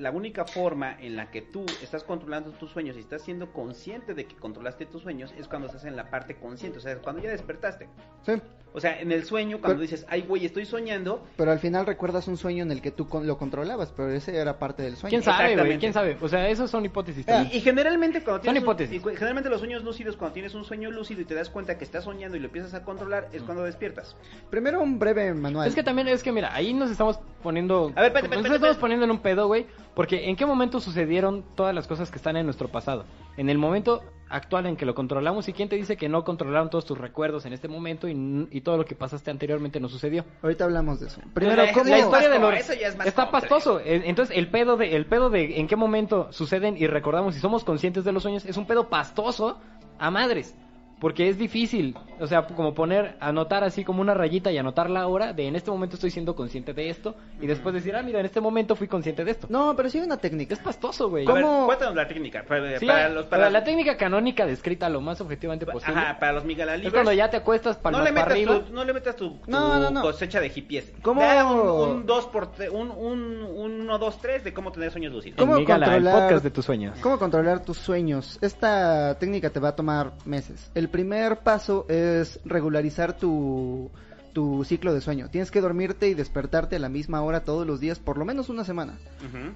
la 0.00 0.10
única 0.10 0.44
forma 0.44 0.96
en 1.00 1.16
la 1.16 1.30
que 1.30 1.42
tú 1.42 1.64
estás 1.82 2.02
controlando 2.04 2.50
tus 2.52 2.70
sueños 2.70 2.96
y 2.96 3.00
estás 3.00 3.22
siendo 3.22 3.52
consciente 3.52 4.14
de 4.14 4.24
que 4.26 4.34
controlaste 4.36 4.86
tus 4.86 5.02
sueños 5.02 5.32
es 5.38 5.46
cuando 5.48 5.66
estás 5.68 5.84
en 5.84 5.94
la 5.96 6.10
parte 6.10 6.36
consciente, 6.36 6.78
o 6.78 6.80
sea, 6.80 6.96
cuando 6.98 7.22
ya 7.22 7.30
despertaste. 7.30 7.88
Sí, 8.26 8.32
O 8.72 8.78
sea, 8.78 9.00
en 9.00 9.10
el 9.10 9.24
sueño, 9.24 9.58
cuando 9.58 9.78
Pero- 9.78 9.80
dices, 9.80 10.06
ay, 10.08 10.22
güey, 10.22 10.46
estoy 10.46 10.64
soñando, 10.64 11.26
pero 11.36 11.50
al 11.50 11.58
final 11.58 11.86
recuerdas 11.86 12.28
un 12.28 12.36
sueño 12.36 12.62
en 12.62 12.70
el 12.70 12.80
que 12.80 12.92
tú 12.92 13.08
con- 13.08 13.26
lo 13.26 13.36
controlabas, 13.36 13.90
pero 13.96 14.10
ese 14.12 14.36
era 14.36 14.60
parte 14.60 14.84
del 14.84 14.94
sueño. 14.96 15.10
¿Quién 15.10 15.24
sabe, 15.24 15.56
güey? 15.56 15.76
¿Quién 15.78 15.92
sabe? 15.92 16.16
O 16.20 16.28
sea, 16.28 16.48
esos 16.48 16.70
son 16.70 16.84
hipótesis. 16.84 17.26
Y, 17.52 17.56
y 17.56 17.60
generalmente 17.62 18.22
cuando 18.22 18.36
Son 18.38 18.42
tienes 18.42 18.62
un- 18.62 18.66
hipótesis. 18.68 18.96
y 19.02 19.16
generalmente 19.16 19.50
los 19.50 19.58
sueños 19.58 19.82
lúcidos 19.82 20.16
cuando 20.16 20.34
tienes 20.34 20.54
un 20.54 20.64
sueño 20.64 20.88
lúcido 20.92 21.20
y 21.20 21.24
te 21.24 21.34
das 21.34 21.50
cuenta 21.50 21.76
que 21.78 21.84
estás 21.84 22.04
soñando 22.04 22.36
y 22.36 22.40
lo 22.40 22.46
empiezas 22.46 22.72
a 22.74 22.84
controlar 22.84 23.28
es 23.32 23.42
cuando 23.42 23.64
despiertas. 23.64 24.14
Primero 24.50 24.80
un 24.80 25.00
breve 25.00 25.34
manual. 25.34 25.66
Es 25.66 25.74
que 25.74 25.82
también 25.82 26.06
es 26.06 26.22
que, 26.22 26.30
mira, 26.30 26.54
ahí 26.54 26.72
nos 26.72 26.92
estamos 26.92 27.18
poniendo. 27.42 27.90
A 27.96 28.02
ver, 28.02 28.06
espérate, 28.06 28.12
nos 28.12 28.22
espérate, 28.22 28.36
estamos 28.38 28.54
espérate. 28.54 28.80
poniendo 28.80 29.04
en 29.04 29.10
un 29.10 29.18
pedo, 29.18 29.48
güey. 29.48 29.66
Porque 30.00 30.30
¿en 30.30 30.34
qué 30.36 30.46
momento 30.46 30.80
sucedieron 30.80 31.44
todas 31.54 31.74
las 31.74 31.86
cosas 31.86 32.10
que 32.10 32.16
están 32.16 32.34
en 32.38 32.46
nuestro 32.46 32.68
pasado? 32.68 33.04
En 33.36 33.50
el 33.50 33.58
momento 33.58 34.02
actual 34.30 34.64
en 34.64 34.76
que 34.78 34.86
lo 34.86 34.94
controlamos. 34.94 35.46
¿Y 35.48 35.52
quién 35.52 35.68
te 35.68 35.76
dice 35.76 35.98
que 35.98 36.08
no 36.08 36.24
controlaron 36.24 36.70
todos 36.70 36.86
tus 36.86 36.96
recuerdos 36.96 37.44
en 37.44 37.52
este 37.52 37.68
momento 37.68 38.08
y, 38.08 38.12
n- 38.12 38.46
y 38.50 38.62
todo 38.62 38.78
lo 38.78 38.86
que 38.86 38.94
pasaste 38.94 39.30
anteriormente 39.30 39.78
no 39.78 39.90
sucedió? 39.90 40.24
Ahorita 40.42 40.64
hablamos 40.64 41.00
de 41.00 41.08
eso. 41.08 41.20
Primero, 41.34 41.62
¿cómo? 41.74 41.90
La 41.90 41.98
es 41.98 42.04
historia 42.04 42.30
de 42.30 42.56
eso 42.56 42.72
ya 42.72 42.88
es 42.88 42.96
más 42.96 43.06
Está 43.08 43.24
complejo. 43.26 43.46
pastoso. 43.48 43.80
Eh, 43.80 44.04
Entonces, 44.06 44.34
el 44.38 44.48
pedo, 44.48 44.78
de, 44.78 44.96
el 44.96 45.04
pedo 45.04 45.28
de 45.28 45.60
en 45.60 45.66
qué 45.66 45.76
momento 45.76 46.32
suceden 46.32 46.78
y 46.78 46.86
recordamos 46.86 47.36
y 47.36 47.40
somos 47.40 47.62
conscientes 47.64 48.02
de 48.02 48.12
los 48.12 48.22
sueños 48.22 48.46
es 48.46 48.56
un 48.56 48.66
pedo 48.66 48.88
pastoso 48.88 49.58
a 49.98 50.10
madres. 50.10 50.56
Porque 51.00 51.28
es 51.28 51.38
difícil, 51.38 51.96
o 52.20 52.26
sea, 52.26 52.42
como 52.46 52.74
poner, 52.74 53.16
anotar 53.20 53.64
así 53.64 53.84
como 53.84 54.02
una 54.02 54.12
rayita 54.14 54.52
y 54.52 54.58
anotar 54.58 54.90
la 54.90 55.06
hora 55.06 55.32
de 55.32 55.46
en 55.48 55.56
este 55.56 55.70
momento 55.70 55.94
estoy 55.96 56.10
siendo 56.10 56.34
consciente 56.36 56.74
de 56.74 56.90
esto 56.90 57.16
y 57.40 57.46
después 57.46 57.74
decir, 57.74 57.96
ah, 57.96 58.02
mira, 58.02 58.20
en 58.20 58.26
este 58.26 58.40
momento 58.40 58.76
fui 58.76 58.86
consciente 58.86 59.24
de 59.24 59.30
esto. 59.30 59.46
No, 59.50 59.74
pero 59.74 59.88
sí 59.88 59.98
hay 59.98 60.04
una 60.04 60.18
técnica. 60.18 60.52
Es 60.54 60.60
pastoso, 60.60 61.08
güey. 61.08 61.26
A 61.26 61.32
ver, 61.32 61.42
¿Cómo? 61.42 61.66
cuéntanos 61.66 61.94
la 61.96 62.06
técnica. 62.06 62.44
Para, 62.46 62.78
Sí, 62.78 62.86
para 62.86 63.08
los, 63.08 63.24
para, 63.26 63.44
para 63.44 63.50
la 63.50 63.64
técnica 63.64 63.96
canónica 63.96 64.44
descrita 64.46 64.88
lo 64.90 65.00
más 65.00 65.20
objetivamente 65.22 65.64
posible. 65.66 65.98
Ajá, 65.98 66.18
para 66.18 66.32
los 66.32 66.44
Miguel 66.44 66.68
es 66.84 66.92
cuando 66.92 67.12
ya 67.12 67.30
te 67.30 67.38
acuestas 67.38 67.76
no 67.76 67.82
palmas 67.82 68.04
le, 68.04 68.12
para 68.12 68.34
metas 68.34 68.36
arriba. 68.36 68.64
tu, 68.66 68.72
no 68.74 68.84
le 68.84 68.92
metas 68.92 69.16
tu, 69.16 69.30
tu 69.38 69.50
No, 69.50 69.78
no, 69.78 69.90
no. 69.90 70.02
cosecha 70.02 70.38
de 70.40 70.50
hippies. 70.50 70.92
¿Cómo? 71.02 71.22
Da 71.22 71.50
un, 71.50 71.90
un 71.90 72.06
2 72.06 72.26
por 72.26 72.50
un, 72.72 72.90
un, 72.90 73.42
un 73.42 73.80
1, 73.80 73.98
2, 73.98 74.18
3 74.20 74.44
de 74.44 74.52
cómo 74.52 74.70
tener 74.70 74.90
sueños 74.90 75.12
lúcidos. 75.14 75.38
¿Cómo 75.38 75.56
Migala, 75.56 75.86
el 75.86 75.92
controlar- 76.02 76.22
podcast 76.24 76.44
de 76.44 76.50
tus 76.50 76.64
sueños. 76.66 76.98
¿Cómo 77.00 77.18
controlar 77.18 77.64
tus 77.64 77.78
sueños? 77.78 78.38
Esta 78.42 79.18
técnica 79.18 79.48
te 79.48 79.60
va 79.60 79.68
a 79.70 79.76
tomar 79.76 80.12
meses. 80.26 80.70
El 80.74 80.89
primer 80.90 81.38
paso 81.38 81.86
es 81.88 82.40
regularizar 82.44 83.16
tu, 83.16 83.90
tu 84.32 84.64
ciclo 84.64 84.94
de 84.94 85.00
sueño. 85.00 85.28
Tienes 85.30 85.50
que 85.50 85.60
dormirte 85.60 86.08
y 86.08 86.14
despertarte 86.14 86.76
a 86.76 86.78
la 86.80 86.88
misma 86.88 87.22
hora 87.22 87.44
todos 87.44 87.66
los 87.66 87.80
días, 87.80 87.98
por 87.98 88.18
lo 88.18 88.24
menos 88.24 88.48
una 88.48 88.64
semana. 88.64 88.98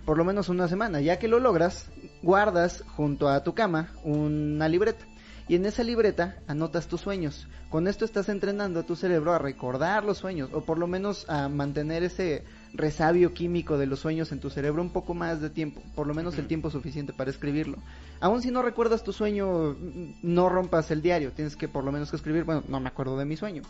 Por 0.04 0.18
lo 0.18 0.24
menos 0.24 0.48
una 0.48 0.68
semana. 0.68 1.00
Ya 1.00 1.18
que 1.18 1.28
lo 1.28 1.40
logras, 1.40 1.90
guardas 2.22 2.84
junto 2.96 3.28
a 3.28 3.42
tu 3.42 3.54
cama 3.54 3.90
una 4.02 4.68
libreta. 4.68 5.04
Y 5.46 5.56
en 5.56 5.66
esa 5.66 5.82
libreta 5.82 6.38
anotas 6.46 6.86
tus 6.86 7.02
sueños. 7.02 7.46
Con 7.68 7.86
esto 7.86 8.04
estás 8.04 8.28
entrenando 8.28 8.80
a 8.80 8.82
tu 8.84 8.96
cerebro 8.96 9.32
a 9.32 9.38
recordar 9.38 10.04
los 10.04 10.18
sueños, 10.18 10.50
o 10.52 10.62
por 10.62 10.78
lo 10.78 10.86
menos 10.86 11.28
a 11.28 11.48
mantener 11.48 12.02
ese 12.02 12.44
resabio 12.74 13.32
químico 13.32 13.78
de 13.78 13.86
los 13.86 14.00
sueños 14.00 14.32
en 14.32 14.40
tu 14.40 14.50
cerebro 14.50 14.82
un 14.82 14.90
poco 14.90 15.14
más 15.14 15.40
de 15.40 15.48
tiempo, 15.48 15.80
por 15.94 16.06
lo 16.06 16.14
menos 16.14 16.36
el 16.38 16.48
tiempo 16.48 16.70
suficiente 16.70 17.12
para 17.12 17.30
escribirlo. 17.30 17.78
Aún 18.20 18.42
si 18.42 18.50
no 18.50 18.62
recuerdas 18.62 19.04
tu 19.04 19.12
sueño, 19.12 19.76
no 20.22 20.48
rompas 20.48 20.90
el 20.90 21.00
diario, 21.00 21.32
tienes 21.32 21.56
que 21.56 21.68
por 21.68 21.84
lo 21.84 21.92
menos 21.92 22.10
que 22.10 22.16
escribir, 22.16 22.44
bueno, 22.44 22.64
no 22.68 22.80
me 22.80 22.88
acuerdo 22.88 23.16
de 23.16 23.24
mi 23.24 23.36
sueño. 23.36 23.62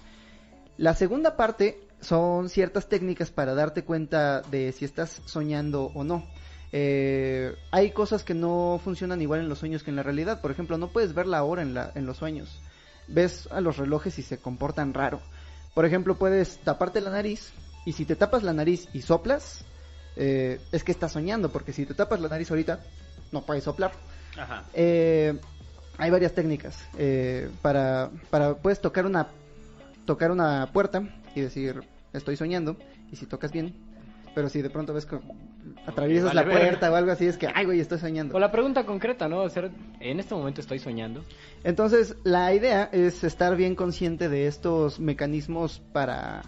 La 0.76 0.94
segunda 0.94 1.36
parte 1.36 1.86
son 2.00 2.48
ciertas 2.48 2.88
técnicas 2.88 3.30
para 3.30 3.54
darte 3.54 3.84
cuenta 3.84 4.40
de 4.40 4.72
si 4.72 4.84
estás 4.84 5.22
soñando 5.26 5.92
o 5.94 6.02
no. 6.02 6.24
Eh, 6.72 7.54
hay 7.70 7.92
cosas 7.92 8.24
que 8.24 8.34
no 8.34 8.80
funcionan 8.82 9.22
igual 9.22 9.40
en 9.40 9.48
los 9.48 9.60
sueños 9.60 9.84
que 9.84 9.90
en 9.90 9.96
la 9.96 10.02
realidad. 10.02 10.40
Por 10.40 10.50
ejemplo, 10.50 10.76
no 10.76 10.88
puedes 10.88 11.14
ver 11.14 11.26
la 11.26 11.44
hora 11.44 11.62
en, 11.62 11.74
la, 11.74 11.92
en 11.94 12.06
los 12.06 12.16
sueños. 12.16 12.60
Ves 13.06 13.48
a 13.52 13.60
los 13.60 13.76
relojes 13.76 14.18
y 14.18 14.22
se 14.22 14.38
comportan 14.38 14.94
raro. 14.94 15.20
Por 15.74 15.84
ejemplo, 15.84 16.16
puedes 16.16 16.58
taparte 16.58 17.00
la 17.00 17.10
nariz 17.10 17.52
y 17.84 17.92
si 17.92 18.04
te 18.04 18.16
tapas 18.16 18.42
la 18.42 18.52
nariz 18.52 18.88
y 18.92 19.02
soplas, 19.02 19.64
eh, 20.16 20.60
es 20.72 20.84
que 20.84 20.92
estás 20.92 21.12
soñando, 21.12 21.50
porque 21.50 21.72
si 21.72 21.86
te 21.86 21.94
tapas 21.94 22.20
la 22.20 22.28
nariz 22.28 22.50
ahorita, 22.50 22.80
no 23.32 23.42
puedes 23.42 23.64
soplar. 23.64 23.92
Ajá. 24.36 24.64
Eh, 24.72 25.38
hay 25.98 26.10
varias 26.10 26.32
técnicas 26.32 26.84
eh, 26.98 27.50
para, 27.62 28.10
para 28.30 28.54
puedes 28.54 28.80
tocar 28.80 29.06
una 29.06 29.28
tocar 30.06 30.30
una 30.30 30.70
puerta 30.72 31.02
y 31.34 31.40
decir 31.40 31.82
estoy 32.12 32.36
soñando 32.36 32.76
y 33.12 33.16
si 33.16 33.26
tocas 33.26 33.52
bien 33.52 33.74
pero 34.34 34.48
si 34.48 34.60
de 34.60 34.70
pronto 34.70 34.92
ves 34.92 35.06
que 35.06 35.18
atraviesas 35.86 36.34
vale 36.34 36.50
la 36.50 36.58
puerta 36.58 36.90
o 36.90 36.94
algo 36.96 37.12
así 37.12 37.26
es 37.26 37.38
que 37.38 37.48
ay 37.54 37.64
güey 37.64 37.80
estoy 37.80 37.98
soñando 37.98 38.36
O 38.36 38.40
la 38.40 38.50
pregunta 38.50 38.84
concreta, 38.84 39.28
¿no? 39.28 39.42
Hacer, 39.42 39.70
en 40.00 40.18
este 40.18 40.34
momento 40.34 40.60
estoy 40.60 40.78
soñando. 40.78 41.24
entonces 41.62 42.16
la 42.24 42.52
idea 42.52 42.88
es 42.92 43.22
estar 43.22 43.56
bien 43.56 43.76
consciente 43.76 44.28
de 44.28 44.46
estos 44.46 44.98
mecanismos 44.98 45.80
para 45.92 46.42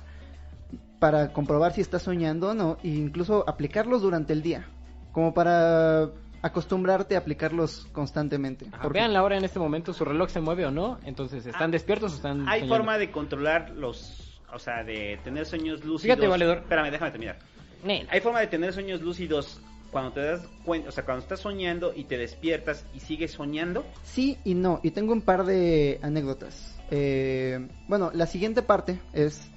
para 0.99 1.33
comprobar 1.33 1.73
si 1.73 1.81
estás 1.81 2.03
soñando 2.03 2.51
o 2.51 2.55
no 2.55 2.79
e 2.83 2.89
incluso 2.89 3.45
aplicarlos 3.49 4.03
durante 4.03 4.33
el 4.33 4.43
día 4.43 4.67
como 5.13 5.35
para 5.35 6.11
acostumbrarte 6.43 7.17
a 7.17 7.19
aplicarlos 7.19 7.87
constantemente 7.93 8.67
Ajá, 8.71 8.83
Porque- 8.83 8.99
Vean 9.01 9.13
la 9.13 9.23
hora 9.23 9.37
en 9.37 9.45
este 9.45 9.59
momento, 9.59 9.93
su 9.93 10.05
reloj 10.05 10.31
se 10.31 10.41
mueve 10.41 10.65
o 10.67 10.71
no. 10.71 10.99
Entonces, 11.05 11.45
¿están 11.47 11.71
Ah, 11.71 11.73
despiertos 11.73 12.13
o 12.13 12.17
están 12.17 12.49
Hay 12.49 12.61
soñando? 12.61 12.77
forma 12.77 12.99
de 12.99 13.11
controlar 13.11 13.71
los, 13.71 14.41
o 14.53 14.59
sea, 14.59 14.85
de 14.85 15.19
tener 15.25 15.45
sueños 15.47 15.81
lúcidos. 15.85 16.03
Fíjate, 16.17 16.29
valedor. 16.29 16.59
Espérame, 16.59 16.91
déjame 16.91 17.11
terminar. 17.11 17.39
Nel. 17.85 18.07
Hay 18.11 18.21
forma 18.21 18.41
de 18.41 18.47
tener 18.47 18.73
sueños 18.73 19.01
lúcidos 19.01 19.61
cuando 19.91 20.13
te 20.13 20.21
das 20.21 20.47
cuenta, 20.65 20.89
o 20.91 20.93
sea, 20.93 21.05
cuando 21.05 21.23
estás 21.23 21.41
soñando 21.41 21.93
y 21.97 22.05
te 22.05 22.17
despiertas 22.19 22.87
y 22.95 23.01
sigues 23.01 23.33
soñando. 23.33 23.85
Sí 24.05 24.37
y 24.45 24.55
no, 24.55 24.81
y 24.83 24.91
tengo 24.93 25.13
un 25.15 25.23
par 25.23 25.45
de 25.47 25.99
anécdotas. 26.03 26.79
Eh, 26.91 27.67
bueno, 27.89 28.11
la 28.15 28.27
siguiente 28.27 28.63
parte 28.63 29.01
es 29.13 29.51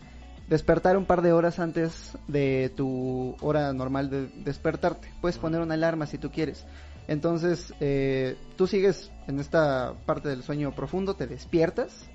despertar 0.49 0.97
un 0.97 1.05
par 1.05 1.21
de 1.21 1.31
horas 1.31 1.59
antes 1.59 2.17
de 2.27 2.71
tu 2.75 3.35
hora 3.39 3.71
normal 3.71 4.09
de 4.09 4.27
despertarte. 4.43 5.11
Puedes 5.21 5.37
poner 5.37 5.61
una 5.61 5.75
alarma 5.75 6.07
si 6.07 6.17
tú 6.17 6.31
quieres. 6.31 6.65
Entonces, 7.07 7.73
eh, 7.79 8.35
tú 8.55 8.67
sigues 8.67 9.11
en 9.27 9.39
esta 9.39 9.93
parte 10.05 10.29
del 10.29 10.43
sueño 10.43 10.75
profundo, 10.75 11.15
te 11.15 11.27
despiertas. 11.27 12.09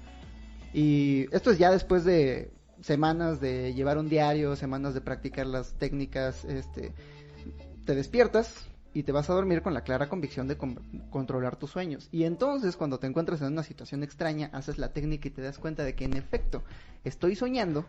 Y 0.73 1.27
esto 1.35 1.53
es 1.53 1.59
ya 1.59 1.71
después 1.71 2.05
de 2.05 2.51
semanas 2.81 3.41
de 3.41 3.73
llevar 3.73 3.99
un 3.99 4.09
diario, 4.09 4.57
semanas 4.57 4.95
de 4.95 5.01
practicar 5.01 5.47
las 5.47 5.73
técnicas, 5.75 6.45
este, 6.45 6.93
te 7.85 7.95
despiertas 7.95 8.67
y 8.93 9.05
te 9.05 9.13
vas 9.13 9.31
a 9.31 9.35
dormir 9.35 9.63
con 9.63 9.75
la 9.75 9.83
clara 9.83 10.09
convicción 10.09 10.47
de 10.49 10.57
controlar 11.11 11.57
tus 11.57 11.71
sueños. 11.71 12.09
Y 12.13 12.25
entonces 12.25 12.77
cuando 12.77 12.99
te 12.99 13.07
encuentras 13.07 13.41
en 13.43 13.49
una 13.49 13.63
situación 13.63 14.03
extraña, 14.03 14.51
haces 14.53 14.79
la 14.79 14.93
técnica 14.93 15.29
y 15.29 15.33
te 15.33 15.43
das 15.43 15.59
cuenta 15.59 15.85
de 15.85 15.95
que 15.95 16.05
en 16.05 16.17
efecto 16.17 16.63
estoy 17.05 17.37
soñando. 17.37 17.85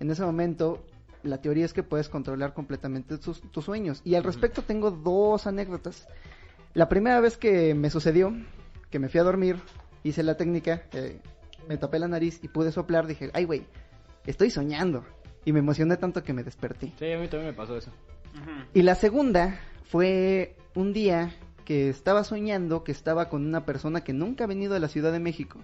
En 0.00 0.10
ese 0.10 0.22
momento 0.22 0.84
la 1.22 1.40
teoría 1.40 1.64
es 1.64 1.72
que 1.72 1.82
puedes 1.82 2.08
controlar 2.08 2.54
completamente 2.54 3.18
tus, 3.18 3.42
sueños. 3.64 4.00
Y 4.04 4.14
al 4.14 4.24
respecto 4.24 4.62
tengo 4.62 4.90
dos 4.90 5.46
anécdotas. 5.46 6.06
La 6.74 6.88
primera 6.88 7.20
vez 7.20 7.36
que 7.36 7.74
me 7.74 7.90
sucedió, 7.90 8.32
que 8.90 8.98
me 8.98 9.08
fui 9.08 9.20
a 9.20 9.24
dormir, 9.24 9.56
hice 10.04 10.22
la 10.22 10.36
técnica, 10.36 10.82
eh, 10.92 11.20
me 11.68 11.76
tapé 11.76 11.98
la 11.98 12.08
nariz 12.08 12.40
y 12.42 12.48
pude 12.48 12.72
soplar, 12.72 13.06
dije, 13.06 13.30
ay 13.34 13.44
güey, 13.44 13.66
estoy 14.26 14.50
soñando. 14.50 15.04
Y 15.44 15.52
me 15.52 15.60
emocioné 15.60 15.96
tanto 15.96 16.22
que 16.22 16.32
me 16.32 16.42
desperté. 16.42 16.92
Sí, 16.98 17.12
a 17.12 17.18
mí 17.18 17.28
también 17.28 17.50
me 17.50 17.56
pasó 17.56 17.76
eso. 17.76 17.90
Y 18.74 18.82
la 18.82 18.94
segunda 18.94 19.58
fue 19.84 20.54
un 20.74 20.92
día 20.92 21.32
que 21.64 21.88
estaba 21.88 22.22
soñando 22.24 22.84
que 22.84 22.92
estaba 22.92 23.28
con 23.28 23.46
una 23.46 23.64
persona 23.64 24.02
que 24.02 24.12
nunca 24.12 24.44
ha 24.44 24.46
venido 24.46 24.74
a 24.74 24.78
la 24.78 24.88
Ciudad 24.88 25.12
de 25.12 25.20
México. 25.20 25.58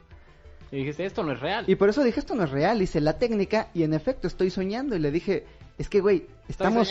Y 0.71 0.79
dijiste, 0.79 1.05
esto 1.05 1.23
no 1.23 1.33
es 1.33 1.41
real. 1.41 1.65
Y 1.69 1.77
por 1.77 1.89
eso 1.89 2.03
dije, 2.03 2.21
esto 2.21 2.35
no 2.35 2.45
es 2.45 2.51
real. 2.51 2.83
Hice 2.83 3.01
la 3.01 3.19
técnica 3.19 3.69
y 3.75 3.83
en 3.83 3.95
efecto 3.95 4.27
estoy 4.27 4.51
soñando. 4.51 4.97
Y 4.97 4.99
le 4.99 5.11
dije, 5.11 5.45
es 5.79 5.89
que, 5.89 6.01
güey, 6.01 6.27
estamos, 6.49 6.91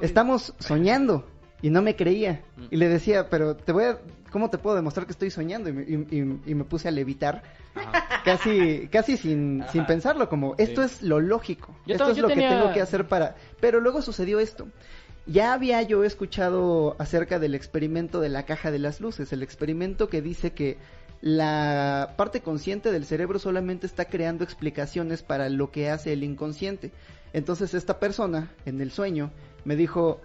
estamos 0.00 0.54
soñando. 0.58 1.26
Y 1.60 1.70
no 1.70 1.82
me 1.82 1.94
creía. 1.94 2.42
Mm. 2.56 2.64
Y 2.70 2.76
le 2.76 2.88
decía, 2.88 3.28
pero 3.28 3.54
te 3.56 3.72
voy 3.72 3.84
a, 3.84 3.98
¿cómo 4.32 4.50
te 4.50 4.58
puedo 4.58 4.74
demostrar 4.74 5.06
que 5.06 5.12
estoy 5.12 5.30
soñando? 5.30 5.68
Y 5.70 5.74
me, 6.54 6.64
puse 6.64 6.88
a 6.88 6.90
levitar, 6.90 7.42
casi, 8.24 8.88
casi 8.88 9.16
sin, 9.16 9.64
sin 9.70 9.86
pensarlo, 9.86 10.28
como, 10.28 10.56
esto 10.58 10.82
es 10.82 11.02
lo 11.02 11.20
lógico. 11.20 11.76
esto 11.86 12.10
es 12.10 12.18
lo 12.18 12.28
que 12.28 12.34
tengo 12.34 12.72
que 12.72 12.80
hacer 12.80 13.06
para... 13.06 13.36
Pero 13.60 13.78
luego 13.78 14.02
sucedió 14.02 14.40
esto. 14.40 14.66
Ya 15.26 15.52
había 15.52 15.80
yo 15.82 16.02
escuchado 16.02 16.96
acerca 16.98 17.38
del 17.38 17.54
experimento 17.54 18.20
de 18.20 18.28
la 18.28 18.44
caja 18.44 18.72
de 18.72 18.80
las 18.80 19.00
luces, 19.00 19.32
el 19.32 19.44
experimento 19.44 20.08
que 20.08 20.20
dice 20.20 20.52
que 20.52 20.78
la 21.22 22.14
parte 22.16 22.40
consciente 22.40 22.90
del 22.90 23.06
cerebro 23.06 23.38
solamente 23.38 23.86
está 23.86 24.06
creando 24.06 24.42
explicaciones 24.42 25.22
para 25.22 25.48
lo 25.48 25.70
que 25.70 25.88
hace 25.88 26.12
el 26.12 26.24
inconsciente. 26.24 26.90
Entonces 27.32 27.74
esta 27.74 28.00
persona 28.00 28.50
en 28.66 28.80
el 28.80 28.90
sueño 28.90 29.30
me 29.64 29.76
dijo, 29.76 30.20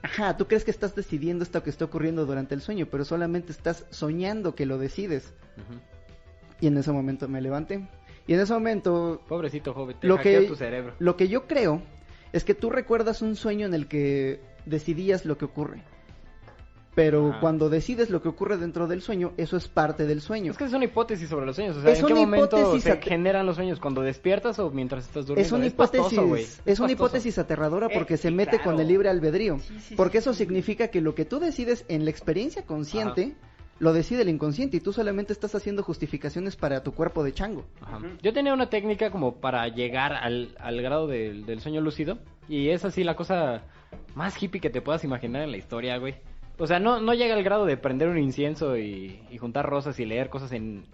ajá, 0.00 0.36
tú 0.36 0.46
crees 0.46 0.64
que 0.64 0.70
estás 0.70 0.94
decidiendo 0.94 1.42
esto 1.42 1.64
que 1.64 1.70
está 1.70 1.84
ocurriendo 1.84 2.24
durante 2.24 2.54
el 2.54 2.60
sueño, 2.60 2.86
pero 2.88 3.04
solamente 3.04 3.50
estás 3.50 3.84
soñando 3.90 4.54
que 4.54 4.64
lo 4.64 4.78
decides. 4.78 5.34
Y 6.60 6.68
en 6.68 6.78
ese 6.78 6.92
momento 6.92 7.26
me 7.26 7.42
levanté. 7.42 7.88
Y 8.28 8.34
en 8.34 8.40
ese 8.40 8.52
momento... 8.52 9.20
Pobrecito 9.26 9.74
joven, 9.74 9.96
te 10.00 10.06
lo 10.06 10.20
que, 10.20 10.42
tu 10.42 10.54
cerebro. 10.54 10.94
Lo 11.00 11.16
que 11.16 11.26
yo 11.26 11.48
creo 11.48 11.82
es 12.32 12.44
que 12.44 12.54
tú 12.54 12.70
recuerdas 12.70 13.22
un 13.22 13.34
sueño 13.34 13.66
en 13.66 13.74
el 13.74 13.88
que 13.88 14.40
decidías 14.66 15.24
lo 15.24 15.36
que 15.36 15.46
ocurre. 15.46 15.82
Pero 16.94 17.36
cuando 17.40 17.70
decides 17.70 18.10
lo 18.10 18.20
que 18.20 18.28
ocurre 18.28 18.58
dentro 18.58 18.86
del 18.86 19.00
sueño, 19.00 19.32
eso 19.38 19.56
es 19.56 19.66
parte 19.66 20.06
del 20.06 20.20
sueño. 20.20 20.52
Es 20.52 20.58
que 20.58 20.64
es 20.64 20.72
una 20.72 20.84
hipótesis 20.84 21.28
sobre 21.28 21.46
los 21.46 21.56
sueños. 21.56 21.76
O 21.78 21.82
sea, 21.82 21.94
¿en 21.94 22.06
qué 22.06 22.14
momento 22.14 22.78
se 22.78 22.96
generan 22.98 23.46
los 23.46 23.56
sueños? 23.56 23.80
¿Cuando 23.80 24.02
despiertas 24.02 24.58
o 24.58 24.70
mientras 24.70 25.06
estás 25.06 25.26
durmiendo? 25.26 25.46
Es 25.46 25.52
una 25.52 25.66
hipótesis, 25.66 26.60
es, 26.66 26.80
una 26.80 26.92
hipótesis 26.92 27.38
aterradora 27.38 27.88
porque 27.88 28.18
se 28.18 28.30
mete 28.30 28.60
con 28.60 28.78
el 28.78 28.88
libre 28.88 29.08
albedrío. 29.08 29.58
porque 29.96 30.18
eso 30.18 30.34
significa 30.34 30.88
que 30.88 31.00
lo 31.00 31.14
que 31.14 31.24
tú 31.24 31.40
decides 31.40 31.86
en 31.88 32.04
la 32.04 32.10
experiencia 32.10 32.66
consciente 32.66 33.34
lo 33.78 33.92
decide 33.92 34.22
el 34.22 34.28
inconsciente 34.28 34.76
y 34.76 34.80
tú 34.80 34.92
solamente 34.92 35.32
estás 35.32 35.54
haciendo 35.54 35.82
justificaciones 35.82 36.54
para 36.54 36.84
tu 36.84 36.92
cuerpo 36.92 37.24
de 37.24 37.32
chango. 37.32 37.64
Yo 38.22 38.32
tenía 38.32 38.52
una 38.52 38.70
técnica 38.70 39.10
como 39.10 39.36
para 39.36 39.66
llegar 39.68 40.12
al, 40.12 40.54
grado 40.82 41.08
del, 41.08 41.60
sueño 41.60 41.80
lúcido 41.80 42.18
y 42.48 42.68
es 42.68 42.84
así 42.84 43.02
la 43.02 43.16
cosa 43.16 43.62
más 44.14 44.40
hippie 44.40 44.60
que 44.60 44.70
te 44.70 44.82
puedas 44.82 45.04
imaginar 45.04 45.42
en 45.42 45.50
la 45.50 45.56
historia, 45.56 45.96
güey. 45.96 46.14
O 46.58 46.66
sea, 46.66 46.78
no, 46.78 47.00
no 47.00 47.14
llega 47.14 47.34
al 47.34 47.42
grado 47.42 47.66
de 47.66 47.76
prender 47.76 48.08
un 48.08 48.18
incienso 48.18 48.76
y, 48.76 49.20
juntar 49.38 49.66
rosas 49.66 49.98
y 49.98 50.04
leer 50.04 50.28
cosas 50.28 50.52
en, 50.52 50.84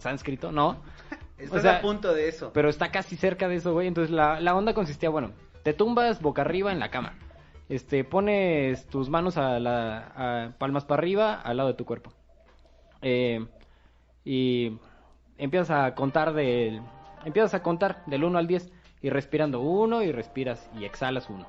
sánscrito, 0.00 0.52
no. 0.52 0.78
Estás 1.38 1.64
a 1.64 1.80
punto 1.80 2.14
de 2.14 2.28
eso. 2.28 2.52
Pero 2.52 2.68
está 2.68 2.90
casi 2.90 3.16
cerca 3.16 3.48
de 3.48 3.56
eso, 3.56 3.72
güey. 3.72 3.88
Entonces 3.88 4.10
la, 4.10 4.40
la 4.40 4.54
onda 4.54 4.74
consistía, 4.74 5.10
bueno, 5.10 5.32
te 5.62 5.72
tumbas 5.72 6.20
boca 6.20 6.42
arriba 6.42 6.72
en 6.72 6.78
la 6.78 6.90
cama. 6.90 7.14
Este, 7.68 8.04
pones 8.04 8.86
tus 8.86 9.08
manos 9.08 9.38
a 9.38 9.58
la 9.58 10.12
a 10.14 10.52
palmas 10.58 10.84
para 10.84 11.00
arriba 11.00 11.34
al 11.34 11.56
lado 11.56 11.70
de 11.70 11.74
tu 11.74 11.84
cuerpo. 11.84 12.12
Eh, 13.02 13.46
y 14.24 14.78
empiezas 15.38 15.70
a 15.70 15.94
contar 15.94 16.34
del 16.34 16.80
empiezas 17.24 17.54
a 17.54 17.62
contar 17.62 18.04
del 18.06 18.24
1 18.24 18.38
al 18.38 18.46
10 18.46 18.70
y 19.02 19.10
respirando 19.10 19.60
1 19.60 20.02
y 20.02 20.12
respiras 20.12 20.70
y 20.78 20.84
exhalas 20.84 21.28
1. 21.28 21.46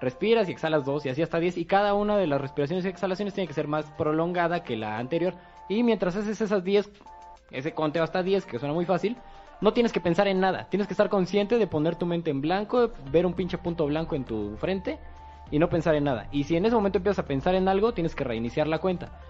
Respiras 0.00 0.48
y 0.48 0.52
exhalas 0.52 0.84
2 0.84 1.06
y 1.06 1.08
así 1.08 1.22
hasta 1.22 1.38
10 1.38 1.58
y 1.58 1.64
cada 1.64 1.94
una 1.94 2.16
de 2.16 2.26
las 2.26 2.40
respiraciones 2.40 2.84
y 2.84 2.88
exhalaciones 2.88 3.34
tiene 3.34 3.48
que 3.48 3.54
ser 3.54 3.68
más 3.68 3.86
prolongada 3.92 4.62
que 4.62 4.76
la 4.76 4.98
anterior 4.98 5.34
y 5.68 5.82
mientras 5.82 6.16
haces 6.16 6.40
esas 6.40 6.62
10 6.64 6.90
ese 7.50 7.72
conteo 7.72 8.02
hasta 8.02 8.22
10 8.22 8.46
que 8.46 8.58
suena 8.58 8.74
muy 8.74 8.84
fácil 8.84 9.16
no 9.60 9.72
tienes 9.72 9.92
que 9.92 10.00
pensar 10.00 10.28
en 10.28 10.40
nada, 10.40 10.66
tienes 10.68 10.86
que 10.86 10.92
estar 10.92 11.08
consciente 11.08 11.58
de 11.58 11.66
poner 11.66 11.96
tu 11.96 12.06
mente 12.06 12.30
en 12.30 12.40
blanco, 12.40 12.90
ver 13.10 13.24
un 13.24 13.34
pinche 13.34 13.56
punto 13.56 13.86
blanco 13.86 14.14
en 14.14 14.24
tu 14.24 14.56
frente 14.56 14.98
y 15.50 15.58
no 15.58 15.68
pensar 15.68 15.94
en 15.94 16.04
nada. 16.04 16.28
Y 16.32 16.44
si 16.44 16.56
en 16.56 16.66
ese 16.66 16.74
momento 16.74 16.98
empiezas 16.98 17.20
a 17.24 17.26
pensar 17.26 17.54
en 17.54 17.68
algo, 17.68 17.94
tienes 17.94 18.14
que 18.14 18.24
reiniciar 18.24 18.66
la 18.66 18.78
cuenta. 18.78 19.20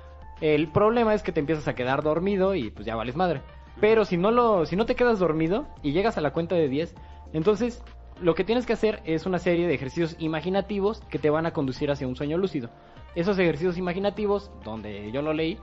El 0.41 0.69
problema 0.73 1.15
es 1.15 1.23
que 1.23 1.33
te 1.33 1.41
empiezas 1.41 1.69
a 1.69 1.75
quedar 1.75 2.03
dormido 2.03 2.55
y 2.55 2.71
pues 2.71 2.87
ya 2.87 2.97
vales 2.97 3.17
madre. 3.17 3.43
Pero 3.81 4.05
si 4.05 4.17
no 4.17 4.31
lo 4.31 4.67
si 4.67 4.77
no 4.77 4.87
te 4.87 4.95
quedas 4.95 5.19
dormido 5.19 5.67
y 5.83 5.93
llegas 5.93 6.17
a 6.17 6.21
la 6.21 6.33
cuenta 6.33 6.55
de 6.55 6.69
10, 6.69 6.95
entonces 7.33 7.83
lo 8.21 8.35
que 8.35 8.45
tienes 8.45 8.67
que 8.67 8.73
hacer 8.73 9.03
es 9.05 9.27
una 9.27 9.39
serie 9.39 9.67
de 9.67 9.75
ejercicios 9.75 10.17
imaginativos 10.19 11.01
que 11.11 11.19
te 11.19 11.31
van 11.31 11.47
a 11.47 11.53
conducir 11.53 11.91
hacia 11.91 12.07
un 12.07 12.17
sueño 12.17 12.39
lúcido. 12.39 12.71
Esos 13.15 13.39
ejercicios 13.39 13.79
imaginativos, 13.79 14.51
donde 14.65 15.11
yo 15.13 15.23
lo 15.23 15.33
leí, 15.33 15.59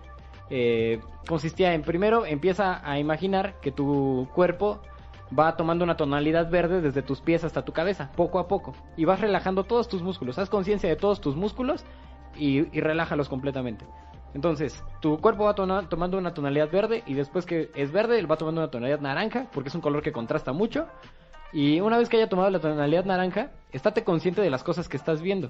eh, 0.49 0.99
consistía 1.27 1.73
en 1.73 1.81
primero 1.81 2.25
empieza 2.25 2.81
a 2.89 2.99
imaginar 2.99 3.59
que 3.61 3.71
tu 3.71 4.27
cuerpo 4.33 4.81
va 5.37 5.55
tomando 5.55 5.85
una 5.85 5.95
tonalidad 5.95 6.49
verde 6.49 6.81
desde 6.81 7.01
tus 7.01 7.21
pies 7.21 7.43
hasta 7.43 7.63
tu 7.63 7.71
cabeza, 7.71 8.11
poco 8.17 8.37
a 8.37 8.47
poco, 8.47 8.73
y 8.97 9.05
vas 9.05 9.21
relajando 9.21 9.63
todos 9.63 9.87
tus 9.87 10.01
músculos. 10.01 10.37
Haz 10.37 10.49
conciencia 10.49 10.89
de 10.89 10.97
todos 10.97 11.21
tus 11.21 11.37
músculos 11.37 11.85
y, 12.35 12.67
y 12.77 12.81
relájalos 12.81 13.29
completamente. 13.29 13.85
Entonces, 14.33 14.83
tu 15.01 15.19
cuerpo 15.19 15.43
va 15.43 15.55
tomando 15.55 16.17
una 16.17 16.33
tonalidad 16.33 16.71
verde 16.71 17.03
y 17.05 17.15
después 17.15 17.45
que 17.45 17.69
es 17.75 17.91
verde, 17.91 18.17
él 18.17 18.31
va 18.31 18.37
tomando 18.37 18.61
una 18.61 18.71
tonalidad 18.71 19.01
naranja 19.01 19.47
porque 19.53 19.69
es 19.69 19.75
un 19.75 19.81
color 19.81 20.01
que 20.01 20.11
contrasta 20.11 20.53
mucho. 20.53 20.87
Y 21.53 21.81
una 21.81 21.97
vez 21.97 22.09
que 22.09 22.17
haya 22.17 22.29
tomado 22.29 22.49
la 22.49 22.59
tonalidad 22.59 23.05
naranja, 23.05 23.51
estate 23.71 24.03
consciente 24.03 24.41
de 24.41 24.49
las 24.49 24.63
cosas 24.63 24.87
que 24.87 24.97
estás 24.97 25.21
viendo. 25.21 25.49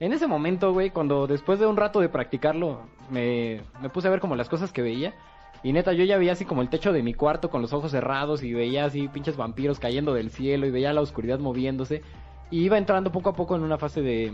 En 0.00 0.12
ese 0.12 0.26
momento, 0.26 0.72
güey, 0.72 0.90
cuando 0.90 1.26
después 1.26 1.58
de 1.58 1.66
un 1.66 1.76
rato 1.76 2.00
de 2.00 2.08
practicarlo, 2.08 2.80
me, 3.10 3.60
me 3.80 3.88
puse 3.90 4.08
a 4.08 4.10
ver 4.10 4.20
como 4.20 4.36
las 4.36 4.48
cosas 4.48 4.72
que 4.72 4.82
veía. 4.82 5.14
Y 5.62 5.72
neta, 5.72 5.92
yo 5.92 6.04
ya 6.04 6.18
veía 6.18 6.32
así 6.32 6.44
como 6.44 6.62
el 6.62 6.70
techo 6.70 6.92
de 6.92 7.02
mi 7.02 7.14
cuarto 7.14 7.50
con 7.50 7.62
los 7.62 7.72
ojos 7.72 7.92
cerrados 7.92 8.42
y 8.42 8.52
veía 8.52 8.84
así 8.84 9.08
pinches 9.08 9.36
vampiros 9.36 9.78
cayendo 9.78 10.12
del 10.12 10.30
cielo 10.30 10.66
y 10.66 10.70
veía 10.70 10.92
la 10.92 11.02
oscuridad 11.02 11.38
moviéndose. 11.38 12.02
Y 12.50 12.64
iba 12.64 12.78
entrando 12.78 13.12
poco 13.12 13.30
a 13.30 13.34
poco 13.34 13.54
en 13.54 13.62
una 13.62 13.78
fase 13.78 14.02
de, 14.02 14.32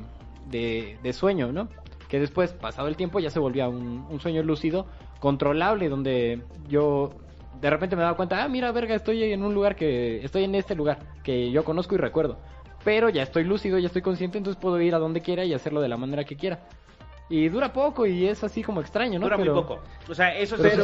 de, 0.48 0.98
de 1.02 1.12
sueño, 1.12 1.52
¿no? 1.52 1.68
que 2.08 2.18
después, 2.18 2.52
pasado 2.52 2.88
el 2.88 2.96
tiempo, 2.96 3.20
ya 3.20 3.30
se 3.30 3.38
volvía 3.38 3.68
un, 3.68 4.18
sueño 4.20 4.42
lúcido, 4.42 4.86
controlable, 5.20 5.88
donde 5.88 6.42
yo 6.68 7.10
de 7.60 7.70
repente 7.70 7.96
me 7.96 8.02
daba 8.02 8.16
cuenta, 8.16 8.42
ah, 8.42 8.48
mira, 8.48 8.70
verga, 8.72 8.94
estoy 8.94 9.22
en 9.24 9.42
un 9.42 9.54
lugar 9.54 9.76
que, 9.76 10.24
estoy 10.24 10.44
en 10.44 10.54
este 10.54 10.74
lugar, 10.74 10.98
que 11.22 11.50
yo 11.50 11.64
conozco 11.64 11.94
y 11.94 11.98
recuerdo. 11.98 12.38
Pero 12.84 13.08
ya 13.08 13.22
estoy 13.22 13.44
lúcido, 13.44 13.78
ya 13.78 13.86
estoy 13.86 14.02
consciente, 14.02 14.38
entonces 14.38 14.60
puedo 14.60 14.80
ir 14.80 14.94
a 14.94 14.98
donde 14.98 15.20
quiera 15.20 15.44
y 15.44 15.52
hacerlo 15.52 15.80
de 15.80 15.88
la 15.88 15.96
manera 15.96 16.24
que 16.24 16.36
quiera. 16.36 16.60
Y 17.30 17.48
dura 17.50 17.72
poco 17.72 18.06
y 18.06 18.26
es 18.26 18.42
así 18.42 18.62
como 18.62 18.80
extraño, 18.80 19.18
¿no? 19.18 19.26
Dura 19.26 19.36
muy 19.36 19.48
poco. 19.48 19.80
O 20.08 20.14
sea, 20.14 20.34
eso 20.38 20.56
es 20.56 20.78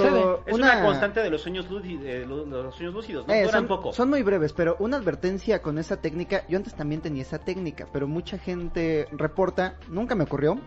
una... 0.53 0.83
constante 0.83 1.21
de 1.21 1.31
los 1.31 1.41
sueños, 1.41 1.71
los 1.71 2.75
sueños 2.75 2.95
lúcidos, 2.95 3.27
¿no? 3.27 3.33
Eh, 3.33 3.45
Duran 3.45 3.67
poco. 3.67 3.95
Son 3.95 4.11
muy 4.11 4.23
breves, 4.23 4.53
pero 4.53 4.77
una 4.79 4.99
advertencia 4.99 5.63
con 5.63 5.79
esa 5.79 6.03
técnica, 6.03 6.45
yo 6.49 6.59
antes 6.59 6.75
también 6.75 7.01
tenía 7.01 7.23
esa 7.23 7.39
técnica, 7.39 7.89
pero 7.93 8.07
mucha 8.07 8.37
gente 8.37 9.09
reporta, 9.13 9.77
nunca 9.89 10.15
me 10.15 10.25
ocurrió, 10.25 10.59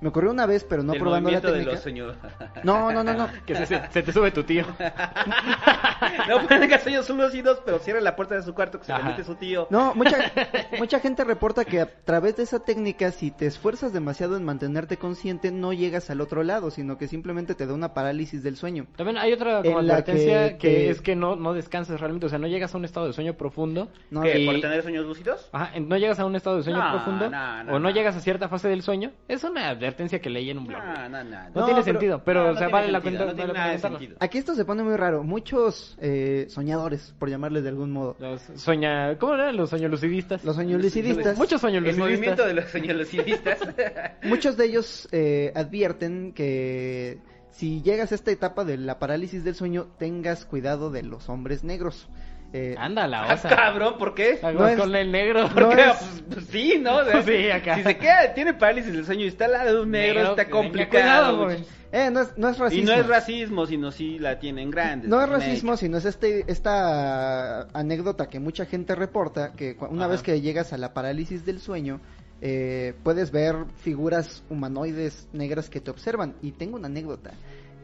me 0.00 0.08
ocurrió 0.08 0.30
una 0.30 0.46
vez, 0.46 0.64
pero 0.64 0.82
no 0.82 0.92
probando 0.94 1.30
la 1.30 1.40
técnica. 1.40 1.70
De 1.70 1.92
los 1.92 2.16
No, 2.64 2.92
no, 2.92 3.02
no, 3.02 3.14
no. 3.14 3.28
que 3.46 3.66
se, 3.66 3.78
te 3.78 4.12
sube 4.12 4.30
tu 4.30 4.42
tío. 4.44 4.64
no 6.28 6.46
pueden 6.46 6.68
que 6.68 6.78
sueños 6.78 7.08
lúcidos, 7.08 7.60
pero 7.64 7.78
cierra 7.78 8.00
la 8.00 8.14
puerta 8.14 8.34
de 8.34 8.42
su 8.42 8.54
cuarto 8.54 8.78
que 8.78 8.84
se 8.84 8.96
le 8.96 9.02
mete 9.02 9.24
su 9.24 9.34
tío. 9.36 9.66
No, 9.70 9.94
mucha, 9.94 10.18
mucha 10.78 11.00
gente 11.00 11.24
reporta 11.24 11.64
que 11.64 11.80
a 11.80 11.86
través 11.86 12.36
de 12.36 12.42
esa 12.42 12.60
técnica, 12.60 13.10
si 13.10 13.30
te 13.30 13.46
esfuerzas 13.46 13.92
demasiado 13.92 14.36
en 14.36 14.44
mantenerte 14.44 14.98
consciente, 14.98 15.50
no 15.50 15.72
llegas 15.72 16.10
al 16.10 16.20
otro 16.20 16.42
lado, 16.42 16.70
sino 16.70 16.98
que 16.98 17.08
simplemente 17.08 17.54
te 17.54 17.66
da 17.66 17.74
una 17.74 17.94
parálisis 17.94 18.42
del 18.42 18.56
sueño. 18.56 18.86
También 18.96 19.18
hay 19.18 19.32
otra 19.32 19.62
como 19.62 19.78
advertencia 19.78 20.58
que, 20.58 20.90
es 20.90 21.00
que 21.00 21.16
no, 21.16 21.36
no 21.36 21.54
descansas 21.54 22.00
realmente, 22.00 22.26
o 22.26 22.28
sea, 22.28 22.38
no 22.38 22.46
llegas 22.46 22.74
a 22.74 22.78
un 22.78 22.84
estado 22.84 23.06
de 23.06 23.12
sueño 23.12 23.34
profundo. 23.34 23.88
No, 24.10 24.20
¿Por 24.20 24.60
tener 24.60 24.82
sueños 24.82 25.06
lúcidos? 25.06 25.48
Ajá, 25.52 25.78
no 25.80 25.96
llegas 25.96 26.18
a 26.18 26.26
un 26.26 26.36
estado 26.36 26.56
de 26.56 26.62
sueño 26.64 26.82
profundo 26.90 27.30
o 27.70 27.78
no 27.78 27.90
llegas 27.90 28.16
a 28.16 28.20
cierta 28.20 28.48
fase 28.48 28.68
del 28.68 28.82
sueño. 28.82 29.12
Es 29.28 29.44
una 29.44 29.74
advertencia 29.86 30.20
que 30.20 30.30
leí 30.30 30.50
en 30.50 30.58
un 30.58 30.66
blog. 30.66 30.82
No, 30.82 31.08
no, 31.08 31.24
no. 31.24 31.30
No, 31.30 31.48
No, 31.54 31.64
tiene 31.66 31.70
pero- 31.70 31.82
sentido, 31.84 32.22
pero 32.24 32.44
no, 32.44 32.50
o 32.50 32.56
sea, 32.56 32.68
vale 32.68 32.92
la 32.92 33.00
sentido, 33.00 33.24
cuenta. 33.24 33.24
no 33.24 33.36
tiene 33.36 33.52
vale 33.52 33.52
la 33.52 33.58
nada 33.58 33.72
de 33.72 33.78
pena 33.78 33.98
sentido. 33.98 34.16
Aquí 34.20 34.38
esto 34.38 34.54
se 34.54 34.64
pone 34.64 34.82
muy 34.82 34.96
raro. 34.96 35.22
Muchos 35.22 35.96
eh, 36.00 36.46
soñadores, 36.48 37.14
por 37.18 37.30
llamarles 37.30 37.62
de 37.62 37.68
algún 37.70 37.90
modo. 37.92 38.16
Los 38.18 38.42
soña... 38.56 39.16
¿Cómo 39.18 39.34
eran 39.34 39.56
los 39.56 39.70
sueñolucidistas? 39.70 40.44
Los 40.44 40.56
soñolucidistas. 40.56 41.38
Muchos 41.38 41.62
El 41.64 41.96
movimiento 41.96 42.46
de 42.46 42.54
los. 42.54 42.64
Muchos 44.24 44.56
de 44.56 44.64
ellos 44.64 45.08
eh, 45.12 45.52
advierten 45.54 46.32
que 46.32 47.18
si 47.50 47.82
llegas 47.82 48.12
a 48.12 48.14
esta 48.14 48.30
etapa 48.30 48.64
de 48.64 48.76
la 48.76 48.98
parálisis 48.98 49.44
del 49.44 49.54
sueño, 49.54 49.86
tengas 49.98 50.44
cuidado 50.44 50.90
de 50.90 51.02
los 51.02 51.28
hombres 51.28 51.64
negros. 51.64 52.08
Eh, 52.52 52.74
Anda, 52.78 53.06
la 53.06 53.24
Ah, 53.24 53.34
osa. 53.34 53.48
cabrón, 53.48 53.98
¿por 53.98 54.14
qué? 54.14 54.38
No 54.42 54.66
es- 54.66 54.78
con 54.78 54.94
el 54.94 55.10
negro. 55.12 55.48
no 55.48 55.54
Porque, 55.54 55.82
es- 55.82 55.96
pues, 55.96 56.22
pues, 56.32 56.44
sí, 56.46 56.78
¿no? 56.80 56.96
O 56.96 57.04
sea, 57.04 57.22
Sí, 57.22 57.50
acá. 57.50 57.74
Si 57.76 57.82
se 57.82 57.96
queda, 57.98 58.32
tiene 58.34 58.54
parálisis 58.54 58.92
del 58.92 59.04
sueño 59.04 59.24
y 59.24 59.28
está 59.28 59.46
al 59.46 59.52
lado 59.52 59.74
de 59.76 59.82
un 59.82 59.90
negro, 59.90 60.14
Negro, 60.20 60.30
está 60.30 60.48
complicado. 60.48 61.46
cuidado, 61.46 61.64
eh, 61.92 62.10
no, 62.10 62.20
es, 62.20 62.36
no 62.36 62.48
es 62.48 62.56
y 62.56 62.60
racismo. 62.60 62.86
no 62.92 63.00
es 63.00 63.06
racismo, 63.06 63.66
sino 63.66 63.90
sí 63.90 64.18
la 64.18 64.38
tienen 64.38 64.70
grande. 64.70 65.08
No 65.08 65.20
es 65.22 65.28
racismo, 65.28 65.76
sino 65.76 65.98
es 65.98 66.04
este, 66.04 66.44
esta 66.46 67.62
anécdota 67.72 68.28
que 68.28 68.38
mucha 68.40 68.64
gente 68.66 68.94
reporta, 68.94 69.52
que 69.52 69.76
una 69.90 70.04
Ajá. 70.04 70.12
vez 70.12 70.22
que 70.22 70.40
llegas 70.40 70.72
a 70.72 70.78
la 70.78 70.92
parálisis 70.94 71.44
del 71.44 71.60
sueño, 71.60 72.00
eh, 72.42 72.94
puedes 73.02 73.30
ver 73.30 73.56
figuras 73.78 74.42
humanoides 74.50 75.28
negras 75.32 75.70
que 75.70 75.80
te 75.80 75.90
observan. 75.90 76.34
Y 76.42 76.52
tengo 76.52 76.76
una 76.76 76.86
anécdota. 76.86 77.32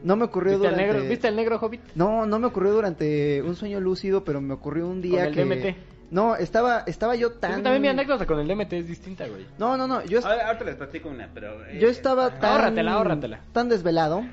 No 0.03 0.15
me 0.15 0.25
ocurrió 0.25 0.53
¿Viste 0.53 0.67
el 0.67 0.73
durante... 0.75 0.93
negro? 0.93 1.09
¿Viste 1.09 1.27
el 1.29 1.35
negro, 1.35 1.57
Hobbit? 1.61 1.81
No, 1.95 2.25
no 2.25 2.37
me 2.39 2.47
ocurrió 2.47 2.73
durante 2.73 3.41
un 3.41 3.55
sueño 3.55 3.79
lúcido, 3.79 4.23
pero 4.23 4.41
me 4.41 4.53
ocurrió 4.53 4.87
un 4.87 5.01
día 5.01 5.25
el 5.25 5.33
que... 5.33 5.45
DMT. 5.45 5.77
No, 6.11 6.35
estaba, 6.35 6.83
estaba 6.85 7.15
yo 7.15 7.27
Es 7.29 7.33
que 7.33 7.39
tan... 7.39 7.63
también 7.63 7.81
mi 7.81 7.87
anécdota 7.87 8.25
con 8.27 8.39
el 8.39 8.47
DMT 8.47 8.73
es 8.73 8.87
distinta, 8.87 9.25
güey. 9.27 9.47
No, 9.57 9.77
no, 9.77 9.87
no, 9.87 10.03
yo, 10.05 10.19
est- 10.19 10.27
Ahora, 10.27 10.47
ahorita 10.47 10.65
les 10.65 10.75
platico 10.75 11.09
una, 11.09 11.29
pero... 11.33 11.65
eh, 11.65 11.79
yo 11.79 11.87
estaba 11.87 12.37
tan... 12.39 12.51
Ahórratela, 12.51 12.93
ahórratela. 12.93 13.39
Tan 13.53 13.69
desvelado. 13.69 14.23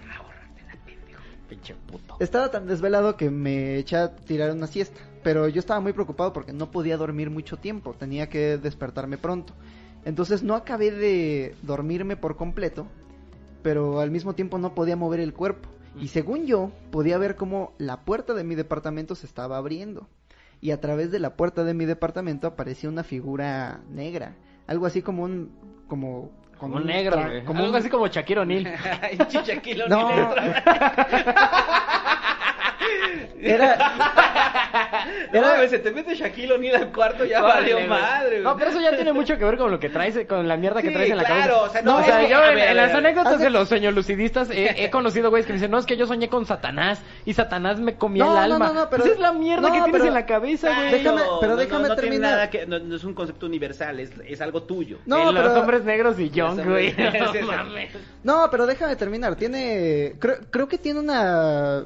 Pinche 1.48 1.74
puto. 1.74 2.16
Estaba 2.20 2.50
tan 2.50 2.66
desvelado 2.66 3.16
que 3.16 3.30
me 3.30 3.76
eché 3.76 3.96
a 3.96 4.14
tirar 4.14 4.52
una 4.52 4.66
siesta, 4.68 5.00
pero 5.22 5.48
yo 5.48 5.58
estaba 5.58 5.80
muy 5.80 5.92
preocupado 5.92 6.32
porque 6.32 6.52
no 6.52 6.70
podía 6.70 6.96
dormir 6.96 7.28
mucho 7.30 7.56
tiempo, 7.56 7.94
tenía 7.98 8.28
que 8.28 8.56
despertarme 8.58 9.18
pronto. 9.18 9.52
Entonces 10.04 10.42
no 10.44 10.54
acabé 10.54 10.92
de 10.92 11.56
dormirme 11.62 12.16
por 12.16 12.36
completo, 12.36 12.86
pero 13.62 14.00
al 14.00 14.10
mismo 14.10 14.34
tiempo 14.34 14.58
no 14.58 14.74
podía 14.74 14.96
mover 14.96 15.20
el 15.20 15.32
cuerpo. 15.34 15.68
Y 16.00 16.08
según 16.08 16.46
yo, 16.46 16.70
podía 16.92 17.18
ver 17.18 17.34
cómo 17.36 17.72
la 17.78 18.04
puerta 18.04 18.32
de 18.34 18.44
mi 18.44 18.54
departamento 18.54 19.14
se 19.16 19.26
estaba 19.26 19.56
abriendo. 19.56 20.06
Y 20.60 20.70
a 20.70 20.80
través 20.80 21.10
de 21.10 21.18
la 21.18 21.34
puerta 21.36 21.64
de 21.64 21.74
mi 21.74 21.84
departamento 21.84 22.46
aparecía 22.46 22.88
una 22.90 23.02
figura 23.02 23.80
negra, 23.90 24.36
algo 24.66 24.86
así 24.86 25.02
como 25.02 25.24
un 25.24 25.50
como 25.88 26.30
Como 26.58 26.76
un 26.76 26.86
negro, 26.86 27.16
como 27.46 27.60
Algo 27.60 27.70
un- 27.70 27.76
así 27.76 27.88
como 27.88 28.06
Shakira 28.06 28.42
O'Neal. 28.42 28.64
No. 29.88 30.08
Era 33.40 33.76
No, 35.32 35.38
Era- 35.38 35.56
güey, 35.56 35.68
se 35.68 35.78
te 35.78 35.90
mete 35.90 36.14
Shaquille 36.14 36.52
O'Neal 36.54 36.76
al 36.76 36.92
cuarto, 36.92 37.24
ya 37.24 37.40
valió 37.42 37.80
madre, 37.88 38.30
güey. 38.30 38.42
No, 38.42 38.56
pero 38.56 38.70
eso 38.70 38.80
ya 38.80 38.94
tiene 38.94 39.12
mucho 39.12 39.36
que 39.38 39.44
ver 39.44 39.56
con 39.56 39.70
lo 39.70 39.78
que 39.80 39.88
traes, 39.88 40.18
con 40.28 40.46
la 40.48 40.56
mierda 40.56 40.82
que 40.82 40.88
Sí, 40.88 40.94
traes 40.94 41.10
en 41.10 41.16
la 41.16 41.24
claro, 41.24 41.40
cabeza. 41.54 41.62
o 41.62 41.68
sea, 41.72 41.82
no, 41.82 41.96
o 41.98 42.02
sea, 42.02 42.28
yo 42.28 42.44
en, 42.44 42.54
ver, 42.54 42.68
en 42.70 42.76
las 42.76 42.94
anécdotas 42.94 43.34
hace- 43.34 43.44
de 43.44 43.50
los 43.50 43.68
sueñolucidistas 43.68 44.50
he, 44.50 44.84
he 44.84 44.90
conocido 44.90 45.30
güeyes 45.30 45.46
que 45.46 45.52
me 45.52 45.58
dicen, 45.58 45.70
no, 45.70 45.78
es 45.78 45.86
que 45.86 45.96
yo 45.96 46.06
soñé 46.06 46.28
con 46.28 46.46
Satanás 46.46 47.00
y 47.24 47.32
Satanás 47.34 47.80
me 47.80 47.94
comía 47.96 48.24
No, 48.24 48.30
el 48.30 48.48
no, 48.48 48.54
alma. 48.54 48.66
no, 48.68 48.74
no, 48.74 48.90
pero- 48.90 49.02
Pues 49.04 49.14
es 49.14 49.20
la 49.20 49.32
mierda 49.32 49.62
no, 49.62 49.68
que 49.68 49.80
tienes 49.80 49.92
pero- 49.92 50.04
en 50.06 50.14
la 50.14 50.26
cabeza, 50.26 50.74
güey. 50.74 50.90
Déjame- 51.02 51.22
pero 51.40 51.52
no, 51.52 51.56
déjame 51.56 51.82
no, 51.82 51.88
no 51.88 51.94
tiene 51.96 52.10
terminar. 52.10 52.30
nada 52.32 52.50
que, 52.50 52.66
no, 52.66 52.78
no 52.78 52.96
es 52.96 53.04
un 53.04 53.14
concepto 53.14 53.46
universal, 53.46 54.00
es, 54.00 54.10
es 54.26 54.40
algo 54.40 54.62
tuyo. 54.64 54.98
No, 55.06 55.28
En 55.28 55.34
los 55.34 55.44
pero- 55.44 55.60
hombres 55.60 55.84
negros 55.84 56.18
y 56.18 56.30
Young, 56.30 56.60
güey. 56.64 56.94
No. 58.24 58.40
No, 58.44 58.50
pero 58.50 58.66
déjame 58.66 58.96
terminar. 58.96 59.36
Tiene, 59.36 60.14
creo, 60.18 60.36
creo 60.50 60.68
que 60.68 60.78
tiene 60.78 61.00
una, 61.00 61.84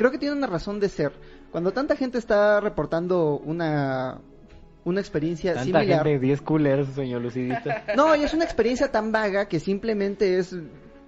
creo 0.00 0.10
que 0.10 0.16
tiene 0.18 0.34
una 0.34 0.46
razón 0.46 0.80
de 0.80 0.88
ser. 0.88 1.12
Cuando 1.52 1.72
tanta 1.72 1.94
gente 1.94 2.16
está 2.16 2.58
reportando 2.60 3.36
una, 3.38 4.18
una 4.84 5.00
experiencia 5.00 5.52
Tanta 5.52 5.64
similar. 5.80 6.06
gente, 6.06 6.18
10 6.26 6.40
coolers 6.40 6.88
sueñolucidistas. 6.94 7.82
No, 7.96 8.16
y 8.16 8.22
es 8.22 8.32
una 8.32 8.44
experiencia 8.44 8.90
tan 8.90 9.12
vaga 9.12 9.46
que 9.46 9.60
simplemente 9.60 10.38
es, 10.38 10.56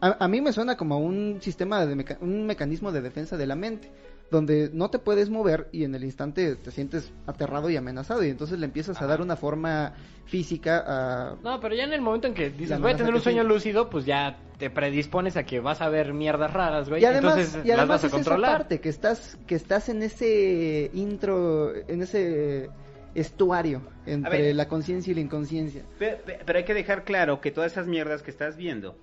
a, 0.02 0.23
a 0.23 0.28
mí 0.28 0.43
me 0.43 0.52
suena 0.52 0.77
como 0.77 0.98
un 0.98 1.39
sistema 1.40 1.86
de 1.86 1.97
meca- 1.97 2.19
un 2.20 2.44
mecanismo 2.44 2.93
de 2.93 3.01
defensa 3.01 3.39
de 3.39 3.47
la 3.47 3.56
mente, 3.56 3.90
donde 4.32 4.70
no 4.72 4.88
te 4.88 4.98
puedes 4.98 5.28
mover 5.28 5.68
y 5.72 5.84
en 5.84 5.94
el 5.94 6.04
instante 6.04 6.56
te 6.56 6.70
sientes 6.70 7.12
aterrado 7.26 7.68
y 7.68 7.76
amenazado 7.76 8.24
y 8.24 8.30
entonces 8.30 8.59
le 8.59 8.64
empiezas 8.64 9.00
a 9.02 9.06
dar 9.06 9.20
una 9.20 9.36
forma 9.36 9.92
física 10.24 10.82
a, 10.86 11.36
No, 11.42 11.60
pero 11.60 11.74
ya 11.74 11.84
en 11.84 11.92
el 11.92 12.00
momento 12.00 12.28
en 12.28 12.34
que 12.34 12.48
dices, 12.48 12.80
voy 12.80 12.92
a 12.92 12.96
tener 12.96 13.14
un 13.14 13.20
sueño 13.20 13.42
sí. 13.42 13.48
lúcido, 13.48 13.90
pues 13.90 14.06
ya 14.06 14.38
te 14.59 14.70
predispones 14.70 15.36
a 15.36 15.44
que 15.44 15.60
vas 15.60 15.82
a 15.82 15.90
ver 15.90 16.14
mierdas 16.14 16.50
raras, 16.52 16.88
güey. 16.88 17.02
Y 17.02 17.04
además, 17.04 17.36
Entonces 17.36 17.64
y 17.64 17.68
las 17.68 17.78
además 17.78 17.88
vas 17.88 18.04
a 18.04 18.06
es 18.06 18.12
esa 18.12 18.16
controlar. 18.16 18.52
parte 18.59 18.80
que 18.80 18.88
estás, 18.88 19.38
que 19.46 19.54
estás 19.54 19.90
en 19.90 20.02
ese 20.02 20.90
intro, 20.94 21.74
en 21.74 22.00
ese 22.02 22.70
estuario 23.14 23.82
entre 24.06 24.42
ver. 24.42 24.56
la 24.56 24.66
conciencia 24.66 25.10
y 25.10 25.14
la 25.14 25.20
inconsciencia. 25.20 25.82
Pero, 25.98 26.16
pero 26.46 26.59
hay 26.59 26.64
que 26.64 26.74
dejar 26.74 27.04
claro 27.04 27.42
que 27.42 27.50
todas 27.50 27.72
esas 27.72 27.86
mierdas 27.86 28.22
que 28.22 28.30
estás 28.30 28.56
viendo 28.56 28.96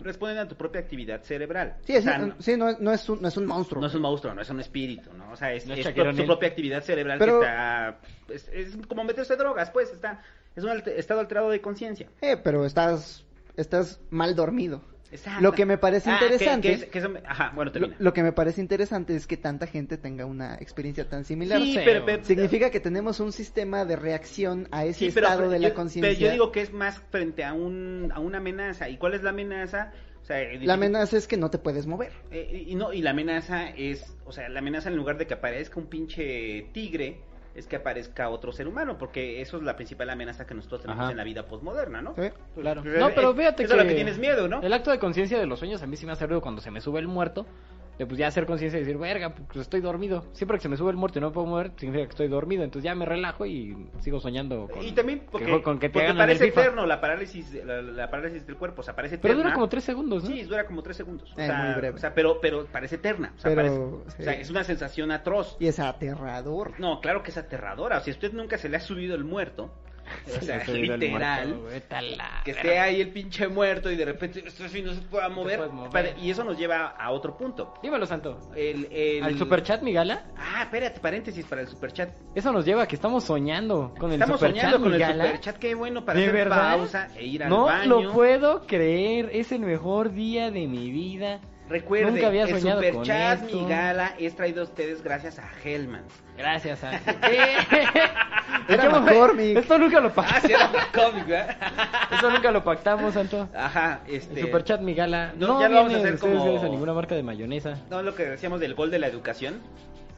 responden 0.00 0.38
a 0.38 0.48
tu 0.48 0.54
propia 0.56 0.80
actividad 0.80 1.22
cerebral. 1.22 1.76
Sí, 1.84 1.94
O 1.94 1.98
es- 1.98 2.04
sí, 2.40 2.56
no, 2.56 2.68
es- 2.68 2.80
no 2.80 2.92
es 2.92 3.08
un, 3.08 3.22
no 3.22 3.28
es 3.28 3.36
un 3.36 3.46
monstruo. 3.46 3.80
no 3.80 3.86
es 3.86 3.94
un 3.94 4.02
monstruo, 4.02 4.34
no 4.34 4.42
es 4.42 4.50
un 4.50 4.60
espíritu, 4.60 5.12
¿no? 5.14 5.30
O 5.32 5.36
sea, 5.36 5.52
es, 5.52 5.66
No 5.66 5.74
es 5.74 5.80
es 5.80 5.86
Shaquille 5.86 6.02
pro- 6.04 6.12
su 6.12 6.16
O'Neal. 6.16 6.26
propia 6.26 6.48
actividad 6.48 6.82
cerebral 6.82 7.18
Pero- 7.18 7.40
que 7.40 7.46
está... 7.46 7.98
Es, 8.28 8.48
es 8.52 8.76
como 8.86 9.04
meterse 9.04 9.36
drogas, 9.36 9.70
pues, 9.70 9.92
está... 9.92 10.22
Es 10.54 10.64
un 10.64 10.70
alte- 10.70 10.98
estado 10.98 11.20
alterado 11.20 11.50
de 11.50 11.60
conciencia. 11.60 12.08
Eh, 12.22 12.36
pero 12.42 12.64
estás, 12.64 13.24
estás 13.56 14.00
mal 14.10 14.34
dormido. 14.34 14.80
Exacto. 15.16 15.42
Lo 15.42 15.52
que 15.52 15.66
me 15.66 15.78
parece 15.78 16.10
Ah, 16.10 16.14
interesante, 16.20 16.68
que 16.68 16.74
es- 16.74 16.84
que 16.86 16.98
eso 16.98 17.08
me- 17.08 17.20
Ajá, 17.26 17.52
bueno, 17.54 17.70
lo, 17.70 17.72
termina. 17.72 17.96
lo 17.98 18.12
que 18.12 18.22
me 18.22 18.32
parece 18.32 18.60
interesante 18.60 19.14
es 19.16 19.26
que 19.26 19.36
tanta 19.36 19.66
gente 19.66 19.98
tenga 19.98 20.26
una 20.26 20.54
experiencia 20.56 21.08
tan 21.08 21.24
similar. 21.24 21.60
Sí, 21.60 21.78
pero, 21.84 22.04
Significa 22.24 22.70
que 22.70 22.80
tenemos 22.80 23.20
un 23.20 23.32
sistema 23.32 23.84
de 23.84 23.96
reacción 23.96 24.68
a 24.70 24.84
ese 24.84 25.06
Sí, 25.06 25.10
pero, 25.14 25.26
estado 25.28 25.50
de 25.50 25.60
yo- 25.60 25.68
la 25.68 25.74
conciencia. 25.74 26.10
Pero 26.10 26.20
yo 26.26 26.30
digo 26.32 26.52
que 26.52 26.60
es 26.62 26.72
más 26.72 27.00
frente 27.10 27.44
a, 27.44 27.52
un, 27.52 28.10
a 28.14 28.20
una 28.20 28.38
amenaza. 28.38 28.88
¿Y 28.88 28.96
cuál 28.98 29.14
es 29.14 29.22
la 29.22 29.30
amenaza? 29.30 29.92
O 30.22 30.24
sea, 30.26 30.40
eh, 30.42 30.58
La 30.62 30.74
amenaza 30.74 31.16
es 31.16 31.26
que 31.28 31.36
no 31.36 31.50
te 31.50 31.58
puedes 31.58 31.86
mover. 31.86 32.12
eh, 32.32 32.64
y 32.66 32.74
no, 32.74 32.92
y 32.92 33.00
la 33.02 33.10
amenaza 33.10 33.68
es, 33.70 34.16
o 34.24 34.32
sea, 34.32 34.48
la 34.48 34.58
amenaza 34.58 34.88
en 34.88 34.96
lugar 34.96 35.18
de 35.18 35.26
que 35.26 35.34
aparezca 35.34 35.78
un 35.78 35.86
pinche 35.86 36.66
tigre, 36.72 37.20
es 37.56 37.66
que 37.66 37.76
aparezca 37.76 38.28
otro 38.28 38.52
ser 38.52 38.68
humano, 38.68 38.98
porque 38.98 39.40
eso 39.40 39.56
es 39.56 39.62
la 39.62 39.76
principal 39.76 40.10
amenaza 40.10 40.46
que 40.46 40.54
nosotros 40.54 40.82
tenemos 40.82 41.02
Ajá. 41.02 41.10
en 41.10 41.16
la 41.16 41.24
vida 41.24 41.46
posmoderna, 41.46 42.02
¿no? 42.02 42.14
¿sí? 42.14 42.28
Claro. 42.54 42.82
Pues, 42.82 42.98
No, 42.98 43.08
eh, 43.08 43.12
pero 43.14 43.34
fíjate 43.34 43.62
eso 43.62 43.74
que... 43.74 43.80
es 43.80 43.84
lo 43.84 43.88
que 43.88 43.94
tienes 43.94 44.18
miedo, 44.18 44.46
¿no? 44.46 44.60
El 44.60 44.72
acto 44.74 44.90
de 44.90 44.98
conciencia 44.98 45.38
de 45.38 45.46
los 45.46 45.58
sueños 45.58 45.82
a 45.82 45.86
mí 45.86 45.96
sí 45.96 46.04
me 46.04 46.12
ha 46.12 46.16
servido 46.16 46.42
cuando 46.42 46.60
se 46.60 46.70
me 46.70 46.82
sube 46.82 47.00
el 47.00 47.08
muerto. 47.08 47.46
De 47.98 48.04
pues 48.06 48.18
ya 48.18 48.26
hacer 48.26 48.44
conciencia 48.44 48.76
y 48.78 48.80
decir, 48.82 48.98
verga, 48.98 49.34
pues 49.34 49.56
estoy 49.60 49.80
dormido. 49.80 50.26
Siempre 50.32 50.58
que 50.58 50.62
se 50.62 50.68
me 50.68 50.76
sube 50.76 50.90
el 50.90 50.96
muerto 50.98 51.18
y 51.18 51.22
no 51.22 51.28
me 51.28 51.32
puedo 51.34 51.46
mover, 51.46 51.70
significa 51.76 52.04
que 52.04 52.10
estoy 52.10 52.28
dormido. 52.28 52.62
Entonces 52.62 52.84
ya 52.84 52.94
me 52.94 53.06
relajo 53.06 53.46
y 53.46 53.74
sigo 54.00 54.20
soñando 54.20 54.68
con... 54.68 54.84
y 54.84 54.92
también 54.92 55.22
porque, 55.30 55.46
que- 55.46 55.62
con 55.62 55.78
que 55.78 55.88
te 55.88 55.92
porque 55.94 56.04
hagan 56.08 56.16
en 56.16 56.30
el 56.30 56.36
parece 56.38 56.60
eterno 56.60 56.84
la 56.84 57.00
parálisis, 57.00 57.54
la, 57.64 57.80
la 57.80 58.10
parálisis 58.10 58.46
del 58.46 58.56
cuerpo, 58.56 58.82
o 58.82 58.84
sea, 58.84 58.94
parece 58.94 59.16
Pero 59.16 59.34
dura 59.36 59.54
como 59.54 59.68
tres 59.68 59.84
segundos, 59.84 60.24
¿no? 60.24 60.28
Sí, 60.30 60.42
dura 60.42 60.66
como 60.66 60.82
tres 60.82 60.98
segundos. 60.98 61.32
O 61.36 61.40
Eh, 61.40 61.46
sea, 61.46 61.56
muy 61.56 61.74
breve. 61.74 61.94
o 61.96 61.98
sea, 61.98 62.12
pero, 62.14 62.38
pero 62.40 62.66
parece 62.66 62.96
eterna. 62.96 63.32
O 63.34 63.40
sea, 63.40 63.50
Pero, 63.54 63.62
parece- 63.62 64.12
sí. 64.16 64.16
o 64.20 64.24
sea, 64.24 64.32
es 64.34 64.50
una 64.50 64.64
sensación 64.64 65.10
atroz. 65.10 65.56
Y 65.58 65.66
es 65.66 65.78
aterrador. 65.80 66.72
No, 66.78 67.00
claro 67.00 67.22
que 67.22 67.30
es 67.30 67.38
aterradora. 67.38 67.96
O 67.96 68.00
sea, 68.00 68.04
si 68.04 68.10
a 68.10 68.14
usted 68.14 68.32
nunca 68.34 68.58
se 68.58 68.68
le 68.68 68.76
ha 68.76 68.80
subido 68.80 69.14
el 69.14 69.24
muerto, 69.24 69.72
o 70.38 70.40
sea, 70.44 70.64
literal, 70.64 71.54
muerto, 71.54 71.96
que 72.44 72.50
esté 72.52 72.78
ahí 72.78 73.00
el 73.00 73.08
pinche 73.10 73.48
muerto 73.48 73.90
y 73.90 73.96
de 73.96 74.04
repente 74.04 74.42
esto 74.46 74.64
así 74.64 74.82
no 74.82 74.92
se 74.94 75.00
pueda 75.02 75.28
mover. 75.28 75.68
Y 76.20 76.30
eso 76.30 76.44
nos 76.44 76.58
lleva 76.58 76.88
a 76.88 77.10
otro 77.10 77.36
punto. 77.36 77.74
Dímelo, 77.82 78.06
Santo. 78.06 78.38
El, 78.54 78.88
el... 78.90 79.22
Al 79.22 79.38
superchat, 79.38 79.82
mi 79.82 79.92
gala. 79.92 80.24
Ah, 80.36 80.62
espérate, 80.62 81.00
paréntesis 81.00 81.44
para 81.46 81.62
el 81.62 81.68
superchat. 81.68 82.10
Eso 82.34 82.52
nos 82.52 82.64
lleva 82.64 82.82
a 82.82 82.88
que 82.88 82.96
estamos 82.96 83.24
soñando 83.24 83.94
con 83.98 84.12
el 84.12 84.20
Estamos 84.20 84.40
superchat, 84.40 84.70
soñando 84.72 84.84
con 84.84 84.94
el 84.94 85.02
superchat. 85.02 85.56
Qué 85.58 85.74
bueno 85.74 86.04
para 86.04 86.18
¿De 86.18 86.26
hacer 86.26 86.36
verdad? 86.36 86.76
pausa 86.76 87.08
e 87.16 87.24
ir 87.24 87.44
al 87.44 87.50
no 87.50 87.64
baño. 87.64 88.02
lo 88.02 88.12
puedo 88.12 88.66
creer. 88.66 89.30
Es 89.32 89.52
el 89.52 89.60
mejor 89.60 90.12
día 90.12 90.50
de 90.50 90.66
mi 90.66 90.90
vida. 90.90 91.40
Recuerde, 91.68 92.12
Nunca 92.12 92.28
había 92.28 92.44
el 92.44 92.60
superchat 92.60 93.42
esto. 93.42 93.56
Mi 93.56 93.68
Gala 93.68 94.14
es 94.18 94.36
traído 94.36 94.60
a 94.60 94.64
ustedes 94.64 95.02
gracias 95.02 95.38
a 95.40 95.48
Hellman. 95.64 96.02
Gracias, 96.38 96.84
Ángel. 96.84 97.16
Era. 98.68 99.00
McCormick. 99.00 99.56
Esto 99.58 99.78
nunca 99.78 100.00
lo 100.00 100.08
Ah, 100.08 100.12
pactamos. 100.14 100.42
sí, 100.42 100.52
era 100.52 100.68
¿verdad? 101.26 101.56
Eso 102.12 102.30
nunca 102.30 102.50
lo 102.52 102.62
pactamos, 102.64 103.14
Santo. 103.14 103.48
Ajá, 103.54 104.00
este... 104.06 104.40
El 104.40 104.46
superchat, 104.46 104.80
mi 104.80 104.94
gala. 104.94 105.32
No, 105.36 105.46
No, 105.48 105.60
ya 105.60 105.68
lo 105.68 105.76
vamos 105.76 105.94
a 105.94 105.96
hacer 105.98 106.18
como- 106.18 106.60
a 106.62 106.68
ninguna 106.68 106.92
marca 106.94 107.14
de 107.14 107.22
mayonesa. 107.22 107.78
No, 107.90 108.02
lo 108.02 108.14
que 108.14 108.24
decíamos 108.24 108.60
del 108.60 108.74
gol 108.74 108.90
de 108.90 108.98
la 109.00 109.06
educación. 109.08 109.60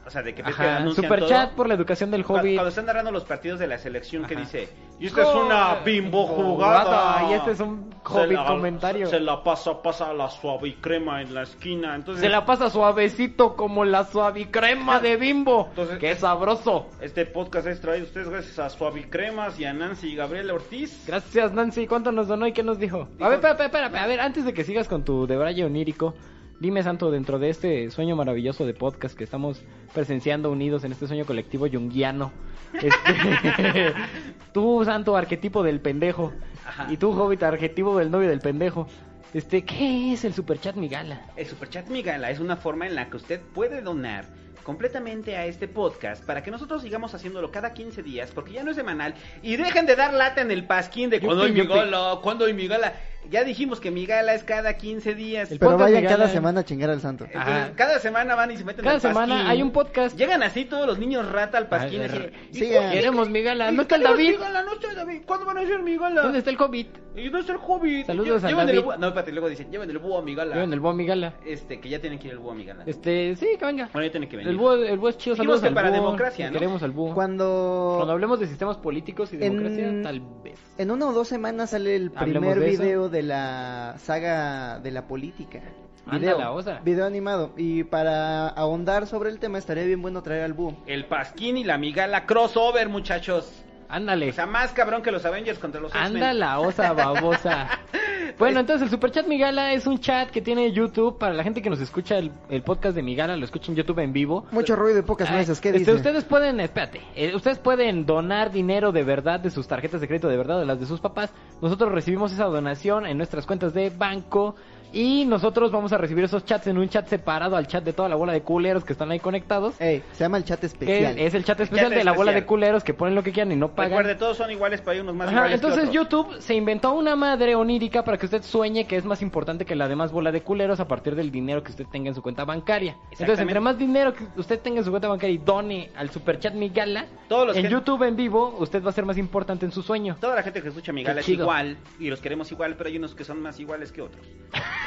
O 0.09 0.11
sea, 0.11 0.23
de 0.23 0.33
que 0.33 0.41
ves 0.41 0.55
que 0.55 0.63
anuncian 0.63 1.05
superchat 1.05 1.49
todo. 1.49 1.55
por 1.55 1.67
la 1.67 1.75
educación 1.75 2.09
del 2.09 2.23
hobby. 2.23 2.55
cuando 2.55 2.69
están 2.69 2.87
narrando 2.87 3.11
los 3.11 3.25
partidos 3.25 3.59
de 3.59 3.67
la 3.67 3.77
selección 3.77 4.25
que 4.25 4.35
dice 4.35 4.69
Y 4.99 5.05
esta 5.05 5.21
es 5.21 5.35
una 5.35 5.75
bimbo 5.85 6.25
jugada. 6.25 7.29
Y 7.29 7.33
este 7.33 7.51
es 7.51 7.59
un 7.59 7.89
la- 8.27 8.45
comentario. 8.45 9.05
Se 9.07 9.19
la 9.19 9.43
pasa, 9.43 9.83
pasa 9.83 10.11
la 10.13 10.29
suave 10.31 10.75
crema 10.81 11.21
en 11.21 11.35
la 11.35 11.43
esquina. 11.43 11.93
Entonces, 11.95 12.23
Se 12.23 12.29
la 12.29 12.43
pasa 12.43 12.71
suavecito 12.71 13.55
como 13.55 13.85
la 13.85 14.03
suavicrema 14.05 14.99
de 14.99 15.15
Bimbo. 15.17 15.67
Entonces- 15.69 15.99
¡Qué 15.99 16.15
sabroso! 16.15 16.87
este 17.01 17.27
podcast 17.27 17.67
es 17.67 17.79
traído 17.79 18.05
a 18.05 18.07
ustedes 18.07 18.29
gracias 18.29 18.57
a 18.57 18.69
Suavicremas 18.69 19.59
y 19.59 19.65
a 19.65 19.73
Nancy 19.73 20.13
y 20.13 20.15
Gabriela 20.15 20.55
Ortiz. 20.55 21.03
Gracias, 21.05 21.53
Nancy. 21.53 21.85
¿Cuánto 21.85 22.11
nos 22.11 22.27
donó 22.27 22.47
y 22.47 22.51
qué 22.53 22.63
nos 22.63 22.79
dijo? 22.79 23.07
A 23.19 23.29
ver, 23.29 23.35
espera, 23.35 23.53
espera, 23.65 23.85
espera, 23.85 24.03
A 24.03 24.07
ver, 24.07 24.19
antes 24.21 24.43
de 24.43 24.53
que 24.53 24.63
sigas 24.63 24.87
con 24.87 25.03
tu 25.03 25.27
debraye 25.27 25.63
onírico, 25.63 26.15
dime, 26.59 26.83
Santo, 26.83 27.11
dentro 27.11 27.39
de 27.39 27.49
este 27.49 27.89
sueño 27.91 28.15
maravilloso 28.15 28.65
de 28.65 28.73
podcast 28.73 29.17
que 29.17 29.23
estamos 29.23 29.61
presenciando 29.93 30.51
unidos 30.51 30.83
en 30.83 30.91
este 30.91 31.07
sueño 31.07 31.25
colectivo 31.25 31.67
yunguiano, 31.67 32.31
este, 32.73 33.93
tú, 34.53 34.83
Santo, 34.85 35.15
arquetipo 35.15 35.63
del 35.63 35.79
pendejo, 35.79 36.33
Ajá. 36.65 36.87
y 36.91 36.97
tú, 36.97 37.11
Hobbit, 37.11 37.43
arquetipo 37.43 37.97
del 37.97 38.11
novio 38.11 38.29
del 38.29 38.39
pendejo, 38.39 38.87
este, 39.33 39.63
¿qué 39.63 40.13
es 40.13 40.25
el 40.25 40.33
superchat 40.33 40.75
Migala? 40.75 41.21
El 41.35 41.45
Superchat 41.45 41.87
Migala 41.89 42.31
es 42.31 42.39
una 42.39 42.57
forma 42.57 42.87
en 42.87 42.95
la 42.95 43.09
que 43.09 43.17
usted 43.17 43.39
puede 43.53 43.81
donar 43.81 44.25
completamente 44.63 45.35
a 45.35 45.45
este 45.45 45.67
podcast 45.67 46.23
para 46.23 46.43
que 46.43 46.51
nosotros 46.51 46.81
sigamos 46.81 47.13
haciéndolo 47.15 47.49
cada 47.51 47.73
15 47.73 48.03
días 48.03 48.31
porque 48.31 48.53
ya 48.53 48.63
no 48.63 48.71
es 48.71 48.75
semanal 48.77 49.15
y 49.41 49.55
dejen 49.55 49.85
de 49.87 49.95
dar 49.95 50.13
lata 50.13 50.41
en 50.41 50.51
el 50.51 50.65
pasquín 50.65 51.09
de 51.09 51.19
cuando 51.19 51.47
yupi. 51.47 51.61
migala, 51.61 52.19
cuando 52.21 52.45
hay 52.45 52.53
migala. 52.53 52.93
Ya 53.29 53.43
dijimos 53.43 53.79
que 53.79 53.91
migala 53.91 54.33
es 54.33 54.43
cada 54.43 54.75
15 54.77 55.13
días. 55.13 55.51
El 55.51 55.59
Pero 55.59 55.71
podcast 55.71 55.93
vayan 55.93 56.09
cada 56.11 56.29
semana 56.29 56.61
a 56.61 56.65
chingar 56.65 56.89
al 56.89 56.99
santo. 57.01 57.25
Entonces, 57.25 57.51
Ajá. 57.51 57.71
cada 57.75 57.99
semana 57.99 58.33
van 58.33 58.51
y 58.51 58.57
se 58.57 58.63
meten 58.63 58.83
Cada 58.83 58.95
al 58.95 59.01
semana 59.01 59.33
pasquín. 59.35 59.51
hay 59.51 59.61
un 59.61 59.71
podcast. 59.71 60.17
Llegan 60.17 60.41
así 60.41 60.65
todos 60.65 60.87
los 60.87 60.97
niños 60.97 61.29
rata 61.31 61.57
al 61.57 61.67
pasquín. 61.67 62.01
Ay, 62.01 62.07
así, 62.07 62.17
de- 62.17 62.31
¿y 62.51 62.55
Sí, 62.55 62.71
cuándo-. 62.71 62.91
Queremos 62.93 63.29
Migala, 63.29 63.71
y 63.71 63.75
no 63.75 63.81
está 63.83 63.97
el 63.97 64.03
David. 64.03 64.35
No 64.39 64.73
está 64.73 64.89
el 64.89 64.95
David. 64.95 65.21
¿Cuándo 65.27 65.45
van 65.45 65.57
a 65.59 65.65
ser 65.65 65.83
migala? 65.83 66.21
¿Dónde 66.23 66.39
está 66.39 66.49
el 66.49 66.57
Hobbit? 66.59 66.87
¿Y 67.15 67.23
dónde 67.25 67.39
está 67.41 67.51
el 67.53 67.59
hobbit? 67.61 68.05
Saludos 68.07 68.41
Lle- 68.41 68.45
a 68.45 68.49
lleven 68.49 68.65
David. 68.67 68.79
el 68.79 68.85
búho- 68.85 68.97
No, 68.97 69.07
espérate, 69.07 69.31
luego 69.33 69.49
dicen, 69.49 69.69
lleven 69.71 69.89
el 69.89 69.97
búho 69.97 70.19
a 70.19 70.21
migala. 70.21 70.55
Lleven 70.55 70.71
el 70.73 70.79
búho 70.79 70.93
Migala. 70.93 71.33
Este, 71.45 71.79
que 71.81 71.89
ya 71.89 71.99
tienen 71.99 72.17
que 72.17 72.27
ir 72.27 72.33
el 72.33 72.39
búho 72.39 72.51
a 72.51 72.55
migala. 72.55 72.83
Este, 72.85 73.35
sí, 73.35 73.47
que 73.59 73.65
venga. 73.65 73.89
Bueno, 73.91 74.05
ya 74.07 74.11
tiene 74.11 74.29
que 74.29 74.37
venir. 74.37 74.51
El 74.51 74.57
búho, 74.57 74.75
el 74.75 74.97
búho 74.97 75.09
es 75.09 75.17
chido, 75.17 75.35
Dijimos 75.35 75.59
saludos 75.59 75.61
que 75.61 75.67
al 75.67 75.73
para 75.73 75.89
búho, 75.89 76.01
democracia, 76.01 76.47
¿no? 76.47 76.53
Queremos 76.53 76.81
al 76.83 76.91
búho. 76.91 77.13
Cuando 77.13 77.93
Cuando 77.97 78.13
hablemos 78.13 78.39
de 78.39 78.47
sistemas 78.47 78.77
políticos 78.77 79.33
y 79.33 79.37
democracia, 79.37 79.87
En- 79.87 80.03
tal 80.03 80.21
vez. 80.43 80.59
en 80.77 80.91
una 80.91 81.07
o 81.07 81.13
dos 81.13 81.27
semanas 81.27 81.71
sale 81.71 81.95
el 81.95 82.11
Hablemos 82.15 82.53
primer 82.53 82.59
de 82.59 82.73
eso. 82.73 82.83
video 82.83 83.08
de 83.09 83.23
la 83.23 83.95
saga 83.97 84.79
de 84.79 84.91
la 84.91 85.07
política. 85.07 85.61
Anda 86.05 86.19
Video, 86.19 86.39
la 86.39 86.51
osa. 86.51 86.79
video 86.83 87.05
animado. 87.05 87.51
Y 87.57 87.83
para 87.83 88.47
ahondar 88.47 89.05
sobre 89.05 89.29
el 89.29 89.39
tema 89.39 89.57
estaría 89.57 89.83
bien 89.83 90.01
bueno 90.01 90.23
traer 90.23 90.43
al 90.43 90.53
búho. 90.53 90.75
El 90.87 91.05
pasquín 91.05 91.57
y 91.57 91.63
la 91.63 91.77
migala 91.77 92.25
crossover, 92.25 92.89
muchachos. 92.89 93.63
Ándale. 93.89 94.29
O 94.29 94.33
sea, 94.33 94.45
más 94.45 94.71
cabrón 94.71 95.01
que 95.01 95.11
los 95.11 95.25
Avengers 95.25 95.59
contra 95.59 95.81
los 95.81 95.91
X-Men. 95.91 96.15
Anda 96.15 96.33
la 96.33 96.59
osa 96.59 96.93
babosa. 96.93 97.67
Bueno, 98.37 98.61
entonces 98.61 98.83
el 98.83 98.89
Superchat 98.89 99.27
Migala 99.27 99.73
es 99.73 99.85
un 99.85 99.99
chat 99.99 100.29
que 100.29 100.41
tiene 100.41 100.71
YouTube 100.71 101.17
para 101.17 101.33
la 101.33 101.43
gente 101.43 101.61
que 101.61 101.69
nos 101.69 101.81
escucha 101.81 102.17
el, 102.17 102.31
el 102.49 102.61
podcast 102.61 102.95
de 102.95 103.03
Migala, 103.03 103.35
lo 103.35 103.43
escucha 103.43 103.69
en 103.69 103.75
YouTube 103.75 103.99
en 103.99 104.13
vivo. 104.13 104.45
Mucho 104.51 104.77
ruido 104.77 104.99
y 104.99 105.01
pocas 105.01 105.29
nueces. 105.29 105.59
¿Qué 105.59 105.69
este, 105.69 105.79
dice? 105.79 105.93
Ustedes 105.93 106.23
pueden, 106.23 106.61
espérate, 106.61 107.01
eh, 107.15 107.35
ustedes 107.35 107.59
pueden 107.59 108.05
donar 108.05 108.51
dinero 108.51 108.93
de 108.93 109.03
verdad 109.03 109.41
de 109.41 109.49
sus 109.49 109.67
tarjetas 109.67 109.99
de 109.99 110.07
crédito 110.07 110.29
de 110.29 110.37
verdad, 110.37 110.57
de 110.57 110.65
las 110.65 110.79
de 110.79 110.85
sus 110.85 111.01
papás. 111.01 111.33
Nosotros 111.61 111.91
recibimos 111.91 112.31
esa 112.31 112.45
donación 112.45 113.05
en 113.05 113.17
nuestras 113.17 113.45
cuentas 113.45 113.73
de 113.73 113.89
banco 113.89 114.55
y 114.91 115.25
nosotros 115.25 115.71
vamos 115.71 115.93
a 115.93 115.97
recibir 115.97 116.23
esos 116.23 116.45
chats 116.45 116.67
en 116.67 116.77
un 116.77 116.89
chat 116.89 117.07
separado 117.07 117.55
al 117.55 117.67
chat 117.67 117.83
de 117.83 117.93
toda 117.93 118.09
la 118.09 118.15
bola 118.15 118.33
de 118.33 118.41
culeros 118.41 118.83
que 118.83 118.93
están 118.93 119.11
ahí 119.11 119.19
conectados. 119.19 119.79
Ey, 119.79 120.03
se 120.13 120.23
llama 120.23 120.37
el 120.37 120.43
chat 120.43 120.59
Que 120.59 120.65
especial. 120.67 121.17
es 121.19 121.33
el 121.33 121.43
chat 121.43 121.59
especial 121.59 121.89
Chat 121.89 121.97
de 121.97 122.03
la 122.03 122.11
bola 122.13 122.31
de 122.31 122.45
culeros 122.45 122.83
que 122.83 122.93
ponen 122.93 123.15
lo 123.15 123.23
que 123.23 123.31
quieran 123.31 123.51
y 123.51 123.55
no 123.55 123.69
pagan. 123.69 123.91
Recuerde, 123.91 124.15
todos 124.15 124.37
son 124.37 124.51
iguales, 124.51 124.81
pero 124.81 124.91
hay 124.91 124.99
unos 124.99 125.15
más 125.15 125.27
Ajá, 125.27 125.37
iguales 125.37 125.55
entonces 125.55 125.89
que 125.89 125.99
otros. 125.99 126.25
YouTube 126.25 126.41
se 126.41 126.55
inventó 126.55 126.93
una 126.93 127.15
madre 127.15 127.55
onírica 127.55 128.03
para 128.03 128.17
que 128.17 128.25
usted 128.25 128.41
sueñe 128.43 128.85
que 128.85 128.95
es 128.95 129.05
más 129.05 129.21
importante 129.21 129.65
que 129.65 129.75
la 129.75 129.87
demás 129.87 130.11
bola 130.11 130.31
de 130.31 130.41
culeros 130.41 130.79
a 130.79 130.87
partir 130.87 131.15
del 131.15 131.31
dinero 131.31 131.63
que 131.63 131.71
usted 131.71 131.85
tenga 131.91 132.09
en 132.09 132.15
su 132.15 132.21
cuenta 132.21 132.45
bancaria. 132.45 132.97
Entonces, 133.11 133.39
entre 133.39 133.59
más 133.59 133.77
dinero 133.77 134.13
que 134.13 134.25
usted 134.37 134.59
tenga 134.59 134.79
en 134.79 134.85
su 134.85 134.89
cuenta 134.91 135.07
bancaria 135.07 135.33
y 135.35 135.37
done 135.37 135.89
al 135.95 136.09
Superchat 136.09 136.53
Migala, 136.53 137.05
Todos 137.27 137.47
los 137.47 137.57
en 137.57 137.63
que- 137.63 137.69
YouTube 137.69 138.03
en 138.03 138.15
vivo, 138.15 138.55
usted 138.59 138.83
va 138.83 138.89
a 138.89 138.93
ser 138.93 139.05
más 139.05 139.17
importante 139.17 139.65
en 139.65 139.71
su 139.71 139.81
sueño. 139.83 140.17
Toda 140.19 140.35
la 140.35 140.43
gente 140.43 140.61
que 140.61 140.69
escucha 140.69 140.91
Migala 140.91 141.15
Qué 141.15 141.19
es 141.21 141.25
chido. 141.25 141.43
igual 141.43 141.77
y 141.99 142.09
los 142.09 142.19
queremos 142.21 142.51
igual, 142.51 142.75
pero 142.77 142.89
hay 142.89 142.97
unos 142.97 143.13
que 143.15 143.23
son 143.23 143.41
más 143.41 143.59
iguales 143.59 143.91
que 143.91 144.01
otros. 144.01 144.25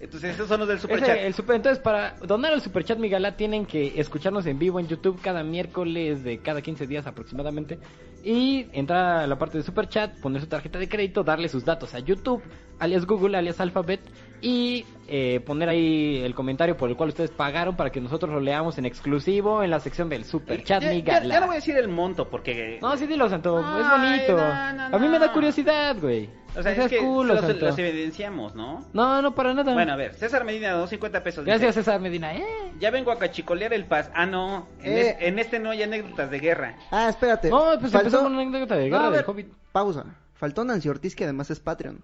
Entonces, 0.00 0.34
esos 0.36 0.46
son 0.46 0.60
los 0.60 0.68
del 0.68 0.76
Ese, 0.78 0.86
Superchat. 0.86 1.16
el 1.18 1.34
super, 1.34 1.56
entonces, 1.56 1.82
para 1.82 2.14
donar 2.22 2.52
al 2.52 2.60
Superchat 2.60 2.98
Migala 2.98 3.36
tienen 3.36 3.66
que 3.66 3.98
escucharnos 4.00 4.46
en 4.46 4.56
vivo 4.56 4.78
en 4.78 4.86
YouTube 4.86 5.20
cada 5.20 5.42
miércoles 5.42 6.22
de 6.22 6.38
cada 6.38 6.62
15 6.62 6.86
días 6.86 7.06
aproximadamente. 7.08 7.80
Y 8.22 8.66
entrar 8.72 9.24
a 9.24 9.26
la 9.26 9.36
parte 9.38 9.58
de 9.58 9.64
Superchat, 9.64 10.20
poner 10.20 10.40
su 10.40 10.46
tarjeta 10.46 10.78
de 10.78 10.88
crédito, 10.88 11.24
darle 11.24 11.48
sus 11.48 11.64
datos 11.64 11.94
a 11.94 11.98
YouTube, 11.98 12.42
alias 12.78 13.06
Google, 13.06 13.36
alias 13.36 13.58
Alphabet. 13.60 14.00
Y 14.40 14.84
eh, 15.08 15.40
poner 15.44 15.68
ahí 15.68 16.18
el 16.24 16.32
comentario 16.32 16.76
por 16.76 16.88
el 16.90 16.96
cual 16.96 17.08
ustedes 17.08 17.32
pagaron 17.32 17.74
para 17.76 17.90
que 17.90 18.00
nosotros 18.00 18.30
lo 18.32 18.38
leamos 18.38 18.78
en 18.78 18.86
exclusivo 18.86 19.64
en 19.64 19.70
la 19.70 19.80
sección 19.80 20.08
del 20.08 20.24
Superchat 20.24 20.80
ya- 20.84 20.90
Migala. 20.90 21.34
ya 21.34 21.40
no 21.40 21.46
voy 21.46 21.54
a 21.54 21.58
decir 21.58 21.76
el 21.76 21.88
monto 21.88 22.28
porque... 22.28 22.78
No, 22.80 22.96
sí, 22.96 23.08
dilo, 23.08 23.28
Santo. 23.28 23.58
es 23.58 23.66
Ay, 23.66 24.00
bonito. 24.00 24.36
no, 24.36 24.72
no, 24.90 24.96
A 24.96 24.98
mí 25.00 25.08
me 25.08 25.18
da 25.18 25.32
curiosidad, 25.32 25.96
güey. 26.00 26.28
O 26.56 26.62
sea, 26.62 26.74
No 26.74 26.82
es 26.84 26.90
que 26.90 26.98
culo, 26.98 27.34
los, 27.34 27.60
los 27.60 27.78
evidenciamos, 27.78 28.54
¿no? 28.54 28.84
No, 28.92 29.22
no, 29.22 29.34
para 29.34 29.54
nada. 29.54 29.72
Bueno, 29.74 29.92
a 29.92 29.96
ver, 29.96 30.14
César 30.14 30.44
Medina, 30.44 30.70
250 30.72 31.22
pesos. 31.22 31.44
dice, 31.44 31.56
Gracias, 31.58 31.74
César 31.76 32.00
Medina. 32.00 32.34
Eh. 32.34 32.44
Ya 32.80 32.90
vengo 32.90 33.12
a 33.12 33.18
cachicolear 33.18 33.72
el 33.72 33.84
paz. 33.84 34.10
Ah, 34.14 34.26
no. 34.26 34.66
En, 34.82 34.92
Eh. 34.92 35.00
es- 35.10 35.16
en 35.20 35.38
este 35.38 35.58
no 35.60 35.70
hay 35.70 35.82
anécdotas 35.82 36.30
de 36.30 36.38
guerra. 36.40 36.76
Ah, 36.90 37.08
espérate. 37.08 37.50
No, 37.50 37.64
pues 37.78 37.92
Faltó- 37.92 37.98
empezó 37.98 38.22
con 38.22 38.32
una 38.32 38.42
anécdota 38.42 38.76
de 38.76 38.88
No, 38.88 38.96
guerra 38.96 39.08
a 39.08 39.10
del 39.18 39.24
Hobbit. 39.26 39.52
Pausa. 39.72 40.04
Faltó 40.34 40.64
Nancy 40.64 40.88
Ortiz, 40.88 41.14
que 41.14 41.24
además 41.24 41.50
es 41.50 41.60
Patreon. 41.60 42.00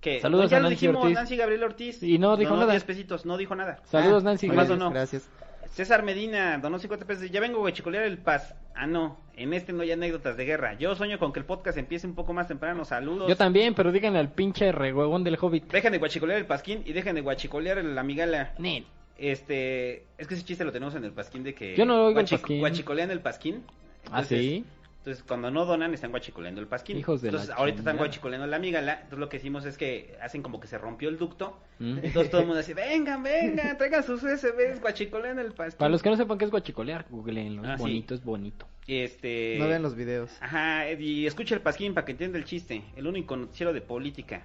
Que 0.00 0.20
Saludos 0.20 0.50
ya 0.50 0.58
a 0.58 0.60
lo 0.60 0.68
Nancy 0.68 0.86
dijimos, 0.86 1.02
Ortiz. 1.02 1.14
Nancy 1.16 1.36
Gabriel 1.36 1.64
Ortiz. 1.64 2.02
Y 2.02 2.18
no 2.18 2.36
dijo 2.36 2.50
Donó 2.50 2.60
nada. 2.62 2.72
10 2.72 2.84
pesitos, 2.84 3.24
no 3.26 3.36
dijo 3.36 3.56
nada. 3.56 3.78
Saludos, 3.90 4.22
Ah, 4.22 4.26
Nancy. 4.26 4.46
Gracias. 4.48 4.78
Gracias. 4.90 5.28
César 5.70 6.02
Medina 6.02 6.58
donó 6.58 6.78
50 6.78 7.06
pesos. 7.06 7.30
Ya 7.30 7.40
vengo 7.40 7.66
a 7.66 7.72
chicolear 7.72 8.04
el 8.04 8.18
paz. 8.18 8.54
Ah, 8.74 8.86
no. 8.86 9.18
En 9.36 9.52
este 9.52 9.72
no 9.72 9.82
hay 9.82 9.92
anécdotas 9.92 10.36
de 10.36 10.44
guerra. 10.44 10.74
Yo 10.74 10.94
sueño 10.94 11.18
con 11.18 11.32
que 11.32 11.40
el 11.40 11.44
podcast 11.46 11.76
empiece 11.78 12.06
un 12.06 12.14
poco 12.14 12.32
más 12.32 12.48
temprano. 12.48 12.84
Saludos. 12.84 13.28
Yo 13.28 13.36
también, 13.36 13.74
pero 13.74 13.92
díganle 13.92 14.18
al 14.18 14.30
pinche 14.32 14.72
reguegón 14.72 15.24
del 15.24 15.36
Hobbit. 15.40 15.70
Dejen 15.70 15.92
de 15.92 15.98
guachicolear 15.98 16.38
el 16.38 16.46
pasquín 16.46 16.82
y 16.86 16.92
dejen 16.92 17.14
de 17.14 17.20
guachicolear 17.20 17.84
la 17.84 18.02
migala. 18.02 18.54
Nel. 18.58 18.86
Este, 19.18 20.04
es 20.18 20.26
que 20.28 20.34
ese 20.34 20.44
chiste 20.44 20.64
lo 20.64 20.72
tenemos 20.72 20.94
en 20.94 21.04
el 21.04 21.12
pasquín 21.12 21.42
de 21.42 21.54
que 21.54 21.74
Yo 21.74 21.84
no 21.86 22.06
oigo 22.06 22.20
el 22.20 22.26
guachi- 22.26 22.30
pasquín. 22.38 22.58
guachicolean 22.60 23.10
el 23.10 23.20
pasquín. 23.20 23.62
¿Ah, 24.04 24.20
Entonces, 24.20 24.40
sí? 24.40 24.64
Entonces, 25.06 25.22
cuando 25.24 25.52
no 25.52 25.64
donan, 25.64 25.94
están 25.94 26.10
guachicoleando 26.10 26.60
el 26.60 26.66
pasquín. 26.66 26.96
Hijos 26.96 27.22
de 27.22 27.30
la 27.30 27.38
Entonces, 27.38 27.56
ahorita 27.56 27.78
están 27.78 27.96
guachicoleando 27.96 28.48
la 28.48 28.58
migala. 28.58 28.94
Entonces, 28.94 29.20
lo 29.20 29.28
que 29.28 29.36
hicimos 29.36 29.64
es 29.64 29.78
que 29.78 30.16
hacen 30.20 30.42
como 30.42 30.58
que 30.58 30.66
se 30.66 30.78
rompió 30.78 31.08
el 31.08 31.16
ducto. 31.16 31.60
Mm. 31.78 31.98
Entonces, 32.02 32.28
todo 32.28 32.40
el 32.40 32.48
mundo 32.48 32.58
dice: 32.58 32.74
Vengan, 32.74 33.22
vengan, 33.22 33.78
traigan 33.78 34.02
sus 34.02 34.20
USBs, 34.24 34.80
guachicolean 34.80 35.38
el 35.38 35.52
pasquín. 35.52 35.78
Para 35.78 35.90
los 35.90 36.02
que 36.02 36.10
no 36.10 36.16
sepan 36.16 36.38
qué 36.38 36.46
es 36.46 36.50
guachicolear, 36.50 37.06
googleenlo. 37.08 37.62
Ah, 37.64 37.74
es 37.74 37.76
sí. 37.76 37.82
bonito, 37.82 38.14
es 38.14 38.24
bonito. 38.24 38.66
Este. 38.88 39.54
No 39.60 39.68
vean 39.68 39.82
los 39.82 39.94
videos. 39.94 40.32
Ajá, 40.40 40.90
y 40.90 41.24
escucha 41.24 41.54
el 41.54 41.60
pasquín 41.60 41.94
para 41.94 42.04
que 42.04 42.10
entienda 42.10 42.36
el 42.36 42.44
chiste. 42.44 42.82
El 42.96 43.06
único 43.06 43.36
noticiero 43.36 43.72
de 43.72 43.82
política. 43.82 44.44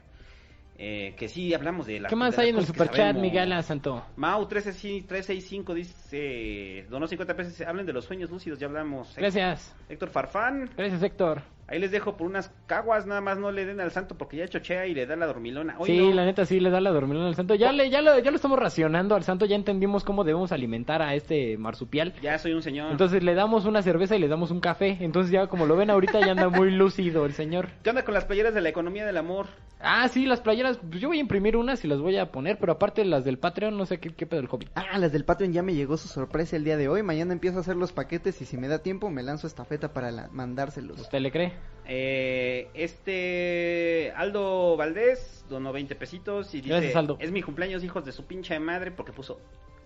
Eh, 0.84 1.14
que 1.16 1.28
sí 1.28 1.54
hablamos 1.54 1.86
de 1.86 2.00
la 2.00 2.10
¿Qué 2.10 2.16
más 2.16 2.36
hay 2.40 2.50
en 2.50 2.58
el 2.58 2.66
superchat, 2.66 3.16
Miguel 3.16 3.54
Santo? 3.64 4.04
Mau 4.16 4.48
365 4.48 5.76
dice, 5.76 6.88
donó 6.90 7.06
50 7.06 7.36
pesos, 7.36 7.62
hablen 7.62 7.86
de 7.86 7.94
los 7.94 8.06
sueños 8.06 8.32
lúcidos, 8.32 8.58
ya 8.58 8.66
hablamos. 8.66 9.16
Gracias. 9.16 9.76
Héctor 9.90 10.10
Farfán, 10.10 10.72
Gracias, 10.76 11.04
Héctor. 11.04 11.44
Ahí 11.72 11.80
les 11.80 11.92
dejo 11.92 12.18
por 12.18 12.28
unas 12.28 12.52
caguas, 12.68 13.06
nada 13.08 13.22
más 13.22 13.38
no 13.40 13.52
le 13.52 13.66
den 13.66 13.80
al 13.82 13.92
santo 13.92 14.16
porque 14.18 14.38
ya 14.38 14.48
chochea 14.48 14.86
y 14.88 14.94
le 14.94 15.06
da 15.06 15.16
la 15.16 15.26
dormilona. 15.26 15.76
Hoy 15.80 15.88
sí, 15.90 15.98
no. 15.98 16.14
la 16.16 16.26
neta 16.26 16.46
sí 16.46 16.60
le 16.60 16.70
da 16.70 16.82
la 16.82 16.92
dormilona 16.92 17.28
al 17.28 17.36
santo. 17.36 17.56
Ya, 17.56 17.72
le, 17.72 17.90
ya, 17.90 18.02
lo, 18.02 18.20
ya 18.20 18.30
lo 18.30 18.36
estamos 18.36 18.60
racionando 18.60 19.16
al 19.16 19.24
santo, 19.24 19.46
ya 19.46 19.56
entendimos 19.56 20.04
cómo 20.04 20.24
debemos 20.24 20.52
alimentar 20.52 21.02
a 21.02 21.16
este 21.16 21.58
marsupial. 21.58 22.14
Ya 22.22 22.38
soy 22.38 22.54
un 22.54 22.62
señor. 22.62 22.92
Entonces 22.92 23.24
le 23.24 23.34
damos 23.34 23.66
una 23.66 23.82
cerveza 23.82 24.16
y 24.16 24.20
le 24.20 24.28
damos 24.28 24.52
un 24.52 24.60
café. 24.60 24.98
Entonces 25.00 25.32
ya 25.32 25.48
como 25.48 25.66
lo 25.66 25.76
ven 25.76 25.90
ahorita 25.90 26.20
ya 26.20 26.32
anda 26.32 26.50
muy 26.50 26.72
lúcido 26.76 27.26
el 27.26 27.34
señor. 27.34 27.70
¿Qué 27.84 27.90
onda 27.90 28.04
con 28.04 28.14
las 28.14 28.26
playeras 28.26 28.54
de 28.54 28.62
la 28.62 28.70
economía 28.70 29.06
del 29.06 29.18
amor? 29.18 29.48
Ah, 29.80 30.08
sí, 30.10 30.26
las 30.28 30.42
playeras. 30.42 30.78
Pues 30.78 31.02
yo 31.02 31.08
voy 31.08 31.18
a 31.18 31.22
imprimir 31.22 31.58
unas 31.58 31.84
y 31.84 31.88
las 31.88 32.00
voy 32.00 32.16
a 32.18 32.32
poner, 32.32 32.58
pero 32.60 32.74
aparte 32.74 33.04
las 33.06 33.24
del 33.26 33.40
Patreon, 33.40 33.78
no 33.78 33.86
sé 33.88 34.00
qué, 34.00 34.14
qué 34.14 34.28
pedo 34.28 34.40
el 34.42 34.48
hobby. 34.48 34.68
Ah, 34.76 34.98
las 35.00 35.12
del 35.12 35.26
Patreon 35.26 35.54
ya 35.54 35.64
me 35.64 35.74
llegó 35.74 35.98
su 35.98 36.08
sorpresa 36.08 36.56
el 36.56 36.64
día 36.64 36.78
de 36.78 36.88
hoy. 36.88 37.02
Mañana 37.02 37.34
empiezo 37.34 37.58
a 37.58 37.62
hacer 37.62 37.76
los 37.78 37.92
paquetes 37.92 38.40
y 38.42 38.46
si 38.46 38.58
me 38.58 38.68
da 38.68 38.80
tiempo 38.80 39.10
me 39.10 39.24
lanzo 39.24 39.48
estafeta 39.48 39.94
para 39.94 40.12
la- 40.12 40.28
mandárselos. 40.32 41.00
¿Usted 41.00 41.20
le 41.20 41.32
cree? 41.32 41.54
Eh, 41.86 42.70
este 42.74 44.14
Aldo 44.16 44.78
Valdés 44.78 45.46
donó 45.50 45.74
20 45.74 45.96
pesitos 45.96 46.54
y 46.54 46.62
dice, 46.62 46.70
Gracias, 46.70 46.96
Aldo. 46.96 47.18
es 47.20 47.32
mi 47.32 47.42
cumpleaños 47.42 47.84
hijos 47.84 48.06
de 48.06 48.12
su 48.12 48.26
pinche 48.26 48.58
madre 48.60 48.92
porque 48.92 49.12
puso 49.12 49.40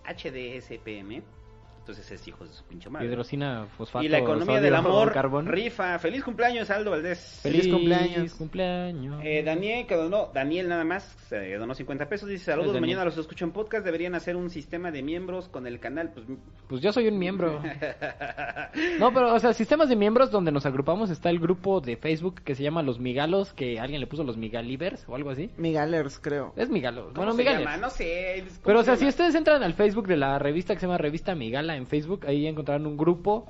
HDSPM. 0.04 1.22
Entonces 1.86 2.10
es 2.10 2.26
hijo 2.26 2.44
de 2.44 2.52
su 2.52 2.64
pinche 2.64 2.90
madre. 2.90 3.06
Hidrocina, 3.06 3.68
fosfato, 3.78 4.04
Y 4.04 4.08
la 4.08 4.18
economía 4.18 4.56
sodio, 4.56 4.60
del 4.62 4.74
amor 4.74 5.12
carbón. 5.12 5.46
rifa. 5.46 5.96
Feliz 6.00 6.24
cumpleaños, 6.24 6.68
Aldo 6.68 6.90
Valdés. 6.90 7.38
Feliz 7.44 7.68
cumpleaños. 7.68 8.34
cumpleaños. 8.34 9.20
Eh, 9.22 9.44
Daniel, 9.44 9.86
que 9.86 9.94
donó, 9.94 10.28
Daniel 10.34 10.68
nada 10.68 10.82
más, 10.82 11.04
se 11.28 11.54
donó 11.54 11.74
50 11.76 12.08
pesos, 12.08 12.28
dice, 12.28 12.46
saludos, 12.46 12.72
Daniel. 12.74 12.80
mañana 12.96 13.04
los 13.04 13.16
escucho 13.18 13.44
en 13.44 13.52
podcast, 13.52 13.84
deberían 13.84 14.16
hacer 14.16 14.34
un 14.34 14.50
sistema 14.50 14.90
de 14.90 15.04
miembros 15.04 15.48
con 15.48 15.68
el 15.68 15.78
canal, 15.78 16.10
pues... 16.12 16.26
Pues 16.66 16.80
yo 16.82 16.92
soy 16.92 17.06
un 17.06 17.18
miembro. 17.18 17.62
No, 18.98 19.12
pero, 19.12 19.34
o 19.34 19.38
sea, 19.38 19.52
sistemas 19.52 19.88
de 19.88 19.96
miembros 19.96 20.30
donde 20.30 20.50
nos 20.52 20.66
agrupamos 20.66 21.10
está 21.10 21.30
el 21.30 21.38
grupo 21.38 21.80
de 21.80 21.96
Facebook 21.96 22.42
que 22.42 22.54
se 22.54 22.62
llama 22.62 22.82
Los 22.82 22.98
Migalos, 22.98 23.52
que 23.52 23.78
alguien 23.80 24.00
le 24.00 24.06
puso 24.06 24.24
los 24.24 24.36
Migalivers 24.36 25.04
o 25.08 25.14
algo 25.14 25.30
así. 25.30 25.50
Migalers, 25.56 26.18
creo. 26.18 26.52
Es 26.56 26.68
Migalos. 26.68 27.06
¿Cómo 27.06 27.16
Bueno, 27.16 27.32
se 27.32 27.38
Migalers. 27.38 27.64
llama? 27.64 27.76
No 27.76 27.90
sé. 27.90 28.44
¿cómo 28.46 28.60
Pero, 28.64 28.78
o 28.80 28.82
se 28.82 28.86
sea, 28.86 28.96
si 28.96 29.06
ustedes 29.06 29.34
entran 29.34 29.62
al 29.62 29.74
Facebook 29.74 30.06
de 30.08 30.16
la 30.16 30.38
revista 30.38 30.74
que 30.74 30.80
se 30.80 30.86
llama 30.86 30.98
Revista 30.98 31.34
Migala 31.34 31.75
en 31.76 31.86
Facebook, 31.86 32.26
ahí 32.26 32.46
encontrarán 32.46 32.86
un 32.86 32.96
grupo 32.96 33.46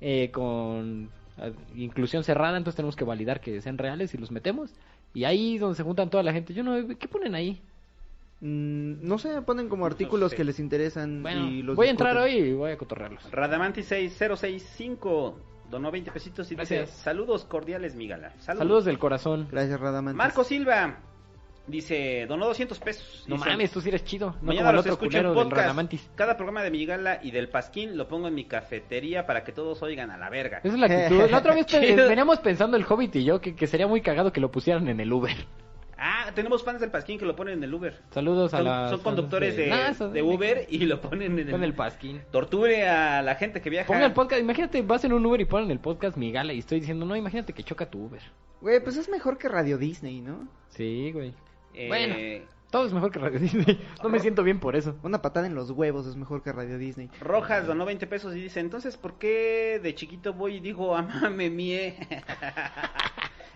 eh, 0.00 0.30
con 0.32 1.08
eh, 1.38 1.52
inclusión 1.76 2.24
cerrada, 2.24 2.56
entonces 2.56 2.76
tenemos 2.76 2.96
que 2.96 3.04
validar 3.04 3.40
que 3.40 3.60
sean 3.60 3.78
reales 3.78 4.14
y 4.14 4.18
los 4.18 4.30
metemos. 4.30 4.72
Y 5.12 5.24
ahí 5.24 5.58
donde 5.58 5.76
se 5.76 5.82
juntan 5.82 6.10
toda 6.10 6.22
la 6.22 6.32
gente. 6.32 6.54
Yo 6.54 6.62
no, 6.62 6.76
¿qué 6.96 7.08
ponen 7.08 7.34
ahí? 7.34 7.60
Mm, 8.40 9.06
no 9.06 9.18
sé, 9.18 9.42
ponen 9.42 9.68
como 9.68 9.84
artículos 9.84 10.30
sé. 10.30 10.36
que 10.36 10.44
les 10.44 10.60
interesan 10.60 11.22
Bueno, 11.22 11.48
y 11.48 11.62
los 11.62 11.76
voy 11.76 11.88
a 11.88 11.90
entrar 11.90 12.16
hoy 12.16 12.32
y 12.32 12.52
voy 12.52 12.70
a 12.70 12.78
cotorrearlos. 12.78 13.30
Radamanti6065 13.32 15.34
donó 15.70 15.90
20 15.90 16.10
pesitos 16.10 16.50
y 16.50 16.56
dice, 16.56 16.76
Gracias. 16.76 16.98
saludos 16.98 17.44
cordiales, 17.44 17.94
Migala. 17.96 18.30
Saludos. 18.38 18.58
Saludos 18.58 18.84
del 18.86 18.98
corazón. 18.98 19.46
Gracias, 19.50 19.78
Radamantis. 19.78 20.16
Marco 20.16 20.44
Silva 20.44 20.98
dice, 21.70 22.26
donó 22.28 22.46
200 22.46 22.78
pesos. 22.80 23.24
No 23.26 23.36
Dice, 23.36 23.48
mames, 23.50 23.70
tú 23.70 23.80
sí 23.80 23.88
eres 23.88 24.04
chido. 24.04 24.36
No 24.40 24.48
Mañana 24.48 24.66
como 24.66 24.70
el 24.70 24.76
los 24.76 24.80
otro 24.86 24.92
escucho 24.94 25.18
en 25.18 25.34
podcast. 25.34 25.92
Cada 26.14 26.36
programa 26.36 26.62
de 26.62 26.70
Migala 26.70 27.20
y 27.22 27.30
del 27.30 27.48
Pasquín 27.48 27.96
lo 27.96 28.08
pongo 28.08 28.28
en 28.28 28.34
mi 28.34 28.44
cafetería 28.44 29.26
para 29.26 29.44
que 29.44 29.52
todos 29.52 29.82
oigan 29.82 30.10
a 30.10 30.18
la 30.18 30.30
verga. 30.30 30.58
Esa 30.62 30.74
es 30.74 30.78
la 30.80 30.86
actitud. 30.86 31.30
La 31.30 31.38
otra 31.38 31.54
vez 31.54 31.66
veníamos 32.08 32.38
pensando 32.40 32.76
el 32.76 32.84
Hobbit 32.88 33.16
y 33.16 33.24
yo 33.24 33.40
que, 33.40 33.54
que 33.54 33.66
sería 33.66 33.86
muy 33.86 34.00
cagado 34.00 34.32
que 34.32 34.40
lo 34.40 34.50
pusieran 34.50 34.88
en 34.88 35.00
el 35.00 35.12
Uber. 35.12 35.36
Ah, 36.02 36.30
tenemos 36.34 36.64
fans 36.64 36.80
del 36.80 36.90
Pasquín 36.90 37.18
que 37.18 37.26
lo 37.26 37.36
ponen 37.36 37.58
en 37.58 37.64
el 37.64 37.74
Uber. 37.74 38.00
Saludos 38.10 38.54
a 38.54 38.56
Son, 38.56 38.66
las... 38.66 38.90
son 38.90 39.00
conductores 39.00 39.54
de, 39.54 39.66
Nah, 39.66 39.88
eso- 39.90 40.08
de 40.10 40.22
Uber 40.22 40.66
y 40.70 40.78
lo 40.86 40.98
ponen 40.98 41.32
en 41.38 41.46
el, 41.46 41.50
Con 41.50 41.62
el 41.62 41.74
Pasquín. 41.74 42.22
Torture 42.30 42.88
a 42.88 43.20
la 43.20 43.34
gente 43.34 43.60
que 43.60 43.68
viaja. 43.68 43.86
Ponga 43.86 44.06
el 44.06 44.12
podcast, 44.14 44.40
imagínate, 44.40 44.80
vas 44.80 45.04
en 45.04 45.12
un 45.12 45.26
Uber 45.26 45.38
y 45.42 45.44
ponen 45.44 45.70
el 45.70 45.78
podcast 45.78 46.16
Migala 46.16 46.54
y 46.54 46.60
estoy 46.60 46.80
diciendo, 46.80 47.04
no, 47.04 47.14
imagínate 47.16 47.52
que 47.52 47.62
choca 47.62 47.84
tu 47.90 48.06
Uber. 48.06 48.22
Güey, 48.62 48.82
pues 48.82 48.96
es 48.96 49.10
mejor 49.10 49.36
que 49.36 49.48
Radio 49.50 49.76
Disney, 49.76 50.22
¿no? 50.22 50.48
Sí, 50.68 51.12
güey. 51.12 51.34
Eh, 51.74 51.88
Bueno. 51.88 52.50
Todo 52.70 52.86
es 52.86 52.92
mejor 52.92 53.10
que 53.10 53.18
Radio 53.18 53.38
Disney. 53.40 53.80
No 54.00 54.08
me 54.08 54.20
siento 54.20 54.44
bien 54.44 54.60
por 54.60 54.76
eso. 54.76 54.94
Una 55.02 55.20
patada 55.20 55.46
en 55.48 55.56
los 55.56 55.70
huevos 55.72 56.06
es 56.06 56.14
mejor 56.14 56.40
que 56.44 56.52
Radio 56.52 56.78
Disney. 56.78 57.10
Rojas 57.20 57.66
donó 57.66 57.84
20 57.84 58.06
pesos 58.06 58.36
y 58.36 58.40
dice, 58.40 58.60
entonces, 58.60 58.96
¿por 58.96 59.18
qué 59.18 59.80
de 59.82 59.94
chiquito 59.96 60.34
voy 60.34 60.56
y 60.56 60.60
digo, 60.60 60.94
amame 60.96 61.50
mie? 61.50 61.96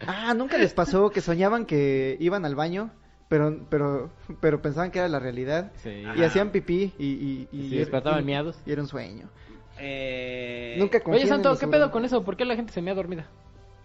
Ah, 0.07 0.35
¿nunca 0.35 0.59
les 0.59 0.75
pasó 0.75 1.11
que 1.11 1.21
soñaban 1.21 1.65
que 1.65 2.17
iban 2.21 2.45
al 2.45 2.55
baño, 2.57 2.91
pero 3.29 3.65
pero 3.71 4.11
pero 4.41 4.61
pensaban 4.61 4.91
que 4.91 4.99
era 4.99 5.09
la 5.09 5.19
realidad? 5.21 5.73
Sí. 5.77 5.89
Y 5.91 6.05
Ajá. 6.05 6.27
hacían 6.27 6.51
pipí 6.51 6.93
y... 6.99 7.07
y, 7.07 7.49
y, 7.53 7.61
Y 7.67 7.71
se 7.71 7.77
despertaban 7.77 8.23
y- 8.23 8.27
miados. 8.27 8.59
Y 8.67 8.73
era 8.73 8.83
un 8.83 8.89
sueño. 8.89 9.31
Eh, 9.79 10.77
Nunca 10.79 11.01
Oye, 11.07 11.27
Santo, 11.27 11.51
los 11.51 11.59
¿qué 11.59 11.69
pedo 11.69 11.91
con 11.91 12.05
eso? 12.05 12.23
¿Por 12.25 12.37
qué 12.37 12.45
la 12.45 12.57
gente 12.57 12.73
se 12.73 12.83
me 12.83 12.91
ha 12.91 12.95
dormida? 12.95 13.29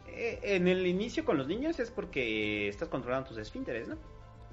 eh, 0.07 0.39
en 0.43 0.67
el 0.67 0.85
inicio 0.87 1.23
con 1.23 1.37
los 1.37 1.47
niños 1.47 1.79
es 1.79 1.89
porque 1.91 2.67
estás 2.67 2.89
controlando 2.89 3.29
tus 3.29 3.37
esfínteres, 3.37 3.87
¿no? 3.87 3.95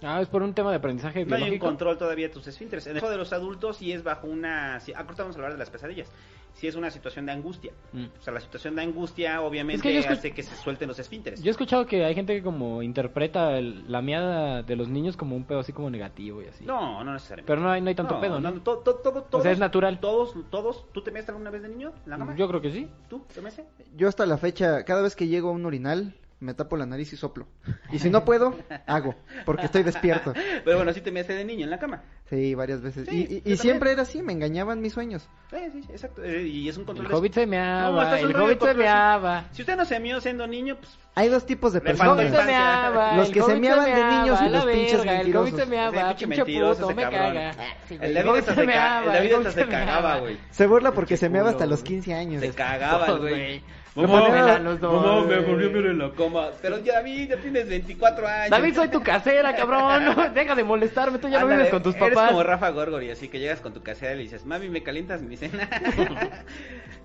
Ah, 0.03 0.21
es 0.21 0.29
por 0.29 0.43
un 0.43 0.53
tema 0.55 0.71
de 0.71 0.77
aprendizaje 0.77 1.25
No 1.25 1.35
hay 1.37 1.43
un 1.43 1.47
biológico. 1.49 1.67
control 1.67 1.97
todavía 1.99 2.29
de 2.29 2.35
tus 2.35 2.47
esfínteres. 2.47 2.87
En 2.87 2.95
el 2.97 3.01
caso 3.01 3.11
de 3.11 3.19
los 3.19 3.33
adultos 3.33 3.79
sí 3.79 3.93
es 3.93 4.03
bajo 4.03 4.27
una... 4.27 4.79
Si, 4.81 4.93
ahorita 4.93 5.23
vamos 5.23 5.37
a 5.37 5.39
hablar 5.39 5.53
de 5.53 5.59
las 5.59 5.71
pesadillas. 5.71 6.11
Sí 6.53 6.67
es 6.67 6.75
una 6.75 6.91
situación 6.91 7.27
de 7.27 7.33
angustia. 7.33 7.73
Mm. 7.93 8.05
O 8.19 8.23
sea, 8.23 8.33
la 8.33 8.41
situación 8.41 8.75
de 8.77 8.83
angustia 8.83 9.43
obviamente 9.43 9.77
Es 9.77 9.83
que 9.83 9.93
yo 9.95 10.01
escuch- 10.01 10.19
hace 10.19 10.33
que 10.33 10.43
se 10.43 10.57
suelten 10.57 10.89
los 10.89 10.99
esfínteres. 10.99 11.43
Yo 11.43 11.49
he 11.49 11.51
escuchado 11.51 11.85
que 11.87 12.05
hay 12.05 12.15
gente 12.15 12.35
que 12.35 12.43
como 12.43 12.83
interpreta 12.83 13.59
el- 13.59 13.91
la 13.91 14.01
miada 14.01 14.63
de 14.63 14.75
los 14.77 14.89
niños 14.89 15.17
como 15.19 15.37
un 15.37 15.45
pedo 15.45 15.61
así 15.61 15.73
como 15.75 15.91
negativo 15.91 16.41
y 16.43 16.47
así. 16.47 16.65
No, 16.65 17.05
no 17.05 17.13
necesariamente. 17.13 17.47
Pero 17.53 17.61
no 17.61 17.71
hay, 17.71 17.83
no 17.83 17.89
hay 17.91 17.95
tanto 17.95 18.19
pedo, 18.21 18.41
¿no? 18.41 18.53
to- 18.63 18.79
to- 18.79 18.95
todo- 18.97 19.19
O 19.19 19.21
sea, 19.21 19.31
todos- 19.31 19.47
es 19.47 19.59
natural. 19.59 20.01
Todos, 20.01 20.35
todos, 20.51 20.87
¿tú 20.93 21.03
te 21.03 21.11
metes 21.11 21.29
alguna 21.29 21.51
vez 21.51 21.61
de 21.63 21.69
niño 21.69 21.93
en 22.05 22.11
la 22.11 22.17
cama? 22.19 22.35
Yo 22.37 22.49
creo 22.49 22.61
que 22.63 22.71
sí. 22.73 22.89
¿Tú 23.11 23.23
te 23.35 23.43
metes? 23.43 23.67
Yo 23.95 24.09
hasta 24.09 24.25
la 24.25 24.39
fecha, 24.39 24.85
cada 24.85 25.03
vez 25.03 25.15
que 25.15 25.29
llego 25.29 25.51
a 25.51 25.53
un 25.53 25.67
urinal, 25.67 26.15
me 26.47 26.55
tapo 26.55 26.77
la 26.77 26.87
nariz 26.87 27.13
y 27.13 27.17
soplo. 27.17 27.47
Y 27.93 27.99
si 27.99 28.09
no 28.09 28.25
puedo, 28.25 28.55
hago, 28.87 29.15
porque 29.45 29.67
estoy 29.67 29.83
despierto. 29.83 30.33
Pero 30.65 30.77
bueno, 30.79 30.93
sí 30.93 31.01
te 31.03 31.11
metes 31.13 31.37
de 31.37 31.45
niño 31.45 31.65
en 31.65 31.71
la 31.71 31.79
cama. 31.79 32.03
Sí, 32.31 32.55
varias 32.55 32.81
veces. 32.81 33.07
Sí, 33.09 33.43
y 33.45 33.51
y- 33.51 33.53
y 33.53 33.57
siempre 33.59 33.93
era 33.93 34.03
así, 34.03 34.23
me 34.23 34.33
engañaban 34.33 34.81
mis 34.81 34.93
sueños. 34.95 35.29
Sí, 35.51 35.57
sí, 35.73 35.81
exacto. 35.91 36.25
Eh, 36.25 36.43
y 36.47 36.69
es 36.69 36.77
un 36.77 36.85
control 36.85 37.07
El 37.07 37.13
de- 37.13 37.19
hobbit 37.19 37.35
se 37.35 37.47
No, 37.47 37.51
meaba, 37.51 38.05
estás 38.05 38.21
el 38.31 38.37
hobbit 38.37 38.63
se 38.63 38.75
meaba. 38.75 39.45
Si 39.53 39.63
usted 39.63 39.77
no 39.77 39.85
se 39.85 40.01
mió 40.01 40.21
siendo 40.21 40.47
niño, 40.47 40.77
pues... 40.77 40.99
Hay 41.15 41.29
dos 41.29 41.47
tipos 41.47 41.73
de 41.73 41.81
falta 41.81 42.05
El 42.05 42.11
hobbit 42.11 42.19
personas. 42.27 42.45
se 42.47 42.53
meaba, 42.53 43.17
Los 43.17 43.31
que 43.31 43.43
se 43.43 43.55
meaban 43.61 43.85
de 43.87 44.05
niños 44.05 44.41
y 44.41 44.49
la 44.49 44.65
los 44.65 44.65
pinches 44.67 45.05
verga, 45.05 45.21
El 45.21 45.37
hobbit 45.37 45.55
se 45.57 45.67
mentirosos. 45.67 45.69
meaba, 45.69 46.09
pinche 46.09 46.27
pinche 46.27 46.37
mentiroso, 46.45 46.89
me 46.95 47.03
caga. 47.03 47.51
El 47.91 48.15
David 48.15 48.31
hasta 48.39 48.55
se, 48.55 48.67
ca- 48.67 49.05
el 49.05 49.13
David 49.13 49.49
se 49.51 49.67
cagaba, 49.67 50.19
güey. 50.19 50.39
Se 50.51 50.67
burla 50.67 50.93
porque 50.93 51.17
se 51.17 51.29
meaba 51.29 51.51
hasta 51.51 51.67
los 51.67 51.81
güey. 51.83 51.93
15 51.95 52.15
años. 52.15 52.43
Se 52.43 52.51
cagaba, 52.51 53.13
güey. 53.19 53.63
Mamá, 53.97 54.59
los 54.59 54.79
dos, 54.79 54.93
mamá, 54.93 55.27
me 55.27 55.39
volvió 55.41 55.69
a 55.69 55.73
ver 55.73 55.87
en 55.87 55.99
la 55.99 56.11
cama. 56.11 56.51
Pero 56.61 56.79
ya, 56.81 56.95
David, 56.97 57.31
ya 57.31 57.37
tienes 57.39 57.67
24 57.67 58.27
años. 58.27 58.51
David, 58.51 58.75
soy 58.75 58.89
tu 58.89 59.03
casera, 59.03 59.57
cabrón. 59.57 60.15
Deja 60.35 60.55
de 60.55 60.65
molestarme, 60.65 61.19
tú 61.19 61.29
ya 61.29 61.41
no 61.41 61.47
vives 61.47 61.71
con 61.71 61.83
tus 61.83 61.95
Eres 61.95 62.11
papás. 62.11 62.31
como 62.31 62.43
Rafa 62.43 62.71
Gorgori, 62.71 63.11
así 63.11 63.29
que 63.29 63.39
llegas 63.39 63.61
con 63.61 63.73
tu 63.73 63.83
casera 63.83 64.13
y 64.13 64.17
le 64.17 64.23
dices, 64.25 64.45
mami, 64.45 64.69
¿me 64.69 64.83
calientas 64.83 65.23
mi 65.23 65.37
cena? 65.37 65.69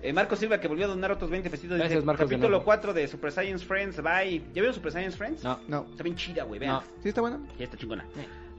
eh, 0.02 0.12
Marco 0.12 0.36
Silva, 0.36 0.60
que 0.60 0.68
volvió 0.68 0.86
a 0.86 0.90
donar 0.90 1.12
otros 1.12 1.30
20 1.30 1.50
pesitos. 1.50 1.78
Gracias, 1.78 2.00
dice, 2.00 2.06
Marcos, 2.06 2.26
capítulo 2.26 2.50
nuevo. 2.50 2.66
4 2.66 2.94
de 2.94 3.08
Super 3.08 3.32
Science 3.32 3.66
Friends, 3.66 4.02
bye. 4.02 4.40
¿Ya 4.54 4.62
vieron 4.62 4.74
Super 4.74 4.92
Science 4.92 5.18
Friends? 5.18 5.44
No. 5.44 5.60
No. 5.70 5.86
Está 5.90 6.04
bien 6.04 6.16
chida, 6.18 6.44
güey, 6.44 6.60
vean. 6.60 6.74
No. 6.74 6.84
¿Sí 7.02 7.10
está 7.10 7.22
bueno? 7.22 7.40
Ya 7.58 7.66
está 7.66 7.78
chingona. 7.78 8.06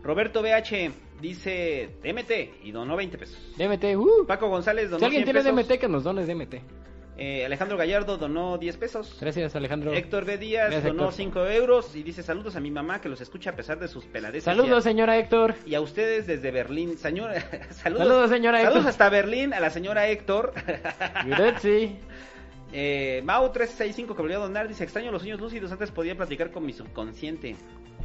Roberto 0.03 0.43
BH 0.43 0.91
dice 1.21 1.91
DMT 2.03 2.65
y 2.65 2.73
donó 2.73 2.97
20 2.97 3.19
pesos. 3.19 3.39
DMT, 3.57 3.97
uh. 3.97 4.27
Paco 4.27 4.49
González 4.49 4.91
donó 4.91 4.99
Si 4.99 5.05
alguien 5.05 5.25
100 5.25 5.25
tiene 5.25 5.53
pesos. 5.53 5.69
DMT, 5.69 5.81
que 5.81 5.89
nos 5.89 6.03
dones 6.03 6.27
DMT. 6.27 6.55
Eh, 7.19 7.45
Alejandro 7.45 7.77
Gallardo 7.77 8.17
donó 8.17 8.57
10 8.57 8.77
pesos. 8.79 9.19
Gracias, 9.21 9.55
Alejandro. 9.55 9.93
Héctor 9.93 10.25
B. 10.25 10.39
Díaz 10.39 10.71
Gracias, 10.71 10.85
donó 10.85 11.03
Héctor. 11.11 11.15
5 11.15 11.47
euros 11.49 11.95
y 11.95 12.03
dice 12.03 12.23
saludos 12.23 12.57
a 12.57 12.61
mi 12.61 12.71
mamá 12.71 13.01
que 13.03 13.09
los 13.11 13.21
escucha 13.21 13.51
a 13.51 13.57
pesar 13.57 13.79
de 13.79 13.87
sus 13.89 14.07
peladeces. 14.07 14.45
Saludos, 14.45 14.83
señora 14.83 15.19
Héctor. 15.19 15.55
Y 15.67 15.75
a 15.75 15.81
ustedes 15.83 16.27
desde 16.27 16.51
Berlín. 16.51 16.97
Señora, 16.97 17.35
saludos, 17.71 18.07
Saludos, 18.09 18.31
señora 18.31 18.59
Saludos 18.59 18.77
Héctor. 18.79 18.91
hasta 18.91 19.09
Berlín 19.11 19.53
a 19.53 19.61
la 19.61 19.69
señora 19.71 20.09
Héctor. 20.09 20.55
Grazie. 21.27 21.97
eh, 22.73 23.23
Mau365 23.27 24.07
que 24.17 24.23
volvió 24.23 24.39
a 24.39 24.43
donar 24.43 24.67
dice 24.69 24.85
extraño 24.85 25.13
los 25.13 25.21
sueños 25.23 25.39
lúcidos. 25.41 25.71
Antes 25.71 25.91
podía 25.91 26.17
platicar 26.17 26.51
con 26.51 26.65
mi 26.65 26.73
subconsciente. 26.73 27.57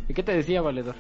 ¿Y 0.10 0.14
qué 0.14 0.22
te 0.24 0.34
decía, 0.34 0.62
valedor? 0.62 0.96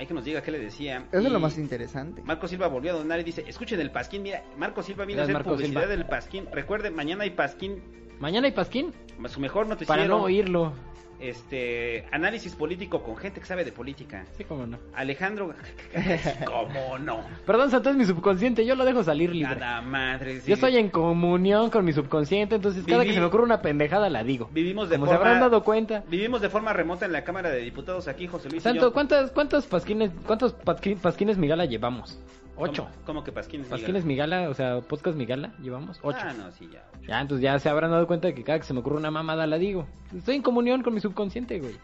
Hay 0.00 0.06
que 0.06 0.14
nos 0.14 0.24
diga 0.24 0.40
qué 0.40 0.50
le 0.50 0.58
decía. 0.58 1.04
Eso 1.12 1.20
Y 1.22 1.26
es 1.26 1.30
lo 1.30 1.38
más 1.40 1.58
interesante. 1.58 2.22
Marco 2.24 2.48
Silva 2.48 2.68
volvió 2.68 2.92
a 2.92 2.94
donar 2.96 3.20
y 3.20 3.22
dice, 3.22 3.44
escuchen 3.46 3.78
el 3.80 3.90
Pasquín. 3.90 4.22
Mira, 4.22 4.42
Marco 4.56 4.82
Silva 4.82 5.04
vino 5.04 5.20
a 5.20 5.24
hacer 5.24 5.34
Marco 5.34 5.50
publicidad 5.50 5.82
Silva. 5.82 5.94
del 5.94 6.06
Pasquín. 6.06 6.46
Recuerden, 6.50 6.94
mañana 6.94 7.24
hay 7.24 7.30
Pasquín, 7.32 7.82
Mañana 8.18 8.46
hay 8.46 8.52
Pasquín. 8.54 8.94
su 9.28 9.40
mejor 9.40 9.66
noticiero. 9.66 9.88
Para 9.88 10.08
no 10.08 10.22
oírlo. 10.22 10.72
Este, 11.20 12.06
análisis 12.12 12.54
político 12.56 13.02
con 13.02 13.16
gente 13.16 13.40
que 13.40 13.46
sabe 13.46 13.64
de 13.64 13.72
política. 13.72 14.24
Sí, 14.36 14.44
cómo 14.44 14.66
no. 14.66 14.78
Alejandro, 14.94 15.54
¿cómo 16.46 16.98
no? 16.98 17.20
Perdón, 17.46 17.70
Santo, 17.70 17.90
es 17.90 17.96
mi 17.96 18.04
subconsciente. 18.04 18.64
Yo 18.64 18.74
lo 18.74 18.84
dejo 18.84 19.04
salir 19.04 19.34
libre. 19.34 19.54
Nada 19.56 19.80
madre. 19.82 20.40
sí. 20.40 20.48
Yo 20.48 20.54
estoy 20.54 20.76
en 20.78 20.88
comunión 20.88 21.70
con 21.70 21.84
mi 21.84 21.92
subconsciente, 21.92 22.54
entonces 22.54 22.84
cada 22.86 23.04
que 23.04 23.12
se 23.12 23.20
me 23.20 23.26
ocurre 23.26 23.42
una 23.44 23.60
pendejada 23.62 24.08
la 24.08 24.24
digo. 24.24 24.48
Vivimos 24.52 24.88
de 24.88 24.96
Como 24.96 25.06
se 25.06 25.12
forma... 25.16 25.26
habrán 25.30 25.40
dado 25.50 25.62
cuenta. 25.62 26.04
Vivimos 26.08 26.40
de 26.40 26.48
forma 26.48 26.72
remota 26.72 27.04
en 27.06 27.12
la 27.12 27.22
Cámara 27.24 27.50
de 27.50 27.60
Diputados 27.60 28.08
aquí, 28.08 28.26
José 28.26 28.48
Luis. 28.48 28.62
y 28.62 28.64
Santo, 28.64 28.86
yo. 28.86 28.92
¿cuántas, 28.92 29.30
cuántos 29.30 29.66
pasquines, 29.66 30.10
cuántos 30.26 30.56
pasqui- 30.56 30.96
pasquines 30.98 31.36
Migala 31.38 31.66
llevamos? 31.66 32.18
Ocho. 32.60 32.84
¿Cómo, 32.84 33.04
cómo 33.06 33.24
que 33.24 33.32
Pasquines? 33.32 33.68
Pasquines 33.68 34.04
Migala, 34.04 34.48
o 34.50 34.54
sea, 34.54 34.80
podcast 34.80 35.16
Migala, 35.16 35.54
llevamos 35.62 35.98
ocho. 36.02 36.18
Ah, 36.20 36.32
no, 36.32 36.50
sí, 36.52 36.68
ya. 36.72 36.84
ocho. 36.92 37.08
Ya, 37.08 37.20
entonces 37.20 37.42
ya 37.42 37.58
se 37.58 37.68
habrán 37.68 37.90
dado 37.90 38.06
cuenta 38.06 38.28
de 38.28 38.34
que 38.34 38.44
cada 38.44 38.58
que 38.58 38.64
se 38.66 38.74
me 38.74 38.80
ocurre 38.80 38.96
una 38.96 39.10
mamada 39.10 39.46
la 39.46 39.58
digo. 39.58 39.86
Estoy 40.14 40.36
en 40.36 40.42
comunión 40.42 40.82
con 40.82 40.94
mi 40.94 41.00
subconsciente, 41.00 41.58
güey. 41.58 41.76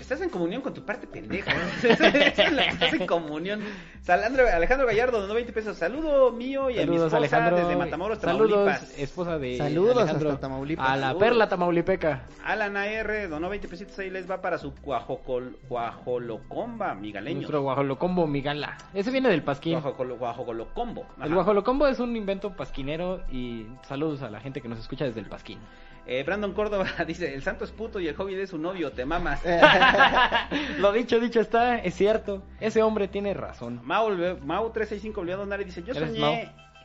Estás 0.00 0.20
en 0.20 0.28
comunión 0.28 0.60
con 0.60 0.74
tu 0.74 0.82
parte 0.84 1.06
pendeja. 1.06 1.50
Estás 1.82 2.92
en 2.92 3.06
comunión. 3.06 3.60
Salandro, 4.02 4.46
Alejandro 4.46 4.86
Gallardo, 4.86 5.20
donó 5.20 5.34
20 5.34 5.52
pesos. 5.52 5.76
Saludo 5.78 6.30
mío 6.32 6.68
y 6.68 6.74
a 6.74 6.80
mi 6.80 6.86
Saludos, 6.98 7.00
esposa 7.06 7.16
Alejandro. 7.16 7.56
desde 7.56 7.76
Matamoros, 7.76 8.18
Saludos, 8.18 8.50
Tamaulipas. 8.50 8.98
esposa 8.98 9.38
de 9.38 9.56
Saludos 9.56 9.96
Alejandro. 9.96 10.28
hasta 10.30 10.40
Tamaulipas. 10.42 10.86
A 10.88 10.96
la 10.96 11.06
Saludos. 11.08 11.22
perla 11.22 11.48
tamaulipeca. 11.48 12.22
Alan 12.44 12.76
AR 12.76 13.28
donó 13.28 13.48
20 13.48 13.68
pesitos. 13.68 13.98
Ahí 13.98 14.10
les 14.10 14.30
va 14.30 14.40
para 14.42 14.58
su 14.58 14.72
guajocol, 14.82 15.56
guajolocomba, 15.68 16.94
migaleño. 16.94 17.36
Nuestro 17.36 17.62
guajolocombo 17.62 18.26
Migala. 18.26 18.76
Ese 18.92 19.10
viene 19.10 19.28
del 19.30 19.42
pasquín. 19.42 19.80
Guajocolo- 19.80 20.18
guajolocombo. 20.18 21.06
Ajá. 21.16 21.26
El 21.26 21.34
guajolocombo 21.34 21.86
es 21.86 21.98
un 22.00 22.14
invento 22.16 22.54
pasquinero 22.54 23.22
y 23.30 23.66
saludos 23.88 24.22
a 24.22 24.30
la 24.30 24.40
gente 24.40 24.60
que 24.60 24.68
nos 24.68 24.78
escucha 24.78 25.04
desde 25.04 25.20
el 25.20 25.26
pasquín. 25.26 25.58
Eh, 26.06 26.22
Brandon 26.22 26.52
Córdoba 26.52 26.86
dice: 27.06 27.34
El 27.34 27.42
santo 27.42 27.64
es 27.64 27.70
puto 27.70 28.00
y 28.00 28.08
el 28.08 28.14
hobbit 28.18 28.38
es 28.38 28.50
su 28.50 28.58
novio, 28.58 28.92
te 28.92 29.04
mamas. 29.04 29.40
Eh, 29.44 29.60
Lo 30.78 30.92
dicho, 30.92 31.18
dicho 31.20 31.40
está, 31.40 31.78
es 31.78 31.94
cierto. 31.94 32.42
Ese 32.60 32.82
hombre 32.82 33.08
tiene 33.08 33.34
razón. 33.34 33.80
Mau, 33.84 34.08
Mau365 34.10 35.14
volvió 35.14 35.34
a 35.34 35.38
donar 35.38 35.60
y 35.60 35.64
dice: 35.64 35.82
Yo 35.82 35.94
soñé 35.94 36.18
Mau. 36.20 36.34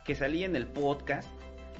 que 0.04 0.14
salí 0.14 0.44
en 0.44 0.56
el 0.56 0.66
podcast. 0.66 1.28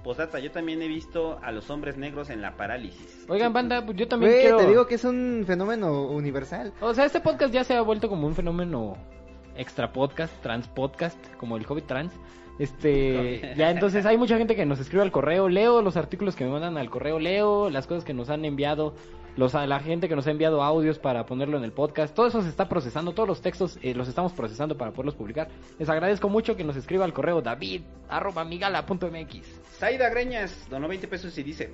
Posdata, 0.03 0.39
yo 0.39 0.51
también 0.51 0.81
he 0.81 0.89
visto 0.89 1.39
a 1.43 1.53
los 1.53 1.69
hombres 1.69 1.99
negros 1.99 2.31
en 2.31 2.41
la 2.41 2.57
parálisis. 2.57 3.27
Oigan, 3.29 3.53
banda, 3.53 3.85
pues 3.85 3.99
yo 3.99 4.09
también 4.09 4.33
quiero... 4.41 4.57
te 4.57 4.67
digo 4.67 4.87
que 4.87 4.95
es 4.95 5.05
un 5.05 5.45
fenómeno 5.47 6.05
universal. 6.09 6.73
O 6.81 6.95
sea, 6.95 7.05
este 7.05 7.21
podcast 7.21 7.53
ya 7.53 7.65
se 7.65 7.75
ha 7.75 7.83
vuelto 7.83 8.09
como 8.09 8.27
un 8.27 8.35
fenómeno 8.35 8.97
extra 9.57 9.93
podcast, 9.93 10.33
trans 10.43 10.69
podcast, 10.69 11.19
como 11.37 11.59
el 11.59 11.67
Hobbit 11.69 11.87
trans. 11.87 12.15
Este, 12.61 13.55
ya 13.57 13.71
entonces 13.71 14.05
hay 14.05 14.19
mucha 14.19 14.37
gente 14.37 14.55
que 14.55 14.67
nos 14.67 14.81
escribe 14.81 15.03
al 15.03 15.11
correo, 15.11 15.49
leo 15.49 15.81
los 15.81 15.97
artículos 15.97 16.37
que 16.37 16.45
me 16.45 16.51
mandan 16.51 16.77
al 16.77 16.91
correo, 16.91 17.19
leo 17.19 17.71
las 17.71 17.87
cosas 17.87 18.05
que 18.05 18.13
nos 18.13 18.29
han 18.29 18.45
enviado, 18.45 18.95
los 19.35 19.55
a 19.55 19.67
la 19.67 19.81
gente 19.81 20.11
que 20.11 20.15
nos 20.15 20.27
ha 20.27 20.31
enviado 20.31 20.63
audios 20.63 20.99
para 20.99 21.25
ponerlo 21.25 21.57
en 21.57 21.65
el 21.65 21.73
podcast, 21.73 22.15
todo 22.15 22.27
eso 22.27 22.43
se 22.43 22.51
está 22.51 22.69
procesando, 22.69 23.13
todos 23.13 23.27
los 23.27 23.41
textos 23.41 23.79
eh, 23.81 23.95
los 23.95 24.09
estamos 24.09 24.35
procesando 24.35 24.77
para 24.77 24.91
poderlos 24.91 25.15
publicar. 25.15 25.49
Les 25.79 25.89
agradezco 25.89 26.29
mucho 26.29 26.55
que 26.55 26.63
nos 26.63 26.77
escriba 26.77 27.07
al 27.07 27.15
correo 27.15 27.41
david 27.41 27.81
arroba 28.11 28.45
migala.mx. 28.45 29.61
Saida 29.79 30.11
Greñas 30.11 30.69
donó 30.69 30.87
20 30.87 31.09
pesos 31.09 31.39
y 31.39 31.43
dice: 31.43 31.73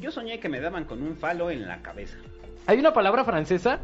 Yo 0.00 0.12
soñé 0.12 0.38
que 0.38 0.48
me 0.48 0.60
daban 0.60 0.84
con 0.84 1.02
un 1.02 1.16
falo 1.16 1.50
en 1.50 1.66
la 1.66 1.82
cabeza. 1.82 2.18
Hay 2.68 2.78
una 2.78 2.92
palabra 2.92 3.24
francesa, 3.24 3.80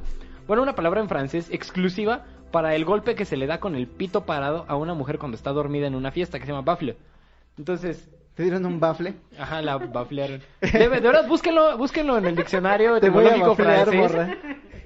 bueno, 0.46 0.62
una 0.62 0.76
palabra 0.76 1.00
en 1.00 1.08
francés 1.08 1.48
exclusiva 1.50 2.26
para 2.50 2.74
el 2.74 2.84
golpe 2.84 3.14
que 3.14 3.24
se 3.24 3.36
le 3.36 3.46
da 3.46 3.60
con 3.60 3.74
el 3.74 3.86
pito 3.86 4.24
parado 4.24 4.64
a 4.68 4.76
una 4.76 4.94
mujer 4.94 5.18
cuando 5.18 5.36
está 5.36 5.50
dormida 5.52 5.86
en 5.86 5.94
una 5.94 6.10
fiesta 6.10 6.38
que 6.38 6.46
se 6.46 6.52
llama 6.52 6.62
bafle. 6.62 6.96
Entonces, 7.56 8.08
¿Te 8.34 8.44
dieron 8.44 8.64
un 8.66 8.78
bafle? 8.78 9.14
ajá, 9.38 9.60
la 9.62 9.78
baflearon. 9.78 10.40
De, 10.60 10.68
de 10.78 10.88
verdad, 10.88 11.26
búsquenlo, 11.26 11.76
búsquenlo 11.76 12.18
en 12.18 12.26
el 12.26 12.36
diccionario 12.36 13.00
Te 13.00 13.10
voy 13.10 13.24
a 13.26 13.30
etimológico 13.34 13.48
baflear, 13.64 13.88
francés. 13.88 14.12
morra. 14.12 14.36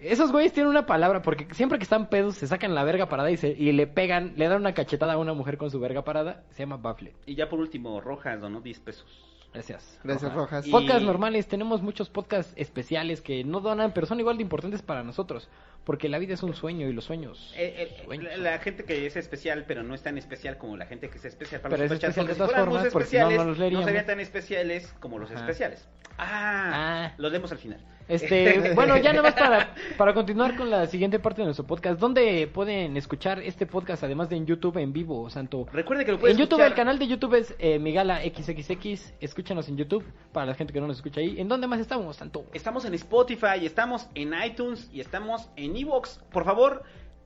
Esos 0.00 0.32
güeyes 0.32 0.52
tienen 0.52 0.70
una 0.70 0.86
palabra 0.86 1.22
porque 1.22 1.46
siempre 1.54 1.78
que 1.78 1.84
están 1.84 2.08
pedos 2.08 2.34
se 2.36 2.46
sacan 2.46 2.74
la 2.74 2.82
verga 2.82 3.08
parada 3.08 3.30
y, 3.30 3.36
se, 3.36 3.50
y 3.50 3.70
le 3.72 3.86
pegan, 3.86 4.32
le 4.36 4.48
dan 4.48 4.60
una 4.60 4.72
cachetada 4.74 5.12
a 5.12 5.18
una 5.18 5.34
mujer 5.34 5.58
con 5.58 5.70
su 5.70 5.78
verga 5.78 6.02
parada. 6.02 6.42
Se 6.50 6.62
llama 6.62 6.78
bafle. 6.78 7.12
Y 7.26 7.34
ya 7.34 7.48
por 7.48 7.60
último, 7.60 8.00
Rojas 8.00 8.40
donó 8.40 8.60
10 8.62 8.80
pesos. 8.80 9.06
Gracias. 9.52 10.00
Gracias, 10.02 10.32
Rojas. 10.32 10.66
Y- 10.66 10.70
Podcasts 10.70 11.02
normales, 11.02 11.46
tenemos 11.46 11.82
muchos 11.82 12.08
podcasts 12.08 12.52
especiales 12.56 13.20
que 13.20 13.44
no 13.44 13.60
donan, 13.60 13.92
pero 13.92 14.06
son 14.06 14.18
igual 14.18 14.36
de 14.38 14.42
importantes 14.42 14.80
para 14.82 15.02
nosotros. 15.02 15.48
Porque 15.84 16.08
la 16.08 16.18
vida 16.18 16.34
es 16.34 16.42
un 16.42 16.54
sueño 16.54 16.88
y 16.88 16.92
los 16.92 17.04
sueños. 17.04 17.52
Eh, 17.56 17.74
eh, 17.98 18.02
sueños 18.06 18.38
la, 18.38 18.58
gente 18.60 18.84
que 18.84 19.04
es 19.04 19.16
especial, 19.16 19.64
pero 19.66 19.82
no 19.82 19.94
es 19.94 20.02
tan 20.02 20.16
especial 20.16 20.56
como 20.56 20.76
la 20.76 20.86
gente 20.86 21.10
que 21.10 21.18
es 21.18 21.24
especial 21.24 21.60
para 21.60 21.74
Pero 21.76 21.82
los 21.88 21.92
es 21.92 22.02
especial 22.02 22.26
de 22.28 22.34
todas 22.34 22.50
si 22.52 22.56
formas, 22.56 22.82
muy 22.82 22.90
porque 22.90 23.18
no, 23.18 23.24
no 23.24 23.28
especiales, 23.30 23.46
los 23.46 23.58
leeríamos. 23.58 23.86
serían 23.86 24.06
tan 24.06 24.20
especiales 24.20 24.94
como 25.00 25.18
los 25.18 25.30
Ajá. 25.30 25.40
especiales. 25.40 25.88
Ah, 26.18 26.70
Ah. 27.08 27.14
los 27.18 27.32
leemos 27.32 27.50
al 27.52 27.58
final. 27.58 27.80
Este, 28.08 28.72
bueno, 28.74 28.96
ya 28.96 29.12
nada 29.12 29.22
más 29.22 29.34
para, 29.34 29.74
para 29.96 30.14
continuar 30.14 30.56
con 30.56 30.70
la 30.70 30.86
siguiente 30.86 31.18
parte 31.18 31.40
de 31.42 31.46
nuestro 31.46 31.66
podcast. 31.66 31.98
¿Dónde 31.98 32.46
pueden 32.52 32.96
escuchar 32.96 33.38
este 33.40 33.66
podcast 33.66 34.02
además 34.04 34.28
de 34.28 34.36
en 34.36 34.46
YouTube 34.46 34.76
en 34.78 34.92
vivo, 34.92 35.28
Santo? 35.30 35.66
Recuerde 35.72 36.04
que 36.04 36.12
lo 36.12 36.18
puedes 36.18 36.36
En 36.36 36.40
YouTube, 36.40 36.60
escuchar- 36.60 36.68
el 36.72 36.74
canal 36.74 36.98
de 36.98 37.06
YouTube 37.06 37.34
es 37.34 37.54
eh, 37.58 37.78
Migala 37.78 38.20
XXX. 38.22 39.14
Escúchanos 39.20 39.68
en 39.68 39.76
YouTube 39.76 40.04
para 40.32 40.46
la 40.46 40.54
gente 40.54 40.72
que 40.72 40.80
no 40.80 40.86
nos 40.86 40.96
escucha 40.96 41.20
ahí. 41.20 41.40
¿En 41.40 41.48
dónde 41.48 41.66
más 41.66 41.80
estamos, 41.80 42.16
Santo? 42.16 42.44
Estamos 42.52 42.84
en 42.84 42.94
Spotify, 42.94 43.64
estamos 43.64 44.08
en 44.14 44.32
iTunes 44.44 44.90
y 44.92 45.00
estamos 45.00 45.48
en 45.56 45.76
Evox. 45.76 46.20
Por 46.32 46.44
favor, 46.44 46.82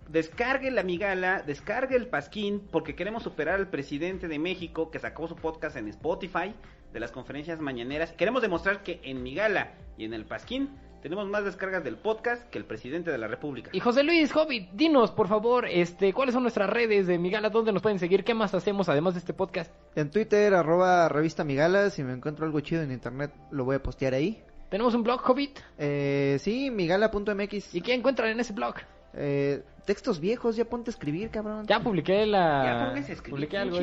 descargue 0.09 0.71
la 0.71 0.83
migala, 0.83 1.43
descargue 1.43 1.97
el 1.97 2.07
pasquín, 2.09 2.63
porque 2.71 2.95
queremos 2.95 3.23
superar 3.23 3.57
al 3.57 3.69
presidente 3.69 4.29
de 4.29 4.39
México 4.39 4.91
que 4.91 4.99
sacó 4.99 5.27
su 5.27 5.37
podcast 5.37 5.77
en 5.77 5.89
Spotify 5.89 6.55
de 6.93 7.01
las 7.01 7.13
conferencias 7.13 7.61
mañaneras. 7.61 8.13
Queremos 8.13 8.43
demostrar 8.43 8.83
que 8.83 9.01
en 9.05 9.23
migala 9.23 9.75
y 9.97 10.05
en 10.05 10.15
el 10.15 10.25
pasquín 10.25 10.71
tenemos 11.03 11.29
más 11.29 11.45
descargas 11.45 11.85
del 11.85 11.97
podcast 11.97 12.49
que 12.51 12.59
el 12.59 12.65
presidente 12.65 13.11
de 13.11 13.19
la 13.19 13.29
República. 13.29 13.71
Y 13.73 13.81
José 13.81 14.03
Luis 14.03 14.35
Hobbit, 14.35 14.71
dinos, 14.73 15.13
por 15.13 15.29
favor, 15.29 15.67
este, 15.69 16.13
¿cuáles 16.13 16.33
son 16.33 16.43
nuestras 16.43 16.69
redes 16.69 17.07
de 17.07 17.19
Migala? 17.19 17.51
¿Dónde 17.51 17.73
nos 17.73 17.83
pueden 17.83 17.99
seguir? 17.99 18.25
¿Qué 18.25 18.35
más 18.35 18.55
hacemos 18.55 18.89
además 18.89 19.15
de 19.15 19.21
este 19.21 19.33
podcast? 19.33 19.73
En 19.95 20.11
Twitter, 20.11 20.53
arroba 20.55 21.09
revista 21.09 21.45
Migala. 21.45 21.91
Si 21.91 22.03
me 22.03 22.13
encuentro 22.13 22.45
algo 22.45 22.59
chido 22.61 22.83
en 22.83 22.91
internet, 22.91 23.33
lo 23.53 23.65
voy 23.65 23.77
a 23.77 23.83
postear 23.83 24.15
ahí. 24.15 24.43
¿Tenemos 24.69 24.95
un 24.95 25.05
blog, 25.05 25.21
Hobbit? 25.25 25.61
Eh, 25.79 26.39
sí, 26.41 26.71
migala.mx. 26.73 27.75
¿Y 27.75 27.81
qué 27.83 27.95
encuentran 27.95 28.31
en 28.31 28.41
ese 28.41 28.53
blog? 28.53 28.75
Eh, 29.15 29.63
textos 29.87 30.21
viejos, 30.21 30.57
ya 30.57 30.67
ponte 30.67 30.91
a 30.91 30.93
escribir, 30.93 31.31
cabrón. 31.31 31.65
Ya 31.67 31.81
publiqué 31.81 32.27
la... 32.27 32.63
ya 32.95 33.13
escribir, 33.13 33.31
publiqué 33.31 33.57
algo. 33.57 33.79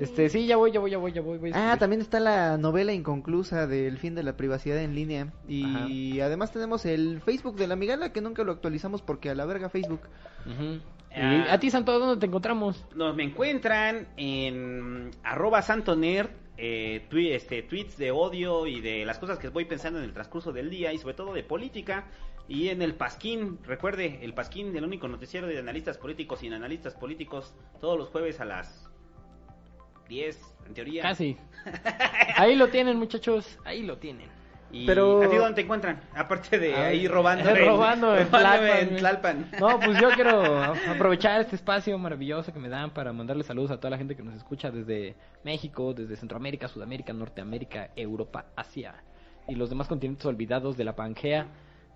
Este, 0.00 0.28
sí, 0.28 0.46
ya 0.46 0.56
voy, 0.56 0.72
ya 0.72 0.80
voy, 0.80 0.90
ya 0.90 0.98
voy, 0.98 1.12
ya 1.12 1.20
voy. 1.20 1.38
Ah, 1.54 1.76
también 1.78 2.00
está 2.00 2.18
la 2.18 2.56
novela 2.58 2.92
inconclusa 2.92 3.66
del 3.66 3.98
fin 3.98 4.14
de 4.14 4.22
la 4.24 4.36
privacidad 4.36 4.78
en 4.78 4.94
línea. 4.94 5.32
Y 5.46 6.18
además 6.20 6.50
tenemos 6.52 6.84
el 6.86 7.20
Facebook 7.20 7.56
de 7.56 7.68
la 7.68 7.76
Migala 7.76 8.12
que 8.12 8.20
nunca 8.20 8.42
lo 8.42 8.52
actualizamos 8.52 9.02
porque 9.02 9.30
a 9.30 9.34
la 9.34 9.44
verga 9.46 9.68
Facebook. 9.68 10.00
Ah. 11.14 11.46
¿Y 11.46 11.48
a 11.48 11.58
ti, 11.58 11.70
Santo, 11.70 11.98
dónde 11.98 12.18
te 12.20 12.26
encontramos? 12.26 12.84
Nos 12.94 13.16
me 13.16 13.24
encuentran 13.24 14.08
en 14.16 15.10
arroba 15.22 15.62
santonerd, 15.62 16.28
eh, 16.56 17.06
twi- 17.10 17.32
este, 17.32 17.62
tweets 17.62 17.96
de 17.96 18.10
odio 18.10 18.66
y 18.66 18.80
de 18.80 19.04
las 19.04 19.18
cosas 19.18 19.38
que 19.38 19.48
voy 19.48 19.64
pensando 19.64 19.98
en 19.98 20.04
el 20.04 20.12
transcurso 20.12 20.52
del 20.52 20.70
día 20.70 20.92
y 20.92 20.98
sobre 20.98 21.14
todo 21.14 21.32
de 21.32 21.42
política. 21.44 22.06
Y 22.48 22.70
en 22.70 22.80
el 22.80 22.94
Pasquín, 22.94 23.58
recuerde, 23.64 24.20
el 24.22 24.32
Pasquín, 24.32 24.74
el 24.74 24.84
único 24.84 25.06
noticiero 25.06 25.46
de 25.46 25.58
analistas 25.58 25.98
políticos 25.98 26.42
y 26.42 26.48
analistas 26.52 26.94
políticos, 26.94 27.54
todos 27.80 27.98
los 27.98 28.08
jueves 28.08 28.40
a 28.40 28.46
las 28.46 28.88
10, 30.08 30.40
en 30.66 30.74
teoría. 30.74 31.02
Casi. 31.02 31.36
Ahí 32.36 32.56
lo 32.56 32.68
tienen, 32.68 32.96
muchachos. 32.98 33.58
Ahí 33.64 33.82
lo 33.82 33.98
tienen. 33.98 34.28
Y 34.70 34.86
Pero- 34.86 35.22
¿A 35.22 35.28
ti 35.30 35.36
dónde 35.36 35.54
te 35.54 35.60
encuentran? 35.62 36.00
Aparte 36.14 36.58
de 36.58 36.74
Ah, 36.74 36.86
ahí 36.88 37.08
robando, 37.08 37.48
eh, 37.48 37.64
robando 37.64 38.14
en 38.16 38.30
robándome 38.30 38.80
en 38.80 38.96
Tlalpan. 38.96 39.50
Tlalpan. 39.50 39.60
No, 39.60 39.80
pues 39.80 39.98
yo 39.98 40.10
quiero 40.10 40.62
aprovechar 40.90 41.40
este 41.40 41.56
espacio 41.56 41.96
maravilloso 41.98 42.52
que 42.52 42.58
me 42.58 42.68
dan 42.68 42.90
para 42.90 43.12
mandarle 43.14 43.44
saludos 43.44 43.70
a 43.70 43.78
toda 43.78 43.90
la 43.92 43.96
gente 43.98 44.14
que 44.14 44.22
nos 44.22 44.34
escucha 44.34 44.70
desde 44.70 45.16
México, 45.42 45.94
desde 45.94 46.16
Centroamérica, 46.16 46.68
Sudamérica, 46.68 47.14
Norteamérica, 47.14 47.90
Europa, 47.96 48.46
Asia 48.56 48.94
y 49.46 49.54
los 49.54 49.70
demás 49.70 49.88
continentes 49.88 50.26
olvidados 50.26 50.76
de 50.76 50.84
la 50.84 50.94
Pangea. 50.94 51.46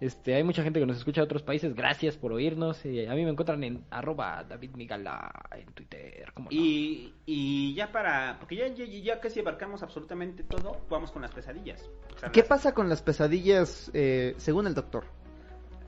Este, 0.03 0.35
hay 0.35 0.43
mucha 0.43 0.65
gente 0.65 0.81
que 0.81 0.87
nos 0.87 0.97
escucha 0.97 1.21
de 1.21 1.27
otros 1.27 1.45
países. 1.45 1.77
Gracias 1.77 2.17
por 2.17 2.33
oírnos. 2.33 2.85
Y 2.85 3.07
a 3.07 3.15
mí 3.15 3.25
me 3.25 3.31
encuentran 3.31 3.63
en 3.63 3.85
arroba 3.89 4.43
David 4.43 4.71
Migala 4.75 5.31
en 5.57 5.67
Twitter. 5.75 6.25
¿cómo 6.35 6.49
no? 6.51 6.57
Y, 6.57 7.15
y 7.25 7.73
ya 7.75 7.93
para, 7.93 8.37
porque 8.41 8.57
ya, 8.57 8.67
ya, 8.67 8.85
ya 8.85 9.21
casi 9.21 9.39
abarcamos 9.39 9.81
absolutamente 9.85 10.43
todo, 10.43 10.77
vamos 10.91 11.13
con 11.13 11.23
las 11.23 11.31
pesadillas. 11.31 11.89
O 12.17 12.19
sea, 12.19 12.33
¿Qué 12.33 12.41
las- 12.41 12.49
pasa 12.49 12.75
con 12.75 12.89
las 12.89 13.01
pesadillas 13.01 13.93
eh, 13.95 14.35
según 14.39 14.67
el 14.67 14.75
doctor? 14.75 15.05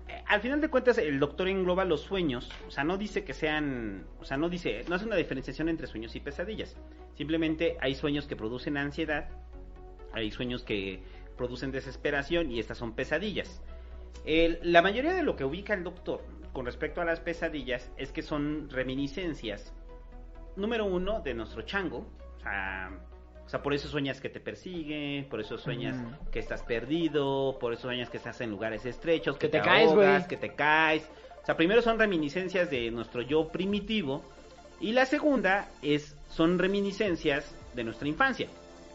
eh, 0.07 0.23
Al 0.28 0.41
final 0.41 0.60
de 0.60 0.68
cuentas, 0.68 0.97
el 0.99 1.18
doctor 1.18 1.49
engloba 1.49 1.84
los 1.84 2.02
sueños, 2.02 2.49
o 2.68 2.70
sea, 2.70 2.84
no 2.84 2.97
dice 2.97 3.25
que 3.25 3.33
sean, 3.33 4.07
o 4.20 4.25
sea, 4.25 4.36
no 4.36 4.49
dice, 4.49 4.84
no 4.89 4.94
hace 4.94 5.07
una 5.07 5.17
diferenciación 5.17 5.68
entre 5.68 5.89
sueños 5.89 6.15
y 6.15 6.20
pesadillas. 6.20 6.76
Simplemente 7.17 7.76
hay 7.81 7.97
sueños 7.97 8.28
que 8.28 8.36
producen 8.36 8.76
ansiedad, 8.76 9.28
hay 10.12 10.31
sueños 10.31 10.62
que 10.62 11.02
producen 11.36 11.73
desesperación 11.73 12.52
y 12.52 12.60
estas 12.60 12.78
son 12.78 12.93
pesadillas. 12.94 13.60
El- 14.25 14.59
la 14.62 14.83
mayoría 14.83 15.12
de 15.15 15.23
lo 15.23 15.36
que 15.36 15.44
ubica 15.44 15.75
el 15.75 15.84
doctor 15.84 16.23
con 16.52 16.67
respecto 16.67 17.01
a 17.01 17.05
las 17.05 17.20
pesadillas 17.20 17.91
es 17.97 18.12
que 18.12 18.23
son 18.23 18.70
reminiscencias, 18.70 19.75
número 20.57 20.84
uno, 20.86 21.20
de 21.20 21.34
nuestro 21.34 21.62
chango, 21.62 22.07
o 22.36 22.41
sea, 22.41 22.91
o 23.44 23.49
sea, 23.49 23.60
por 23.62 23.75
eso 23.75 23.89
sueñas 23.89 24.20
que 24.20 24.31
te 24.31 24.41
persigue, 24.41 25.26
por 25.28 25.41
eso 25.41 25.59
sueñas 25.59 25.97
que 26.31 26.39
estás 26.39 26.62
perdido, 26.62 27.59
por 27.60 27.75
eso 27.75 27.83
sueñas 27.83 28.09
que 28.09 28.17
estás 28.17 28.41
en 28.41 28.51
lugares 28.51 28.86
estrechos, 28.86 29.36
que, 29.36 29.51
Que 29.51 29.59
te 29.59 29.65
caes, 29.65 29.91
ahogas, 29.91 30.26
que 30.26 30.36
te 30.39 30.55
caes. 30.55 31.07
O 31.43 31.44
sea, 31.44 31.57
primero 31.57 31.83
son 31.83 31.99
reminiscencias 31.99 32.70
de 32.70 32.91
nuestro 32.91 33.20
yo 33.20 33.49
primitivo 33.49 34.23
y 34.81 34.93
la 34.93 35.05
segunda 35.05 35.68
es 35.83 36.17
son 36.31 36.59
reminiscencias 36.59 37.55
de 37.75 37.84
nuestra 37.84 38.09
infancia. 38.09 38.49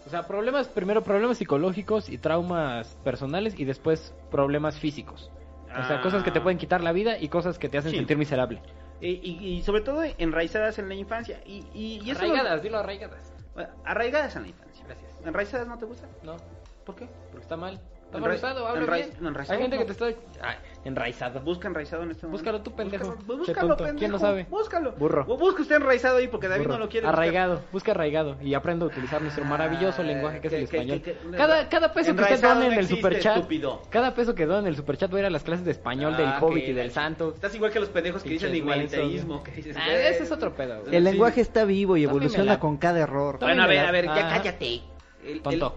O 0.05 0.09
sea, 0.09 0.25
problemas, 0.27 0.67
primero 0.67 1.03
problemas 1.03 1.37
psicológicos 1.37 2.09
y 2.09 2.17
traumas 2.17 2.95
personales 3.03 3.59
y 3.59 3.65
después 3.65 4.13
problemas 4.31 4.77
físicos. 4.79 5.29
O 5.65 5.83
sea, 5.87 5.97
Ah. 5.99 6.01
cosas 6.01 6.23
que 6.23 6.31
te 6.31 6.41
pueden 6.41 6.57
quitar 6.57 6.81
la 6.81 6.91
vida 6.91 7.17
y 7.19 7.29
cosas 7.29 7.59
que 7.59 7.69
te 7.69 7.77
hacen 7.77 7.91
Sí. 7.91 7.97
sentir 7.97 8.17
miserable. 8.17 8.61
Y, 9.01 9.09
y- 9.09 9.53
y 9.57 9.61
sobre 9.63 9.81
todo 9.81 10.03
enraizadas 10.17 10.79
en 10.79 10.89
la 10.89 10.95
infancia. 10.95 11.41
Y, 11.45 11.63
y, 11.73 12.01
y 12.03 12.09
eso 12.11 12.19
arraigadas, 12.21 12.63
dilo 12.63 12.79
arraigadas. 12.79 13.33
Bueno, 13.53 13.69
arraigadas 13.85 14.35
en 14.35 14.41
la 14.43 14.47
infancia. 14.49 14.83
Gracias. 14.85 15.11
¿Enraizadas 15.25 15.67
no 15.67 15.77
te 15.77 15.85
gusta? 15.85 16.07
No, 16.23 16.37
¿Por 16.85 16.95
qué? 16.95 17.07
porque 17.29 17.43
está 17.43 17.55
mal. 17.55 17.79
Está 18.05 18.17
Enra- 18.17 18.21
mal 18.21 18.35
usado, 18.35 18.67
habla 18.67 18.81
enraiz- 18.81 19.09
bien. 19.09 19.17
no, 19.21 19.27
enraizado 19.29 19.57
Hay 19.57 19.61
gente 19.63 19.75
no. 19.77 19.81
que 19.85 19.85
te 19.85 19.91
está... 19.91 20.05
Ay, 20.41 20.55
enraizado. 20.85 21.39
Busca 21.41 21.67
enraizado 21.67 22.03
en 22.03 22.11
este 22.11 22.25
momento. 22.25 22.37
Búscalo 22.41 22.61
tú, 22.61 22.71
pendejo. 22.75 23.15
Búscalo, 23.25 23.37
búscalo, 23.37 23.77
pendejo. 23.77 23.97
¿Quién 23.99 24.11
no 24.11 24.19
sabe? 24.19 24.45
Búscalo. 24.49 24.91
Burro. 24.93 25.25
O 25.27 25.37
busca 25.37 25.61
usted 25.61 25.75
enraizado 25.75 26.17
ahí 26.17 26.27
porque 26.27 26.47
David 26.47 26.63
Burro. 26.65 26.73
no 26.77 26.79
lo 26.85 26.89
quiere. 26.89 27.05
buscar. 27.07 27.19
Arraigado, 27.23 27.61
busca 27.71 27.91
arraigado 27.91 28.37
y 28.41 28.53
aprenda 28.53 28.85
a 28.85 28.87
utilizar 28.89 29.21
nuestro 29.21 29.45
maravilloso 29.45 30.01
Ah, 30.01 30.05
lenguaje 30.05 30.39
que 30.41 30.47
es 30.47 30.53
el 30.53 30.59
que- 30.69 30.77
español. 30.77 31.01
que- 31.01 31.13
que- 31.13 31.37
cada, 31.37 31.69
cada 31.69 31.91
peso 31.93 32.15
que 32.15 32.21
usted 32.21 32.41
done 32.41 32.67
en 32.67 32.73
el 32.73 32.87
superchat, 32.87 33.35
estúpido. 33.37 33.81
cada 33.89 34.13
peso 34.13 34.35
que 34.35 34.45
done 34.45 34.59
en 34.61 34.67
el 34.67 34.75
superchat 34.75 35.11
va 35.13 35.17
a 35.17 35.19
ir 35.19 35.25
a 35.25 35.29
las 35.29 35.43
clases 35.43 35.65
de 35.65 35.71
español 35.71 36.15
del 36.17 36.27
Ah, 36.27 36.39
Hobbit 36.41 36.67
y 36.69 36.73
del 36.73 36.91
Santo. 36.91 37.33
Estás 37.35 37.53
igual 37.55 37.71
que 37.71 37.79
los 37.79 37.89
pendejos 37.89 38.23
que 38.23 38.29
dicen 38.29 38.55
igualitarismo. 38.55 39.35
mensos, 39.35 39.43
Que 39.49 39.51
dices, 39.55 39.77
Ah, 39.77 39.91
ese 39.93 40.23
es 40.23 40.31
otro 40.31 40.53
pedo, 40.53 40.81
güey. 40.81 40.95
El 40.95 41.05
Sí. 41.05 41.11
lenguaje 41.11 41.41
está 41.41 41.65
vivo 41.65 41.97
y 41.97 42.03
evoluciona 42.03 42.59
con 42.59 42.77
cada 42.77 42.99
error. 42.99 43.37
Bueno, 43.39 43.63
a 43.63 43.67
ver, 43.67 43.85
a 43.85 43.91
ver, 43.91 44.05
ya 44.05 44.27
Ajá. 44.27 44.37
cállate. 44.37 44.81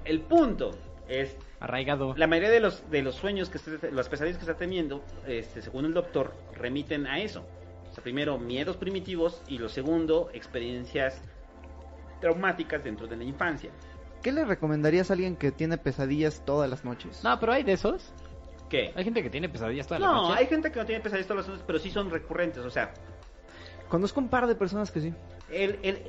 El 0.04 0.20
punto 0.22 0.70
es 1.08 1.36
Arraigado. 1.62 2.14
la 2.16 2.26
mayoría 2.26 2.50
de 2.50 2.60
los 2.60 2.90
de 2.90 3.02
los 3.02 3.14
sueños 3.14 3.48
que 3.48 3.58
está- 3.58 3.90
las 3.90 4.08
pesadillas 4.08 4.36
que 4.38 4.42
está 4.42 4.56
teniendo, 4.56 5.04
este, 5.26 5.62
según 5.62 5.84
el 5.84 5.94
doctor, 5.94 6.34
remiten 6.54 7.06
a 7.06 7.20
eso. 7.20 7.44
O 7.90 7.94
sea, 7.94 8.02
primero 8.02 8.38
miedos 8.38 8.76
primitivos 8.76 9.42
y 9.48 9.58
lo 9.58 9.68
segundo 9.68 10.30
experiencias 10.32 11.20
traumáticas 12.20 12.82
dentro 12.84 13.06
de 13.06 13.16
la 13.16 13.24
infancia. 13.24 13.70
¿Qué 14.22 14.32
le 14.32 14.44
recomendarías 14.44 15.10
a 15.10 15.14
alguien 15.14 15.36
que 15.36 15.50
tiene 15.50 15.78
pesadillas 15.78 16.44
todas 16.44 16.70
las 16.70 16.84
noches? 16.84 17.22
No, 17.24 17.38
pero 17.40 17.52
hay 17.52 17.64
de 17.64 17.72
esos. 17.72 18.12
¿Qué? 18.70 18.92
Hay 18.94 19.04
gente 19.04 19.22
que 19.22 19.30
tiene 19.30 19.48
pesadillas 19.48 19.86
todas 19.86 20.00
las 20.00 20.10
No, 20.10 20.22
noches. 20.28 20.36
hay 20.40 20.46
gente 20.46 20.70
que 20.72 20.78
no 20.78 20.86
tiene 20.86 21.02
pesadillas 21.02 21.26
todas 21.26 21.42
las 21.44 21.48
noches, 21.48 21.64
pero 21.66 21.78
sí 21.78 21.90
son 21.90 22.10
recurrentes. 22.10 22.64
O 22.64 22.70
sea, 22.70 22.92
Conozco 23.88 24.20
un 24.20 24.28
par 24.28 24.46
de 24.46 24.54
personas 24.54 24.90
que 24.90 25.00
sí. 25.02 25.12
el, 25.50 25.78
el, 25.82 26.02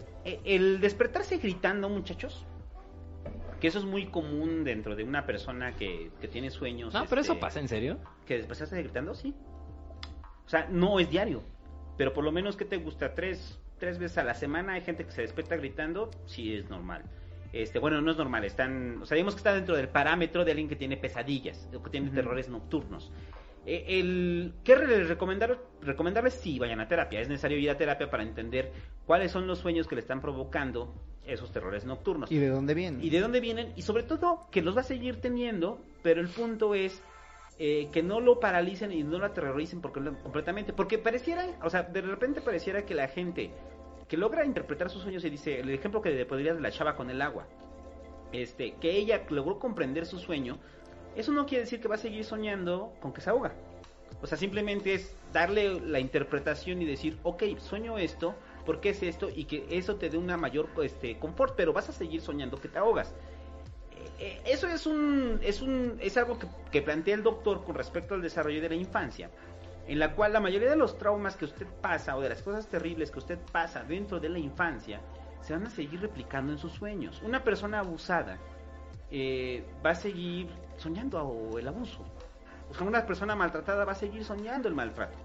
el 0.46 0.80
despertarse 0.80 1.38
gritando, 1.38 1.90
muchachos, 1.90 2.46
que 3.64 3.70
eso 3.70 3.80
es 3.80 3.86
muy 3.86 4.08
común 4.08 4.66
dentro 4.66 4.94
de 4.94 5.06
una 5.06 5.26
persona 5.26 5.74
que, 5.78 6.12
que 6.20 6.28
tiene 6.28 6.50
sueños. 6.52 6.94
No, 6.94 7.06
pero 7.08 7.22
eso 7.22 7.32
este, 7.32 7.40
pasa, 7.42 7.62
¿en 7.62 7.70
serio? 7.70 7.98
que 8.28 8.36
despertarse 8.36 8.78
gritando, 8.84 9.16
sí. 9.16 9.34
O 10.46 10.50
sea, 10.50 10.68
no 10.70 11.00
es 11.00 11.10
diario, 11.10 11.42
pero 11.98 12.12
por 12.12 12.26
lo 12.26 12.34
menos 12.34 12.58
que 12.58 12.66
te 12.66 12.76
gusta 12.76 13.14
tres, 13.14 13.58
tres 13.80 14.00
veces 14.00 14.18
a 14.18 14.26
la 14.26 14.34
semana 14.34 14.74
hay 14.74 14.82
gente 14.82 15.06
que 15.06 15.12
se 15.12 15.22
despierta 15.22 15.56
gritando, 15.56 16.12
sí 16.26 16.54
es 16.54 16.70
normal. 16.70 17.04
Este, 17.54 17.80
bueno, 17.80 18.02
no 18.02 18.12
es 18.12 18.18
normal, 18.18 18.44
están, 18.44 19.02
o 19.02 19.06
sea, 19.06 19.16
digamos 19.16 19.36
que 19.36 19.38
está 19.40 19.54
dentro 19.54 19.78
del 19.78 19.88
parámetro 19.88 20.44
de 20.44 20.52
alguien 20.52 20.68
que 20.68 20.76
tiene 20.76 20.98
pesadillas, 20.98 21.70
o 21.74 21.82
que 21.82 21.90
tiene 21.90 22.10
terrores 22.10 22.50
nocturnos. 22.50 23.14
Eh, 23.66 23.86
el, 23.88 24.56
¿Qué 24.66 24.76
re- 24.76 25.06
recomendar, 25.06 25.58
recomendarles? 25.82 26.34
Sí, 26.34 26.60
vayan 26.60 26.82
a 26.82 26.90
terapia. 26.90 27.22
Es 27.22 27.30
necesario 27.30 27.58
ir 27.58 27.70
a 27.70 27.78
terapia 27.78 28.10
para 28.10 28.24
entender 28.24 28.74
cuáles 29.06 29.32
son 29.32 29.48
los 29.48 29.60
sueños 29.60 29.88
que 29.88 29.96
le 29.96 30.02
están 30.02 30.20
provocando 30.20 30.94
esos 31.26 31.52
terrores 31.52 31.86
nocturnos 31.86 32.32
¿Y 32.32 32.38
de 32.38 32.50
dónde 32.50 32.74
vienen? 32.74 33.04
y 33.04 33.10
de 33.10 33.20
dónde 33.20 33.40
vienen 33.40 33.74
y 33.76 33.82
sobre 33.82 34.04
todo 34.04 34.48
que 34.52 34.62
los 34.62 34.76
va 34.76 34.82
a 34.82 34.86
seguir 34.86 35.22
teniendo, 35.22 35.80
pero 36.02 36.22
el 36.22 36.28
punto 36.28 36.76
es 36.76 37.02
eh, 37.60 37.90
que 37.92 38.02
no 38.02 38.20
lo 38.20 38.40
paralicen 38.40 38.92
y 38.92 39.04
no 39.04 39.20
lo 39.20 39.26
aterroricen 39.26 39.80
porque, 39.80 40.02
completamente, 40.24 40.74
porque 40.74 40.98
pareciera, 40.98 41.46
o 41.64 41.70
sea, 41.70 41.84
de 41.84 42.02
repente 42.02 42.42
pareciera 42.42 42.84
que 42.84 42.96
la 42.96 43.08
gente 43.08 43.52
que 44.08 44.18
logra 44.18 44.44
interpretar 44.46 44.90
sus 44.90 45.04
sueños 45.04 45.24
y 45.24 45.30
dice, 45.30 45.60
el 45.60 45.70
ejemplo 45.70 46.02
que 46.02 46.10
le 46.10 46.26
podría 46.26 46.54
de 46.54 46.62
la 46.62 46.72
chava 46.72 46.96
con 46.96 47.10
el 47.10 47.22
agua, 47.22 47.48
este, 48.32 48.74
que 48.82 48.92
ella 48.92 49.24
logró 49.30 49.60
comprender 49.60 50.06
su 50.06 50.18
sueño, 50.18 50.58
eso 51.16 51.32
no 51.32 51.46
quiere 51.46 51.66
decir 51.66 51.80
que 51.80 51.88
va 51.88 51.96
a 51.96 52.00
seguir 52.00 52.26
soñando 52.26 52.94
con 53.00 53.14
que 53.14 53.22
se 53.22 53.30
ahoga. 53.30 53.54
O 54.22 54.28
sea, 54.28 54.38
simplemente 54.38 54.94
es 54.94 55.16
darle 55.32 55.80
la 55.80 56.00
interpretación 56.00 56.82
y 56.82 56.86
decir, 56.86 57.18
ok, 57.24 57.44
sueño 57.60 57.98
esto, 57.98 58.36
¿por 58.66 58.80
qué 58.80 58.90
es 58.90 59.04
esto? 59.04 59.30
Y 59.34 59.46
que 59.46 59.66
eso 59.70 59.96
te 59.96 60.10
dé 60.10 60.18
una 60.18 60.38
mayor 60.38 60.70
este, 60.82 61.18
confort, 61.20 61.56
pero 61.56 61.74
vas 61.74 61.90
a 61.90 61.94
seguir 61.94 62.22
soñando 62.22 62.60
que 62.60 62.68
te 62.68 62.80
ahogas. 62.80 63.14
Eh, 63.92 64.10
eh, 64.20 64.42
Eso 64.46 64.68
es 64.68 64.86
un, 64.86 65.40
es 65.42 65.62
un, 65.62 65.98
es 66.00 66.18
algo 66.18 66.38
que, 66.40 66.48
que 66.72 66.82
plantea 66.82 67.16
el 67.16 67.24
doctor 67.24 67.64
con 67.64 67.76
respecto 67.76 68.14
al 68.16 68.22
desarrollo 68.22 68.62
de 68.62 68.70
la 68.70 68.76
infancia, 68.76 69.30
en 69.88 70.00
la 70.00 70.14
cual 70.16 70.34
la 70.34 70.40
mayoría 70.40 70.70
de 70.70 70.76
los 70.76 70.98
traumas 70.98 71.36
que 71.36 71.46
usted 71.46 71.68
pasa 71.82 72.16
o 72.16 72.22
de 72.22 72.30
las 72.30 72.42
cosas 72.42 72.68
terribles 72.68 73.12
que 73.12 73.20
usted 73.20 73.40
pasa 73.52 73.84
dentro 73.84 74.20
de 74.20 74.30
la 74.30 74.40
infancia 74.40 75.02
se 75.42 75.54
van 75.54 75.68
a 75.68 75.70
seguir 75.70 76.00
replicando 76.02 76.54
en 76.54 76.58
sus 76.58 76.72
sueños. 76.72 77.22
Una 77.22 77.44
persona 77.44 77.80
abusada 77.80 78.38
eh, 79.12 79.66
va 79.86 79.92
a 79.92 79.96
seguir 79.96 80.48
soñando 80.78 81.52
el 81.58 81.68
abuso. 81.68 82.04
O 82.70 82.74
sea, 82.74 82.88
una 82.88 83.06
persona 83.06 83.36
maltratada 83.36 83.86
va 83.86 83.92
a 83.92 83.96
seguir 83.96 84.24
soñando 84.24 84.70
el 84.70 84.74
maltrato. 84.74 85.18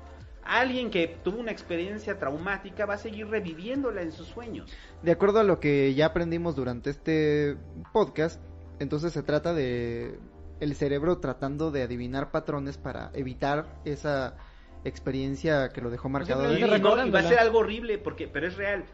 Alguien 0.49 0.91
que 0.91 1.07
tuvo 1.23 1.39
una 1.41 1.51
experiencia 1.53 2.19
traumática 2.19 2.87
va 2.87 2.95
a 2.95 2.99
seguir 2.99 3.29
reviviéndola 3.29 4.01
en 4.03 4.13
sus 4.13 4.29
sueños. 4.29 4.73
De 5.03 5.13
acuerdo 5.13 5.41
a 5.41 5.45
lo 5.45 5.61
que 5.61 5.93
ya 5.95 6.07
aprendimos 6.07 6.57
durante 6.57 6.89
este 6.91 7.57
podcast, 7.93 8.41
entonces 8.79 9.13
se 9.13 9.23
trata 9.23 9.53
de 9.53 10.19
el 10.61 10.75
cerebro 10.75 11.19
tratando 11.19 11.71
de 11.71 11.83
adivinar 11.83 12.31
patrones 12.31 12.79
para 12.79 13.11
evitar 13.15 13.67
esa 13.85 14.37
experiencia 14.85 15.69
que 15.69 15.81
lo 15.81 15.91
dejó 15.91 16.09
marcado. 16.09 16.45
Y, 16.51 16.55
de- 16.55 16.61
y 16.61 16.81
no, 16.81 17.07
y 17.07 17.11
va 17.11 17.21
a 17.21 17.23
ser 17.25 17.39
algo 17.39 17.59
horrible, 17.59 17.99
porque, 17.99 18.27
pero 18.27 18.47
es 18.47 18.57
real. 18.57 18.85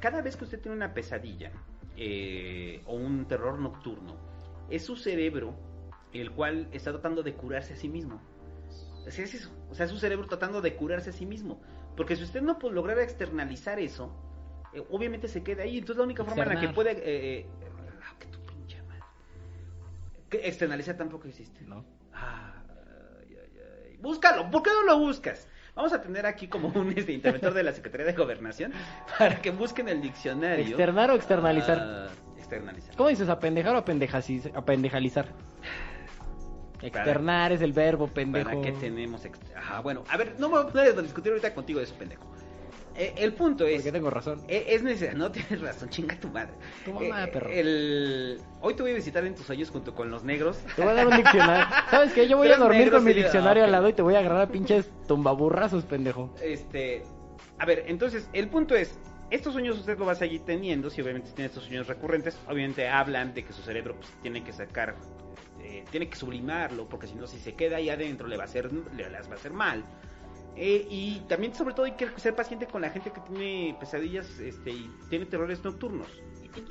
Cada 0.00 0.22
vez 0.22 0.36
que 0.36 0.44
usted 0.44 0.60
tiene 0.60 0.76
una 0.76 0.94
pesadilla 0.94 1.50
eh, 1.96 2.82
o 2.86 2.94
un 2.94 3.26
terror 3.26 3.58
nocturno, 3.58 4.14
es 4.70 4.84
su 4.84 4.96
cerebro 4.96 5.54
el 6.12 6.30
cual 6.32 6.68
está 6.72 6.92
tratando 6.92 7.22
de 7.22 7.34
curarse 7.34 7.74
a 7.74 7.76
sí 7.76 7.88
mismo. 7.88 8.20
O 9.06 9.10
sea, 9.10 9.24
es 9.24 9.34
eso. 9.34 9.50
O 9.70 9.74
sea, 9.74 9.86
es 9.86 9.92
su 9.92 9.98
cerebro 9.98 10.26
tratando 10.26 10.60
de 10.60 10.74
curarse 10.76 11.10
a 11.10 11.12
sí 11.12 11.26
mismo. 11.26 11.60
Porque 11.96 12.16
si 12.16 12.22
usted 12.22 12.42
no 12.42 12.58
puede 12.58 12.74
lograr 12.74 12.98
externalizar 12.98 13.78
eso, 13.78 14.12
eh, 14.72 14.82
obviamente 14.90 15.28
se 15.28 15.42
queda 15.42 15.62
ahí. 15.62 15.78
Entonces 15.78 15.98
la 15.98 16.04
única 16.04 16.24
forma 16.24 16.42
en 16.42 16.48
la 16.54 16.60
que 16.60 16.68
puede... 16.68 16.92
eh, 16.92 17.40
eh, 17.40 17.46
ah, 18.02 18.14
que 18.18 18.26
tu 18.26 18.40
pinche 18.44 18.82
madre. 18.82 19.02
Que 20.28 20.46
externalizar 20.48 20.96
tampoco 20.96 21.28
existe. 21.28 21.62
No. 21.62 21.84
Ay, 22.12 23.36
ay, 23.36 23.60
ay. 23.88 23.96
Búscalo, 24.00 24.50
¿por 24.50 24.62
qué 24.62 24.70
no 24.70 24.84
lo 24.84 24.98
buscas? 24.98 25.48
Vamos 25.74 25.92
a 25.92 26.00
tener 26.02 26.26
aquí 26.26 26.48
como 26.48 26.68
un 26.68 26.92
este, 26.96 27.12
interventor 27.12 27.54
de 27.54 27.62
la 27.62 27.72
Secretaría 27.72 28.06
de 28.06 28.12
Gobernación 28.12 28.72
para 29.18 29.40
que 29.40 29.50
busquen 29.50 29.88
el 29.88 30.02
diccionario. 30.02 30.66
¿Externar 30.66 31.10
o 31.10 31.14
externalizar? 31.14 31.78
Ah, 31.80 32.08
externalizar. 32.36 32.96
¿Cómo 32.96 33.08
dices? 33.08 33.28
¿Apendejar 33.28 33.74
o 33.74 33.78
apendejalizar? 33.78 35.26
Externar 36.82 37.52
es 37.52 37.60
el 37.62 37.72
verbo, 37.72 38.08
pendejo. 38.08 38.50
¿Para 38.50 38.62
qué 38.62 38.72
tenemos 38.72 39.22
Ajá, 39.56 39.80
bueno, 39.80 40.04
a 40.08 40.16
ver, 40.16 40.34
no 40.38 40.48
me 40.48 40.56
voy 40.58 40.66
a 40.66 40.72
poner 40.72 40.98
a 40.98 41.02
discutir 41.02 41.30
ahorita 41.32 41.54
contigo 41.54 41.78
de 41.78 41.84
eso, 41.84 41.94
pendejo. 41.96 42.24
Eh, 42.96 43.14
el 43.18 43.32
punto 43.34 43.66
es... 43.66 43.76
Porque 43.76 43.92
tengo 43.92 44.10
razón. 44.10 44.40
eh, 44.48 44.66
Es 44.68 44.82
necesario, 44.82 45.16
no 45.16 45.30
tienes 45.32 45.60
razón, 45.60 45.88
chinga 45.90 46.18
tu 46.18 46.28
madre. 46.28 46.52
Tu 46.84 46.92
mamá, 46.92 47.24
Eh, 47.24 47.28
perro. 47.28 47.48
el... 47.50 48.40
Hoy 48.60 48.74
te 48.74 48.82
voy 48.82 48.92
a 48.92 48.94
visitar 48.94 49.24
en 49.24 49.34
tus 49.34 49.46
sueños 49.46 49.70
junto 49.70 49.94
con 49.94 50.10
los 50.10 50.24
negros. 50.24 50.58
Te 50.76 50.82
voy 50.82 50.90
a 50.90 50.94
dar 50.94 51.06
un 51.06 51.16
diccionario. 51.16 51.66
¿Sabes 51.90 52.12
qué? 52.12 52.28
Yo 52.28 52.36
voy 52.36 52.48
a 52.48 52.56
dormir 52.56 52.90
con 52.90 53.04
mi 53.04 53.12
yo- 53.14 53.22
diccionario 53.22 53.62
ah, 53.62 53.66
al 53.66 53.72
lado 53.72 53.88
y 53.88 53.92
te 53.92 54.02
voy 54.02 54.14
a 54.16 54.18
agarrar 54.18 54.42
a 54.42 54.46
pinches 54.48 54.90
tumbaburrazos, 55.06 55.84
pendejo. 55.84 56.34
Este, 56.42 57.02
a 57.58 57.64
ver, 57.64 57.84
entonces, 57.86 58.28
el 58.32 58.48
punto 58.48 58.74
es, 58.74 58.98
estos 59.30 59.52
sueños 59.52 59.78
usted 59.78 59.96
lo 59.96 60.04
va 60.06 60.12
a 60.12 60.16
seguir 60.16 60.40
teniendo, 60.44 60.90
si 60.90 61.00
obviamente 61.00 61.30
tiene 61.30 61.46
estos 61.46 61.62
sueños 61.64 61.86
recurrentes, 61.86 62.36
obviamente 62.48 62.88
hablan 62.88 63.32
de 63.34 63.44
que 63.44 63.52
su 63.52 63.62
cerebro 63.62 63.94
pues, 63.94 64.10
tiene 64.20 64.42
que 64.42 64.52
sacar, 64.52 64.96
eh, 65.70 65.84
tiene 65.90 66.08
que 66.08 66.16
sublimarlo, 66.16 66.88
porque 66.88 67.06
si 67.06 67.14
no, 67.14 67.26
si 67.26 67.38
se 67.38 67.54
queda 67.54 67.76
ahí 67.76 67.88
adentro, 67.90 68.26
le 68.26 68.36
va 68.36 68.42
a 68.42 68.46
hacer, 68.46 68.70
le 68.72 69.08
las 69.08 69.28
va 69.28 69.32
a 69.32 69.36
hacer 69.36 69.52
mal. 69.52 69.84
Eh, 70.56 70.86
y 70.90 71.20
también, 71.28 71.54
sobre 71.54 71.74
todo, 71.74 71.86
hay 71.86 71.92
que 71.92 72.08
ser 72.18 72.34
paciente 72.34 72.66
con 72.66 72.82
la 72.82 72.90
gente 72.90 73.12
que 73.12 73.20
tiene 73.20 73.76
pesadillas 73.78 74.40
este, 74.40 74.70
y 74.70 74.90
tiene 75.08 75.26
terrores 75.26 75.62
nocturnos. 75.64 76.08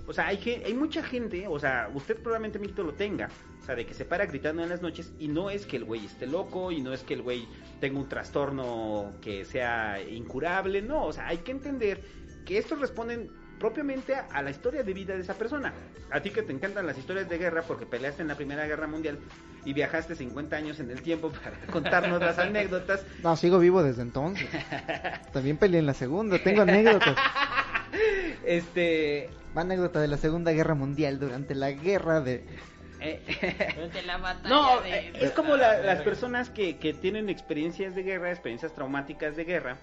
O 0.06 0.12
sea, 0.14 0.28
hay, 0.28 0.38
gen- 0.38 0.62
hay 0.66 0.74
mucha 0.74 1.02
gente, 1.02 1.48
o 1.48 1.58
sea, 1.58 1.90
usted 1.94 2.18
probablemente 2.22 2.60
Milton 2.60 2.88
lo 2.88 2.94
tenga, 2.94 3.30
o 3.62 3.64
sea, 3.66 3.76
de 3.76 3.86
que 3.86 3.94
se 3.94 4.04
para 4.04 4.26
gritando 4.26 4.62
en 4.62 4.68
las 4.68 4.82
noches 4.82 5.14
y 5.18 5.30
no 5.30 5.50
es 5.50 5.66
que 5.66 5.78
el 5.78 5.86
güey 5.86 6.06
esté 6.06 6.28
loco 6.28 6.72
y 6.74 6.82
no 6.82 6.92
es 6.92 7.04
que 7.04 7.14
el 7.14 7.22
güey 7.22 7.48
tenga 7.80 7.98
un 7.98 8.10
trastorno 8.10 9.14
que 9.22 9.46
sea 9.46 10.02
incurable, 10.02 10.82
no, 10.82 11.06
o 11.06 11.14
sea, 11.14 11.28
hay 11.28 11.38
que 11.38 11.52
entender 11.52 12.04
que 12.44 12.58
estos 12.58 12.82
responden 12.82 13.30
propiamente 13.60 14.16
a, 14.16 14.28
a 14.34 14.42
la 14.42 14.50
historia 14.50 14.84
de 14.84 14.94
vida 14.94 15.14
de 15.16 15.22
esa 15.22 15.36
persona. 15.36 15.74
A 16.12 16.22
ti 16.22 16.32
que 16.32 16.42
te 16.42 16.54
encantan 16.54 16.88
las 16.88 16.98
historias 16.98 17.30
de 17.30 17.38
guerra 17.38 17.64
porque 17.64 17.86
peleaste 17.86 18.22
en 18.22 18.30
la 18.30 18.36
Primera 18.36 18.66
Guerra 18.66 18.88
Mundial 18.88 19.20
y 19.66 19.74
viajaste 19.74 20.16
50 20.16 20.56
años 20.56 20.80
en 20.80 20.90
el 20.90 21.02
tiempo 21.02 21.32
para 21.32 21.58
contarnos 21.72 22.20
las 22.22 22.40
anécdotas, 22.40 23.06
No, 23.22 23.36
sigo 23.36 23.60
vivo 23.60 23.84
desde 23.84 24.02
entonces. 24.02 24.48
También 25.34 25.58
peleé 25.58 25.80
en 25.82 25.86
la 25.86 25.94
segunda. 25.94 26.40
Tengo 26.42 26.62
anécdotas. 26.64 27.16
este... 28.46 29.30
Anécdota 29.56 30.00
de 30.00 30.08
la 30.08 30.16
Segunda 30.18 30.52
Guerra 30.54 30.74
Mundial 30.74 31.20
durante 31.20 31.54
la 31.54 31.72
guerra 31.72 32.22
de... 32.22 32.46
eh, 33.02 33.76
No, 34.48 34.86
eh, 34.86 35.12
es 35.16 35.32
como 35.32 35.58
la- 35.58 35.80
las 35.80 36.02
personas 36.02 36.50
que, 36.50 36.78
que 36.78 36.94
tienen 36.94 37.28
experiencias 37.30 37.94
de 37.94 38.04
guerra, 38.04 38.32
experiencias 38.32 38.74
traumáticas 38.74 39.36
de 39.36 39.44
guerra, 39.44 39.78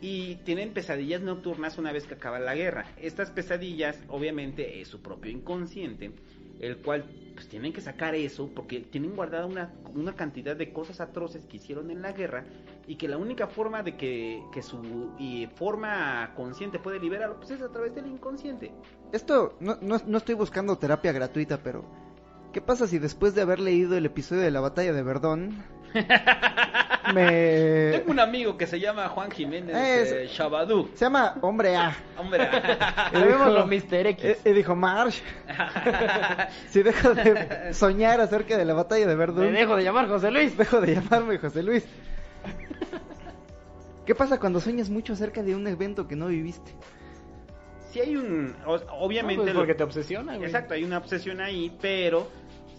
y 0.00 0.36
tienen 0.36 0.72
pesadillas 0.72 1.22
nocturnas 1.22 1.78
una 1.78 1.92
vez 1.92 2.06
que 2.06 2.14
acaba 2.14 2.38
la 2.38 2.54
guerra. 2.54 2.86
Estas 3.00 3.30
pesadillas, 3.30 3.98
obviamente, 4.08 4.80
es 4.80 4.88
su 4.88 5.00
propio 5.00 5.30
inconsciente, 5.30 6.12
el 6.60 6.78
cual 6.78 7.04
pues 7.34 7.48
tienen 7.48 7.72
que 7.72 7.80
sacar 7.80 8.14
eso 8.14 8.50
porque 8.54 8.80
tienen 8.80 9.14
guardada 9.14 9.46
una, 9.46 9.72
cantidad 10.16 10.56
de 10.56 10.72
cosas 10.72 11.00
atroces 11.00 11.46
que 11.46 11.58
hicieron 11.58 11.90
en 11.90 12.02
la 12.02 12.12
guerra 12.12 12.44
y 12.86 12.96
que 12.96 13.06
la 13.06 13.16
única 13.16 13.46
forma 13.46 13.82
de 13.82 13.96
que, 13.96 14.42
que 14.52 14.62
su 14.62 15.12
y 15.18 15.46
forma 15.54 16.32
consciente 16.34 16.78
puede 16.78 16.98
liberarlo 16.98 17.36
pues 17.36 17.52
es 17.52 17.62
a 17.62 17.68
través 17.68 17.94
del 17.94 18.06
inconsciente. 18.06 18.72
Esto, 19.12 19.56
no, 19.60 19.78
no 19.80 20.18
estoy 20.18 20.34
buscando 20.34 20.78
terapia 20.78 21.12
gratuita, 21.12 21.62
pero... 21.62 21.84
¿Qué 22.52 22.62
pasa 22.62 22.86
si 22.86 22.98
después 22.98 23.34
de 23.34 23.42
haber 23.42 23.60
leído 23.60 23.96
el 23.96 24.06
episodio 24.06 24.42
de 24.42 24.50
la 24.50 24.60
batalla 24.60 24.92
de 24.92 25.02
Verdón... 25.02 25.77
me... 27.14 27.90
Tengo 27.92 28.10
un 28.10 28.20
amigo 28.20 28.56
que 28.56 28.66
se 28.66 28.78
llama 28.80 29.08
Juan 29.08 29.30
Jiménez 29.30 29.76
Es- 29.76 30.12
eh, 30.12 30.26
Shabadú. 30.30 30.90
Se 30.94 31.04
llama 31.06 31.36
Hombre 31.40 31.76
A. 31.76 31.96
Hombre. 32.18 32.48
Llamémoslo 33.12 33.66
Mr. 33.68 34.06
X. 34.08 34.36
Y, 34.44 34.48
y 34.48 34.52
dijo, 34.52 34.74
Marsh, 34.76 35.20
si 36.68 36.82
dejo 36.82 37.14
de 37.14 37.72
soñar 37.74 38.20
acerca 38.20 38.56
de 38.56 38.64
la 38.64 38.74
batalla 38.74 39.06
de 39.06 39.14
Verdún, 39.14 39.52
Me 39.52 39.58
dejo 39.60 39.76
de 39.76 39.84
llamar 39.84 40.08
José 40.08 40.30
Luis. 40.30 40.56
dejo 40.56 40.80
de 40.80 40.94
llamarme 40.96 41.38
José 41.38 41.62
Luis. 41.62 41.84
¿Qué 44.04 44.14
pasa 44.14 44.38
cuando 44.40 44.60
sueñas 44.60 44.88
mucho 44.88 45.12
acerca 45.12 45.42
de 45.42 45.54
un 45.54 45.66
evento 45.66 46.06
que 46.08 46.16
no 46.16 46.28
viviste? 46.28 46.72
Sí 47.90 48.00
hay 48.00 48.16
un... 48.16 48.54
obviamente... 48.66 49.36
No, 49.36 49.42
pues 49.44 49.54
lo- 49.54 49.60
porque 49.60 49.74
te 49.74 49.82
obsesiona, 49.82 50.34
güey. 50.36 50.46
Exacto, 50.46 50.74
hay 50.74 50.84
una 50.84 50.98
obsesión 50.98 51.40
ahí, 51.40 51.76
pero 51.80 52.28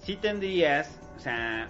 sí 0.04 0.16
tendrías, 0.16 1.00
o 1.18 1.20
sea, 1.20 1.68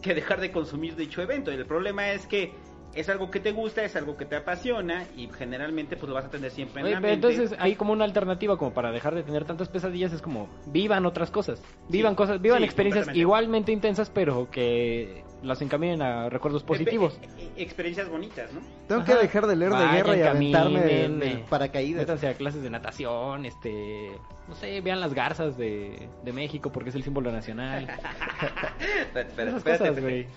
que 0.00 0.14
dejar 0.14 0.40
de 0.40 0.50
consumir 0.50 0.96
dicho 0.96 1.22
evento. 1.22 1.50
El 1.50 1.66
problema 1.66 2.10
es 2.10 2.26
que 2.26 2.52
es 2.94 3.08
algo 3.08 3.30
que 3.30 3.40
te 3.40 3.52
gusta, 3.52 3.82
es 3.84 3.96
algo 3.96 4.16
que 4.16 4.26
te 4.26 4.36
apasiona 4.36 5.06
y 5.16 5.28
generalmente 5.28 5.96
pues 5.96 6.08
lo 6.08 6.14
vas 6.14 6.26
a 6.26 6.30
tener 6.30 6.50
siempre 6.50 6.80
en 6.80 6.86
Oye, 6.86 6.94
la 6.96 7.00
pero 7.00 7.12
mente. 7.14 7.28
entonces 7.32 7.58
hay 7.58 7.74
como 7.74 7.92
una 7.92 8.04
alternativa 8.04 8.58
como 8.58 8.74
para 8.74 8.92
dejar 8.92 9.14
de 9.14 9.22
tener 9.22 9.44
tantas 9.46 9.68
pesadillas 9.70 10.12
es 10.12 10.20
como 10.20 10.48
vivan 10.66 11.06
otras 11.06 11.30
cosas, 11.30 11.62
vivan 11.88 12.12
Sí, 12.12 12.16
cosas, 12.16 12.42
vivan 12.42 12.58
sí, 12.58 12.64
experiencias 12.64 13.08
igualmente 13.16 13.72
intensas 13.72 14.10
pero 14.10 14.50
que 14.50 15.24
las 15.42 15.60
encaminen 15.62 16.02
a 16.02 16.28
recuerdos 16.28 16.62
positivos. 16.62 17.18
Eh, 17.22 17.28
eh, 17.38 17.50
experiencias 17.56 18.08
bonitas, 18.08 18.52
¿no? 18.52 18.60
Tengo 18.88 19.04
que 19.04 19.14
dejar 19.14 19.46
de 19.46 19.56
leer 19.56 19.72
de 19.72 19.76
Vayan, 19.76 19.94
guerra 19.94 20.16
y 20.16 20.22
aventarme 20.22 20.80
caminen, 20.80 21.18
del 21.20 21.28
eh, 21.28 21.44
paracaídas. 21.48 22.02
Métanse 22.02 22.28
a 22.28 22.34
clases 22.34 22.62
de 22.62 22.70
natación, 22.70 23.44
este, 23.46 24.12
no 24.48 24.54
sé, 24.54 24.80
vean 24.80 25.00
las 25.00 25.14
garzas 25.14 25.56
de, 25.56 26.08
de 26.24 26.32
México 26.32 26.70
porque 26.72 26.90
es 26.90 26.94
el 26.96 27.02
símbolo 27.02 27.32
nacional. 27.32 27.88
Espera, 29.14 29.50
Esas 29.50 29.56
espérate, 29.58 29.62
cosas, 29.62 29.98
espérate. 29.98 30.28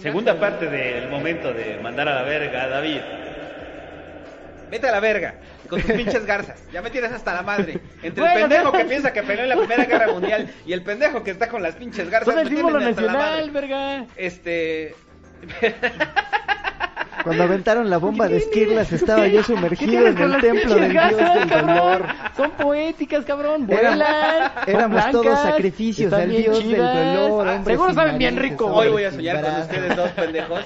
Segunda 0.00 0.34
garzas. 0.34 0.50
parte 0.50 0.70
del 0.70 1.10
momento 1.10 1.52
de 1.52 1.80
mandar 1.82 2.08
a 2.08 2.14
la 2.14 2.22
verga 2.22 2.64
a 2.64 2.68
David. 2.68 3.00
Vete 4.70 4.88
a 4.88 4.92
la 4.92 5.00
verga 5.00 5.34
con 5.68 5.80
tus 5.80 5.92
pinches 5.92 6.26
garzas. 6.26 6.62
Ya 6.72 6.82
me 6.82 6.90
tienes 6.90 7.12
hasta 7.12 7.34
la 7.34 7.42
madre. 7.42 7.80
Entre 8.02 8.24
el 8.24 8.40
pendejo 8.40 8.72
que 8.72 8.84
piensa 8.86 9.12
que 9.12 9.22
peleó 9.22 9.44
en 9.44 9.50
la 9.50 9.56
Primera 9.56 9.84
Guerra 9.84 10.12
Mundial 10.12 10.50
y 10.66 10.72
el 10.72 10.82
pendejo 10.82 11.22
que 11.22 11.30
está 11.30 11.48
con 11.48 11.62
las 11.62 11.74
pinches 11.76 12.10
garzas. 12.10 12.34
Son 12.34 12.42
el 12.42 12.48
símbolo 12.48 12.80
nacional, 12.80 13.50
verga. 13.50 14.06
Este. 14.16 14.94
Cuando 17.24 17.42
aventaron 17.42 17.88
la 17.88 17.96
bomba 17.96 18.28
de 18.28 18.38
Skirlas 18.40 18.92
estaba 18.92 19.26
yo 19.26 19.38
¿Qué 19.40 19.44
sumergido 19.44 20.06
en 20.06 20.18
el 20.18 20.40
templo 20.40 20.74
del 20.74 20.90
dios 20.92 21.16
del 21.16 21.48
dolor. 21.48 22.06
Son 22.36 22.50
poéticas, 22.50 23.24
cabrón. 23.24 23.66
Vuelan. 23.66 24.52
éramos 24.66 25.10
todos 25.10 25.38
sacrificios 25.40 26.12
al 26.12 26.28
dios 26.30 26.62
del 26.62 26.76
dolor, 26.76 27.48
Ah, 27.48 27.62
Seguro 27.64 27.94
saben 27.94 28.18
bien 28.18 28.36
rico, 28.36 28.66
Hoy 28.66 28.88
voy 28.90 29.04
a 29.04 29.10
soñar 29.10 29.42
con 29.42 29.54
ustedes 29.60 29.96
dos 29.96 30.10
pendejos. 30.10 30.60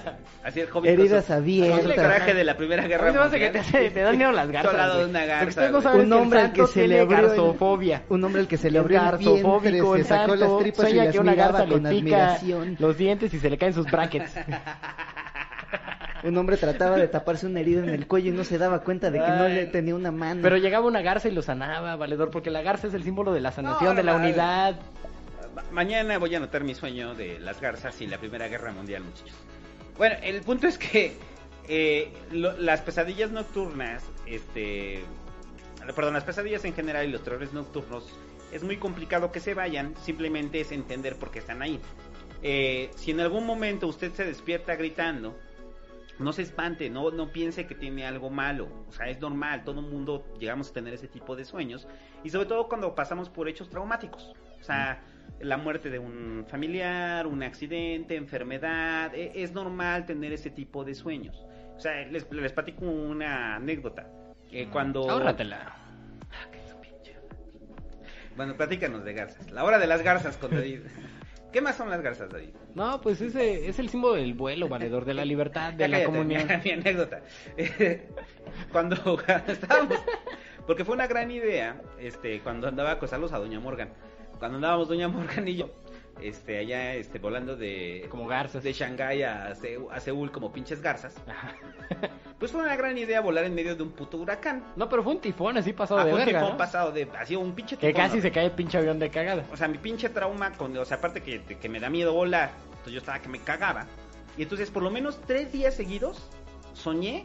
Así 0.45 0.61
el 0.61 0.69
hobbit. 0.73 0.91
Heridas 0.91 1.31
abiertas. 1.31 1.95
coraje 1.95 2.35
de 2.35 2.45
la 2.45 2.57
Primera 2.57 2.87
Guerra 2.87 3.25
hace 3.25 3.39
que 3.39 3.53
Mundial. 3.53 3.93
te, 3.93 4.01
dan 4.03 4.17
miedo 4.19 4.33
las 4.33 4.51
garzas. 4.51 4.97
Una 5.09 5.25
garza, 5.27 5.71
Un 5.95 6.01
el 6.01 6.13
hombre 6.13 6.41
al 6.41 6.53
que 6.53 6.67
se 6.67 6.89
le 6.89 7.01
abrió 7.01 7.33
el-. 7.33 8.01
Un 8.09 8.25
hombre 8.25 8.41
al 8.43 8.49
que 8.49 8.57
se 8.57 8.71
le 8.71 8.79
Es 8.79 8.85
abrió 8.85 9.01
el 9.01 9.19
vientre, 9.19 9.81
se 9.81 9.99
el 9.99 10.05
sacó 10.05 10.35
las 10.37 10.59
tripas 10.59 10.91
y 10.91 10.95
las 10.95 11.21
miraba 11.21 11.67
con 11.67 11.87
admiración. 11.87 12.77
los 12.79 12.97
dientes 12.97 13.33
y 13.35 13.39
se 13.39 13.51
le 13.51 13.59
caen 13.59 13.75
sus 13.75 13.87
brackets. 13.87 14.33
Un 16.25 16.37
hombre 16.37 16.57
trataba 16.57 16.97
de 16.97 17.09
taparse 17.09 17.47
una 17.47 17.61
herida 17.61 17.83
en 17.83 17.91
el 17.91 18.07
cuello 18.07 18.33
y 18.33 18.37
no 18.37 18.45
se 18.45 18.59
daba 18.59 18.81
cuenta 18.83 19.11
de 19.11 19.19
que 19.21 19.29
no 19.29 19.49
le 19.49 19.67
tenía 19.67 19.95
una 19.95 20.11
mano. 20.11 20.41
Pero 20.43 20.57
llegaba 20.57 20.87
una 20.87 21.01
garza 21.03 21.29
y 21.29 21.33
lo 21.33 21.43
sanaba, 21.43 21.97
valedor, 21.97 22.31
porque 22.31 22.51
la 22.51 22.63
garza 22.63 22.87
es 22.89 22.95
el 22.95 23.05
símbolo 23.05 23.33
de 23.33 23.41
la 23.41 23.53
sanación, 23.53 23.91
No, 23.91 23.95
de 23.97 24.03
la 24.03 24.15
unidad. 24.17 24.81
Ma- 25.55 25.63
Mañana 25.71 26.19
voy 26.19 26.35
a 26.35 26.39
anotar 26.39 26.65
mi 26.65 26.75
sueño 26.75 27.15
de 27.15 27.39
las 27.39 27.61
garzas 27.61 28.01
y 28.01 28.07
la 28.07 28.19
Primera 28.19 28.49
Guerra 28.49 28.73
Mundial, 28.73 29.03
muchachos. 29.05 29.37
Bueno, 29.97 30.17
el 30.23 30.41
punto 30.43 30.67
es 30.67 30.79
que 30.79 31.17
eh, 31.69 32.13
lo- 32.33 32.57
las 32.59 32.81
pesadillas 32.81 33.31
nocturnas, 33.31 34.03
este, 34.27 35.01
perdón, 35.95 36.15
las 36.15 36.25
pesadillas 36.25 36.65
en 36.65 36.75
general 36.75 37.07
y 37.07 37.13
los 37.13 37.23
terrores 37.23 37.53
nocturnos 37.53 38.05
es 38.53 38.63
muy 38.65 38.77
complicado 38.79 39.31
que 39.33 39.41
se 39.41 39.55
vayan, 39.55 39.95
simplemente 40.03 40.61
es 40.61 40.73
entender 40.73 41.17
por 41.17 41.31
qué 41.31 41.41
están 41.41 41.61
ahí. 41.63 41.79
Eh, 42.43 42.91
si 42.97 43.11
en 43.11 43.21
algún 43.21 43.45
momento 43.45 43.87
usted 43.89 44.13
se 44.15 44.25
despierta 44.25 44.77
gritando, 44.77 45.37
no 46.19 46.33
se 46.33 46.43
espante, 46.43 46.91
no, 46.91 47.11
no 47.11 47.33
piense 47.33 47.67
que 47.67 47.75
tiene 47.75 48.07
algo 48.07 48.31
malo. 48.31 48.69
O 48.89 48.93
sea, 48.93 49.09
es 49.09 49.21
normal, 49.21 49.65
todo 49.65 49.81
el 49.81 49.87
mundo 49.87 50.25
llegamos 50.39 50.71
a 50.71 50.73
tener 50.73 50.95
ese 50.95 51.09
tipo 51.09 51.37
de 51.37 51.45
sueños. 51.45 51.87
Y 52.25 52.31
sobre 52.31 52.47
todo 52.47 52.69
cuando 52.69 52.95
pasamos 52.95 53.29
por 53.29 53.49
hechos 53.49 53.71
traumáticos. 53.71 54.33
O 54.61 54.65
sea, 54.65 55.03
la 55.41 55.57
muerte 55.57 55.91
de 55.91 55.99
un 55.99 56.45
familiar, 56.49 57.27
un 57.27 57.43
accidente, 57.43 58.17
enfermedad. 58.17 59.15
e- 59.15 59.33
Es 59.43 59.53
normal 59.53 60.07
tener 60.07 60.33
ese 60.33 60.51
tipo 60.51 60.85
de 60.85 60.95
sueños. 60.95 61.47
O 61.77 61.81
sea, 61.81 62.05
les, 62.07 62.31
les 62.33 62.53
platico 62.53 62.85
una 62.85 63.57
anécdota. 63.57 64.09
Eh, 64.51 64.69
cuando... 64.73 65.09
Ahórratela. 65.09 65.77
Bueno, 68.37 68.57
platícanos 68.57 69.05
de 69.05 69.15
garzas. 69.15 69.51
La 69.51 69.65
hora 69.65 69.79
de 69.79 69.89
las 69.89 70.03
garzas 70.03 70.39
David. 70.41 70.83
¿Qué 71.53 71.63
más 71.63 71.77
son 71.77 71.89
las 71.89 72.03
garzas, 72.03 72.29
David? 72.29 72.51
No, 72.75 73.01
pues 73.01 73.21
ese 73.21 73.69
es 73.69 73.79
el 73.79 73.89
símbolo 73.89 74.15
del 74.15 74.35
vuelo, 74.35 74.69
valedor, 74.69 75.05
de 75.05 75.15
la 75.15 75.25
libertad, 75.25 75.73
de 75.73 75.89
la 75.89 76.05
comunión. 76.05 76.47
Mi, 76.65 76.71
anécdota. 76.71 77.23
Cuando 78.73 78.97
estábamos, 79.47 79.99
porque 80.67 80.85
fue 80.85 80.95
una 80.95 81.07
gran 81.07 81.31
idea, 81.31 81.81
este, 81.99 82.41
cuando 82.41 82.69
andaba 82.69 82.91
a 82.91 82.93
acosarlos 82.95 83.33
a 83.33 83.39
Doña 83.39 83.61
Morgan. 83.61 83.91
Cuando 84.39 84.57
andábamos 84.57 84.89
Doña 84.89 85.09
Morgan 85.09 85.49
y 85.49 85.57
yo, 85.57 85.71
este, 86.23 86.59
allá, 86.59 86.95
este, 86.95 87.19
volando 87.19 87.57
de, 87.57 88.07
Como 88.11 88.27
garzas. 88.27 88.63
de 88.63 88.73
Shanghái 88.73 89.23
a, 89.23 89.55
Seúl- 89.55 89.89
a 89.93 90.01
Seúl 90.01 90.31
como 90.31 90.53
pinches 90.53 90.81
garzas. 90.83 91.15
Ajá. 91.27 91.55
Pues 92.39 92.53
fue 92.53 92.61
una 92.63 92.77
gran 92.77 92.97
idea 92.97 93.21
volar 93.21 93.45
en 93.47 93.55
medio 93.57 93.75
de 93.75 93.83
un 93.83 93.91
puto 93.91 94.17
huracán. 94.19 94.63
No, 94.77 94.89
pero 94.89 95.03
fue 95.03 95.13
un 95.15 95.21
tifón 95.21 95.57
así 95.59 95.73
pasado 95.73 95.99
Ah, 96.01 96.05
de 96.05 96.13
fue 96.13 96.21
un 96.21 96.25
verga, 96.27 96.39
tifón 96.39 96.53
¿no? 96.53 96.57
pasado 96.59 96.93
de, 96.93 97.09
así 97.19 97.35
un 97.35 97.53
pinche 97.53 97.77
Que 97.77 97.89
tifón, 97.89 98.01
casi 98.05 98.17
¿no? 98.19 98.23
se 98.23 98.31
cae 98.31 98.45
el 98.45 98.53
pinche 98.53 98.79
avión 98.79 99.01
de 99.01 99.11
cagada. 99.11 99.43
O 99.53 99.57
sea, 99.57 99.67
mi 99.67 99.79
pinche 99.79 100.09
trauma, 100.09 100.53
con, 100.53 100.77
o 100.77 100.85
sea, 100.85 100.99
aparte 100.99 101.21
que, 101.21 101.43
que 101.43 101.69
me 101.69 101.81
da 101.81 101.91
miedo 101.91 102.13
volar, 102.13 102.53
entonces 102.71 102.93
yo 102.93 102.99
estaba 103.01 103.19
que 103.19 103.29
me 103.29 103.41
cagaba. 103.41 103.87
Y 104.37 104.43
entonces, 104.43 104.71
por 104.71 104.85
lo 104.85 104.91
menos 104.91 105.21
tres 105.27 105.51
días 105.51 105.75
seguidos, 105.75 106.29
soñé 106.75 107.25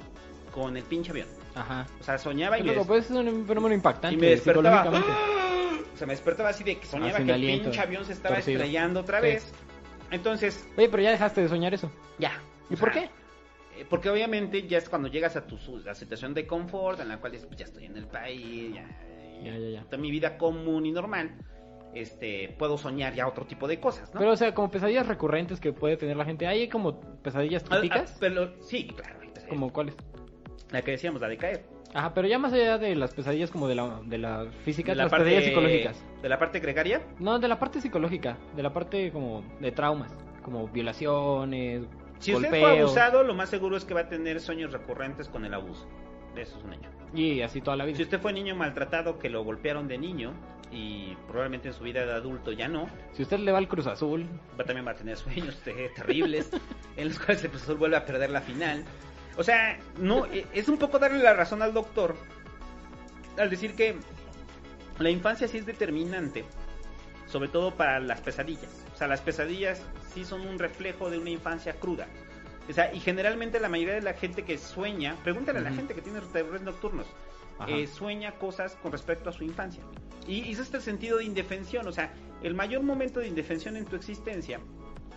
con 0.51 0.77
el 0.77 0.83
pinche 0.83 1.11
avión. 1.11 1.27
Ajá. 1.53 1.85
O 1.99 2.03
sea, 2.03 2.17
soñaba 2.17 2.57
y 2.57 2.61
Y 2.61 2.63
me, 2.63 2.83
pues 2.83 3.05
es 3.05 3.11
un 3.11 3.45
fenómeno 3.45 3.75
impactante 3.75 4.15
y 4.15 4.19
me 4.19 4.27
despertaba. 4.29 4.91
O 5.93 5.97
sea, 5.97 6.07
me 6.07 6.13
despertaba 6.13 6.49
así 6.49 6.63
de 6.63 6.77
que 6.79 6.85
soñaba 6.85 7.19
Ah, 7.19 7.23
que 7.23 7.31
el 7.31 7.41
pinche 7.61 7.79
avión 7.79 8.05
se 8.05 8.13
estaba 8.13 8.35
torcido. 8.35 8.57
estrellando 8.59 8.99
otra 9.01 9.19
Sí. 9.19 9.27
vez. 9.27 9.53
Entonces, 10.11 10.67
Oye, 10.77 10.89
pero 10.89 11.03
ya 11.03 11.11
dejaste 11.11 11.41
de 11.41 11.49
soñar 11.49 11.73
eso. 11.73 11.91
ya. 12.19 12.39
¿Y 12.69 12.75
O 12.75 12.77
por 12.77 12.93
sea, 12.93 13.03
qué? 13.03 13.81
eh, 13.81 13.85
Porque 13.89 14.09
obviamente 14.09 14.67
ya 14.67 14.77
es 14.77 14.87
cuando 14.89 15.07
llegas 15.07 15.35
a 15.35 15.45
tu 15.47 15.57
la 15.83 15.95
situación 15.95 16.33
de 16.33 16.45
confort, 16.47 16.99
en 16.99 17.07
la 17.09 17.17
cual 17.17 17.31
dices, 17.31 17.47
pues, 17.47 17.59
ya 17.59 17.65
estoy 17.65 17.85
en 17.85 17.97
el 17.97 18.07
país, 18.07 18.73
ya, 18.75 18.87
Ya, 19.43 19.57
ya, 19.57 19.83
ya. 19.89 19.97
mi 19.97 20.11
vida 20.11 20.37
común 20.37 20.85
y 20.85 20.91
normal, 20.91 21.35
este, 21.93 22.55
puedo 22.57 22.77
soñar 22.77 23.13
ya 23.13 23.27
otro 23.27 23.45
tipo 23.45 23.67
de 23.67 23.79
cosas, 23.79 24.13
¿no? 24.13 24.19
Pero, 24.19 24.31
o 24.31 24.37
sea, 24.37 24.53
como 24.53 24.69
pesadillas 24.71 25.07
recurrentes 25.07 25.59
que 25.59 25.73
puede 25.73 25.97
tener 25.97 26.15
la 26.17 26.25
gente. 26.25 26.47
¿Hay 26.47 26.69
como 26.69 26.99
pesadillas 27.21 27.63
Ah, 27.65 27.67
ah, 27.75 27.81
típicas? 27.81 28.17
pero, 28.19 28.53
sí, 28.61 28.87
claro. 28.87 29.19
¿Como 29.49 29.71
cuáles? 29.73 29.95
La 30.71 30.81
que 30.81 30.91
decíamos, 30.91 31.21
la 31.21 31.27
de 31.27 31.37
caer. 31.37 31.65
Ajá, 31.93 32.13
pero 32.13 32.27
ya 32.27 32.39
más 32.39 32.53
allá 32.53 32.77
de 32.77 32.95
las 32.95 33.13
pesadillas 33.13 33.51
como 33.51 33.67
de 33.67 33.75
la, 33.75 34.01
de 34.03 34.17
la 34.17 34.45
física, 34.65 34.91
De 34.91 34.95
la 34.97 35.03
las 35.03 35.11
parte 35.11 35.25
pesadillas 35.25 35.49
psicológicas. 35.49 36.05
De 36.21 36.29
la 36.29 36.39
parte 36.39 36.59
gregaria. 36.59 37.01
No, 37.19 37.39
de 37.39 37.47
la 37.47 37.59
parte 37.59 37.81
psicológica, 37.81 38.37
de 38.55 38.63
la 38.63 38.73
parte 38.73 39.11
como 39.11 39.43
de 39.59 39.71
traumas, 39.71 40.11
como 40.41 40.67
violaciones, 40.67 41.83
Si 42.19 42.33
usted 42.33 42.49
fue 42.49 42.79
abusado, 42.79 43.23
lo 43.23 43.33
más 43.33 43.49
seguro 43.49 43.77
es 43.77 43.85
que 43.85 43.93
va 43.93 44.01
a 44.01 44.09
tener 44.09 44.39
sueños 44.39 44.71
recurrentes 44.71 45.29
con 45.29 45.45
el 45.45 45.53
abuso. 45.53 45.87
Eso 46.35 46.57
es 46.57 46.63
un 46.63 46.73
hecho. 46.73 46.89
y 47.13 47.41
así 47.41 47.61
toda 47.61 47.77
la 47.77 47.85
vida. 47.85 47.97
Si 47.97 48.03
usted 48.03 48.19
fue 48.19 48.33
niño 48.33 48.55
maltratado, 48.55 49.19
que 49.19 49.29
lo 49.29 49.43
golpearon 49.43 49.87
de 49.87 49.99
niño 49.99 50.33
y 50.71 51.15
probablemente 51.27 51.67
en 51.67 51.75
su 51.75 51.83
vida 51.83 52.03
de 52.05 52.13
adulto 52.13 52.51
ya 52.51 52.67
no, 52.67 52.89
Si 53.11 53.21
usted 53.21 53.37
le 53.37 53.51
va 53.51 53.59
al 53.59 53.67
Cruz 53.67 53.85
Azul, 53.85 54.25
va 54.59 54.63
también 54.63 54.87
va 54.87 54.91
a 54.91 54.95
tener 54.95 55.15
sueños 55.17 55.61
terribles 55.95 56.49
en 56.97 57.09
los 57.09 57.19
cuales 57.19 57.43
el 57.43 57.51
profesor 57.51 57.77
vuelve 57.77 57.97
a 57.97 58.05
perder 58.05 58.31
la 58.31 58.41
final. 58.41 58.83
O 59.37 59.43
sea, 59.43 59.79
no 59.97 60.25
eh, 60.33 60.45
es 60.53 60.67
un 60.67 60.77
poco 60.77 60.99
darle 60.99 61.23
la 61.23 61.33
razón 61.33 61.61
al 61.61 61.73
doctor 61.73 62.15
al 63.37 63.49
decir 63.49 63.73
que 63.75 63.95
la 64.99 65.09
infancia 65.09 65.47
sí 65.47 65.57
es 65.57 65.65
determinante, 65.65 66.45
sobre 67.27 67.49
todo 67.49 67.73
para 67.75 67.99
las 67.99 68.21
pesadillas. 68.21 68.69
O 68.93 68.97
sea, 68.97 69.07
las 69.07 69.21
pesadillas 69.21 69.81
sí 70.13 70.23
son 70.23 70.41
un 70.47 70.59
reflejo 70.59 71.09
de 71.09 71.17
una 71.17 71.31
infancia 71.31 71.73
cruda. 71.73 72.07
O 72.69 72.73
sea, 72.73 72.93
y 72.93 72.99
generalmente 72.99 73.59
la 73.59 73.69
mayoría 73.69 73.95
de 73.95 74.01
la 74.01 74.13
gente 74.13 74.43
que 74.43 74.57
sueña, 74.57 75.17
pregúntale 75.23 75.59
a 75.59 75.63
la 75.63 75.71
gente 75.71 75.93
que 75.93 76.01
tiene 76.01 76.21
terrores 76.31 76.61
nocturnos, 76.61 77.07
eh, 77.67 77.87
sueña 77.87 78.33
cosas 78.33 78.75
con 78.81 78.91
respecto 78.91 79.29
a 79.29 79.33
su 79.33 79.43
infancia. 79.43 79.83
Y, 80.27 80.43
y 80.43 80.51
es 80.51 80.59
este 80.59 80.79
sentido 80.79 81.17
de 81.17 81.25
indefensión, 81.25 81.87
o 81.87 81.91
sea, 81.91 82.13
el 82.41 82.53
mayor 82.53 82.83
momento 82.83 83.19
de 83.19 83.27
indefensión 83.27 83.75
en 83.75 83.85
tu 83.85 83.95
existencia 83.95 84.59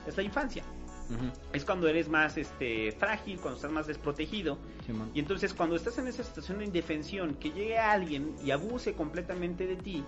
es 0.06 0.16
la 0.16 0.22
infancia. 0.22 0.64
Es 1.52 1.64
cuando 1.64 1.88
eres 1.88 2.08
más 2.08 2.36
este 2.36 2.92
frágil, 2.92 3.38
cuando 3.38 3.56
estás 3.56 3.70
más 3.70 3.86
desprotegido. 3.86 4.58
Y 5.14 5.20
entonces 5.20 5.54
cuando 5.54 5.76
estás 5.76 5.98
en 5.98 6.08
esa 6.08 6.22
situación 6.24 6.58
de 6.58 6.64
indefensión, 6.64 7.34
que 7.34 7.50
llegue 7.50 7.78
alguien 7.78 8.34
y 8.44 8.50
abuse 8.50 8.94
completamente 8.94 9.66
de 9.66 9.76
ti, 9.76 10.04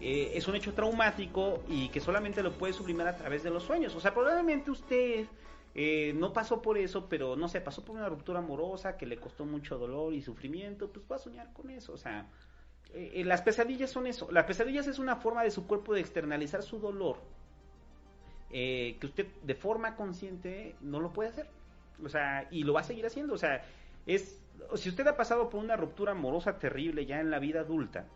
eh, 0.00 0.32
es 0.34 0.48
un 0.48 0.56
hecho 0.56 0.72
traumático 0.74 1.62
y 1.68 1.88
que 1.90 2.00
solamente 2.00 2.42
lo 2.42 2.52
puedes 2.52 2.76
sublimar 2.76 3.06
a 3.08 3.16
través 3.16 3.42
de 3.42 3.50
los 3.50 3.62
sueños. 3.62 3.94
O 3.94 4.00
sea, 4.00 4.12
probablemente 4.12 4.70
usted 4.70 5.26
eh, 5.74 6.12
no 6.14 6.32
pasó 6.32 6.60
por 6.60 6.76
eso, 6.76 7.08
pero 7.08 7.36
no 7.36 7.48
sé, 7.48 7.60
pasó 7.60 7.84
por 7.84 7.96
una 7.96 8.08
ruptura 8.08 8.40
amorosa 8.40 8.96
que 8.96 9.06
le 9.06 9.18
costó 9.18 9.46
mucho 9.46 9.78
dolor 9.78 10.12
y 10.12 10.20
sufrimiento, 10.20 10.90
pues 10.90 11.04
va 11.10 11.16
a 11.16 11.18
soñar 11.18 11.52
con 11.52 11.70
eso. 11.70 11.92
O 11.92 11.96
sea, 11.96 12.28
eh, 12.92 13.12
eh, 13.14 13.24
las 13.24 13.42
pesadillas 13.42 13.90
son 13.90 14.06
eso. 14.06 14.30
Las 14.30 14.44
pesadillas 14.44 14.86
es 14.86 14.98
una 14.98 15.16
forma 15.16 15.42
de 15.42 15.50
su 15.50 15.66
cuerpo 15.66 15.94
de 15.94 16.00
externalizar 16.00 16.62
su 16.62 16.78
dolor 16.78 17.16
eh, 18.52 18.96
que 19.00 19.06
usted 19.06 19.26
de 19.42 19.54
forma 19.54 19.96
consciente 19.96 20.76
no 20.80 21.00
lo 21.00 21.12
puede 21.12 21.30
hacer. 21.30 21.48
O 22.04 22.08
sea, 22.08 22.48
y 22.50 22.64
lo 22.64 22.72
va 22.72 22.80
a 22.80 22.84
seguir 22.84 23.06
haciendo. 23.06 23.34
O 23.34 23.38
sea, 23.38 23.64
es 24.06 24.38
si 24.76 24.88
usted 24.88 25.06
ha 25.06 25.16
pasado 25.16 25.48
por 25.50 25.62
una 25.62 25.76
ruptura 25.76 26.12
amorosa 26.12 26.58
terrible 26.58 27.06
ya 27.06 27.20
en 27.20 27.30
la 27.30 27.38
vida 27.38 27.60
adulta, 27.60 28.06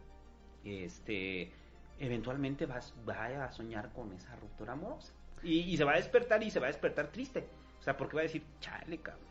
este, 0.64 1.52
eventualmente 1.98 2.66
va, 2.66 2.80
va 3.08 3.44
a 3.44 3.52
soñar 3.52 3.92
con 3.92 4.12
esa 4.12 4.34
ruptura 4.36 4.72
amorosa. 4.72 5.12
Y, 5.42 5.60
y 5.60 5.76
se 5.76 5.84
va 5.84 5.92
a 5.92 5.96
despertar 5.96 6.42
y 6.42 6.50
se 6.50 6.60
va 6.60 6.66
a 6.66 6.68
despertar 6.68 7.08
triste. 7.08 7.46
O 7.78 7.82
sea, 7.82 7.96
porque 7.96 8.16
va 8.16 8.20
a 8.20 8.24
decir, 8.24 8.42
chale, 8.60 8.98
cabrón. 8.98 9.24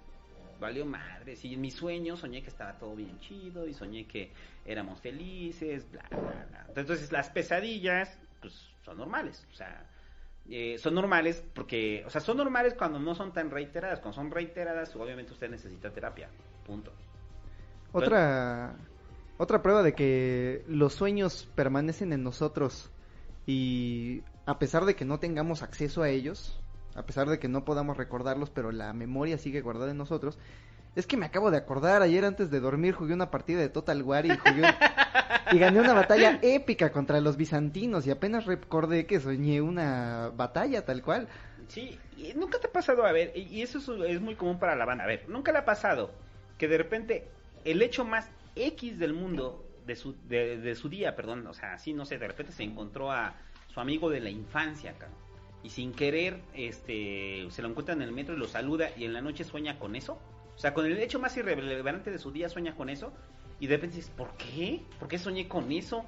valió 0.60 0.86
madre. 0.86 1.36
Si 1.36 1.54
en 1.54 1.62
mis 1.62 1.74
sueños 1.74 2.20
soñé 2.20 2.42
que 2.42 2.50
estaba 2.50 2.78
todo 2.78 2.96
bien 2.96 3.20
chido 3.20 3.68
y 3.68 3.74
soñé 3.74 4.06
que 4.06 4.32
éramos 4.66 5.02
felices, 5.02 5.90
bla, 5.92 6.06
bla, 6.10 6.46
bla. 6.50 6.66
Entonces 6.76 7.12
las 7.12 7.30
pesadillas, 7.30 8.18
pues 8.40 8.54
son 8.84 8.98
normales. 8.98 9.46
O 9.52 9.56
sea, 9.56 9.90
eh, 10.50 10.78
son 10.78 10.94
normales 10.94 11.44
porque, 11.54 12.04
o 12.06 12.10
sea, 12.10 12.22
son 12.22 12.38
normales 12.38 12.76
cuando 12.76 13.00
no 13.00 13.16
son 13.16 13.34
tan 13.34 13.50
reiteradas. 13.50 14.00
Cuando 14.00 14.16
son 14.16 14.32
reiteradas, 14.32 14.96
obviamente 14.96 15.34
usted 15.34 15.50
necesita 15.50 15.92
terapia. 15.92 16.30
Punto. 16.66 16.92
Otra, 17.92 18.76
otra 19.38 19.62
prueba 19.62 19.82
de 19.82 19.94
que 19.94 20.64
los 20.68 20.94
sueños 20.94 21.50
permanecen 21.56 22.14
en 22.14 22.24
nosotros 22.24 22.92
y 23.46 24.22
a 24.46 24.60
pesar 24.60 24.86
de 24.86 24.96
que 24.96 25.06
no 25.06 25.20
tengamos 25.20 25.64
acceso 25.64 26.04
a 26.04 26.10
ellos, 26.10 26.60
a 26.96 27.04
pesar 27.06 27.30
de 27.30 27.40
que 27.40 27.48
no 27.48 27.66
podamos 27.66 27.98
recordarlos, 27.98 28.50
pero 28.50 28.72
la 28.72 28.94
memoria 28.94 29.38
sigue 29.38 29.62
guardada 29.62 29.92
en 29.92 29.98
nosotros. 29.98 30.38
Es 30.96 31.08
que 31.08 31.18
me 31.18 31.26
acabo 31.26 31.52
de 31.52 31.58
acordar, 31.58 32.02
ayer 32.02 32.24
antes 32.24 32.50
de 32.50 32.62
dormir 32.62 32.94
jugué 32.94 33.14
una 33.14 33.30
partida 33.30 33.60
de 33.60 33.68
Total 33.68 34.02
War 34.02 34.26
y, 34.26 34.32
y 35.52 35.60
gané 35.60 35.82
una 35.82 35.94
batalla 35.94 36.40
épica 36.42 36.92
contra 36.92 37.20
los 37.20 37.36
bizantinos 37.36 38.08
y 38.08 38.12
apenas 38.12 38.46
recordé 38.46 39.06
que 39.06 39.20
soñé 39.20 39.62
una 39.62 40.32
batalla 40.34 40.86
tal 40.86 41.02
cual. 41.02 41.28
Sí, 41.68 42.00
nunca 42.36 42.60
te 42.60 42.68
ha 42.68 42.72
pasado, 42.72 43.06
a 43.06 43.12
ver, 43.12 43.34
y 43.36 43.62
eso 43.62 44.06
es, 44.06 44.22
muy 44.22 44.36
común 44.36 44.58
para 44.58 44.76
la 44.76 44.86
banda, 44.86 45.04
a 45.04 45.08
ver, 45.08 45.28
nunca 45.28 45.52
le 45.52 45.60
ha 45.60 45.66
pasado 45.66 46.12
que 46.58 46.68
de 46.68 46.78
repente 46.78 47.28
el 47.66 47.82
hecho 47.82 48.06
más 48.06 48.30
X 48.56 48.98
del 48.98 49.14
mundo, 49.14 49.66
de 49.86 49.96
su, 49.96 50.16
de, 50.28 50.76
su 50.76 50.90
día, 50.90 51.16
perdón, 51.16 51.46
o 51.48 51.54
sea, 51.54 51.74
así, 51.74 51.94
no 51.94 52.06
sé, 52.06 52.18
de 52.18 52.28
repente 52.28 52.54
se 52.54 52.64
encontró 52.64 53.12
a 53.12 53.36
su 53.68 53.80
amigo 53.80 54.10
de 54.10 54.22
la 54.22 54.30
infancia, 54.30 54.96
y 55.62 55.72
sin 55.72 55.94
querer 55.94 56.42
este 56.54 57.48
se 57.50 57.64
lo 57.64 57.70
encuentra 57.70 57.96
en 57.96 58.04
el 58.04 58.12
metro 58.12 58.36
y 58.36 58.38
lo 58.38 58.48
saluda 58.48 58.90
y 58.96 59.04
en 59.04 59.14
la 59.14 59.22
noche 59.22 59.44
sueña 59.44 59.80
con 59.80 59.96
eso. 59.96 60.20
O 60.56 60.60
sea, 60.60 60.74
con 60.74 60.86
el 60.86 60.98
hecho 61.00 61.20
más 61.20 61.36
irrelevante 61.38 62.12
de 62.12 62.18
su 62.18 62.32
día 62.32 62.50
sueña 62.50 62.76
con 62.76 62.90
eso 62.90 63.12
y 63.60 63.68
de 63.68 63.76
repente 63.76 63.98
dices, 63.98 64.12
¿por 64.12 64.36
qué? 64.38 64.82
¿Por 65.00 65.08
qué 65.08 65.18
soñé 65.18 65.48
con 65.48 65.72
eso? 65.72 66.06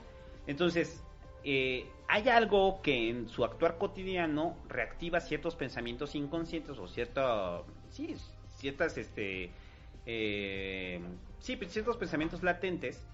Entonces, 0.47 1.03
eh, 1.43 1.85
hay 2.07 2.29
algo 2.29 2.81
que 2.81 3.09
en 3.09 3.27
su 3.27 3.43
actuar 3.43 3.77
cotidiano 3.77 4.57
reactiva 4.67 5.19
ciertos 5.19 5.55
pensamientos 5.55 6.15
inconscientes 6.15 6.77
o 6.77 6.87
cierto, 6.87 7.65
sí, 7.89 8.15
ciertas, 8.49 8.97
este, 8.97 9.51
eh, 10.05 11.01
sí, 11.39 11.55
pues, 11.57 11.71
ciertos 11.71 11.97
pensamientos 11.97 12.43
latentes 12.43 13.05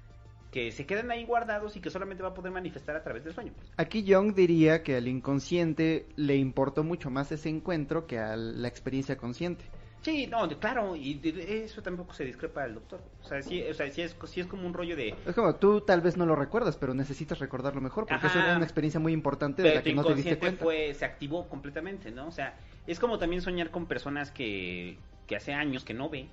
que 0.51 0.71
se 0.71 0.85
quedan 0.85 1.09
ahí 1.09 1.25
guardados 1.25 1.75
y 1.75 1.81
que 1.81 1.89
solamente 1.89 2.21
va 2.21 2.29
a 2.29 2.33
poder 2.35 2.51
manifestar 2.51 2.95
a 2.95 3.03
través 3.03 3.23
del 3.23 3.33
sueño. 3.33 3.53
Aquí 3.75 4.03
Young 4.03 4.35
diría 4.35 4.83
que 4.83 4.95
al 4.95 5.07
inconsciente 5.07 6.07
le 6.15 6.35
importó 6.35 6.83
mucho 6.83 7.09
más 7.09 7.31
ese 7.31 7.49
encuentro 7.49 8.05
que 8.05 8.19
a 8.19 8.35
la 8.35 8.67
experiencia 8.67 9.17
consciente. 9.17 9.65
Sí, 10.03 10.27
no, 10.27 10.47
claro, 10.59 10.97
y 10.97 11.19
eso 11.47 11.81
tampoco 11.81 12.13
se 12.13 12.25
discrepa 12.25 12.63
del 12.63 12.75
doctor. 12.75 13.01
O 13.23 13.25
sea, 13.25 13.41
sí, 13.41 13.63
o 13.63 13.73
sea, 13.73 13.89
sí 13.89 14.01
es, 14.01 14.15
sí 14.25 14.41
es 14.41 14.47
como 14.47 14.67
un 14.67 14.73
rollo 14.73 14.97
de... 14.97 15.15
Es 15.25 15.33
como, 15.33 15.55
tú 15.55 15.79
tal 15.79 16.01
vez 16.01 16.17
no 16.17 16.25
lo 16.25 16.35
recuerdas, 16.35 16.75
pero 16.75 16.93
necesitas 16.93 17.39
recordarlo 17.39 17.79
mejor, 17.79 18.05
porque 18.05 18.27
es 18.27 18.35
una 18.35 18.63
experiencia 18.63 18.99
muy 18.99 19.13
importante 19.13 19.61
de 19.61 19.75
la 19.75 19.81
que 19.81 19.93
no 19.93 20.03
te 20.03 20.13
diste 20.13 20.37
cuenta. 20.37 20.61
Fue, 20.61 20.93
se 20.93 21.05
activó 21.05 21.47
completamente, 21.47 22.11
¿no? 22.11 22.27
O 22.27 22.31
sea, 22.31 22.57
es 22.85 22.99
como 22.99 23.17
también 23.17 23.41
soñar 23.41 23.71
con 23.71 23.85
personas 23.85 24.29
que, 24.29 24.97
que 25.25 25.37
hace 25.37 25.53
años 25.53 25.85
que 25.85 25.93
no 25.93 26.09
ve, 26.09 26.27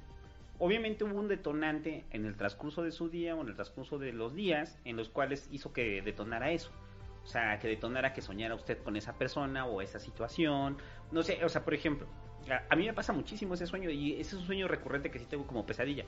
obviamente 0.59 1.05
hubo 1.05 1.19
un 1.19 1.29
detonante 1.29 2.05
en 2.11 2.27
el 2.27 2.37
transcurso 2.37 2.83
de 2.83 2.91
su 2.91 3.09
día 3.09 3.37
o 3.37 3.43
en 3.43 3.49
el 3.49 3.55
transcurso 3.55 3.99
de 3.99 4.13
los 4.13 4.35
días 4.35 4.79
en 4.85 4.97
los 4.97 5.09
cuales 5.09 5.49
hizo 5.53 5.73
que 5.73 6.03
detonara 6.03 6.51
eso. 6.51 6.71
O 7.23 7.27
sea, 7.27 7.59
que 7.59 7.69
detonara 7.69 8.13
que 8.13 8.23
soñara 8.23 8.55
usted 8.55 8.79
con 8.83 8.97
esa 8.97 9.13
persona 9.15 9.67
o 9.67 9.81
esa 9.81 10.01
situación. 10.01 10.79
No 11.13 11.23
sé, 11.23 11.45
o 11.45 11.49
sea, 11.49 11.65
por 11.65 11.75
ejemplo, 11.75 12.07
a, 12.69 12.77
mí 12.77 12.87
me 12.87 12.93
pasa 12.93 13.13
muchísimo 13.13 13.55
ese 13.55 13.67
sueño 13.67 13.91
y 13.91 14.13
ese 14.15 14.35
es 14.35 14.35
un 14.35 14.47
sueño 14.47 14.69
recurrente 14.69 15.11
que 15.11 15.19
sí 15.19 15.27
tengo 15.27 15.47
como 15.47 15.67
pesadilla. 15.67 16.05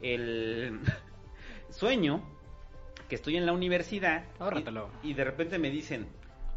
El 0.00 0.80
sueño 1.70 2.22
que 3.08 3.16
estoy 3.16 3.36
en 3.36 3.46
la 3.46 3.52
universidad 3.52 4.24
y, 5.02 5.10
y 5.10 5.14
de 5.14 5.24
repente 5.24 5.58
me 5.58 5.70
dicen, 5.70 6.06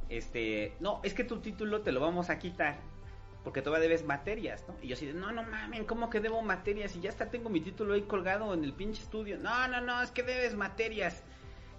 este, 0.09 0.73
no, 0.79 1.01
es 1.03 1.13
que 1.13 1.23
tu 1.23 1.39
título 1.39 1.81
te 1.81 1.91
lo 1.91 1.99
vamos 1.99 2.29
a 2.29 2.39
quitar 2.39 2.79
porque 3.47 3.61
todavía 3.61 3.87
debes 3.87 4.03
materias, 4.03 4.65
¿no? 4.67 4.75
Y 4.81 4.89
yo 4.89 4.95
así 4.95 5.05
no, 5.13 5.31
no 5.31 5.41
mamen, 5.41 5.85
¿cómo 5.85 6.09
que 6.09 6.19
debo 6.19 6.41
materias? 6.41 6.93
Y 6.97 6.99
ya 6.99 7.09
está, 7.09 7.29
tengo 7.29 7.49
mi 7.49 7.61
título 7.61 7.93
ahí 7.93 8.01
colgado 8.01 8.53
en 8.53 8.61
el 8.65 8.73
pinche 8.73 9.01
estudio. 9.01 9.37
No, 9.37 9.69
no, 9.69 9.79
no, 9.79 10.01
es 10.01 10.11
que 10.11 10.21
debes 10.21 10.53
materias. 10.53 11.23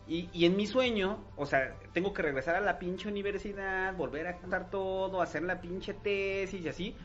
Y, 0.06 0.30
y 0.32 0.46
en 0.46 0.56
mi 0.56 0.66
sueño, 0.66 1.22
o 1.36 1.44
sea, 1.44 1.76
tengo 1.92 2.14
que 2.14 2.22
regresar 2.22 2.54
a 2.54 2.62
la 2.62 2.78
pinche 2.78 3.06
universidad, 3.06 3.94
volver 3.94 4.28
a 4.28 4.38
contar 4.38 4.70
todo, 4.70 5.20
hacer 5.20 5.42
la 5.42 5.60
pinche 5.60 5.92
tesis 5.92 6.64
y 6.64 6.68
así. 6.70 6.96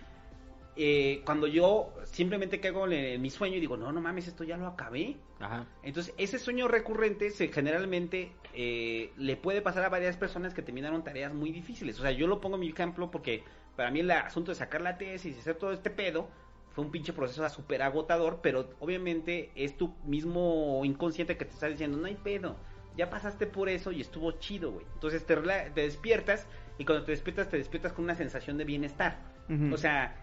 Eh, 0.75 1.21
cuando 1.25 1.45
yo 1.45 1.93
simplemente 2.05 2.59
caigo 2.59 2.87
en 2.87 3.21
mi 3.21 3.29
sueño 3.29 3.57
y 3.57 3.59
digo, 3.59 3.77
no, 3.77 3.91
no 3.91 4.01
mames, 4.01 4.27
esto 4.27 4.43
ya 4.43 4.57
lo 4.57 4.67
acabé. 4.67 5.17
Ajá. 5.39 5.67
Entonces, 5.83 6.13
ese 6.17 6.39
sueño 6.39 6.67
recurrente 6.67 7.29
se, 7.29 7.49
generalmente 7.49 8.31
eh, 8.53 9.11
le 9.17 9.35
puede 9.35 9.61
pasar 9.61 9.83
a 9.85 9.89
varias 9.89 10.17
personas 10.17 10.53
que 10.53 10.61
terminaron 10.61 11.03
tareas 11.03 11.33
muy 11.33 11.51
difíciles. 11.51 11.99
O 11.99 12.01
sea, 12.01 12.11
yo 12.11 12.27
lo 12.27 12.41
pongo 12.41 12.55
en 12.55 12.61
mi 12.61 12.69
ejemplo 12.69 13.11
porque 13.11 13.43
para 13.75 13.91
mí 13.91 13.99
el 13.99 14.11
asunto 14.11 14.51
de 14.51 14.55
sacar 14.55 14.81
la 14.81 14.97
tesis 14.97 15.35
y 15.35 15.39
hacer 15.39 15.55
todo 15.55 15.71
este 15.73 15.89
pedo 15.89 16.27
fue 16.71 16.83
un 16.83 16.91
pinche 16.91 17.13
proceso 17.13 17.47
súper 17.49 17.83
agotador, 17.83 18.39
pero 18.41 18.69
obviamente 18.79 19.51
es 19.55 19.77
tu 19.77 19.93
mismo 20.05 20.81
inconsciente 20.83 21.37
que 21.37 21.45
te 21.45 21.51
está 21.51 21.67
diciendo, 21.67 21.97
no 21.97 22.07
hay 22.07 22.15
pedo, 22.15 22.55
ya 22.97 23.11
pasaste 23.11 23.45
por 23.45 23.69
eso 23.69 23.91
y 23.91 24.01
estuvo 24.01 24.31
chido, 24.33 24.71
güey. 24.71 24.85
Entonces 24.95 25.23
te, 25.25 25.35
te, 25.35 25.81
despiertas 25.81 26.47
y 26.79 26.85
cuando 26.85 27.05
te 27.05 27.11
despiertas 27.11 27.49
te 27.49 27.57
despiertas 27.57 27.93
con 27.93 28.05
una 28.05 28.15
sensación 28.15 28.57
de 28.57 28.65
bienestar. 28.65 29.19
O 29.71 29.77
sea, 29.77 30.15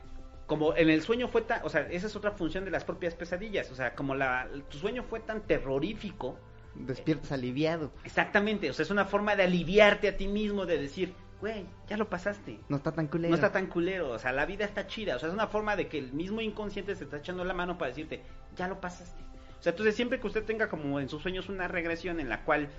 como 0.51 0.75
en 0.75 0.91
el 0.91 1.01
sueño 1.01 1.29
fue 1.29 1.43
tan, 1.43 1.65
o 1.65 1.69
sea, 1.69 1.83
esa 1.83 2.09
es 2.09 2.17
otra 2.17 2.33
función 2.33 2.65
de 2.65 2.73
las 2.73 2.83
propias 2.83 3.15
pesadillas, 3.15 3.71
o 3.71 3.77
sea, 3.77 3.95
como 3.95 4.17
la, 4.17 4.49
tu 4.69 4.79
sueño 4.79 5.05
fue 5.05 5.21
tan 5.21 5.43
terrorífico. 5.43 6.37
Despiertas 6.75 7.31
aliviado. 7.31 7.93
Exactamente, 8.03 8.69
o 8.69 8.73
sea, 8.73 8.83
es 8.83 8.91
una 8.91 9.05
forma 9.05 9.37
de 9.37 9.45
aliviarte 9.45 10.09
a 10.09 10.17
ti 10.17 10.27
mismo, 10.27 10.67
de 10.67 10.79
decir, 10.79 11.15
güey, 11.41 11.67
ya 11.87 11.97
lo 11.97 12.11
pasaste. 12.11 12.59
No 12.69 12.79
está 12.79 12.91
tan 12.91 13.07
culero. 13.07 13.29
No 13.29 13.37
está 13.37 13.53
tan 13.53 13.69
culero, 13.69 14.11
o 14.11 14.19
sea, 14.19 14.33
la 14.33 14.45
vida 14.45 14.65
está 14.65 14.89
chida, 14.89 15.15
o 15.15 15.19
sea, 15.21 15.29
es 15.29 15.35
una 15.35 15.47
forma 15.47 15.77
de 15.77 15.87
que 15.87 15.99
el 15.99 16.13
mismo 16.13 16.41
inconsciente 16.41 16.97
se 16.97 17.05
está 17.05 17.19
echando 17.19 17.45
la 17.45 17.55
mano 17.55 17.79
para 17.79 17.91
decirte, 17.91 18.25
ya 18.57 18.67
lo 18.67 18.81
pasaste. 18.81 19.23
O 19.61 19.63
sea, 19.63 19.71
entonces 19.71 19.95
siempre 19.95 20.19
que 20.19 20.27
usted 20.27 20.43
tenga 20.45 20.69
como 20.69 20.99
en 20.99 21.09
sus 21.09 21.23
sueños 21.23 21.49
una 21.49 21.69
regresión 21.69 22.19
en 22.19 22.29
la 22.29 22.43
cual 22.45 22.71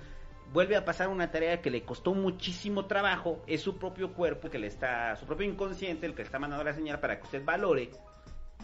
vuelve 0.52 0.76
a 0.76 0.84
pasar 0.84 1.08
una 1.08 1.30
tarea 1.30 1.60
que 1.60 1.70
le 1.70 1.82
costó 1.82 2.14
muchísimo 2.14 2.86
trabajo, 2.86 3.42
es 3.46 3.62
su 3.62 3.78
propio 3.78 4.12
cuerpo 4.12 4.50
que 4.50 4.58
le 4.58 4.66
está, 4.66 5.16
su 5.16 5.26
propio 5.26 5.48
inconsciente 5.48 6.06
el 6.06 6.12
que 6.12 6.22
le 6.22 6.26
está 6.26 6.38
mandando 6.38 6.64
la 6.64 6.74
señal 6.74 7.00
para 7.00 7.18
que 7.18 7.24
usted 7.24 7.44
valore 7.44 7.90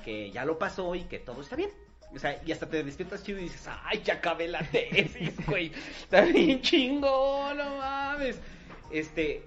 que 0.05 0.31
ya 0.31 0.45
lo 0.45 0.59
pasó 0.59 0.95
y 0.95 1.05
que 1.05 1.19
todo 1.19 1.41
está 1.41 1.57
bien. 1.57 1.71
O 2.15 2.19
sea, 2.19 2.41
y 2.45 2.53
hasta 2.53 2.69
te 2.69 2.83
despiertas 2.83 3.23
chido 3.23 3.39
y 3.39 3.43
dices, 3.43 3.69
ay, 3.85 4.01
ya 4.03 4.15
acabé 4.15 4.49
la 4.49 4.63
tesis, 4.63 5.35
güey. 5.47 5.73
Está 6.03 6.23
bien 6.23 6.63
chingón, 6.63 7.59
no 7.59 7.77
mames. 7.77 8.41
Este, 8.91 9.43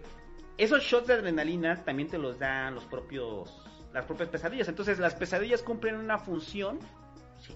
esos 0.58 0.84
shots 0.84 1.08
de 1.08 1.16
adrenalina 1.16 1.84
también 1.84 2.10
te 2.10 2.20
los 2.20 2.38
dan 2.38 2.76
los 2.76 2.86
propios 2.86 3.50
las 3.94 4.06
propias 4.06 4.30
pesadillas. 4.30 4.68
Entonces, 4.68 5.00
las 5.00 5.16
pesadillas 5.16 5.64
cumplen 5.64 5.96
una 5.96 6.18
función. 6.18 6.80
Sí. 7.40 7.56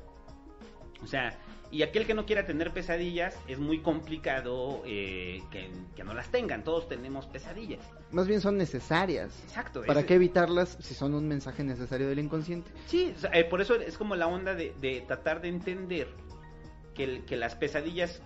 O 1.02 1.08
sea, 1.08 1.38
y 1.72 1.84
aquel 1.84 2.06
que 2.06 2.14
no 2.14 2.26
quiera 2.26 2.46
tener 2.46 2.72
pesadillas 2.72 3.38
es 3.48 3.60
muy 3.60 3.80
complicado 3.82 4.82
eh, 4.86 5.42
que, 5.52 6.04
no 6.04 6.14
las 6.14 6.30
tengan. 6.30 6.64
Todos 6.64 6.88
tenemos 6.88 7.26
pesadillas. 7.26 7.86
Más 8.12 8.28
bien 8.28 8.42
son 8.42 8.58
necesarias. 8.58 9.44
Exacto. 9.44 9.84
¿Para 9.86 10.06
qué 10.06 10.16
evitarlas 10.16 10.78
si 10.80 10.94
son 10.94 11.14
un 11.14 11.28
mensaje 11.28 11.64
necesario 11.64 12.08
del 12.08 12.20
inconsciente? 12.20 12.72
Sí, 12.88 13.14
eh, 13.34 13.44
por 13.44 13.62
eso 13.62 13.76
es 13.76 13.98
como 13.98 14.16
la 14.16 14.28
onda 14.28 14.54
de, 14.54 15.04
tratar 15.08 15.42
de 15.42 15.50
entender 15.50 16.08
que, 16.94 17.24
que 17.26 17.36
las 17.36 17.56
pesadillas 17.56 18.22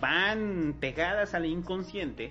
van 0.00 0.76
pegadas 0.78 1.34
al 1.34 1.46
inconsciente 1.46 2.30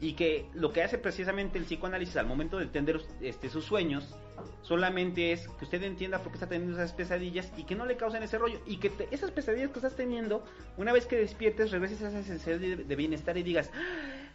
y 0.00 0.14
que 0.14 0.48
lo 0.54 0.72
que 0.72 0.82
hace 0.82 0.98
precisamente 0.98 1.58
el 1.58 1.64
psicoanálisis 1.64 2.16
al 2.16 2.26
momento 2.26 2.58
de 2.58 2.64
entender 2.64 3.00
este, 3.20 3.48
sus 3.48 3.64
sueños 3.64 4.14
solamente 4.62 5.32
es 5.32 5.48
que 5.48 5.64
usted 5.64 5.82
entienda 5.82 6.18
por 6.18 6.32
qué 6.32 6.36
está 6.36 6.48
teniendo 6.48 6.76
esas 6.76 6.92
pesadillas 6.92 7.52
y 7.56 7.64
que 7.64 7.74
no 7.74 7.86
le 7.86 7.96
causen 7.96 8.22
ese 8.22 8.38
rollo 8.38 8.60
y 8.66 8.78
que 8.78 8.92
esas 9.10 9.30
pesadillas 9.30 9.70
que 9.70 9.78
estás 9.78 9.96
teniendo 9.96 10.44
una 10.76 10.92
vez 10.92 11.06
que 11.06 11.16
despiertes 11.16 11.70
regreses 11.70 12.02
a 12.02 12.08
esa 12.08 12.22
sensación 12.22 12.60
de, 12.60 12.96
bienestar 12.96 13.36
y 13.36 13.42
digas 13.42 13.70
ah, 13.74 14.32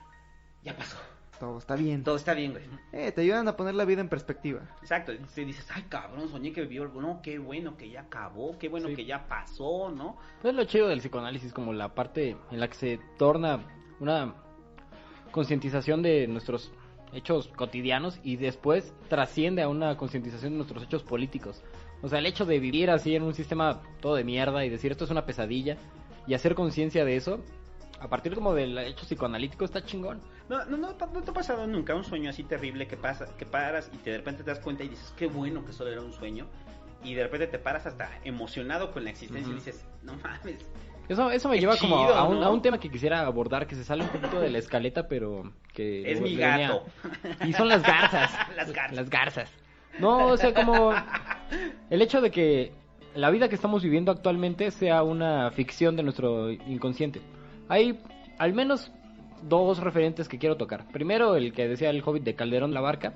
ya 0.64 0.76
pasó 0.76 0.98
todo 1.40 1.58
está 1.58 1.76
bien. 1.76 2.04
Todo 2.04 2.18
está 2.18 2.34
bien, 2.34 2.52
güey. 2.52 2.66
Eh, 2.92 3.14
te 3.14 3.22
ayudan 3.22 3.48
a 3.48 3.56
poner 3.56 3.74
la 3.74 3.86
vida 3.86 4.02
en 4.02 4.10
perspectiva. 4.10 4.60
Exacto. 4.82 5.14
Y 5.14 5.46
dices, 5.46 5.66
ay, 5.74 5.84
cabrón, 5.88 6.28
soñé 6.28 6.52
que 6.52 6.62
vivió 6.64 6.84
algo. 6.84 7.02
No, 7.02 7.22
qué 7.22 7.40
bueno 7.40 7.78
que 7.78 7.90
ya 7.90 8.02
acabó, 8.02 8.58
qué 8.60 8.68
bueno 8.68 8.90
que 8.90 9.06
ya 9.06 9.26
pasó, 9.28 9.90
¿no? 9.90 10.18
Pues 10.42 10.54
lo 10.54 10.66
chido 10.66 10.90
del 10.90 11.00
psicoanálisis, 11.00 11.54
como 11.54 11.72
la 11.72 11.96
parte 11.96 12.36
en 12.52 12.60
la 12.60 12.68
que 12.68 12.76
se 12.76 13.00
torna 13.18 13.64
una 14.02 14.36
concientización 15.32 16.02
de 16.02 16.28
nuestros 16.28 16.74
hechos 17.14 17.48
cotidianos 17.56 18.20
y 18.24 18.36
después 18.36 18.94
trasciende 19.08 19.62
a 19.62 19.70
una 19.70 19.98
concientización 19.98 20.54
de 20.54 20.58
nuestros 20.58 20.84
hechos 20.84 21.04
políticos. 21.04 21.64
O 22.02 22.08
sea, 22.08 22.20
el 22.20 22.26
hecho 22.26 22.46
de 22.46 22.60
vivir 22.60 22.90
así 22.90 23.16
en 23.16 23.24
un 23.24 23.34
sistema 23.34 23.82
todo 24.00 24.16
de 24.16 24.24
mierda 24.24 24.64
y 24.66 24.70
decir 24.70 24.92
esto 24.92 25.06
es 25.06 25.12
una 25.12 25.26
pesadilla 25.26 25.78
y 26.28 26.34
hacer 26.34 26.56
conciencia 26.56 27.04
de 27.04 27.16
eso, 27.16 27.44
a 28.00 28.08
partir 28.08 28.34
como 28.34 28.54
del 28.54 28.78
hecho 28.78 29.06
psicoanalítico 29.06 29.66
está 29.66 29.84
chingón. 29.84 30.22
No, 30.48 30.64
no, 30.66 30.78
no, 30.78 30.94
no 30.94 31.24
te 31.24 31.32
ha 31.32 31.34
pasado 31.34 31.68
nunca 31.68 31.96
un 31.96 32.04
sueño 32.04 32.30
así 32.30 32.44
terrible 32.44 32.88
que 32.88 32.96
pasa, 32.96 33.26
que 33.38 33.46
paras 33.46 33.90
y 33.94 33.98
te 33.98 34.12
de 34.12 34.18
repente 34.18 34.44
te 34.44 34.52
das 34.52 34.60
cuenta 34.60 34.84
y 34.84 34.90
dices, 34.90 35.14
qué 35.18 35.28
bueno 35.28 35.66
que 35.66 35.74
solo 35.74 35.92
era 35.92 36.02
un 36.02 36.14
sueño. 36.14 36.48
y 37.04 37.14
de 37.14 37.24
repente 37.24 37.48
te 37.48 37.60
paras 37.60 37.86
hasta 37.86 38.10
emocionado 38.24 38.92
con 38.92 39.04
la 39.04 39.10
existencia 39.10 39.52
y 39.52 39.56
dices, 39.56 39.86
no 40.04 40.16
mames. 40.18 40.66
Eso, 41.10 41.32
eso 41.32 41.50
me 41.50 41.56
Qué 41.56 41.62
lleva 41.62 41.76
como 41.78 41.98
a 41.98 42.24
un, 42.24 42.40
¿no? 42.40 42.46
a 42.46 42.50
un 42.50 42.62
tema 42.62 42.80
que 42.80 42.90
quisiera 42.90 43.26
abordar, 43.26 43.66
que 43.68 43.76
se 43.76 43.84
sale 43.84 44.04
un 44.04 44.10
poquito 44.10 44.40
de 44.40 44.50
la 44.52 44.60
escaleta, 44.60 45.08
pero 45.08 45.52
que... 45.74 46.10
Es 46.12 46.22
mi 46.22 46.36
venía- 46.36 46.58
gato. 46.70 46.84
Y 47.46 47.54
son 47.54 47.68
las 47.68 47.82
garzas. 47.84 48.32
Las 48.56 48.72
garzas. 48.72 48.96
Las 48.96 49.10
garzas. 49.10 49.52
No, 50.00 50.28
o 50.28 50.38
sea, 50.38 50.54
como 50.54 50.94
el 51.90 52.02
hecho 52.02 52.22
de 52.22 52.30
que 52.32 52.72
la 53.16 53.32
vida 53.32 53.50
que 53.50 53.56
estamos 53.56 53.84
viviendo 53.84 54.12
actualmente 54.12 54.70
sea 54.72 55.02
una 55.04 55.50
ficción 55.52 55.96
de 55.96 56.04
nuestro 56.04 56.52
inconsciente. 56.52 57.22
Hay 57.68 58.00
al 58.38 58.54
menos 58.54 58.92
dos 59.42 59.80
referentes 59.80 60.30
que 60.30 60.38
quiero 60.38 60.58
tocar. 60.58 60.86
Primero, 60.92 61.36
el 61.36 61.54
que 61.54 61.68
decía 61.68 61.90
el 61.90 62.04
hobbit 62.06 62.24
de 62.24 62.36
Calderón 62.36 62.74
la 62.74 62.82
Barca, 62.82 63.14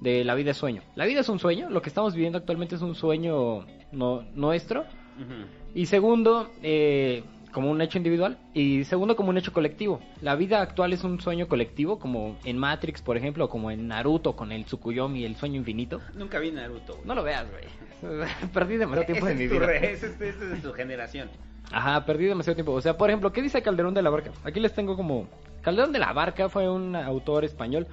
de 0.00 0.22
la 0.24 0.34
vida 0.34 0.50
es 0.50 0.56
sueño. 0.58 0.82
La 0.96 1.06
vida 1.06 1.20
es 1.20 1.28
un 1.28 1.38
sueño, 1.38 1.70
lo 1.70 1.80
que 1.80 1.88
estamos 1.88 2.14
viviendo 2.14 2.36
actualmente 2.38 2.74
es 2.74 2.82
un 2.82 2.94
sueño 2.94 3.64
no, 3.90 4.22
nuestro. 4.34 4.80
Ujú. 4.82 5.46
Y 5.74 5.86
segundo, 5.86 6.50
eh, 6.62 7.24
como 7.52 7.70
un 7.70 7.80
hecho 7.80 7.98
individual. 7.98 8.38
Y 8.54 8.84
segundo, 8.84 9.16
como 9.16 9.30
un 9.30 9.38
hecho 9.38 9.52
colectivo. 9.52 10.00
La 10.20 10.34
vida 10.36 10.60
actual 10.60 10.92
es 10.92 11.04
un 11.04 11.20
sueño 11.20 11.48
colectivo, 11.48 11.98
como 11.98 12.36
en 12.44 12.58
Matrix, 12.58 13.02
por 13.02 13.16
ejemplo, 13.16 13.44
o 13.46 13.48
como 13.48 13.70
en 13.70 13.88
Naruto 13.88 14.34
con 14.36 14.52
el 14.52 14.64
Tsukuyomi, 14.64 15.24
el 15.24 15.36
sueño 15.36 15.56
infinito. 15.56 16.00
Nunca 16.14 16.38
vi 16.38 16.50
Naruto. 16.50 16.94
güey. 16.94 17.06
No 17.06 17.14
lo 17.14 17.22
veas, 17.22 17.46
güey. 17.50 17.64
Perdí 18.52 18.76
demasiado 18.76 19.06
tiempo 19.06 19.26
de 19.26 19.34
mi 19.34 19.46
vida. 19.46 19.66
re- 19.66 19.92
ese 19.92 20.06
es, 20.06 20.20
ese 20.20 20.28
es 20.28 20.50
de 20.50 20.56
tu 20.56 20.72
generación. 20.72 21.28
Ajá, 21.70 22.04
perdí 22.04 22.24
demasiado 22.26 22.54
tiempo. 22.56 22.72
O 22.72 22.80
sea, 22.82 22.98
por 22.98 23.08
ejemplo, 23.08 23.32
¿qué 23.32 23.40
dice 23.40 23.62
Calderón 23.62 23.94
de 23.94 24.02
la 24.02 24.10
Barca? 24.10 24.32
Aquí 24.44 24.60
les 24.60 24.74
tengo 24.74 24.96
como... 24.96 25.26
Calderón 25.62 25.92
de 25.92 26.00
la 26.00 26.12
Barca 26.12 26.48
fue 26.50 26.68
un 26.68 26.94
autor 26.96 27.44
español. 27.44 27.86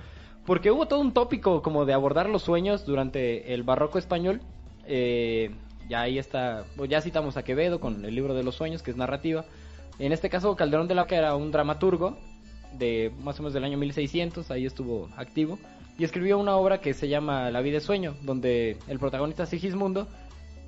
Porque 0.46 0.72
hubo 0.72 0.88
todo 0.88 1.00
un 1.00 1.14
tópico 1.14 1.62
como 1.62 1.86
de 1.86 1.94
abordar 1.94 2.28
los 2.28 2.42
sueños 2.42 2.86
durante 2.86 3.54
el 3.54 3.64
barroco 3.64 3.98
español. 4.00 4.42
Eh, 4.86 5.52
ya 5.90 6.02
ahí 6.02 6.18
está... 6.18 6.66
ya 6.88 7.02
citamos 7.02 7.36
a 7.36 7.44
Quevedo 7.44 7.80
con 7.80 8.06
el 8.06 8.16
libro 8.16 8.34
de 8.34 8.44
los 8.44 8.56
sueños, 8.56 8.84
que 8.84 8.92
es 8.92 8.98
narrativa. 8.98 9.44
En 9.98 10.14
este 10.14 10.30
caso, 10.30 10.56
Calderón 10.56 10.88
de 10.88 10.96
la 10.96 11.02
Barca 11.02 11.18
era 11.18 11.36
un 11.36 11.52
dramaturgo 11.52 12.18
de 12.78 13.12
más 13.22 13.40
o 13.40 13.44
menos 13.44 13.54
del 13.54 13.64
año 13.64 13.78
1600, 13.78 14.52
ahí 14.52 14.66
estuvo 14.66 15.10
activo. 15.18 15.60
Y 15.98 16.06
escribió 16.06 16.38
una 16.38 16.56
obra 16.56 16.80
que 16.80 16.94
se 16.94 17.10
llama 17.10 17.52
La 17.52 17.60
vida 17.62 17.80
es 17.80 17.84
sueño, 17.84 18.16
donde 18.22 18.78
el 18.88 19.00
protagonista 19.00 19.46
Sigismundo 19.46 20.08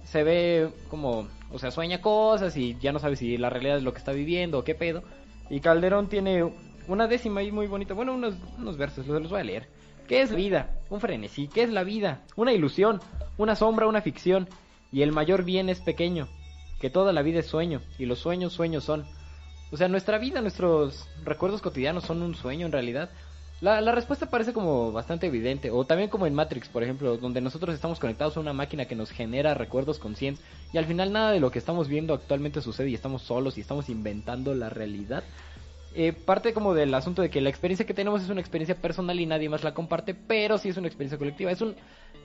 se 0.04 0.24
ve 0.24 0.70
como, 0.90 1.28
o 1.52 1.60
sea, 1.60 1.72
sueña 1.72 2.02
cosas 2.02 2.58
y 2.58 2.76
ya 2.82 2.92
no 2.92 3.00
sabe 3.00 3.16
si 3.16 3.38
la 3.38 3.50
realidad 3.50 3.78
es 3.78 3.84
lo 3.84 3.94
que 3.94 4.00
está 4.00 4.12
viviendo 4.12 4.60
o 4.60 4.64
qué 4.64 4.76
pedo. 4.76 5.04
Y 5.50 5.62
Calderón 5.62 6.10
tiene 6.10 6.52
una 6.88 7.08
décima 7.08 7.42
ahí 7.42 7.52
muy 7.52 7.68
bonita, 7.68 7.94
bueno, 7.94 8.14
unos, 8.14 8.36
unos 8.58 8.78
versos, 8.78 9.08
los, 9.08 9.30
voy 9.30 9.40
a 9.40 9.44
leer. 9.44 9.70
¿Qué 10.08 10.22
es 10.22 10.36
vida? 10.36 10.72
Un 10.90 11.00
frenesí. 11.00 11.48
¿Qué 11.48 11.64
es 11.64 11.70
la 11.70 11.84
vida? 11.84 12.22
Una 12.36 12.52
ilusión, 12.52 13.00
una 13.38 13.56
sombra, 13.56 13.88
una 13.88 14.02
ficción. 14.02 14.50
Y 14.92 15.02
el 15.04 15.12
mayor 15.12 15.44
bien 15.44 15.70
es 15.70 15.80
pequeño, 15.80 16.28
que 16.80 16.90
toda 16.90 17.14
la 17.14 17.22
vida 17.22 17.40
es 17.40 17.46
sueño, 17.48 17.82
y 17.98 18.06
los 18.06 18.20
sueños 18.20 18.54
sueños 18.54 18.84
son. 18.84 19.06
O 19.72 19.78
sea, 19.78 19.88
nuestra 19.88 20.18
vida, 20.18 20.42
nuestros 20.42 21.08
recuerdos 21.24 21.62
cotidianos 21.62 22.04
son 22.04 22.22
un 22.22 22.36
sueño 22.36 22.66
en 22.66 22.72
realidad. 22.74 23.10
La, 23.62 23.80
respuesta 23.92 24.26
parece 24.26 24.54
como 24.54 24.92
bastante 24.92 25.28
evidente, 25.28 25.70
o 25.70 25.86
también 25.86 26.10
como 26.10 26.26
en 26.26 26.34
Matrix, 26.34 26.68
por 26.68 26.82
ejemplo, 26.82 27.18
donde 27.18 27.42
nosotros 27.42 27.76
estamos 27.76 28.00
conectados 28.00 28.36
a 28.36 28.40
una 28.40 28.54
máquina 28.54 28.86
que 28.86 28.96
nos 28.96 29.12
genera 29.12 29.54
recuerdos 29.54 30.00
conscientes 30.00 30.44
y 30.74 30.80
al 30.80 30.86
final 30.88 31.14
nada 31.14 31.32
de 31.32 31.40
lo 31.40 31.52
que 31.52 31.60
estamos 31.60 31.88
viendo 31.88 32.16
actualmente 32.16 32.60
sucede 32.62 32.90
y 32.90 32.96
estamos 32.96 33.22
solos 33.22 33.60
y 33.60 33.62
estamos 33.62 33.88
inventando 33.88 34.56
la 34.56 34.70
realidad. 34.70 35.24
Eh, 35.94 36.12
parte 36.12 36.54
como 36.54 36.74
del 36.74 36.92
asunto 36.96 37.22
de 37.22 37.30
que 37.30 37.40
la 37.40 37.50
experiencia 37.50 37.86
que 37.86 37.94
tenemos 37.94 38.24
es 38.24 38.30
una 38.30 38.42
experiencia 38.42 38.74
personal 38.76 39.20
y 39.20 39.28
nadie 39.28 39.48
más 39.48 39.64
la 39.64 39.76
comparte, 39.76 40.16
pero 40.16 40.58
sí 40.58 40.70
es 40.70 40.78
una 40.78 40.88
experiencia 40.88 41.20
colectiva. 41.20 41.52
Es 41.52 41.62
un, 41.62 41.76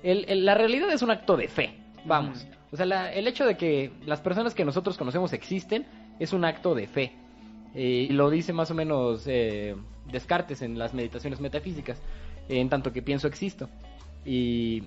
el- 0.03 0.25
el- 0.29 0.47
la 0.47 0.55
realidad 0.55 0.91
es 0.91 1.03
un 1.03 1.11
acto 1.11 1.37
de 1.37 1.49
fe, 1.49 1.75
vamos. 2.07 2.47
O 2.73 2.77
sea, 2.77 2.87
la- 2.87 3.13
el 3.13 3.27
hecho 3.29 3.47
de 3.47 3.57
que 3.57 3.93
las 4.05 4.21
personas 4.21 4.55
que 4.55 4.65
nosotros 4.65 4.97
conocemos 4.99 5.33
existen 5.33 5.87
es 6.19 6.33
un 6.33 6.45
acto 6.45 6.75
de 6.75 6.87
fe. 6.87 7.13
Eh, 7.75 8.07
y 8.09 8.13
lo 8.13 8.31
dice 8.31 8.53
más 8.53 8.71
o 8.71 8.75
menos 8.75 9.25
eh, 9.27 9.77
Descartes 10.11 10.63
en 10.63 10.79
las 10.79 10.95
meditaciones 10.95 11.41
metafísicas, 11.41 12.01
en 12.49 12.69
tanto 12.69 12.93
que 12.93 13.03
pienso 13.03 13.27
existo. 13.29 13.69
Y 14.25 14.83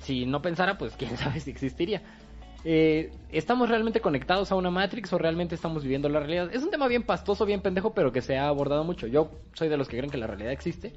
si 0.00 0.26
no 0.26 0.40
pensara, 0.42 0.78
pues 0.78 0.94
quién 0.98 1.16
sabe 1.16 1.40
si 1.40 1.50
existiría. 1.50 2.02
Eh, 2.66 3.12
¿Estamos 3.30 3.68
realmente 3.68 4.00
conectados 4.00 4.50
a 4.50 4.54
una 4.56 4.70
Matrix 4.70 5.12
o 5.12 5.18
realmente 5.18 5.54
estamos 5.54 5.82
viviendo 5.82 6.08
la 6.08 6.20
realidad? 6.20 6.48
Es 6.54 6.62
un 6.62 6.70
tema 6.70 6.88
bien 6.88 7.02
pastoso, 7.02 7.44
bien 7.44 7.60
pendejo, 7.60 7.92
pero 7.92 8.10
que 8.10 8.22
se 8.22 8.38
ha 8.38 8.48
abordado 8.48 8.84
mucho. 8.84 9.06
Yo 9.06 9.30
soy 9.52 9.68
de 9.68 9.76
los 9.76 9.86
que 9.88 9.98
creen 9.98 10.10
que 10.10 10.16
la 10.16 10.26
realidad 10.26 10.50
existe, 10.52 10.94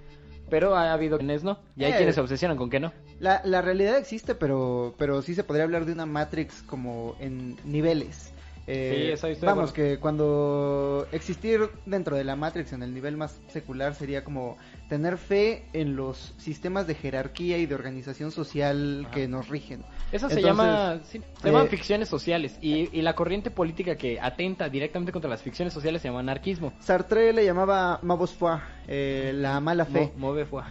pero 0.49 0.75
ha 0.75 0.93
habido 0.93 1.17
quienes 1.17 1.43
no. 1.43 1.59
Y 1.75 1.83
hay 1.83 1.93
Eh. 1.93 1.97
quienes 1.97 2.15
se 2.15 2.21
obsesionan 2.21 2.57
con 2.57 2.69
que 2.69 2.79
no. 2.79 2.93
La, 3.19 3.41
la 3.43 3.61
realidad 3.61 3.97
existe, 3.97 4.35
pero, 4.35 4.93
pero 4.97 5.21
sí 5.21 5.33
se 5.35 5.43
podría 5.43 5.63
hablar 5.65 5.85
de 5.85 5.93
una 5.93 6.05
Matrix 6.05 6.61
como 6.63 7.15
en 7.19 7.57
niveles. 7.65 8.33
Eh, 8.69 9.15
Sí, 9.17 9.37
vamos, 9.45 9.71
que 9.71 9.97
cuando 9.97 11.07
existir 11.13 11.69
dentro 11.85 12.17
de 12.17 12.25
la 12.25 12.35
Matrix 12.35 12.73
en 12.73 12.83
el 12.83 12.93
nivel 12.93 13.15
más 13.15 13.39
secular 13.47 13.95
sería 13.95 14.25
como 14.25 14.57
tener 14.89 15.17
fe 15.17 15.65
en 15.73 15.95
los 15.95 16.33
sistemas 16.37 16.87
de 16.87 16.95
jerarquía 16.95 17.57
y 17.57 17.65
de 17.65 17.75
organización 17.75 18.31
social 18.31 19.01
Ajá. 19.05 19.11
que 19.13 19.27
nos 19.27 19.49
rigen. 19.49 19.81
Eso 20.11 20.29
se 20.29 20.39
Entonces, 20.39 20.43
llama, 20.45 20.99
sí, 21.03 21.19
se 21.41 21.47
eh, 21.49 21.51
llaman 21.51 21.67
ficciones 21.67 22.07
sociales 22.07 22.57
y, 22.61 22.97
y 22.97 23.01
la 23.01 23.13
corriente 23.13 23.51
política 23.51 23.95
que 23.97 24.19
atenta 24.19 24.69
directamente 24.69 25.11
contra 25.11 25.29
las 25.29 25.41
ficciones 25.41 25.73
sociales 25.73 26.01
se 26.01 26.07
llama 26.07 26.19
anarquismo. 26.21 26.71
Sartre 26.79 27.33
le 27.33 27.43
llamaba 27.43 27.99
Mabos 28.01 28.31
Foi, 28.33 28.57
eh, 28.87 29.33
la 29.35 29.59
mala 29.59 29.83
fe. 29.85 30.11
Mo- 30.15 30.27
Move 30.33 30.45
Foi, 30.45 30.63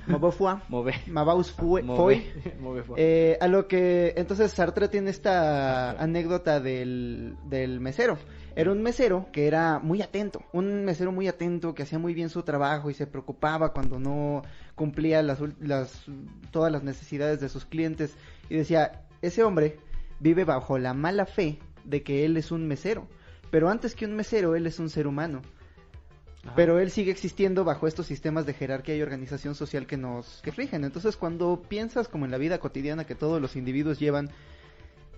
Move. 0.69 0.95
Mabaus 1.09 1.51
Fue- 1.53 1.83
Move. 1.83 1.97
Foi. 1.97 2.53
Move 2.61 2.83
fue. 2.83 2.97
Eh, 3.09 3.37
a 3.41 3.49
lo 3.49 3.69
que 3.69 4.15
entonces 4.17 4.51
Sartre 4.53 4.89
tiene 4.89 5.11
esta 5.11 5.91
anécdota 5.93 6.61
del, 6.61 7.37
del 7.45 7.81
mesero. 7.81 8.19
Era 8.57 8.73
un 8.73 8.83
mesero 8.83 9.29
que 9.33 9.47
era 9.47 9.79
muy 9.81 10.01
atento, 10.01 10.43
un 10.55 10.87
mesero 10.87 11.13
muy 11.13 11.29
atento 11.29 11.75
que 11.75 11.83
hacía 11.83 11.99
muy 11.99 12.15
bien 12.15 12.31
su 12.31 12.43
trabajo 12.43 12.89
y 12.89 12.95
se 12.95 13.07
preocupaba 13.07 13.75
cuando 13.75 13.99
no 14.01 14.43
cumplía 14.75 15.23
las, 15.23 15.41
las 15.61 16.07
todas 16.53 16.73
las 16.73 16.83
necesidades 16.83 17.39
de 17.39 17.51
sus 17.51 17.67
clientes 17.67 18.17
y 18.49 18.57
decía, 18.57 19.05
ese 19.21 19.45
hombre 19.45 19.79
vive 20.21 20.45
bajo 20.45 20.79
la 20.79 20.95
mala 20.95 21.27
fe 21.27 21.59
de 21.85 22.03
que 22.03 22.25
él 22.25 22.39
es 22.39 22.51
un 22.51 22.67
mesero, 22.67 23.07
pero 23.51 23.69
antes 23.69 23.95
que 23.95 24.07
un 24.07 24.17
mesero 24.17 24.57
él 24.57 24.67
es 24.67 24.79
un 24.79 24.89
ser 24.89 25.07
humano. 25.07 25.43
Ajá. 26.43 26.55
Pero 26.57 26.79
él 26.79 26.91
sigue 26.91 27.11
existiendo 27.11 27.63
bajo 27.63 27.87
estos 27.87 28.07
sistemas 28.07 28.47
de 28.47 28.55
jerarquía 28.55 28.97
y 28.97 29.03
organización 29.03 29.55
social 29.55 29.87
que 29.87 29.99
nos 29.99 30.41
que 30.43 30.53
rigen. 30.53 30.85
Entonces, 30.85 31.17
cuando 31.17 31.61
piensas 31.69 32.09
como 32.09 32.25
en 32.25 32.31
la 32.31 32.39
vida 32.39 32.59
cotidiana 32.59 33.05
que 33.05 33.17
todos 33.17 33.43
los 33.43 33.57
individuos 33.57 33.99
llevan, 33.99 34.31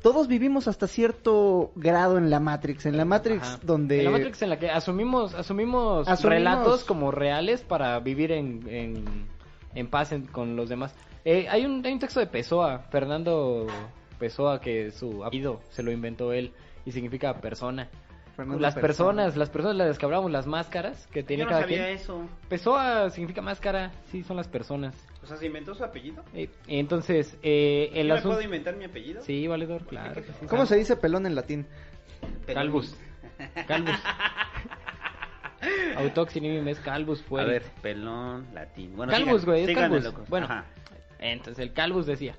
todos 0.02 0.28
vivimos 0.28 0.68
hasta 0.68 0.86
cierto 0.86 1.72
grado 1.74 2.18
en 2.18 2.30
la 2.30 2.40
Matrix. 2.40 2.86
En 2.86 2.96
la 2.96 3.04
Matrix 3.04 3.42
Ajá. 3.42 3.60
donde... 3.62 3.98
En 3.98 4.04
la 4.04 4.10
Matrix 4.10 4.42
en 4.42 4.50
la 4.50 4.58
que 4.58 4.70
asumimos, 4.70 5.34
asumimos, 5.34 6.06
Asumimos- 6.08 6.28
relatos 6.28 6.84
como 6.84 7.10
reales 7.10 7.62
para 7.62 7.98
vivir 8.00 8.32
en, 8.32 8.62
en, 8.68 9.04
en 9.74 9.86
paz 9.88 10.12
en- 10.12 10.26
con 10.26 10.56
los 10.56 10.68
demás. 10.68 10.94
Eh, 11.24 11.46
hay, 11.50 11.64
un, 11.66 11.84
hay 11.84 11.92
un 11.92 11.98
texto 11.98 12.20
de 12.20 12.26
Pessoa, 12.26 12.78
Fernando 12.90 13.66
Pessoa, 14.18 14.60
que 14.60 14.90
su 14.92 15.24
apellido 15.24 15.60
se 15.70 15.82
lo 15.82 15.90
inventó 15.92 16.32
él 16.32 16.52
y 16.86 16.92
significa 16.92 17.34
persona. 17.40 17.88
Fernando 18.36 18.60
las 18.60 18.74
Persona. 18.74 18.86
personas, 19.24 19.36
las 19.36 19.50
personas 19.50 19.78
de 19.78 19.84
las 19.88 19.98
que 19.98 20.04
hablamos, 20.06 20.30
las 20.30 20.46
máscaras 20.46 21.08
que 21.08 21.24
tiene 21.24 21.42
Yo 21.42 21.46
no 21.46 21.50
cada 21.50 21.62
sabía 21.62 21.78
quien. 21.86 21.96
eso. 21.96 22.22
Pessoa 22.48 23.10
significa 23.10 23.42
máscara, 23.42 23.90
sí, 24.12 24.22
son 24.22 24.36
las 24.36 24.46
personas. 24.46 24.94
O 25.22 25.26
sea, 25.26 25.36
¿se 25.36 25.46
inventó 25.46 25.74
su 25.74 25.84
apellido? 25.84 26.24
Eh, 26.34 26.48
entonces, 26.68 27.36
eh, 27.42 27.90
el 27.94 28.06
¿Yo 28.06 28.14
me 28.14 28.18
asunto... 28.18 28.36
puedo 28.36 28.44
inventar 28.44 28.76
mi 28.76 28.84
apellido? 28.84 29.22
Sí, 29.22 29.46
valedor, 29.46 29.84
claro. 29.86 30.14
que 30.14 30.22
sí. 30.32 30.46
¿Cómo 30.48 30.64
se 30.66 30.76
dice 30.76 30.96
pelón 30.96 31.26
en 31.26 31.34
latín? 31.34 31.66
Calvus. 32.46 32.96
Calvus. 33.66 33.96
Autoxinimim 35.96 36.66
es 36.68 36.78
calvus 36.80 37.20
A 37.20 37.24
fuera. 37.24 37.48
ver, 37.48 37.62
pelón, 37.82 38.46
latín. 38.54 38.94
Bueno, 38.96 39.12
Calvus, 39.12 39.44
güey, 39.44 39.64
es 39.64 39.74
Calvus. 39.76 40.04
locos. 40.04 40.28
Bueno, 40.28 40.46
Ajá. 40.46 40.64
entonces 41.18 41.60
el 41.62 41.72
Calvus 41.72 42.06
decía. 42.06 42.36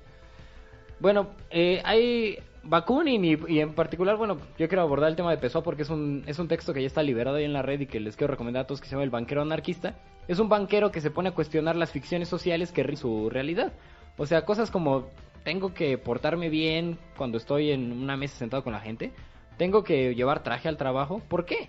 Bueno, 1.00 1.30
eh, 1.50 1.82
hay 1.84 2.38
Bakunin 2.62 3.24
y, 3.24 3.36
y 3.48 3.60
en 3.60 3.74
particular, 3.74 4.16
bueno, 4.16 4.38
yo 4.58 4.68
quiero 4.68 4.82
abordar 4.82 5.10
el 5.10 5.16
tema 5.16 5.30
de 5.30 5.38
Pessoa 5.38 5.62
porque 5.62 5.82
es 5.82 5.90
un, 5.90 6.24
es 6.26 6.38
un 6.38 6.48
texto 6.48 6.72
que 6.72 6.80
ya 6.80 6.86
está 6.86 7.02
liberado 7.02 7.36
ahí 7.36 7.44
en 7.44 7.52
la 7.52 7.62
red 7.62 7.80
y 7.80 7.86
que 7.86 8.00
les 8.00 8.16
quiero 8.16 8.30
recomendar 8.32 8.64
a 8.64 8.66
todos 8.66 8.80
que 8.80 8.86
se 8.86 8.92
llama 8.92 9.04
El 9.04 9.10
banquero 9.10 9.42
anarquista. 9.42 9.96
Es 10.30 10.38
un 10.38 10.48
banquero 10.48 10.92
que 10.92 11.00
se 11.00 11.10
pone 11.10 11.30
a 11.30 11.32
cuestionar 11.32 11.74
las 11.74 11.90
ficciones 11.90 12.28
sociales 12.28 12.70
que 12.70 12.96
su 12.96 13.28
realidad. 13.30 13.72
O 14.16 14.26
sea, 14.26 14.44
cosas 14.44 14.70
como 14.70 15.08
tengo 15.42 15.74
que 15.74 15.98
portarme 15.98 16.48
bien 16.48 16.98
cuando 17.16 17.36
estoy 17.36 17.72
en 17.72 17.90
una 17.90 18.16
mesa 18.16 18.36
sentado 18.36 18.62
con 18.62 18.72
la 18.72 18.78
gente. 18.78 19.10
Tengo 19.56 19.82
que 19.82 20.14
llevar 20.14 20.44
traje 20.44 20.68
al 20.68 20.76
trabajo. 20.76 21.20
¿Por 21.28 21.46
qué? 21.46 21.68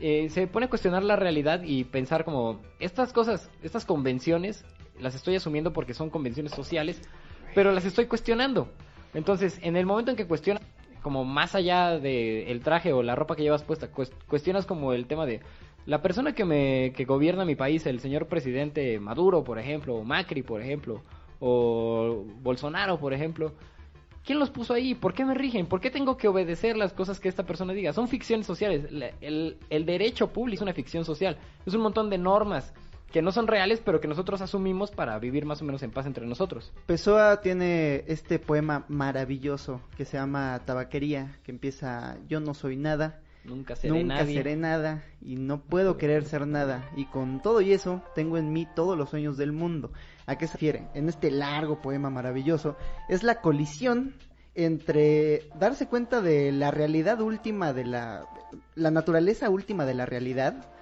eh, 0.00 0.30
se 0.30 0.46
pone 0.46 0.66
a 0.66 0.68
cuestionar 0.70 1.02
la 1.02 1.16
realidad 1.16 1.62
y 1.64 1.84
pensar 1.84 2.24
como 2.24 2.62
estas 2.80 3.12
cosas, 3.12 3.50
estas 3.62 3.84
convenciones, 3.84 4.64
las 4.98 5.14
estoy 5.14 5.36
asumiendo 5.36 5.74
porque 5.74 5.92
son 5.92 6.08
convenciones 6.08 6.52
sociales, 6.52 7.02
pero 7.54 7.72
las 7.72 7.84
estoy 7.84 8.06
cuestionando. 8.06 8.68
Entonces, 9.12 9.58
en 9.62 9.76
el 9.76 9.84
momento 9.84 10.10
en 10.10 10.16
que 10.16 10.26
cuestionas 10.26 10.62
como 11.02 11.24
más 11.26 11.54
allá 11.54 11.98
de 11.98 12.50
el 12.50 12.62
traje 12.62 12.94
o 12.94 13.02
la 13.02 13.14
ropa 13.16 13.36
que 13.36 13.42
llevas 13.42 13.64
puesta, 13.64 13.92
cues- 13.92 14.12
cuestionas 14.28 14.64
como 14.64 14.94
el 14.94 15.06
tema 15.06 15.26
de 15.26 15.40
la 15.86 16.02
persona 16.02 16.34
que 16.34 16.44
me 16.44 16.92
que 16.94 17.04
gobierna 17.04 17.44
mi 17.44 17.54
país, 17.54 17.86
el 17.86 18.00
señor 18.00 18.26
presidente 18.26 18.98
Maduro, 19.00 19.44
por 19.44 19.58
ejemplo, 19.58 19.94
o 19.96 20.04
Macri, 20.04 20.42
por 20.42 20.60
ejemplo, 20.60 21.02
o 21.40 22.24
Bolsonaro, 22.42 22.98
por 22.98 23.12
ejemplo, 23.12 23.52
¿Quién 24.24 24.38
los 24.38 24.50
puso 24.50 24.74
ahí? 24.74 24.94
¿Por 24.94 25.14
qué 25.14 25.24
me 25.24 25.34
rigen? 25.34 25.66
¿Por 25.66 25.80
qué 25.80 25.90
tengo 25.90 26.16
que 26.16 26.28
obedecer 26.28 26.76
las 26.76 26.92
cosas 26.92 27.18
que 27.18 27.28
esta 27.28 27.44
persona 27.44 27.72
diga? 27.72 27.92
Son 27.92 28.06
ficciones 28.06 28.46
sociales. 28.46 28.86
El, 29.20 29.56
el 29.68 29.84
derecho 29.84 30.28
público 30.28 30.58
es 30.58 30.62
una 30.62 30.74
ficción 30.74 31.04
social. 31.04 31.38
Es 31.66 31.74
un 31.74 31.80
montón 31.80 32.08
de 32.08 32.18
normas 32.18 32.72
que 33.10 33.20
no 33.20 33.32
son 33.32 33.48
reales, 33.48 33.82
pero 33.84 34.00
que 34.00 34.06
nosotros 34.08 34.40
asumimos 34.40 34.92
para 34.92 35.18
vivir 35.18 35.44
más 35.44 35.60
o 35.60 35.64
menos 35.64 35.82
en 35.82 35.90
paz 35.90 36.06
entre 36.06 36.26
nosotros. 36.26 36.72
Pessoa 36.86 37.40
tiene 37.40 38.04
este 38.06 38.38
poema 38.38 38.84
maravilloso 38.88 39.80
que 39.96 40.04
se 40.04 40.16
llama 40.16 40.60
Tabaquería, 40.64 41.38
que 41.42 41.50
empieza 41.50 42.16
Yo 42.28 42.38
no 42.38 42.54
soy 42.54 42.76
nada, 42.76 43.20
nunca 43.44 43.76
seré, 43.76 44.02
nunca 44.02 44.24
seré 44.24 44.56
nada 44.56 45.04
y 45.20 45.36
no 45.36 45.60
puedo 45.62 45.96
querer 45.98 46.24
ser 46.24 46.46
nada. 46.46 46.88
Y 46.96 47.06
con 47.06 47.40
todo 47.40 47.60
y 47.60 47.72
eso 47.72 48.02
tengo 48.14 48.38
en 48.38 48.52
mí 48.52 48.66
todos 48.74 48.96
los 48.96 49.10
sueños 49.10 49.36
del 49.36 49.52
mundo. 49.52 49.92
¿A 50.26 50.36
qué 50.36 50.46
se 50.46 50.54
refiere? 50.54 50.88
En 50.94 51.08
este 51.08 51.30
largo 51.30 51.80
poema 51.80 52.10
maravilloso 52.10 52.76
es 53.08 53.22
la 53.22 53.40
colisión 53.40 54.14
entre 54.54 55.48
darse 55.58 55.86
cuenta 55.86 56.20
de 56.20 56.52
la 56.52 56.70
realidad 56.70 57.20
última 57.20 57.72
de 57.72 57.86
la 57.86 58.26
la 58.74 58.90
naturaleza 58.90 59.48
última 59.48 59.86
de 59.86 59.94
la 59.94 60.04
realidad 60.04 60.72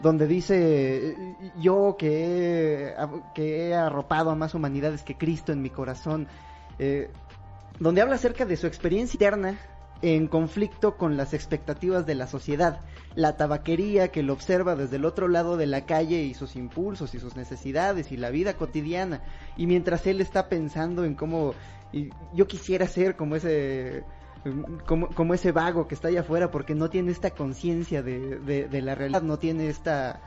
donde 0.00 0.26
dice 0.26 1.14
yo 1.60 1.96
que 1.98 2.88
he, 2.88 2.94
que 3.34 3.68
he 3.68 3.74
arropado 3.74 4.30
a 4.30 4.34
más 4.34 4.54
humanidades 4.54 5.02
que 5.02 5.16
Cristo 5.16 5.52
en 5.52 5.60
mi 5.60 5.70
corazón, 5.70 6.26
eh, 6.78 7.10
donde 7.78 8.00
habla 8.00 8.14
acerca 8.14 8.46
de 8.46 8.56
su 8.56 8.66
experiencia 8.66 9.16
interna 9.16 9.58
en 10.02 10.28
conflicto 10.28 10.96
con 10.96 11.16
las 11.16 11.34
expectativas 11.34 12.06
de 12.06 12.14
la 12.14 12.26
sociedad, 12.26 12.80
la 13.14 13.36
tabaquería 13.36 14.08
que 14.08 14.22
lo 14.22 14.32
observa 14.32 14.76
desde 14.76 14.96
el 14.96 15.04
otro 15.04 15.28
lado 15.28 15.56
de 15.56 15.66
la 15.66 15.84
calle 15.84 16.22
y 16.22 16.34
sus 16.34 16.56
impulsos 16.56 17.14
y 17.14 17.20
sus 17.20 17.36
necesidades 17.36 18.12
y 18.12 18.16
la 18.16 18.30
vida 18.30 18.54
cotidiana, 18.54 19.22
y 19.56 19.66
mientras 19.66 20.06
él 20.06 20.20
está 20.20 20.48
pensando 20.48 21.04
en 21.04 21.14
cómo 21.14 21.54
yo 22.32 22.46
quisiera 22.46 22.86
ser 22.86 23.16
como 23.16 23.36
ese 23.36 24.04
como, 24.86 25.08
como 25.08 25.34
ese 25.34 25.52
vago 25.52 25.86
que 25.86 25.94
está 25.94 26.08
allá 26.08 26.20
afuera 26.20 26.50
porque 26.50 26.74
no 26.74 26.88
tiene 26.88 27.12
esta 27.12 27.30
conciencia 27.30 28.02
de, 28.02 28.38
de, 28.38 28.82
la 28.82 28.94
realidad, 28.94 29.22
no 29.22 29.38
tiene 29.38 29.68
esta, 29.68 30.22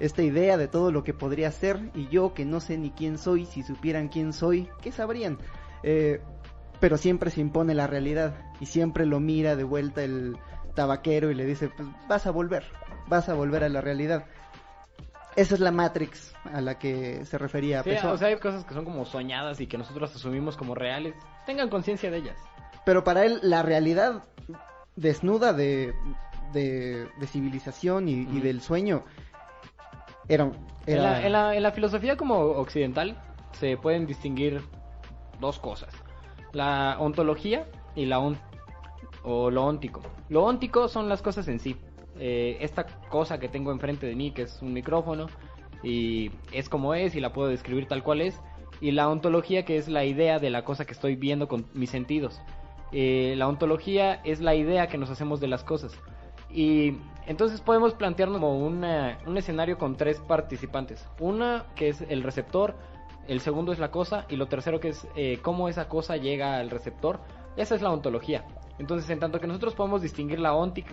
esta 0.00 0.22
idea 0.22 0.56
de 0.56 0.68
todo 0.68 0.92
lo 0.92 1.02
que 1.02 1.14
podría 1.14 1.50
ser. 1.50 1.90
Y 1.94 2.08
yo 2.08 2.34
que 2.34 2.44
no 2.44 2.60
sé 2.60 2.76
ni 2.76 2.90
quién 2.90 3.16
soy, 3.16 3.46
si 3.46 3.62
supieran 3.62 4.08
quién 4.08 4.32
soy, 4.32 4.68
¿qué 4.82 4.92
sabrían? 4.92 5.38
Eh, 5.82 6.20
pero 6.80 6.96
siempre 6.96 7.30
se 7.30 7.40
impone 7.40 7.74
la 7.74 7.86
realidad 7.86 8.34
y 8.60 8.66
siempre 8.66 9.06
lo 9.06 9.20
mira 9.20 9.56
de 9.56 9.64
vuelta 9.64 10.02
el 10.02 10.36
tabaquero 10.74 11.30
y 11.30 11.34
le 11.34 11.44
dice, 11.44 11.68
pues 11.68 11.88
vas 12.08 12.26
a 12.26 12.30
volver, 12.30 12.64
vas 13.08 13.28
a 13.28 13.34
volver 13.34 13.64
a 13.64 13.68
la 13.68 13.80
realidad. 13.80 14.26
Esa 15.36 15.54
es 15.54 15.60
la 15.60 15.72
Matrix 15.72 16.32
a 16.44 16.60
la 16.60 16.78
que 16.78 17.24
se 17.24 17.38
refería. 17.38 17.82
Sí, 17.82 17.90
o 17.90 18.16
sea, 18.16 18.28
hay 18.28 18.36
cosas 18.38 18.64
que 18.64 18.74
son 18.74 18.84
como 18.84 19.04
soñadas 19.04 19.60
y 19.60 19.66
que 19.66 19.76
nosotros 19.76 20.14
asumimos 20.14 20.56
como 20.56 20.74
reales. 20.74 21.14
Tengan 21.44 21.68
conciencia 21.68 22.10
de 22.10 22.18
ellas. 22.18 22.36
Pero 22.84 23.02
para 23.02 23.24
él 23.24 23.40
la 23.42 23.62
realidad 23.62 24.24
desnuda 24.94 25.52
de, 25.52 25.92
de, 26.52 27.26
civilización 27.26 28.08
y, 28.08 28.40
del 28.40 28.60
sueño 28.60 29.04
era... 30.28 30.52
En, 30.86 31.02
la, 31.02 31.54
en, 31.54 31.62
la, 31.62 31.72
filosofía 31.72 32.16
como 32.16 32.38
occidental 32.38 33.16
se 33.52 33.76
pueden 33.76 34.06
distinguir 34.06 34.60
dos 35.40 35.58
cosas. 35.58 35.92
La 36.54 36.96
ontología 36.98 37.66
y 37.94 38.06
la 38.06 38.20
o 39.22 39.50
lo 39.50 39.64
óntico. 39.64 40.00
Lo 40.28 40.44
óntico 40.44 40.88
son 40.88 41.08
las 41.08 41.20
cosas 41.20 41.48
en 41.48 41.58
sí. 41.58 41.76
Eh, 42.18 42.58
esta 42.60 42.86
cosa 43.08 43.38
que 43.38 43.48
tengo 43.48 43.72
enfrente 43.72 44.06
de 44.06 44.14
mí, 44.14 44.30
que 44.30 44.42
es 44.42 44.62
un 44.62 44.72
micrófono, 44.72 45.26
y 45.82 46.30
es 46.52 46.68
como 46.68 46.94
es 46.94 47.14
y 47.14 47.20
la 47.20 47.32
puedo 47.32 47.48
describir 47.48 47.86
tal 47.86 48.02
cual 48.02 48.20
es. 48.20 48.40
Y 48.80 48.92
la 48.92 49.08
ontología, 49.08 49.64
que 49.64 49.76
es 49.76 49.88
la 49.88 50.04
idea 50.04 50.38
de 50.38 50.50
la 50.50 50.64
cosa 50.64 50.84
que 50.84 50.92
estoy 50.92 51.16
viendo 51.16 51.48
con 51.48 51.66
mis 51.74 51.90
sentidos. 51.90 52.40
Eh, 52.92 53.34
la 53.36 53.48
ontología 53.48 54.20
es 54.24 54.40
la 54.40 54.54
idea 54.54 54.86
que 54.86 54.98
nos 54.98 55.10
hacemos 55.10 55.40
de 55.40 55.48
las 55.48 55.64
cosas. 55.64 55.92
Y 56.50 56.98
entonces 57.26 57.60
podemos 57.60 57.94
plantearnos 57.94 58.40
como 58.40 58.58
un 58.58 59.36
escenario 59.36 59.78
con 59.78 59.96
tres 59.96 60.20
participantes. 60.20 61.04
Una 61.18 61.64
que 61.74 61.88
es 61.88 62.02
el 62.02 62.22
receptor, 62.22 62.76
el 63.28 63.40
segundo 63.40 63.72
es 63.72 63.78
la 63.78 63.90
cosa 63.90 64.26
y 64.28 64.36
lo 64.36 64.46
tercero 64.46 64.80
que 64.80 64.88
es 64.88 65.06
eh, 65.16 65.38
cómo 65.42 65.68
esa 65.68 65.88
cosa 65.88 66.16
llega 66.16 66.56
al 66.56 66.70
receptor. 66.70 67.20
Esa 67.56 67.74
es 67.74 67.82
la 67.82 67.90
ontología. 67.90 68.44
Entonces, 68.78 69.08
en 69.10 69.20
tanto 69.20 69.40
que 69.40 69.46
nosotros 69.46 69.74
podemos 69.74 70.02
distinguir 70.02 70.40
la 70.40 70.50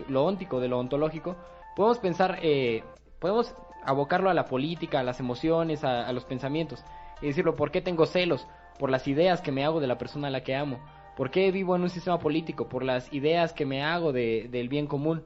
lo 0.08 0.26
óntico 0.26 0.60
de 0.60 0.68
lo 0.68 0.80
ontológico, 0.80 1.36
podemos 1.76 2.00
pensar, 2.00 2.40
eh, 2.42 2.84
podemos 3.20 3.56
abocarlo 3.84 4.30
a 4.30 4.34
la 4.34 4.46
política, 4.46 5.00
a 5.00 5.04
las 5.04 5.20
emociones, 5.20 5.84
a, 5.84 6.08
a 6.08 6.14
los 6.14 6.26
pensamientos. 6.26 6.84
Y 7.22 7.28
decirlo, 7.28 7.56
¿por 7.56 7.72
qué 7.72 7.82
tengo 7.82 8.06
celos? 8.06 8.48
Por 8.78 8.92
las 8.92 9.08
ideas 9.08 9.42
que 9.42 9.52
me 9.52 9.66
hago 9.66 9.80
de 9.80 9.88
la 9.88 9.98
persona 9.98 10.28
a 10.28 10.32
la 10.32 10.44
que 10.44 10.56
amo 10.56 10.80
¿Por 11.16 11.30
qué 11.30 11.52
vivo 11.52 11.76
en 11.76 11.84
un 11.84 11.90
sistema 11.90 12.20
político? 12.20 12.70
Por 12.70 12.84
las 12.84 13.12
ideas 13.14 13.54
que 13.54 13.66
me 13.66 13.84
hago 13.84 14.14
de, 14.14 14.48
del 14.50 14.70
bien 14.70 14.88
común. 14.88 15.24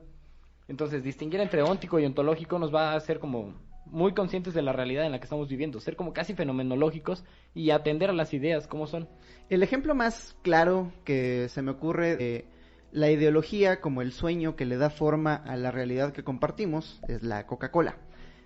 Entonces, 0.68 1.04
distinguir 1.04 1.40
entre 1.40 1.62
óntico 1.62 2.00
y 2.00 2.06
ontológico 2.06 2.58
nos 2.58 2.74
va 2.74 2.92
a 2.92 2.96
hacer 2.96 3.20
como 3.20 3.54
muy 3.86 4.14
conscientes 4.14 4.54
de 4.54 4.62
la 4.62 4.74
realidad 4.74 5.06
en 5.06 5.12
la 5.12 5.20
que 5.20 5.26
estamos 5.26 5.48
viviendo, 5.48 5.80
ser 5.80 5.96
como 5.96 6.14
casi 6.14 6.34
fenomenológicos 6.34 7.24
y 7.54 7.70
atender 7.72 8.10
a 8.10 8.14
las 8.14 8.34
ideas 8.34 8.68
como 8.68 8.88
son. 8.88 9.08
El 9.50 9.64
ejemplo 9.64 9.96
más 9.96 10.36
claro 10.42 10.92
que 11.04 11.48
se 11.50 11.62
me 11.62 11.72
ocurre 11.72 12.16
de 12.16 12.46
la 12.92 13.12
ideología 13.12 13.82
como 13.82 14.02
el 14.02 14.12
sueño 14.12 14.56
que 14.56 14.66
le 14.66 14.78
da 14.78 14.90
forma 14.90 15.36
a 15.36 15.58
la 15.58 15.72
realidad 15.72 16.14
que 16.14 16.24
compartimos 16.24 17.02
es 17.08 17.24
la 17.24 17.46
Coca-Cola. 17.46 17.98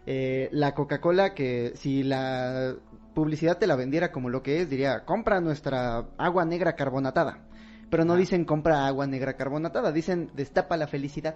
Eh, 0.05 0.49
la 0.51 0.73
Coca-Cola 0.73 1.35
que 1.35 1.73
si 1.75 2.03
la 2.03 2.75
publicidad 3.13 3.59
te 3.59 3.67
la 3.67 3.75
vendiera 3.75 4.11
como 4.11 4.29
lo 4.29 4.41
que 4.41 4.61
es, 4.61 4.69
diría, 4.69 5.05
compra 5.05 5.39
nuestra 5.39 6.07
agua 6.17 6.45
negra 6.45 6.75
carbonatada. 6.75 7.45
Pero 7.91 8.05
no 8.05 8.15
dicen 8.15 8.45
compra 8.45 8.87
agua 8.87 9.07
negra 9.07 9.35
carbonatada, 9.35 9.91
dicen 9.91 10.31
destapa 10.33 10.77
la 10.77 10.87
felicidad. 10.87 11.35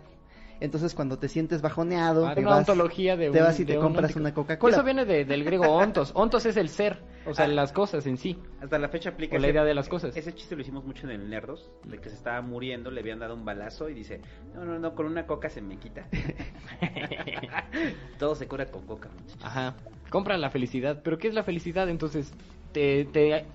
Entonces 0.63 0.95
cuando 0.95 1.19
te 1.19 1.27
sientes 1.27 1.61
bajoneado, 1.61 2.25
ah, 2.25 2.33
te, 2.33 2.41
vas, 2.41 2.65
de 2.65 3.29
te 3.33 3.41
vas 3.41 3.59
y 3.59 3.65
te 3.65 3.75
compras 3.75 4.15
una 4.15 4.33
Coca-Cola. 4.33 4.73
Eso 4.73 4.83
viene 4.85 5.03
del 5.03 5.43
griego 5.43 5.65
ontos. 5.75 6.13
Ontos 6.15 6.45
es 6.45 6.55
el 6.55 6.69
ser, 6.69 7.01
o 7.25 7.33
sea, 7.33 7.43
ah. 7.43 7.47
las 7.49 7.73
cosas 7.73 8.07
en 8.07 8.15
sí. 8.15 8.39
Hasta 8.61 8.79
la 8.79 8.87
fecha 8.87 9.09
aplica 9.09 9.37
la 9.37 9.49
idea 9.49 9.65
de 9.65 9.73
las 9.73 9.89
cosas. 9.89 10.15
Ese 10.15 10.33
chiste 10.33 10.55
lo 10.55 10.61
hicimos 10.61 10.85
mucho 10.85 11.05
en 11.05 11.19
el 11.19 11.29
Nerdos, 11.29 11.69
de 11.83 11.97
que 11.97 12.07
se 12.07 12.15
estaba 12.15 12.41
muriendo, 12.41 12.91
le 12.91 13.01
habían 13.01 13.19
dado 13.19 13.35
un 13.35 13.43
balazo 13.43 13.89
y 13.89 13.93
dice, 13.93 14.21
no, 14.55 14.63
no, 14.63 14.79
no, 14.79 14.95
con 14.95 15.05
una 15.05 15.27
coca 15.27 15.49
se 15.49 15.61
me 15.61 15.75
quita. 15.75 16.07
Todo 18.17 18.33
se 18.33 18.47
cura 18.47 18.67
con 18.67 18.85
coca. 18.85 19.09
Ajá. 19.41 19.75
Compra 20.09 20.37
la 20.37 20.49
felicidad. 20.49 21.01
¿Pero 21.03 21.17
qué 21.17 21.27
es 21.27 21.33
la 21.33 21.43
felicidad? 21.43 21.89
Entonces, 21.89 22.31
te, 22.73 23.05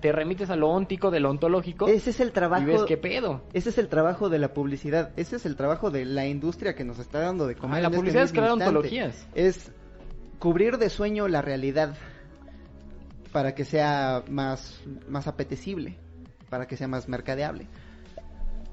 te, 0.01 0.11
remites 0.11 0.49
a 0.49 0.55
lo 0.55 0.69
óntico, 0.69 1.11
de 1.11 1.19
lo 1.19 1.29
ontológico. 1.29 1.87
Ese 1.87 2.09
es 2.09 2.19
el 2.19 2.31
trabajo. 2.31 2.63
Y 2.63 2.65
ves 2.65 2.83
qué 2.87 2.97
pedo. 2.97 3.43
Ese 3.53 3.69
es 3.69 3.77
el 3.77 3.89
trabajo 3.89 4.29
de 4.29 4.39
la 4.39 4.53
publicidad. 4.53 5.11
Ese 5.17 5.35
es 5.35 5.45
el 5.45 5.55
trabajo 5.55 5.91
de 5.91 6.05
la 6.05 6.25
industria 6.25 6.73
que 6.73 6.83
nos 6.83 6.99
está 6.99 7.19
dando 7.19 7.45
de 7.45 7.55
comer. 7.55 7.79
Ah, 7.79 7.81
la 7.81 7.87
este 7.87 7.97
publicidad 7.97 8.23
es 8.23 8.31
crear 8.31 8.51
ontologías. 8.51 9.27
Es 9.35 9.71
cubrir 10.39 10.77
de 10.77 10.89
sueño 10.89 11.27
la 11.27 11.41
realidad 11.41 11.95
para 13.31 13.53
que 13.53 13.65
sea 13.65 14.23
más, 14.29 14.81
más 15.07 15.27
apetecible, 15.27 15.97
para 16.49 16.65
que 16.65 16.77
sea 16.77 16.87
más 16.87 17.07
mercadeable. 17.07 17.67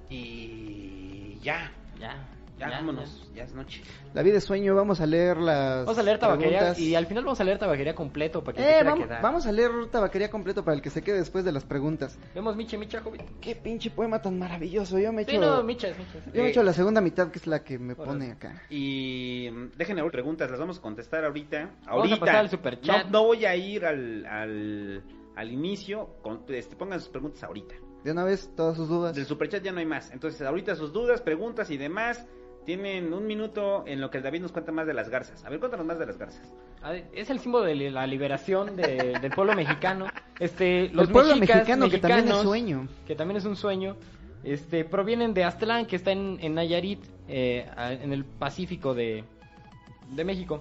Y 0.08 1.39
ya. 1.42 1.73
Ya. 1.99 2.35
Ya, 2.59 2.70
vámonos, 2.70 3.31
ya. 3.35 3.44
es 3.44 3.55
noche. 3.55 3.83
La 4.15 4.23
vida 4.23 4.39
es 4.39 4.44
sueño, 4.44 4.75
vamos 4.75 5.01
a 5.01 5.07
leer 5.07 5.36
las. 5.36 5.85
Vamos 5.85 5.99
a 5.99 6.02
leer 6.02 6.18
tabaquería 6.18 6.78
y 6.78 6.94
al 6.94 7.07
final 7.07 7.25
vamos 7.25 7.41
a 7.41 7.44
leer 7.44 7.59
tabaquería 7.59 7.94
completo 7.94 8.43
para 8.43 8.57
que 8.57 8.62
eh, 8.62 8.83
vamos, 8.83 9.09
vamos, 9.23 9.47
a 9.47 9.52
leer 9.52 9.70
tabaquería 9.91 10.31
completo 10.31 10.65
para 10.65 10.75
el 10.75 10.83
que 10.83 10.89
se 10.89 11.02
quede 11.02 11.18
después 11.18 11.44
de 11.44 11.52
las 11.52 11.65
preguntas. 11.65 12.18
Vemos 12.35 12.57
Miche, 12.57 12.78
Micha, 12.78 13.02
joven. 13.02 13.20
Qué 13.43 13.55
pinche 13.57 13.91
poema 13.91 14.23
tan 14.23 14.39
maravilloso. 14.39 14.99
Yo 14.99 15.12
me 15.12 15.23
echo. 15.23 15.33
Sí, 15.33 15.39
no, 15.39 15.57
Yo 15.59 16.43
me 16.43 16.49
echo 16.49 16.62
la 16.62 16.73
segunda 16.73 17.02
mitad 17.02 17.31
que 17.31 17.39
es 17.39 17.47
la 17.47 17.62
que 17.62 17.78
me 17.78 17.94
pone 17.94 18.33
acá. 18.33 18.62
Y 18.70 19.51
mm, 19.52 19.76
déjenme 19.76 20.02
preguntas, 20.10 20.51
las 20.51 20.59
vamos 20.59 20.78
a 20.78 20.83
contestar 20.83 21.25
ahorita. 21.25 21.70
Ahorita. 21.86 22.17
Vamos 22.17 22.35
a 22.35 22.39
al 22.39 22.51
super 22.51 22.81
chat. 22.81 23.09
No, 23.09 23.25
voy 23.25 23.44
a 23.44 23.55
ir 23.55 23.85
al, 23.85 24.25
al, 24.25 25.02
al 25.35 25.52
inicio. 25.52 26.17
Con, 26.23 26.44
este, 26.49 26.75
pongan 26.75 27.01
sus 27.01 27.10
preguntas 27.10 27.43
ahorita. 27.43 27.75
De 28.02 28.12
una 28.12 28.25
vez, 28.25 28.51
todas 28.57 28.76
sus 28.76 28.89
dudas. 28.89 29.15
Del 29.15 29.26
superchat 29.26 29.62
ya 29.62 29.73
no 29.73 29.81
hay 29.81 29.86
más. 29.86 30.10
Entonces, 30.12 30.41
ahorita 30.41 30.76
sus 30.76 30.93
dudas, 30.93 31.20
preguntas 31.20 31.70
y 31.70 31.76
demás. 31.76 32.26
Tienen 32.67 33.15
un 33.15 33.27
minuto 33.27 33.85
en 33.86 34.01
lo 34.01 34.11
que 34.11 34.19
el 34.19 34.25
David 34.25 34.41
nos 34.43 34.53
cuenta 34.53 34.73
más 34.73 34.86
de 34.86 34.93
las 34.93 35.09
garzas. 35.09 35.45
A 35.45 35.51
ver, 35.51 35.61
cuéntanos 35.61 35.86
más 35.86 35.99
de 35.99 36.07
las 36.07 36.19
garzas. 36.19 36.53
Es 37.12 37.31
el 37.31 37.39
símbolo 37.39 37.65
de 37.65 37.91
la 37.91 38.07
liberación 38.07 38.77
del 38.77 39.31
pueblo 39.31 39.55
mexicano. 39.55 40.07
Este, 40.41 40.89
los 40.91 41.07
el 41.07 41.12
pueblo 41.12 41.36
mexicano 41.36 41.89
que 41.89 41.99
también 41.99 42.28
es 42.28 42.43
sueño. 42.43 42.89
Que 43.07 43.15
también 43.15 43.39
es 43.39 43.45
un 43.45 43.57
sueño. 43.57 43.97
Este, 44.43 44.85
provienen 44.85 45.33
de 45.33 45.45
Aztlán, 45.45 45.86
que 45.86 45.97
está 45.97 46.11
en, 46.11 46.39
en 46.41 46.55
Nayarit, 46.55 47.05
eh, 47.28 47.67
en 47.78 48.12
el 48.12 48.25
Pacífico 48.25 48.95
de, 48.95 49.25
de 50.11 50.25
México 50.25 50.61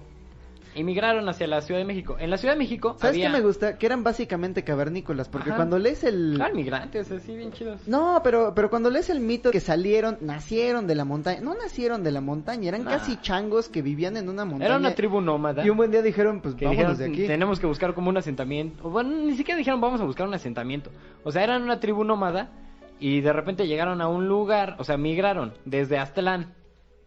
emigraron 0.76 1.28
hacia 1.28 1.46
la 1.46 1.60
Ciudad 1.60 1.80
de 1.80 1.84
México. 1.84 2.16
En 2.18 2.30
la 2.30 2.36
Ciudad 2.36 2.54
de 2.54 2.58
México 2.58 2.96
¿Sabes 2.98 3.16
qué 3.16 3.28
me 3.28 3.40
gusta? 3.40 3.78
Que 3.78 3.86
eran 3.86 4.04
básicamente 4.04 4.64
cavernícolas, 4.64 5.28
porque 5.28 5.50
cuando 5.50 5.78
lees 5.78 6.04
el... 6.04 6.40
Ah, 6.40 6.50
migrantes, 6.52 7.10
así 7.10 7.36
bien 7.36 7.52
chidos. 7.52 7.86
No, 7.86 8.20
pero, 8.22 8.52
pero 8.54 8.70
cuando 8.70 8.90
lees 8.90 9.10
el 9.10 9.20
mito 9.20 9.50
que 9.50 9.60
salieron, 9.60 10.18
nacieron 10.20 10.86
de 10.86 10.94
la 10.94 11.04
montaña, 11.04 11.40
no 11.40 11.54
nacieron 11.54 12.02
de 12.02 12.12
la 12.12 12.20
montaña, 12.20 12.68
eran 12.68 12.84
casi 12.84 13.16
changos 13.20 13.68
que 13.68 13.82
vivían 13.82 14.16
en 14.16 14.28
una 14.28 14.44
montaña. 14.44 14.66
Era 14.66 14.76
una 14.76 14.94
tribu 14.94 15.20
nómada. 15.20 15.64
Y 15.64 15.70
un 15.70 15.76
buen 15.76 15.90
día 15.90 16.02
dijeron, 16.02 16.40
pues 16.40 16.54
vámonos 16.58 16.98
de 16.98 17.06
aquí. 17.06 17.26
Tenemos 17.26 17.60
que 17.60 17.66
buscar 17.66 17.94
como 17.94 18.10
un 18.10 18.16
asentamiento. 18.16 18.88
Bueno, 18.88 19.10
ni 19.10 19.36
siquiera 19.36 19.58
dijeron 19.58 19.80
vamos 19.80 20.00
a 20.00 20.04
buscar 20.04 20.26
un 20.26 20.34
asentamiento. 20.34 20.90
O 21.24 21.32
sea, 21.32 21.42
eran 21.42 21.62
una 21.62 21.80
tribu 21.80 22.04
nómada 22.04 22.50
y 22.98 23.20
de 23.20 23.32
repente 23.32 23.66
llegaron 23.66 24.00
a 24.00 24.08
un 24.08 24.28
lugar, 24.28 24.76
o 24.78 24.84
sea, 24.84 24.96
migraron 24.96 25.52
desde 25.64 25.98
Aztlán 25.98 26.54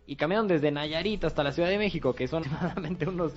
y 0.09 0.15
caminaron 0.15 0.47
desde 0.47 0.71
Nayarit 0.71 1.23
hasta 1.23 1.43
la 1.43 1.51
Ciudad 1.51 1.69
de 1.69 1.77
México, 1.77 2.15
que 2.15 2.27
son 2.27 2.43
aproximadamente 2.45 3.07
unos 3.07 3.33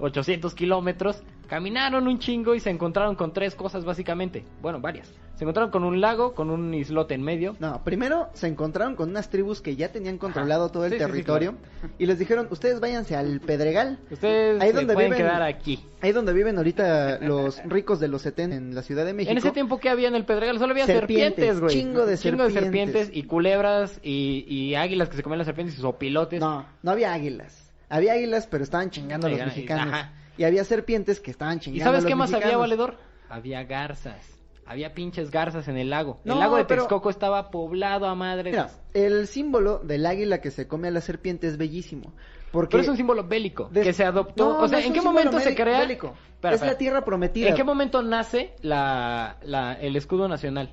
800 0.00 0.54
kilómetros, 0.54 1.22
caminaron 1.48 2.06
un 2.06 2.18
chingo 2.18 2.54
y 2.54 2.60
se 2.60 2.70
encontraron 2.70 3.16
con 3.16 3.32
tres 3.32 3.54
cosas 3.54 3.84
básicamente. 3.84 4.44
Bueno, 4.60 4.80
varias. 4.80 5.12
Se 5.38 5.44
encontraron 5.44 5.70
con 5.70 5.84
un 5.84 6.00
lago, 6.00 6.34
con 6.34 6.50
un 6.50 6.74
islote 6.74 7.14
en 7.14 7.22
medio. 7.22 7.54
No, 7.60 7.84
primero 7.84 8.28
se 8.34 8.48
encontraron 8.48 8.96
con 8.96 9.10
unas 9.10 9.30
tribus 9.30 9.60
que 9.60 9.76
ya 9.76 9.92
tenían 9.92 10.18
controlado 10.18 10.70
todo 10.70 10.84
el 10.84 10.98
territorio 10.98 11.54
y 11.96 12.06
les 12.06 12.18
dijeron, 12.18 12.48
ustedes 12.50 12.80
váyanse 12.80 13.14
al 13.14 13.40
Pedregal. 13.40 14.00
Ustedes 14.10 14.60
ahí 14.60 14.72
donde 14.72 14.94
pueden 14.94 15.12
quedar 15.12 15.42
aquí. 15.42 15.78
Ahí 16.00 16.10
donde 16.10 16.32
viven 16.32 16.56
ahorita 16.58 17.20
los 17.20 17.62
ricos 17.64 18.00
de 18.00 18.08
los 18.08 18.22
70 18.22 18.56
en 18.56 18.74
la 18.74 18.82
Ciudad 18.82 19.04
de 19.04 19.14
México. 19.14 19.30
En 19.30 19.38
ese 19.38 19.52
tiempo 19.52 19.78
que 19.78 19.88
había 19.88 20.08
en 20.08 20.16
el 20.16 20.24
Pedregal 20.24 20.58
solo 20.58 20.72
había 20.72 20.86
serpientes, 20.86 21.60
güey. 21.60 21.72
Chingo 21.72 22.04
de 22.04 22.18
chingo 22.18 22.44
serpientes. 22.44 22.54
de 22.54 22.60
serpientes 22.60 23.10
y 23.12 23.22
culebras 23.22 24.00
y, 24.02 24.44
y 24.48 24.74
águilas 24.74 25.08
que 25.08 25.16
se 25.16 25.22
comían 25.22 25.38
las 25.38 25.46
serpientes 25.46 25.78
y 25.78 25.80
sopilotes. 25.80 26.40
No, 26.40 26.66
no 26.82 26.90
había 26.90 27.12
águilas. 27.12 27.67
Había 27.88 28.12
águilas, 28.14 28.46
pero 28.46 28.64
estaban 28.64 28.90
chingando 28.90 29.26
a 29.26 29.30
los 29.30 29.38
mexicanos. 29.40 29.94
Y 30.36 30.44
había 30.44 30.62
serpientes 30.64 31.20
que 31.20 31.30
estaban 31.30 31.58
chingando 31.60 31.82
¿Y 31.82 31.84
sabes 31.84 31.98
a 32.00 32.02
los 32.02 32.08
qué 32.08 32.14
más 32.14 32.30
mexicanos. 32.30 32.54
había, 32.54 32.58
valedor? 32.58 32.96
Había 33.28 33.64
garzas. 33.64 34.34
Había 34.66 34.92
pinches 34.92 35.30
garzas 35.30 35.66
en 35.68 35.78
el 35.78 35.90
lago. 35.90 36.20
el 36.24 36.38
lago 36.38 36.56
de 36.56 36.64
pero- 36.66 36.82
Texcoco 36.82 37.08
estaba 37.10 37.50
poblado 37.50 38.06
a 38.06 38.14
madre. 38.14 38.50
Mira, 38.50 38.70
el 38.94 39.26
símbolo 39.26 39.78
del 39.78 40.04
águila 40.06 40.40
que 40.42 40.50
se 40.50 40.68
come 40.68 40.88
a 40.88 40.90
la 40.90 41.00
serpiente 41.00 41.46
es 41.48 41.56
bellísimo. 41.56 42.12
Porque 42.52 42.72
Pero 42.72 42.82
es 42.82 42.88
un 42.88 42.96
símbolo 42.96 43.24
bélico 43.24 43.68
que 43.70 43.92
se 43.92 44.04
adoptó. 44.04 44.50
No, 44.54 44.60
o 44.60 44.68
sea, 44.68 44.78
no 44.80 44.86
¿en 44.86 44.92
qué 44.92 45.00
momento 45.02 45.38
se 45.40 45.54
crea? 45.54 45.80
bélico. 45.80 46.14
Espera, 46.34 46.54
es 46.54 46.60
la 46.62 46.78
tierra 46.78 47.04
prometida. 47.04 47.48
¿En 47.48 47.54
qué 47.54 47.64
momento 47.64 48.00
nace 48.02 48.54
la, 48.62 49.36
la, 49.42 49.72
el 49.74 49.96
escudo 49.96 50.28
nacional? 50.28 50.70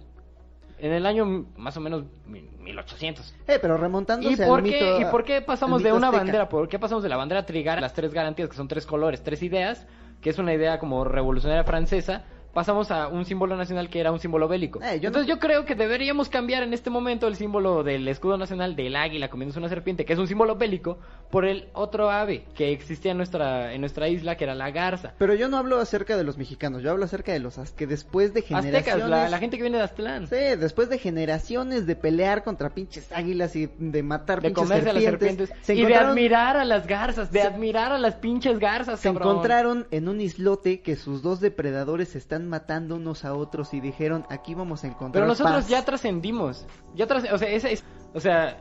En 0.77 0.91
el 0.91 1.05
año 1.05 1.45
más 1.55 1.77
o 1.77 1.79
menos 1.81 2.03
mil- 2.27 2.49
1800. 2.59 3.33
Eh, 3.47 3.59
pero 3.61 3.77
remontándose 3.77 4.35
¿Y 4.37 4.41
al 4.41 4.49
por, 4.49 4.61
qué, 4.63 4.69
mito- 4.71 5.01
¿Y 5.01 5.05
por 5.11 5.23
qué 5.23 5.41
pasamos 5.41 5.81
de 5.83 5.93
una 5.93 6.07
azteca? 6.07 6.23
bandera? 6.23 6.49
¿Por 6.49 6.67
qué 6.67 6.79
pasamos 6.79 7.01
de 7.03 7.09
la 7.09 7.17
bandera 7.17 7.45
trigar 7.45 7.77
a 7.77 7.81
las 7.81 7.93
tres 7.93 8.13
garantías, 8.13 8.49
que 8.49 8.55
son 8.57 8.67
tres 8.67 8.85
colores, 8.85 9.23
tres 9.23 9.41
ideas, 9.43 9.87
que 10.21 10.29
es 10.31 10.37
una 10.37 10.53
idea 10.53 10.77
como 10.79 11.03
revolucionaria 11.05 11.63
francesa? 11.63 12.23
Pasamos 12.55 12.89
a 12.89 13.09
un 13.09 13.25
símbolo 13.25 13.57
nacional 13.57 13.89
que 13.89 13.99
era 13.99 14.13
un 14.13 14.19
símbolo 14.19 14.47
bélico. 14.47 14.81
Eh, 14.81 15.01
yo 15.01 15.07
Entonces 15.09 15.27
no- 15.27 15.35
yo 15.35 15.39
creo 15.41 15.65
que 15.65 15.75
deberíamos 15.75 16.29
cambiar 16.29 16.63
en 16.63 16.73
este 16.73 16.89
momento 16.89 17.27
el 17.27 17.35
símbolo 17.35 17.83
del 17.83 18.07
escudo 18.07 18.37
nacional 18.37 18.77
del 18.77 18.95
águila 18.95 19.29
comiéndose 19.29 19.59
una 19.59 19.67
serpiente, 19.67 20.05
que 20.05 20.13
es 20.13 20.19
un 20.19 20.27
símbolo 20.27 20.55
bélico, 20.55 20.97
por 21.29 21.43
el 21.45 21.67
otro 21.73 22.09
ave 22.09 22.45
que 22.55 22.71
existía 22.71 23.11
en 23.11 23.17
nuestra, 23.17 23.73
en 23.73 23.81
nuestra 23.81 24.07
isla, 24.07 24.37
que 24.37 24.45
era 24.45 24.55
la 24.55 24.71
garza. 24.71 25.13
Pero 25.17 25.33
yo 25.33 25.49
no 25.49 25.57
hablo 25.57 25.79
acerca 25.81 26.15
de 26.15 26.23
los 26.23 26.37
mexicanos, 26.37 26.81
yo 26.81 26.91
hablo 26.91 27.03
acerca 27.03 27.33
de 27.33 27.39
los 27.39 27.55
que 27.75 27.87
después 27.87 28.33
de 28.33 28.41
generaciones... 28.41 28.87
Aztecas, 28.87 29.09
la, 29.09 29.27
la 29.29 29.37
gente 29.37 29.57
que 29.57 29.63
viene 29.63 29.77
de 29.77 29.83
Aztlán. 29.83 30.27
Sí, 30.27 30.35
después 30.57 30.87
de 30.89 30.97
generaciones 30.97 31.85
de 31.85 31.97
pelear 31.97 32.45
contra 32.45 32.69
pinches 32.69 33.11
águilas 33.11 33.53
y 33.57 33.69
de 33.77 34.01
matar 34.01 34.41
de 34.41 34.47
pinches 34.49 34.63
comerse 34.63 34.89
a 34.89 34.93
las 34.93 35.03
serpientes 35.03 35.51
se 35.61 35.75
y 35.75 35.83
de 35.85 35.95
admirar 35.95 36.55
a 36.55 36.63
las 36.63 36.87
garzas, 36.87 37.31
de 37.33 37.41
se- 37.41 37.47
admirar 37.47 37.91
a 37.91 37.97
las 37.97 38.15
pinches 38.15 38.59
garzas, 38.59 39.01
Se 39.01 39.09
cabrón. 39.09 39.27
encontraron 39.29 39.87
en 39.91 40.07
un 40.07 40.21
islote 40.21 40.79
que 40.79 40.95
sus 40.95 41.21
dos 41.21 41.41
depredadores 41.41 42.09
se 42.09 42.17
están 42.45 42.49
matando 42.49 42.95
unos 42.95 43.25
a 43.25 43.33
otros 43.33 43.73
y 43.73 43.79
dijeron, 43.79 44.25
aquí 44.29 44.53
vamos 44.53 44.83
a 44.83 44.87
encontrar 44.87 45.13
Pero 45.13 45.25
nosotros 45.27 45.55
paz". 45.63 45.67
ya 45.67 45.83
trascendimos. 45.83 46.65
Ya 46.95 47.07
tras, 47.07 47.31
o 47.31 47.37
sea, 47.37 47.49
esa 47.49 47.69
es, 47.69 47.83
o 48.13 48.19
sea, 48.19 48.57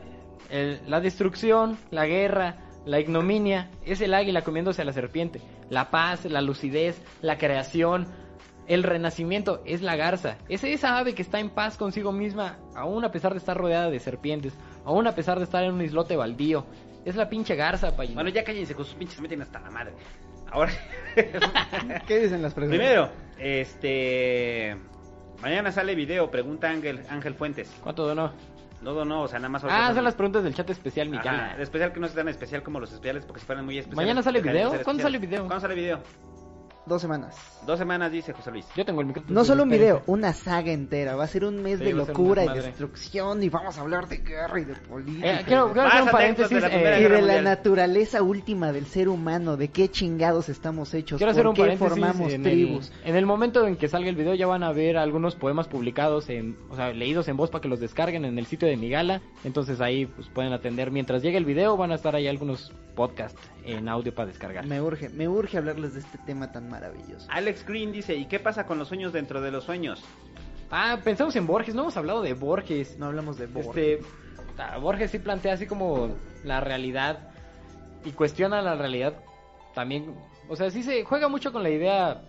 el- 0.51 0.81
la 0.87 1.01
destrucción, 1.01 1.77
la 1.91 2.07
guerra, 2.07 2.57
la 2.87 3.01
ignominia 3.01 3.71
es 3.85 4.01
el 4.01 4.15
águila 4.15 4.43
comiéndose 4.43 4.83
a 4.83 4.85
la 4.85 4.93
serpiente. 4.93 5.41
La 5.71 5.91
paz, 5.91 6.25
la 6.25 6.41
lucidez, 6.43 7.01
la 7.23 7.39
creación, 7.39 8.07
el 8.67 8.83
renacimiento 8.83 9.63
es 9.67 9.83
la 9.83 9.97
garza. 9.97 10.37
Es 10.49 10.65
esa 10.65 10.99
ave 10.99 11.15
que 11.15 11.23
está 11.23 11.39
en 11.41 11.51
paz 11.51 11.77
consigo 11.77 12.13
misma, 12.13 12.57
aún 12.75 13.05
a 13.05 13.11
pesar 13.13 13.33
de 13.33 13.39
estar 13.39 13.57
rodeada 13.57 13.91
de 13.91 14.01
serpientes, 14.01 14.55
aún 14.85 15.07
a 15.07 15.15
pesar 15.15 15.39
de 15.39 15.45
estar 15.45 15.63
en 15.65 15.73
un 15.75 15.83
islote 15.83 16.17
baldío. 16.17 16.65
Es 17.05 17.17
la 17.17 17.29
pinche 17.29 17.55
garza, 17.57 17.95
payín. 17.97 18.15
Bueno, 18.15 18.31
ya 18.31 18.45
cállense 18.45 18.75
con 18.75 18.85
sus 18.87 18.95
pinches, 18.95 19.17
se 19.17 19.23
meten 19.23 19.43
hasta 19.43 19.61
la 19.61 19.71
madre. 19.71 19.93
Ahora, 20.51 20.73
¿Qué 22.07 22.21
dicen 22.21 22.41
las 22.43 22.55
preguntas? 22.55 22.79
primero, 22.79 23.09
este. 23.45 24.77
Mañana 25.43 25.71
sale 25.71 25.95
video, 25.95 26.31
pregunta 26.31 26.71
Ángel, 26.71 27.01
Ángel 27.11 27.35
Fuentes. 27.35 27.71
¿Cuánto 27.83 28.07
donó? 28.07 28.33
No, 28.81 29.05
no, 29.05 29.23
o 29.23 29.29
sea, 29.29 29.39
nada 29.39 29.51
más. 29.51 29.65
Ah, 29.69 29.93
son 29.95 30.05
las 30.05 30.15
preguntas 30.15 30.45
del 30.45 30.55
chat 30.55 30.69
especial, 30.71 31.09
Miguel. 31.09 31.35
el 31.55 31.61
especial 31.61 31.93
que 31.93 32.01
no 32.01 32.07
es 32.07 32.15
tan 32.15 32.29
especial 32.29 32.63
como 32.63 32.81
los 32.81 32.91
especiales 32.91 33.25
porque 33.25 33.41
si 33.41 33.47
fueran 33.47 33.65
muy 33.65 33.79
especiales. 33.79 33.97
¿Mañana 33.97 34.23
sale 34.23 34.41
video? 34.41 34.83
¿Cuándo 34.83 35.03
sale 35.03 35.19
video? 35.19 35.47
¿Cuándo 35.47 35.61
sale 35.61 35.75
video? 35.75 36.01
Dos 36.87 37.01
semanas. 37.01 37.35
Dos 37.67 37.79
semanas, 37.79 38.13
dice 38.13 38.35
José 38.35 38.51
Luis. 38.51 38.67
Yo 38.77 38.85
tengo 38.85 39.01
el 39.01 39.07
micrófono. 39.07 39.33
No 39.35 39.43
solo 39.47 39.63
un 39.63 39.71
video, 39.71 40.03
una 40.07 40.35
saga 40.35 40.71
entera. 40.71 41.17
Va 41.17 41.25
a 41.25 41.27
ser 41.27 41.47
un 41.47 41.63
mes 41.63 41.79
Sí, 41.79 41.85
de 41.87 41.93
locura 41.95 42.45
y 42.45 42.49
destrucción 42.51 43.43
y 43.43 43.49
vamos 43.49 43.79
a 43.79 43.81
hablar 43.81 44.07
de 44.07 44.19
guerra 44.19 44.61
y 44.61 44.65
de 44.67 44.75
política. 44.75 45.41
Eh, 45.41 45.45
quiero, 45.47 45.65
y 45.65 45.69
de- 45.69 45.73
quiero 45.73 45.89
hacer 45.89 46.03
un 46.03 46.09
paréntesis. 46.11 46.61
de 46.61 46.67
eh, 46.69 47.01
y 47.01 47.03
de 47.09 47.23
la 47.23 47.41
naturaleza 47.41 48.23
última 48.23 48.71
del 48.71 48.85
ser 48.85 49.09
humano, 49.09 49.57
de 49.57 49.69
qué 49.69 49.89
chingados 49.89 50.51
estamos 50.51 50.93
hechos, 50.93 51.17
Quiero 51.17 51.33
por 51.33 51.39
hacer 51.39 51.47
un 51.49 51.55
qué 51.55 51.63
paréntesis 51.63 51.89
formamos 51.89 52.33
en 52.33 52.43
tribus. 52.43 52.93
El, 53.03 53.11
en 53.11 53.17
el 53.17 53.25
momento 53.25 53.67
en 53.67 53.77
que 53.77 53.89
salga 53.89 54.11
el 54.11 54.17
video 54.17 54.35
ya 54.35 54.47
van 54.47 54.63
a 54.63 54.73
ver 54.73 54.99
algunos 54.99 55.37
poemas 55.37 55.69
publicados, 55.69 56.29
en, 56.29 56.59
o 56.69 56.77
sea, 56.77 56.93
leídos 56.93 57.29
en 57.29 57.39
voz 57.39 57.49
para 57.51 57.63
que 57.63 57.69
los 57.69 57.81
descarguen 57.81 58.27
en 58.27 58.39
el 58.39 58.45
sitio 58.45 58.69
de 58.69 58.77
Migala. 58.77 59.23
Entonces 59.43 59.81
ahí 59.81 60.05
pues 60.05 60.29
pueden 60.29 60.53
atender. 60.53 60.91
Mientras 60.91 61.23
llegue 61.23 61.39
el 61.39 61.47
video 61.47 61.79
van 61.79 61.93
a 61.93 61.95
estar 61.95 62.15
ahí 62.15 62.29
algunos 62.29 62.73
podcasts 62.95 63.41
en 63.65 63.89
audio 63.89 64.15
para 64.15 64.29
descargar. 64.29 64.67
Me 64.67 64.81
urge, 64.81 65.09
me 65.09 65.29
urge 65.29 65.59
hablarles 65.59 65.95
de 65.95 66.01
este 66.01 66.19
tema 66.19 66.53
tan 66.53 66.69
maravilloso. 66.69 67.27
Alex 67.31 67.65
Green 67.67 67.93
dice, 67.93 68.15
¿y 68.15 68.27
qué 68.27 68.39
pasa 68.39 68.67
con 68.67 68.79
los 68.79 68.89
sueños 68.89 69.13
dentro 69.13 69.41
de 69.41 69.51
los 69.51 69.65
sueños? 69.65 70.05
Ah, 70.71 70.99
pensamos 71.03 71.37
en 71.37 71.47
Borges, 71.47 71.75
no 71.75 71.83
hemos 71.83 71.97
hablado 71.97 72.23
de 72.23 72.35
Borges. 72.35 72.99
No 72.99 73.07
hablamos 73.07 73.39
de 73.39 73.47
Borges. 73.47 74.01
Este, 74.01 74.79
Borges 74.81 75.11
sí 75.11 75.19
plantea 75.19 75.55
así 75.55 75.67
como 75.67 76.15
la 76.45 76.61
realidad 76.61 77.31
y 78.05 78.11
cuestiona 78.11 78.63
la 78.63 78.75
realidad 78.75 79.15
también. 79.75 80.15
O 80.49 80.57
sea, 80.57 80.71
sí 80.71 80.83
se 80.83 81.05
juega 81.05 81.29
mucho 81.29 81.53
con 81.53 81.63
la 81.63 81.71
idea 81.71 82.23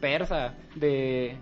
persa 0.00 0.54
de, 0.74 1.36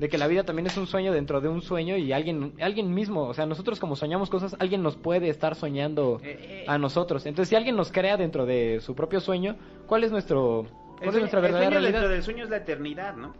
de 0.00 0.08
que 0.08 0.18
la 0.18 0.26
vida 0.26 0.42
también 0.44 0.66
es 0.66 0.76
un 0.76 0.86
sueño 0.86 1.12
dentro 1.12 1.40
de 1.40 1.48
un 1.48 1.60
sueño 1.62 1.96
y 1.96 2.12
alguien, 2.12 2.54
alguien 2.60 2.92
mismo, 2.92 3.24
o 3.28 3.34
sea, 3.34 3.46
nosotros 3.46 3.78
como 3.78 3.94
soñamos 3.96 4.30
cosas, 4.30 4.56
alguien 4.58 4.82
nos 4.82 4.96
puede 4.96 5.28
estar 5.28 5.54
soñando 5.54 6.18
Eh, 6.24 6.38
eh. 6.40 6.64
a 6.66 6.78
nosotros. 6.78 7.26
Entonces, 7.26 7.50
si 7.50 7.54
alguien 7.56 7.76
nos 7.76 7.92
crea 7.92 8.16
dentro 8.16 8.46
de 8.46 8.80
su 8.80 8.94
propio 8.94 9.20
sueño, 9.20 9.56
¿cuál 9.86 10.02
es 10.04 10.10
nuestro, 10.10 10.64
cuál 10.64 10.70
El 11.02 11.08
es 11.08 11.10
sueño, 11.12 11.20
nuestra 11.20 11.38
el 11.40 11.42
verdadera 11.44 11.70
sueño 11.76 11.86
dentro 11.92 12.08
del 12.08 12.22
sueño 12.22 12.44
es 12.44 12.50
la 12.50 12.56
eternidad, 12.56 13.14
¿no? 13.16 13.34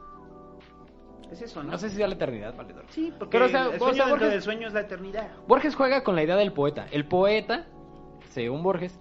Es 1.32 1.42
eso, 1.42 1.62
¿no? 1.62 1.70
No 1.70 1.78
sé 1.78 1.88
si 1.90 1.96
sea 1.96 2.08
la 2.08 2.14
eternidad, 2.14 2.56
valedor. 2.56 2.84
Sí, 2.88 3.12
porque 3.18 3.32
Pero, 3.32 3.46
o 3.46 3.48
sea, 3.48 3.62
el 3.62 3.76
o 3.76 3.78
sueño 3.78 3.94
sea, 3.94 4.08
Borges- 4.14 4.30
del 4.30 4.42
sueño 4.42 4.66
es 4.68 4.74
la 4.74 4.80
eternidad. 4.80 5.30
Borges 5.46 5.74
juega 5.76 6.02
con 6.02 6.16
la 6.16 6.24
idea 6.24 6.36
del 6.36 6.52
poeta. 6.52 6.86
El 6.90 7.06
poeta, 7.06 7.66
según 8.30 8.62
Borges, 8.62 8.98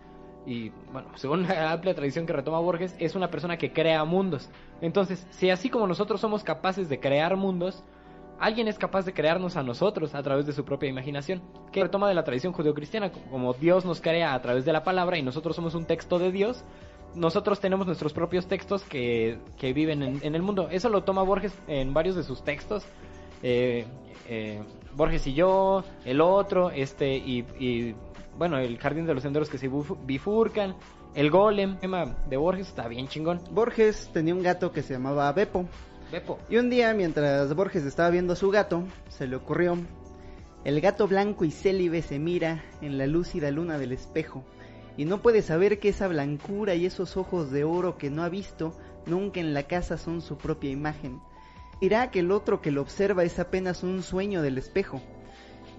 y 0.49 0.71
bueno, 0.91 1.09
según 1.15 1.43
la 1.47 1.71
amplia 1.71 1.93
tradición 1.93 2.25
que 2.25 2.33
retoma 2.33 2.59
Borges, 2.59 2.95
es 2.97 3.13
una 3.13 3.29
persona 3.29 3.57
que 3.57 3.71
crea 3.71 4.03
mundos. 4.03 4.49
Entonces, 4.81 5.27
si 5.29 5.51
así 5.51 5.69
como 5.69 5.85
nosotros 5.85 6.19
somos 6.19 6.43
capaces 6.43 6.89
de 6.89 6.99
crear 6.99 7.37
mundos, 7.37 7.83
alguien 8.39 8.67
es 8.67 8.79
capaz 8.79 9.05
de 9.05 9.13
crearnos 9.13 9.57
a 9.57 9.63
nosotros 9.63 10.15
a 10.15 10.23
través 10.23 10.47
de 10.47 10.53
su 10.53 10.65
propia 10.65 10.89
imaginación, 10.89 11.43
que 11.71 11.83
retoma 11.83 12.07
de 12.07 12.15
la 12.15 12.23
tradición 12.23 12.51
judeocristiana, 12.51 13.11
como 13.11 13.53
Dios 13.53 13.85
nos 13.85 14.01
crea 14.01 14.33
a 14.33 14.41
través 14.41 14.65
de 14.65 14.73
la 14.73 14.83
palabra 14.83 15.19
y 15.19 15.21
nosotros 15.21 15.55
somos 15.55 15.75
un 15.75 15.85
texto 15.85 16.17
de 16.17 16.31
Dios. 16.31 16.63
Nosotros 17.13 17.59
tenemos 17.59 17.85
nuestros 17.85 18.13
propios 18.13 18.47
textos 18.47 18.81
que, 18.83 19.37
que 19.57 19.71
viven 19.73 20.01
en, 20.01 20.19
en 20.23 20.33
el 20.33 20.41
mundo. 20.41 20.67
Eso 20.71 20.89
lo 20.89 21.03
toma 21.03 21.21
Borges 21.21 21.55
en 21.67 21.93
varios 21.93 22.15
de 22.15 22.23
sus 22.23 22.43
textos. 22.43 22.85
Eh, 23.43 23.85
eh, 24.27 24.61
Borges 24.93 25.25
y 25.27 25.33
yo, 25.33 25.83
el 26.05 26.21
otro, 26.21 26.71
este, 26.71 27.15
y, 27.15 27.45
y, 27.59 27.95
bueno, 28.39 28.57
el 28.57 28.77
jardín 28.79 29.05
de 29.05 29.13
los 29.13 29.21
senderos 29.21 29.49
que 29.49 29.57
se 29.57 29.69
bifurcan, 30.05 30.77
el 31.13 31.29
golem, 31.29 31.71
el 31.71 31.79
tema 31.79 32.05
de 32.29 32.37
Borges 32.37 32.69
está 32.69 32.87
bien 32.87 33.09
chingón. 33.09 33.41
Borges 33.51 34.09
tenía 34.13 34.33
un 34.33 34.41
gato 34.41 34.71
que 34.71 34.81
se 34.81 34.93
llamaba 34.93 35.29
Beppo. 35.33 35.65
Beppo. 36.09 36.39
Y 36.49 36.55
un 36.55 36.69
día, 36.69 36.93
mientras 36.93 37.53
Borges 37.53 37.83
estaba 37.83 38.09
viendo 38.09 38.31
a 38.31 38.37
su 38.37 38.49
gato, 38.49 38.85
se 39.09 39.27
le 39.27 39.35
ocurrió, 39.35 39.77
el 40.63 40.79
gato 40.79 41.05
blanco 41.05 41.43
y 41.43 41.51
célibe 41.51 42.01
se 42.01 42.17
mira 42.17 42.63
en 42.81 42.97
la 42.97 43.07
lúcida 43.07 43.51
luna 43.51 43.77
del 43.77 43.91
espejo, 43.91 44.45
y 44.95 45.03
no 45.03 45.21
puede 45.21 45.41
saber 45.41 45.79
que 45.79 45.89
esa 45.89 46.07
blancura 46.07 46.75
y 46.75 46.85
esos 46.85 47.17
ojos 47.17 47.51
de 47.51 47.65
oro 47.65 47.97
que 47.97 48.09
no 48.09 48.23
ha 48.23 48.29
visto 48.29 48.73
nunca 49.05 49.41
en 49.41 49.53
la 49.53 49.63
casa 49.63 49.97
son 49.97 50.21
su 50.21 50.37
propia 50.37 50.71
imagen. 50.71 51.19
Dirá 51.81 52.09
que 52.09 52.19
el 52.19 52.31
otro 52.31 52.61
que 52.61 52.71
lo 52.71 52.81
observa 52.81 53.25
es 53.25 53.37
apenas 53.37 53.83
un 53.83 54.01
sueño 54.01 54.41
del 54.41 54.57
espejo. 54.57 55.01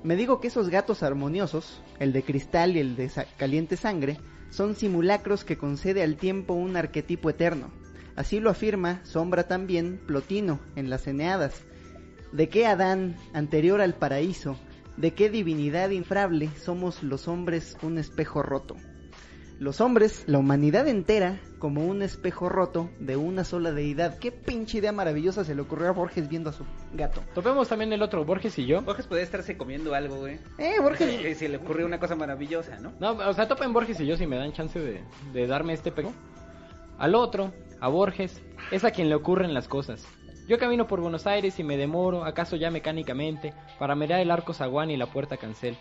Me 0.03 0.17
digo 0.17 0.41
que 0.41 0.49
esos 0.49 0.71
gatos 0.71 1.03
armoniosos, 1.03 1.83
el 1.99 2.15
de 2.15 2.23
cristal 2.23 2.75
y 2.75 2.81
el 2.81 2.97
de 2.97 3.11
caliente 3.37 3.77
sangre, 3.77 4.19
son 4.49 4.75
simulacros 4.75 5.45
que 5.45 5.59
concede 5.59 6.03
al 6.03 6.17
tiempo 6.17 6.55
un 6.55 6.77
arquetipo 6.77 7.29
eterno. 7.29 7.71
Así 8.17 8.41
lo 8.41 8.49
afirma 8.49 9.05
Sombra 9.05 9.47
también 9.47 10.01
Plotino 10.07 10.59
en 10.75 10.89
las 10.89 11.07
Eneadas. 11.07 11.65
¿De 12.33 12.49
qué 12.49 12.67
Adán, 12.67 13.17
anterior 13.35 13.83
al 13.83 13.95
paraíso, 13.95 14.57
de 14.97 15.13
qué 15.13 15.29
divinidad 15.29 15.91
infrable 15.91 16.49
somos 16.57 17.03
los 17.03 17.29
hombres 17.29 17.77
un 17.83 17.99
espejo 17.99 18.43
roto? 18.43 18.77
Los 19.61 19.83
hombres, 19.83 20.25
la 20.27 20.39
humanidad 20.39 20.89
entera, 20.89 21.39
como 21.59 21.85
un 21.85 22.01
espejo 22.01 22.49
roto 22.49 22.89
de 22.99 23.19
una 23.19 23.45
sola 23.45 23.73
deidad. 23.73 24.19
Qué 24.19 24.33
pinche 24.33 24.79
idea 24.79 24.91
maravillosa 24.91 25.45
se 25.45 25.55
le 25.55 25.61
ocurrió 25.61 25.91
a 25.91 25.93
Borges 25.93 26.31
viendo 26.31 26.49
a 26.49 26.55
su 26.55 26.65
gato. 26.95 27.21
Topemos 27.35 27.69
también 27.69 27.93
el 27.93 28.01
otro, 28.01 28.25
Borges 28.25 28.59
y 28.59 28.65
yo. 28.65 28.81
Borges 28.81 29.07
podría 29.07 29.25
estarse 29.25 29.59
comiendo 29.59 29.95
algo, 29.95 30.17
güey. 30.17 30.39
Eh, 30.57 30.81
Borges. 30.81 31.37
Se 31.39 31.51
le 31.51 31.59
ocurrió 31.59 31.85
una 31.85 32.01
cosa 32.01 32.17
maravillosa, 32.17 32.81
¿no? 32.81 32.95
No, 32.99 33.13
o 33.13 33.35
sea, 33.35 33.49
topen 33.49 33.75
Borges 33.75 34.01
y 34.01 34.07
yo 34.07 34.17
si 34.17 34.27
me 34.27 34.37
dan 34.37 34.55
chance 34.55 34.81
de, 34.81 35.05
de 35.35 35.47
darme 35.47 35.75
este 35.75 35.93
pego. 35.93 36.15
Al 36.97 37.15
otro, 37.15 37.53
a 37.81 37.89
Borges, 37.89 38.43
es 38.71 38.85
a 38.85 38.93
quien 38.93 39.11
le 39.11 39.15
ocurren 39.15 39.53
las 39.53 39.69
cosas. 39.69 40.07
Yo 40.49 40.59
camino 40.59 40.87
por 40.87 41.01
Buenos 41.01 41.27
Aires 41.27 41.61
y 41.61 41.65
me 41.65 41.77
demoro, 41.77 42.25
acaso 42.25 42.57
ya 42.57 42.71
mecánicamente, 42.71 43.53
para 43.79 43.95
mirar 43.95 44.21
el 44.21 44.31
arco 44.31 44.55
zaguán 44.55 44.91
y 44.91 44.97
la 44.97 45.07
puerta 45.07 45.37
cancel. 45.37 45.77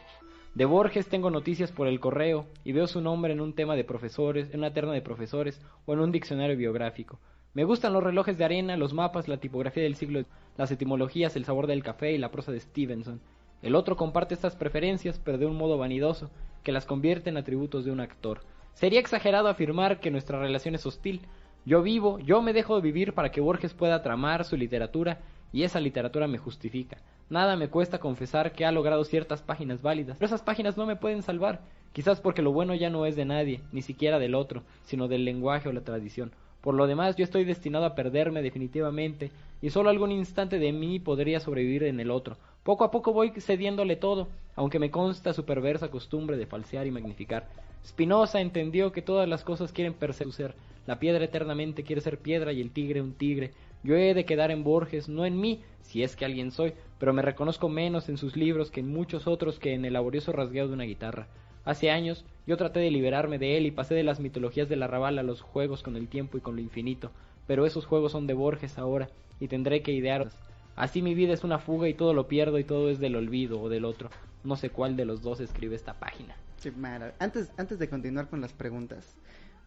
De 0.55 0.65
Borges 0.65 1.07
tengo 1.07 1.29
noticias 1.29 1.71
por 1.71 1.87
el 1.87 1.99
correo 1.99 2.47
y 2.63 2.71
veo 2.71 2.87
su 2.87 3.01
nombre 3.01 3.33
en 3.33 3.39
un 3.39 3.53
tema 3.53 3.75
de 3.75 3.83
profesores, 3.83 4.49
en 4.51 4.59
una 4.59 4.73
terna 4.73 4.93
de 4.93 5.01
profesores 5.01 5.61
o 5.85 5.93
en 5.93 5.99
un 5.99 6.11
diccionario 6.11 6.57
biográfico. 6.57 7.19
Me 7.53 7.63
gustan 7.63 7.93
los 7.93 8.03
relojes 8.03 8.37
de 8.37 8.45
arena, 8.45 8.75
los 8.75 8.93
mapas, 8.93 9.27
la 9.27 9.37
tipografía 9.37 9.83
del 9.83 9.95
siglo, 9.95 10.23
las 10.57 10.71
etimologías, 10.71 11.35
el 11.35 11.45
sabor 11.45 11.67
del 11.67 11.83
café 11.83 12.13
y 12.13 12.17
la 12.17 12.31
prosa 12.31 12.51
de 12.51 12.59
Stevenson. 12.59 13.21
El 13.61 13.75
otro 13.75 13.95
comparte 13.95 14.33
estas 14.33 14.55
preferencias, 14.55 15.19
pero 15.23 15.37
de 15.37 15.45
un 15.45 15.55
modo 15.55 15.77
vanidoso, 15.77 16.31
que 16.63 16.71
las 16.71 16.85
convierte 16.85 17.29
en 17.29 17.37
atributos 17.37 17.85
de 17.85 17.91
un 17.91 17.99
actor. 17.99 18.41
Sería 18.73 18.99
exagerado 18.99 19.49
afirmar 19.49 19.99
que 19.99 20.11
nuestra 20.11 20.39
relación 20.39 20.73
es 20.75 20.85
hostil. 20.85 21.21
Yo 21.65 21.81
vivo, 21.83 22.19
yo 22.19 22.41
me 22.41 22.53
dejo 22.53 22.75
de 22.75 22.81
vivir 22.81 23.13
para 23.13 23.31
que 23.31 23.41
Borges 23.41 23.73
pueda 23.73 24.01
tramar 24.01 24.45
su 24.45 24.57
literatura 24.57 25.19
y 25.51 25.63
esa 25.63 25.79
literatura 25.79 26.27
me 26.27 26.37
justifica. 26.37 26.97
Nada 27.29 27.55
me 27.55 27.69
cuesta 27.69 27.99
confesar 27.99 28.51
que 28.51 28.65
ha 28.65 28.71
logrado 28.71 29.03
ciertas 29.03 29.41
páginas 29.41 29.81
válidas, 29.81 30.17
pero 30.17 30.27
esas 30.27 30.41
páginas 30.41 30.77
no 30.77 30.85
me 30.85 30.95
pueden 30.95 31.21
salvar, 31.21 31.61
quizás 31.93 32.21
porque 32.21 32.41
lo 32.41 32.51
bueno 32.51 32.73
ya 32.75 32.89
no 32.89 33.05
es 33.05 33.15
de 33.15 33.25
nadie, 33.25 33.61
ni 33.71 33.81
siquiera 33.81 34.19
del 34.19 34.35
otro, 34.35 34.63
sino 34.83 35.07
del 35.07 35.25
lenguaje 35.25 35.69
o 35.69 35.73
la 35.73 35.81
tradición. 35.81 36.31
Por 36.61 36.73
lo 36.73 36.87
demás, 36.87 37.15
yo 37.15 37.23
estoy 37.23 37.45
destinado 37.45 37.85
a 37.85 37.95
perderme 37.95 38.41
definitivamente, 38.41 39.31
y 39.61 39.69
solo 39.69 39.89
algún 39.89 40.11
instante 40.11 40.59
de 40.59 40.73
mí 40.73 40.99
podría 40.99 41.39
sobrevivir 41.39 41.83
en 41.83 41.99
el 41.99 42.11
otro. 42.11 42.37
Poco 42.63 42.83
a 42.83 42.91
poco 42.91 43.13
voy 43.13 43.31
cediéndole 43.39 43.95
todo, 43.95 44.27
aunque 44.55 44.79
me 44.79 44.91
consta 44.91 45.33
su 45.33 45.45
perversa 45.45 45.89
costumbre 45.89 46.35
de 46.35 46.45
falsear 46.45 46.85
y 46.85 46.91
magnificar. 46.91 47.47
Spinoza 47.85 48.41
entendió 48.41 48.91
que 48.91 49.01
todas 49.01 49.27
las 49.27 49.43
cosas 49.43 49.71
quieren 49.71 49.93
perseguir. 49.93 50.53
La 50.85 50.99
piedra 50.99 51.23
eternamente 51.23 51.83
quiere 51.83 52.01
ser 52.01 52.17
piedra 52.17 52.51
y 52.51 52.61
el 52.61 52.71
tigre 52.71 53.01
un 53.01 53.13
tigre. 53.13 53.53
Yo 53.83 53.95
he 53.95 54.13
de 54.13 54.25
quedar 54.25 54.51
en 54.51 54.63
Borges, 54.63 55.07
no 55.07 55.25
en 55.25 55.39
mí, 55.39 55.61
si 55.81 56.03
es 56.03 56.15
que 56.15 56.25
alguien 56.25 56.51
soy, 56.51 56.73
pero 56.99 57.13
me 57.13 57.21
reconozco 57.21 57.69
menos 57.69 58.09
en 58.09 58.17
sus 58.17 58.35
libros 58.35 58.71
que 58.71 58.81
en 58.81 58.89
muchos 58.89 59.25
otros 59.25 59.57
que 59.57 59.73
en 59.73 59.85
el 59.85 59.93
laborioso 59.93 60.31
rasgueo 60.31 60.67
de 60.67 60.73
una 60.73 60.83
guitarra. 60.83 61.27
Hace 61.65 61.91
años 61.91 62.25
yo 62.45 62.57
traté 62.57 62.79
de 62.79 62.91
liberarme 62.91 63.39
de 63.39 63.57
él 63.57 63.65
y 63.65 63.71
pasé 63.71 63.95
de 63.95 64.03
las 64.03 64.19
mitologías 64.19 64.69
del 64.69 64.83
arrabal 64.83 65.17
a 65.19 65.23
los 65.23 65.41
juegos 65.41 65.83
con 65.83 65.95
el 65.95 66.07
tiempo 66.07 66.37
y 66.37 66.41
con 66.41 66.55
lo 66.55 66.61
infinito, 66.61 67.11
pero 67.47 67.65
esos 67.65 67.85
juegos 67.85 68.11
son 68.11 68.27
de 68.27 68.33
Borges 68.33 68.77
ahora 68.77 69.09
y 69.39 69.47
tendré 69.47 69.81
que 69.81 69.93
idearlos. 69.93 70.33
Así 70.75 71.01
mi 71.01 71.13
vida 71.13 71.33
es 71.33 71.43
una 71.43 71.59
fuga 71.59 71.87
y 71.89 71.93
todo 71.93 72.13
lo 72.13 72.27
pierdo 72.27 72.59
y 72.59 72.63
todo 72.63 72.89
es 72.89 72.99
del 72.99 73.15
olvido 73.15 73.61
o 73.61 73.69
del 73.69 73.85
otro. 73.85 74.09
No 74.43 74.55
sé 74.55 74.69
cuál 74.69 74.95
de 74.95 75.05
los 75.05 75.21
dos 75.21 75.39
escribe 75.41 75.75
esta 75.75 75.93
página. 75.93 76.35
antes, 77.19 77.51
antes 77.57 77.79
de 77.79 77.89
continuar 77.89 78.29
con 78.29 78.41
las 78.41 78.53
preguntas, 78.53 79.17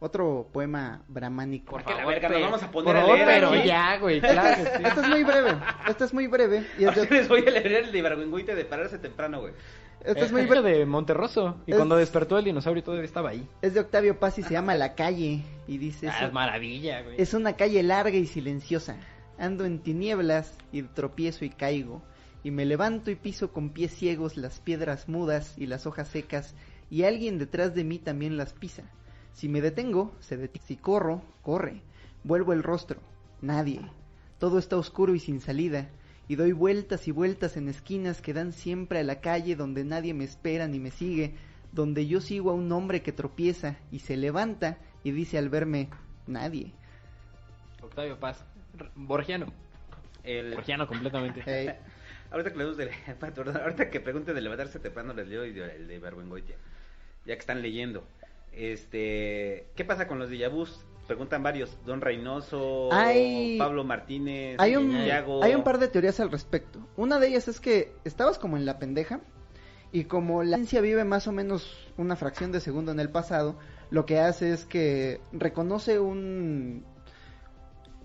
otro 0.03 0.49
poema 0.53 1.01
brahmánico. 1.07 1.71
¿Por 1.71 1.85
qué 1.85 1.95
la 1.95 2.05
verga 2.05 2.29
nos 2.29 2.41
vamos 2.41 2.63
a 2.65 2.71
poner 2.73 2.97
a 2.97 3.07
leer 3.07 3.25
Pero 3.25 3.55
ya, 3.65 3.99
güey, 3.99 4.21
claro 4.21 4.65
sí. 4.65 4.83
Esto 4.85 5.01
es 5.01 5.09
muy 5.09 5.23
breve, 5.23 5.57
esto 5.89 6.05
es 6.05 6.15
muy 6.15 6.27
breve. 6.27 6.67
Y 6.77 6.85
es 6.85 6.97
de... 6.97 7.09
les 7.09 7.29
voy 7.29 7.45
a 7.47 7.51
leer 7.51 7.85
el 7.85 7.93
de 7.93 7.99
Ibargüengoite 7.99 8.57
de 8.57 8.65
pararse 8.65 8.99
temprano, 8.99 9.41
güey. 9.41 9.53
Esto 10.05 10.25
es 10.25 10.33
muy 10.33 10.47
breve. 10.47 10.79
de 10.79 10.87
Monterroso. 10.87 11.57
Y 11.67 11.73
cuando 11.73 11.95
despertó 11.95 12.37
el 12.37 12.45
dinosaurio 12.45 12.83
todavía 12.83 13.05
estaba 13.05 13.31
ahí. 13.31 13.49
Es 13.63 13.75
de 13.75 13.81
Octavio 13.81 14.19
Paz 14.19 14.39
y 14.39 14.43
se 14.43 14.51
llama 14.51 14.75
La 14.75 14.97
Calle. 14.97 15.45
Y 15.69 15.79
dice... 15.79 16.09
Ah, 16.09 16.27
es 16.27 16.33
maravilla, 16.33 17.03
güey. 17.03 17.15
Es 17.23 17.35
una 17.35 17.53
calle 17.53 17.81
larga 17.85 18.17
y 18.17 18.27
silenciosa. 18.27 18.97
Ando 19.39 19.65
en 19.65 19.79
tinieblas 19.79 20.59
y 20.73 20.83
tropiezo 20.83 21.45
y 21.45 21.51
caigo. 21.51 22.03
Y 22.43 22.51
me 22.51 22.65
levanto 22.65 23.13
y 23.13 23.15
piso 23.15 23.53
con 23.53 23.71
pies 23.71 23.95
ciegos 23.95 24.37
las 24.37 24.59
piedras 24.59 25.09
mudas 25.09 25.57
y 25.57 25.67
las 25.67 25.87
hojas 25.87 26.09
secas. 26.09 26.57
Y 26.91 27.05
alguien 27.05 27.39
detrás 27.39 27.73
de 27.77 27.85
mí 27.85 28.01
también 28.01 28.37
las 28.37 28.53
pisa. 28.53 28.83
Si 29.33 29.49
me 29.49 29.61
detengo, 29.61 30.15
se 30.21 30.37
detiene. 30.37 30.67
Si 30.67 30.77
corro, 30.77 31.23
corre. 31.43 31.83
Vuelvo 32.25 32.53
el 32.53 32.63
rostro. 32.63 33.01
Nadie. 33.41 33.81
Todo 34.39 34.59
está 34.59 34.77
oscuro 34.77 35.15
y 35.15 35.21
sin 35.21 35.41
salida. 35.41 35.89
Y 36.29 36.37
doy 36.37 36.53
vueltas 36.53 37.09
y 37.09 37.11
vueltas 37.11 37.57
en 37.57 37.69
esquinas 37.69 38.23
que 38.23 38.33
dan 38.33 38.53
siempre 38.53 39.01
a 39.01 39.05
la 39.05 39.21
calle 39.21 39.57
donde 39.57 39.85
nadie 39.85 40.15
me 40.15 40.25
espera 40.25 40.69
ni 40.69 40.79
me 40.79 40.91
sigue, 40.91 41.35
donde 41.73 42.07
yo 42.07 42.21
sigo 42.21 42.51
a 42.51 42.55
un 42.55 42.71
hombre 42.73 43.03
que 43.03 43.13
tropieza 43.13 43.77
y 43.91 44.01
se 44.01 44.17
levanta 44.17 44.79
y 45.03 45.11
dice 45.11 45.39
al 45.39 45.49
verme, 45.49 45.89
nadie. 46.27 46.73
Octavio 47.83 48.19
Paz, 48.19 48.45
Borgiano. 48.95 49.47
El... 50.23 50.55
Borgiano 50.55 50.87
completamente. 50.87 51.43
ahorita 52.31 52.53
que 52.53 52.59
le 52.59 52.75
de, 52.75 52.91
ahorita 53.63 53.91
que 53.91 54.01
pregunten 54.01 54.35
de 54.35 54.41
levantarse 54.41 54.79
temprano 54.79 55.13
les 55.13 55.29
leo 55.29 55.43
el 55.43 55.87
de 55.87 55.99
Berbengoitia, 55.99 56.57
ya 57.27 57.35
que 57.35 57.41
están 57.41 57.63
leyendo. 57.63 58.07
Este, 58.53 59.67
¿qué 59.75 59.85
pasa 59.85 60.07
con 60.07 60.19
los 60.19 60.29
Villavús? 60.29 60.85
Preguntan 61.07 61.43
varios, 61.43 61.77
Don 61.85 62.01
Reynoso, 62.01 62.89
Pablo 63.59 63.85
Martínez, 63.85 64.57
hay 64.59 64.77
un, 64.77 64.95
Hay 64.95 65.55
un 65.55 65.65
par 65.65 65.79
de 65.79 65.89
teorías 65.89 66.21
al 66.21 66.31
respecto. 66.31 66.79
Una 66.97 67.19
de 67.19 67.29
ellas 67.29 67.49
es 67.49 67.61
que 67.61 67.93
estabas 68.05 68.39
como 68.39 68.57
en 68.57 68.65
la 68.65 68.79
pendeja 68.79 69.21
y 69.91 70.05
como 70.05 70.43
la 70.43 70.57
ciencia 70.57 70.81
vive 70.81 71.05
más 71.05 71.27
o 71.27 71.33
menos 71.33 71.93
una 71.97 72.17
fracción 72.17 72.53
de 72.53 72.61
segundo 72.61 72.93
en 72.93 73.01
el 73.01 73.11
pasado, 73.11 73.59
lo 73.91 74.07
que 74.07 74.21
hace 74.21 74.53
es 74.53 74.65
que 74.65 75.21
reconoce 75.33 75.99
un 75.99 76.85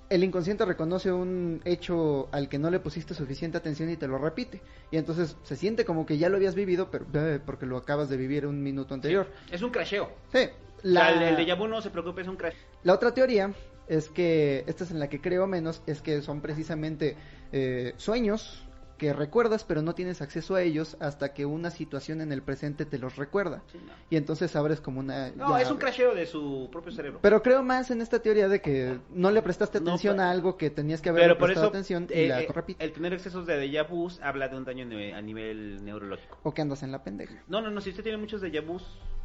el 0.09 0.23
inconsciente 0.23 0.65
reconoce 0.65 1.11
un 1.11 1.61
hecho 1.65 2.29
al 2.31 2.47
que 2.49 2.57
no 2.57 2.69
le 2.69 2.79
pusiste 2.79 3.13
suficiente 3.13 3.57
atención 3.57 3.89
y 3.89 3.97
te 3.97 4.07
lo 4.07 4.17
repite. 4.17 4.61
Y 4.91 4.97
entonces 4.97 5.37
se 5.43 5.55
siente 5.55 5.85
como 5.85 6.05
que 6.05 6.17
ya 6.17 6.29
lo 6.29 6.37
habías 6.37 6.55
vivido, 6.55 6.89
pero 6.89 7.05
eh, 7.13 7.39
porque 7.45 7.65
lo 7.65 7.77
acabas 7.77 8.09
de 8.09 8.17
vivir 8.17 8.45
un 8.45 8.63
minuto 8.63 8.93
anterior. 8.93 9.27
es 9.51 9.61
un 9.61 9.71
crasheo. 9.71 10.09
Sí. 10.31 10.49
La... 10.83 11.29
el, 11.29 11.35
de 11.35 11.45
Yabu 11.45 11.67
no 11.67 11.81
se 11.81 11.89
preocupe, 11.89 12.21
es 12.21 12.27
un 12.27 12.37
crash. 12.37 12.55
La 12.83 12.93
otra 12.93 13.13
teoría 13.13 13.51
es 13.87 14.09
que, 14.09 14.63
esta 14.67 14.83
es 14.83 14.91
en 14.91 14.99
la 14.99 15.09
que 15.09 15.19
creo 15.19 15.47
menos, 15.47 15.81
es 15.87 16.01
que 16.01 16.21
son 16.21 16.41
precisamente 16.41 17.15
eh, 17.51 17.93
sueños 17.97 18.66
que 18.97 19.13
recuerdas 19.13 19.63
pero 19.63 19.81
no 19.81 19.95
tienes 19.95 20.21
acceso 20.21 20.55
a 20.55 20.61
ellos 20.61 20.97
hasta 20.99 21.33
que 21.33 21.45
una 21.45 21.71
situación 21.71 22.21
en 22.21 22.31
el 22.31 22.41
presente 22.41 22.85
te 22.85 22.97
los 22.97 23.15
recuerda. 23.15 23.63
Y 24.09 24.17
entonces 24.17 24.55
abres 24.55 24.81
como 24.81 24.99
una... 24.99 25.31
No, 25.31 25.57
es 25.57 25.69
un 25.69 25.77
crasheo 25.77 26.15
de 26.15 26.25
su 26.25 26.69
propio 26.71 26.91
cerebro. 26.91 27.19
Pero 27.21 27.41
creo 27.41 27.63
más 27.63 27.91
en 27.91 28.01
esta 28.01 28.19
teoría 28.19 28.47
de 28.47 28.61
que 28.61 28.99
no 29.11 29.31
le 29.31 29.41
prestaste 29.41 29.77
atención 29.77 30.19
a 30.19 30.31
algo 30.31 30.57
que 30.57 30.69
tenías 30.69 31.01
que 31.01 31.09
haber 31.09 31.23
pero 31.23 31.37
prestado 31.37 31.67
atención 31.67 32.07
y 32.09 32.27
la 32.27 32.41
eh, 32.41 32.47
El 32.79 32.91
tener 32.93 33.13
excesos 33.13 33.45
de 33.45 33.57
déjà 33.57 33.87
vu 33.87 34.09
habla 34.21 34.47
de 34.47 34.57
un 34.57 34.65
daño 34.65 34.85
a 35.15 35.21
nivel 35.21 35.83
neurológico. 35.83 36.37
O 36.43 36.53
que 36.53 36.61
andas 36.61 36.83
en 36.83 36.91
la 36.91 37.03
pendeja. 37.03 37.35
No, 37.47 37.61
no, 37.61 37.69
no, 37.69 37.81
si 37.81 37.89
usted 37.89 38.03
tiene 38.03 38.17
muchos 38.17 38.41
déjà 38.41 38.65
vu, 38.65 38.79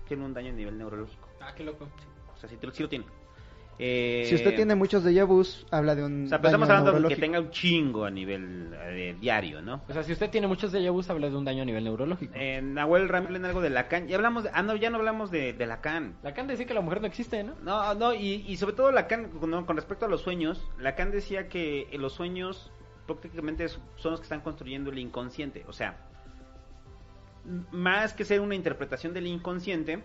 tiene 0.09 0.25
un 0.25 0.34
daño 0.34 0.51
a 0.51 0.55
nivel 0.55 0.78
neurológico. 0.78 1.28
Ah, 1.41 1.55
qué 1.55 1.65
loco. 1.65 1.89
O 2.34 2.36
sea, 2.36 2.49
si, 2.49 2.57
te, 2.57 2.70
si 2.73 2.83
lo 2.83 2.89
tiene. 2.89 3.05
Eh, 3.85 4.27
si 4.28 4.36
usted 4.36 4.55
tiene 4.55 4.77
muchos 4.77 5.02
de 5.02 5.25
vus, 5.25 5.67
habla 5.73 5.97
de 5.97 6.05
un. 6.05 6.27
O 6.27 6.28
sea, 6.28 6.39
pero 6.39 6.51
estamos 6.51 6.70
hablando 6.70 7.09
de 7.09 7.09
que 7.09 7.20
tenga 7.20 7.41
un 7.41 7.51
chingo 7.51 8.05
a 8.05 8.12
nivel 8.12 8.73
eh, 8.75 9.17
diario, 9.20 9.61
¿no? 9.61 9.83
O 9.89 9.93
sea, 9.93 10.05
si 10.05 10.12
usted 10.12 10.31
tiene 10.31 10.47
muchos 10.47 10.70
de 10.70 10.89
vus, 10.89 11.11
habla 11.11 11.28
de 11.28 11.36
un 11.36 11.44
daño 11.44 11.62
a 11.62 11.65
nivel 11.65 11.83
neurológico. 11.83 12.33
En 12.36 12.75
Nahuel 12.75 13.09
Ramblin 13.09 13.44
algo 13.44 13.61
de 13.61 13.70
Lacan. 13.70 14.07
Ya 14.07 14.15
hablamos 14.15 14.44
de, 14.44 14.51
ah, 14.55 14.62
no, 14.62 14.77
ya 14.77 14.89
no 14.89 14.99
hablamos 14.99 15.33
de, 15.33 15.52
de 15.52 15.67
Lacan. 15.67 16.15
Lacan 16.23 16.47
decía 16.47 16.65
que 16.65 16.75
la 16.75 16.81
mujer 16.81 17.01
no 17.01 17.09
existe, 17.09 17.43
¿no? 17.43 17.57
No, 17.65 17.93
no, 17.94 18.15
y, 18.15 18.44
y 18.47 18.57
sobre 18.57 18.75
todo 18.75 18.93
Lacan, 18.93 19.31
con, 19.31 19.65
con 19.65 19.75
respecto 19.75 20.07
a 20.07 20.09
los 20.09 20.20
sueños, 20.20 20.65
Lacan 20.78 21.11
decía 21.11 21.49
que 21.49 21.89
los 21.94 22.12
sueños 22.12 22.70
prácticamente 23.07 23.69
son 23.69 24.12
los 24.12 24.20
que 24.20 24.25
están 24.27 24.43
construyendo 24.43 24.91
el 24.91 25.01
inconsciente. 25.01 25.65
O 25.67 25.73
sea, 25.73 25.97
más 27.73 28.12
que 28.12 28.25
ser 28.25 28.41
una 28.43 28.55
interpretación 28.55 29.12
del 29.12 29.27
inconsciente 29.27 30.05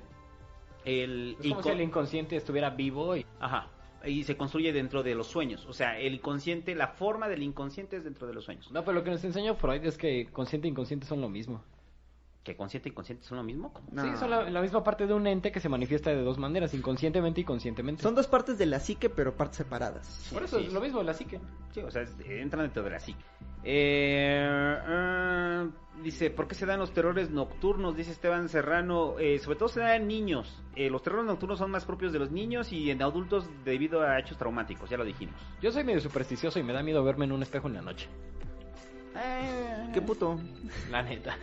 el 0.88 1.38
es 1.42 1.50
como 1.50 1.64
si 1.64 1.70
el 1.70 1.82
inconsciente 1.82 2.36
estuviera 2.36 2.70
vivo 2.72 3.16
y... 3.16 3.26
Ajá. 3.40 3.68
Y 4.06 4.24
se 4.24 4.38
construye 4.38 4.72
dentro 4.72 5.04
de 5.04 5.16
los 5.16 5.28
sueños. 5.28 5.66
O 5.66 5.74
sea, 5.74 6.00
el 6.00 6.16
inconsciente, 6.16 6.76
la 6.76 6.88
forma 6.88 7.28
del 7.28 7.44
inconsciente 7.44 7.98
es 7.98 8.04
dentro 8.04 8.26
de 8.28 8.34
los 8.34 8.46
sueños. 8.46 8.72
No, 8.72 8.86
pero 8.86 8.94
lo 8.94 9.04
que 9.04 9.10
nos 9.12 9.24
enseñó 9.24 9.56
Freud 9.56 9.84
es 9.84 9.98
que 9.98 10.28
consciente 10.32 10.68
e 10.68 10.72
inconsciente 10.72 11.06
son 11.06 11.20
lo 11.20 11.30
mismo. 11.30 11.62
¿Que 12.48 12.56
consciente 12.56 12.88
y 12.88 12.92
inconsciente 12.92 13.26
son 13.26 13.40
lo 13.40 13.44
mismo? 13.44 13.74
Sí, 13.90 14.08
son 14.18 14.30
la, 14.30 14.62
misma 14.62 14.82
parte 14.82 15.06
de 15.06 15.14
un 15.14 15.28
ente 15.28 15.52
que 15.52 15.60
se 15.60 15.68
manifiesta 15.68 16.12
de 16.12 16.22
dos 16.22 16.38
maneras, 16.38 16.74
inconscientemente 16.74 17.42
y 17.42 17.44
conscientemente. 17.44 18.02
Son 18.02 18.16
dos 18.16 18.28
partes 18.28 18.58
de 18.58 18.66
la 18.66 18.80
psique, 18.80 19.10
pero 19.10 19.36
partes 19.36 19.58
separadas. 19.58 20.30
Por 20.32 20.44
eso 20.44 20.58
es 20.58 20.72
lo 20.72 20.80
mismo, 20.80 21.04
la 21.04 21.14
psique. 21.14 21.42
Sí, 21.72 21.82
o 21.82 21.92
sea, 21.92 22.04
entran 22.26 22.64
dentro 22.64 22.84
de 22.84 22.90
la 22.90 23.00
psique. 23.02 23.20
Eh, 23.66 24.48
eh, 24.88 25.70
dice, 26.02 26.30
¿por 26.30 26.48
qué 26.48 26.56
se 26.56 26.66
dan 26.66 26.80
los 26.80 26.94
terrores 26.94 27.32
nocturnos? 27.32 27.98
Dice 27.98 28.14
Esteban 28.14 28.48
Serrano. 28.48 29.20
Eh, 29.20 29.40
sobre 29.40 29.58
todo 29.58 29.68
se 29.68 29.82
dan 29.82 30.04
en 30.04 30.08
niños. 30.08 30.64
los 30.74 31.04
terrores 31.04 31.26
nocturnos 31.26 31.60
son 31.60 31.70
más 31.70 31.84
propios 31.84 32.14
de 32.14 32.20
los 32.20 32.32
niños 32.32 32.72
y 32.72 32.92
en 32.92 33.02
adultos 33.02 33.50
debido 33.66 34.04
a 34.04 34.20
hechos 34.20 34.38
traumáticos, 34.38 34.90
ya 34.90 34.96
lo 34.96 35.04
dijimos. 35.04 35.36
Yo 35.62 35.70
soy 35.70 35.84
medio 35.84 36.00
supersticioso 36.00 36.60
y 36.60 36.64
me 36.64 36.72
da 36.72 36.82
miedo 36.82 37.04
verme 37.04 37.26
en 37.26 37.34
un 37.34 37.44
espejo 37.44 37.68
en 37.68 37.74
la 37.74 37.82
noche. 37.82 38.08
qué 39.94 40.02
puto. 40.02 40.40
La 40.90 41.02
neta. 41.02 41.38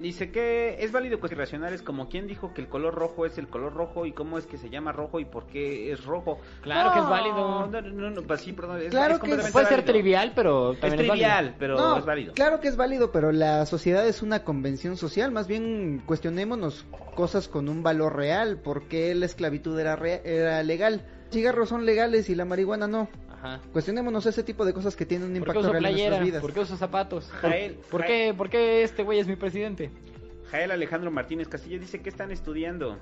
Dice 0.00 0.30
que 0.30 0.76
es 0.82 0.92
válido 0.92 1.20
cuestiones 1.20 1.48
racionales 1.48 1.82
como 1.82 2.08
quién 2.08 2.26
dijo 2.26 2.52
que 2.54 2.60
el 2.60 2.68
color 2.68 2.94
rojo 2.94 3.26
es 3.26 3.38
el 3.38 3.48
color 3.48 3.74
rojo 3.74 4.06
y 4.06 4.12
cómo 4.12 4.38
es 4.38 4.46
que 4.46 4.56
se 4.58 4.70
llama 4.70 4.92
rojo 4.92 5.20
y 5.20 5.24
por 5.24 5.46
qué 5.46 5.92
es 5.92 6.04
rojo. 6.04 6.40
Claro 6.62 6.92
que 6.92 6.98
es 7.00 7.08
válido. 7.08 7.66
No, 7.66 7.80
no, 7.82 8.10
no, 8.10 8.22
pues 8.22 8.40
sí, 8.40 8.52
perdón, 8.52 8.80
es, 8.82 8.90
Claro 8.90 9.14
es 9.14 9.20
que 9.20 9.36
Puede 9.52 9.66
ser 9.66 9.84
trivial, 9.84 10.32
pero 10.34 10.72
Es 10.72 10.80
también 10.80 11.00
es, 11.00 11.08
trivial, 11.08 11.34
válido. 11.44 11.54
pero 11.58 11.76
No, 11.76 11.98
es 11.98 12.04
válido. 12.04 12.34
Claro 12.34 12.60
que 12.60 12.68
es 12.68 12.76
válido, 12.76 13.12
pero 13.12 13.32
la 13.32 13.66
sociedad 13.66 14.06
es 14.06 14.22
una 14.22 14.44
convención 14.44 14.96
social. 14.96 15.32
Más 15.32 15.46
bien 15.48 16.02
cuestionémonos 16.06 16.86
cosas 17.14 17.48
con 17.48 17.68
un 17.68 17.82
valor 17.82 18.16
real. 18.16 18.58
¿Por 18.58 18.88
qué 18.88 19.14
la 19.14 19.26
esclavitud 19.26 19.78
era, 19.78 19.96
rea- 19.96 20.20
era 20.24 20.62
legal? 20.62 21.04
Cigarros 21.30 21.68
son 21.68 21.84
legales 21.84 22.30
y 22.30 22.34
la 22.34 22.44
marihuana 22.44 22.86
no. 22.86 23.08
Ajá. 23.38 23.60
Cuestionémonos 23.72 24.26
ese 24.26 24.42
tipo 24.42 24.64
de 24.64 24.72
cosas 24.72 24.96
que 24.96 25.06
tienen 25.06 25.28
un 25.28 25.38
¿Por 25.38 25.46
qué 25.46 25.50
impacto 25.50 25.60
uso 25.60 25.72
real 25.72 25.86
en 25.86 25.92
nuestras 25.92 26.24
vidas. 26.24 26.42
¿Por 26.42 26.52
qué 26.52 26.60
uso 26.60 26.76
zapatos? 26.76 27.26
¿Por, 27.26 27.50
Jael, 27.50 27.74
por 27.90 28.00
Jael. 28.02 28.12
qué, 28.12 28.34
¿Por 28.34 28.50
qué 28.50 28.82
este 28.82 29.02
güey 29.04 29.20
es 29.20 29.28
mi 29.28 29.36
presidente? 29.36 29.90
Jael 30.50 30.70
Alejandro 30.70 31.10
Martínez 31.10 31.48
Castillo 31.48 31.78
dice 31.78 32.00
que 32.00 32.08
están 32.08 32.32
estudiando. 32.32 32.98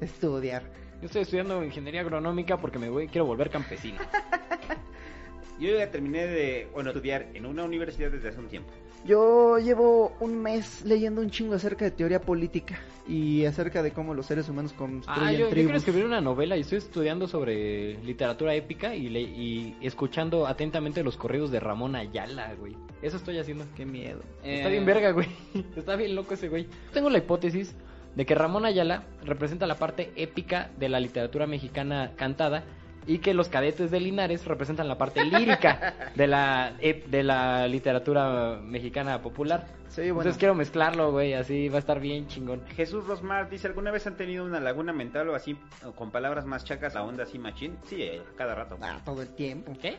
Estudiar. 0.00 0.62
Yo 1.00 1.06
estoy 1.06 1.22
estudiando 1.22 1.64
ingeniería 1.64 2.02
agronómica 2.02 2.58
porque 2.58 2.78
me 2.78 2.90
voy, 2.90 3.08
quiero 3.08 3.24
volver 3.24 3.48
campesino. 3.48 3.98
Yo 5.58 5.76
ya 5.76 5.90
terminé 5.90 6.26
de 6.26 6.68
bueno, 6.72 6.90
estudiar 6.90 7.28
en 7.34 7.46
una 7.46 7.64
universidad 7.64 8.10
desde 8.10 8.28
hace 8.28 8.38
un 8.38 8.48
tiempo. 8.48 8.70
Yo 9.04 9.58
llevo 9.58 10.12
un 10.20 10.40
mes 10.42 10.84
leyendo 10.84 11.20
un 11.22 11.30
chingo 11.30 11.54
acerca 11.54 11.86
de 11.86 11.90
teoría 11.90 12.20
política 12.20 12.78
y 13.08 13.44
acerca 13.46 13.82
de 13.82 13.92
cómo 13.92 14.12
los 14.14 14.26
seres 14.26 14.48
humanos 14.48 14.72
construyen 14.74 15.22
Ah, 15.24 15.32
yo, 15.32 15.38
yo 15.38 15.44
quiero 15.46 15.68
tribus. 15.68 15.76
escribir 15.76 16.04
una 16.04 16.20
novela 16.20 16.56
y 16.56 16.60
estoy 16.60 16.78
estudiando 16.78 17.26
sobre 17.26 17.94
literatura 18.04 18.54
épica 18.54 18.94
y, 18.94 19.08
le- 19.08 19.22
y 19.22 19.74
escuchando 19.80 20.46
atentamente 20.46 21.02
los 21.02 21.16
corridos 21.16 21.50
de 21.50 21.60
Ramón 21.60 21.96
Ayala, 21.96 22.54
güey. 22.58 22.76
Eso 23.00 23.16
estoy 23.16 23.38
haciendo. 23.38 23.64
Qué 23.74 23.86
miedo. 23.86 24.20
Está 24.44 24.68
Eh, 24.68 24.72
bien 24.72 24.84
verga, 24.84 25.12
güey. 25.12 25.28
Está 25.76 25.96
bien 25.96 26.14
loco 26.14 26.34
ese 26.34 26.48
güey. 26.48 26.66
Tengo 26.92 27.08
la 27.08 27.18
hipótesis 27.18 27.74
de 28.14 28.26
que 28.26 28.34
Ramón 28.34 28.66
Ayala 28.66 29.04
representa 29.24 29.66
la 29.66 29.76
parte 29.76 30.10
épica 30.16 30.70
de 30.78 30.88
la 30.90 31.00
literatura 31.00 31.46
mexicana 31.46 32.12
cantada 32.16 32.64
y 33.06 33.18
que 33.18 33.34
los 33.34 33.48
cadetes 33.48 33.90
de 33.90 33.98
Linares 34.00 34.44
representan 34.46 34.86
la 34.88 34.98
parte 34.98 35.24
lírica 35.24 36.10
de 36.14 36.26
la 36.26 36.72
ep- 36.80 37.06
de 37.06 37.22
la 37.22 37.66
literatura 37.66 38.60
mexicana 38.62 39.20
popular. 39.22 39.66
Sí, 39.88 40.02
bueno. 40.02 40.20
Entonces 40.20 40.38
quiero 40.38 40.54
mezclarlo, 40.54 41.10
güey, 41.10 41.34
así 41.34 41.68
va 41.68 41.76
a 41.76 41.78
estar 41.80 41.98
bien 41.98 42.28
chingón. 42.28 42.62
Jesús 42.76 43.06
Rosmar 43.06 43.50
dice, 43.50 43.66
¿alguna 43.66 43.90
vez 43.90 44.06
han 44.06 44.16
tenido 44.16 44.44
una 44.44 44.60
laguna 44.60 44.92
mental 44.92 45.28
o 45.30 45.34
así, 45.34 45.56
o 45.84 45.92
con 45.92 46.10
palabras 46.12 46.46
más 46.46 46.64
chacas, 46.64 46.94
la 46.94 47.02
onda 47.02 47.24
así 47.24 47.38
machín? 47.38 47.76
Sí, 47.86 48.00
eh, 48.02 48.22
cada 48.36 48.54
rato. 48.54 48.78
Ah, 48.80 49.00
todo 49.04 49.22
el 49.22 49.28
tiempo. 49.34 49.72
¿Qué? 49.80 49.96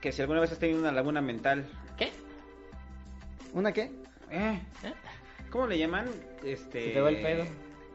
Que 0.00 0.12
si 0.12 0.22
alguna 0.22 0.40
vez 0.40 0.52
has 0.52 0.58
tenido 0.58 0.78
una 0.80 0.92
laguna 0.92 1.20
mental, 1.20 1.66
¿Qué? 1.98 2.10
¿Una 3.52 3.72
qué? 3.72 3.90
eh, 4.30 4.60
¿Eh? 4.84 4.92
¿cómo 5.50 5.66
le 5.66 5.76
llaman? 5.76 6.06
Este, 6.42 6.84
Se 6.84 6.90
te 6.92 7.00
va 7.02 7.10
el 7.10 7.20
pedo. 7.20 7.44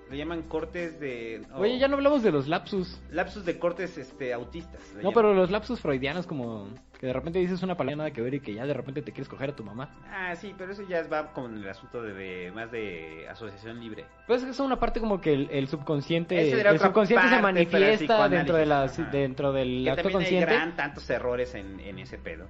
Le 0.09 0.17
llaman 0.17 0.43
cortes 0.43 0.99
de... 0.99 1.41
Oye, 1.55 1.79
ya 1.79 1.87
no 1.87 1.95
hablamos 1.95 2.21
de 2.21 2.31
los 2.31 2.47
lapsus. 2.47 3.01
Lapsus 3.11 3.43
de 3.43 3.57
cortes 3.57 3.97
este, 3.97 4.33
autistas. 4.33 4.79
No, 4.93 4.99
llaman. 4.99 5.13
pero 5.15 5.33
los 5.33 5.49
lapsus 5.49 5.79
freudianos 5.79 6.27
como 6.27 6.69
que 6.99 7.07
de 7.07 7.13
repente 7.13 7.39
dices 7.39 7.61
una 7.63 7.75
palabra 7.75 7.95
nada 7.97 8.11
que 8.11 8.21
ver 8.21 8.35
y 8.35 8.39
que 8.39 8.53
ya 8.53 8.65
de 8.65 8.73
repente 8.73 9.01
te 9.01 9.11
quieres 9.11 9.27
coger 9.27 9.49
a 9.49 9.55
tu 9.55 9.63
mamá. 9.63 9.89
Ah, 10.09 10.35
sí, 10.35 10.53
pero 10.57 10.71
eso 10.71 10.83
ya 10.87 11.01
va 11.07 11.33
con 11.33 11.57
el 11.57 11.67
asunto 11.67 12.01
de, 12.03 12.13
de- 12.13 12.51
más 12.51 12.71
de 12.71 13.27
asociación 13.29 13.79
libre. 13.79 14.05
Pues 14.27 14.43
es 14.43 14.59
una 14.59 14.79
parte 14.79 14.99
como 14.99 15.19
que 15.19 15.33
el, 15.33 15.49
el 15.51 15.67
subconsciente, 15.67 16.51
el 16.51 16.79
subconsciente 16.79 17.23
se 17.27 17.29
parte 17.35 17.41
manifiesta 17.41 18.29
dentro 18.29 18.55
de 18.57 18.65
la, 18.67 18.85
psicoanálisis, 18.85 18.99
ajá. 18.99 19.11
dentro 19.11 19.51
del 19.53 19.83
Que 19.85 19.89
acto 19.89 20.11
consciente. 20.11 20.49
hay 20.51 20.55
gran 20.57 20.75
tantos 20.75 21.09
errores 21.09 21.55
en, 21.55 21.79
en 21.79 21.97
ese 21.99 22.17
pedo. 22.19 22.45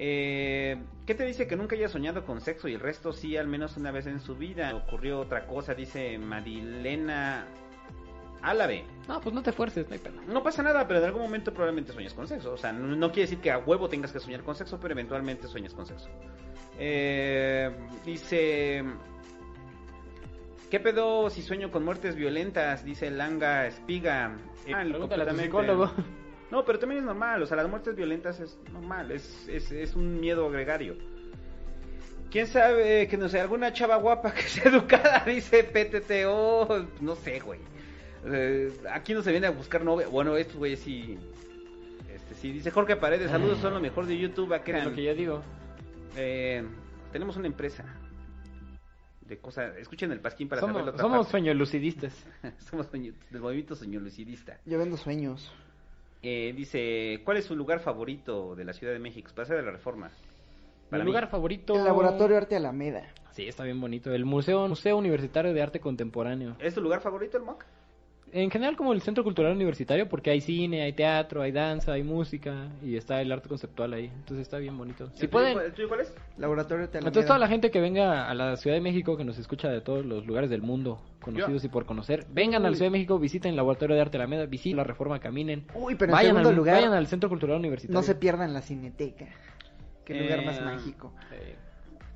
Eh, 0.00 0.80
¿Qué 1.06 1.14
te 1.14 1.26
dice 1.26 1.48
que 1.48 1.56
nunca 1.56 1.74
haya 1.74 1.88
soñado 1.88 2.24
con 2.24 2.40
sexo 2.40 2.68
y 2.68 2.74
el 2.74 2.80
resto 2.80 3.12
sí, 3.12 3.36
al 3.36 3.48
menos 3.48 3.76
una 3.76 3.90
vez 3.90 4.06
en 4.06 4.20
su 4.20 4.36
vida? 4.36 4.74
Ocurrió 4.74 5.18
otra 5.20 5.46
cosa, 5.46 5.74
dice 5.74 6.16
Marilena 6.18 7.46
Álave. 8.42 8.84
No, 9.08 9.20
pues 9.20 9.34
no 9.34 9.42
te 9.42 9.50
fuerces, 9.50 9.88
no 9.88 9.94
hay 9.94 9.98
pedo. 9.98 10.20
No 10.28 10.42
pasa 10.42 10.62
nada, 10.62 10.86
pero 10.86 11.00
en 11.00 11.06
algún 11.06 11.22
momento 11.22 11.52
probablemente 11.52 11.92
sueñes 11.92 12.14
con 12.14 12.28
sexo. 12.28 12.52
O 12.52 12.56
sea, 12.56 12.72
no, 12.72 12.94
no 12.94 13.08
quiere 13.08 13.22
decir 13.22 13.40
que 13.40 13.50
a 13.50 13.58
huevo 13.58 13.88
tengas 13.88 14.12
que 14.12 14.20
soñar 14.20 14.42
con 14.44 14.54
sexo, 14.54 14.78
pero 14.80 14.92
eventualmente 14.94 15.48
sueñas 15.48 15.74
con 15.74 15.86
sexo. 15.86 16.08
Eh, 16.78 17.70
dice... 18.04 18.84
¿Qué 20.70 20.80
pedo 20.80 21.30
si 21.30 21.42
sueño 21.42 21.70
con 21.70 21.82
muertes 21.82 22.14
violentas? 22.14 22.84
Dice 22.84 23.10
Langa 23.10 23.66
Espiga. 23.66 24.36
Eh, 24.66 24.74
Pregúntale 24.74 25.22
a 25.24 25.28
tu 25.30 25.36
psicólogo. 25.36 25.90
No, 26.50 26.64
pero 26.64 26.78
también 26.78 27.00
es 27.00 27.04
normal, 27.04 27.42
o 27.42 27.46
sea, 27.46 27.56
las 27.58 27.68
muertes 27.68 27.94
violentas 27.94 28.40
es 28.40 28.58
normal, 28.72 29.10
es, 29.10 29.46
es, 29.48 29.70
es 29.70 29.94
un 29.94 30.18
miedo 30.20 30.48
gregario. 30.50 30.96
¿Quién 32.30 32.46
sabe 32.46 33.06
que 33.08 33.16
no 33.16 33.28
sé, 33.28 33.40
alguna 33.40 33.72
chava 33.72 33.96
guapa 33.96 34.32
que 34.34 34.42
sea 34.42 34.64
educada, 34.70 35.24
dice 35.26 35.64
PTTO? 35.64 36.86
No 37.00 37.14
sé, 37.16 37.40
güey. 37.40 37.60
Eh, 38.26 38.72
aquí 38.90 39.14
no 39.14 39.22
se 39.22 39.30
viene 39.30 39.46
a 39.46 39.50
buscar 39.50 39.84
novia. 39.84 40.08
Bueno, 40.08 40.36
estos 40.36 40.56
güeyes 40.56 40.80
sí. 40.80 41.18
Este, 42.14 42.34
sí, 42.34 42.52
dice 42.52 42.70
Jorge 42.70 42.96
Paredes, 42.96 43.30
saludos, 43.30 43.58
son 43.58 43.74
lo 43.74 43.80
mejor 43.80 44.06
de 44.06 44.18
YouTube. 44.18 44.52
¿a 44.52 44.62
qué 44.62 44.72
Es 44.72 44.76
eran? 44.78 44.88
lo 44.90 44.94
que 44.94 45.04
yo 45.04 45.14
digo. 45.14 45.42
Eh, 46.16 46.64
tenemos 47.12 47.36
una 47.36 47.46
empresa 47.46 47.84
de 49.22 49.38
cosas. 49.38 49.76
Escuchen 49.76 50.12
el 50.12 50.20
pasquín 50.20 50.48
para 50.48 50.60
Somos, 50.60 50.74
saber 50.74 50.84
la 50.86 50.90
otra 50.92 51.02
somos 51.02 51.18
parte. 51.18 51.30
sueñolucidistas. 51.30 52.26
somos 52.70 52.86
sueño- 52.88 53.14
del 53.30 53.40
movimiento 53.40 53.74
soñolucidista. 53.74 54.58
Yo 54.66 54.78
vendo 54.78 54.96
sueños. 54.96 55.50
Eh, 56.22 56.52
dice, 56.56 57.20
¿cuál 57.24 57.36
es 57.36 57.44
su 57.44 57.54
lugar 57.54 57.80
favorito 57.80 58.54
de 58.56 58.64
la 58.64 58.72
Ciudad 58.72 58.92
de 58.92 58.98
México? 58.98 59.30
Plaza 59.34 59.54
de 59.54 59.62
la 59.62 59.70
Reforma. 59.70 60.08
Mi 60.08 60.90
Para 60.90 61.04
mí. 61.04 61.08
lugar 61.10 61.28
favorito. 61.28 61.74
El 61.76 61.84
Laboratorio 61.84 62.36
Arte 62.36 62.56
Alameda. 62.56 63.04
Sí, 63.32 63.46
está 63.46 63.62
bien 63.64 63.80
bonito. 63.80 64.12
El 64.12 64.24
Museo, 64.24 64.66
Museo 64.66 64.96
Universitario 64.96 65.52
de 65.54 65.62
Arte 65.62 65.78
Contemporáneo. 65.80 66.56
¿Es 66.58 66.74
tu 66.74 66.80
lugar 66.80 67.00
favorito 67.00 67.36
el 67.36 67.44
MOC? 67.44 67.64
En 68.32 68.50
general 68.50 68.76
como 68.76 68.92
el 68.92 69.00
Centro 69.00 69.24
Cultural 69.24 69.52
Universitario 69.54 70.08
porque 70.08 70.30
hay 70.30 70.40
cine, 70.40 70.82
hay 70.82 70.92
teatro, 70.92 71.40
hay 71.42 71.50
danza, 71.52 71.92
hay 71.92 72.02
música 72.02 72.68
y 72.82 72.96
está 72.96 73.20
el 73.22 73.32
arte 73.32 73.48
conceptual 73.48 73.92
ahí. 73.94 74.06
Entonces 74.06 74.40
está 74.40 74.58
bien 74.58 74.76
bonito. 74.76 75.08
Si 75.14 75.22
¿El 75.24 75.28
pueden, 75.30 75.54
cuál- 75.54 75.66
¿El 75.66 75.72
tuyo 75.72 75.88
cuál 75.88 76.00
es? 76.00 76.14
Laboratorio 76.36 76.84
Arte 76.84 76.98
Alameda. 76.98 77.08
Entonces 77.08 77.26
toda 77.26 77.38
la 77.38 77.48
gente 77.48 77.70
que 77.70 77.80
venga 77.80 78.28
a 78.28 78.34
la 78.34 78.56
Ciudad 78.56 78.76
de 78.76 78.82
México, 78.82 79.16
que 79.16 79.24
nos 79.24 79.38
escucha 79.38 79.68
de 79.70 79.80
todos 79.80 80.04
los 80.04 80.26
lugares 80.26 80.50
del 80.50 80.62
mundo, 80.62 81.00
conocidos 81.20 81.64
y 81.64 81.68
por 81.68 81.86
conocer, 81.86 82.26
vengan 82.30 82.62
a 82.62 82.64
la 82.64 82.70
Uy. 82.70 82.74
Ciudad 82.76 82.86
de 82.90 82.98
México, 82.98 83.18
visiten 83.18 83.50
el 83.50 83.56
Laboratorio 83.56 83.96
de 83.96 84.02
Arte 84.02 84.16
Alameda, 84.18 84.46
visiten 84.46 84.76
la 84.76 84.84
Reforma, 84.84 85.18
caminen. 85.20 85.64
Uy, 85.74 85.94
pero 85.94 86.10
en 86.10 86.16
vayan, 86.16 86.30
segundo 86.32 86.50
al, 86.50 86.56
lugar, 86.56 86.74
vayan 86.76 86.92
al 86.92 87.06
Centro 87.06 87.28
Cultural 87.28 87.56
Universitario. 87.58 87.94
no 87.98 88.02
se 88.02 88.14
pierdan 88.14 88.52
la 88.52 88.60
Cineteca. 88.62 89.26
Qué 90.04 90.14
lugar 90.22 90.40
Eh, 90.40 90.46
más 90.46 90.60
mágico. 90.62 91.12
Eh, 91.32 91.54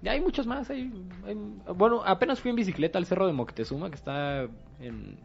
ya 0.02 0.12
hay 0.12 0.20
muchos 0.20 0.46
más. 0.46 0.68
Hay, 0.70 0.90
hay- 1.26 1.36
bueno, 1.74 2.02
apenas 2.04 2.40
fui 2.40 2.50
en 2.50 2.56
bicicleta 2.56 2.98
al 2.98 3.06
Cerro 3.06 3.26
de 3.26 3.32
Moctezuma, 3.32 3.88
que 3.88 3.96
está 3.96 4.46
en 4.80 5.16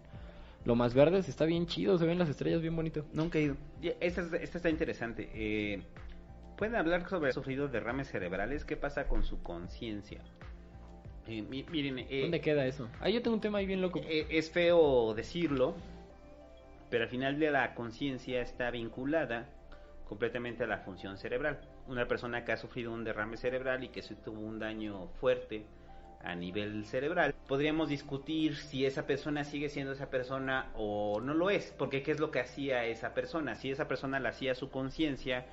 lo 0.68 0.76
más 0.76 0.94
verdes. 0.94 1.30
Está 1.30 1.46
bien 1.46 1.66
chido, 1.66 1.98
se 1.98 2.06
ven 2.06 2.20
las 2.20 2.30
estrellas 2.30 2.62
bien 2.62 2.76
bonito. 2.76 3.06
Nunca 3.14 3.40
he 3.40 3.44
ido. 3.44 3.56
Esta, 4.02 4.22
es- 4.22 4.34
esta 4.34 4.58
está 4.58 4.70
interesante. 4.70 5.30
Eh, 5.34 5.82
¿Pueden 6.58 6.76
hablar 6.76 7.08
sobre 7.10 7.32
sufrido 7.32 7.68
derrames 7.70 8.10
cerebrales? 8.10 8.66
¿Qué 8.66 8.76
pasa 8.76 9.08
con 9.08 9.24
su 9.24 9.42
conciencia? 9.42 10.22
Eh, 11.28 11.42
mi- 11.42 11.64
miren, 11.72 12.00
eh, 12.00 12.22
¿Dónde 12.22 12.42
queda 12.42 12.66
eso? 12.66 12.90
Ah, 13.00 13.10
yo 13.10 13.22
tengo 13.22 13.36
un 13.36 13.42
tema 13.42 13.60
ahí 13.60 13.66
bien 13.66 13.82
loco. 13.82 14.02
eh, 14.04 14.28
es 14.30 14.50
feo 14.52 15.14
decirlo, 15.14 15.74
pero 16.90 17.04
al 17.04 17.10
final 17.10 17.40
de 17.40 17.52
la 17.52 17.74
conciencia 17.74 18.42
está 18.42 18.70
vinculada 18.72 19.48
completamente 20.08 20.64
a 20.64 20.68
la 20.68 20.80
función 20.80 21.18
cerebral. 21.18 21.60
Una 21.88 22.08
persona 22.08 22.44
que 22.44 22.52
ha 22.54 22.58
sufrido 22.58 22.92
un 22.94 23.04
derrame 23.04 23.38
cerebral 23.38 23.84
y 23.84 23.90
que 23.90 24.02
se 24.02 24.16
tuvo 24.16 24.40
un 24.40 24.58
daño 24.60 25.08
fuerte 25.20 25.66
a 26.24 26.36
nivel 26.36 26.86
cerebral, 26.86 27.34
podríamos 27.48 27.90
discutir 27.90 28.56
si 28.56 28.86
esa 28.86 29.06
persona 29.06 29.44
sigue 29.44 29.70
siendo 29.70 29.94
esa 29.94 30.10
persona 30.10 30.72
o 30.76 31.22
no 31.22 31.34
lo 31.34 31.50
es, 31.50 31.74
porque 31.78 32.04
qué 32.04 32.12
es 32.12 32.20
lo 32.20 32.32
que 32.32 32.40
hacía 32.40 32.86
esa 32.86 33.14
persona. 33.14 33.56
Si 33.56 33.72
esa 33.72 33.88
persona 33.88 34.20
la 34.20 34.30
hacía 34.30 34.56
su 34.56 34.70
conciencia 34.70 35.46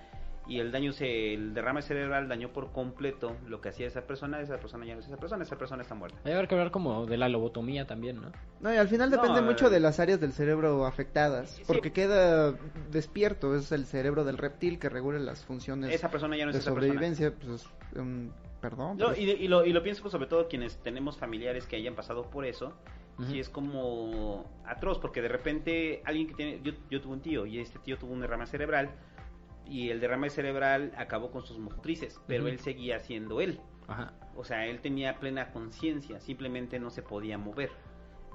y 0.47 0.60
el 0.60 0.73
daño 0.73 0.93
se, 0.93 1.33
el 1.33 1.55
derrame 1.55 1.81
cerebral 1.81 2.28
dañó 2.28 2.52
por 2.52 2.70
completo 2.73 3.36
lo 3.47 3.60
que 3.60 3.70
hacía 3.70 3.86
esa 3.86 4.02
persona, 4.02 4.41
esa 4.41 4.59
persona 4.59 4.84
ya 4.84 4.94
no 4.94 5.01
es 5.01 5.07
esa 5.07 5.17
persona, 5.17 5.43
esa 5.43 5.57
persona 5.57 5.83
está 5.83 5.94
muerta. 5.94 6.18
Hay 6.25 6.47
que 6.47 6.55
hablar 6.55 6.70
como 6.70 7.07
de 7.07 7.17
la 7.17 7.28
lobotomía 7.28 7.86
también, 7.86 8.20
¿no? 8.20 8.31
No, 8.60 8.73
y 8.73 8.76
al 8.76 8.89
final 8.89 9.10
depende 9.10 9.41
No, 9.41 9.47
mucho 9.47 9.68
eh, 9.68 9.70
de 9.70 9.81
las 9.81 10.01
áreas 10.01 10.20
del 10.20 10.33
cerebro 10.33 10.84
afectadas. 10.86 11.51
Sí. 11.51 11.62
Porque 11.67 11.93
queda 11.93 12.52
despierto. 12.91 13.55
Es 13.55 13.73
el 13.73 13.86
cerebro 13.86 14.25
del 14.25 14.36
reptil 14.36 14.78
que 14.78 14.89
regula 14.89 15.18
las 15.18 15.44
funciones 15.44 15.93
Esa 15.93 16.10
persona 16.10 16.36
ya 16.36 16.44
no 16.44 16.51
es 16.51 16.57
de 16.57 16.60
esa 16.60 16.75
persona. 16.75 16.93
sobrevivencia. 16.93 17.33
Pues, 17.33 17.62
es, 17.62 17.99
um, 17.99 18.28
perdón. 18.70 18.97
No, 18.97 19.09
pero- 19.10 19.20
y, 19.20 19.31
y 19.31 19.49
lo, 19.49 19.65
y 19.65 19.73
lo 19.73 19.83
pienso 19.83 20.09
sobre 20.09 20.26
todo 20.26 20.49
quienes 20.49 20.78
tenemos 20.83 21.18
familiares 21.18 21.67
que 21.67 21.76
hayan 21.76 21.94
pasado 21.94 22.31
por 22.31 22.44
eso. 22.47 22.73
Ujú. 23.18 23.28
Sí, 23.31 23.39
es 23.39 23.49
como 23.49 24.44
atroz, 24.65 24.99
porque 24.99 25.20
de 25.23 25.28
repente 25.28 26.02
alguien 26.05 26.26
que 26.28 26.34
tiene. 26.34 26.60
Yo, 26.62 26.73
yo 26.91 27.01
tuve 27.01 27.12
un 27.12 27.20
tío 27.20 27.47
y 27.47 27.59
este 27.59 27.78
tío 27.78 27.99
tuvo 27.99 28.12
un 28.12 28.20
derrame 28.20 28.47
cerebral. 28.47 28.91
Y 29.67 29.89
el 29.91 30.01
derrame 30.01 30.28
cerebral 30.31 30.93
acabó 30.97 31.31
con 31.31 31.44
sus 31.47 31.59
motrices, 31.59 32.20
pero 32.26 32.49
él 32.49 32.59
seguía 32.59 32.99
siendo 33.01 33.41
él. 33.41 33.60
Ajá. 33.89 34.12
O 34.36 34.44
sea, 34.44 34.67
él 34.67 34.81
tenía 34.81 35.18
plena 35.20 35.52
conciencia, 35.52 36.20
simplemente 36.20 36.78
no 36.78 36.91
se 36.91 37.01
podía 37.02 37.39
mover. 37.39 37.70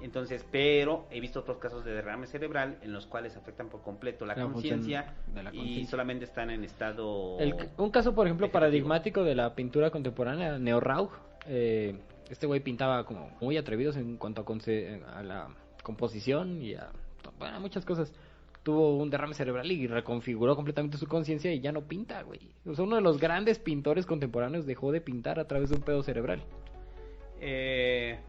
Entonces, 0.01 0.45
pero 0.51 1.05
he 1.11 1.19
visto 1.19 1.41
otros 1.41 1.57
casos 1.57 1.83
de 1.83 1.91
derrame 1.93 2.25
cerebral 2.27 2.77
en 2.81 2.93
los 2.93 3.05
cuales 3.05 3.35
afectan 3.35 3.69
por 3.69 3.81
completo 3.81 4.25
la 4.25 4.35
conciencia 4.35 5.13
y 5.53 5.85
solamente 5.85 6.25
están 6.25 6.49
en 6.51 6.63
estado. 6.63 7.37
El- 7.39 7.55
un 7.77 7.91
caso, 7.91 8.15
por 8.15 8.27
ejemplo, 8.27 8.47
vegetativo. 8.47 8.51
paradigmático 8.51 9.23
de 9.23 9.35
la 9.35 9.53
pintura 9.55 9.89
contemporánea, 9.91 10.57
Neo 10.57 10.79
Rauch, 10.79 11.11
eh, 11.47 11.99
este 12.29 12.47
güey 12.47 12.61
pintaba 12.61 13.05
como 13.05 13.35
muy 13.41 13.57
atrevidos 13.57 13.97
en 13.97 14.17
cuanto 14.17 14.41
a, 14.41 15.17
a 15.19 15.23
la 15.23 15.47
composición 15.83 16.61
y 16.61 16.75
a, 16.75 16.89
bueno, 17.37 17.59
muchas 17.59 17.85
cosas. 17.85 18.13
Tuvo 18.61 18.97
un 18.97 19.09
derrame 19.09 19.33
cerebral 19.33 19.71
y 19.71 19.87
reconfiguró 19.87 20.55
completamente 20.55 20.97
su 20.97 21.07
conciencia 21.07 21.51
y 21.53 21.61
ya 21.61 21.71
no 21.71 21.81
pinta, 21.81 22.21
güey. 22.23 22.51
O 22.67 22.75
sea, 22.75 22.83
uno 22.83 22.97
de 22.97 23.01
los 23.01 23.17
grandes 23.17 23.57
pintores 23.57 24.05
contemporáneos 24.05 24.65
dejó 24.65 24.91
de 24.91 24.99
pintar 25.01 25.39
a 25.39 25.47
través 25.47 25.69
de 25.69 25.77
un 25.77 25.81
pedo 25.81 26.03
cerebral. 26.03 26.43
Eh, 27.41 28.19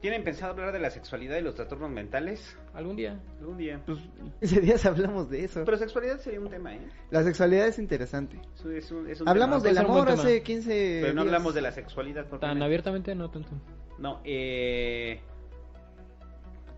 ¿Tienen 0.00 0.22
pensado 0.22 0.52
hablar 0.52 0.72
de 0.72 0.78
la 0.78 0.90
sexualidad 0.90 1.38
y 1.38 1.40
los 1.42 1.56
trastornos 1.56 1.90
mentales? 1.90 2.56
Algún 2.72 2.94
día. 2.94 3.20
Algún 3.40 3.56
día. 3.58 3.82
Pues 3.84 3.98
ese 4.40 4.60
día 4.60 4.76
hablamos 4.84 5.28
de 5.28 5.44
eso. 5.44 5.64
Pero 5.64 5.76
sexualidad 5.76 6.20
sería 6.20 6.38
un 6.40 6.48
tema, 6.48 6.74
¿eh? 6.76 6.80
La 7.10 7.24
sexualidad 7.24 7.66
es 7.66 7.80
interesante. 7.80 8.40
Es 8.54 8.64
un- 8.64 8.76
es 8.76 8.90
un- 8.92 9.10
es 9.10 9.20
un 9.20 9.28
Hablamos 9.28 9.62
tema. 9.64 9.74
del 9.74 9.84
amor 9.84 10.08
hace 10.10 10.42
15 10.42 10.98
Pero 11.02 11.14
no 11.14 11.22
días. 11.22 11.34
hablamos 11.34 11.54
de 11.54 11.60
la 11.62 11.72
sexualidad. 11.72 12.26
Tan 12.38 12.62
abiertamente, 12.62 13.12
no 13.16 13.28
tanto. 13.30 13.50
No, 13.98 14.20
eh... 14.24 15.20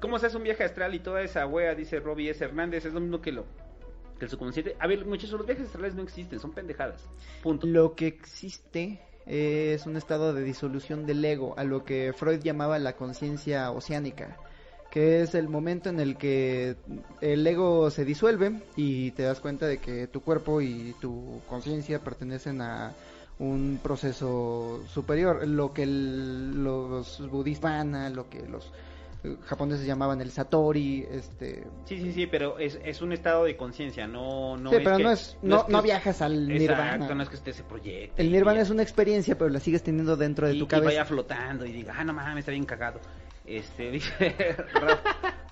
¿Cómo 0.01 0.19
se 0.19 0.27
hace 0.27 0.39
un 0.39 0.45
viaje 0.45 0.65
astral 0.65 0.95
y 0.95 1.01
toda 1.01 1.21
esa 1.21 1.47
wea, 1.47 1.75
dice 1.75 2.01
Robbie 2.01 2.31
S. 2.31 2.43
Hernández? 2.43 2.87
Es 2.87 2.95
lo 2.95 3.01
mismo 3.01 3.21
que 3.21 3.33
lo 3.33 3.45
que 4.19 4.25
el 4.25 4.31
subconsciente. 4.31 4.77
A 4.79 4.87
ver, 4.87 5.05
muchachos, 5.05 5.33
los 5.39 5.47
viajes 5.47 5.67
astrales 5.67 5.95
no 5.95 6.03
existen, 6.03 6.39
son 6.41 6.53
pendejadas. 6.53 7.07
Punto. 7.43 7.67
Lo 7.67 7.95
que 7.95 8.07
existe 8.07 8.99
es 9.31 9.87
un 9.87 9.97
estado 9.97 10.35
de 10.35 10.43
disolución 10.43 11.07
del 11.07 11.25
ego, 11.25 11.55
a 11.57 11.63
lo 11.65 11.85
que 11.85 12.13
Freud 12.13 12.41
llamaba 12.43 12.79
la 12.81 12.97
conciencia 12.97 13.71
oceánica, 13.71 14.37
que 14.91 15.23
es 15.23 15.37
el 15.37 15.49
momento 15.49 15.89
en 15.89 16.01
el 16.01 16.17
que 16.17 16.75
el 17.21 17.47
ego 17.47 17.91
se 17.91 18.05
disuelve 18.05 18.61
y 18.75 19.13
te 19.13 19.23
das 19.23 19.39
cuenta 19.39 19.67
de 19.67 19.79
que 19.79 20.09
tu 20.09 20.21
cuerpo 20.23 20.61
y 20.61 20.95
tu 21.01 21.41
conciencia 21.49 22.01
pertenecen 22.01 22.61
a 22.61 22.93
un 23.39 23.79
proceso 23.83 24.83
superior, 24.89 25.47
lo 25.47 25.73
que 25.73 25.85
el- 25.85 26.63
los 26.65 27.23
budistas 27.31 27.87
lo 28.13 28.29
que 28.29 28.47
los 28.49 28.71
japoneses 29.45 29.87
llamaban 29.87 30.21
el 30.21 30.31
satori, 30.31 31.07
este 31.11 31.65
Sí, 31.85 31.99
sí, 31.99 32.13
sí, 32.13 32.27
pero 32.27 32.59
es, 32.59 32.79
es 32.85 33.03
un 33.03 33.13
estado 33.13 33.45
de 33.45 33.57
conciencia, 33.57 34.07
no, 34.07 34.57
no 34.57 34.71
sí, 34.71 34.77
es 34.77 34.83
pero 34.83 34.97
que- 34.97 35.03
no 35.03 35.11
es 35.11 35.37
no, 35.43 35.67
que 35.67 35.73
no 35.73 35.79
es- 35.79 35.85
viajas 35.85 36.23
al 36.23 36.49
nirvana. 36.49 36.93
Exacto, 36.95 37.15
no 37.15 37.23
es 37.23 37.29
que 37.29 37.37
usted 37.37 37.53
se 37.53 37.63
proyecte. 37.65 38.21
El 38.23 38.29
y- 38.29 38.33
nirvana 38.33 38.61
es 38.61 38.71
una 38.71 38.83
experiencia, 38.83 39.37
pero 39.37 39.51
la 39.51 39.61
sigues 39.61 39.83
teniendo 39.83 40.17
dentro 40.17 40.47
de 40.49 40.55
y, 40.55 40.59
tu 40.59 40.65
y 40.65 40.69
cabeza. 40.69 40.87
vaya 40.91 41.05
flotando 41.05 41.67
y 41.67 41.73
diga, 41.73 41.95
ah, 41.99 42.05
no 42.05 42.13
mames, 42.15 42.39
está 42.43 42.53
bien 42.53 42.65
cagado. 42.65 43.01
Este, 43.45 43.91
dice 43.91 44.57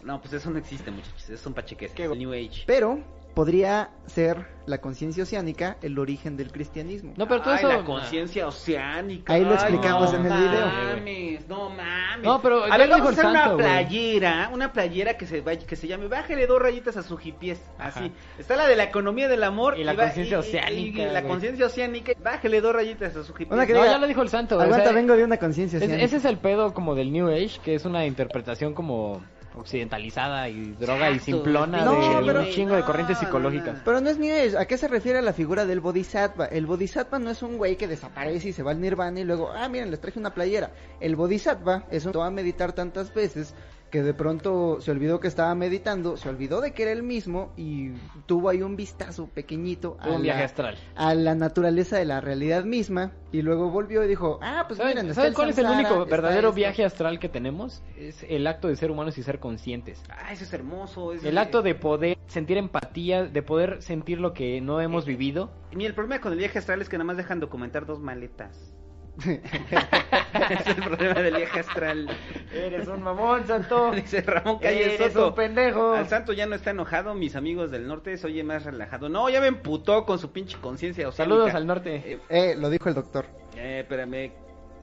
no, 0.02 0.20
pues 0.20 0.32
eso 0.34 0.50
no 0.50 0.58
existe, 0.58 0.90
muchachos, 0.90 1.28
es 1.30 1.44
un 1.46 1.54
pacheques, 1.54 1.92
es 1.94 1.98
el 2.10 2.18
New 2.18 2.32
Age. 2.32 2.62
Pero 2.66 3.00
podría 3.34 3.90
ser 4.06 4.46
la 4.66 4.78
conciencia 4.78 5.22
oceánica 5.22 5.76
el 5.80 5.98
origen 5.98 6.36
del 6.36 6.50
cristianismo. 6.52 7.14
No, 7.16 7.26
pero 7.28 7.40
todo 7.40 7.54
Ay, 7.54 7.60
eso. 7.60 7.68
la 7.68 7.84
conciencia 7.84 8.46
oceánica. 8.46 9.32
Ahí 9.32 9.42
lo 9.42 9.50
Ay, 9.50 9.54
explicamos 9.54 10.12
no 10.12 10.18
en 10.18 10.26
el 10.26 10.32
video. 10.38 10.66
Mames, 10.66 11.48
no 11.48 11.70
mames. 11.70 12.24
No, 12.24 12.42
pero 12.42 12.64
a 12.64 12.76
ver, 12.76 12.88
lo 12.88 12.96
vamos 12.98 13.08
a 13.08 13.12
hacer 13.12 13.26
una 13.26 13.56
playera, 13.56 14.50
una 14.52 14.72
playera 14.72 15.16
que 15.16 15.26
se 15.26 15.40
vaya, 15.40 15.66
que 15.66 15.76
se 15.76 15.86
llame 15.86 16.08
Bájale 16.08 16.46
dos 16.46 16.60
rayitas 16.60 16.96
a 16.98 17.02
su 17.02 17.18
hipies, 17.22 17.60
Ajá. 17.78 18.00
así. 18.00 18.12
Está 18.38 18.56
la 18.56 18.66
de 18.66 18.76
la 18.76 18.84
economía 18.84 19.28
del 19.28 19.42
amor 19.44 19.78
Y 19.78 19.84
la 19.84 19.94
conciencia 19.94 20.36
y- 20.36 20.40
y- 20.40 20.40
oceánica, 20.40 21.02
y 21.02 21.10
la 21.12 21.22
conciencia 21.22 21.66
oceánica, 21.66 22.12
bájale 22.22 22.60
dos 22.60 22.74
rayitas 22.74 23.16
a 23.16 23.22
su 23.24 23.32
hipies. 23.32 23.52
Una 23.52 23.66
que 23.66 23.72
No, 23.72 23.80
diga, 23.80 23.92
ya 23.92 23.98
lo 23.98 24.06
dijo 24.06 24.20
el 24.22 24.28
santo. 24.28 24.56
o 24.58 24.60
Aguanta, 24.60 24.84
sea, 24.84 24.92
vengo 24.92 25.16
de 25.16 25.24
una 25.24 25.36
conciencia 25.38 25.78
oceánica. 25.78 26.04
ese 26.04 26.16
es 26.16 26.24
el 26.26 26.36
pedo 26.38 26.74
como 26.74 26.94
del 26.94 27.10
New 27.12 27.28
Age, 27.28 27.60
que 27.64 27.74
es 27.74 27.84
una 27.86 28.04
interpretación 28.04 28.74
como 28.74 29.22
occidentalizada 29.56 30.48
y 30.48 30.72
droga 30.72 31.10
y 31.10 31.18
simplona 31.18 31.84
No, 31.84 32.20
de 32.20 32.26
pero- 32.26 32.40
un 32.40 32.50
chingo 32.50 32.74
de 32.76 32.82
corrientes 32.82 33.18
psicológicas. 33.18 33.76
no. 33.78 33.80
Pero 33.84 34.00
no 34.00 34.08
es 34.10 34.18
Age. 34.30 34.58
¿A 34.58 34.66
qué 34.66 34.78
se 34.78 34.88
refiere 34.88 35.22
la 35.22 35.32
figura 35.32 35.64
del 35.66 35.80
Bodhisattva? 35.80 36.46
El 36.46 36.66
Bodhisattva 36.66 37.18
no 37.18 37.30
es 37.30 37.42
un 37.42 37.56
güey 37.58 37.76
que 37.76 37.88
desaparece 37.88 38.48
y 38.48 38.52
se 38.52 38.62
va 38.62 38.70
al 38.72 38.80
nirvana 38.80 39.20
y 39.20 39.24
luego, 39.24 39.50
ah, 39.50 39.68
miren, 39.68 39.90
les 39.90 40.00
traje 40.00 40.18
una 40.18 40.34
playera. 40.34 40.70
El 41.00 41.16
Bodhisattva 41.16 41.84
es 41.90 42.04
un 42.04 42.12
que 42.12 42.18
va 42.18 42.26
a 42.26 42.30
meditar 42.30 42.72
tantas 42.72 43.12
veces 43.14 43.54
que 43.90 44.02
de 44.02 44.14
pronto 44.14 44.80
se 44.80 44.90
olvidó 44.90 45.20
que 45.20 45.28
estaba 45.28 45.54
meditando, 45.54 46.16
se 46.16 46.28
olvidó 46.28 46.60
de 46.60 46.72
que 46.72 46.82
era 46.82 46.92
el 46.92 47.02
mismo 47.02 47.52
y 47.56 47.90
tuvo 48.26 48.48
ahí 48.50 48.62
un 48.62 48.76
vistazo 48.76 49.26
pequeñito 49.28 49.96
a, 50.00 50.10
un 50.10 50.22
viaje 50.22 50.40
la, 50.40 50.44
astral. 50.46 50.78
a 50.96 51.14
la 51.14 51.34
naturaleza 51.34 51.96
de 51.96 52.04
la 52.04 52.20
realidad 52.20 52.64
misma 52.64 53.12
y 53.32 53.42
luego 53.42 53.70
volvió 53.70 54.04
y 54.04 54.08
dijo, 54.08 54.38
ah, 54.42 54.64
pues 54.68 54.78
¿Saben, 54.78 54.96
miren, 54.98 55.14
saben 55.14 55.32
cuál 55.34 55.50
es 55.50 55.58
el 55.58 55.66
único 55.66 56.04
verdadero 56.06 56.48
esto". 56.48 56.56
viaje 56.56 56.84
astral 56.84 57.18
que 57.18 57.28
tenemos? 57.28 57.82
Es 57.96 58.24
el 58.28 58.46
acto 58.46 58.68
de 58.68 58.76
ser 58.76 58.90
humanos 58.90 59.16
y 59.18 59.22
ser 59.22 59.38
conscientes. 59.38 60.02
Ah, 60.08 60.32
eso 60.32 60.44
es 60.44 60.52
hermoso. 60.52 61.12
es- 61.12 61.24
El 61.24 61.38
acto 61.38 61.62
de 61.62 61.74
poder 61.74 62.16
sentir 62.26 62.58
empatía, 62.58 63.24
de 63.24 63.42
poder 63.42 63.82
sentir 63.82 64.20
lo 64.20 64.32
que 64.34 64.60
no 64.60 64.80
hemos 64.80 65.06
vivido. 65.06 65.50
Mira, 65.72 65.88
el 65.88 65.94
problema 65.94 66.20
con 66.20 66.32
el 66.32 66.38
viaje 66.38 66.58
astral 66.58 66.80
es 66.82 66.88
que 66.88 66.96
nada 66.98 67.04
más 67.06 67.16
dejan 67.16 67.40
documentar 67.40 67.86
dos 67.86 68.00
maletas. 68.00 68.74
Es 69.18 70.66
el 70.66 70.76
problema 70.76 71.20
del 71.20 71.36
viaje 71.36 71.60
astral. 71.60 72.08
Eres 72.52 72.86
un 72.88 73.02
mamón, 73.02 73.46
santo. 73.46 73.90
Dice 73.94 74.20
Ramón 74.22 74.58
Calle 74.58 74.94
Eres 74.94 75.12
Soto. 75.12 75.28
un 75.28 75.34
pendejo. 75.34 75.92
Al 75.92 76.08
santo 76.08 76.32
ya 76.32 76.46
no 76.46 76.54
está 76.54 76.70
enojado, 76.70 77.14
mis 77.14 77.34
amigos 77.36 77.70
del 77.70 77.86
norte 77.88 78.16
se 78.16 78.26
oye 78.26 78.44
más 78.44 78.64
relajado. 78.64 79.08
No, 79.08 79.28
ya 79.28 79.40
me 79.40 79.48
emputó 79.48 80.04
con 80.06 80.18
su 80.18 80.30
pinche 80.30 80.56
conciencia. 80.60 81.10
Saludos 81.12 81.52
al 81.54 81.66
norte. 81.66 81.96
Eh, 82.04 82.18
Eh, 82.28 82.54
lo 82.58 82.70
dijo 82.70 82.88
el 82.88 82.94
doctor. 82.94 83.26
eh, 83.56 83.80
espérame. 83.80 84.32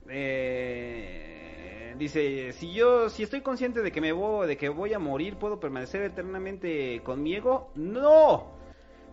Eh, 0.08 1.94
dice, 1.98 2.52
si 2.52 2.72
yo, 2.72 3.08
si 3.08 3.22
estoy 3.22 3.40
consciente 3.40 3.80
de 3.82 3.90
que 3.90 4.00
me 4.00 4.12
voy, 4.12 4.46
de 4.46 4.56
que 4.56 4.68
voy 4.68 4.92
a 4.92 4.98
morir, 4.98 5.36
¿puedo 5.36 5.58
permanecer 5.60 6.02
eternamente 6.02 7.00
conmigo? 7.02 7.70
No. 7.74 8.55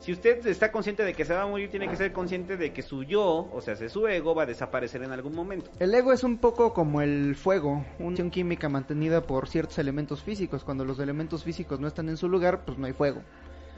Si 0.03 0.11
usted 0.11 0.45
está 0.47 0.69
consciente 0.69 1.05
de 1.05 1.13
que 1.13 1.23
se 1.23 1.33
va 1.33 1.43
a 1.43 1.47
morir, 1.47 1.69
tiene 1.69 1.87
que 1.87 1.95
ser 1.95 2.11
consciente 2.11 2.57
de 2.57 2.73
que 2.73 2.81
su 2.81 3.03
yo, 3.03 3.49
o 3.53 3.61
sea, 3.61 3.77
su 3.87 4.05
ego, 4.05 4.35
va 4.35 4.43
a 4.43 4.45
desaparecer 4.45 5.01
en 5.01 5.13
algún 5.13 5.33
momento. 5.33 5.71
El 5.79 5.95
ego 5.95 6.11
es 6.11 6.25
un 6.25 6.39
poco 6.39 6.73
como 6.73 7.01
el 7.01 7.37
fuego, 7.37 7.85
una 7.99 8.09
acción 8.09 8.29
química 8.29 8.67
mantenida 8.67 9.21
por 9.21 9.47
ciertos 9.47 9.77
elementos 9.79 10.21
físicos. 10.21 10.65
Cuando 10.65 10.83
los 10.83 10.99
elementos 10.99 11.45
físicos 11.45 11.79
no 11.79 11.87
están 11.87 12.09
en 12.09 12.17
su 12.17 12.27
lugar, 12.27 12.65
pues 12.65 12.77
no 12.77 12.85
hay 12.85 12.91
fuego. 12.91 13.21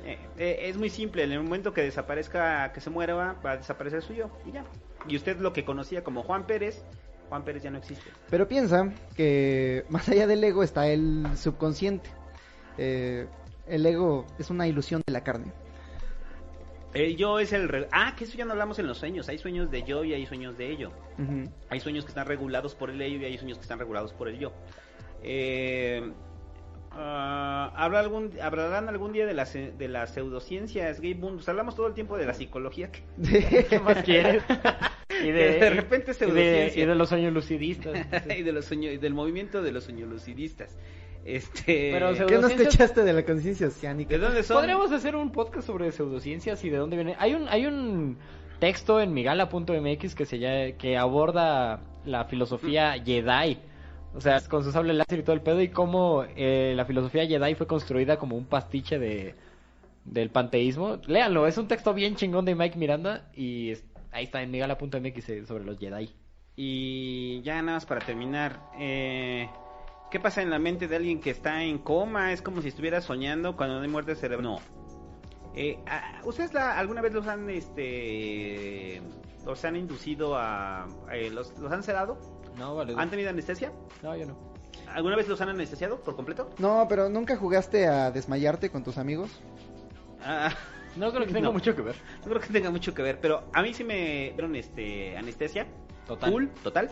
Eh, 0.04 0.18
eh, 0.40 0.58
es 0.62 0.78
muy 0.78 0.90
simple, 0.90 1.26
en 1.26 1.32
el 1.32 1.44
momento 1.44 1.74
que 1.74 1.84
desaparezca, 1.84 2.74
que 2.74 2.82
se 2.82 2.90
muera, 2.90 3.14
va 3.14 3.52
a 3.52 3.58
desaparecer 3.58 4.02
su 4.02 4.16
yo, 4.16 4.32
y 4.48 4.54
ya. 4.54 4.66
Y 5.08 5.18
usted 5.18 5.38
lo 5.38 5.54
que 5.54 5.64
conocía 5.64 6.04
como 6.04 6.24
Juan 6.24 6.48
Pérez, 6.48 6.84
Juan 7.30 7.46
Pérez 7.46 7.62
ya 7.62 7.70
no 7.70 7.78
existe. 7.78 8.10
Pero 8.32 8.48
piensa 8.48 8.92
que 9.16 9.86
más 9.90 10.10
allá 10.10 10.26
del 10.26 10.44
ego 10.44 10.64
está 10.64 10.88
el 10.88 11.28
subconsciente. 11.36 12.10
Eh, 12.80 13.28
el 13.68 13.86
ego 13.86 14.26
es 14.40 14.50
una 14.50 14.68
ilusión 14.68 15.04
de 15.06 15.14
la 15.14 15.24
carne. 15.24 15.52
El 16.96 17.16
yo 17.18 17.40
es 17.40 17.54
el... 17.54 17.68
re- 17.70 17.88
Ah, 17.92 18.16
que 18.18 18.24
eso 18.24 18.38
ya 18.38 18.46
no 18.46 18.54
hablamos 18.54 18.80
en 18.80 18.88
los 18.88 18.98
sueños. 18.98 19.30
Hay 19.30 19.38
sueños 19.38 19.70
de 19.70 19.84
yo 19.84 20.04
y 20.04 20.14
hay 20.14 20.26
sueños 20.26 20.58
de 20.58 20.72
ello. 20.72 20.92
Hay 21.70 21.80
sueños 21.80 22.06
que 22.06 22.10
están 22.10 22.26
regulados 22.26 22.74
por 22.76 22.90
el 22.90 23.02
ello 23.02 23.20
y 23.20 23.26
hay 23.26 23.38
sueños 23.38 23.58
que 23.58 23.64
están 23.64 23.80
regulados 23.80 24.14
por 24.14 24.28
el 24.30 24.40
yo. 24.40 24.54
Eh, 25.22 26.12
¿habrá 26.92 28.00
algún, 28.00 28.32
¿Hablarán 28.42 28.88
algún 28.90 29.12
día 29.12 29.26
de 29.26 29.34
las, 29.34 29.54
de 29.54 29.88
las 29.88 30.14
pseudociencias, 30.14 31.02
Boone? 31.02 31.36
Pues 31.36 31.50
hablamos 31.50 31.76
todo 31.76 31.88
el 31.88 31.94
tiempo 31.94 32.18
de 32.18 32.26
la 32.26 32.34
psicología. 32.34 32.90
¿Qué 33.70 33.80
más 33.84 34.04
quieres? 34.04 34.44
y 35.24 35.32
de 35.32 35.70
repente 35.72 36.12
y 36.12 36.14
de, 36.14 36.14
pseudociencia. 36.14 36.84
y 36.84 36.86
de 36.86 36.96
los 36.96 37.10
sueños 37.10 37.34
lucidistas. 37.34 38.08
y 38.38 38.44
de 38.44 38.52
los 38.52 38.66
sueños, 38.66 38.94
y 38.94 38.98
del 38.98 39.14
movimiento 39.14 39.62
de 39.62 39.72
los 39.72 39.84
sueñolucidistas. 39.84 40.78
Este... 41.26 41.90
Pero 41.92 42.28
¿Qué 42.28 42.38
no 42.38 42.48
escuchaste 42.48 43.04
de 43.04 43.12
la 43.12 43.26
conciencia 43.26 43.68
oceánica? 43.68 44.12
¿De 44.12 44.20
dónde 44.20 44.44
son? 44.44 44.58
Podríamos 44.58 44.92
hacer 44.92 45.16
un 45.16 45.32
podcast 45.32 45.66
sobre 45.68 45.92
pseudociencias 45.92 46.64
y 46.64 46.70
de 46.70 46.78
dónde 46.78 46.96
viene. 46.96 47.16
Hay 47.18 47.34
un, 47.34 47.48
hay 47.50 47.66
un 47.66 48.18
texto 48.60 49.02
en 49.02 49.12
migala.mx 49.14 50.14
que 50.16 50.26
se 50.26 50.38
llama- 50.40 50.78
que 50.78 50.98
aborda 50.98 51.82
la 52.06 52.26
filosofía 52.26 52.94
Jedi. 53.04 53.58
O 54.14 54.22
sea, 54.22 54.40
con 54.48 54.64
su 54.64 54.72
sable 54.72 54.94
láser 54.94 55.20
y 55.20 55.24
todo 55.24 55.34
el 55.36 55.42
pedo 55.42 55.62
y 55.62 55.70
cómo 55.70 56.24
eh, 56.38 56.74
la 56.76 56.86
filosofía 56.86 57.26
Jedi 57.28 57.56
fue 57.56 57.68
construida 57.68 58.18
como 58.18 58.38
un 58.38 58.46
pastiche 58.46 58.98
de 59.00 59.34
del 60.06 60.30
panteísmo. 60.30 61.00
Léanlo, 61.08 61.48
es 61.48 61.58
un 61.58 61.68
texto 61.68 61.92
bien 61.96 62.16
chingón 62.16 62.46
de 62.46 62.54
Mike 62.54 62.78
Miranda 62.78 63.28
y 63.36 63.72
es- 63.72 63.84
ahí 64.12 64.26
está 64.26 64.44
en 64.44 64.52
migala.mx 64.52 65.30
eh, 65.30 65.46
sobre 65.48 65.66
los 65.66 65.80
Jedi. 65.80 66.12
Y 66.56 67.42
ya 67.42 67.56
nada 67.64 67.78
más 67.78 67.86
para 67.88 68.06
terminar, 68.06 68.60
eh, 68.80 69.50
¿qué 70.12 70.20
pasa 70.20 70.42
en 70.42 70.50
la 70.50 70.60
mente 70.60 70.88
de 70.88 70.96
alguien 70.96 71.20
que 71.20 71.30
está 71.30 71.64
en 71.64 71.78
coma? 71.80 72.32
Es 72.34 72.42
como 72.42 72.62
si 72.62 72.70
estuviera 72.70 73.02
soñando 73.02 73.56
cuando 73.56 73.76
no 73.78 73.82
hay 73.82 73.88
muerte 73.90 74.16
cerebral. 74.16 74.44
No. 74.44 74.60
Eh, 75.56 75.80
ah, 75.88 76.22
¿Ustedes 76.26 76.54
la- 76.54 76.78
alguna 76.78 77.02
vez 77.02 77.14
los 77.14 77.28
han, 77.28 77.50
este, 77.50 79.02
los 79.46 79.64
han 79.66 79.76
inducido 79.76 80.36
a, 80.38 80.88
eh, 81.12 81.30
los, 81.32 81.58
los 81.60 81.72
han 81.72 81.84
sedado? 81.84 82.18
No, 82.58 82.76
vale. 82.76 82.94
¿Han 82.98 83.10
tenido 83.10 83.30
anestesia? 83.30 83.72
No, 84.04 84.16
yo 84.16 84.26
no. 84.26 84.38
¿Alguna 84.94 85.16
vez 85.16 85.28
los 85.28 85.40
han 85.42 85.50
anestesiado 85.50 86.02
por 86.02 86.16
completo? 86.16 86.50
No, 86.60 86.86
pero 86.90 87.10
¿nunca 87.10 87.36
jugaste 87.38 87.88
a 87.88 88.12
desmayarte 88.12 88.70
con 88.70 88.84
tus 88.84 88.98
amigos? 88.98 89.32
Ah, 90.22 90.52
No 90.96 91.12
creo 91.12 91.26
que 91.28 91.34
tenga 91.34 91.48
No. 91.48 91.54
mucho 91.54 91.76
que 91.76 91.82
ver. 91.82 91.96
no 92.24 92.30
creo 92.30 92.40
que 92.40 92.48
tenga 92.54 92.70
mucho 92.72 92.94
que 92.94 93.02
ver, 93.02 93.20
pero 93.20 93.44
a 93.54 93.62
mí 93.62 93.74
sí 93.74 93.84
me 93.84 94.32
dieron 94.32 94.56
este 94.56 95.18
anestesia. 95.18 95.68
Total. 96.08 96.50
Total. 96.64 96.90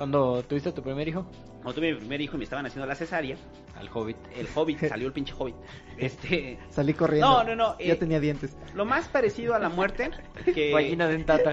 ¿Cuándo 0.00 0.42
tuviste 0.44 0.72
tu 0.72 0.82
primer 0.82 1.06
hijo? 1.08 1.26
Cuando 1.62 1.74
tuve 1.74 1.92
mi 1.92 1.98
primer 1.98 2.22
hijo 2.22 2.36
y 2.36 2.38
me 2.38 2.44
estaban 2.44 2.64
haciendo 2.64 2.86
la 2.86 2.94
cesárea. 2.94 3.36
Al 3.76 3.90
hobbit. 3.92 4.16
El 4.34 4.48
hobbit, 4.54 4.78
salió 4.88 5.06
el 5.08 5.12
pinche 5.12 5.34
hobbit. 5.38 5.56
Este. 5.98 6.58
Salí 6.70 6.94
corriendo. 6.94 7.28
No, 7.28 7.44
no, 7.44 7.54
no. 7.54 7.78
Ya 7.78 7.92
eh, 7.92 7.96
tenía 7.96 8.18
dientes. 8.18 8.56
Lo 8.74 8.86
más 8.86 9.08
parecido 9.08 9.54
a 9.54 9.58
la 9.58 9.68
muerte 9.68 10.10
que, 10.54 10.72
Vagina 10.72 11.06
dentata. 11.06 11.52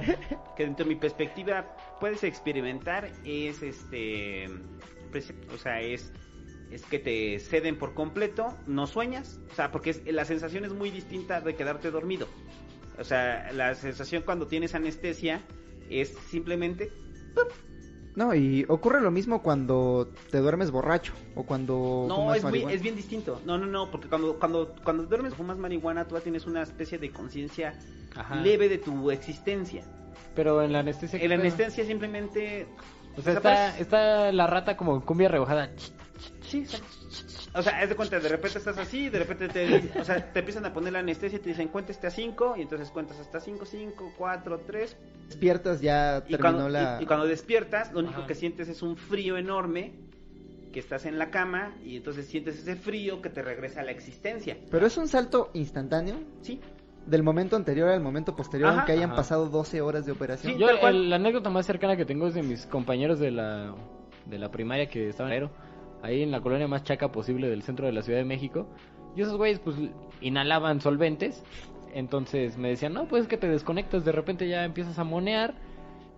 que 0.56 0.64
dentro 0.64 0.85
de 0.85 0.93
mi 0.93 0.95
perspectiva 0.98 1.76
puedes 2.00 2.24
experimentar 2.24 3.11
es 3.26 3.61
este. 3.61 4.48
O 5.53 5.58
sea, 5.58 5.82
es. 5.82 6.14
Es 6.72 6.84
que 6.85 7.00
te 7.00 7.40
ceden 7.40 7.77
por 7.77 7.93
completo, 7.93 8.58
no 8.66 8.88
sueñas, 8.88 9.42
o 9.51 9.56
sea, 9.56 9.72
porque 9.74 9.90
es- 9.90 10.06
la 10.06 10.24
sensación 10.24 10.64
es 10.64 10.72
muy 10.72 10.90
distinta 10.90 11.42
de 11.42 11.53
quedarte 11.56 11.92
dormido. 11.92 12.30
O 12.98 13.03
sea, 13.03 13.51
la 13.51 13.76
sensación 13.76 14.24
cuando 14.24 14.48
tienes 14.48 14.74
anestesia 14.74 15.42
es 15.90 16.14
simplemente 16.30 16.92
No, 18.18 18.34
y 18.34 18.66
ocurre 18.68 19.00
lo 19.00 19.12
mismo 19.12 19.44
cuando 19.44 20.12
te 20.32 20.40
duermes 20.40 20.72
borracho 20.72 21.14
o 21.36 21.44
cuando 21.44 22.08
No, 22.10 22.16
fumas 22.16 22.38
es, 22.38 22.74
es 22.74 22.82
bien 22.82 22.96
distinto. 22.96 23.40
No, 23.46 23.60
no, 23.60 23.68
no, 23.68 23.92
porque 23.92 24.08
cuando, 24.10 24.40
cuando, 24.40 24.74
cuando 24.84 25.04
duermes 25.04 25.34
o 25.34 25.36
fumas 25.36 25.60
marihuana, 25.60 26.08
tú 26.08 26.16
ya 26.16 26.22
tienes 26.22 26.48
una 26.48 26.64
especie 26.64 26.98
de 26.98 27.12
conciencia 27.12 27.76
leve 28.42 28.70
de 28.70 28.80
tu 28.80 29.12
existencia. 29.12 29.84
Pero 30.34 30.64
en 30.64 30.74
la 30.74 30.80
anestesia. 30.80 31.20
¿qué 31.20 31.26
En 31.26 31.30
la 31.30 31.36
anestesia 31.36 31.86
simplemente... 31.86 32.68
O 33.16 33.22
sea, 33.22 33.36
desaparece. 33.36 33.82
está, 33.84 34.08
está 34.26 34.32
la 34.32 34.48
rata 34.48 34.76
como 34.76 35.06
cumbia 35.06 35.30
rebajada. 35.30 35.70
Sí, 36.48 36.66
sí. 36.66 36.77
O 37.53 37.61
sea, 37.61 37.80
haz 37.80 37.90
de 37.90 37.95
cuenta, 37.95 38.19
de 38.19 38.30
repente 38.30 38.58
estás 38.58 38.77
así, 38.77 39.09
de 39.09 39.19
repente 39.19 39.50
te, 39.50 39.92
o 40.00 40.03
sea, 40.03 40.32
te 40.32 40.40
empiezan 40.40 40.66
a 40.66 40.74
poner 40.74 40.93
la 40.93 41.00
anestesia 41.00 41.38
y 41.38 41.42
te 41.42 41.50
dicen 41.50 41.67
cuénteste 41.67 42.08
a 42.08 42.11
5, 42.11 42.56
y 42.58 42.61
entonces 42.61 42.90
cuentas 42.90 43.19
hasta 43.19 43.40
5, 43.40 43.66
5, 43.66 44.14
4, 44.17 44.61
3. 44.66 44.98
Despiertas, 45.27 45.82
ya 45.82 46.17
Y 46.27 46.32
terminó 46.32 46.40
cuando, 46.40 46.69
la... 46.69 46.98
y, 47.00 47.03
y 47.03 47.06
cuando 47.08 47.26
despiertas, 47.27 47.92
lo 47.92 48.00
único 48.00 48.19
Ajá. 48.19 48.27
que 48.27 48.35
sientes 48.35 48.69
es 48.69 48.82
un 48.82 48.95
frío 48.98 49.38
enorme, 49.38 49.93
que 50.72 50.80
estás 50.80 51.06
en 51.06 51.17
la 51.17 51.32
cama, 51.32 51.76
y 51.84 51.98
entonces 51.98 52.27
sientes 52.27 52.58
ese 52.59 52.76
frío 52.76 53.22
que 53.22 53.30
te 53.30 53.42
regresa 53.42 53.82
a 53.82 53.84
la 53.84 53.92
existencia. 53.92 54.58
Pero 54.69 54.85
es 54.88 54.98
un 54.98 55.08
salto 55.08 55.50
instantáneo 55.53 56.16
Sí, 56.42 56.59
del 57.08 57.24
momento 57.24 57.56
anterior 57.56 57.90
al 57.90 58.01
momento 58.01 58.35
posterior, 58.35 58.69
Ajá. 58.69 58.77
aunque 58.80 58.92
hayan 58.93 59.09
Ajá. 59.09 59.16
pasado 59.17 59.48
12 59.50 59.82
horas 59.82 60.06
de 60.06 60.11
operación. 60.11 60.53
Sí, 60.53 60.59
Yo, 60.59 60.69
el- 60.69 61.09
la 61.09 61.16
anécdota 61.16 61.50
más 61.50 61.66
cercana 61.66 61.98
que 61.98 62.06
tengo 62.06 62.27
es 62.27 62.34
de 62.35 62.43
mis 62.43 62.66
compañeros 62.67 63.19
de 63.19 63.32
la, 63.32 63.74
de 64.26 64.38
la 64.38 64.51
primaria 64.51 64.88
que 64.88 65.09
estaban 65.09 65.32
en 65.32 65.35
Aero, 65.43 65.51
ahí 66.01 66.22
en 66.24 66.32
la 66.32 66.42
colonia 66.42 66.67
más 66.67 66.84
chaca 66.84 67.11
posible 67.11 67.50
del 67.50 67.64
centro 67.64 67.85
de 67.85 67.92
la 67.93 68.01
Ciudad 68.01 68.19
de 68.19 68.26
México. 68.26 68.67
Y 69.16 69.22
esos 69.22 69.35
güeyes, 69.38 69.59
pues, 69.59 69.76
inhalaban 70.22 70.82
solventes. 70.82 71.43
Entonces 71.93 72.58
me 72.58 72.69
decían, 72.69 72.93
no, 72.93 73.08
pues 73.08 73.24
es 73.24 73.27
que 73.27 73.38
te 73.38 73.48
desconectas, 73.48 74.06
de 74.06 74.11
repente 74.11 74.48
ya 74.48 74.64
empiezas 74.66 75.00
a 75.00 75.03
monear 75.03 75.56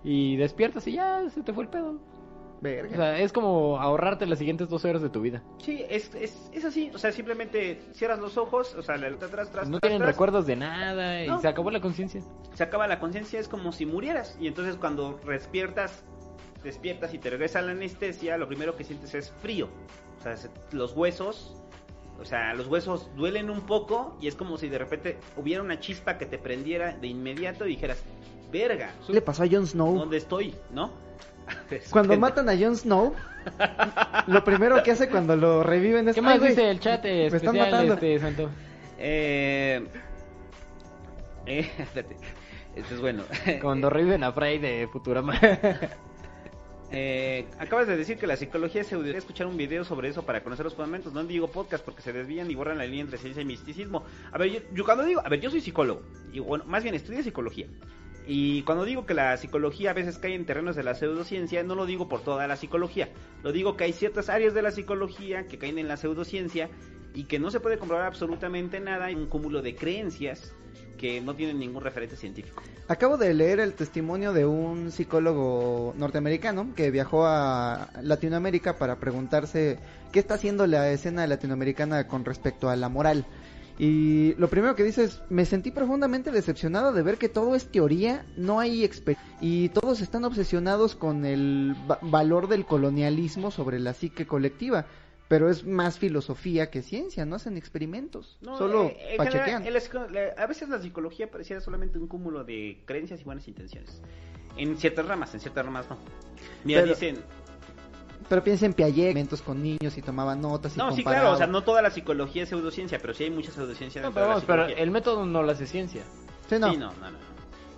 y 0.04 0.36
despiertas 0.38 0.88
y 0.88 0.94
ya 0.94 1.30
se 1.30 1.42
te 1.44 1.54
fue 1.54 1.64
el 1.64 1.70
pedo. 1.70 2.00
Verga. 2.62 2.92
O 2.92 2.96
sea, 2.98 3.20
es 3.20 3.32
como 3.32 3.80
ahorrarte 3.80 4.26
las 4.26 4.40
siguientes 4.40 4.68
12 4.68 4.90
horas 4.90 5.02
de 5.02 5.10
tu 5.10 5.22
vida. 5.22 5.42
Sí, 5.60 5.86
es, 5.90 6.14
es, 6.16 6.50
es 6.54 6.66
así, 6.66 6.92
o 6.94 6.98
sea, 6.98 7.14
simplemente 7.14 7.80
cierras 7.94 8.20
los 8.20 8.38
ojos, 8.38 8.76
o 8.76 8.82
sea, 8.82 8.98
la 8.98 9.08
atrás, 9.08 9.30
atrás, 9.32 9.48
atrás, 9.48 9.70
no 9.70 9.80
tienen 9.80 10.02
recuerdos 10.02 10.46
de 10.46 10.58
nada 10.58 11.24
y 11.24 11.28
No. 11.28 11.40
se 11.40 11.48
acabó 11.48 11.72
la 11.72 11.80
conciencia. 11.80 12.22
se 12.54 12.64
acaba 12.64 12.86
la 12.88 13.00
conciencia, 13.00 13.40
es 13.40 13.48
como 13.48 13.72
si 13.72 13.86
murieras, 13.86 14.38
y 14.42 14.48
entonces 14.48 14.76
cuando 14.76 15.18
despiertas, 15.26 16.04
despiertas 16.64 17.14
y 17.14 17.18
te 17.20 17.30
regresa 17.30 17.62
la 17.62 17.72
anestesia, 17.72 18.38
lo 18.38 18.48
primero 18.48 18.76
que 18.76 18.84
sientes 18.84 19.14
es 19.16 19.32
frío, 19.42 19.70
o 20.20 20.24
sea, 20.24 20.36
se- 20.38 20.50
los 20.72 20.94
huesos, 20.94 21.56
o 22.20 22.26
sea, 22.26 22.54
los 22.54 22.68
huesos 22.68 23.10
duelen 23.16 23.50
un 23.50 23.62
poco, 23.62 24.18
y 24.22 24.28
es 24.28 24.36
como 24.36 24.58
si 24.58 24.68
de 24.70 24.78
repente 24.78 25.18
hubiera 25.38 25.64
una 25.64 25.80
chispa 25.80 26.18
que 26.18 26.26
te 26.26 26.38
prendiera 26.38 26.92
de 26.98 27.08
inmediato 27.08 27.66
y 27.66 27.70
dijeras, 27.72 28.04
verga, 28.52 28.92
¿Qué 29.08 29.14
le 29.14 29.22
pasó 29.22 29.44
a 29.44 29.48
Jon 29.50 29.66
Snow? 29.68 29.96
¿dónde 29.98 30.18
estoy? 30.18 30.54
¿No? 30.72 30.92
Cuando 31.92 32.18
matan 32.18 32.48
a 32.50 32.58
Jon 32.58 32.76
Snow, 32.76 33.14
lo 34.28 34.44
primero 34.44 34.84
que 34.84 34.92
hace 34.92 35.10
cuando 35.10 35.36
lo 35.36 35.64
reviven 35.64 36.08
es... 36.10 36.14
¿Qué 36.16 36.20
"Ay, 36.20 36.26
más 36.26 36.42
dice 36.42 36.70
el 36.70 36.80
chat 36.80 37.04
eh, 37.06 37.30
me 37.32 37.38
están 37.38 37.56
especial, 37.56 37.72
matando". 37.72 37.94
este, 37.96 38.20
Santo? 38.20 38.50
Eh, 39.00 39.88
eh, 41.48 41.72
espérate, 41.80 42.18
esto 42.76 42.96
es 42.96 43.02
bueno. 43.02 43.24
Cuando 43.62 43.90
reviven 43.90 44.24
a 44.24 44.32
Frey 44.34 44.60
de 44.60 44.88
Futurama. 44.92 45.40
Eh, 46.92 47.46
acabas 47.60 47.88
de 47.88 47.96
decir 47.96 48.18
que 48.18 48.26
la 48.26 48.36
psicología 48.36 48.84
se 48.84 48.96
debería 48.96 49.20
escuchar 49.20 49.46
un 49.46 49.58
video 49.58 49.84
sobre 49.84 50.10
eso 50.10 50.24
para 50.24 50.44
conocer 50.44 50.66
los 50.66 50.74
fundamentos. 50.74 51.14
No 51.14 51.24
digo 51.24 51.48
podcast 51.48 51.86
porque 51.86 52.02
se 52.02 52.14
desvían 52.14 52.50
y 52.50 52.56
borran 52.56 52.78
la 52.78 52.86
línea 52.86 53.02
entre 53.02 53.20
ciencia 53.20 53.42
y 53.42 53.46
misticismo. 53.46 54.04
A 54.32 54.38
ver, 54.38 54.64
yo, 54.74 54.86
cuando 54.86 55.04
digo, 55.06 55.22
a 55.24 55.30
ver, 55.30 55.40
yo 55.40 55.52
soy 55.52 55.62
psicólogo 55.62 56.02
y 56.32 56.40
bueno, 56.40 56.66
más 56.66 56.84
bien 56.84 56.96
estudio 56.96 57.22
psicología. 57.22 57.68
Y 58.26 58.62
cuando 58.64 58.86
digo 58.86 59.06
que 59.06 59.14
la 59.14 59.38
psicología 59.38 59.92
a 59.92 59.94
veces 59.94 60.18
cae 60.18 60.36
en 60.36 60.46
terrenos 60.46 60.76
de 60.76 60.84
la 60.84 60.94
pseudociencia, 60.94 61.64
no 61.64 61.76
lo 61.76 61.86
digo 61.86 62.08
por 62.08 62.22
toda 62.22 62.48
la 62.48 62.56
psicología. 62.56 63.10
Lo 63.44 63.52
digo 63.52 63.76
que 63.76 63.86
hay 63.86 63.94
ciertas 63.94 64.30
áreas 64.30 64.54
de 64.54 64.62
la 64.62 64.72
psicología 64.72 65.48
que 65.48 65.58
caen 65.58 65.80
en 65.80 65.88
la 65.88 65.98
pseudociencia 65.98 66.70
y 67.14 67.24
que 67.24 67.40
no 67.40 67.50
se 67.50 67.60
puede 67.60 67.78
comprobar 67.78 68.06
absolutamente 68.06 68.80
nada. 68.80 69.06
Hay 69.06 69.16
un 69.16 69.28
cúmulo 69.28 69.62
de 69.62 69.76
creencias 69.76 70.56
que 71.00 71.22
no 71.22 71.34
tienen 71.36 71.58
ningún 71.58 71.82
referente 71.82 72.16
científico. 72.16 72.62
Acabo 72.88 73.18
de 73.18 73.34
leer 73.34 73.60
el 73.60 73.74
testimonio 73.74 74.34
de 74.34 74.46
un 74.46 74.92
psicólogo 74.92 75.94
norteamericano 75.98 76.74
que 76.76 76.92
viajó 76.92 77.26
a 77.26 77.90
Latinoamérica 78.04 78.78
para 78.78 78.98
preguntarse 78.98 79.80
qué 80.12 80.20
está 80.20 80.34
haciendo 80.36 80.68
la 80.68 80.92
escena 80.92 81.26
latinoamericana 81.26 82.08
con 82.08 82.26
respecto 82.26 82.70
a 82.70 82.76
la 82.76 82.90
moral. 82.90 83.26
Y 83.82 84.34
lo 84.36 84.50
primero 84.50 84.76
que 84.76 84.84
dice 84.84 85.06
es, 85.06 85.22
me 85.30 85.46
sentí 85.46 85.72
profundamente 85.72 86.32
decepcionado 86.32 86.92
de 86.92 87.02
ver 87.02 87.18
que 87.18 87.30
todo 87.30 87.56
es 87.56 87.72
teoría, 87.72 88.26
no 88.36 88.60
hay 88.60 88.84
experiencia. 88.84 89.26
Y 89.40 89.70
todos 89.70 90.02
están 90.02 90.26
obsesionados 90.26 90.96
con 90.96 91.24
el 91.26 91.74
va- 91.90 92.00
valor 92.02 92.50
del 92.50 92.66
colonialismo 92.66 93.52
sobre 93.52 93.80
la 93.80 93.94
psique 93.94 94.28
colectiva. 94.28 94.86
Pero 95.30 95.50
es 95.50 95.64
más 95.64 96.00
filosofía 96.00 96.70
que 96.72 96.82
ciencia, 96.82 97.24
no 97.26 97.36
hacen 97.38 97.56
experimentos, 97.56 98.38
No, 98.42 98.58
solo 98.58 98.86
eh, 98.88 99.14
pachequean. 99.16 99.64
general, 99.64 99.64
la- 100.12 100.44
a 100.44 100.48
veces 100.48 100.68
la 100.70 100.80
psicología 100.82 101.30
pareciera 101.30 101.62
solamente 101.62 101.98
un 102.00 102.08
cúmulo 102.08 102.44
de 102.44 102.82
creencias 102.86 103.22
y 103.22 103.24
buenas 103.24 103.48
intenciones. 103.48 104.02
En 104.58 104.76
ciertas 104.78 105.06
ramas, 105.06 105.32
en 105.36 105.40
ciertas 105.40 105.64
ramas 105.64 105.88
no. 105.90 105.98
Mira, 106.66 106.82
Pero- 106.82 106.94
dicen... 106.96 107.24
Pero 108.28 108.44
piensa 108.44 108.66
en 108.66 108.74
Piaget, 108.74 108.98
experimentos 108.98 109.42
con 109.42 109.64
niños 109.64 109.98
y 109.98 110.02
tomaban 110.02 110.42
notas 110.42 110.76
y 110.76 110.78
No, 110.80 110.92
sí, 110.92 111.04
claro, 111.04 111.32
o 111.32 111.38
sea, 111.38 111.48
no 111.48 111.64
toda 111.64 111.82
la 111.82 111.90
psicología 111.90 112.44
es 112.44 112.50
pseudociencia, 112.50 113.00
pero 113.00 113.14
sí 113.14 113.24
hay 113.24 113.30
mucha 113.32 113.52
pseudociencia 113.52 114.02
No, 114.02 114.08
dentro 114.10 114.24
pero, 114.24 114.36
de 114.36 114.64
la 114.64 114.68
pero 114.68 114.82
el 114.84 114.92
método 114.92 115.26
no 115.26 115.42
lo 115.42 115.52
hace 115.52 115.66
ciencia. 115.66 116.04
Sí, 116.50 116.58
no. 116.60 116.72
Sí, 116.72 116.78
no, 116.78 116.92
no, 116.94 117.12
no. 117.12 117.18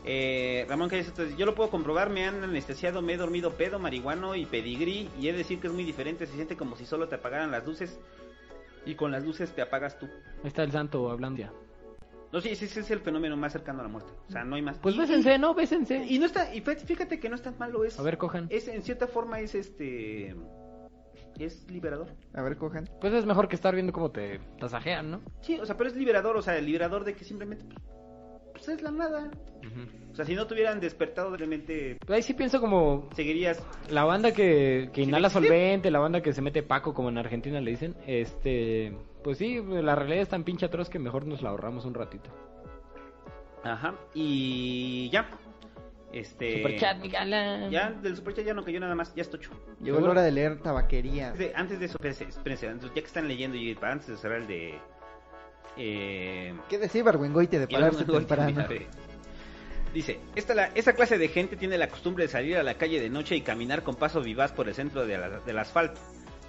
Eh, 0.03 0.65
Ramón 0.67 0.89
Calles, 0.89 1.13
yo 1.38 1.45
lo 1.45 1.53
puedo 1.53 1.69
comprobar, 1.69 2.09
me 2.09 2.25
han 2.25 2.43
anestesiado, 2.43 3.01
me 3.01 3.13
he 3.13 3.17
dormido 3.17 3.51
pedo, 3.53 3.77
marihuano 3.80 4.35
y 4.35 4.45
pedigrí, 4.45 5.09
y 5.19 5.27
he 5.27 5.31
de 5.31 5.39
decir 5.39 5.59
que 5.59 5.67
es 5.67 5.73
muy 5.73 5.83
diferente, 5.83 6.25
se 6.25 6.33
siente 6.33 6.57
como 6.57 6.75
si 6.75 6.85
solo 6.85 7.07
te 7.07 7.15
apagaran 7.15 7.51
las 7.51 7.65
luces, 7.65 7.99
y 8.85 8.95
con 8.95 9.11
las 9.11 9.23
luces 9.23 9.51
te 9.53 9.61
apagas 9.61 9.99
tú. 9.99 10.07
Ahí 10.07 10.47
está 10.47 10.63
el 10.63 10.71
santo 10.71 11.09
hablando 11.11 11.41
ya. 11.41 11.53
No, 12.31 12.39
sí, 12.41 12.55
sí, 12.55 12.65
ese 12.65 12.80
es 12.80 12.89
el 12.89 13.01
fenómeno 13.01 13.35
más 13.38 13.51
cercano 13.51 13.81
a 13.81 13.83
la 13.83 13.89
muerte, 13.89 14.11
o 14.27 14.31
sea, 14.31 14.43
no 14.43 14.55
hay 14.55 14.61
más. 14.61 14.80
Pues 14.80 14.95
bésense, 14.97 15.38
¿no? 15.38 15.53
Bésense. 15.53 16.03
Y 16.09 16.17
no 16.17 16.25
está, 16.25 16.55
y 16.55 16.61
fíjate- 16.61 17.19
que 17.19 17.30
no 17.30 17.35
es 17.35 17.41
tan 17.43 17.57
malo, 17.59 17.83
es, 17.83 17.99
A 17.99 18.03
ver, 18.03 18.17
cojan. 18.17 18.47
es 18.49 18.67
en 18.69 18.81
cierta 18.81 19.05
forma 19.05 19.39
es 19.41 19.53
este, 19.53 20.33
es 21.38 21.69
liberador. 21.69 22.07
A 22.33 22.41
ver, 22.41 22.57
cojan. 22.57 22.89
Pues 23.01 23.13
es 23.13 23.25
mejor 23.25 23.47
que 23.49 23.55
estar 23.55 23.73
viendo 23.75 23.91
cómo 23.93 24.11
te 24.11 24.39
tasajean, 24.59 25.11
¿no? 25.11 25.21
Sí, 25.41 25.59
o 25.59 25.65
sea, 25.65 25.75
pero 25.77 25.89
es 25.89 25.95
liberador, 25.95 26.38
o 26.38 26.41
sea, 26.41 26.57
el 26.57 26.65
liberador 26.65 27.03
de 27.03 27.13
que 27.15 27.25
simplemente, 27.25 27.65
pues, 28.65 28.77
es 28.77 28.83
la 28.83 28.91
nada. 28.91 29.31
O 30.11 30.15
sea, 30.15 30.25
si 30.25 30.35
no 30.35 30.45
te 30.45 30.56
hubieran 30.56 30.80
despertado, 30.80 31.35
realmente 31.38 31.98
Pues 32.06 32.17
ahí 32.17 32.23
sí 32.23 32.33
pienso 32.33 32.59
como 32.59 33.09
seguirías, 33.15 33.64
la 33.90 34.03
banda 34.03 34.33
que, 34.33 34.90
que 34.91 35.03
¿Sí 35.03 35.07
inhala 35.07 35.30
solvente, 35.30 35.90
la 35.90 35.99
banda 35.99 36.22
que 36.22 36.33
se 36.33 36.41
mete 36.41 36.64
paco, 36.64 36.93
como 36.93 37.09
en 37.09 37.17
Argentina 37.17 37.61
le 37.61 37.72
dicen. 37.72 37.95
Este, 38.07 38.93
pues 39.23 39.38
sí, 39.38 39.61
la 39.64 39.95
realidad 39.95 40.23
es 40.23 40.30
tan 40.30 40.43
pinche 40.43 40.65
atroz 40.65 40.90
que 40.90 40.99
mejor 40.99 41.25
nos 41.25 41.41
la 41.41 41.49
ahorramos 41.49 41.85
un 41.85 41.93
ratito. 41.93 42.30
ajá, 43.64 43.95
y 44.14 45.09
ya. 45.11 45.30
Este, 46.11 46.57
Superchat, 46.57 46.98
mi 46.98 47.07
gala. 47.07 47.69
Ya, 47.69 47.91
del 47.91 48.17
superchat 48.17 48.43
ya 48.43 48.53
no 48.53 48.65
cayó 48.65 48.81
nada 48.81 48.95
más, 48.95 49.15
ya 49.15 49.22
está 49.22 49.38
ocho. 49.38 49.51
Llegó 49.81 50.01
la 50.01 50.09
hora 50.09 50.22
de 50.23 50.31
leer 50.31 50.59
tabaquería. 50.59 51.30
Antes 51.30 51.40
de, 51.40 51.56
antes 51.56 51.80
de 51.80 51.85
eso, 51.85 51.98
espérense, 52.01 52.67
ya 52.67 52.93
que 52.93 52.99
están 52.99 53.30
leyendo 53.30 53.56
y 53.56 53.77
antes 53.81 54.07
de 54.07 54.17
cerrar 54.17 54.41
el 54.41 54.48
de... 54.48 54.80
Eh, 55.77 56.53
¿Qué 56.69 56.77
decía 56.77 57.03
Barwengoite 57.03 57.59
de 57.59 57.67
pararse 57.80 58.00
temprano? 58.19 58.51
Dice, 59.93 60.19
esta, 60.35 60.53
la, 60.53 60.66
esta 60.74 60.93
clase 60.93 61.17
de 61.17 61.27
gente 61.27 61.58
tiene 61.58 61.77
la 61.77 61.88
costumbre 61.90 62.24
de 62.25 62.30
salir 62.30 62.56
a 62.58 62.64
la 62.64 62.75
calle 62.75 63.01
de 63.01 63.09
noche 63.09 63.35
y 63.35 63.41
caminar 63.41 63.83
con 63.83 63.95
paso 63.95 64.22
vivaz 64.22 64.51
por 64.53 64.69
el 64.69 64.75
centro 64.75 65.06
de 65.06 65.17
la- 65.17 65.40
del 65.41 65.59
asfalto. 65.59 66.00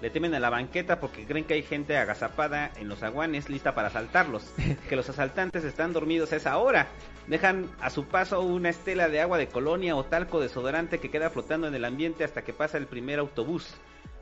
Le 0.01 0.11
temen 0.11 0.35
a 0.35 0.41
la 0.41 0.51
banqueta 0.51 0.99
porque 1.01 1.25
creen 1.27 1.45
que 1.45 1.55
hay 1.55 1.63
gente 1.63 1.97
agazapada 1.97 2.73
en 2.77 2.89
los 2.89 3.03
aguanes 3.05 3.49
lista 3.49 3.75
para 3.75 3.89
asaltarlos. 3.89 4.45
Que 4.89 4.97
los 4.97 5.09
asaltantes 5.09 5.65
están 5.65 5.93
dormidos 5.93 6.33
a 6.33 6.37
esa 6.37 6.57
hora. 6.59 6.89
Dejan 7.29 7.69
a 7.81 7.91
su 7.91 8.05
paso 8.07 8.41
una 8.43 8.69
estela 8.71 9.09
de 9.09 9.21
agua 9.21 9.39
de 9.39 9.47
colonia 9.49 9.95
o 9.97 10.05
talco 10.05 10.41
desodorante 10.41 10.99
que 10.99 11.11
queda 11.11 11.31
flotando 11.31 11.67
en 11.69 11.75
el 11.75 11.85
ambiente 11.85 12.25
hasta 12.25 12.43
que 12.43 12.53
pasa 12.53 12.79
el 12.79 12.87
primer 12.87 13.19
autobús. 13.21 13.75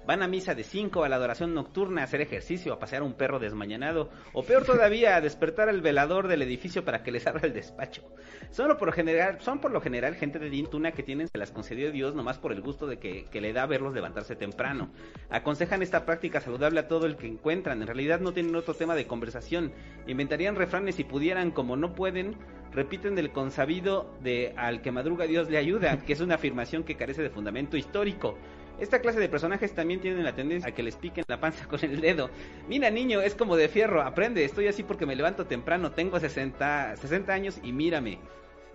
Van 0.07 0.23
a 0.23 0.29
misa 0.29 0.55
de 0.55 0.65
5, 0.65 1.05
a 1.05 1.09
la 1.09 1.17
adoración 1.17 1.55
nocturna, 1.55 2.01
a 2.01 2.05
hacer 2.05 2.21
ejercicio, 2.21 2.73
a 2.73 2.79
pasear 2.79 3.03
un 3.03 3.15
perro 3.15 3.39
desmañanado, 3.39 4.11
o 4.33 4.43
peor 4.43 4.65
todavía, 4.65 5.17
a 5.17 5.21
despertar 5.21 5.69
al 5.69 5.83
velador 5.83 6.29
del 6.29 6.43
edificio 6.43 6.85
para 6.85 7.03
que 7.03 7.13
les 7.13 7.27
abra 7.27 7.47
el 7.47 7.53
despacho. 7.53 8.03
Son 8.51 8.77
por 8.77 8.87
lo 8.89 8.93
general, 8.93 9.41
son 9.41 9.61
por 9.61 9.71
lo 9.71 9.81
general 9.81 10.15
gente 10.15 10.39
de 10.39 10.51
Dintuna 10.51 10.93
que 10.93 11.03
tienen, 11.03 11.29
se 11.29 11.39
las 11.39 11.51
concedió 11.51 11.93
Dios 11.93 12.15
nomás 12.15 12.39
por 12.39 12.53
el 12.53 12.61
gusto 12.61 12.87
de 12.87 12.99
que, 12.99 13.25
que 13.31 13.41
le 13.41 13.53
da 13.53 13.67
verlos 13.67 13.95
levantarse 13.95 14.37
temprano. 14.37 14.91
Aconsejan 15.29 15.83
esta 15.83 16.05
práctica 16.05 16.41
saludable 16.41 16.81
a 16.81 16.89
todo 16.89 17.07
el 17.07 17.17
que 17.17 17.27
encuentran. 17.27 17.81
En 17.81 17.87
realidad 17.87 18.21
no 18.21 18.33
tienen 18.33 18.57
otro 18.57 18.75
tema 18.75 18.95
de 18.95 19.07
conversación. 19.07 19.73
Inventarían 20.07 20.57
refranes 20.57 20.97
si 20.97 21.05
pudieran, 21.05 21.51
como 21.51 21.77
no 21.77 21.95
pueden, 21.95 22.37
repiten 22.73 23.19
el 23.19 23.33
consabido 23.33 24.15
de 24.23 24.55
al 24.57 24.81
que 24.83 24.93
madruga 24.93 25.27
Dios 25.27 25.49
le 25.51 25.59
ayuda, 25.59 25.99
que 25.99 26.13
es 26.13 26.21
una 26.21 26.37
afirmación 26.37 26.85
que 26.85 26.97
carece 26.97 27.23
de 27.23 27.31
fundamento 27.31 27.77
histórico. 27.77 28.39
Esta 28.81 29.01
clase 29.01 29.21
de 29.21 29.29
personajes 29.29 29.75
también 29.75 30.01
tienen 30.01 30.25
la 30.25 30.35
tendencia 30.35 30.71
a 30.71 30.75
que 30.75 30.83
les 30.83 30.97
piquen 30.97 31.25
la 31.29 31.39
panza 31.39 31.67
con 31.69 31.79
el 31.85 32.01
dedo. 32.01 32.31
Mira, 32.69 32.91
niño, 32.91 33.21
es 33.21 33.35
como 33.35 33.57
de 33.57 33.69
fierro, 33.69 34.03
aprende, 34.03 34.45
estoy 34.45 34.67
así 34.69 34.83
porque 34.83 35.07
me 35.07 35.15
levanto 35.15 35.47
temprano, 35.47 35.93
tengo 35.93 36.19
60, 36.19 36.97
60 36.97 37.33
años 37.33 37.59
y 37.63 37.73
mírame. 37.73 38.19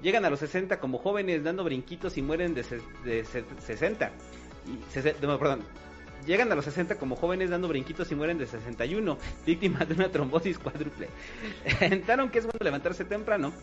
Llegan 0.01 0.25
a 0.25 0.29
los 0.29 0.39
60 0.39 0.79
como 0.79 0.99
jóvenes 0.99 1.43
dando 1.43 1.63
brinquitos 1.63 2.17
y 2.17 2.21
mueren 2.21 2.53
de, 2.53 2.63
de 3.03 3.25
60. 3.25 4.11
Y, 4.67 4.99
perdón, 5.21 5.61
llegan 6.27 6.51
a 6.51 6.55
los 6.55 6.65
60 6.65 6.97
como 6.97 7.15
jóvenes 7.15 7.49
dando 7.49 7.67
brinquitos 7.67 8.11
y 8.11 8.15
mueren 8.15 8.37
de 8.37 8.45
61, 8.45 9.17
víctimas 9.45 9.87
de 9.87 9.95
una 9.95 10.09
trombosis 10.09 10.59
cuádruple. 10.59 11.07
Entraron 11.79 12.29
que 12.29 12.39
es 12.39 12.45
bueno 12.45 12.59
levantarse 12.61 13.05
temprano 13.05 13.53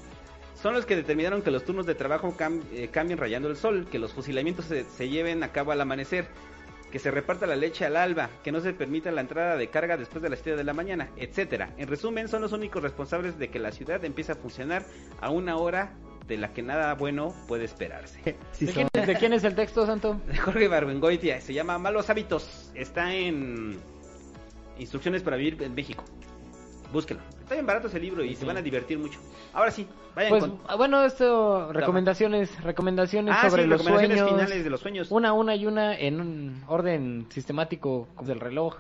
son 0.55 0.75
los 0.75 0.87
que 0.87 0.97
determinaron 0.97 1.43
que 1.43 1.51
los 1.51 1.65
turnos 1.65 1.87
de 1.87 1.95
trabajo 1.95 2.35
eh, 2.73 2.89
cambien 2.91 3.19
rayando 3.19 3.49
el 3.49 3.57
sol, 3.57 3.87
que 3.91 3.99
los 3.99 4.13
fusilamientos 4.13 4.67
se, 4.67 5.09
lleven 5.09 5.43
a 5.43 5.53
cabo 5.53 5.73
al 5.73 5.81
amanecer, 5.81 6.27
que 6.91 6.99
se 6.99 7.11
reparta 7.11 7.47
la 7.47 7.57
leche 7.57 7.85
al 7.85 7.97
alba, 7.97 8.31
que 8.45 8.53
no 8.53 8.61
se 8.61 8.73
permita 8.73 9.11
la 9.11 9.23
entrada 9.23 9.57
de 9.57 9.69
carga 9.69 9.97
después 9.97 10.23
de 10.23 10.31
las 10.31 10.41
7 10.41 10.57
de 10.57 10.65
la 10.65 10.75
mañana, 10.75 11.09
etcétera. 11.17 11.71
En 11.79 11.89
resumen, 11.89 12.29
son 12.29 12.43
los 12.43 12.53
únicos 12.53 12.83
responsables 12.83 13.39
de 13.39 13.49
que 13.49 13.59
la 13.59 13.73
ciudad 13.73 14.05
empiece 14.05 14.33
a 14.33 14.35
funcionar 14.37 14.85
a 15.21 15.31
una 15.31 15.57
hora 15.57 15.95
de 16.29 16.37
la 16.37 16.53
que 16.53 16.63
nada 16.63 16.95
bueno 16.95 17.35
puede 17.49 17.65
esperarse. 17.65 18.21
¿De, 18.61 19.17
quién, 19.19 19.33
es 19.33 19.45
el 19.45 19.55
texto, 19.55 19.87
Santo? 19.87 20.21
De 20.27 20.37
Jorge 20.37 20.69
Barbengoitia, 20.69 21.41
se 21.41 21.55
llama 21.55 21.79
Malos 21.79 22.11
Hábitos, 22.11 22.71
está 22.75 23.15
en 23.15 23.79
Instrucciones 24.79 25.23
para 25.23 25.37
Vivir 25.37 25.63
en 25.63 25.75
México. 25.75 26.05
Búsquelo. 26.93 27.21
Está 27.41 27.55
bien 27.55 27.67
barato 27.67 27.89
ese 27.89 27.99
libro 27.99 28.23
y 28.23 28.37
se 28.37 28.45
van 28.45 28.59
a 28.59 28.63
divertir 28.63 28.99
mucho. 28.99 29.19
Ahora 29.55 29.71
sí, 29.71 29.89
vayan 30.15 30.31
pues, 30.31 30.45
ah, 30.69 30.77
Bueno, 30.77 31.05
esto, 31.05 31.73
recomendaciones, 31.73 32.63
recomendaciones 32.63 33.35
ah, 33.37 33.49
sobre 33.49 33.67
los 33.67 33.83
sueños. 33.83 34.29
finales 34.29 34.63
de 34.63 34.71
los 34.71 34.81
sueños. 34.81 35.11
Una, 35.11 35.33
una 35.33 35.57
y 35.57 35.67
una 35.67 35.99
en 35.99 36.21
un 36.21 36.63
orden 36.67 37.27
sistemático 37.31 38.09
del 38.23 38.41
reloj. 38.41 38.77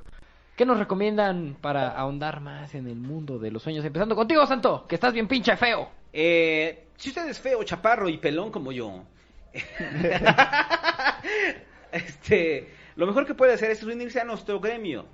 ¿Qué 0.56 0.66
nos 0.66 0.78
recomiendan 0.78 1.56
para 1.60 1.88
ahondar 1.88 2.40
más 2.40 2.74
en 2.74 2.86
el 2.86 2.96
mundo 2.96 3.38
de 3.38 3.50
los 3.50 3.62
sueños? 3.62 3.84
Empezando 3.84 4.14
contigo, 4.14 4.46
Santo, 4.46 4.86
que 4.86 4.96
estás 4.96 5.14
bien 5.14 5.26
pinche 5.26 5.56
feo. 5.56 5.88
Eh, 6.12 6.88
si 6.96 7.08
usted 7.08 7.26
es 7.28 7.40
feo, 7.40 7.64
chaparro 7.64 8.10
y 8.10 8.18
pelón 8.18 8.50
como 8.50 8.70
yo, 8.70 9.04
este, 11.92 12.74
lo 12.96 13.06
mejor 13.06 13.26
que 13.26 13.34
puede 13.34 13.54
hacer 13.54 13.70
es 13.70 13.82
unirse 13.82 14.20
a 14.20 14.24
nuestro 14.24 14.60
gremio 14.60 15.06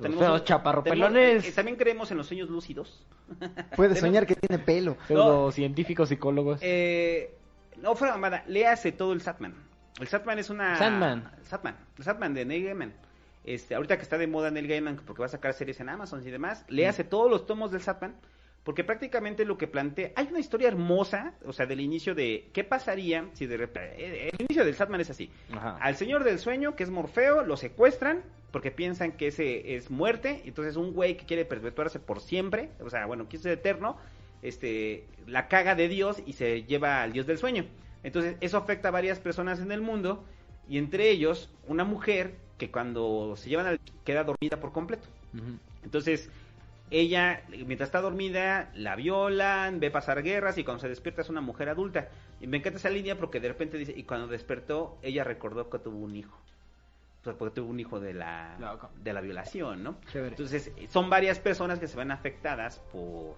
los 0.00 0.44
chaparropelones. 0.44 1.46
Eh, 1.46 1.52
también 1.52 1.76
creemos 1.76 2.10
en 2.10 2.18
los 2.18 2.26
sueños 2.26 2.48
lúcidos. 2.48 3.04
Puede 3.76 3.96
soñar 3.96 4.26
que 4.26 4.34
tiene 4.34 4.62
pelo. 4.62 4.96
Los 5.08 5.54
científicos, 5.54 6.08
psicólogos. 6.08 6.60
Eh, 6.62 7.34
no, 7.78 7.94
fuera 7.94 8.14
mamada, 8.14 8.44
léase 8.46 8.92
todo 8.92 9.12
el 9.12 9.20
Satman. 9.20 9.54
El 10.00 10.08
Satman 10.08 10.38
es 10.38 10.50
una... 10.50 10.76
Sandman. 10.76 11.30
Satman. 11.44 11.76
El 11.98 12.04
Satman 12.04 12.34
de 12.34 12.44
Neil 12.44 12.64
Gaiman. 12.64 12.92
Este, 13.44 13.74
ahorita 13.74 13.96
que 13.96 14.02
está 14.02 14.18
de 14.18 14.26
moda 14.26 14.50
Neil 14.50 14.68
Gaiman 14.68 15.00
porque 15.04 15.20
va 15.20 15.26
a 15.26 15.30
sacar 15.30 15.52
series 15.54 15.80
en 15.80 15.88
Amazon 15.88 16.26
y 16.26 16.30
demás, 16.30 16.64
léase 16.68 17.02
todos 17.02 17.28
los 17.28 17.44
tomos 17.44 17.72
del 17.72 17.82
Satman 17.82 18.14
porque 18.62 18.84
prácticamente 18.84 19.44
lo 19.44 19.58
que 19.58 19.66
plantea, 19.66 20.12
hay 20.14 20.28
una 20.28 20.38
historia 20.38 20.68
hermosa, 20.68 21.34
o 21.44 21.52
sea, 21.52 21.66
del 21.66 21.80
inicio 21.80 22.14
de 22.14 22.50
qué 22.52 22.62
pasaría 22.62 23.28
si 23.32 23.46
de 23.46 23.56
repente, 23.56 23.94
eh, 23.98 24.30
el 24.32 24.42
inicio 24.42 24.64
del 24.64 24.74
Satman 24.74 25.00
es 25.00 25.10
así, 25.10 25.30
al 25.80 25.96
señor 25.96 26.22
del 26.24 26.38
sueño, 26.38 26.76
que 26.76 26.84
es 26.84 26.90
Morfeo, 26.90 27.42
lo 27.42 27.56
secuestran 27.56 28.22
porque 28.52 28.70
piensan 28.70 29.12
que 29.12 29.28
ese 29.28 29.74
es 29.74 29.90
muerte, 29.90 30.42
entonces 30.44 30.76
un 30.76 30.92
güey 30.92 31.16
que 31.16 31.24
quiere 31.24 31.44
perpetuarse 31.44 31.98
por 31.98 32.20
siempre, 32.20 32.70
o 32.80 32.90
sea, 32.90 33.06
bueno, 33.06 33.26
quiere 33.28 33.42
ser 33.42 33.52
eterno, 33.52 33.96
este, 34.42 35.06
la 35.26 35.48
caga 35.48 35.74
de 35.74 35.88
Dios 35.88 36.22
y 36.26 36.34
se 36.34 36.64
lleva 36.64 37.02
al 37.02 37.12
Dios 37.12 37.26
del 37.26 37.38
sueño. 37.38 37.64
Entonces, 38.02 38.36
eso 38.40 38.58
afecta 38.58 38.88
a 38.88 38.90
varias 38.90 39.18
personas 39.20 39.60
en 39.60 39.72
el 39.72 39.80
mundo 39.80 40.24
y 40.68 40.78
entre 40.78 41.10
ellos 41.10 41.50
una 41.66 41.84
mujer 41.84 42.34
que 42.58 42.70
cuando 42.70 43.34
se 43.36 43.48
llevan 43.48 43.66
al 43.66 43.80
queda 44.04 44.24
dormida 44.24 44.60
por 44.60 44.72
completo. 44.72 45.08
Entonces, 45.82 46.30
ella, 46.90 47.42
mientras 47.48 47.88
está 47.88 48.00
dormida, 48.00 48.70
la 48.74 48.96
violan, 48.96 49.80
ve 49.80 49.90
pasar 49.90 50.22
guerras 50.22 50.58
y 50.58 50.64
cuando 50.64 50.82
se 50.82 50.88
despierta 50.88 51.22
es 51.22 51.30
una 51.30 51.40
mujer 51.40 51.68
adulta. 51.68 52.08
Y 52.40 52.46
me 52.48 52.58
encanta 52.58 52.78
esa 52.78 52.90
línea 52.90 53.16
porque 53.16 53.40
de 53.40 53.48
repente 53.48 53.78
dice, 53.78 53.94
y 53.96 54.02
cuando 54.02 54.26
despertó, 54.26 54.98
ella 55.02 55.24
recordó 55.24 55.70
que 55.70 55.78
tuvo 55.78 55.98
un 55.98 56.16
hijo. 56.16 56.36
Pues 57.22 57.36
porque 57.36 57.54
tuvo 57.54 57.70
un 57.70 57.78
hijo 57.78 58.00
de 58.00 58.14
la, 58.14 58.56
de 58.96 59.12
la 59.12 59.20
violación, 59.20 59.84
¿no? 59.84 59.96
Entonces, 60.12 60.72
son 60.88 61.08
varias 61.08 61.38
personas 61.38 61.78
que 61.78 61.86
se 61.86 61.96
ven 61.96 62.10
afectadas 62.10 62.80
por... 62.92 63.36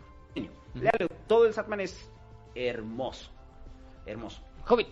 Todo 1.27 1.47
el 1.47 1.53
Satman 1.53 1.81
es 1.81 2.11
hermoso. 2.55 3.31
Hermoso. 4.07 4.43
Hobbit. 4.67 4.89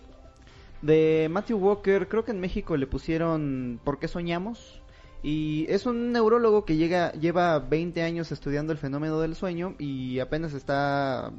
De 0.83 1.29
Matthew 1.31 1.59
Walker, 1.59 2.09
creo 2.09 2.25
que 2.25 2.33
en 2.33 2.41
México 2.41 2.77
le 2.77 2.87
pusieron 2.87 3.81
¿Por 3.85 3.99
qué 3.99 4.09
soñamos? 4.09 4.82
Y 5.23 5.67
es 5.69 5.87
un 5.87 6.11
neurólogo 6.11 6.65
que 6.65 6.77
llega, 6.77 7.13
lleva 7.13 7.61
20 7.61 8.03
años 8.03 8.33
estudiando 8.33 8.73
el 8.73 8.79
fenómeno 8.79 9.21
del 9.21 9.37
sueño 9.37 9.77
y 9.79 10.19
apenas 10.19 10.53
está 10.53 11.31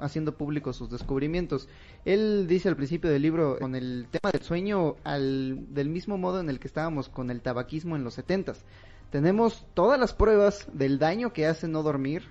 haciendo 0.00 0.36
públicos 0.36 0.76
sus 0.76 0.90
descubrimientos. 0.90 1.68
Él 2.04 2.46
dice 2.48 2.68
al 2.68 2.74
principio 2.74 3.10
del 3.10 3.22
libro, 3.22 3.56
con 3.60 3.76
el 3.76 4.08
tema 4.10 4.32
del 4.32 4.42
sueño, 4.42 4.96
al, 5.04 5.72
del 5.72 5.88
mismo 5.88 6.18
modo 6.18 6.40
en 6.40 6.50
el 6.50 6.58
que 6.58 6.66
estábamos 6.66 7.08
con 7.08 7.30
el 7.30 7.40
tabaquismo 7.40 7.94
en 7.94 8.02
los 8.02 8.14
70 8.14 8.54
Tenemos 9.12 9.64
todas 9.74 10.00
las 10.00 10.12
pruebas 10.14 10.66
del 10.72 10.98
daño 10.98 11.32
que 11.32 11.46
hace 11.46 11.68
no 11.68 11.84
dormir, 11.84 12.24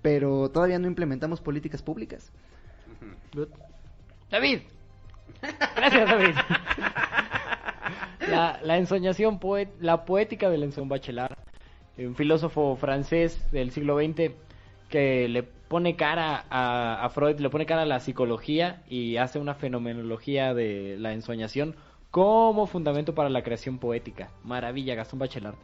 pero 0.00 0.50
todavía 0.50 0.78
no 0.78 0.86
implementamos 0.86 1.42
políticas 1.42 1.82
públicas. 1.82 2.32
David. 4.30 4.60
Gracias, 5.76 6.08
David. 6.08 6.34
la, 8.28 8.58
la 8.62 8.76
ensoñación, 8.78 9.38
poet, 9.38 9.68
la 9.80 10.04
poética 10.04 10.50
del 10.50 10.62
Enson 10.62 10.88
Bachelard, 10.88 11.36
un 11.98 12.14
filósofo 12.14 12.76
francés 12.76 13.50
del 13.52 13.70
siglo 13.70 13.98
XX 13.98 14.32
que 14.88 15.28
le 15.28 15.42
pone 15.42 15.96
cara 15.96 16.44
a, 16.50 17.08
Freud, 17.10 17.38
le 17.40 17.50
pone 17.50 17.66
cara 17.66 17.82
a 17.82 17.86
la 17.86 18.00
psicología 18.00 18.82
y 18.88 19.16
hace 19.16 19.38
una 19.38 19.54
fenomenología 19.54 20.54
de 20.54 20.96
la 20.98 21.12
ensoñación 21.12 21.74
como 22.10 22.66
fundamento 22.66 23.14
para 23.14 23.28
la 23.28 23.42
creación 23.42 23.78
poética. 23.78 24.30
Maravilla, 24.44 24.94
Gastón 24.94 25.18
Bachelard. 25.18 25.56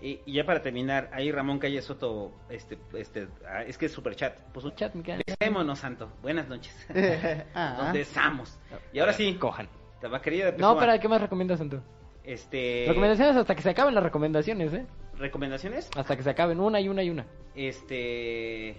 Y, 0.00 0.20
ya 0.30 0.44
para 0.44 0.60
terminar, 0.60 1.10
ahí 1.12 1.32
Ramón 1.32 1.58
Calle 1.58 1.80
Soto, 1.80 2.32
este, 2.50 2.78
este, 2.94 3.28
ah, 3.48 3.62
es 3.62 3.78
que 3.78 3.86
es 3.86 3.92
super 3.92 4.14
chat. 4.14 4.34
Pues 4.52 4.66
un 4.66 4.74
chat, 4.74 4.92
Besémonos, 4.94 5.78
santo. 5.78 6.12
Buenas 6.22 6.48
noches. 6.48 6.74
Ah. 7.54 7.76
Nos 7.78 7.92
besamos. 7.94 8.58
Y 8.92 8.98
ahora 8.98 9.14
sí. 9.14 9.34
Cojan. 9.34 9.68
Tabaquería 10.00 10.50
de 10.50 10.58
No, 10.58 10.76
para, 10.76 10.98
¿qué 10.98 11.08
más 11.08 11.20
recomiendas, 11.20 11.58
santo? 11.58 11.82
Este... 12.24 12.84
Recomendaciones 12.88 13.36
hasta 13.36 13.54
que 13.54 13.62
se 13.62 13.70
acaben 13.70 13.94
las 13.94 14.02
recomendaciones, 14.02 14.72
¿eh? 14.74 14.86
¿Recomendaciones? 15.16 15.90
Hasta 15.96 16.16
que 16.16 16.22
se 16.22 16.30
acaben, 16.30 16.60
una 16.60 16.80
y 16.80 16.88
una 16.88 17.02
y 17.02 17.10
una. 17.10 17.26
Este... 17.54 18.76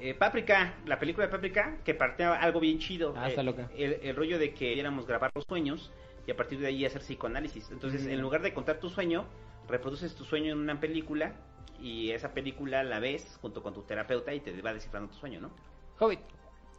Eh, 0.00 0.14
Paprika, 0.14 0.76
la 0.86 0.98
película 0.98 1.26
de 1.26 1.32
Paprika, 1.32 1.76
que 1.84 1.94
partía 1.94 2.32
algo 2.34 2.58
bien 2.60 2.78
chido. 2.78 3.12
Ah, 3.16 3.28
está 3.28 3.42
loca. 3.42 3.68
El, 3.76 4.16
rollo 4.16 4.38
de 4.38 4.54
que 4.54 4.70
queríamos 4.70 5.06
grabar 5.06 5.30
los 5.34 5.44
sueños 5.44 5.92
y 6.26 6.30
a 6.30 6.36
partir 6.36 6.58
de 6.58 6.68
ahí 6.68 6.86
hacer 6.86 7.02
psicoanálisis. 7.02 7.70
Entonces, 7.70 8.06
en 8.06 8.20
lugar 8.20 8.40
de 8.40 8.54
contar 8.54 8.80
tu 8.80 8.88
sueño, 8.88 9.26
reproduces 9.68 10.14
tu 10.14 10.24
sueño 10.24 10.52
en 10.52 10.58
una 10.58 10.80
película 10.80 11.34
y 11.78 12.12
esa 12.12 12.32
película 12.32 12.82
la 12.82 12.98
ves 12.98 13.38
junto 13.42 13.62
con 13.62 13.74
tu 13.74 13.82
terapeuta 13.82 14.32
y 14.32 14.40
te 14.40 14.58
va 14.62 14.72
descifrando 14.72 15.10
tu 15.12 15.18
sueño, 15.18 15.40
¿no? 15.40 15.50
Hobbit. 15.98 16.20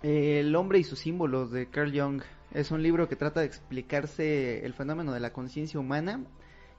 El 0.01 0.55
hombre 0.55 0.79
y 0.79 0.83
sus 0.83 0.97
símbolos 0.97 1.51
de 1.51 1.69
Carl 1.69 1.91
Jung. 1.93 2.23
Es 2.53 2.71
un 2.71 2.83
libro 2.83 3.07
que 3.07 3.15
trata 3.15 3.39
de 3.39 3.45
explicarse 3.45 4.65
el 4.65 4.73
fenómeno 4.73 5.13
de 5.13 5.21
la 5.21 5.31
conciencia 5.31 5.79
humana 5.79 6.25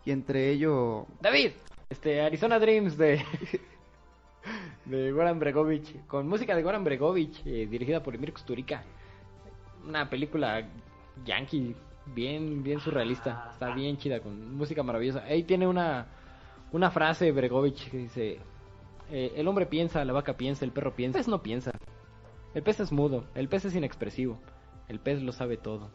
y 0.05 0.10
entre 0.10 0.51
ello... 0.51 1.07
David, 1.20 1.52
este 1.89 2.20
Arizona 2.20 2.59
Dreams 2.59 2.99
de 2.99 3.25
de 4.84 5.12
Goran 5.12 5.39
Bregovic, 5.39 6.07
con 6.07 6.28
música 6.28 6.55
de 6.55 6.62
Goran 6.62 6.84
Bregovic, 6.84 7.47
eh, 7.47 7.67
dirigida 7.70 8.02
por 8.02 8.15
Emir 8.15 8.33
Kusturica. 8.33 8.83
Una 9.86 10.10
película 10.10 10.68
yankee 11.25 11.75
bien 12.07 12.62
bien 12.62 12.81
surrealista, 12.81 13.51
está 13.52 13.75
bien 13.75 13.97
chida 13.97 14.20
con 14.20 14.55
música 14.55 14.83
maravillosa. 14.83 15.23
Ahí 15.25 15.44
tiene 15.44 15.67
una 15.67 16.07
una 16.73 16.91
frase 16.91 17.33
Bregovic 17.33 17.91
que 17.91 17.97
dice 17.97 18.39
eh, 19.10 19.33
el 19.36 19.49
hombre 19.49 19.67
piensa, 19.67 20.05
la 20.05 20.12
vaca 20.12 20.36
piensa, 20.36 20.65
el 20.65 20.73
perro 20.73 20.94
piensa, 20.94 21.18
el 21.18 21.25
pez 21.25 21.28
no 21.28 21.42
piensa. 21.42 21.73
El 22.55 22.62
pez 22.62 22.81
es 22.81 22.92
mudo, 22.92 23.25
el 23.34 23.49
pez 23.49 23.65
es 23.65 23.75
inexpresivo. 23.75 24.39
El 24.88 25.00
pez 25.00 25.22
lo 25.22 25.32
sabe 25.32 25.56
todo. 25.56 25.90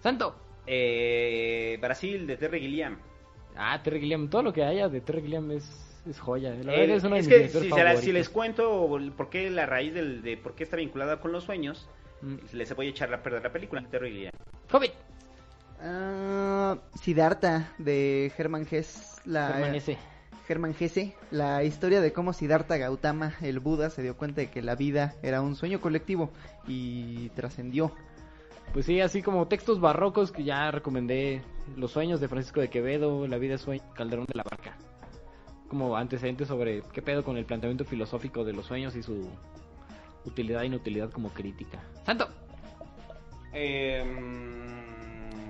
Santo. 0.00 0.34
Eh, 0.66 1.78
Brasil, 1.80 2.26
de 2.26 2.36
Terry 2.36 2.60
Gilliam. 2.60 2.98
Ah, 3.56 3.80
Terry 3.82 4.00
Gilliam, 4.00 4.28
todo 4.28 4.42
lo 4.42 4.52
que 4.52 4.64
haya 4.64 4.88
de 4.88 5.00
Terry 5.00 5.22
Gilliam 5.22 5.50
es, 5.52 6.02
es 6.08 6.18
joya. 6.20 6.50
La 6.50 6.72
verdad 6.72 7.12
Eh, 7.14 7.18
es 7.18 7.28
que 7.28 7.48
si, 7.48 7.70
se 7.70 7.84
la- 7.84 7.96
si 7.96 8.12
les 8.12 8.28
cuento 8.28 8.88
por 9.16 9.30
qué 9.30 9.50
la 9.50 9.66
raíz 9.66 9.94
del, 9.94 10.22
de 10.22 10.36
por 10.36 10.54
qué 10.54 10.64
está 10.64 10.76
vinculada 10.76 11.20
con 11.20 11.32
los 11.32 11.44
sueños, 11.44 11.88
Mm. 12.22 12.36
les 12.52 12.74
voy 12.74 12.86
a 12.86 12.90
echar 12.90 13.12
a 13.12 13.22
perder 13.22 13.42
la 13.42 13.52
película 13.52 13.80
de 13.82 13.88
Terry 13.88 14.10
Gilliam. 14.10 14.32
Hobbit. 14.72 14.92
Siddhartha 17.00 17.72
de 17.78 18.32
Hermann 18.36 18.66
Hesse. 18.70 19.20
La, 19.26 19.48
Permanece. 19.52 19.98
Hermann 20.48 20.74
Hesse, 20.78 21.14
la 21.30 21.64
historia 21.64 22.00
de 22.00 22.12
cómo 22.12 22.32
Siddhartha 22.32 22.76
Gautama, 22.76 23.34
el 23.40 23.60
Buda, 23.60 23.90
se 23.90 24.02
dio 24.02 24.16
cuenta 24.16 24.40
de 24.40 24.50
que 24.50 24.62
la 24.62 24.74
vida 24.74 25.14
era 25.22 25.40
un 25.40 25.56
sueño 25.56 25.80
colectivo 25.80 26.30
y 26.66 27.28
trascendió. 27.30 27.92
Pues 28.72 28.86
sí, 28.86 29.00
así 29.00 29.22
como 29.22 29.46
textos 29.46 29.80
barrocos 29.80 30.32
que 30.32 30.44
ya 30.44 30.70
recomendé. 30.70 31.42
Los 31.76 31.92
sueños 31.92 32.20
de 32.20 32.28
Francisco 32.28 32.60
de 32.60 32.68
Quevedo, 32.68 33.26
La 33.26 33.38
vida 33.38 33.54
es 33.54 33.60
sueño, 33.60 33.82
Calderón 33.94 34.26
de 34.26 34.34
la 34.34 34.42
Barca. 34.42 34.76
Como 35.68 35.96
antecedentes 35.96 36.48
sobre 36.48 36.82
qué 36.92 37.02
pedo 37.02 37.24
con 37.24 37.36
el 37.36 37.46
planteamiento 37.46 37.84
filosófico 37.84 38.44
de 38.44 38.52
los 38.52 38.66
sueños 38.66 38.96
y 38.96 39.02
su 39.02 39.28
utilidad 40.24 40.62
e 40.62 40.66
inutilidad 40.66 41.10
como 41.10 41.30
crítica. 41.30 41.82
Santo, 42.04 42.28
Em, 43.54 44.08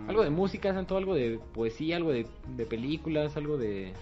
algo 0.09 0.23
de 0.23 0.31
música, 0.31 0.75
Santo, 0.75 0.99
algo 0.99 1.15
de 1.15 1.41
poesía, 1.55 1.97
algo 1.97 2.13
de, 2.13 2.27
de 2.49 2.67
películas, 2.67 3.37
algo 3.39 3.57
de 3.57 3.95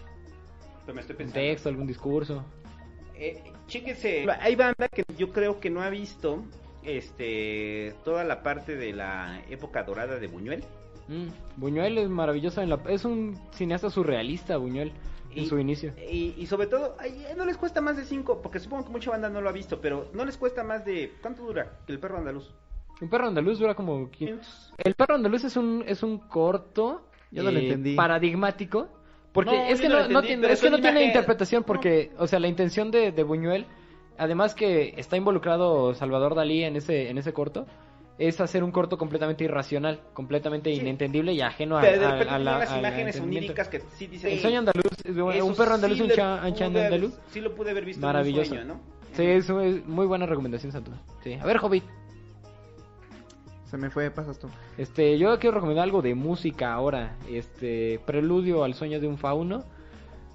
Pero 0.84 0.94
me 0.94 1.00
estoy 1.00 1.14
un 1.14 1.18
pensando. 1.18 1.40
texto, 1.40 1.68
algún 1.68 1.86
discurso. 1.86 2.44
Eh, 3.14 3.42
chéquense, 3.68 4.26
hay 4.40 4.56
banda 4.56 4.88
que 4.88 5.04
yo 5.16 5.32
creo 5.32 5.60
que 5.60 5.70
no 5.70 5.80
ha 5.82 5.90
visto 5.90 6.42
este 6.82 7.94
toda 8.04 8.24
la 8.24 8.42
parte 8.42 8.76
de 8.76 8.92
la 8.92 9.40
época 9.50 9.82
dorada 9.84 10.18
de 10.18 10.26
Buñuel. 10.26 10.64
Mm, 11.08 11.28
Buñuel 11.56 11.98
es 11.98 12.08
maravilloso, 12.08 12.62
en 12.62 12.70
la, 12.70 12.80
es 12.88 13.04
un 13.04 13.38
cineasta 13.52 13.90
surrealista, 13.90 14.56
Buñuel, 14.56 14.92
en 15.34 15.42
Y- 15.44 15.46
su 15.46 15.58
inicio. 15.58 15.92
Y, 16.10 16.34
y 16.36 16.46
sobre 16.46 16.66
todo, 16.68 16.96
ay, 16.98 17.24
no 17.36 17.44
les 17.44 17.56
cuesta 17.56 17.80
más 17.80 17.96
de 17.96 18.04
cinco, 18.04 18.40
porque 18.42 18.60
supongo 18.60 18.84
que 18.86 18.90
mucha 18.92 19.10
banda 19.10 19.28
no 19.28 19.40
lo 19.40 19.48
ha 19.48 19.52
visto, 19.52 19.80
pero 19.80 20.10
no 20.14 20.24
les 20.24 20.36
cuesta 20.36 20.62
más 20.64 20.84
de... 20.84 21.12
¿Cuánto 21.20 21.42
dura? 21.44 21.78
El 21.86 21.98
perro 21.98 22.18
andaluz. 22.18 22.52
Un 23.00 23.08
perro 23.08 23.26
andaluz 23.28 23.58
dura 23.58 23.74
como... 23.74 24.10
quin- 24.10 24.38
El 24.78 24.94
perro 24.94 25.14
andaluz 25.16 25.44
es 25.44 25.56
un, 25.56 25.82
es 25.86 26.02
un 26.02 26.18
corto 26.18 27.02
Yo 27.30 27.42
no 27.42 27.50
lo 27.50 27.58
eh, 27.58 27.64
entendí. 27.64 27.94
paradigmático. 27.96 28.88
Porque 29.32 29.50
No, 29.50 29.64
es 29.64 29.80
que 29.80 29.88
no 29.88 29.94
lo 29.94 30.00
no 30.08 30.20
entendí, 30.20 30.26
tiene, 30.28 30.52
es 30.52 30.60
que 30.60 30.70
no 30.70 30.78
tiene 30.78 31.04
interpretación 31.04 31.64
porque, 31.64 32.10
o 32.18 32.26
sea, 32.26 32.38
la 32.38 32.48
intención 32.48 32.90
de, 32.90 33.12
de 33.12 33.22
Buñuel, 33.22 33.66
además 34.18 34.54
que 34.54 34.94
está 34.98 35.16
involucrado 35.16 35.94
Salvador 35.94 36.34
Dalí 36.34 36.64
en 36.64 36.76
ese, 36.76 37.08
en 37.08 37.16
ese 37.18 37.32
corto, 37.32 37.66
es 38.18 38.40
hacer 38.42 38.62
un 38.62 38.70
corto 38.72 38.98
completamente 38.98 39.42
irracional, 39.44 40.00
completamente 40.12 40.72
Sí. 40.72 40.80
inentendible 40.80 41.32
y 41.32 41.40
ajeno 41.40 41.78
a, 41.78 41.80
Pero 41.80 42.06
a- 42.06 42.10
repente 42.12 42.34
a 42.34 42.38
la- 42.38 42.58
al 42.58 42.78
imágenes 42.78 43.18
oníricas 43.20 43.68
que 43.68 43.80
sí 43.80 44.06
dicen... 44.06 44.32
El 44.32 44.38
sueño 44.40 44.58
andaluz, 44.58 45.42
un 45.42 45.54
perro 45.56 45.74
andaluz, 45.74 45.96
sí 45.96 46.02
un 46.02 46.08
le 46.08 46.14
cha- 46.14 46.42
un 46.46 46.54
chan 46.54 46.72
pude- 46.72 46.84
andaluz. 46.84 47.14
Sí 47.30 47.40
lo 47.40 47.54
pude 47.54 47.70
haber 47.70 47.84
visto 47.86 48.04
Maravilloso. 48.06 48.54
en 48.54 48.60
un 48.60 48.66
sueño, 48.66 48.74
¿no? 48.84 49.16
Sí, 49.16 49.24
es 49.24 49.50
muy, 49.50 49.82
muy 49.86 50.06
buena 50.06 50.26
recomendación, 50.26 50.72
Santo. 50.72 50.90
Sí. 51.24 51.32
A 51.40 51.44
ver, 51.46 51.56
Hobbit. 51.62 51.84
Se 53.72 53.78
me 53.78 53.88
fue, 53.88 54.10
pasas 54.10 54.38
tú. 54.38 54.50
Este, 54.76 55.16
yo 55.16 55.38
quiero 55.38 55.54
recomendar 55.54 55.84
algo 55.84 56.02
de 56.02 56.14
música 56.14 56.74
ahora. 56.74 57.16
Este, 57.26 57.98
Preludio 58.04 58.64
al 58.64 58.74
sueño 58.74 59.00
de 59.00 59.08
un 59.08 59.16
fauno 59.16 59.64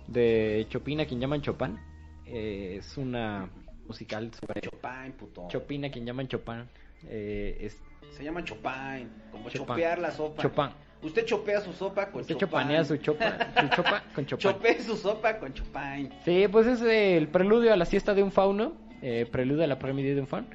de 0.08 0.66
Chopin, 0.70 1.02
a 1.02 1.06
quien 1.06 1.20
llaman 1.20 1.44
Chopin. 1.44 1.78
Eh, 2.26 2.78
es 2.80 2.98
una 2.98 3.48
musical 3.88 4.32
sobre 4.34 4.62
Chopin, 4.62 5.12
puto. 5.20 5.48
Chopin, 5.50 5.86
a 5.86 5.92
quien 5.92 6.04
llaman 6.04 6.28
Chopin. 6.28 6.64
Eh, 7.06 7.60
es 7.62 7.80
Se 8.10 8.24
llama 8.24 8.44
Chopin, 8.44 9.08
como 9.32 9.50
Chopin. 9.50 9.68
chopear 9.68 10.00
la 10.00 10.10
sopa. 10.10 10.42
Chopin. 10.42 10.70
Usted 11.04 11.26
chopea 11.26 11.62
su 11.62 11.74
sopa 11.74 12.10
con 12.10 12.22
Usted 12.22 12.34
Chopin. 12.34 12.48
chopanea 12.48 12.84
su 12.86 12.98
chopa, 12.98 13.38
su 13.62 13.68
chopa 13.76 14.04
con 14.16 14.26
Chopin. 14.26 14.52
Chopee 14.52 14.82
su 14.82 14.98
sopa 14.98 15.38
con 15.38 15.54
Chopin. 15.54 16.12
Sí, 16.26 16.48
pues 16.52 16.66
es 16.66 16.82
el 16.82 17.28
preludio 17.28 17.72
a 17.72 17.76
la 17.76 17.86
siesta 17.86 18.16
de 18.16 18.24
un 18.24 18.32
fauno, 18.32 18.74
eh, 19.04 19.28
preludio 19.32 19.64
a 19.64 19.68
la 19.68 19.76
de 19.76 20.20
un 20.20 20.26
fauno. 20.26 20.48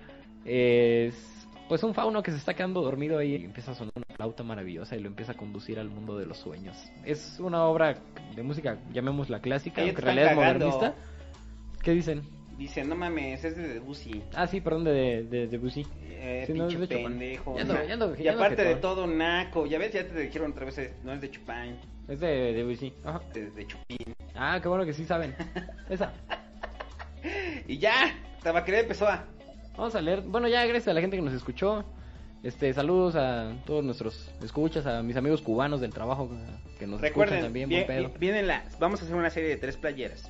Es 0.44 1.31
pues 1.72 1.82
un 1.84 1.94
fauno 1.94 2.22
que 2.22 2.30
se 2.30 2.36
está 2.36 2.52
quedando 2.52 2.82
dormido 2.82 3.16
ahí 3.16 3.34
y 3.34 3.44
empieza 3.46 3.70
a 3.70 3.74
sonar 3.74 3.94
una 3.96 4.04
flauta 4.14 4.42
maravillosa 4.42 4.94
y 4.94 5.00
lo 5.00 5.06
empieza 5.08 5.32
a 5.32 5.36
conducir 5.38 5.78
al 5.78 5.88
mundo 5.88 6.18
de 6.18 6.26
los 6.26 6.36
sueños. 6.36 6.76
Es 7.02 7.40
una 7.40 7.64
obra 7.64 7.94
de 8.36 8.42
música, 8.42 8.76
llamémosla 8.92 9.40
clásica, 9.40 9.80
en 9.82 9.96
realidad 9.96 10.32
es 10.32 10.36
modernista. 10.36 10.94
¿Qué 11.82 11.92
dicen? 11.92 12.20
Dice, 12.58 12.84
no 12.84 12.94
mames, 12.94 13.42
es 13.42 13.56
de 13.56 13.68
Debussy. 13.68 14.22
Ah, 14.34 14.46
sí, 14.46 14.60
perdón, 14.60 14.84
de, 14.84 15.22
de, 15.24 15.46
de 15.46 15.56
Bussy. 15.56 15.86
Eh, 16.02 16.44
Sí, 16.46 16.52
no, 16.52 16.66
pinche 16.68 16.82
es 16.84 16.88
de 16.90 16.94
Chopin. 16.96 17.08
pendejo. 17.18 17.56
Ya 17.56 17.62
ando- 17.62 17.72
o 17.72 17.76
sea, 18.14 18.16
ya 18.18 18.22
y 18.22 18.28
aparte 18.28 18.64
de 18.64 18.74
todo, 18.76 19.06
naco. 19.06 19.64
Ya 19.64 19.78
ves, 19.78 19.94
ya 19.94 20.06
te 20.06 20.20
dijeron 20.20 20.50
otra 20.52 20.66
vez, 20.66 20.76
eh, 20.76 20.92
no 21.02 21.14
es 21.14 21.22
de 21.22 21.30
Chopin, 21.30 21.78
Es 22.06 22.20
de, 22.20 22.52
de 22.52 22.64
Bussy. 22.64 22.92
Ajá. 23.02 23.22
de, 23.32 23.50
de 23.50 23.66
Chopin. 23.66 24.14
Ah, 24.34 24.58
qué 24.60 24.68
bueno 24.68 24.84
que 24.84 24.92
sí 24.92 25.06
saben. 25.06 25.34
Esa. 25.88 26.12
Y 27.66 27.78
ya, 27.78 28.14
Tabaquería 28.42 28.80
empezó 28.80 29.08
a... 29.08 29.24
Vamos 29.76 29.94
a 29.94 30.00
leer. 30.00 30.20
Bueno, 30.22 30.48
ya 30.48 30.64
gracias 30.66 30.88
a 30.88 30.94
la 30.94 31.00
gente 31.00 31.16
que 31.16 31.22
nos 31.22 31.34
escuchó. 31.34 31.84
Este, 32.42 32.72
saludos 32.74 33.14
a 33.14 33.52
todos 33.66 33.84
nuestros 33.84 34.30
escuchas, 34.42 34.84
a 34.86 35.02
mis 35.02 35.16
amigos 35.16 35.42
cubanos 35.42 35.80
del 35.80 35.92
trabajo 35.92 36.28
que 36.78 36.86
nos 36.88 37.00
Recuerden, 37.00 37.34
escuchan 37.38 37.46
también, 37.46 37.68
bien- 37.68 37.86
buen 37.86 38.02
pedo. 38.08 38.18
vienen 38.18 38.48
las, 38.48 38.78
vamos 38.80 39.00
a 39.00 39.04
hacer 39.04 39.14
una 39.14 39.30
serie 39.30 39.48
de 39.48 39.56
tres 39.56 39.76
playeras. 39.76 40.28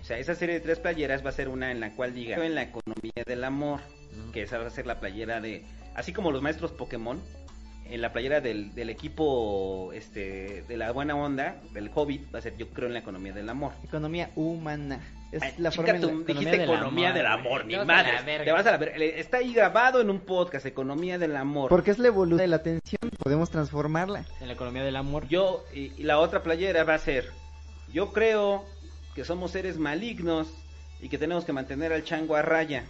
O 0.00 0.04
sea, 0.04 0.18
esa 0.18 0.34
serie 0.34 0.54
de 0.54 0.60
tres 0.60 0.78
playeras 0.78 1.24
va 1.24 1.28
a 1.28 1.32
ser 1.32 1.48
una 1.50 1.70
en 1.70 1.80
la 1.80 1.90
cual 1.92 2.14
diga 2.14 2.44
en 2.44 2.54
la 2.54 2.62
economía 2.62 3.22
del 3.26 3.44
amor, 3.44 3.80
que 4.32 4.42
esa 4.42 4.58
va 4.58 4.66
a 4.66 4.70
ser 4.70 4.86
la 4.86 5.00
playera 5.00 5.40
de, 5.42 5.64
así 5.94 6.12
como 6.14 6.30
los 6.30 6.40
maestros 6.40 6.72
Pokémon, 6.72 7.20
en 7.90 8.00
la 8.00 8.12
playera 8.14 8.40
del, 8.40 8.74
del 8.74 8.88
equipo 8.88 9.92
este 9.92 10.62
de 10.66 10.76
la 10.78 10.92
buena 10.92 11.14
onda, 11.14 11.60
del 11.74 11.90
Hobbit, 11.94 12.34
va 12.34 12.38
a 12.38 12.42
ser 12.42 12.56
yo 12.56 12.68
creo 12.70 12.86
en 12.88 12.94
la 12.94 13.00
economía 13.00 13.34
del 13.34 13.48
amor. 13.50 13.72
Economía 13.84 14.30
humana. 14.34 15.00
Es 15.34 15.42
Ay, 15.42 15.54
la 15.58 15.70
chica, 15.70 15.84
forma 15.94 16.00
tú 16.00 16.06
la- 16.06 16.12
economía 16.12 16.26
dijiste 16.34 16.50
del 16.58 16.60
economía 16.70 17.08
amor, 17.08 17.16
del 17.18 17.26
amor, 17.26 17.64
ni 17.66 17.76
madre. 17.84 18.12
verga. 18.24 18.44
Te 18.44 18.52
vas 18.52 18.66
a 18.66 18.70
la 18.70 18.76
ver. 18.76 19.02
Está 19.02 19.38
ahí 19.38 19.52
grabado 19.52 20.00
en 20.00 20.08
un 20.10 20.20
podcast, 20.20 20.64
economía 20.66 21.18
del 21.18 21.36
amor. 21.36 21.68
Porque 21.70 21.90
es 21.90 21.98
la 21.98 22.06
evolución 22.08 22.38
de 22.38 22.46
la 22.46 22.56
atención, 22.56 23.00
podemos 23.18 23.50
transformarla. 23.50 24.24
En 24.40 24.46
la 24.46 24.52
economía 24.54 24.84
del 24.84 24.94
amor. 24.96 25.26
Yo, 25.28 25.64
y, 25.74 25.92
y 26.00 26.04
la 26.04 26.20
otra 26.20 26.42
playera 26.44 26.84
va 26.84 26.94
a 26.94 26.98
ser, 26.98 27.30
yo 27.92 28.12
creo 28.12 28.64
que 29.16 29.24
somos 29.24 29.50
seres 29.50 29.76
malignos 29.76 30.46
y 31.00 31.08
que 31.08 31.18
tenemos 31.18 31.44
que 31.44 31.52
mantener 31.52 31.92
al 31.92 32.04
chango 32.04 32.36
a 32.36 32.42
raya. 32.42 32.84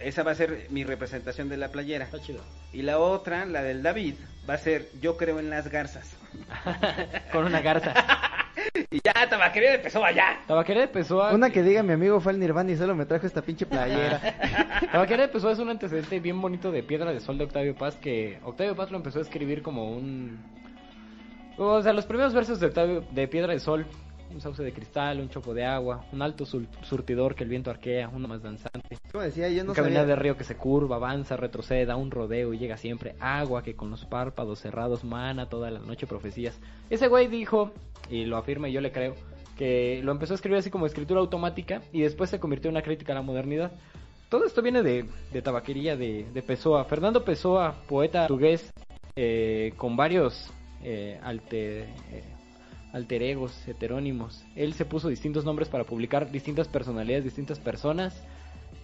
Esa 0.00 0.24
va 0.24 0.32
a 0.32 0.34
ser 0.34 0.66
mi 0.70 0.82
representación 0.82 1.48
de 1.48 1.56
la 1.56 1.68
playera. 1.68 2.04
Está 2.06 2.20
chido. 2.20 2.40
Y 2.72 2.82
la 2.82 2.98
otra, 2.98 3.44
la 3.46 3.62
del 3.62 3.82
David, 3.84 4.14
va 4.50 4.54
a 4.54 4.58
ser, 4.58 4.88
yo 5.00 5.16
creo 5.16 5.38
en 5.38 5.50
las 5.50 5.68
garzas. 5.68 6.16
Con 7.32 7.44
una 7.44 7.60
garza. 7.60 7.94
Y 8.90 9.00
ya, 9.02 9.28
tabaquería 9.28 9.74
empezó 9.74 10.04
allá. 10.04 10.38
Tabaquería 10.46 10.82
de 10.82 10.88
Pessoa. 10.88 11.32
Una 11.32 11.50
que 11.50 11.62
diga 11.62 11.82
mi 11.82 11.92
amigo 11.92 12.20
fue 12.20 12.32
al 12.32 12.38
Nirvana 12.38 12.70
y 12.70 12.76
solo 12.76 12.94
me 12.94 13.06
trajo 13.06 13.26
esta 13.26 13.42
pinche 13.42 13.66
playera. 13.66 14.20
Tabaquería 14.92 15.26
de 15.26 15.32
Pessoa 15.32 15.52
es 15.52 15.58
un 15.58 15.70
antecedente 15.70 16.20
bien 16.20 16.40
bonito 16.40 16.70
de 16.70 16.82
Piedra 16.82 17.12
de 17.12 17.20
Sol 17.20 17.38
de 17.38 17.44
Octavio 17.44 17.74
Paz 17.74 17.96
que 17.96 18.38
Octavio 18.44 18.76
Paz 18.76 18.90
lo 18.90 18.98
empezó 18.98 19.18
a 19.18 19.22
escribir 19.22 19.62
como 19.62 19.90
un... 19.90 20.38
O 21.56 21.82
sea, 21.82 21.92
los 21.92 22.06
primeros 22.06 22.34
versos 22.34 22.60
de, 22.60 22.66
Octavio, 22.66 23.04
de 23.10 23.28
Piedra 23.28 23.52
de 23.52 23.60
Sol. 23.60 23.86
Un 24.32 24.40
sauce 24.40 24.62
de 24.62 24.72
cristal, 24.72 25.20
un 25.20 25.28
chopo 25.28 25.54
de 25.54 25.64
agua, 25.64 26.04
un 26.12 26.22
alto 26.22 26.44
surtidor 26.46 27.34
que 27.34 27.44
el 27.44 27.50
viento 27.50 27.70
arquea, 27.70 28.08
uno 28.08 28.28
más 28.28 28.42
danzante. 28.42 28.96
Como 29.10 29.24
decía, 29.24 29.48
yo 29.48 29.64
no 29.64 29.74
sabía. 29.74 30.04
de 30.04 30.16
río 30.16 30.36
que 30.36 30.44
se 30.44 30.56
curva, 30.56 30.96
avanza, 30.96 31.36
retrocede, 31.36 31.86
da 31.86 31.96
un 31.96 32.10
rodeo 32.10 32.54
y 32.54 32.58
llega 32.58 32.76
siempre. 32.76 33.14
Agua 33.20 33.62
que 33.62 33.74
con 33.74 33.90
los 33.90 34.04
párpados 34.06 34.60
cerrados 34.60 35.04
mana 35.04 35.48
toda 35.48 35.70
la 35.70 35.80
noche 35.80 36.06
profecías. 36.06 36.58
Ese 36.88 37.08
güey 37.08 37.28
dijo, 37.28 37.72
y 38.10 38.24
lo 38.24 38.36
afirma 38.36 38.68
y 38.68 38.72
yo 38.72 38.80
le 38.80 38.90
creo, 38.90 39.14
que 39.56 40.00
lo 40.02 40.12
empezó 40.12 40.34
a 40.34 40.36
escribir 40.36 40.58
así 40.58 40.70
como 40.70 40.86
escritura 40.86 41.20
automática 41.20 41.82
y 41.92 42.00
después 42.00 42.30
se 42.30 42.40
convirtió 42.40 42.68
en 42.68 42.76
una 42.76 42.82
crítica 42.82 43.12
a 43.12 43.16
la 43.16 43.22
modernidad. 43.22 43.72
Todo 44.28 44.46
esto 44.46 44.62
viene 44.62 44.82
de, 44.82 45.04
de 45.30 45.42
tabaquería 45.42 45.94
de, 45.96 46.26
de 46.32 46.42
Pessoa. 46.42 46.84
Fernando 46.84 47.22
Pessoa, 47.22 47.74
poeta 47.86 48.26
portugués, 48.26 48.72
eh, 49.14 49.74
con 49.76 49.94
varios 49.94 50.50
eh, 50.82 51.20
alter, 51.22 51.88
eh, 52.10 52.24
alter 52.92 53.22
egos, 53.22 53.66
heterónimos. 53.66 54.44
Él 54.54 54.74
se 54.74 54.84
puso 54.84 55.08
distintos 55.08 55.44
nombres 55.44 55.68
para 55.68 55.84
publicar 55.84 56.30
distintas 56.30 56.68
personalidades, 56.68 57.24
distintas 57.24 57.58
personas. 57.58 58.22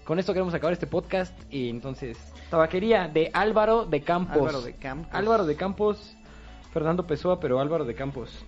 Con 0.04 0.18
esto 0.18 0.32
queremos 0.32 0.54
acabar 0.54 0.72
este 0.72 0.86
podcast 0.86 1.34
y 1.52 1.68
entonces 1.68 2.16
tabaquería 2.50 3.08
de 3.08 3.30
Álvaro 3.34 3.84
de 3.84 4.00
Campos. 4.00 4.38
Álvaro 4.38 4.62
de 4.62 4.74
Campos. 4.74 5.14
Álvaro 5.14 5.44
de 5.46 5.56
Campos, 5.56 6.16
Fernando 6.72 7.06
Pessoa, 7.06 7.38
pero 7.40 7.60
Álvaro 7.60 7.84
de 7.84 7.94
Campos. 7.94 8.44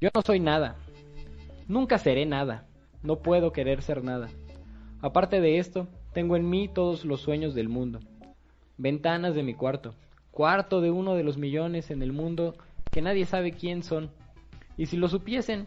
Yo 0.00 0.10
no 0.12 0.22
soy 0.22 0.40
nada. 0.40 0.74
Nunca 1.68 1.98
seré 1.98 2.26
nada. 2.26 2.66
No 3.02 3.20
puedo 3.20 3.52
querer 3.52 3.82
ser 3.82 4.02
nada. 4.02 4.28
Aparte 5.00 5.40
de 5.40 5.58
esto, 5.58 5.86
tengo 6.12 6.34
en 6.34 6.50
mí 6.50 6.68
todos 6.68 7.04
los 7.04 7.20
sueños 7.20 7.54
del 7.54 7.68
mundo. 7.68 8.00
Ventanas 8.78 9.36
de 9.36 9.44
mi 9.44 9.54
cuarto. 9.54 9.94
Cuarto 10.32 10.80
de 10.80 10.90
uno 10.90 11.14
de 11.14 11.22
los 11.22 11.38
millones 11.38 11.92
en 11.92 12.02
el 12.02 12.12
mundo 12.12 12.54
que 12.92 13.02
nadie 13.02 13.24
sabe 13.24 13.52
quién 13.52 13.82
son. 13.82 14.10
Y 14.76 14.86
si 14.86 14.96
lo 14.96 15.08
supiesen, 15.08 15.66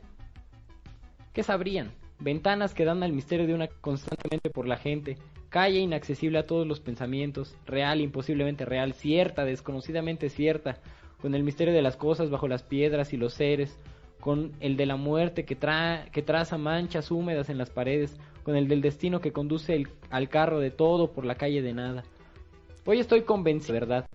¿qué 1.33 1.43
sabrían? 1.43 1.91
Ventanas 2.19 2.73
que 2.73 2.85
dan 2.85 3.03
al 3.03 3.11
misterio 3.11 3.47
de 3.47 3.53
una 3.53 3.67
constantemente 3.67 4.49
por 4.49 4.67
la 4.67 4.77
gente. 4.77 5.17
calle 5.49 5.79
inaccesible 5.79 6.37
a 6.37 6.45
todos 6.45 6.67
los 6.67 6.81
pensamientos, 6.81 7.55
real, 7.65 8.01
imposiblemente 8.01 8.65
real, 8.65 8.93
cierta, 8.93 9.45
desconocidamente 9.45 10.29
cierta, 10.29 10.79
con 11.21 11.33
el 11.33 11.43
misterio 11.43 11.73
de 11.73 11.81
las 11.81 11.95
cosas 11.95 12.29
bajo 12.29 12.47
las 12.47 12.63
piedras 12.63 13.13
y 13.13 13.17
los 13.17 13.33
seres, 13.33 13.79
con 14.19 14.51
el 14.59 14.75
de 14.75 14.85
la 14.85 14.97
muerte 14.97 15.45
que, 15.45 15.57
que 16.11 16.21
traza 16.21 16.57
manchas 16.57 17.09
húmedas 17.09 17.49
en 17.49 17.57
las 17.57 17.69
paredes, 17.69 18.19
con 18.43 18.55
el 18.55 18.67
del 18.67 18.81
destino 18.81 19.21
que 19.21 19.31
conduce 19.31 19.85
al 20.09 20.29
carro 20.29 20.59
de 20.59 20.71
todo 20.71 21.11
por 21.11 21.25
la 21.25 21.35
calle 21.35 21.61
de 21.61 21.73
nada. 21.73 22.03
Hoy 22.85 22.99
estoy 22.99 23.21
convencido, 23.21 23.73
¿verdad? 23.73 24.07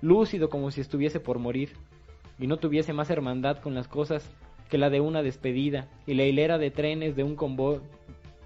Lúcido 0.00 0.48
como 0.48 0.70
si 0.70 0.80
estuviese 0.80 1.20
por 1.20 1.38
morir, 1.38 1.70
y 2.38 2.46
no 2.46 2.58
tuviese 2.58 2.92
más 2.92 3.10
hermandad 3.10 3.58
con 3.58 3.74
las 3.74 3.88
cosas 3.88 4.30
que 4.68 4.78
la 4.78 4.90
de 4.90 5.00
una 5.00 5.22
despedida, 5.22 5.88
y 6.06 6.14
la 6.14 6.24
hilera 6.24 6.58
de 6.58 6.70
trenes 6.70 7.16
de 7.16 7.22
un 7.22 7.36
convoy, 7.36 7.80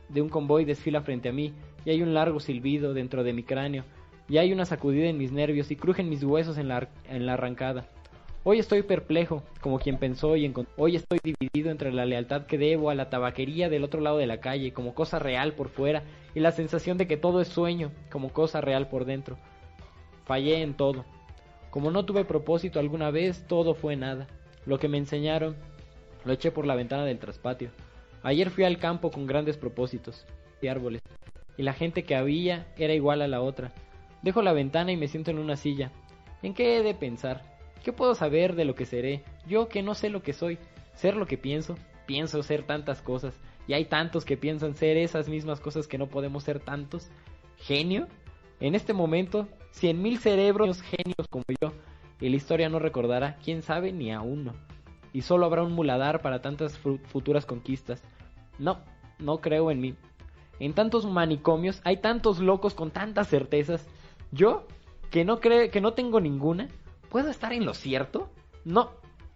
de 0.08 0.22
un 0.22 0.28
convoy 0.28 0.64
desfila 0.64 1.00
frente 1.02 1.28
a 1.28 1.32
mí, 1.32 1.54
y 1.84 1.90
hay 1.90 2.02
un 2.02 2.14
largo 2.14 2.40
silbido 2.40 2.92
dentro 2.92 3.24
de 3.24 3.32
mi 3.32 3.42
cráneo, 3.42 3.84
y 4.28 4.38
hay 4.38 4.52
una 4.52 4.64
sacudida 4.64 5.08
en 5.08 5.18
mis 5.18 5.32
nervios 5.32 5.70
y 5.70 5.76
crujen 5.76 6.08
mis 6.08 6.22
huesos 6.22 6.58
en 6.58 6.68
la, 6.68 6.88
en 7.08 7.26
la 7.26 7.34
arrancada. 7.34 7.88
Hoy 8.42 8.58
estoy 8.58 8.82
perplejo, 8.82 9.42
como 9.60 9.78
quien 9.78 9.98
pensó 9.98 10.34
y. 10.34 10.50
Hoy 10.78 10.96
estoy 10.96 11.18
dividido 11.22 11.70
entre 11.70 11.92
la 11.92 12.06
lealtad 12.06 12.46
que 12.46 12.56
debo 12.56 12.88
a 12.88 12.94
la 12.94 13.10
tabaquería 13.10 13.68
del 13.68 13.84
otro 13.84 14.00
lado 14.00 14.16
de 14.16 14.26
la 14.26 14.40
calle, 14.40 14.72
como 14.72 14.94
cosa 14.94 15.18
real 15.18 15.52
por 15.52 15.68
fuera, 15.68 16.04
y 16.34 16.40
la 16.40 16.50
sensación 16.50 16.96
de 16.96 17.06
que 17.06 17.18
todo 17.18 17.42
es 17.42 17.48
sueño, 17.48 17.90
como 18.10 18.32
cosa 18.32 18.62
real 18.62 18.88
por 18.88 19.04
dentro. 19.04 19.36
Fallé 20.24 20.62
en 20.62 20.72
todo. 20.72 21.04
Como 21.70 21.90
no 21.90 22.04
tuve 22.04 22.24
propósito 22.24 22.80
alguna 22.80 23.10
vez, 23.10 23.46
todo 23.46 23.74
fue 23.74 23.96
nada. 23.96 24.26
Lo 24.66 24.78
que 24.78 24.88
me 24.88 24.98
enseñaron, 24.98 25.56
lo 26.24 26.32
eché 26.32 26.50
por 26.50 26.66
la 26.66 26.74
ventana 26.74 27.04
del 27.04 27.18
traspatio. 27.18 27.70
Ayer 28.22 28.50
fui 28.50 28.64
al 28.64 28.78
campo 28.78 29.10
con 29.10 29.26
grandes 29.26 29.56
propósitos 29.56 30.26
y 30.60 30.66
árboles, 30.66 31.00
y 31.56 31.62
la 31.62 31.72
gente 31.72 32.02
que 32.04 32.16
había 32.16 32.66
era 32.76 32.94
igual 32.94 33.22
a 33.22 33.28
la 33.28 33.40
otra. 33.40 33.72
Dejo 34.22 34.42
la 34.42 34.52
ventana 34.52 34.92
y 34.92 34.96
me 34.96 35.08
siento 35.08 35.30
en 35.30 35.38
una 35.38 35.56
silla. 35.56 35.90
¿En 36.42 36.54
qué 36.54 36.76
he 36.76 36.82
de 36.82 36.94
pensar? 36.94 37.42
¿Qué 37.82 37.92
puedo 37.92 38.14
saber 38.14 38.54
de 38.54 38.64
lo 38.64 38.74
que 38.74 38.84
seré? 38.84 39.24
Yo 39.46 39.68
que 39.68 39.82
no 39.82 39.94
sé 39.94 40.10
lo 40.10 40.22
que 40.22 40.32
soy. 40.32 40.58
Ser 40.94 41.16
lo 41.16 41.26
que 41.26 41.38
pienso. 41.38 41.76
Pienso 42.06 42.42
ser 42.42 42.64
tantas 42.64 43.00
cosas. 43.00 43.38
Y 43.66 43.72
hay 43.72 43.86
tantos 43.86 44.24
que 44.24 44.36
piensan 44.36 44.74
ser 44.74 44.96
esas 44.96 45.28
mismas 45.28 45.60
cosas 45.60 45.86
que 45.86 45.96
no 45.96 46.08
podemos 46.08 46.44
ser 46.44 46.60
tantos. 46.60 47.10
¿Genio? 47.56 48.08
En 48.60 48.74
este 48.74 48.92
momento, 48.92 49.48
cien 49.70 50.02
mil 50.02 50.18
cerebros 50.18 50.82
genios 50.82 51.26
como 51.28 51.44
yo. 51.60 51.72
Y 52.20 52.28
la 52.28 52.36
historia 52.36 52.68
no 52.68 52.78
recordará, 52.78 53.36
quién 53.42 53.62
sabe, 53.62 53.92
ni 53.92 54.12
a 54.12 54.20
uno. 54.20 54.52
Y 55.12 55.22
solo 55.22 55.46
habrá 55.46 55.62
un 55.62 55.72
muladar 55.72 56.20
para 56.20 56.42
tantas 56.42 56.78
futuras 56.78 57.46
conquistas. 57.46 58.02
No, 58.58 58.78
no 59.18 59.40
creo 59.40 59.70
en 59.70 59.80
mí. 59.80 59.94
En 60.58 60.74
tantos 60.74 61.06
manicomios 61.06 61.80
hay 61.84 61.96
tantos 61.96 62.38
locos 62.38 62.74
con 62.74 62.90
tantas 62.90 63.28
certezas. 63.28 63.88
Yo, 64.30 64.66
que 65.10 65.24
no 65.24 65.40
creo, 65.40 65.70
que 65.70 65.80
no 65.80 65.94
tengo 65.94 66.20
ninguna, 66.20 66.68
¿Puedo 67.10 67.28
estar 67.28 67.52
en 67.52 67.66
lo 67.66 67.74
cierto? 67.74 68.30
No, 68.64 68.92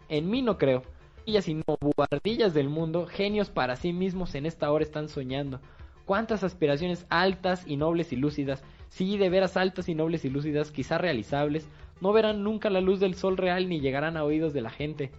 en 0.09 0.31
mí 0.31 0.43
no 0.43 0.59
creo. 0.59 0.83
Y 1.27 1.41
sino 1.43 1.65
buhardillas 1.81 2.55
del 2.55 2.69
mundo, 2.69 3.07
genios 3.07 3.51
para 3.51 3.75
sí 3.75 3.93
mismos 3.93 4.37
en 4.37 4.47
esta 4.47 4.71
hora 4.71 4.85
están 4.85 5.09
soñando. 5.09 5.61
Cuántas 6.05 6.45
aspiraciones 6.45 7.05
altas 7.09 7.65
y 7.67 7.77
nobles 7.77 8.13
y 8.13 8.17
lúcidas, 8.17 8.63
sí, 8.95 9.19
de 9.19 9.29
veras 9.29 9.57
altas 9.57 9.89
y 9.89 9.95
nobles 9.97 10.25
y 10.25 10.31
lúcidas, 10.31 10.71
quizá 10.71 10.99
realizables, 10.99 11.69
no 12.01 12.13
verán 12.13 12.45
nunca 12.45 12.71
la 12.71 12.81
luz 12.81 13.01
del 13.01 13.17
sol 13.17 13.37
real 13.37 13.69
ni 13.69 13.81
llegarán 13.81 14.17
a 14.17 14.23
oídos 14.23 14.53
de 14.53 14.61
la 14.61 14.71
gente. 14.71 15.11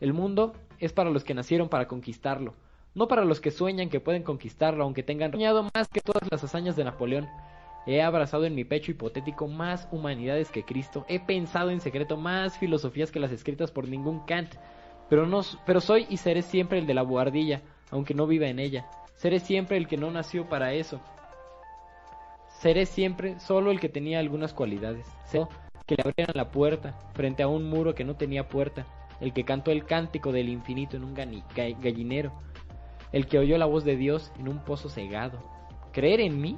El 0.00 0.12
mundo 0.12 0.52
es 0.78 0.92
para 0.92 1.10
los 1.10 1.24
que 1.24 1.34
nacieron 1.34 1.68
para 1.68 1.88
conquistarlo, 1.88 2.54
no 2.94 3.08
para 3.08 3.24
los 3.24 3.40
que 3.40 3.50
sueñan 3.50 3.88
que 3.88 3.98
pueden 3.98 4.22
conquistarlo, 4.22 4.84
aunque 4.84 5.02
tengan 5.02 5.32
soñado 5.32 5.68
más 5.74 5.88
que 5.88 6.00
todas 6.00 6.30
las 6.30 6.44
hazañas 6.44 6.76
de 6.76 6.84
Napoleón. 6.84 7.28
He 7.86 8.02
abrazado 8.02 8.44
en 8.44 8.54
mi 8.54 8.62
pecho 8.62 8.92
hipotético 8.92 9.48
más 9.48 9.88
humanidades 9.90 10.52
que 10.52 10.64
Cristo. 10.64 11.04
He 11.08 11.18
pensado 11.18 11.70
en 11.70 11.80
secreto 11.80 12.16
más 12.16 12.56
filosofías 12.56 13.10
que 13.10 13.18
las 13.18 13.32
escritas 13.32 13.72
por 13.72 13.88
ningún 13.88 14.24
Kant. 14.26 14.54
Pero, 15.08 15.26
no, 15.26 15.40
pero 15.66 15.80
soy 15.80 16.06
y 16.08 16.18
seré 16.18 16.42
siempre 16.42 16.78
el 16.78 16.86
de 16.86 16.94
la 16.94 17.02
buhardilla, 17.02 17.62
aunque 17.90 18.14
no 18.14 18.28
viva 18.28 18.46
en 18.46 18.60
ella. 18.60 18.88
Seré 19.16 19.40
siempre 19.40 19.76
el 19.76 19.88
que 19.88 19.96
no 19.96 20.12
nació 20.12 20.48
para 20.48 20.72
eso. 20.72 21.00
Seré 22.62 22.86
siempre 22.86 23.40
solo 23.40 23.72
el 23.72 23.80
que 23.80 23.88
tenía 23.88 24.20
algunas 24.20 24.54
cualidades. 24.54 25.04
Seré 25.24 25.48
que 25.84 25.96
le 25.96 26.04
abrieran 26.04 26.36
la 26.36 26.52
puerta 26.52 26.96
frente 27.12 27.42
a 27.42 27.48
un 27.48 27.68
muro 27.68 27.96
que 27.96 28.04
no 28.04 28.14
tenía 28.14 28.48
puerta. 28.48 28.86
El 29.20 29.32
que 29.32 29.42
cantó 29.42 29.72
el 29.72 29.84
cántico 29.84 30.30
del 30.30 30.48
infinito 30.48 30.96
en 30.96 31.02
un 31.02 31.12
gallinero. 31.12 32.32
El 33.10 33.26
que 33.26 33.40
oyó 33.40 33.58
la 33.58 33.66
voz 33.66 33.82
de 33.82 33.96
Dios 33.96 34.30
en 34.38 34.48
un 34.48 34.60
pozo 34.60 34.88
cegado. 34.88 35.42
¿Creer 35.92 36.20
en 36.20 36.40
mí? 36.40 36.56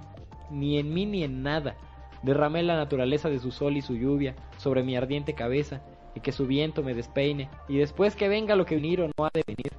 ni 0.50 0.78
en 0.78 0.92
mí 0.92 1.06
ni 1.06 1.24
en 1.24 1.42
nada. 1.42 1.74
Derramé 2.22 2.62
la 2.62 2.76
naturaleza 2.76 3.30
de 3.30 3.38
su 3.38 3.50
sol 3.50 3.78
y 3.78 3.80
su 3.80 3.96
lluvia 3.96 4.34
sobre 4.58 4.82
mi 4.82 4.96
ardiente 4.98 5.32
cabeza, 5.32 5.80
y 6.14 6.20
que 6.20 6.32
su 6.32 6.46
viento 6.46 6.82
me 6.82 6.92
despeine, 6.92 7.48
y 7.66 7.78
después 7.78 8.14
que 8.14 8.28
venga 8.28 8.56
lo 8.56 8.66
que 8.66 8.74
venir 8.74 9.00
o 9.00 9.08
no 9.08 9.24
ha 9.24 9.30
de 9.32 9.42
venir. 9.46 9.72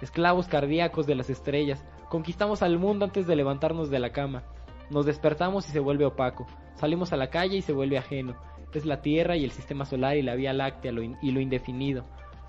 Esclavos 0.00 0.46
cardíacos 0.46 1.06
de 1.06 1.16
las 1.16 1.28
estrellas, 1.28 1.84
conquistamos 2.08 2.62
al 2.62 2.78
mundo 2.78 3.04
antes 3.04 3.26
de 3.26 3.34
levantarnos 3.34 3.90
de 3.90 3.98
la 3.98 4.10
cama. 4.10 4.44
Nos 4.92 5.06
despertamos 5.06 5.66
y 5.66 5.72
se 5.72 5.80
vuelve 5.80 6.04
opaco, 6.04 6.46
salimos 6.74 7.14
a 7.14 7.16
la 7.16 7.30
calle 7.30 7.56
y 7.56 7.62
se 7.62 7.72
vuelve 7.72 7.96
ajeno. 7.96 8.36
Es 8.74 8.84
la 8.84 9.00
Tierra 9.00 9.36
y 9.36 9.44
el 9.44 9.50
sistema 9.50 9.86
solar 9.86 10.18
y 10.18 10.22
la 10.22 10.34
Vía 10.34 10.52
Láctea 10.52 10.92
y 11.22 11.30
lo 11.30 11.40
indefinido. 11.40 12.04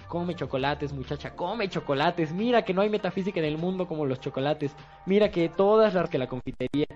Come 0.09 0.35
chocolates, 0.35 0.91
muchacha, 0.91 1.37
come 1.37 1.69
chocolates. 1.69 2.33
Mira 2.33 2.65
que 2.65 2.73
no 2.73 2.81
hay 2.81 2.89
metafísica 2.89 3.39
en 3.39 3.45
el 3.45 3.57
mundo 3.57 3.87
como 3.87 4.05
los 4.05 4.19
chocolates. 4.19 4.75
Mira 5.05 5.31
que 5.31 5.47
todas 5.47 5.93
las 5.93 6.09
que 6.09 6.17
la 6.17 6.27
confitería. 6.27 6.87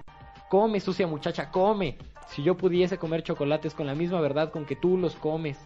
Come, 0.50 0.82
sucia 0.82 1.08
muchacha, 1.08 1.50
come. 1.50 1.98
Si 2.28 2.44
yo 2.44 2.58
pudiese 2.58 2.98
comer 2.98 3.24
chocolates 3.24 3.74
con 3.74 3.88
la 3.88 3.96
misma 3.96 4.20
verdad 4.20 4.52
con 4.52 4.66
que 4.66 4.76
tú 4.76 4.98
los 4.98 5.16
comes. 5.16 5.58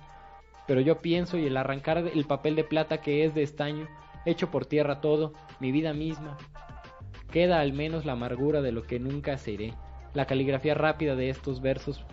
Pero 0.68 0.80
yo 0.82 1.01
pienso 1.01 1.40
y 1.40 1.48
el 1.48 1.58
arrancar 1.58 1.98
el 1.98 2.26
papel 2.26 2.56
de 2.56 2.64
plata 2.64 3.01
que 3.01 3.26
es 3.26 3.34
de 3.34 3.42
estaño, 3.42 3.88
hecho 4.26 4.51
por 4.51 4.68
tierra 4.68 5.01
todo, 5.01 5.34
mi 5.60 5.72
vida 5.72 5.92
misma, 5.92 6.38
queda 7.32 7.60
al 7.60 7.74
menos 7.74 8.06
la 8.06 8.14
amargura 8.14 8.61
de 8.61 8.72
lo 8.72 8.84
que 8.84 9.00
nunca 9.00 9.38
seré. 9.38 9.74
La 10.14 10.26
caligrafía 10.26 10.76
rápida 10.76 11.16
de 11.16 11.30
estos 11.30 11.61
versos. 11.61 12.06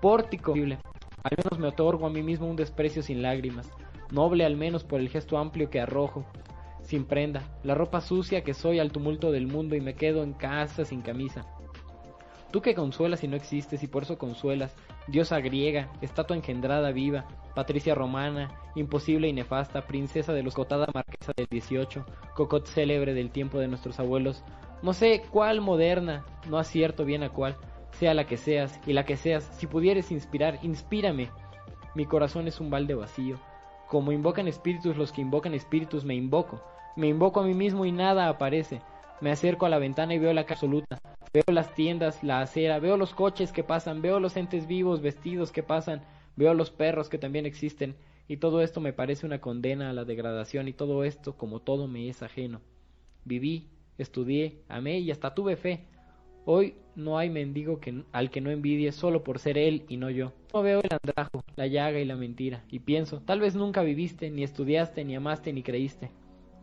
Pórtico. 0.00 0.54
Al 0.54 1.36
menos 1.36 1.58
me 1.58 1.68
otorgo 1.68 2.06
a 2.06 2.10
mí 2.10 2.22
mismo 2.22 2.48
un 2.48 2.56
desprecio 2.56 3.02
sin 3.02 3.22
lágrimas. 3.22 3.70
Noble 4.10 4.44
al 4.44 4.56
menos 4.56 4.82
por 4.82 5.00
el 5.00 5.10
gesto 5.10 5.38
amplio 5.38 5.70
que 5.70 5.80
arrojo. 5.80 6.24
Sin 6.82 7.04
prenda. 7.04 7.42
La 7.62 7.74
ropa 7.74 8.00
sucia 8.00 8.42
que 8.42 8.54
soy 8.54 8.80
al 8.80 8.90
tumulto 8.90 9.30
del 9.30 9.46
mundo 9.46 9.76
y 9.76 9.80
me 9.80 9.94
quedo 9.94 10.24
en 10.24 10.32
casa 10.32 10.84
sin 10.84 11.02
camisa. 11.02 11.46
Tú 12.50 12.62
que 12.62 12.74
consuelas 12.74 13.22
y 13.22 13.28
no 13.28 13.36
existes 13.36 13.82
y 13.82 13.86
por 13.86 14.02
eso 14.02 14.18
consuelas, 14.18 14.74
diosa 15.06 15.38
griega, 15.40 15.88
estatua 16.00 16.36
engendrada 16.36 16.90
viva, 16.90 17.26
patricia 17.54 17.94
romana, 17.94 18.50
imposible 18.74 19.28
y 19.28 19.32
nefasta, 19.32 19.86
princesa 19.86 20.32
de 20.32 20.42
los 20.42 20.54
cotada 20.54 20.88
marquesa 20.92 21.32
del 21.36 21.46
18, 21.48 22.04
cocot 22.34 22.66
célebre 22.66 23.14
del 23.14 23.30
tiempo 23.30 23.58
de 23.58 23.68
nuestros 23.68 24.00
abuelos, 24.00 24.42
no 24.82 24.94
sé 24.94 25.22
cuál 25.30 25.60
moderna, 25.60 26.24
no 26.48 26.58
acierto 26.58 27.04
bien 27.04 27.22
a 27.22 27.28
cuál, 27.28 27.56
sea 27.92 28.14
la 28.14 28.26
que 28.26 28.36
seas 28.36 28.80
y 28.86 28.94
la 28.94 29.04
que 29.04 29.16
seas, 29.16 29.44
si 29.58 29.66
pudieres 29.66 30.10
inspirar, 30.10 30.58
inspírame. 30.62 31.30
Mi 31.94 32.06
corazón 32.06 32.48
es 32.48 32.60
un 32.60 32.70
balde 32.70 32.94
vacío. 32.94 33.38
Como 33.88 34.10
invocan 34.10 34.48
espíritus 34.48 34.96
los 34.96 35.12
que 35.12 35.20
invocan 35.20 35.52
espíritus, 35.52 36.04
me 36.04 36.14
invoco. 36.14 36.62
Me 36.96 37.08
invoco 37.08 37.40
a 37.40 37.44
mí 37.44 37.54
mismo 37.54 37.84
y 37.84 37.92
nada 37.92 38.28
aparece. 38.28 38.80
Me 39.20 39.30
acerco 39.30 39.66
a 39.66 39.68
la 39.68 39.78
ventana 39.78 40.14
y 40.14 40.18
veo 40.18 40.32
la 40.32 40.42
absoluta. 40.42 40.98
Veo 41.32 41.44
las 41.52 41.74
tiendas, 41.74 42.24
la 42.24 42.40
acera, 42.40 42.80
veo 42.80 42.96
los 42.96 43.14
coches 43.14 43.52
que 43.52 43.62
pasan, 43.62 44.02
veo 44.02 44.18
los 44.18 44.36
entes 44.36 44.66
vivos 44.66 45.00
vestidos 45.00 45.52
que 45.52 45.62
pasan, 45.62 46.02
veo 46.36 46.54
los 46.54 46.70
perros 46.70 47.08
que 47.08 47.18
también 47.18 47.46
existen, 47.46 47.94
y 48.26 48.38
todo 48.38 48.62
esto 48.62 48.80
me 48.80 48.92
parece 48.92 49.26
una 49.26 49.40
condena 49.40 49.90
a 49.90 49.92
la 49.92 50.04
degradación, 50.04 50.66
y 50.66 50.72
todo 50.72 51.04
esto, 51.04 51.36
como 51.36 51.60
todo, 51.60 51.86
me 51.86 52.08
es 52.08 52.22
ajeno. 52.22 52.62
Viví, 53.24 53.68
estudié, 53.98 54.62
amé 54.68 54.98
y 54.98 55.12
hasta 55.12 55.34
tuve 55.34 55.54
fe. 55.54 55.84
Hoy 56.46 56.74
no 56.96 57.18
hay 57.18 57.30
mendigo 57.30 57.78
al 58.10 58.30
que 58.30 58.40
no 58.40 58.50
envidie 58.50 58.90
solo 58.90 59.22
por 59.22 59.38
ser 59.38 59.56
él 59.56 59.84
y 59.88 59.98
no 59.98 60.10
yo. 60.10 60.32
No 60.52 60.62
veo 60.62 60.80
el 60.82 60.90
andrajo, 60.90 61.44
la 61.54 61.66
llaga 61.68 62.00
y 62.00 62.06
la 62.06 62.16
mentira, 62.16 62.64
y 62.70 62.80
pienso, 62.80 63.20
tal 63.20 63.38
vez 63.38 63.54
nunca 63.54 63.82
viviste, 63.82 64.30
ni 64.30 64.42
estudiaste, 64.42 65.04
ni 65.04 65.14
amaste, 65.14 65.52
ni 65.52 65.62
creíste. 65.62 66.10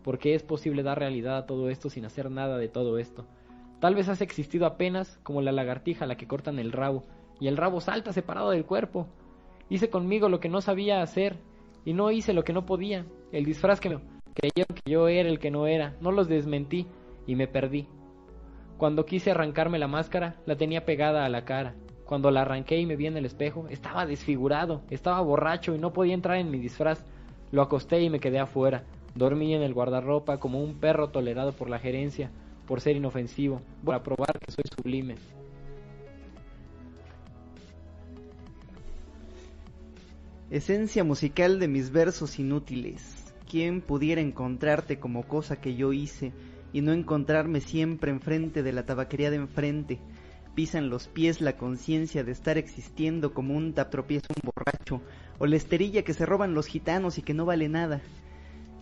Porque 0.07 0.35
es 0.35 0.41
posible 0.41 0.83
dar 0.83 0.99
realidad 0.99 1.35
a 1.35 1.45
todo 1.45 1.69
esto 1.69 1.89
sin 1.89 2.05
hacer 2.05 2.31
nada 2.31 2.57
de 2.57 2.69
todo 2.69 2.97
esto? 2.97 3.25
Tal 3.81 3.93
vez 3.93 4.07
has 4.07 4.21
existido 4.21 4.65
apenas 4.65 5.19
como 5.21 5.41
la 5.41 5.51
lagartija 5.51 6.05
a 6.05 6.07
la 6.07 6.15
que 6.15 6.29
cortan 6.29 6.59
el 6.59 6.71
rabo, 6.71 7.03
y 7.41 7.49
el 7.49 7.57
rabo 7.57 7.81
salta 7.81 8.13
separado 8.13 8.51
del 8.51 8.63
cuerpo. 8.63 9.09
Hice 9.67 9.89
conmigo 9.89 10.29
lo 10.29 10.39
que 10.39 10.47
no 10.47 10.61
sabía 10.61 11.01
hacer, 11.01 11.35
y 11.83 11.91
no 11.91 12.09
hice 12.09 12.31
lo 12.31 12.45
que 12.45 12.53
no 12.53 12.65
podía. 12.65 13.05
El 13.33 13.43
disfraz 13.43 13.81
que 13.81 13.89
me 13.89 13.99
creyeron 14.33 14.77
que 14.77 14.89
yo 14.89 15.09
era 15.09 15.27
el 15.27 15.39
que 15.39 15.51
no 15.51 15.67
era, 15.67 15.97
no 15.99 16.11
los 16.11 16.29
desmentí, 16.29 16.87
y 17.25 17.35
me 17.35 17.49
perdí. 17.49 17.89
Cuando 18.77 19.05
quise 19.05 19.31
arrancarme 19.31 19.77
la 19.77 19.89
máscara, 19.89 20.37
la 20.45 20.55
tenía 20.55 20.85
pegada 20.85 21.25
a 21.25 21.29
la 21.29 21.43
cara. 21.43 21.75
Cuando 22.05 22.31
la 22.31 22.43
arranqué 22.43 22.79
y 22.79 22.85
me 22.85 22.95
vi 22.95 23.07
en 23.07 23.17
el 23.17 23.25
espejo, 23.25 23.67
estaba 23.67 24.05
desfigurado, 24.05 24.83
estaba 24.89 25.19
borracho 25.19 25.75
y 25.75 25.79
no 25.79 25.91
podía 25.91 26.13
entrar 26.13 26.37
en 26.37 26.49
mi 26.49 26.59
disfraz. 26.59 27.03
Lo 27.51 27.61
acosté 27.61 28.01
y 28.01 28.09
me 28.09 28.21
quedé 28.21 28.39
afuera. 28.39 28.85
Dormía 29.17 29.57
en 29.57 29.63
el 29.63 29.73
guardarropa 29.73 30.39
como 30.39 30.61
un 30.63 30.75
perro 30.75 31.09
tolerado 31.09 31.51
por 31.51 31.71
la 31.71 31.79
gerencia, 31.79 32.29
por 32.67 32.81
ser 32.81 32.95
inofensivo, 32.97 33.61
para 33.83 34.03
probar 34.03 34.39
que 34.39 34.51
soy 34.51 34.65
sublime. 34.75 35.15
Esencia 40.51 41.03
musical 41.03 41.59
de 41.59 41.67
mis 41.67 41.91
versos 41.91 42.37
inútiles. 42.37 43.33
¿Quién 43.49 43.81
pudiera 43.81 44.21
encontrarte 44.21 44.99
como 44.99 45.23
cosa 45.23 45.59
que 45.59 45.75
yo 45.75 45.93
hice 45.93 46.31
y 46.71 46.81
no 46.81 46.93
encontrarme 46.93 47.59
siempre 47.59 48.11
enfrente 48.11 48.61
de 48.61 48.71
la 48.71 48.85
tabaquería 48.85 49.31
de 49.31 49.37
enfrente? 49.37 49.99
Pisan 50.53 50.89
los 50.89 51.07
pies 51.07 51.41
la 51.41 51.57
conciencia 51.57 52.23
de 52.23 52.33
estar 52.33 52.59
existiendo 52.59 53.33
como 53.33 53.55
un 53.55 53.73
tapropiezo 53.73 54.27
un 54.29 54.51
borracho, 54.53 55.01
o 55.39 55.47
la 55.47 55.55
esterilla 55.55 56.03
que 56.03 56.13
se 56.13 56.27
roban 56.27 56.53
los 56.53 56.67
gitanos 56.67 57.17
y 57.17 57.23
que 57.23 57.33
no 57.33 57.45
vale 57.45 57.67
nada. 57.67 57.99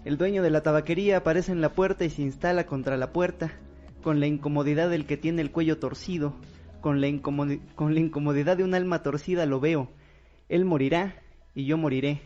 El 0.05 0.19
dueño 0.19 0.43
de 0.43 0.51
la 0.51 0.61
tabaquería 0.61 1.17
aparece 1.17 1.51
en 1.51 1.61
la 1.61 1.73
puerta 1.73 2.05
y 2.05 2.11
se 2.11 2.21
instala 2.21 2.67
contra 2.67 2.95
la 2.95 3.11
puerta, 3.11 3.53
con 4.03 4.19
la 4.19 4.27
incomodidad 4.27 4.87
del 4.87 5.07
que 5.07 5.17
tiene 5.17 5.41
el 5.41 5.51
cuello 5.51 5.79
torcido, 5.79 6.35
con 6.79 7.01
la, 7.01 7.07
incomodidad 7.07 8.55
de 8.55 8.63
un 8.63 8.75
alma 8.75 9.01
torcida 9.01 9.47
lo 9.47 9.59
veo. 9.59 9.89
Él 10.47 10.63
morirá 10.63 11.15
y 11.55 11.65
yo 11.65 11.79
moriré. 11.79 12.21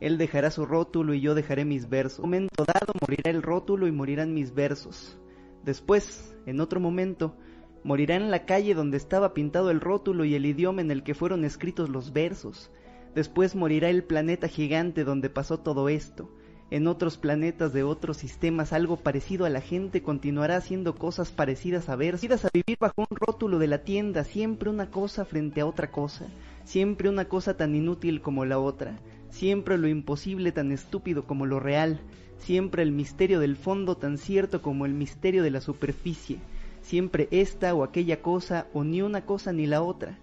Él 0.00 0.16
dejará 0.16 0.50
su 0.50 0.64
rótulo 0.64 1.12
y 1.12 1.20
yo 1.20 1.34
dejaré 1.34 1.66
mis 1.66 1.90
versos. 1.90 2.20
En 2.20 2.24
un 2.24 2.30
momento 2.30 2.64
dado 2.64 2.94
morirá 2.98 3.30
el 3.30 3.42
rótulo 3.42 3.86
y 3.86 3.92
morirán 3.92 4.32
mis 4.32 4.54
versos. 4.54 5.18
Después, 5.62 6.34
en 6.46 6.58
otro 6.58 6.80
momento, 6.80 7.36
morirá 7.84 8.16
en 8.16 8.30
la 8.30 8.46
calle 8.46 8.72
donde 8.72 8.96
estaba 8.96 9.34
pintado 9.34 9.70
el 9.70 9.82
rótulo 9.82 10.24
y 10.24 10.36
el 10.36 10.46
idioma 10.46 10.80
en 10.80 10.90
el 10.90 11.02
que 11.02 11.12
fueron 11.12 11.44
escritos 11.44 11.90
los 11.90 12.14
versos. 12.14 12.70
Después 13.14 13.54
morirá 13.54 13.90
el 13.90 14.04
planeta 14.04 14.48
gigante 14.48 15.04
donde 15.04 15.28
pasó 15.28 15.60
todo 15.60 15.90
esto. 15.90 16.30
En 16.70 16.86
otros 16.86 17.16
planetas 17.16 17.72
de 17.72 17.82
otros 17.82 18.16
sistemas 18.16 18.72
algo 18.72 18.96
parecido 18.96 19.44
a 19.44 19.50
la 19.50 19.60
gente 19.60 20.02
continuará 20.02 20.56
haciendo 20.56 20.94
cosas 20.94 21.32
parecidas 21.32 21.88
a 21.88 21.96
ver, 21.96 22.12
parecidas 22.12 22.44
a 22.44 22.50
vivir 22.52 22.78
bajo 22.78 23.06
un 23.10 23.16
rótulo 23.16 23.58
de 23.58 23.66
la 23.66 23.78
tienda, 23.78 24.24
siempre 24.24 24.70
una 24.70 24.90
cosa 24.90 25.24
frente 25.24 25.60
a 25.60 25.66
otra 25.66 25.90
cosa 25.90 26.26
siempre 26.70 27.08
una 27.08 27.24
cosa 27.24 27.56
tan 27.56 27.74
inútil 27.74 28.20
como 28.20 28.44
la 28.44 28.60
otra, 28.60 28.98
siempre 29.28 29.78
lo 29.78 29.88
imposible 29.88 30.52
tan 30.52 30.72
estúpido 30.72 31.24
como 31.24 31.44
lo 31.44 31.60
real, 31.60 32.00
siempre 32.38 32.82
el 32.82 32.92
misterio 32.92 33.40
del 33.40 33.56
fondo 33.56 33.96
tan 33.96 34.18
cierto 34.18 34.62
como 34.62 34.86
el 34.86 34.94
misterio 34.94 35.42
de 35.42 35.50
la 35.50 35.60
superficie, 35.60 36.38
siempre 36.80 37.26
esta 37.32 37.74
o 37.74 37.82
aquella 37.82 38.22
cosa 38.22 38.66
o 38.72 38.84
ni 38.84 39.02
una 39.02 39.24
cosa 39.26 39.52
ni 39.52 39.66
la 39.66 39.82
otra. 39.82 40.16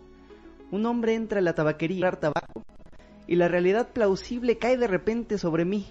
Un 0.72 0.86
hombre 0.86 1.16
entra 1.16 1.40
a 1.40 1.42
la 1.42 1.54
tabaquería 1.54 2.08
a 2.08 2.12
tabaco 2.14 2.64
y 3.28 3.36
la 3.36 3.50
realidad 3.50 3.90
plausible 3.92 4.58
cae 4.58 4.78
de 4.78 4.88
repente 4.88 5.38
sobre 5.38 5.66
mí. 5.66 5.86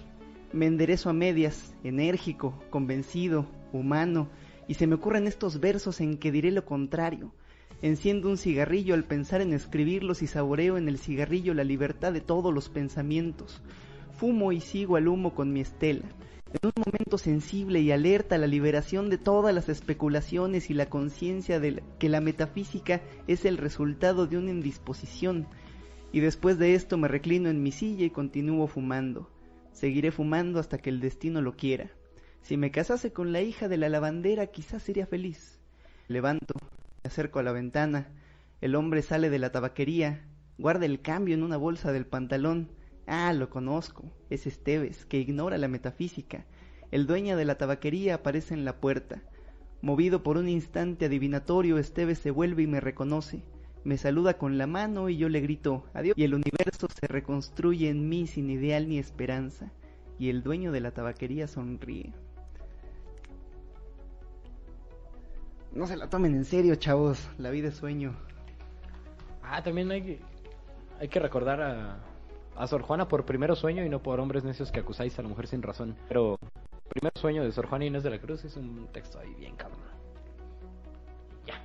Me 0.53 0.65
enderezo 0.65 1.09
a 1.09 1.13
medias, 1.13 1.75
enérgico, 1.83 2.61
convencido, 2.69 3.47
humano, 3.73 4.29
y 4.67 4.75
se 4.75 4.87
me 4.87 4.95
ocurren 4.95 5.27
estos 5.27 5.59
versos 5.59 6.01
en 6.01 6.17
que 6.17 6.31
diré 6.31 6.51
lo 6.51 6.65
contrario, 6.65 7.33
Enciendo 7.83 8.29
un 8.29 8.39
cigarrillo 8.39 8.95
al 8.95 9.03
pensar 9.03 9.39
en 9.41 9.53
escribirlos 9.53 10.23
y 10.23 10.27
saboreo 10.27 10.77
en 10.77 10.87
el 10.87 10.97
cigarrillo 10.97 11.53
la 11.53 11.63
libertad 11.63 12.11
de 12.11 12.21
todos 12.21 12.51
los 12.51 12.69
pensamientos. 12.69 13.61
Fumo 14.17 14.51
y 14.51 14.61
sigo 14.61 14.95
al 14.95 15.07
humo 15.07 15.35
con 15.35 15.53
mi 15.53 15.59
estela. 15.59 16.09
En 16.53 16.59
un 16.63 16.83
momento 16.83 17.19
sensible 17.19 17.81
y 17.81 17.91
alerta 17.91 18.39
la 18.39 18.47
liberación 18.47 19.11
de 19.11 19.19
todas 19.19 19.53
las 19.53 19.69
especulaciones 19.69 20.71
y 20.71 20.73
la 20.73 20.89
conciencia 20.89 21.59
de 21.59 21.83
que 21.99 22.09
la 22.09 22.19
metafísica 22.19 23.01
es 23.27 23.45
el 23.45 23.57
resultado 23.57 24.25
de 24.25 24.37
una 24.37 24.49
indisposición. 24.49 25.45
Y 26.11 26.21
después 26.21 26.57
de 26.57 26.73
esto 26.73 26.97
me 26.97 27.07
reclino 27.07 27.49
en 27.49 27.61
mi 27.61 27.71
silla 27.71 28.05
y 28.05 28.09
continúo 28.09 28.65
fumando. 28.65 29.29
Seguiré 29.77 30.09
fumando 30.09 30.59
hasta 30.59 30.79
que 30.79 30.89
el 30.89 30.99
destino 30.99 31.39
lo 31.39 31.55
quiera. 31.55 31.91
Si 32.41 32.57
me 32.57 32.71
casase 32.71 33.13
con 33.13 33.31
la 33.31 33.41
hija 33.41 33.67
de 33.67 33.77
la 33.77 33.89
lavandera 33.89 34.47
quizás 34.47 34.81
sería 34.81 35.05
feliz. 35.05 35.59
Levanto, 36.07 36.55
acerco 37.03 37.37
a 37.37 37.43
la 37.43 37.51
ventana. 37.51 38.07
El 38.59 38.73
hombre 38.73 39.03
sale 39.03 39.29
de 39.29 39.37
la 39.37 39.51
tabaquería, 39.51 40.25
guarda 40.57 40.87
el 40.87 41.03
cambio 41.03 41.35
en 41.35 41.43
una 41.43 41.57
bolsa 41.57 41.91
del 41.91 42.07
pantalón. 42.07 42.71
Ah, 43.05 43.31
lo 43.33 43.51
conozco. 43.51 44.11
Es 44.31 44.47
Esteves, 44.47 45.05
que 45.05 45.19
ignora 45.19 45.59
la 45.59 45.67
metafísica. 45.67 46.47
El 46.89 47.05
dueño 47.05 47.37
de 47.37 47.45
la 47.45 47.59
tabaquería 47.59 48.15
aparece 48.15 48.55
en 48.55 48.65
la 48.65 48.79
puerta. 48.81 49.21
Movido 49.83 50.23
por 50.23 50.37
un 50.37 50.49
instante 50.49 51.05
adivinatorio, 51.05 51.77
Esteves 51.77 52.17
se 52.17 52.31
vuelve 52.31 52.63
y 52.63 52.67
me 52.67 52.79
reconoce. 52.79 53.43
Me 53.87 53.97
saluda 53.97 54.37
con 54.37 54.57
la 54.57 54.67
mano 54.67 55.07
y 55.07 55.15
yo 55.15 55.29
le 55.29 55.39
grito 55.39 55.85
adiós. 55.93 56.17
Y 56.17 56.25
el 56.25 56.33
universo 56.33 56.89
se 56.93 57.07
reconstruye 57.07 57.87
en 57.87 58.09
mí 58.09 58.27
sin 58.27 58.49
ideal 58.49 58.89
ni 58.89 58.99
esperanza. 58.99 59.71
Y 60.19 60.29
el 60.29 60.43
dueño 60.43 60.73
de 60.73 60.81
la 60.81 60.91
tabaquería 60.91 61.47
sonríe. 61.47 62.11
No 65.71 65.87
se 65.87 65.95
la 65.95 66.09
tomen 66.09 66.35
en 66.35 66.43
serio, 66.43 66.75
chavos. 66.75 67.29
La 67.37 67.49
vida 67.49 67.69
es 67.69 67.75
sueño. 67.75 68.13
Ah, 69.41 69.63
también 69.63 69.89
hay 69.89 70.01
que, 70.01 70.19
hay 70.99 71.07
que 71.07 71.21
recordar 71.21 71.61
a, 71.61 71.99
a 72.57 72.67
Sor 72.67 72.81
Juana 72.81 73.07
por 73.07 73.23
primero 73.23 73.55
sueño 73.55 73.85
y 73.85 73.89
no 73.89 74.03
por 74.03 74.19
hombres 74.19 74.43
necios 74.43 74.69
que 74.69 74.81
acusáis 74.81 75.17
a 75.17 75.21
la 75.21 75.29
mujer 75.29 75.47
sin 75.47 75.61
razón. 75.61 75.95
Pero 76.09 76.37
primer 76.89 77.13
sueño 77.15 77.41
de 77.41 77.53
Sor 77.53 77.67
Juana 77.67 77.85
Inés 77.85 78.03
de 78.03 78.09
la 78.09 78.19
Cruz 78.19 78.43
es 78.43 78.57
un 78.57 78.89
texto 78.91 79.17
ahí 79.17 79.33
bien 79.35 79.55
cabrón. 79.55 79.79
Ya. 81.45 81.63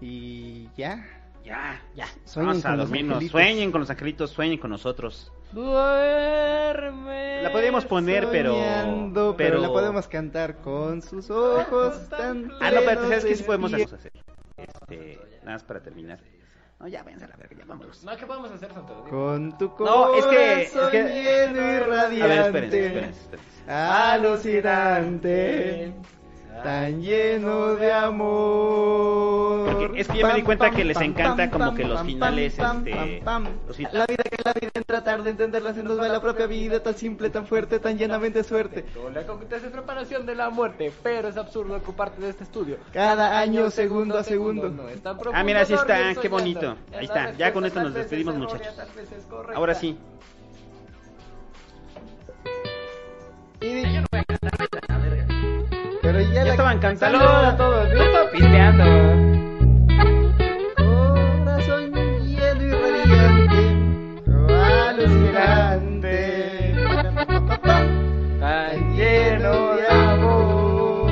¿Y 0.00 0.70
ya? 0.74 1.19
Ya, 1.44 1.80
ya. 1.94 2.06
Sueñen 2.24 2.60
con 2.62 2.76
los 2.76 2.90
Sueñen 3.30 3.72
con 3.72 3.80
los 3.80 3.90
angelitos, 3.90 4.30
sueñen 4.30 4.58
con 4.58 4.70
nosotros. 4.70 5.32
Duerme. 5.52 7.42
La 7.42 7.50
podemos 7.50 7.84
poner, 7.84 8.28
pero, 8.30 8.56
pero, 9.36 9.58
la 9.60 9.68
podemos 9.68 10.06
cantar 10.06 10.56
con 10.58 11.02
sus 11.02 11.28
ojos 11.30 12.08
tan 12.08 12.52
Ah, 12.60 12.70
no, 12.70 12.80
pero 12.86 13.02
¿sabes 13.02 13.24
qué 13.24 13.34
sí 13.36 13.42
podemos 13.42 13.72
hacer? 13.72 14.12
Este, 14.56 15.18
nada 15.40 15.52
más 15.54 15.64
para 15.64 15.82
terminar. 15.82 16.20
No, 16.78 16.86
ya 16.88 17.02
váyanse 17.02 17.24
a 17.26 17.28
la 17.28 17.36
verga, 17.36 17.56
ya 17.58 17.64
vámonos. 17.66 18.04
No, 18.04 18.16
¿qué 18.16 18.26
podemos 18.26 18.50
hacer, 18.52 18.72
Santo? 18.72 19.04
Con 19.10 19.58
tu 19.58 19.74
corazón 19.74 20.12
no, 20.12 20.14
es 20.16 20.26
que, 20.26 20.62
es 20.62 20.72
que... 20.72 21.02
lleno 21.02 21.60
y 21.60 21.78
radiante, 21.80 22.22
a 22.22 22.26
ver, 22.26 22.38
espérense, 22.38 22.86
espérense, 22.86 23.20
espérense. 23.20 23.72
alucinante 23.72 24.60
tan 26.62 27.00
lleno 27.00 27.74
de 27.76 27.92
amor. 27.92 29.68
es 29.96 30.08
que 30.08 30.18
yo 30.18 30.26
me 30.26 30.34
di 30.34 30.42
cuenta 30.42 30.70
que 30.70 30.84
les 30.84 31.00
encanta 31.00 31.50
como 31.50 31.74
que 31.74 31.84
los 31.84 32.02
finales, 32.02 32.58
este... 32.58 33.22
La 33.92 34.06
vida 34.06 34.22
que 34.24 34.42
la 34.44 34.52
vida 34.52 34.70
en 34.74 34.84
tratar 34.84 35.22
de 35.22 35.30
entenderla 35.30 35.74
se 35.74 35.82
nos 35.82 35.98
va 35.98 36.08
la 36.08 36.20
propia 36.20 36.46
vida, 36.46 36.82
tan 36.82 36.94
simple, 36.94 37.30
tan 37.30 37.46
fuerte, 37.46 37.78
tan 37.78 37.96
llenamente 37.96 38.44
suerte. 38.44 38.84
La 39.12 39.20
es 39.20 39.62
preparación 39.62 40.26
de 40.26 40.34
la 40.34 40.50
muerte, 40.50 40.92
pero 41.02 41.28
es 41.28 41.36
absurdo 41.36 41.76
ocuparte 41.76 42.20
de 42.20 42.30
este 42.30 42.44
estudio. 42.44 42.76
Cada 42.92 43.38
año, 43.38 43.70
segundo 43.70 44.18
a 44.18 44.24
segundo. 44.24 44.72
ah, 45.32 45.44
mira, 45.44 45.62
así 45.62 45.74
está, 45.74 46.14
qué 46.20 46.28
bonito. 46.28 46.76
Ahí 46.92 47.04
está, 47.06 47.32
ya 47.32 47.52
con 47.52 47.64
esto 47.64 47.82
nos 47.82 47.94
despedimos, 47.94 48.34
muchachos. 48.34 48.74
Ahora 49.54 49.74
sí. 49.74 49.98
Y 53.62 54.29
pero 56.12 56.22
ya, 56.32 56.44
ya 56.44 56.50
estaban 56.50 56.78
cantando. 56.80 57.18
a 57.20 57.56
todos. 57.56 57.88
Yo 57.90 58.02
estaba 58.02 58.30
pisteando. 58.30 58.84
Corazón 60.76 61.92
lleno 62.24 62.62
y 62.62 62.70
radiante, 62.72 63.60
alucinante, 64.88 66.16
tan 68.40 68.96
lleno 68.96 69.76
de 69.76 69.88
amor. 69.88 71.10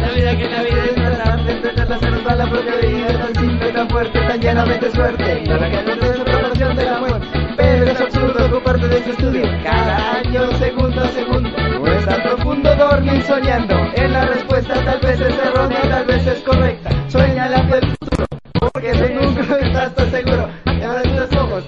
La 0.00 0.10
vida 0.14 0.36
que 0.36 0.48
la 0.48 0.62
vida 0.62 0.84
es 0.84 0.96
va 2.24 2.34
la 2.36 2.46
propia 2.48 2.76
vida, 2.76 3.08
tan 3.18 3.34
simple, 3.34 3.72
tan 3.72 3.88
fuerte, 3.88 4.20
tan 4.20 4.40
llenamente 4.40 4.90
suerte. 4.92 5.44
La 5.46 5.70
que 5.70 5.82
no 5.82 5.92
es 5.92 5.98
de 6.76 6.84
la 6.84 6.98
muerte 7.00 7.17
es 7.17 7.17
ocuparte 8.58 8.88
de 8.88 8.98
este 8.98 9.10
estudio. 9.10 9.42
Cada 9.62 10.18
año, 10.18 10.50
segundo 10.58 11.00
a 11.00 11.08
segundo 11.08 11.50
No 11.50 11.86
es 11.86 12.06
tan 12.06 12.22
profundo 12.22 12.74
dormir 12.74 13.22
soñando. 13.22 13.74
En 13.94 14.12
la 14.12 14.26
respuesta 14.26 14.74
tal 14.84 15.00
vez 15.00 15.20
es 15.20 15.38
errónea, 15.38 15.82
tal 15.82 16.04
vez 16.06 16.26
es 16.26 16.40
correcta. 16.42 16.90
Sueña 17.08 17.48
la 17.48 17.62
del 17.62 17.88
futuro 17.90 18.26
Porque 18.60 18.92
nunca 19.14 19.58
estás 19.58 19.94
tan 19.94 20.10
seguro. 20.10 20.48
Abre 20.66 21.02
tus 21.02 21.20
despojos, 21.20 21.64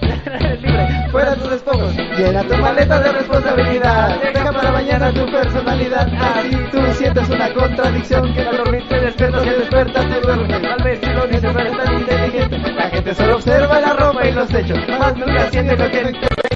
libre, 0.62 0.88
fuera 1.10 1.34
tus 1.34 1.50
despojos. 1.50 1.96
Llena 2.16 2.42
tu 2.44 2.56
maleta 2.56 3.00
de 3.00 3.12
responsabilidad. 3.12 4.20
Deja 4.20 4.52
para 4.52 4.72
mañana 4.72 5.12
tu 5.12 5.30
personalidad. 5.30 6.08
Así 6.18 6.56
tú 6.70 6.80
sientes 6.94 7.28
una 7.28 7.52
contradicción 7.52 8.32
Que 8.34 8.44
no 8.44 8.52
dormir 8.52 8.82
te 8.88 9.00
despiertas 9.00 9.46
y 9.46 9.50
despertas 9.50 10.08
te 10.08 10.20
duermes. 10.20 10.62
Tal 10.62 10.82
vez 10.84 11.00
si 11.00 11.10
lo 11.12 11.26
dices 11.26 11.42
no 11.42 11.76
tan 11.76 12.00
inteligente. 12.00 12.58
La 12.72 12.90
gente 12.90 13.14
solo 13.14 13.36
observa 13.36 13.80
la 13.80 13.92
ropa 13.92 14.26
y 14.26 14.32
los 14.32 14.54
hechos. 14.54 14.78
Más 14.88 15.16
nunca 15.16 15.50
siente 15.50 15.76
lo 15.76 15.90
que 15.90 16.49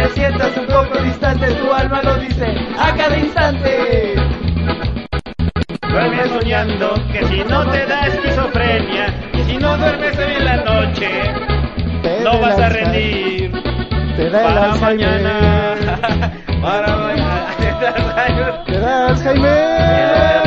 te 0.00 0.08
sientas 0.14 0.56
un 0.56 0.66
poco 0.66 1.02
distante, 1.02 1.52
tu 1.54 1.72
alma 1.72 2.00
lo 2.02 2.14
dice 2.16 2.46
a 2.78 2.94
cada 2.94 3.16
instante. 3.18 4.14
Duerme 5.88 6.28
soñando 6.28 6.94
que 7.12 7.26
si 7.26 7.44
no 7.44 7.66
te 7.70 7.86
da 7.86 8.06
esquizofrenia 8.06 9.14
y 9.34 9.42
si 9.42 9.56
no 9.58 9.76
duermes 9.76 10.18
hoy 10.18 10.32
en 10.38 10.44
la 10.44 10.56
noche, 10.56 11.10
no 12.22 12.40
vas 12.40 12.58
a 12.58 12.68
rendir. 12.70 13.52
Para 14.32 14.74
mañana. 14.76 16.30
para 16.60 16.96
mañana. 16.96 18.64
Te 18.66 18.78
da 18.78 19.16
Jaime. 19.16 20.39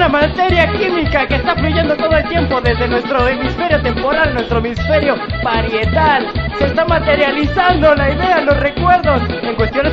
Una 0.00 0.08
materia 0.08 0.66
química 0.72 1.26
que 1.26 1.34
está 1.34 1.54
fluyendo 1.56 1.94
todo 1.94 2.16
el 2.16 2.26
tiempo 2.26 2.58
desde 2.62 2.88
nuestro 2.88 3.28
hemisferio 3.28 3.82
temporal, 3.82 4.32
nuestro 4.32 4.56
hemisferio 4.56 5.14
parietal. 5.42 6.26
Se 6.58 6.64
está 6.64 6.86
materializando 6.86 7.94
la 7.94 8.10
idea, 8.10 8.40
los 8.40 8.56
recuerdos 8.60 9.20
en 9.42 9.54
cuestiones 9.56 9.92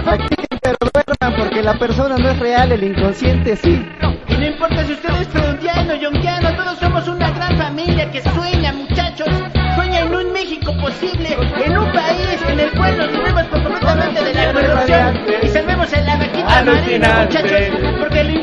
porque 1.38 1.62
la 1.62 1.74
persona 1.74 2.16
no 2.18 2.30
es 2.30 2.40
real, 2.40 2.72
el 2.72 2.86
inconsciente 2.86 3.58
sí. 3.58 3.86
Y 4.30 4.34
no 4.38 4.46
importa 4.46 4.82
si 4.86 4.94
usted 4.94 5.10
es 5.20 5.28
freudiano, 5.28 5.96
yonguiano, 5.96 6.56
todos 6.56 6.80
somos 6.80 7.06
una 7.10 7.30
gran 7.32 7.58
familia 7.58 8.10
que 8.10 8.22
sueña, 8.22 8.72
muchachos. 8.72 9.28
Sueña 9.76 10.00
en 10.00 10.16
un 10.16 10.32
México 10.32 10.74
posible, 10.80 11.38
en 11.66 11.78
un 11.78 11.92
país 11.92 12.40
en 12.48 12.60
el 12.62 12.72
cual 12.72 12.98
nos 12.98 13.12
libremos 13.12 13.44
completamente 13.48 14.24
de 14.24 14.34
la 14.34 14.54
corrupción 14.54 15.22
y 15.44 15.48
salvemos 15.50 15.94
a 15.94 16.02
la 16.02 16.16
vaquita 16.16 16.64
marina, 16.64 17.24
muchachos. 17.24 17.97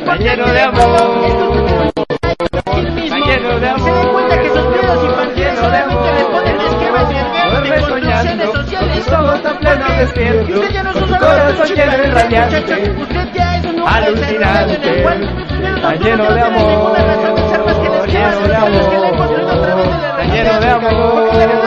Importante 0.04 0.24
lleno 0.24 0.52
de 0.52 0.60
amor. 0.60 1.24
Está 3.04 3.18
lleno 3.18 3.58
de 3.58 3.68
se 3.80 3.90
den 3.92 4.08
cuenta 4.12 4.40
que 4.40 4.48
sus 4.50 4.64
miedos 4.68 5.04
y 5.04 5.06
de 5.40 5.56
solamente 5.56 6.12
le 6.12 6.20
amor. 6.20 6.32
ponen 6.32 6.60
esquemas 6.60 7.08
sociales. 7.86 8.48
está 9.36 9.50
Usted 10.54 10.70
ya 10.72 10.82
no 10.82 10.90
es 10.90 10.96
tu 10.96 11.04
un 11.04 11.10
corazón 11.18 11.66
solamente 11.66 11.74
lleno 11.74 11.92
de 11.92 12.04
chico, 12.04 12.14
radiante. 12.18 12.60
muchachos. 12.60 12.88
Usted 13.02 13.28
ya 13.34 13.56
es 13.56 13.64
un 13.64 13.80
hombre 13.80 13.94
Alucinante. 13.94 14.32
desarrollado 14.34 14.74
en 14.74 14.82
el 14.84 15.02
cual 15.02 15.20
usted 15.22 15.74
Está 15.74 15.90
no 15.90 16.04
lleno 16.04 16.24
de 16.30 16.40
amor. 16.42 16.92
las 16.92 17.06
Lleno 18.12 18.40
de 18.48 18.56
amor. 18.56 18.82
Está 20.20 20.34
lleno 20.34 20.60
de 20.60 20.68
amor. 20.68 21.63